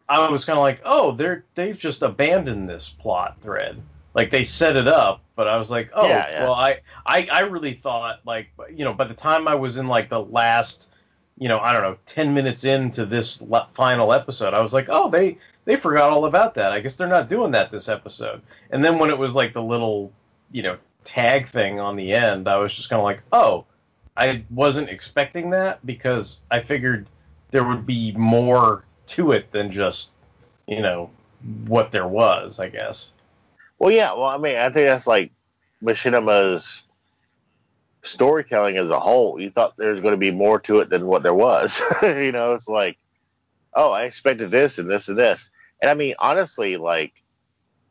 I 0.07 0.29
was 0.29 0.45
kind 0.45 0.57
of 0.57 0.63
like, 0.63 0.81
oh, 0.85 1.11
they're 1.11 1.45
they've 1.55 1.77
just 1.77 2.01
abandoned 2.01 2.69
this 2.69 2.89
plot 2.89 3.37
thread. 3.41 3.81
Like 4.13 4.29
they 4.29 4.43
set 4.43 4.75
it 4.75 4.87
up, 4.87 5.21
but 5.35 5.47
I 5.47 5.57
was 5.57 5.69
like, 5.69 5.89
oh, 5.93 6.07
Yeah, 6.07 6.29
yeah. 6.29 6.43
well, 6.43 6.53
I, 6.53 6.79
I 7.05 7.27
I 7.31 7.39
really 7.41 7.73
thought 7.73 8.19
like 8.25 8.49
you 8.69 8.85
know 8.85 8.93
by 8.93 9.05
the 9.05 9.13
time 9.13 9.47
I 9.47 9.55
was 9.55 9.77
in 9.77 9.87
like 9.87 10.09
the 10.09 10.21
last 10.21 10.89
you 11.37 11.49
know, 11.49 11.59
I 11.59 11.73
don't 11.73 11.81
know, 11.81 11.97
10 12.05 12.33
minutes 12.33 12.63
into 12.63 13.05
this 13.05 13.41
le- 13.41 13.67
final 13.73 14.13
episode, 14.13 14.53
I 14.53 14.61
was 14.61 14.71
like, 14.73 14.87
oh, 14.89 15.09
they 15.09 15.37
they 15.65 15.75
forgot 15.75 16.11
all 16.11 16.25
about 16.25 16.53
that. 16.55 16.71
I 16.71 16.79
guess 16.79 16.95
they're 16.95 17.07
not 17.07 17.27
doing 17.27 17.51
that 17.51 17.71
this 17.71 17.89
episode. 17.89 18.41
And 18.69 18.85
then 18.85 18.99
when 18.99 19.09
it 19.09 19.17
was 19.17 19.33
like 19.33 19.53
the 19.53 19.61
little, 19.61 20.11
you 20.51 20.63
know, 20.63 20.77
tag 21.03 21.49
thing 21.49 21.79
on 21.79 21.95
the 21.95 22.13
end, 22.13 22.47
I 22.47 22.57
was 22.57 22.73
just 22.73 22.89
kind 22.89 22.99
of 22.99 23.03
like, 23.03 23.21
oh, 23.31 23.65
I 24.15 24.43
wasn't 24.49 24.89
expecting 24.89 25.49
that 25.49 25.85
because 25.85 26.41
I 26.51 26.61
figured 26.61 27.07
there 27.51 27.63
would 27.67 27.85
be 27.85 28.13
more 28.13 28.85
to 29.07 29.31
it 29.31 29.51
than 29.51 29.71
just, 29.71 30.11
you 30.67 30.81
know, 30.81 31.09
what 31.67 31.91
there 31.91 32.07
was, 32.07 32.59
I 32.59 32.69
guess. 32.69 33.11
Well, 33.79 33.91
yeah. 33.91 34.13
Well, 34.13 34.25
I 34.25 34.37
mean, 34.37 34.57
I 34.57 34.69
think 34.69 34.87
that's 34.87 35.07
like 35.07 35.31
Machinima's 35.81 36.81
storytelling 38.03 38.77
as 38.77 38.89
a 38.89 38.99
whole. 38.99 39.39
You 39.39 39.49
thought 39.49 39.77
there 39.77 39.91
was 39.91 40.01
going 40.01 40.13
to 40.13 40.17
be 40.17 40.31
more 40.31 40.59
to 40.61 40.79
it 40.79 40.89
than 40.89 41.05
what 41.05 41.23
there 41.23 41.33
was. 41.33 41.81
you 42.03 42.31
know, 42.31 42.53
it's 42.53 42.67
like, 42.67 42.97
oh, 43.73 43.91
I 43.91 44.03
expected 44.03 44.51
this 44.51 44.79
and 44.79 44.89
this 44.89 45.09
and 45.09 45.17
this. 45.17 45.49
And 45.81 45.89
I 45.89 45.93
mean, 45.93 46.15
honestly, 46.19 46.77
like, 46.77 47.21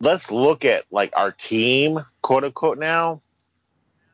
let's 0.00 0.30
look 0.30 0.64
at 0.64 0.84
like 0.90 1.12
our 1.16 1.32
team, 1.32 2.00
quote 2.22 2.44
unquote. 2.44 2.78
Now 2.78 3.20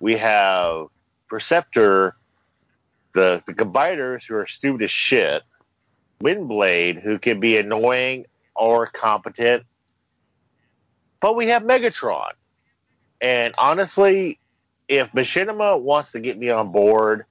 we 0.01 0.17
have 0.17 0.87
Perceptor, 1.29 2.17
the 3.13 3.43
the 3.47 3.55
combiners 3.55 4.25
who 4.27 4.35
are 4.37 4.47
stupid 4.47 4.83
as 4.83 4.91
shit, 4.91 5.43
Windblade 6.23 7.01
who 7.01 7.19
can 7.19 7.41
be 7.41 7.57
annoying 7.57 8.27
or 8.55 8.87
competent, 8.87 9.65
but 11.21 11.37
we 11.37 11.49
have 11.49 11.63
Megatron. 11.63 12.33
And 13.21 13.55
honestly, 13.59 14.39
if 14.89 15.13
Machinima 15.13 15.81
wants 15.81 16.13
to 16.13 16.21
get 16.21 16.39
me 16.39 16.51
on 16.51 16.73
board, 16.73 17.25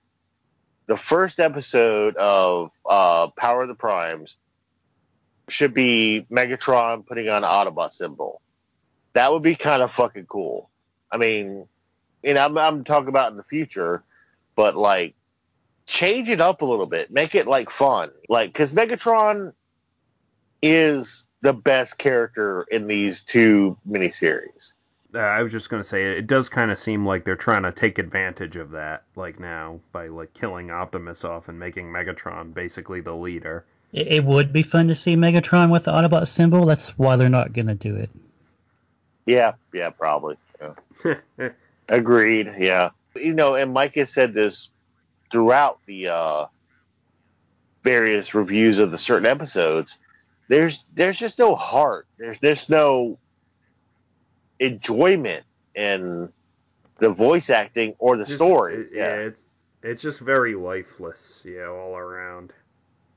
the 0.88 0.98
first 0.98 1.40
episode 1.40 2.16
of 2.16 2.72
uh, 2.88 3.28
Power 3.38 3.64
of 3.64 3.68
the 3.68 3.76
Primes 3.76 4.38
should 5.50 5.74
be 5.74 6.26
Megatron 6.32 7.06
putting 7.06 7.30
on 7.30 7.44
an 7.44 7.50
Autobot 7.50 7.92
symbol. 7.92 8.42
That 9.14 9.32
would 9.32 9.44
be 9.44 9.56
kind 9.56 9.82
of 9.82 9.92
fucking 9.92 10.26
cool. 10.26 10.70
I 11.12 11.18
mean, 11.18 11.68
you 12.24 12.34
know, 12.34 12.46
I'm, 12.46 12.58
I'm 12.58 12.84
talking 12.84 13.10
about 13.10 13.32
in 13.32 13.38
the 13.38 13.44
future, 13.44 14.04
but 14.56 14.76
like, 14.76 15.16
change 15.90 16.30
it 16.30 16.40
up 16.40 16.62
a 16.62 16.66
little 16.66 16.86
bit, 16.86 17.12
make 17.12 17.34
it 17.34 17.48
like 17.48 17.70
fun, 17.72 18.12
like 18.30 18.54
because 18.54 18.72
Megatron 18.72 19.54
is 20.62 21.28
the 21.42 21.54
best 21.54 21.98
character 21.98 22.66
in 22.70 22.88
these 22.88 23.22
two 23.22 23.76
miniseries. 23.90 24.74
Uh, 25.16 25.20
I 25.20 25.42
was 25.42 25.52
just 25.52 25.70
gonna 25.70 25.84
say 25.84 26.04
it 26.04 26.28
does 26.28 26.48
kind 26.48 26.70
of 26.70 26.78
seem 26.78 27.06
like 27.06 27.26
they're 27.26 27.36
trying 27.36 27.64
to 27.64 27.72
take 27.72 27.98
advantage 27.98 28.56
of 28.56 28.70
that, 28.72 29.04
like 29.16 29.40
now 29.40 29.80
by 29.92 30.08
like 30.08 30.32
killing 30.36 30.70
Optimus 30.70 31.24
off 31.24 31.48
and 31.50 31.60
making 31.60 31.88
Megatron 31.88 32.54
basically 32.54 33.02
the 33.02 33.14
leader. 33.14 33.66
It, 33.92 34.08
it 34.08 34.24
would 34.24 34.54
be 34.54 34.62
fun 34.62 34.88
to 34.90 34.96
see 34.96 35.16
Megatron 35.16 35.72
with 35.72 35.86
the 35.86 35.92
Autobot 35.92 36.28
symbol. 36.28 36.68
That's 36.68 36.90
why 37.00 37.16
they're 37.16 37.30
not 37.30 37.54
gonna 37.54 37.74
do 37.76 37.96
it. 37.96 38.12
Yeah, 39.26 39.54
yeah, 39.74 39.90
probably. 39.90 40.38
Yeah. 41.04 41.50
Agreed. 41.90 42.54
Yeah. 42.60 42.92
You 43.16 43.34
know, 43.34 43.56
and 43.56 43.74
Mike 43.74 43.96
has 43.96 44.12
said 44.12 44.36
this 44.36 44.70
throughout 45.32 45.80
the 45.86 46.08
uh, 46.08 46.46
various 47.84 48.34
reviews 48.34 48.80
of 48.80 48.92
the 48.92 48.98
certain 48.98 49.26
episodes. 49.26 49.98
There's 50.48 50.84
there's 50.96 51.18
just 51.18 51.38
no 51.40 51.56
heart. 51.56 52.08
There's 52.18 52.40
there's 52.40 52.70
no 52.70 53.18
enjoyment 54.60 55.44
in 55.76 56.30
the 56.98 57.10
voice 57.10 57.50
acting 57.50 57.96
or 58.00 58.18
the 58.18 58.26
Just- 58.26 58.38
story. 58.38 58.76
it- 58.76 58.90
yeah, 58.94 59.16
it's 59.16 59.44
it's 59.82 60.02
just 60.02 60.20
very 60.20 60.56
lifeless, 60.56 61.40
yeah, 61.46 61.68
all 61.68 61.96
around. 61.96 62.52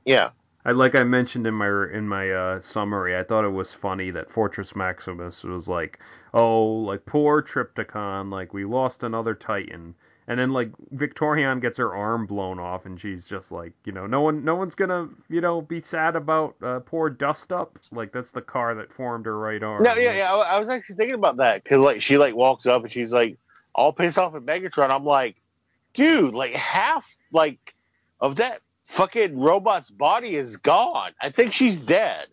yeah. 0.05 0.29
I 0.65 0.71
like 0.71 0.95
I 0.95 1.03
mentioned 1.03 1.45
in 1.45 1.53
my 1.55 1.67
in 1.91 2.07
my 2.07 2.31
uh, 2.31 2.61
summary, 2.61 3.17
I 3.17 3.23
thought 3.23 3.43
it 3.43 3.49
was 3.51 3.73
funny 3.73 4.11
that 4.11 4.31
Fortress 4.31 4.73
Maximus 4.77 5.43
was 5.43 5.67
like, 5.67 5.99
"Oh, 6.33 6.63
like 6.63 7.05
poor 7.05 7.41
Trypticon, 7.41 8.31
like 8.31 8.53
we 8.53 8.63
lost 8.63 9.03
another 9.03 9.35
Titan." 9.35 9.93
And 10.27 10.39
then 10.39 10.53
like 10.53 10.71
Victorion 10.91 11.59
gets 11.59 11.77
her 11.77 11.93
arm 11.93 12.25
blown 12.25 12.57
off 12.57 12.85
and 12.85 12.99
she's 12.99 13.25
just 13.25 13.51
like, 13.51 13.73
you 13.83 13.91
know, 13.91 14.07
no 14.07 14.21
one 14.21 14.45
no 14.45 14.55
one's 14.55 14.75
going 14.75 14.89
to, 14.89 15.09
you 15.29 15.41
know, 15.41 15.61
be 15.61 15.81
sad 15.81 16.15
about 16.15 16.55
uh, 16.63 16.79
poor 16.79 17.09
Dust 17.09 17.51
Up. 17.51 17.77
Like 17.91 18.13
that's 18.13 18.31
the 18.31 18.41
car 18.41 18.75
that 18.75 18.93
formed 18.93 19.25
her 19.25 19.37
right 19.37 19.61
arm. 19.61 19.83
No, 19.83 19.95
yeah, 19.95 20.15
yeah. 20.15 20.33
I, 20.33 20.55
I 20.55 20.59
was 20.59 20.69
actually 20.69 20.95
thinking 20.95 21.15
about 21.15 21.37
that 21.37 21.63
because 21.63 21.81
like 21.81 22.01
she 22.01 22.17
like 22.17 22.35
walks 22.35 22.65
up 22.65 22.83
and 22.83 22.91
she's 22.91 23.11
like 23.11 23.37
all 23.75 23.91
pissed 23.91 24.17
off 24.17 24.35
at 24.35 24.43
Megatron. 24.43 24.89
I'm 24.89 25.03
like, 25.03 25.35
dude, 25.93 26.33
like 26.33 26.53
half 26.53 27.05
like 27.31 27.75
of 28.21 28.37
that 28.37 28.61
fucking 28.85 29.37
robot's 29.37 29.89
body 29.89 30.35
is 30.35 30.57
gone. 30.57 31.11
I 31.19 31.31
think 31.31 31.51
she's 31.51 31.75
dead. 31.75 32.27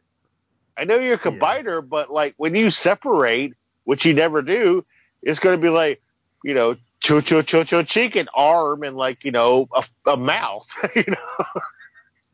I 0.77 0.85
know 0.85 0.99
you're 0.99 1.15
a 1.15 1.19
combiner, 1.19 1.87
but 1.87 2.11
like 2.11 2.35
when 2.37 2.55
you 2.55 2.71
separate, 2.71 3.55
which 3.85 4.05
you 4.05 4.15
never 4.15 4.43
do, 4.43 4.85
it's 5.23 5.41
going 5.41 5.59
to 5.59 5.63
be 5.63 5.69
like, 5.69 6.01
you 6.43 6.55
know, 6.55 6.77
cho 7.01 7.21
cho 7.21 7.43
cho 7.43 7.65
cho 7.65 7.83
cheek 7.83 8.17
and 8.17 8.29
arm 8.35 8.83
and 8.83 8.97
like 8.97 9.25
you 9.25 9.33
know 9.33 9.67
a, 9.75 9.85
a 10.07 10.17
mouth. 10.17 10.69
you 10.97 11.05
know, 11.09 11.61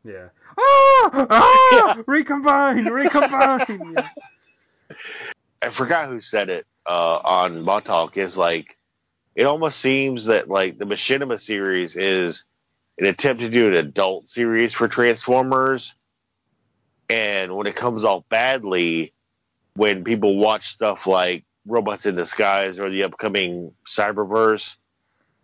Yeah. 0.03 0.29
Ah! 0.57 1.27
Ah! 1.29 1.97
Recombine! 2.05 2.85
Recombine! 2.85 3.95
Yeah. 4.89 4.95
I 5.61 5.69
forgot 5.69 6.07
who 6.07 6.21
said 6.21 6.49
it 6.49 6.65
uh, 6.85 7.19
on 7.23 7.63
Montauk. 7.63 8.17
Is 8.17 8.37
like 8.37 8.77
it 9.35 9.43
almost 9.45 9.79
seems 9.79 10.25
that 10.25 10.49
like 10.49 10.77
the 10.77 10.85
Machinima 10.85 11.39
series 11.39 11.97
is 11.97 12.45
an 12.97 13.05
attempt 13.05 13.41
to 13.41 13.49
do 13.49 13.67
an 13.67 13.73
adult 13.73 14.29
series 14.29 14.73
for 14.73 14.87
Transformers, 14.87 15.93
and 17.09 17.55
when 17.55 17.67
it 17.67 17.75
comes 17.75 18.05
off 18.05 18.23
badly, 18.29 19.13
when 19.75 20.03
people 20.03 20.37
watch 20.37 20.69
stuff 20.69 21.05
like 21.05 21.43
Robots 21.67 22.05
in 22.05 22.15
Disguise 22.15 22.79
or 22.79 22.89
the 22.89 23.03
upcoming 23.03 23.73
Cyberverse, 23.85 24.75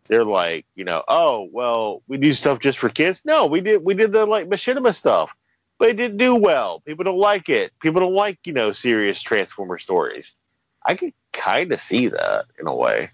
they're 0.07 0.25
like, 0.25 0.65
you 0.75 0.83
know, 0.83 1.03
oh 1.07 1.47
well, 1.51 2.01
we 2.07 2.17
do 2.17 2.33
stuff 2.33 2.59
just 2.59 2.79
for 2.79 2.89
kids. 2.89 3.23
No, 3.25 3.45
we 3.45 3.61
did 3.61 3.83
we 3.83 3.93
did 3.93 4.11
the 4.11 4.25
like 4.25 4.47
Machinima 4.47 4.93
stuff, 4.93 5.35
but 5.77 5.89
it 5.89 5.97
didn't 5.97 6.17
do 6.17 6.35
well. 6.35 6.81
People 6.81 7.03
don't 7.03 7.17
like 7.17 7.49
it. 7.49 7.71
People 7.79 8.01
don't 8.01 8.13
like 8.13 8.39
you 8.45 8.53
know 8.53 8.71
serious 8.71 9.21
Transformer 9.21 9.77
stories. 9.77 10.33
I 10.85 10.95
can 10.95 11.13
kind 11.31 11.71
of 11.71 11.79
see 11.79 12.07
that 12.07 12.45
in 12.59 12.67
a 12.67 12.75
way. 12.75 13.09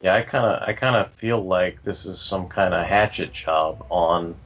Yeah, 0.00 0.14
I 0.14 0.22
kind 0.22 0.46
of 0.46 0.68
I 0.68 0.72
kind 0.72 0.96
of 0.96 1.12
feel 1.12 1.44
like 1.44 1.82
this 1.82 2.06
is 2.06 2.20
some 2.20 2.48
kind 2.48 2.72
of 2.72 2.86
hatchet 2.86 3.32
job 3.32 3.84
on 3.90 4.36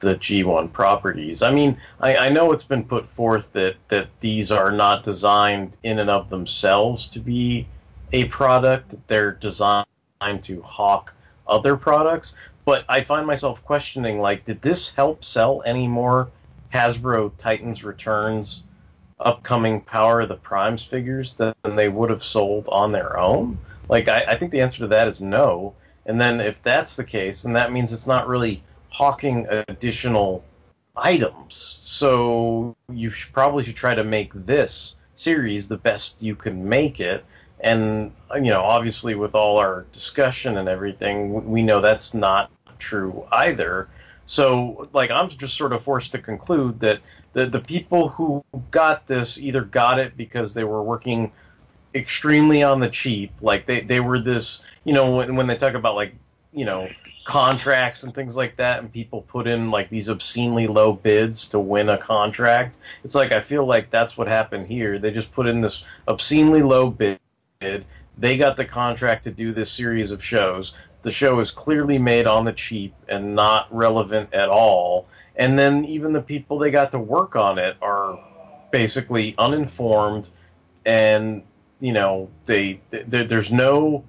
the 0.00 0.16
G1 0.16 0.72
properties. 0.72 1.42
I 1.42 1.50
mean, 1.50 1.78
I, 2.00 2.16
I 2.16 2.28
know 2.28 2.52
it's 2.52 2.64
been 2.64 2.84
put 2.84 3.08
forth 3.08 3.52
that 3.52 3.76
that 3.88 4.08
these 4.20 4.52
are 4.52 4.70
not 4.70 5.04
designed 5.04 5.76
in 5.82 5.98
and 5.98 6.10
of 6.10 6.28
themselves 6.28 7.08
to 7.08 7.20
be 7.20 7.66
a 8.12 8.24
product. 8.26 8.94
They're 9.06 9.32
designed 9.32 9.86
to 10.42 10.62
hawk 10.62 11.14
other 11.46 11.76
products. 11.76 12.34
But 12.64 12.84
I 12.88 13.00
find 13.00 13.26
myself 13.26 13.64
questioning, 13.64 14.20
like, 14.20 14.44
did 14.44 14.60
this 14.60 14.92
help 14.92 15.24
sell 15.24 15.62
any 15.64 15.86
more 15.86 16.28
Hasbro 16.74 17.32
Titans 17.38 17.84
Returns 17.84 18.64
upcoming 19.20 19.80
Power 19.80 20.22
of 20.22 20.28
the 20.28 20.34
Primes 20.34 20.82
figures 20.84 21.34
than 21.34 21.54
they 21.74 21.88
would 21.88 22.10
have 22.10 22.24
sold 22.24 22.68
on 22.68 22.92
their 22.92 23.18
own? 23.18 23.58
Like, 23.88 24.08
I, 24.08 24.24
I 24.24 24.36
think 24.36 24.50
the 24.50 24.60
answer 24.60 24.78
to 24.80 24.88
that 24.88 25.06
is 25.06 25.20
no. 25.20 25.74
And 26.06 26.20
then 26.20 26.40
if 26.40 26.60
that's 26.62 26.96
the 26.96 27.04
case, 27.04 27.42
then 27.42 27.52
that 27.52 27.72
means 27.72 27.92
it's 27.92 28.06
not 28.06 28.28
really 28.28 28.62
hawking 28.90 29.46
additional 29.68 30.44
items. 30.96 31.54
So 31.82 32.74
you 32.92 33.10
should, 33.10 33.32
probably 33.32 33.64
should 33.64 33.76
try 33.76 33.94
to 33.94 34.04
make 34.04 34.32
this 34.34 34.94
series 35.14 35.68
the 35.68 35.76
best 35.76 36.16
you 36.20 36.34
can 36.34 36.68
make 36.68 37.00
it. 37.00 37.24
And 37.60 38.12
uh, 38.30 38.36
you 38.36 38.50
know, 38.50 38.62
obviously, 38.62 39.14
with 39.14 39.34
all 39.34 39.56
our 39.58 39.86
discussion 39.92 40.58
and 40.58 40.68
everything, 40.68 41.48
we 41.50 41.62
know 41.62 41.80
that's 41.80 42.12
not 42.12 42.50
true 42.78 43.26
either. 43.32 43.88
So, 44.26 44.88
like, 44.92 45.10
I'm 45.10 45.28
just 45.28 45.56
sort 45.56 45.72
of 45.72 45.82
forced 45.82 46.12
to 46.12 46.18
conclude 46.18 46.80
that 46.80 47.00
the 47.32 47.46
the 47.46 47.60
people 47.60 48.08
who 48.10 48.44
got 48.70 49.06
this 49.06 49.38
either 49.38 49.62
got 49.62 49.98
it 49.98 50.16
because 50.16 50.52
they 50.52 50.64
were 50.64 50.82
working 50.82 51.32
extremely 51.94 52.62
on 52.62 52.80
the 52.80 52.90
cheap, 52.90 53.32
like 53.40 53.66
they 53.66 53.80
they 53.80 54.00
were 54.00 54.18
this, 54.18 54.60
you 54.84 54.92
know, 54.92 55.16
when 55.16 55.36
when 55.36 55.46
they 55.46 55.56
talk 55.56 55.74
about 55.74 55.94
like, 55.94 56.14
you 56.52 56.64
know, 56.64 56.88
contracts 57.26 58.04
and 58.04 58.14
things 58.14 58.36
like 58.36 58.56
that, 58.56 58.78
and 58.78 58.90
people 58.90 59.22
put 59.22 59.48
in 59.48 59.70
like 59.70 59.90
these 59.90 60.08
obscenely 60.08 60.68
low 60.68 60.92
bids 60.92 61.46
to 61.48 61.58
win 61.58 61.88
a 61.88 61.98
contract. 61.98 62.78
It's 63.04 63.16
like 63.16 63.32
I 63.32 63.40
feel 63.40 63.66
like 63.66 63.90
that's 63.90 64.16
what 64.16 64.28
happened 64.28 64.66
here. 64.66 64.98
They 64.98 65.10
just 65.10 65.32
put 65.32 65.48
in 65.48 65.60
this 65.60 65.82
obscenely 66.06 66.62
low 66.62 66.88
bid. 66.88 67.18
They 68.16 68.36
got 68.36 68.56
the 68.56 68.64
contract 68.64 69.24
to 69.24 69.32
do 69.32 69.52
this 69.52 69.70
series 69.70 70.12
of 70.12 70.22
shows. 70.22 70.74
The 71.02 71.10
show 71.10 71.40
is 71.40 71.50
clearly 71.50 71.98
made 71.98 72.26
on 72.26 72.44
the 72.44 72.52
cheap 72.52 72.94
and 73.08 73.34
not 73.34 73.66
relevant 73.74 74.32
at 74.32 74.48
all. 74.48 75.06
And 75.34 75.58
then 75.58 75.84
even 75.84 76.12
the 76.12 76.22
people 76.22 76.58
they 76.58 76.70
got 76.70 76.92
to 76.92 76.98
work 76.98 77.34
on 77.34 77.58
it 77.58 77.76
are 77.82 78.18
basically 78.70 79.34
uninformed 79.36 80.30
and 80.84 81.42
you 81.80 81.92
know 81.92 82.30
they, 82.46 82.80
they 82.90 83.24
there's 83.24 83.50
no 83.50 84.04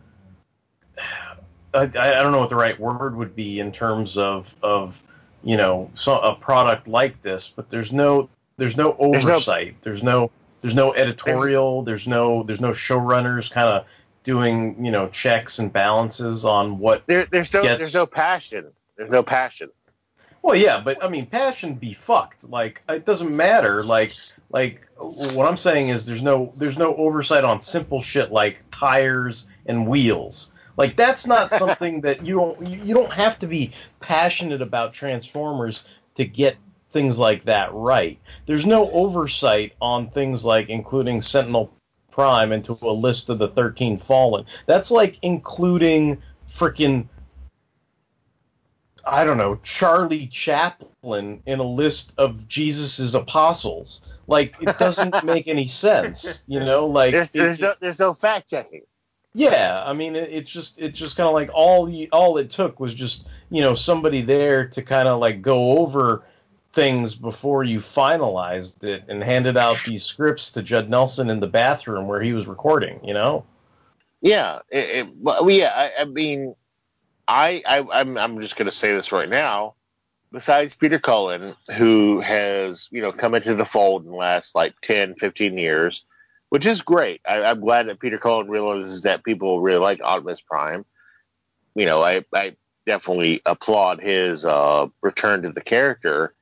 I, 1.74 1.84
I 1.84 2.24
don't 2.24 2.32
know 2.32 2.40
what 2.40 2.50
the 2.50 2.56
right 2.56 2.80
word 2.80 3.16
would 3.16 3.36
be 3.36 3.60
in 3.60 3.72
terms 3.72 4.18
of 4.18 4.54
of 4.64 5.00
you 5.44 5.58
know 5.58 5.92
so, 5.96 6.20
a 6.20 6.36
product 6.36 6.88
like 6.88 7.22
this, 7.22 7.52
but 7.56 7.70
there's 7.70 7.92
no 7.92 8.30
there's 8.58 8.76
no 8.78 8.96
There's 9.12 9.26
no- 9.26 9.32
oversight. 9.32 9.76
There's 9.82 10.04
no 10.04 10.32
there's 10.62 10.76
no 10.76 10.94
editorial. 10.96 11.84
There's 11.84 12.08
no 12.08 12.44
there's 12.44 12.62
no 12.62 12.72
showrunners 12.72 13.52
kind 13.52 13.70
of 13.70 13.86
doing 14.24 14.84
you 14.84 14.92
know 14.92 15.08
checks 15.10 15.60
and 15.60 15.72
balances 15.72 16.44
on 16.46 16.80
what. 16.80 17.04
There, 17.08 17.26
there's 17.26 17.54
no 17.54 17.64
Gets- 17.64 17.80
there's 17.80 17.94
no 17.94 18.06
passion. 18.06 18.72
There's 18.98 19.12
no 19.12 19.22
passion. 19.24 19.70
Well, 20.42 20.56
yeah, 20.56 20.82
but 20.84 21.04
I 21.04 21.10
mean, 21.10 21.26
passion 21.26 21.74
be 21.76 21.94
fucked. 21.94 22.44
Like 22.44 22.82
it 22.90 23.06
doesn't 23.06 23.36
matter. 23.36 23.84
Like 23.84 24.14
like 24.50 24.82
what 24.98 25.48
I'm 25.48 25.58
saying 25.58 25.90
is 25.90 26.06
there's 26.06 26.22
no 26.22 26.52
there's 26.58 26.78
no 26.78 26.96
oversight 26.96 27.44
on 27.44 27.62
simple 27.62 28.02
shit 28.02 28.32
like 28.32 28.58
tires 28.72 29.46
and 29.66 29.88
wheels. 29.88 30.52
Like 30.77 30.95
that's 30.95 31.25
not 31.27 31.51
something 31.53 32.01
that 32.01 32.25
you 32.25 32.35
don't 32.35 32.65
you 32.67 32.93
don't 32.93 33.11
have 33.14 33.39
to 33.39 33.47
be 33.47 33.73
passionate 33.99 34.61
about 34.61 34.93
Transformers 34.93 35.83
to 36.15 36.25
get 36.25 36.56
things 36.91 37.19
like 37.19 37.43
that 37.45 37.73
right. 37.73 38.19
There's 38.45 38.65
no 38.65 38.89
oversight 38.91 39.73
on 39.81 40.09
things 40.09 40.45
like 40.45 40.69
including 40.69 41.22
Sentinel 41.22 41.73
Prime 42.11 42.51
into 42.51 42.72
a 42.81 42.91
list 42.91 43.30
of 43.30 43.38
the 43.38 43.49
13 43.49 43.99
Fallen. 43.99 44.45
That's 44.65 44.89
like 44.89 45.19
including 45.22 46.22
freaking 46.57 47.07
I 49.06 49.23
don't 49.23 49.38
know, 49.38 49.57
Charlie 49.64 50.27
Chaplin 50.27 51.41
in 51.45 51.59
a 51.59 51.64
list 51.64 52.14
of 52.17 52.45
Jesus's 52.47 53.15
apostles. 53.15 54.01
Like 54.27 54.56
it 54.61 54.77
doesn't 54.77 55.23
make 55.23 55.47
any 55.47 55.65
sense, 55.67 56.41
you 56.47 56.59
know. 56.59 56.88
Like 56.88 57.14
There's, 57.14 57.59
it- 57.59 57.61
no 57.61 57.73
there's 57.80 57.99
no 57.99 58.14
fact 58.14 58.49
checking. 58.49 58.81
Yeah, 59.38 59.83
I 59.85 59.93
mean, 59.93 60.16
it, 60.16 60.30
it's 60.32 60.49
just 60.49 60.80
it's 60.80 60.98
just 60.98 61.16
kind 61.16 61.27
of 61.27 61.35
like 61.35 61.51
all 61.53 61.88
you, 61.88 62.07
all 62.11 62.40
it 62.40 62.49
took 62.49 62.80
was 62.80 62.91
just 62.91 63.27
you 63.51 63.61
know 63.61 63.75
somebody 63.75 64.24
there 64.24 64.67
to 64.69 64.82
kind 64.82 65.07
of 65.07 65.19
like 65.19 65.43
go 65.43 65.77
over 65.77 66.24
things 66.74 67.14
before 67.14 67.64
you 67.64 67.80
finalized 67.80 68.83
it 68.83 69.03
and 69.07 69.24
handed 69.24 69.56
out 69.56 69.77
these 69.85 70.03
scripts 70.03 70.49
to 70.53 70.64
Judd 70.64 70.90
Nelson 70.90 71.30
in 71.30 71.40
the 71.40 71.45
bathroom 71.45 72.07
where 72.07 72.19
he 72.19 72.33
was 72.33 72.48
recording. 72.48 72.99
You 73.03 73.14
know. 73.14 73.45
Yeah, 74.22 74.61
it, 74.72 74.90
it, 74.90 75.16
well, 75.17 75.48
yeah. 75.51 75.72
I, 75.72 76.01
I 76.01 76.06
mean, 76.06 76.56
I, 77.27 77.61
I 77.67 77.85
I'm 77.93 78.17
I'm 78.17 78.41
just 78.41 78.56
gonna 78.56 78.72
say 78.72 78.91
this 78.91 79.11
right 79.11 79.30
now. 79.30 79.75
Besides 80.32 80.74
Peter 80.74 80.98
Cullen, 80.98 81.56
who 81.75 82.22
has 82.22 82.90
you 82.91 83.03
know 83.03 83.11
come 83.11 83.35
into 83.35 83.53
the 83.53 83.66
fold 83.66 84.03
in 84.03 84.09
the 84.09 84.17
last 84.17 84.56
like 84.56 84.74
10, 84.82 85.14
15 85.14 85.59
years, 85.59 86.06
which 86.50 86.66
is 86.66 86.82
great. 86.82 87.22
I, 87.27 87.43
I'm 87.43 87.59
glad 87.59 87.88
that 87.88 88.00
Peter 88.00 88.17
Cullen 88.17 88.48
realizes 88.48 89.01
that 89.01 89.24
people 89.24 89.61
really 89.61 89.80
like 89.80 90.01
Optimus 90.01 90.42
Prime. 90.42 90.85
You 91.76 91.85
know, 91.85 92.01
I 92.01 92.26
I 92.34 92.56
definitely 92.85 93.42
applaud 93.45 94.01
his 94.01 94.45
uh, 94.45 94.88
return 95.01 95.43
to 95.43 95.50
the 95.50 95.61
character. 95.61 96.34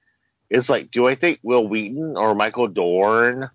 It's 0.49 0.69
like, 0.69 0.91
do 0.91 1.07
I 1.07 1.15
think 1.15 1.39
Wil 1.41 1.67
Wheaton 1.67 2.15
or 2.15 2.35
Michael 2.35 2.67
Dorn 2.67 3.49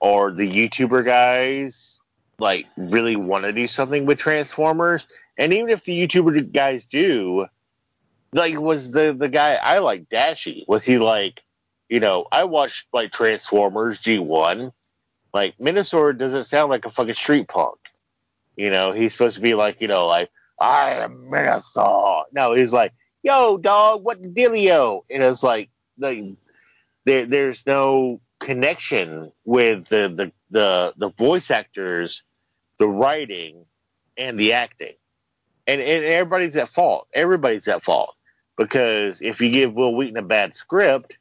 or 0.00 0.32
the 0.32 0.48
YouTuber 0.50 1.04
guys 1.04 2.00
like 2.38 2.66
really 2.76 3.16
want 3.16 3.44
to 3.44 3.52
do 3.52 3.66
something 3.68 4.04
with 4.06 4.18
Transformers? 4.18 5.06
And 5.38 5.52
even 5.52 5.70
if 5.70 5.84
the 5.84 6.06
YouTuber 6.06 6.52
guys 6.52 6.84
do, 6.84 7.46
like 8.32 8.58
was 8.60 8.90
the 8.90 9.14
the 9.16 9.28
guy 9.28 9.54
I 9.54 9.78
like 9.78 10.08
Dashie? 10.08 10.66
Was 10.66 10.84
he 10.84 10.98
like, 10.98 11.44
you 11.88 12.00
know, 12.00 12.26
I 12.30 12.44
watched 12.44 12.88
like 12.92 13.12
Transformers 13.12 13.98
G 13.98 14.18
one. 14.18 14.72
Like 15.32 15.56
Menasor 15.58 16.16
doesn't 16.16 16.44
sound 16.44 16.70
like 16.70 16.84
a 16.84 16.90
fucking 16.90 17.14
street 17.14 17.48
punk. 17.48 17.78
You 18.56 18.70
know, 18.70 18.92
he's 18.92 19.12
supposed 19.12 19.36
to 19.36 19.42
be 19.42 19.54
like, 19.54 19.80
you 19.80 19.88
know, 19.88 20.06
like 20.06 20.30
I 20.58 20.92
am 20.92 21.28
Minotaur. 21.30 22.24
No, 22.32 22.54
he's 22.54 22.72
like, 22.72 22.92
yo, 23.22 23.58
dog, 23.58 24.02
what 24.02 24.22
the 24.22 24.28
dealio? 24.28 25.02
And 25.10 25.22
it's 25.22 25.42
like, 25.42 25.68
like 25.98 26.24
there, 27.04 27.26
there's 27.26 27.66
no 27.66 28.20
connection 28.38 29.32
with 29.44 29.88
the, 29.88 30.08
the 30.14 30.32
the 30.50 30.94
the 30.96 31.10
voice 31.10 31.50
actors, 31.50 32.22
the 32.78 32.88
writing, 32.88 33.66
and 34.16 34.38
the 34.38 34.52
acting, 34.54 34.94
and 35.66 35.80
and 35.80 36.04
everybody's 36.04 36.56
at 36.56 36.68
fault. 36.68 37.08
Everybody's 37.12 37.68
at 37.68 37.84
fault 37.84 38.14
because 38.56 39.20
if 39.20 39.40
you 39.40 39.50
give 39.50 39.74
Wil 39.74 39.94
Wheaton 39.94 40.16
a 40.16 40.22
bad 40.22 40.56
script, 40.56 41.18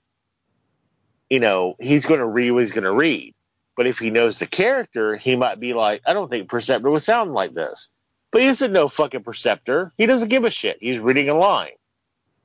you 1.29 1.39
know 1.39 1.75
he's 1.79 2.05
going 2.05 2.19
to 2.19 2.25
read 2.25 2.51
what 2.51 2.63
he's 2.63 2.71
going 2.71 2.83
to 2.83 2.93
read. 2.93 3.33
But 3.77 3.87
if 3.87 3.99
he 3.99 4.09
knows 4.09 4.37
the 4.37 4.47
character, 4.47 5.15
he 5.15 5.35
might 5.35 5.59
be 5.59 5.73
like, 5.73 6.01
I 6.05 6.13
don't 6.13 6.29
think 6.29 6.49
Perceptor 6.49 6.89
would 6.89 7.03
sound 7.03 7.33
like 7.33 7.53
this. 7.53 7.89
But 8.31 8.41
he 8.41 8.47
isn't 8.47 8.71
no 8.71 8.87
fucking 8.87 9.23
Perceptor. 9.23 9.93
He 9.97 10.05
doesn't 10.05 10.29
give 10.29 10.43
a 10.43 10.49
shit. 10.49 10.77
He's 10.79 10.99
reading 10.99 11.29
a 11.29 11.33
line. 11.33 11.71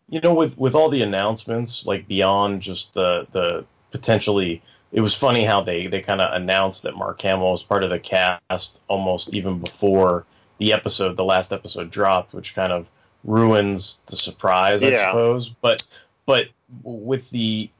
You 0.08 0.20
know, 0.20 0.34
with 0.34 0.56
with 0.58 0.74
all 0.74 0.88
the 0.90 1.02
announcements, 1.02 1.86
like 1.86 2.08
beyond 2.08 2.62
just 2.62 2.94
the 2.94 3.26
the 3.32 3.64
potentially, 3.92 4.60
it 4.92 5.00
was 5.00 5.14
funny 5.14 5.44
how 5.44 5.60
they 5.62 5.86
they 5.86 6.00
kind 6.00 6.20
of 6.20 6.32
announced 6.34 6.82
that 6.82 6.96
Mark 6.96 7.20
Hamill 7.22 7.52
was 7.52 7.62
part 7.62 7.84
of 7.84 7.90
the 7.90 7.98
cast 7.98 8.80
almost 8.88 9.28
even 9.32 9.60
before 9.60 10.26
the 10.58 10.72
episode, 10.72 11.16
the 11.16 11.24
last 11.24 11.52
episode 11.52 11.90
dropped, 11.90 12.34
which 12.34 12.54
kind 12.54 12.72
of 12.72 12.86
ruins 13.24 14.00
the 14.06 14.16
surprise, 14.16 14.82
I 14.82 14.88
Yeah. 14.88 15.10
suppose. 15.10 15.48
But 15.60 15.84
but 16.26 16.46
with 16.82 17.28
the 17.30 17.70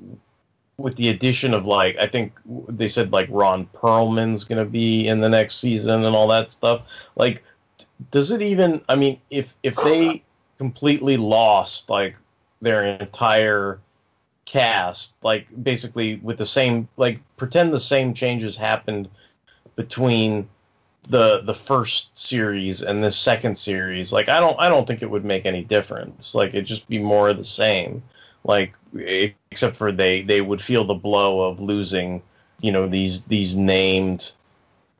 with 0.81 0.97
the 0.97 1.09
addition 1.09 1.55
of 1.55 1.67
like 1.67 1.97
I 1.99 2.07
think 2.07 2.33
they 2.47 2.89
said 2.89 3.13
like 3.13 3.29
Ron 3.31 3.67
Perlman's 3.75 4.45
gonna 4.45 4.65
be 4.65 5.07
in 5.07 5.21
the 5.21 5.29
next 5.29 5.61
season 5.61 6.05
and 6.05 6.17
all 6.17 6.29
that 6.29 6.51
stuff. 6.53 6.83
Like, 7.17 7.45
does 8.11 8.31
it 8.31 8.43
even? 8.43 8.81
I 8.89 8.97
mean, 8.97 9.21
if 9.31 9.55
if 9.63 9.77
they 9.77 10.23
completely 10.59 11.17
lost 11.17 11.89
like 11.89 12.17
their 12.61 12.85
entire 12.85 13.81
cast, 14.45 15.13
like 15.23 15.47
basically 15.63 16.17
with 16.17 16.39
the 16.39 16.47
same 16.47 16.89
like 16.97 17.21
pretend 17.37 17.73
the 17.73 17.81
same 17.81 18.15
changes 18.15 18.57
happened 18.57 19.09
between 19.77 20.49
the 21.09 21.41
the 21.43 21.55
first 21.55 22.17
series 22.17 22.83
and 22.83 23.03
this 23.03 23.17
second 23.17 23.57
series 23.57 24.13
like 24.13 24.29
i 24.29 24.39
don't 24.39 24.57
i 24.61 24.69
don't 24.69 24.87
think 24.87 25.01
it 25.01 25.11
would 25.11 25.25
make 25.25 25.47
any 25.47 25.65
difference 25.65 26.35
like 26.35 26.51
it'd 26.51 26.67
just 26.67 26.87
be 26.89 26.99
more 26.99 27.31
of 27.31 27.39
the 27.39 27.45
same 27.45 28.03
like 28.45 28.75
except 28.95 29.77
for 29.77 29.93
they 29.93 30.23
they 30.23 30.41
would 30.41 30.61
feel 30.61 30.85
the 30.85 30.95
blow 30.95 31.43
of 31.43 31.61
losing 31.61 32.23
you 32.61 32.73
know 32.73 32.89
these 32.89 33.23
these 33.25 33.55
named 33.55 34.33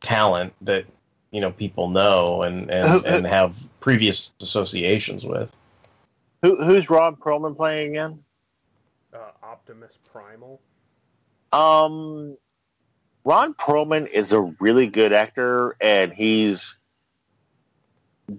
talent 0.01 0.53
that 0.61 0.85
you 1.31 1.41
know 1.41 1.51
people 1.51 1.89
know 1.89 2.43
and 2.43 2.71
and, 2.71 3.05
and 3.07 3.27
have 3.27 3.57
previous 3.81 4.31
associations 4.41 5.25
with 5.25 5.51
Who, 6.43 6.63
who's 6.63 6.91
Ron 6.91 7.17
Perlman 7.17 7.57
playing 7.57 7.91
again? 7.91 8.23
Uh, 9.13 9.19
Optimus 9.43 9.93
Primal. 10.13 10.61
Um, 11.53 12.37
Ron 13.25 13.55
Perlman 13.55 14.09
is 14.09 14.33
a 14.33 14.41
really 14.41 14.87
good 14.87 15.13
actor, 15.13 15.77
and 15.81 16.13
he's 16.13 16.77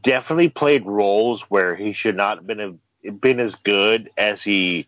definitely 0.01 0.49
played 0.49 0.85
roles 0.85 1.41
where 1.43 1.75
he 1.75 1.93
should 1.93 2.15
not 2.15 2.37
have 2.37 2.47
been 2.47 2.79
a, 3.03 3.11
been 3.11 3.39
as 3.39 3.55
good 3.55 4.09
as 4.17 4.41
he 4.41 4.87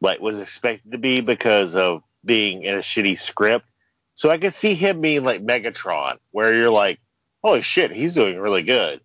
like 0.00 0.20
was 0.20 0.38
expected 0.38 0.92
to 0.92 0.98
be 0.98 1.20
because 1.20 1.74
of 1.74 2.02
being 2.24 2.62
in 2.62 2.74
a 2.74 2.78
shitty 2.78 3.18
script. 3.18 3.66
So 4.14 4.30
I 4.30 4.38
could 4.38 4.54
see 4.54 4.74
him 4.74 5.00
being 5.00 5.24
like 5.24 5.42
Megatron, 5.42 6.18
where 6.30 6.54
you're 6.54 6.70
like, 6.70 7.00
holy 7.42 7.62
shit, 7.62 7.90
he's 7.90 8.14
doing 8.14 8.38
really 8.38 8.62
good. 8.62 9.00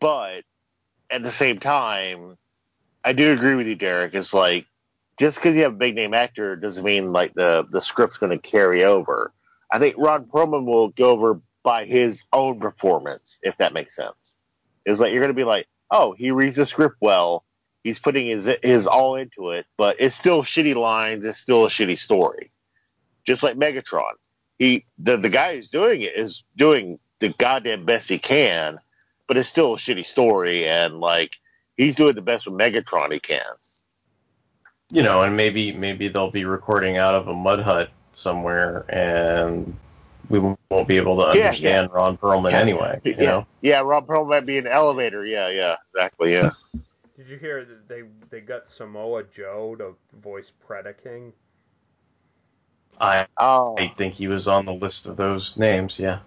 But 0.00 0.44
at 1.10 1.22
the 1.22 1.30
same 1.30 1.58
time, 1.58 2.36
I 3.04 3.12
do 3.12 3.32
agree 3.32 3.54
with 3.54 3.66
you, 3.66 3.74
Derek. 3.76 4.14
It's 4.14 4.34
like 4.34 4.66
just 5.18 5.36
because 5.36 5.56
you 5.56 5.62
have 5.62 5.74
a 5.74 5.76
big 5.76 5.94
name 5.94 6.14
actor 6.14 6.56
doesn't 6.56 6.84
mean 6.84 7.12
like 7.12 7.34
the 7.34 7.66
the 7.70 7.80
script's 7.80 8.18
going 8.18 8.36
to 8.36 8.38
carry 8.38 8.84
over. 8.84 9.32
I 9.70 9.78
think 9.78 9.96
Ron 9.98 10.24
Perlman 10.24 10.64
will 10.64 10.88
go 10.88 11.10
over 11.10 11.40
by 11.62 11.84
his 11.84 12.22
own 12.32 12.60
performance, 12.60 13.38
if 13.42 13.56
that 13.58 13.72
makes 13.72 13.96
sense. 13.96 14.36
It's 14.84 15.00
like 15.00 15.12
you're 15.12 15.22
going 15.22 15.34
to 15.34 15.40
be 15.40 15.44
like, 15.44 15.66
oh, 15.90 16.12
he 16.12 16.30
reads 16.30 16.56
the 16.56 16.66
script 16.66 16.96
well, 17.00 17.44
he's 17.84 18.00
putting 18.00 18.28
his 18.28 18.50
his 18.64 18.88
all 18.88 19.16
into 19.16 19.52
it, 19.52 19.66
but 19.78 19.98
it's 20.00 20.16
still 20.16 20.44
shitty 20.44 20.76
lines, 20.76 21.24
it's 21.26 21.38
still 21.38 21.66
a 21.66 21.70
shitty 21.70 21.98
story. 21.98 22.52
Just 23.26 23.42
like 23.44 23.56
Megatron, 23.56 24.14
he 24.58 24.86
the 24.98 25.18
the 25.18 25.30
guy 25.30 25.56
who's 25.56 25.68
doing 25.68 26.02
it 26.02 26.16
is 26.16 26.44
doing 26.56 27.00
the 27.20 27.30
goddamn 27.30 27.86
best 27.86 28.08
he 28.08 28.18
can, 28.18 28.78
but 29.28 29.38
it's 29.38 29.48
still 29.48 29.74
a 29.74 29.78
shitty 29.78 30.06
story, 30.06 30.68
and 30.68 31.00
like 31.00 31.36
he's 31.76 31.96
doing 31.96 32.16
the 32.16 32.22
best 32.22 32.46
with 32.46 32.58
Megatron 32.58 33.12
he 33.12 33.20
can. 33.20 33.42
you 34.92 35.02
know 35.02 35.22
and 35.22 35.36
maybe 35.36 35.72
maybe 35.72 36.08
they'll 36.08 36.30
be 36.32 36.44
recording 36.46 36.98
out 36.98 37.14
of 37.14 37.28
a 37.28 37.34
mud 37.34 37.60
hut 37.60 37.90
somewhere 38.12 38.86
and 38.90 39.76
we 40.30 40.38
won't 40.70 40.88
be 40.88 40.96
able 40.98 41.16
to 41.18 41.24
Yeah, 41.32 41.44
understand 41.44 41.90
ron 41.92 42.18
perlman 42.18 42.54
Yeah. 42.54 42.60
anyway 42.60 43.00
you 43.18 43.26
yeah, 43.26 43.26
know 43.26 43.46
yeah, 43.62 43.80
Ron 43.80 44.06
Perlman 44.06 44.30
might 44.30 44.46
be 44.46 44.58
in 44.58 44.66
an 44.66 44.72
elevator. 44.72 45.26
Yeah, 45.26 45.50
yeah, 45.50 45.76
exactly. 45.94 46.32
Yeah. 46.34 46.52
Did 47.16 47.28
you 47.28 47.38
hear 47.38 47.64
that 47.64 47.88
they 47.88 48.02
they 48.30 48.40
got 48.40 48.68
Samoa 48.68 49.22
Joe 49.34 49.76
to 49.78 49.94
voice 50.20 50.50
Predaking? 50.68 51.32
I, 53.00 53.26
Oh, 53.38 53.76
I 53.78 53.92
think 53.96 54.14
he 54.14 54.26
was 54.26 54.48
on 54.48 54.64
the 54.64 54.72
list 54.72 55.06
of 55.06 55.16
those 55.16 55.56
names. 55.56 55.98
Yeah. 55.98 56.20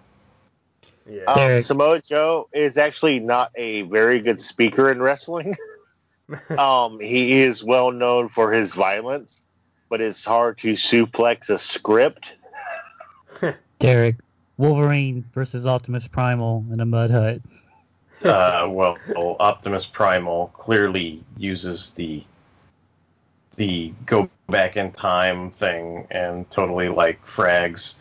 Yeah. 1.06 1.24
um, 1.24 1.62
Samoa 1.62 2.00
Joe 2.02 2.48
is 2.52 2.76
actually 2.76 3.20
not 3.20 3.50
a 3.56 3.82
very 3.82 4.20
good 4.20 4.40
speaker 4.40 4.90
in 4.90 5.00
wrestling. 5.00 5.56
um, 6.58 7.00
he 7.00 7.40
is 7.40 7.64
well 7.64 7.90
known 7.90 8.28
for 8.28 8.52
his 8.52 8.74
violence, 8.74 9.42
but 9.88 10.00
it's 10.00 10.24
hard 10.24 10.58
to 10.58 10.72
suplex 10.72 11.50
a 11.50 11.58
script. 11.58 12.36
Derek, 13.78 14.16
Wolverine 14.56 15.24
versus 15.34 15.66
Optimus 15.66 16.06
Primal 16.06 16.64
in 16.72 16.80
a 16.80 16.86
mud 16.86 17.10
hut. 17.10 17.40
Uh, 18.24 18.66
well, 18.70 18.96
Optimus 19.40 19.86
Primal 19.86 20.48
clearly 20.54 21.24
uses 21.36 21.90
the 21.90 22.24
the 23.56 23.92
go 24.06 24.30
back 24.48 24.76
in 24.76 24.92
time 24.92 25.50
thing 25.50 26.06
and 26.12 26.48
totally 26.48 26.88
like 26.88 27.24
frags 27.26 27.96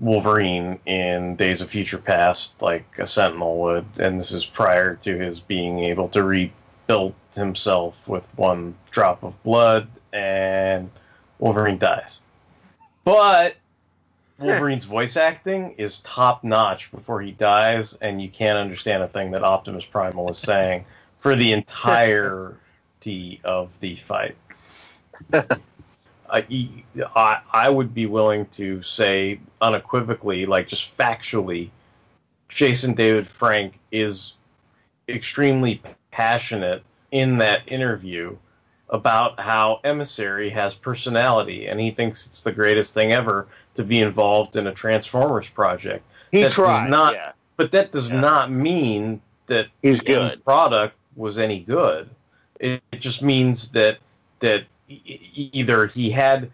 Wolverine 0.00 0.78
in 0.84 1.36
Days 1.36 1.60
of 1.62 1.70
Future 1.70 1.96
Past 1.98 2.60
like 2.60 2.84
a 2.98 3.06
Sentinel 3.06 3.58
would, 3.60 3.86
and 3.98 4.18
this 4.18 4.32
is 4.32 4.44
prior 4.44 4.96
to 4.96 5.16
his 5.16 5.40
being 5.40 5.78
able 5.78 6.08
to 6.10 6.24
rebuild 6.24 7.14
himself 7.34 7.96
with 8.06 8.24
one 8.36 8.74
drop 8.90 9.22
of 9.22 9.40
blood, 9.44 9.88
and 10.12 10.90
Wolverine 11.38 11.78
dies. 11.78 12.22
But 13.04 13.56
Wolverine's 14.38 14.84
voice 14.84 15.16
acting 15.16 15.74
is 15.78 16.00
top 16.00 16.42
notch 16.42 16.90
before 16.90 17.20
he 17.20 17.32
dies, 17.32 17.96
and 18.00 18.20
you 18.20 18.28
can't 18.28 18.58
understand 18.58 19.02
a 19.02 19.08
thing 19.08 19.30
that 19.32 19.42
Optimus 19.44 19.84
Primal 19.84 20.30
is 20.30 20.38
saying 20.38 20.84
for 21.18 21.36
the 21.36 21.52
entirety 21.52 23.40
of 23.44 23.70
the 23.80 23.96
fight. 23.96 24.36
I, 25.32 26.84
I, 27.14 27.40
I 27.52 27.68
would 27.68 27.94
be 27.94 28.06
willing 28.06 28.46
to 28.52 28.82
say 28.82 29.38
unequivocally, 29.60 30.46
like 30.46 30.66
just 30.66 30.96
factually, 30.96 31.70
Jason 32.48 32.94
David 32.94 33.26
Frank 33.26 33.78
is 33.90 34.34
extremely 35.08 35.82
passionate 36.10 36.82
in 37.10 37.38
that 37.38 37.62
interview 37.70 38.36
about 38.92 39.40
how 39.40 39.80
Emissary 39.84 40.50
has 40.50 40.74
personality, 40.74 41.66
and 41.66 41.80
he 41.80 41.90
thinks 41.90 42.26
it's 42.26 42.42
the 42.42 42.52
greatest 42.52 42.94
thing 42.94 43.12
ever 43.12 43.48
to 43.74 43.82
be 43.82 44.00
involved 44.00 44.54
in 44.56 44.66
a 44.68 44.72
Transformers 44.72 45.48
project. 45.48 46.04
He 46.30 46.42
That 46.42 46.52
tried. 46.52 46.88
not- 46.90 47.14
yeah. 47.14 47.32
But 47.56 47.72
that 47.72 47.90
does 47.92 48.10
Yeah. 48.10 48.20
not 48.20 48.50
mean 48.50 49.20
that 49.46 49.66
He's 49.82 49.98
the 50.00 50.04
good. 50.04 50.44
product 50.44 50.94
was 51.16 51.38
any 51.38 51.60
good. 51.60 52.08
It, 52.60 52.82
it 52.92 53.00
just 53.00 53.22
means 53.22 53.70
that 53.72 53.98
that 54.40 54.64
e- 54.88 55.00
e- 55.04 55.50
either 55.52 55.86
he 55.86 56.10
had 56.10 56.50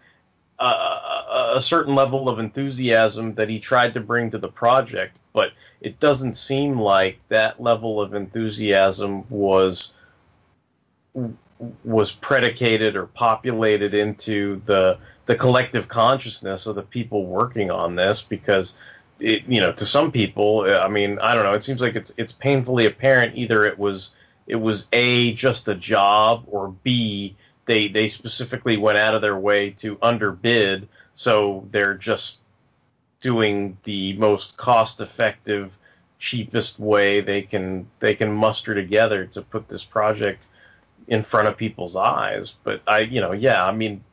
a, 0.59 0.65
a, 0.65 1.51
a 1.55 1.61
certain 1.61 1.95
level 1.95 2.27
of 2.29 2.39
enthusiasm 2.39 3.33
that 3.35 3.49
he 3.49 3.59
tried 3.59 3.93
to 3.95 3.99
bring 3.99 4.29
to 4.31 4.37
the 4.37 4.47
project, 4.49 5.17
but 5.33 5.51
it 5.81 5.99
doesn't 5.99 6.35
seem 6.35 6.79
like 6.79 7.17
that 7.29 7.61
level 7.61 8.01
of 8.01 8.13
enthusiasm 8.13 9.23
was 9.29 9.91
was 11.83 12.11
predicated 12.11 12.95
or 12.95 13.05
populated 13.07 13.93
into 13.93 14.61
the 14.65 14.97
the 15.25 15.35
collective 15.35 15.87
consciousness 15.87 16.65
of 16.65 16.75
the 16.75 16.81
people 16.81 17.25
working 17.25 17.69
on 17.69 17.95
this 17.95 18.21
because 18.21 18.73
it 19.19 19.43
you 19.47 19.59
know 19.59 19.71
to 19.73 19.85
some 19.85 20.11
people 20.11 20.65
i 20.81 20.87
mean 20.87 21.19
i 21.19 21.33
don't 21.33 21.43
know 21.43 21.51
it 21.51 21.63
seems 21.63 21.81
like 21.81 21.95
it's 21.95 22.13
it's 22.17 22.31
painfully 22.31 22.85
apparent 22.85 23.35
either 23.35 23.65
it 23.65 23.77
was 23.77 24.11
it 24.47 24.55
was 24.55 24.87
a 24.93 25.33
just 25.33 25.67
a 25.67 25.75
job 25.75 26.43
or 26.47 26.73
b 26.83 27.35
they 27.65 27.87
they 27.89 28.07
specifically 28.07 28.77
went 28.77 28.97
out 28.97 29.13
of 29.13 29.21
their 29.21 29.37
way 29.37 29.69
to 29.69 29.97
underbid 30.01 30.87
so 31.13 31.67
they're 31.71 31.93
just 31.93 32.37
doing 33.19 33.77
the 33.83 34.13
most 34.13 34.55
cost 34.55 35.01
effective 35.01 35.77
cheapest 36.19 36.79
way 36.79 37.21
they 37.21 37.41
can 37.41 37.85
they 37.99 38.15
can 38.15 38.31
muster 38.31 38.73
together 38.73 39.25
to 39.25 39.41
put 39.41 39.67
this 39.67 39.83
project 39.83 40.47
in 41.07 41.23
front 41.23 41.47
of 41.47 41.57
people's 41.57 41.95
eyes. 41.95 42.55
But 42.63 42.81
I, 42.87 42.99
you 42.99 43.21
know, 43.21 43.31
yeah, 43.31 43.65
I 43.65 43.71
mean, 43.71 44.03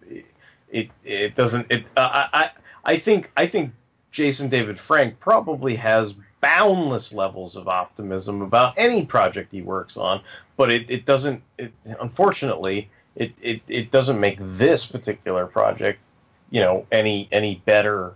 it 0.71 0.89
it 1.05 1.35
doesn't. 1.35 1.67
It 1.71 1.85
uh, 1.97 2.27
I 2.33 2.51
I 2.85 2.99
think 2.99 3.31
I 3.37 3.47
think 3.47 3.73
Jason 4.11 4.49
David 4.49 4.79
Frank 4.79 5.19
probably 5.21 5.77
has 5.77 6.15
boundless 6.41 7.13
levels 7.13 7.57
of 7.57 7.67
optimism 7.69 8.43
about 8.43 8.75
any 8.77 9.05
project 9.05 9.53
he 9.53 9.63
works 9.63 9.97
on, 9.97 10.23
but 10.57 10.71
it, 10.71 10.91
it 10.91 11.05
doesn't. 11.05 11.43
It, 11.59 11.73
unfortunately, 12.01 12.89
it, 13.15 13.33
it 13.41 13.61
it 13.69 13.91
doesn't 13.91 14.21
make 14.21 14.39
this 14.41 14.87
particular 14.87 15.47
project, 15.47 15.99
you 16.51 16.61
know, 16.61 16.87
any 16.93 17.29
any 17.33 17.63
better 17.65 18.15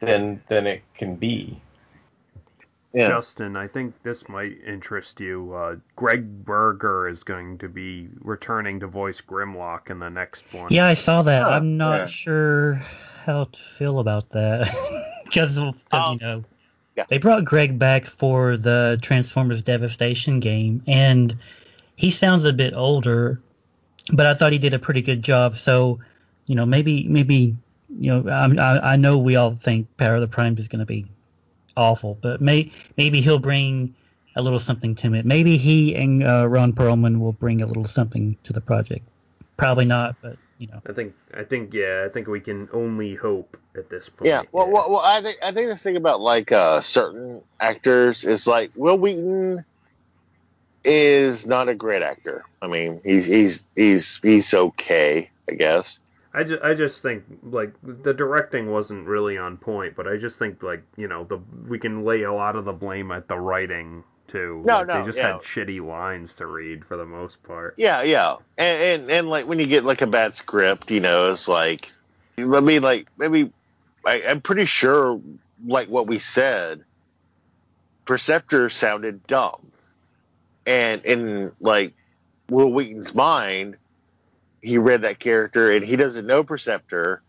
than 0.00 0.42
than 0.48 0.66
it 0.66 0.82
can 0.94 1.16
be. 1.16 1.58
Yeah. 2.92 3.08
Justin, 3.08 3.56
I 3.56 3.68
think 3.68 3.94
this 4.02 4.28
might 4.28 4.58
interest 4.66 5.18
you. 5.18 5.54
Uh, 5.54 5.76
Gregg 5.96 6.44
Berger 6.44 7.08
is 7.08 7.22
going 7.22 7.56
to 7.58 7.68
be 7.68 8.08
returning 8.20 8.80
to 8.80 8.86
voice 8.86 9.20
Grimlock 9.20 9.88
in 9.90 9.98
the 9.98 10.10
next 10.10 10.44
one. 10.52 10.70
Yeah, 10.70 10.86
I 10.86 10.94
saw 10.94 11.22
that. 11.22 11.42
Huh, 11.42 11.50
I'm 11.50 11.78
not 11.78 11.96
yeah. 11.96 12.06
sure 12.08 12.74
how 13.24 13.44
to 13.44 13.58
feel 13.78 13.98
about 14.00 14.28
that 14.30 15.14
because 15.24 15.56
Um, 15.56 15.74
you 15.92 16.18
know 16.26 16.44
yeah. 16.96 17.04
they 17.08 17.18
brought 17.18 17.44
Gregg 17.44 17.78
back 17.78 18.06
for 18.06 18.56
the 18.58 18.98
Transformers 19.00 19.62
Devastation 19.62 20.40
game, 20.40 20.82
and 20.86 21.36
he 21.96 22.10
sounds 22.10 22.44
a 22.44 22.52
bit 22.52 22.74
older, 22.76 23.40
but 24.12 24.26
I 24.26 24.34
thought 24.34 24.52
he 24.52 24.58
did 24.58 24.74
a 24.74 24.78
pretty 24.78 25.00
good 25.02 25.22
job. 25.22 25.56
So, 25.56 25.98
you 26.46 26.54
know, 26.54 26.66
maybe 26.66 27.08
maybe 27.08 27.56
you 27.88 28.10
know 28.10 28.30
I'm, 28.30 28.58
I 28.58 28.92
I 28.92 28.96
know 28.96 29.16
we 29.16 29.36
all 29.36 29.56
think 29.56 29.86
Power 29.96 30.16
of 30.16 30.20
the 30.20 30.28
Primes 30.28 30.60
is 30.60 30.68
going 30.68 30.80
to 30.80 30.86
be 30.86 31.06
awful, 31.76 32.18
but 32.20 32.40
may 32.40 32.72
maybe 32.96 33.20
he'll 33.20 33.38
bring 33.38 33.94
a 34.36 34.42
little 34.42 34.60
something 34.60 34.94
to 34.96 35.14
it. 35.14 35.26
Maybe 35.26 35.56
he 35.56 35.94
and 35.94 36.26
uh, 36.26 36.48
Ron 36.48 36.72
Perlman 36.72 37.18
will 37.18 37.32
bring 37.32 37.62
a 37.62 37.66
little 37.66 37.86
something 37.86 38.36
to 38.44 38.52
the 38.52 38.60
project. 38.60 39.06
Probably 39.56 39.84
not, 39.84 40.16
but 40.22 40.36
you 40.58 40.68
know. 40.68 40.80
I 40.86 40.92
think 40.92 41.14
I 41.34 41.44
think 41.44 41.74
yeah, 41.74 42.06
I 42.08 42.12
think 42.12 42.26
we 42.28 42.40
can 42.40 42.68
only 42.72 43.14
hope 43.14 43.56
at 43.76 43.90
this 43.90 44.08
point. 44.08 44.28
Yeah, 44.28 44.42
well, 44.52 44.70
well, 44.70 44.90
well, 44.90 45.00
I 45.00 45.20
think 45.22 45.38
I 45.42 45.52
think 45.52 45.68
this 45.68 45.82
thing 45.82 45.96
about 45.96 46.20
like 46.20 46.52
uh, 46.52 46.80
certain 46.80 47.42
actors 47.60 48.24
is 48.24 48.46
like 48.46 48.70
Wil 48.74 48.98
Wheaton 48.98 49.64
is 50.84 51.46
not 51.46 51.68
a 51.68 51.74
great 51.74 52.02
actor. 52.02 52.44
I 52.60 52.66
mean, 52.66 53.00
he's 53.04 53.26
he's 53.26 53.66
he's 53.76 54.20
he's 54.22 54.54
okay, 54.54 55.30
I 55.48 55.52
guess. 55.52 55.98
I 56.34 56.44
just, 56.44 56.62
I 56.62 56.74
just 56.74 57.02
think 57.02 57.24
like 57.42 57.72
the 57.82 58.14
directing 58.14 58.70
wasn't 58.70 59.06
really 59.06 59.36
on 59.38 59.56
point, 59.58 59.94
but 59.96 60.06
I 60.08 60.16
just 60.16 60.38
think 60.38 60.62
like 60.62 60.82
you 60.96 61.08
know 61.08 61.24
the 61.24 61.40
we 61.68 61.78
can 61.78 62.04
lay 62.04 62.22
a 62.22 62.32
lot 62.32 62.56
of 62.56 62.64
the 62.64 62.72
blame 62.72 63.10
at 63.12 63.28
the 63.28 63.36
writing 63.36 64.04
too. 64.28 64.62
No, 64.64 64.78
Like, 64.78 64.86
no, 64.88 65.00
they 65.00 65.06
just 65.06 65.18
yeah. 65.18 65.34
had 65.34 65.42
shitty 65.42 65.86
lines 65.86 66.34
to 66.36 66.46
read 66.46 66.84
for 66.84 66.96
the 66.96 67.04
most 67.04 67.42
part. 67.42 67.74
Yeah, 67.76 68.02
yeah, 68.02 68.36
and, 68.56 69.02
and 69.02 69.10
and 69.10 69.28
like 69.30 69.46
when 69.46 69.58
you 69.58 69.66
get 69.66 69.84
like 69.84 70.00
a 70.02 70.06
bad 70.06 70.34
script, 70.34 70.90
you 70.90 71.00
know, 71.00 71.30
it's 71.30 71.48
like, 71.48 71.92
I 72.38 72.60
mean, 72.60 72.82
like 72.82 73.08
maybe 73.18 73.52
I, 74.04 74.22
I'm 74.22 74.40
pretty 74.40 74.64
sure 74.64 75.20
like 75.66 75.88
what 75.88 76.06
we 76.06 76.18
said, 76.18 76.84
Perceptor 78.06 78.68
sounded 78.70 79.26
dumb, 79.26 79.70
and 80.66 81.04
in 81.04 81.52
like 81.60 81.92
Wil 82.48 82.72
Wheaton's 82.72 83.14
mind, 83.14 83.76
he 84.62 84.78
read 84.78 85.02
that 85.02 85.18
character 85.18 85.72
and 85.72 85.84
he 85.84 85.96
doesn't 85.96 86.26
know 86.26 86.44
Perceptor, 86.44 87.20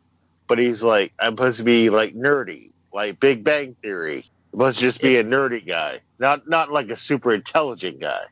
but 0.48 0.60
he's 0.60 0.84
like, 0.84 1.12
I'm 1.20 1.34
supposed 1.34 1.58
to 1.58 1.64
be 1.64 1.90
like 1.90 2.14
nerdy, 2.14 2.72
like 2.94 3.20
Big 3.20 3.44
Bang 3.44 3.76
Theory. 3.82 4.24
Supposed 4.52 4.78
to 4.78 4.84
just 4.84 5.02
be 5.02 5.18
a 5.18 5.24
nerdy 5.24 5.66
guy, 5.66 6.02
not 6.20 6.48
not 6.48 6.72
like 6.72 6.90
a 6.92 6.96
super 6.96 7.34
intelligent 7.34 8.00
guy. 8.00 8.26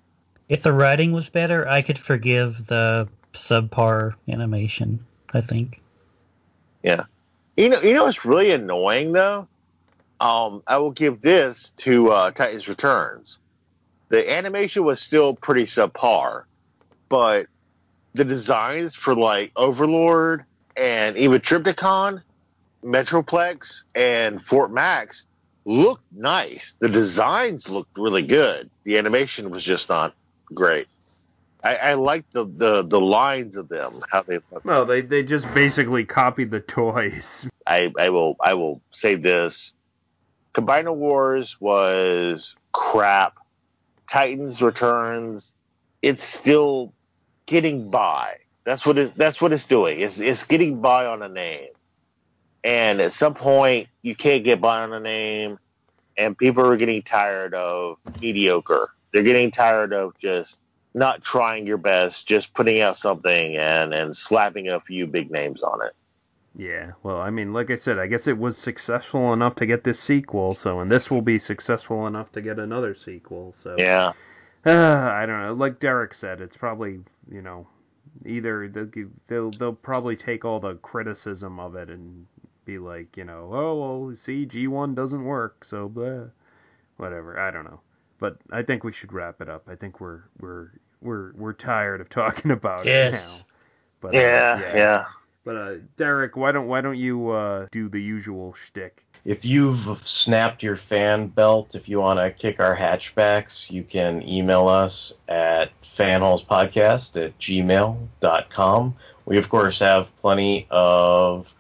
If 0.50 0.62
the 0.62 0.72
writing 0.72 1.14
was 1.14 1.30
better, 1.30 1.68
I 1.68 1.82
could 1.82 1.98
forgive 1.98 2.68
the 2.68 3.08
subpar 3.34 4.14
animation. 4.30 5.04
I 5.34 5.42
think. 5.42 5.82
Yeah. 6.84 7.06
You 7.58 7.70
know, 7.70 7.82
you 7.82 7.94
know 7.94 8.06
what's 8.06 8.26
really 8.26 8.52
annoying 8.52 9.14
though? 9.14 9.48
Um, 10.20 10.62
I 10.68 10.78
will 10.78 10.92
give 10.92 11.22
this 11.22 11.72
to 11.78 12.12
uh, 12.12 12.32
Titans 12.32 12.68
Returns. 12.68 13.40
The 14.10 14.32
animation 14.32 14.84
was 14.84 15.02
still 15.02 15.34
pretty 15.34 15.66
subpar, 15.66 16.44
but 17.10 17.48
the 18.14 18.26
designs 18.26 18.96
for 18.96 19.16
like 19.16 19.52
Overlord 19.56 20.46
and 20.76 21.18
even 21.18 21.42
Trypticon, 21.42 22.22
Metroplex, 22.84 23.84
and 23.96 24.46
Fort 24.46 24.72
Max 24.72 25.26
looked 25.66 26.04
nice. 26.12 26.76
The 26.80 26.90
designs 26.90 27.70
looked 27.70 27.98
really 27.98 28.24
good. 28.24 28.70
The 28.84 28.98
animation 28.98 29.50
was 29.50 29.64
just 29.64 29.90
not 29.90 30.14
great. 30.54 30.88
I, 31.64 31.76
I 31.76 31.94
like 31.94 32.28
the, 32.32 32.46
the, 32.46 32.84
the 32.84 33.00
lines 33.00 33.56
of 33.56 33.70
them, 33.70 33.94
how 34.12 34.24
they 34.24 34.40
look. 34.52 34.66
No, 34.66 34.84
they 34.84 35.02
they 35.02 35.22
just 35.22 35.46
basically 35.54 36.06
copied 36.06 36.50
the 36.50 36.60
toys. 36.60 37.46
I, 37.68 37.92
I 38.00 38.10
will 38.10 38.36
I 38.40 38.56
will 38.56 38.82
say 38.90 39.16
this. 39.16 39.74
Combiner 40.54 40.94
Wars 40.94 41.62
was 41.62 42.58
crap. 42.72 43.36
Titans 44.10 44.62
Returns, 44.62 45.54
it's 46.02 46.24
still 46.24 46.94
getting 47.52 47.90
by. 47.90 48.38
That's 48.64 48.86
what 48.86 48.98
it, 48.98 49.14
that's 49.16 49.42
what 49.42 49.52
it's 49.52 49.66
doing. 49.66 50.00
It's 50.00 50.22
it's 50.22 50.46
getting 50.46 50.80
by 50.80 51.06
on 51.06 51.22
a 51.22 51.28
name. 51.28 51.70
And 52.64 53.02
at 53.02 53.12
some 53.12 53.34
point 53.34 53.90
you 54.02 54.16
can't 54.16 54.44
get 54.44 54.62
by 54.62 54.82
on 54.84 54.94
a 54.94 55.00
name 55.02 55.60
and 56.18 56.38
people 56.38 56.66
are 56.66 56.78
getting 56.78 57.02
tired 57.02 57.54
of 57.54 57.98
mediocre. 58.22 58.92
They're 59.12 59.24
getting 59.24 59.52
tired 59.52 59.92
of 59.92 60.18
just 60.18 60.62
not 60.94 61.22
trying 61.22 61.68
your 61.68 61.78
best, 61.78 62.26
just 62.26 62.54
putting 62.54 62.80
out 62.80 62.96
something 62.96 63.58
and, 63.58 63.94
and 63.94 64.16
slapping 64.16 64.70
a 64.70 64.80
few 64.80 65.06
big 65.06 65.30
names 65.30 65.62
on 65.62 65.86
it. 65.86 65.94
Yeah, 66.56 66.92
well, 67.04 67.18
I 67.18 67.30
mean, 67.30 67.54
like 67.54 67.72
I 67.72 67.78
said, 67.78 67.98
I 67.98 68.08
guess 68.08 68.28
it 68.28 68.38
was 68.38 68.58
successful 68.58 69.34
enough 69.34 69.56
to 69.56 69.66
get 69.66 69.84
this 69.84 70.00
sequel, 70.00 70.52
so 70.52 70.82
and 70.82 70.92
this 70.92 71.10
will 71.10 71.22
be 71.22 71.40
successful 71.40 72.08
enough 72.08 72.32
to 72.34 72.42
get 72.42 72.60
another 72.60 72.94
sequel. 72.94 73.56
So 73.64 73.76
Yeah. 73.78 74.12
Uh, 74.66 74.72
I 75.14 75.26
don't 75.26 75.42
know. 75.42 75.54
Like 75.54 75.80
Derek 75.80 76.14
said, 76.14 76.42
it's 76.42 76.58
probably 76.58 77.00
you 77.32 77.42
know 77.42 77.68
either 78.26 78.68
they'll 78.70 78.90
they'll 79.28 79.52
they'll 79.52 79.74
probably 79.74 80.16
take 80.16 80.46
all 80.46 80.60
the 80.60 80.76
criticism 80.76 81.60
of 81.60 81.76
it 81.76 81.90
and 81.90 82.28
be 82.66 82.80
like, 82.80 83.18
you 83.18 83.26
know, 83.26 83.50
oh 83.54 83.76
well, 84.08 84.16
see, 84.16 84.46
G1 84.46 84.96
doesn't 84.96 85.24
work, 85.24 85.66
so 85.66 85.90
blah, 85.90 86.26
whatever. 86.98 87.40
I 87.40 87.52
don't 87.52 87.66
know, 87.66 87.82
but 88.20 88.38
I 88.52 88.64
think 88.64 88.84
we 88.84 88.94
should 88.94 89.14
wrap 89.14 89.42
it 89.42 89.50
up. 89.50 89.64
I 89.68 89.76
think 89.76 90.00
we're 90.02 90.24
we're 90.40 90.72
we're 91.02 91.34
we're 91.34 91.54
tired 91.54 92.02
of 92.02 92.10
talking 92.10 92.52
about 92.60 92.86
Yes. 92.86 93.14
it 93.14 93.22
now. 93.22 93.46
But 94.02 94.16
uh, 94.18 94.44
Yeah, 94.56 94.60
yeah. 94.74 95.06
But 95.44 95.58
uh, 95.58 95.74
Derek, 95.98 96.36
why 96.38 96.52
don't 96.52 96.68
why 96.68 96.82
don't 96.82 96.98
you 96.98 97.30
uh, 97.32 97.68
do 97.72 97.90
the 97.90 98.02
usual 98.02 98.54
shtick? 98.54 99.06
If 99.24 99.46
you've 99.46 100.06
snapped 100.06 100.64
your 100.64 100.76
fan 100.76 101.28
belt, 101.28 101.76
if 101.76 101.88
you 101.88 102.00
want 102.00 102.20
to 102.20 102.32
kick 102.32 102.60
our 102.60 102.76
hatchbacks, 102.76 103.70
you 103.70 103.84
can 103.84 104.28
email 104.28 104.68
us 104.68 105.14
at 105.28 105.70
fanholespodcast 105.96 107.24
at 107.24 107.38
gmail.com. 107.38 108.96
We, 109.26 109.38
of 109.38 109.48
course, 109.48 109.78
have 109.80 110.16
plenty 110.18 110.66
of 110.72 111.54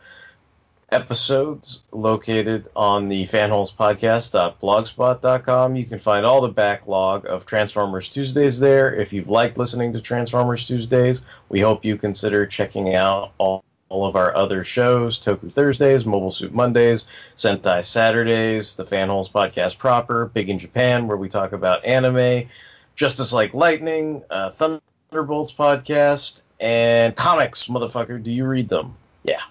episodes 0.91 1.81
located 1.91 2.67
on 2.75 3.09
the 3.09 3.27
fanholespodcast.blogspot.com. 3.27 5.75
You 5.75 5.85
can 5.85 5.99
find 5.99 6.25
all 6.25 6.41
the 6.41 6.49
backlog 6.49 7.27
of 7.27 7.45
Transformers 7.45 8.09
Tuesdays 8.09 8.59
there. 8.59 8.95
If 8.95 9.13
you've 9.13 9.29
liked 9.29 9.59
listening 9.59 9.93
to 9.93 10.01
Transformers 10.01 10.65
Tuesdays, 10.67 11.21
we 11.49 11.59
hope 11.61 11.85
you 11.85 11.95
consider 11.95 12.47
checking 12.47 12.95
out 12.95 13.33
all 13.37 13.63
all 13.91 14.05
of 14.05 14.15
our 14.15 14.33
other 14.35 14.63
shows 14.63 15.19
Toku 15.19 15.51
Thursdays, 15.51 16.05
Mobile 16.05 16.31
Suit 16.31 16.53
Mondays, 16.53 17.05
Sentai 17.35 17.83
Saturdays, 17.83 18.75
the 18.75 18.85
Fanholes 18.85 19.29
Podcast 19.29 19.77
proper, 19.77 20.27
Big 20.27 20.49
in 20.49 20.57
Japan, 20.57 21.07
where 21.07 21.17
we 21.17 21.27
talk 21.27 21.51
about 21.51 21.83
anime, 21.83 22.47
Justice 22.95 23.33
Like 23.33 23.53
Lightning, 23.53 24.23
uh, 24.29 24.51
Thunderbolts 24.51 25.51
Podcast, 25.51 26.41
and 26.59 27.15
comics, 27.15 27.65
motherfucker. 27.65 28.23
Do 28.23 28.31
you 28.31 28.45
read 28.45 28.69
them? 28.69 28.95
Yeah. 29.23 29.41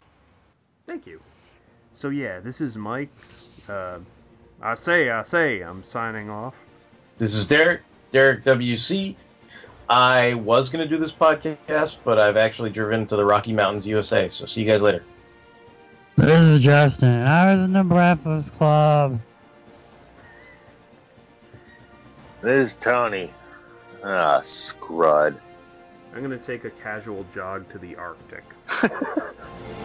Thank 0.87 1.07
you. 1.07 1.21
So 1.95 2.09
yeah, 2.09 2.41
this 2.41 2.63
is 2.63 2.77
Mike. 2.77 3.11
Uh, 3.69 3.99
I 4.63 4.75
say, 4.75 5.11
I 5.11 5.23
say, 5.23 5.61
I'm 5.61 5.85
signing 5.85 6.31
off. 6.31 6.55
This 7.19 7.35
is 7.35 7.45
Derek, 7.45 7.83
Derek 8.11 8.43
WC. 8.45 9.17
I 9.91 10.35
was 10.35 10.71
going 10.71 10.89
to 10.89 10.89
do 10.89 11.03
this 11.03 11.13
podcast, 11.13 11.97
but 12.05 12.17
I've 12.17 12.37
actually 12.37 12.71
driven 12.71 13.09
to 13.09 13.17
the 13.17 13.25
Rocky 13.25 13.53
Mountains, 13.53 13.85
USA. 13.89 14.29
So 14.29 14.47
see 14.47 14.61
you 14.61 14.67
guys 14.67 14.83
later. 14.83 15.03
This 16.17 16.41
is 16.41 16.61
Justin. 16.61 17.23
I 17.23 17.53
was 17.53 17.65
in 17.65 17.73
the 17.73 17.83
Breakfast 17.83 18.57
Club. 18.57 19.19
This 22.41 22.69
is 22.69 22.75
Tony. 22.75 23.33
Ah, 24.05 24.41
scrud. 24.43 25.41
I'm 26.15 26.23
gonna 26.23 26.39
take 26.39 26.65
a 26.65 26.71
casual 26.71 27.27
jog 27.35 27.69
to 27.73 27.79
the 27.79 27.97
Arctic. 27.97 28.45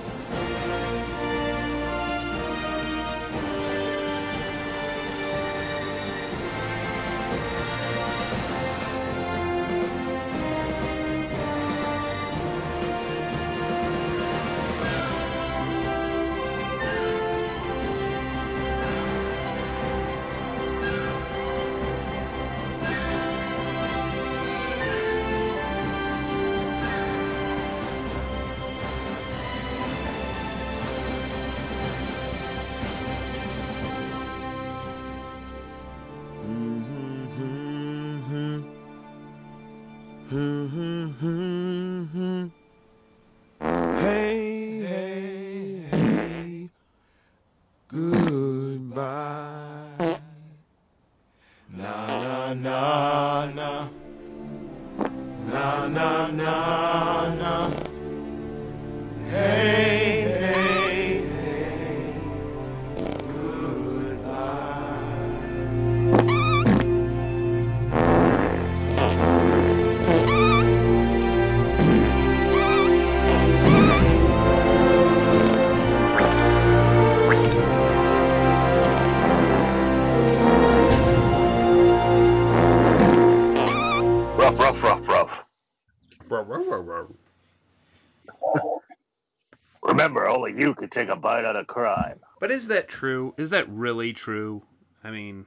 take 91.56 91.72
a 91.72 91.74
bite 91.74 91.84
out 91.84 91.96
of 91.96 91.96
crime. 91.96 92.20
But 92.40 92.52
is 92.52 92.68
that 92.68 92.88
true? 92.88 93.34
Is 93.38 93.50
that 93.52 93.70
really 93.70 94.14
true? 94.14 94.62
I 95.04 95.12
mean, 95.12 95.46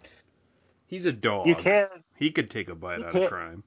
he's 0.86 1.06
a 1.06 1.12
dog. 1.12 1.46
You 1.46 1.54
can, 1.54 1.88
He 2.16 2.30
could 2.30 2.50
take 2.50 2.68
a 2.68 2.74
bite 2.74 3.00
out 3.00 3.14
of 3.14 3.28
crime. 3.28 3.62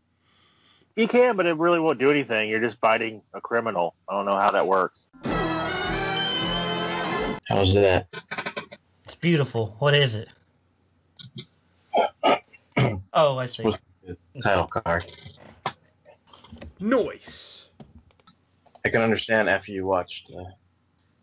you 0.96 1.08
can, 1.08 1.36
but 1.36 1.46
it 1.46 1.58
really 1.58 1.80
won't 1.80 2.00
do 2.00 2.10
anything. 2.10 2.50
You're 2.50 2.62
just 2.62 2.80
biting 2.82 3.22
a 3.34 3.42
criminal. 3.42 3.96
I 4.08 4.14
don't 4.14 4.26
know 4.26 4.38
how 4.38 4.52
that 4.52 4.68
works. 4.68 5.00
How's 7.48 7.74
that? 7.74 8.08
It's 9.06 9.16
beautiful. 9.16 9.76
What 9.80 9.94
is 9.96 10.16
it? 10.16 10.28
Oh, 13.14 13.38
I 13.38 13.46
see. 13.46 13.70
Title 14.42 14.68
card. 14.68 15.06
Noise. 16.80 17.66
I 18.86 18.90
can 18.90 19.02
understand 19.02 19.50
after 19.50 19.74
you 19.74 19.86
watched 19.86 20.32
uh, 20.34 20.46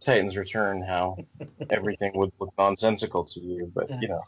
Titans 0.01 0.37
Return 0.37 0.83
how 0.83 1.17
everything 1.71 2.13
would 2.15 2.33
look 2.39 2.53
nonsensical 2.59 3.25
to 3.25 3.41
you, 3.41 3.71
but 3.75 3.91
you 4.01 4.09
know, 4.09 4.23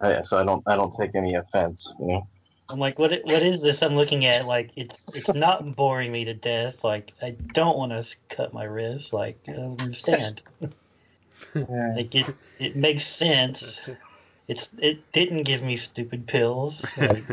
I, 0.00 0.22
so 0.22 0.38
I 0.38 0.44
don't 0.44 0.62
I 0.66 0.76
don't 0.76 0.94
take 0.98 1.14
any 1.14 1.34
offense. 1.34 1.92
You 2.00 2.06
know, 2.06 2.28
I'm 2.70 2.78
like, 2.78 2.98
what? 2.98 3.12
What 3.24 3.42
is 3.42 3.62
this? 3.62 3.82
I'm 3.82 3.96
looking 3.96 4.26
at 4.26 4.46
like 4.46 4.70
it's 4.76 5.06
it's 5.14 5.28
not 5.34 5.74
boring 5.74 6.12
me 6.12 6.24
to 6.26 6.34
death. 6.34 6.84
Like 6.84 7.12
I 7.22 7.30
don't 7.30 7.78
want 7.78 7.92
to 7.92 8.06
cut 8.28 8.52
my 8.52 8.64
wrist. 8.64 9.12
Like 9.12 9.38
I 9.48 9.52
don't 9.52 9.80
understand. 9.80 10.42
like 11.54 12.14
it 12.14 12.26
it 12.58 12.76
makes 12.76 13.06
sense. 13.06 13.80
It's 14.48 14.68
it 14.78 15.12
didn't 15.12 15.44
give 15.44 15.62
me 15.62 15.76
stupid 15.76 16.26
pills. 16.26 16.84
Like, 16.96 17.24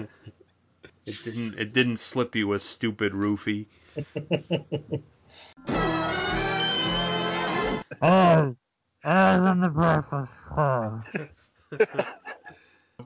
it 1.05 1.23
didn't. 1.23 1.55
It 1.59 1.73
didn't 1.73 1.97
slip 1.97 2.35
you 2.35 2.53
a 2.53 2.59
stupid 2.59 3.13
roofie. 3.13 3.67
Oh, 8.01 8.55
oh, 9.03 9.09
on 9.09 9.61
the 9.61 9.69
breakfast. 9.69 10.31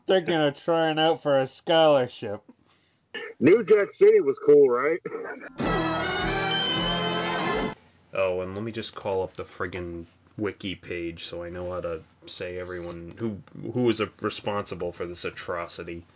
Thinking 0.08 0.36
of 0.36 0.58
trying 0.64 1.00
out 1.00 1.22
for 1.24 1.40
a 1.40 1.48
scholarship. 1.48 2.42
New 3.40 3.64
Jack 3.64 3.92
City 3.92 4.20
was 4.22 4.38
cool, 4.46 4.70
right? 4.70 5.00
Oh, 8.14 8.42
and 8.42 8.56
let 8.56 8.64
me 8.64 8.72
just 8.72 8.96
call 8.96 9.24
up 9.24 9.36
the 9.36 9.46
friggin' 9.46 10.06
wiki 10.38 10.76
page 10.76 11.26
so 11.26 11.44
I 11.44 11.50
know 11.50 11.72
how 11.72 11.82
to 11.82 12.02
say 12.26 12.60
everyone 12.60 13.14
who 13.18 13.38
who 13.72 13.82
was 13.84 14.02
responsible 14.22 14.92
for 14.92 15.06
this 15.06 15.26
atrocity. 15.26 16.06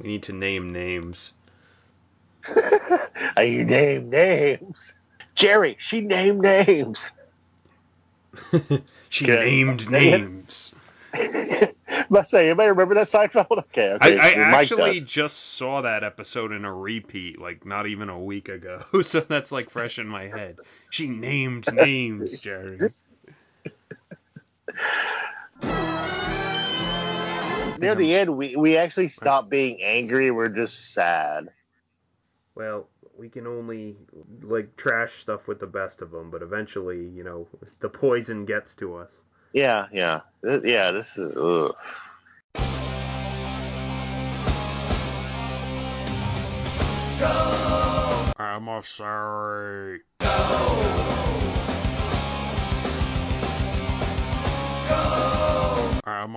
We 0.00 0.08
need 0.08 0.22
to 0.24 0.32
name 0.32 0.72
names. 0.72 1.34
You 3.38 3.64
name 3.64 4.10
names. 4.10 4.94
Jerry, 5.34 5.76
she 5.78 6.00
named 6.00 6.40
names. 6.40 7.10
she 9.08 9.28
Okay. 9.28 9.34
named 9.34 9.88
names. 9.88 10.74
Must 12.10 12.30
say, 12.30 12.46
anybody 12.48 12.70
remember 12.70 12.94
that 12.94 13.08
Seinfeld? 13.08 13.46
Okay, 13.58 13.90
okay. 13.94 14.16
I 14.18 14.34
Mike 14.36 14.74
actually 14.74 14.74
does. 14.74 15.04
just 15.04 15.36
saw 15.56 15.82
that 15.82 16.04
episode 16.04 16.52
in 16.52 16.64
a 16.64 16.72
repeat, 16.72 17.40
like 17.40 17.64
not 17.66 17.86
even 17.86 18.08
a 18.08 18.20
week 18.20 18.48
ago, 18.48 18.84
so 19.02 19.20
that's 19.20 19.52
like 19.52 19.70
fresh 19.70 19.98
in 19.98 20.06
my 20.08 20.24
head. 20.28 20.60
She 20.90 21.08
named 21.08 21.70
names, 21.72 22.38
Jerry. 22.38 22.84
Near 27.76 27.94
the 27.94 28.14
end, 28.14 28.36
we, 28.36 28.56
we 28.56 28.76
actually 28.76 29.08
stopped 29.08 29.50
being 29.50 29.82
angry. 29.82 30.30
We're 30.30 30.48
just 30.48 30.92
sad. 30.92 31.48
Well, 32.54 32.88
we 33.16 33.28
can 33.28 33.46
only 33.46 33.96
like 34.42 34.76
trash 34.76 35.20
stuff 35.20 35.48
with 35.48 35.60
the 35.60 35.66
best 35.66 36.02
of 36.02 36.10
them, 36.10 36.30
but 36.30 36.42
eventually, 36.42 37.08
you 37.08 37.24
know, 37.24 37.48
the 37.80 37.88
poison 37.88 38.44
gets 38.44 38.74
to 38.76 38.96
us. 38.96 39.12
Yeah, 39.52 39.86
yeah, 39.92 40.20
Th- 40.44 40.62
yeah. 40.64 40.90
This 40.92 41.16
is 41.16 41.36
ugh. 41.36 41.74
I'm 48.36 48.68
a 48.68 48.82
sorry. 48.82 50.00
I'm 55.96 56.36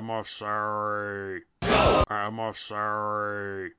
Emissary. 0.00 1.42
Go. 1.62 2.04
Emissary. 2.10 3.70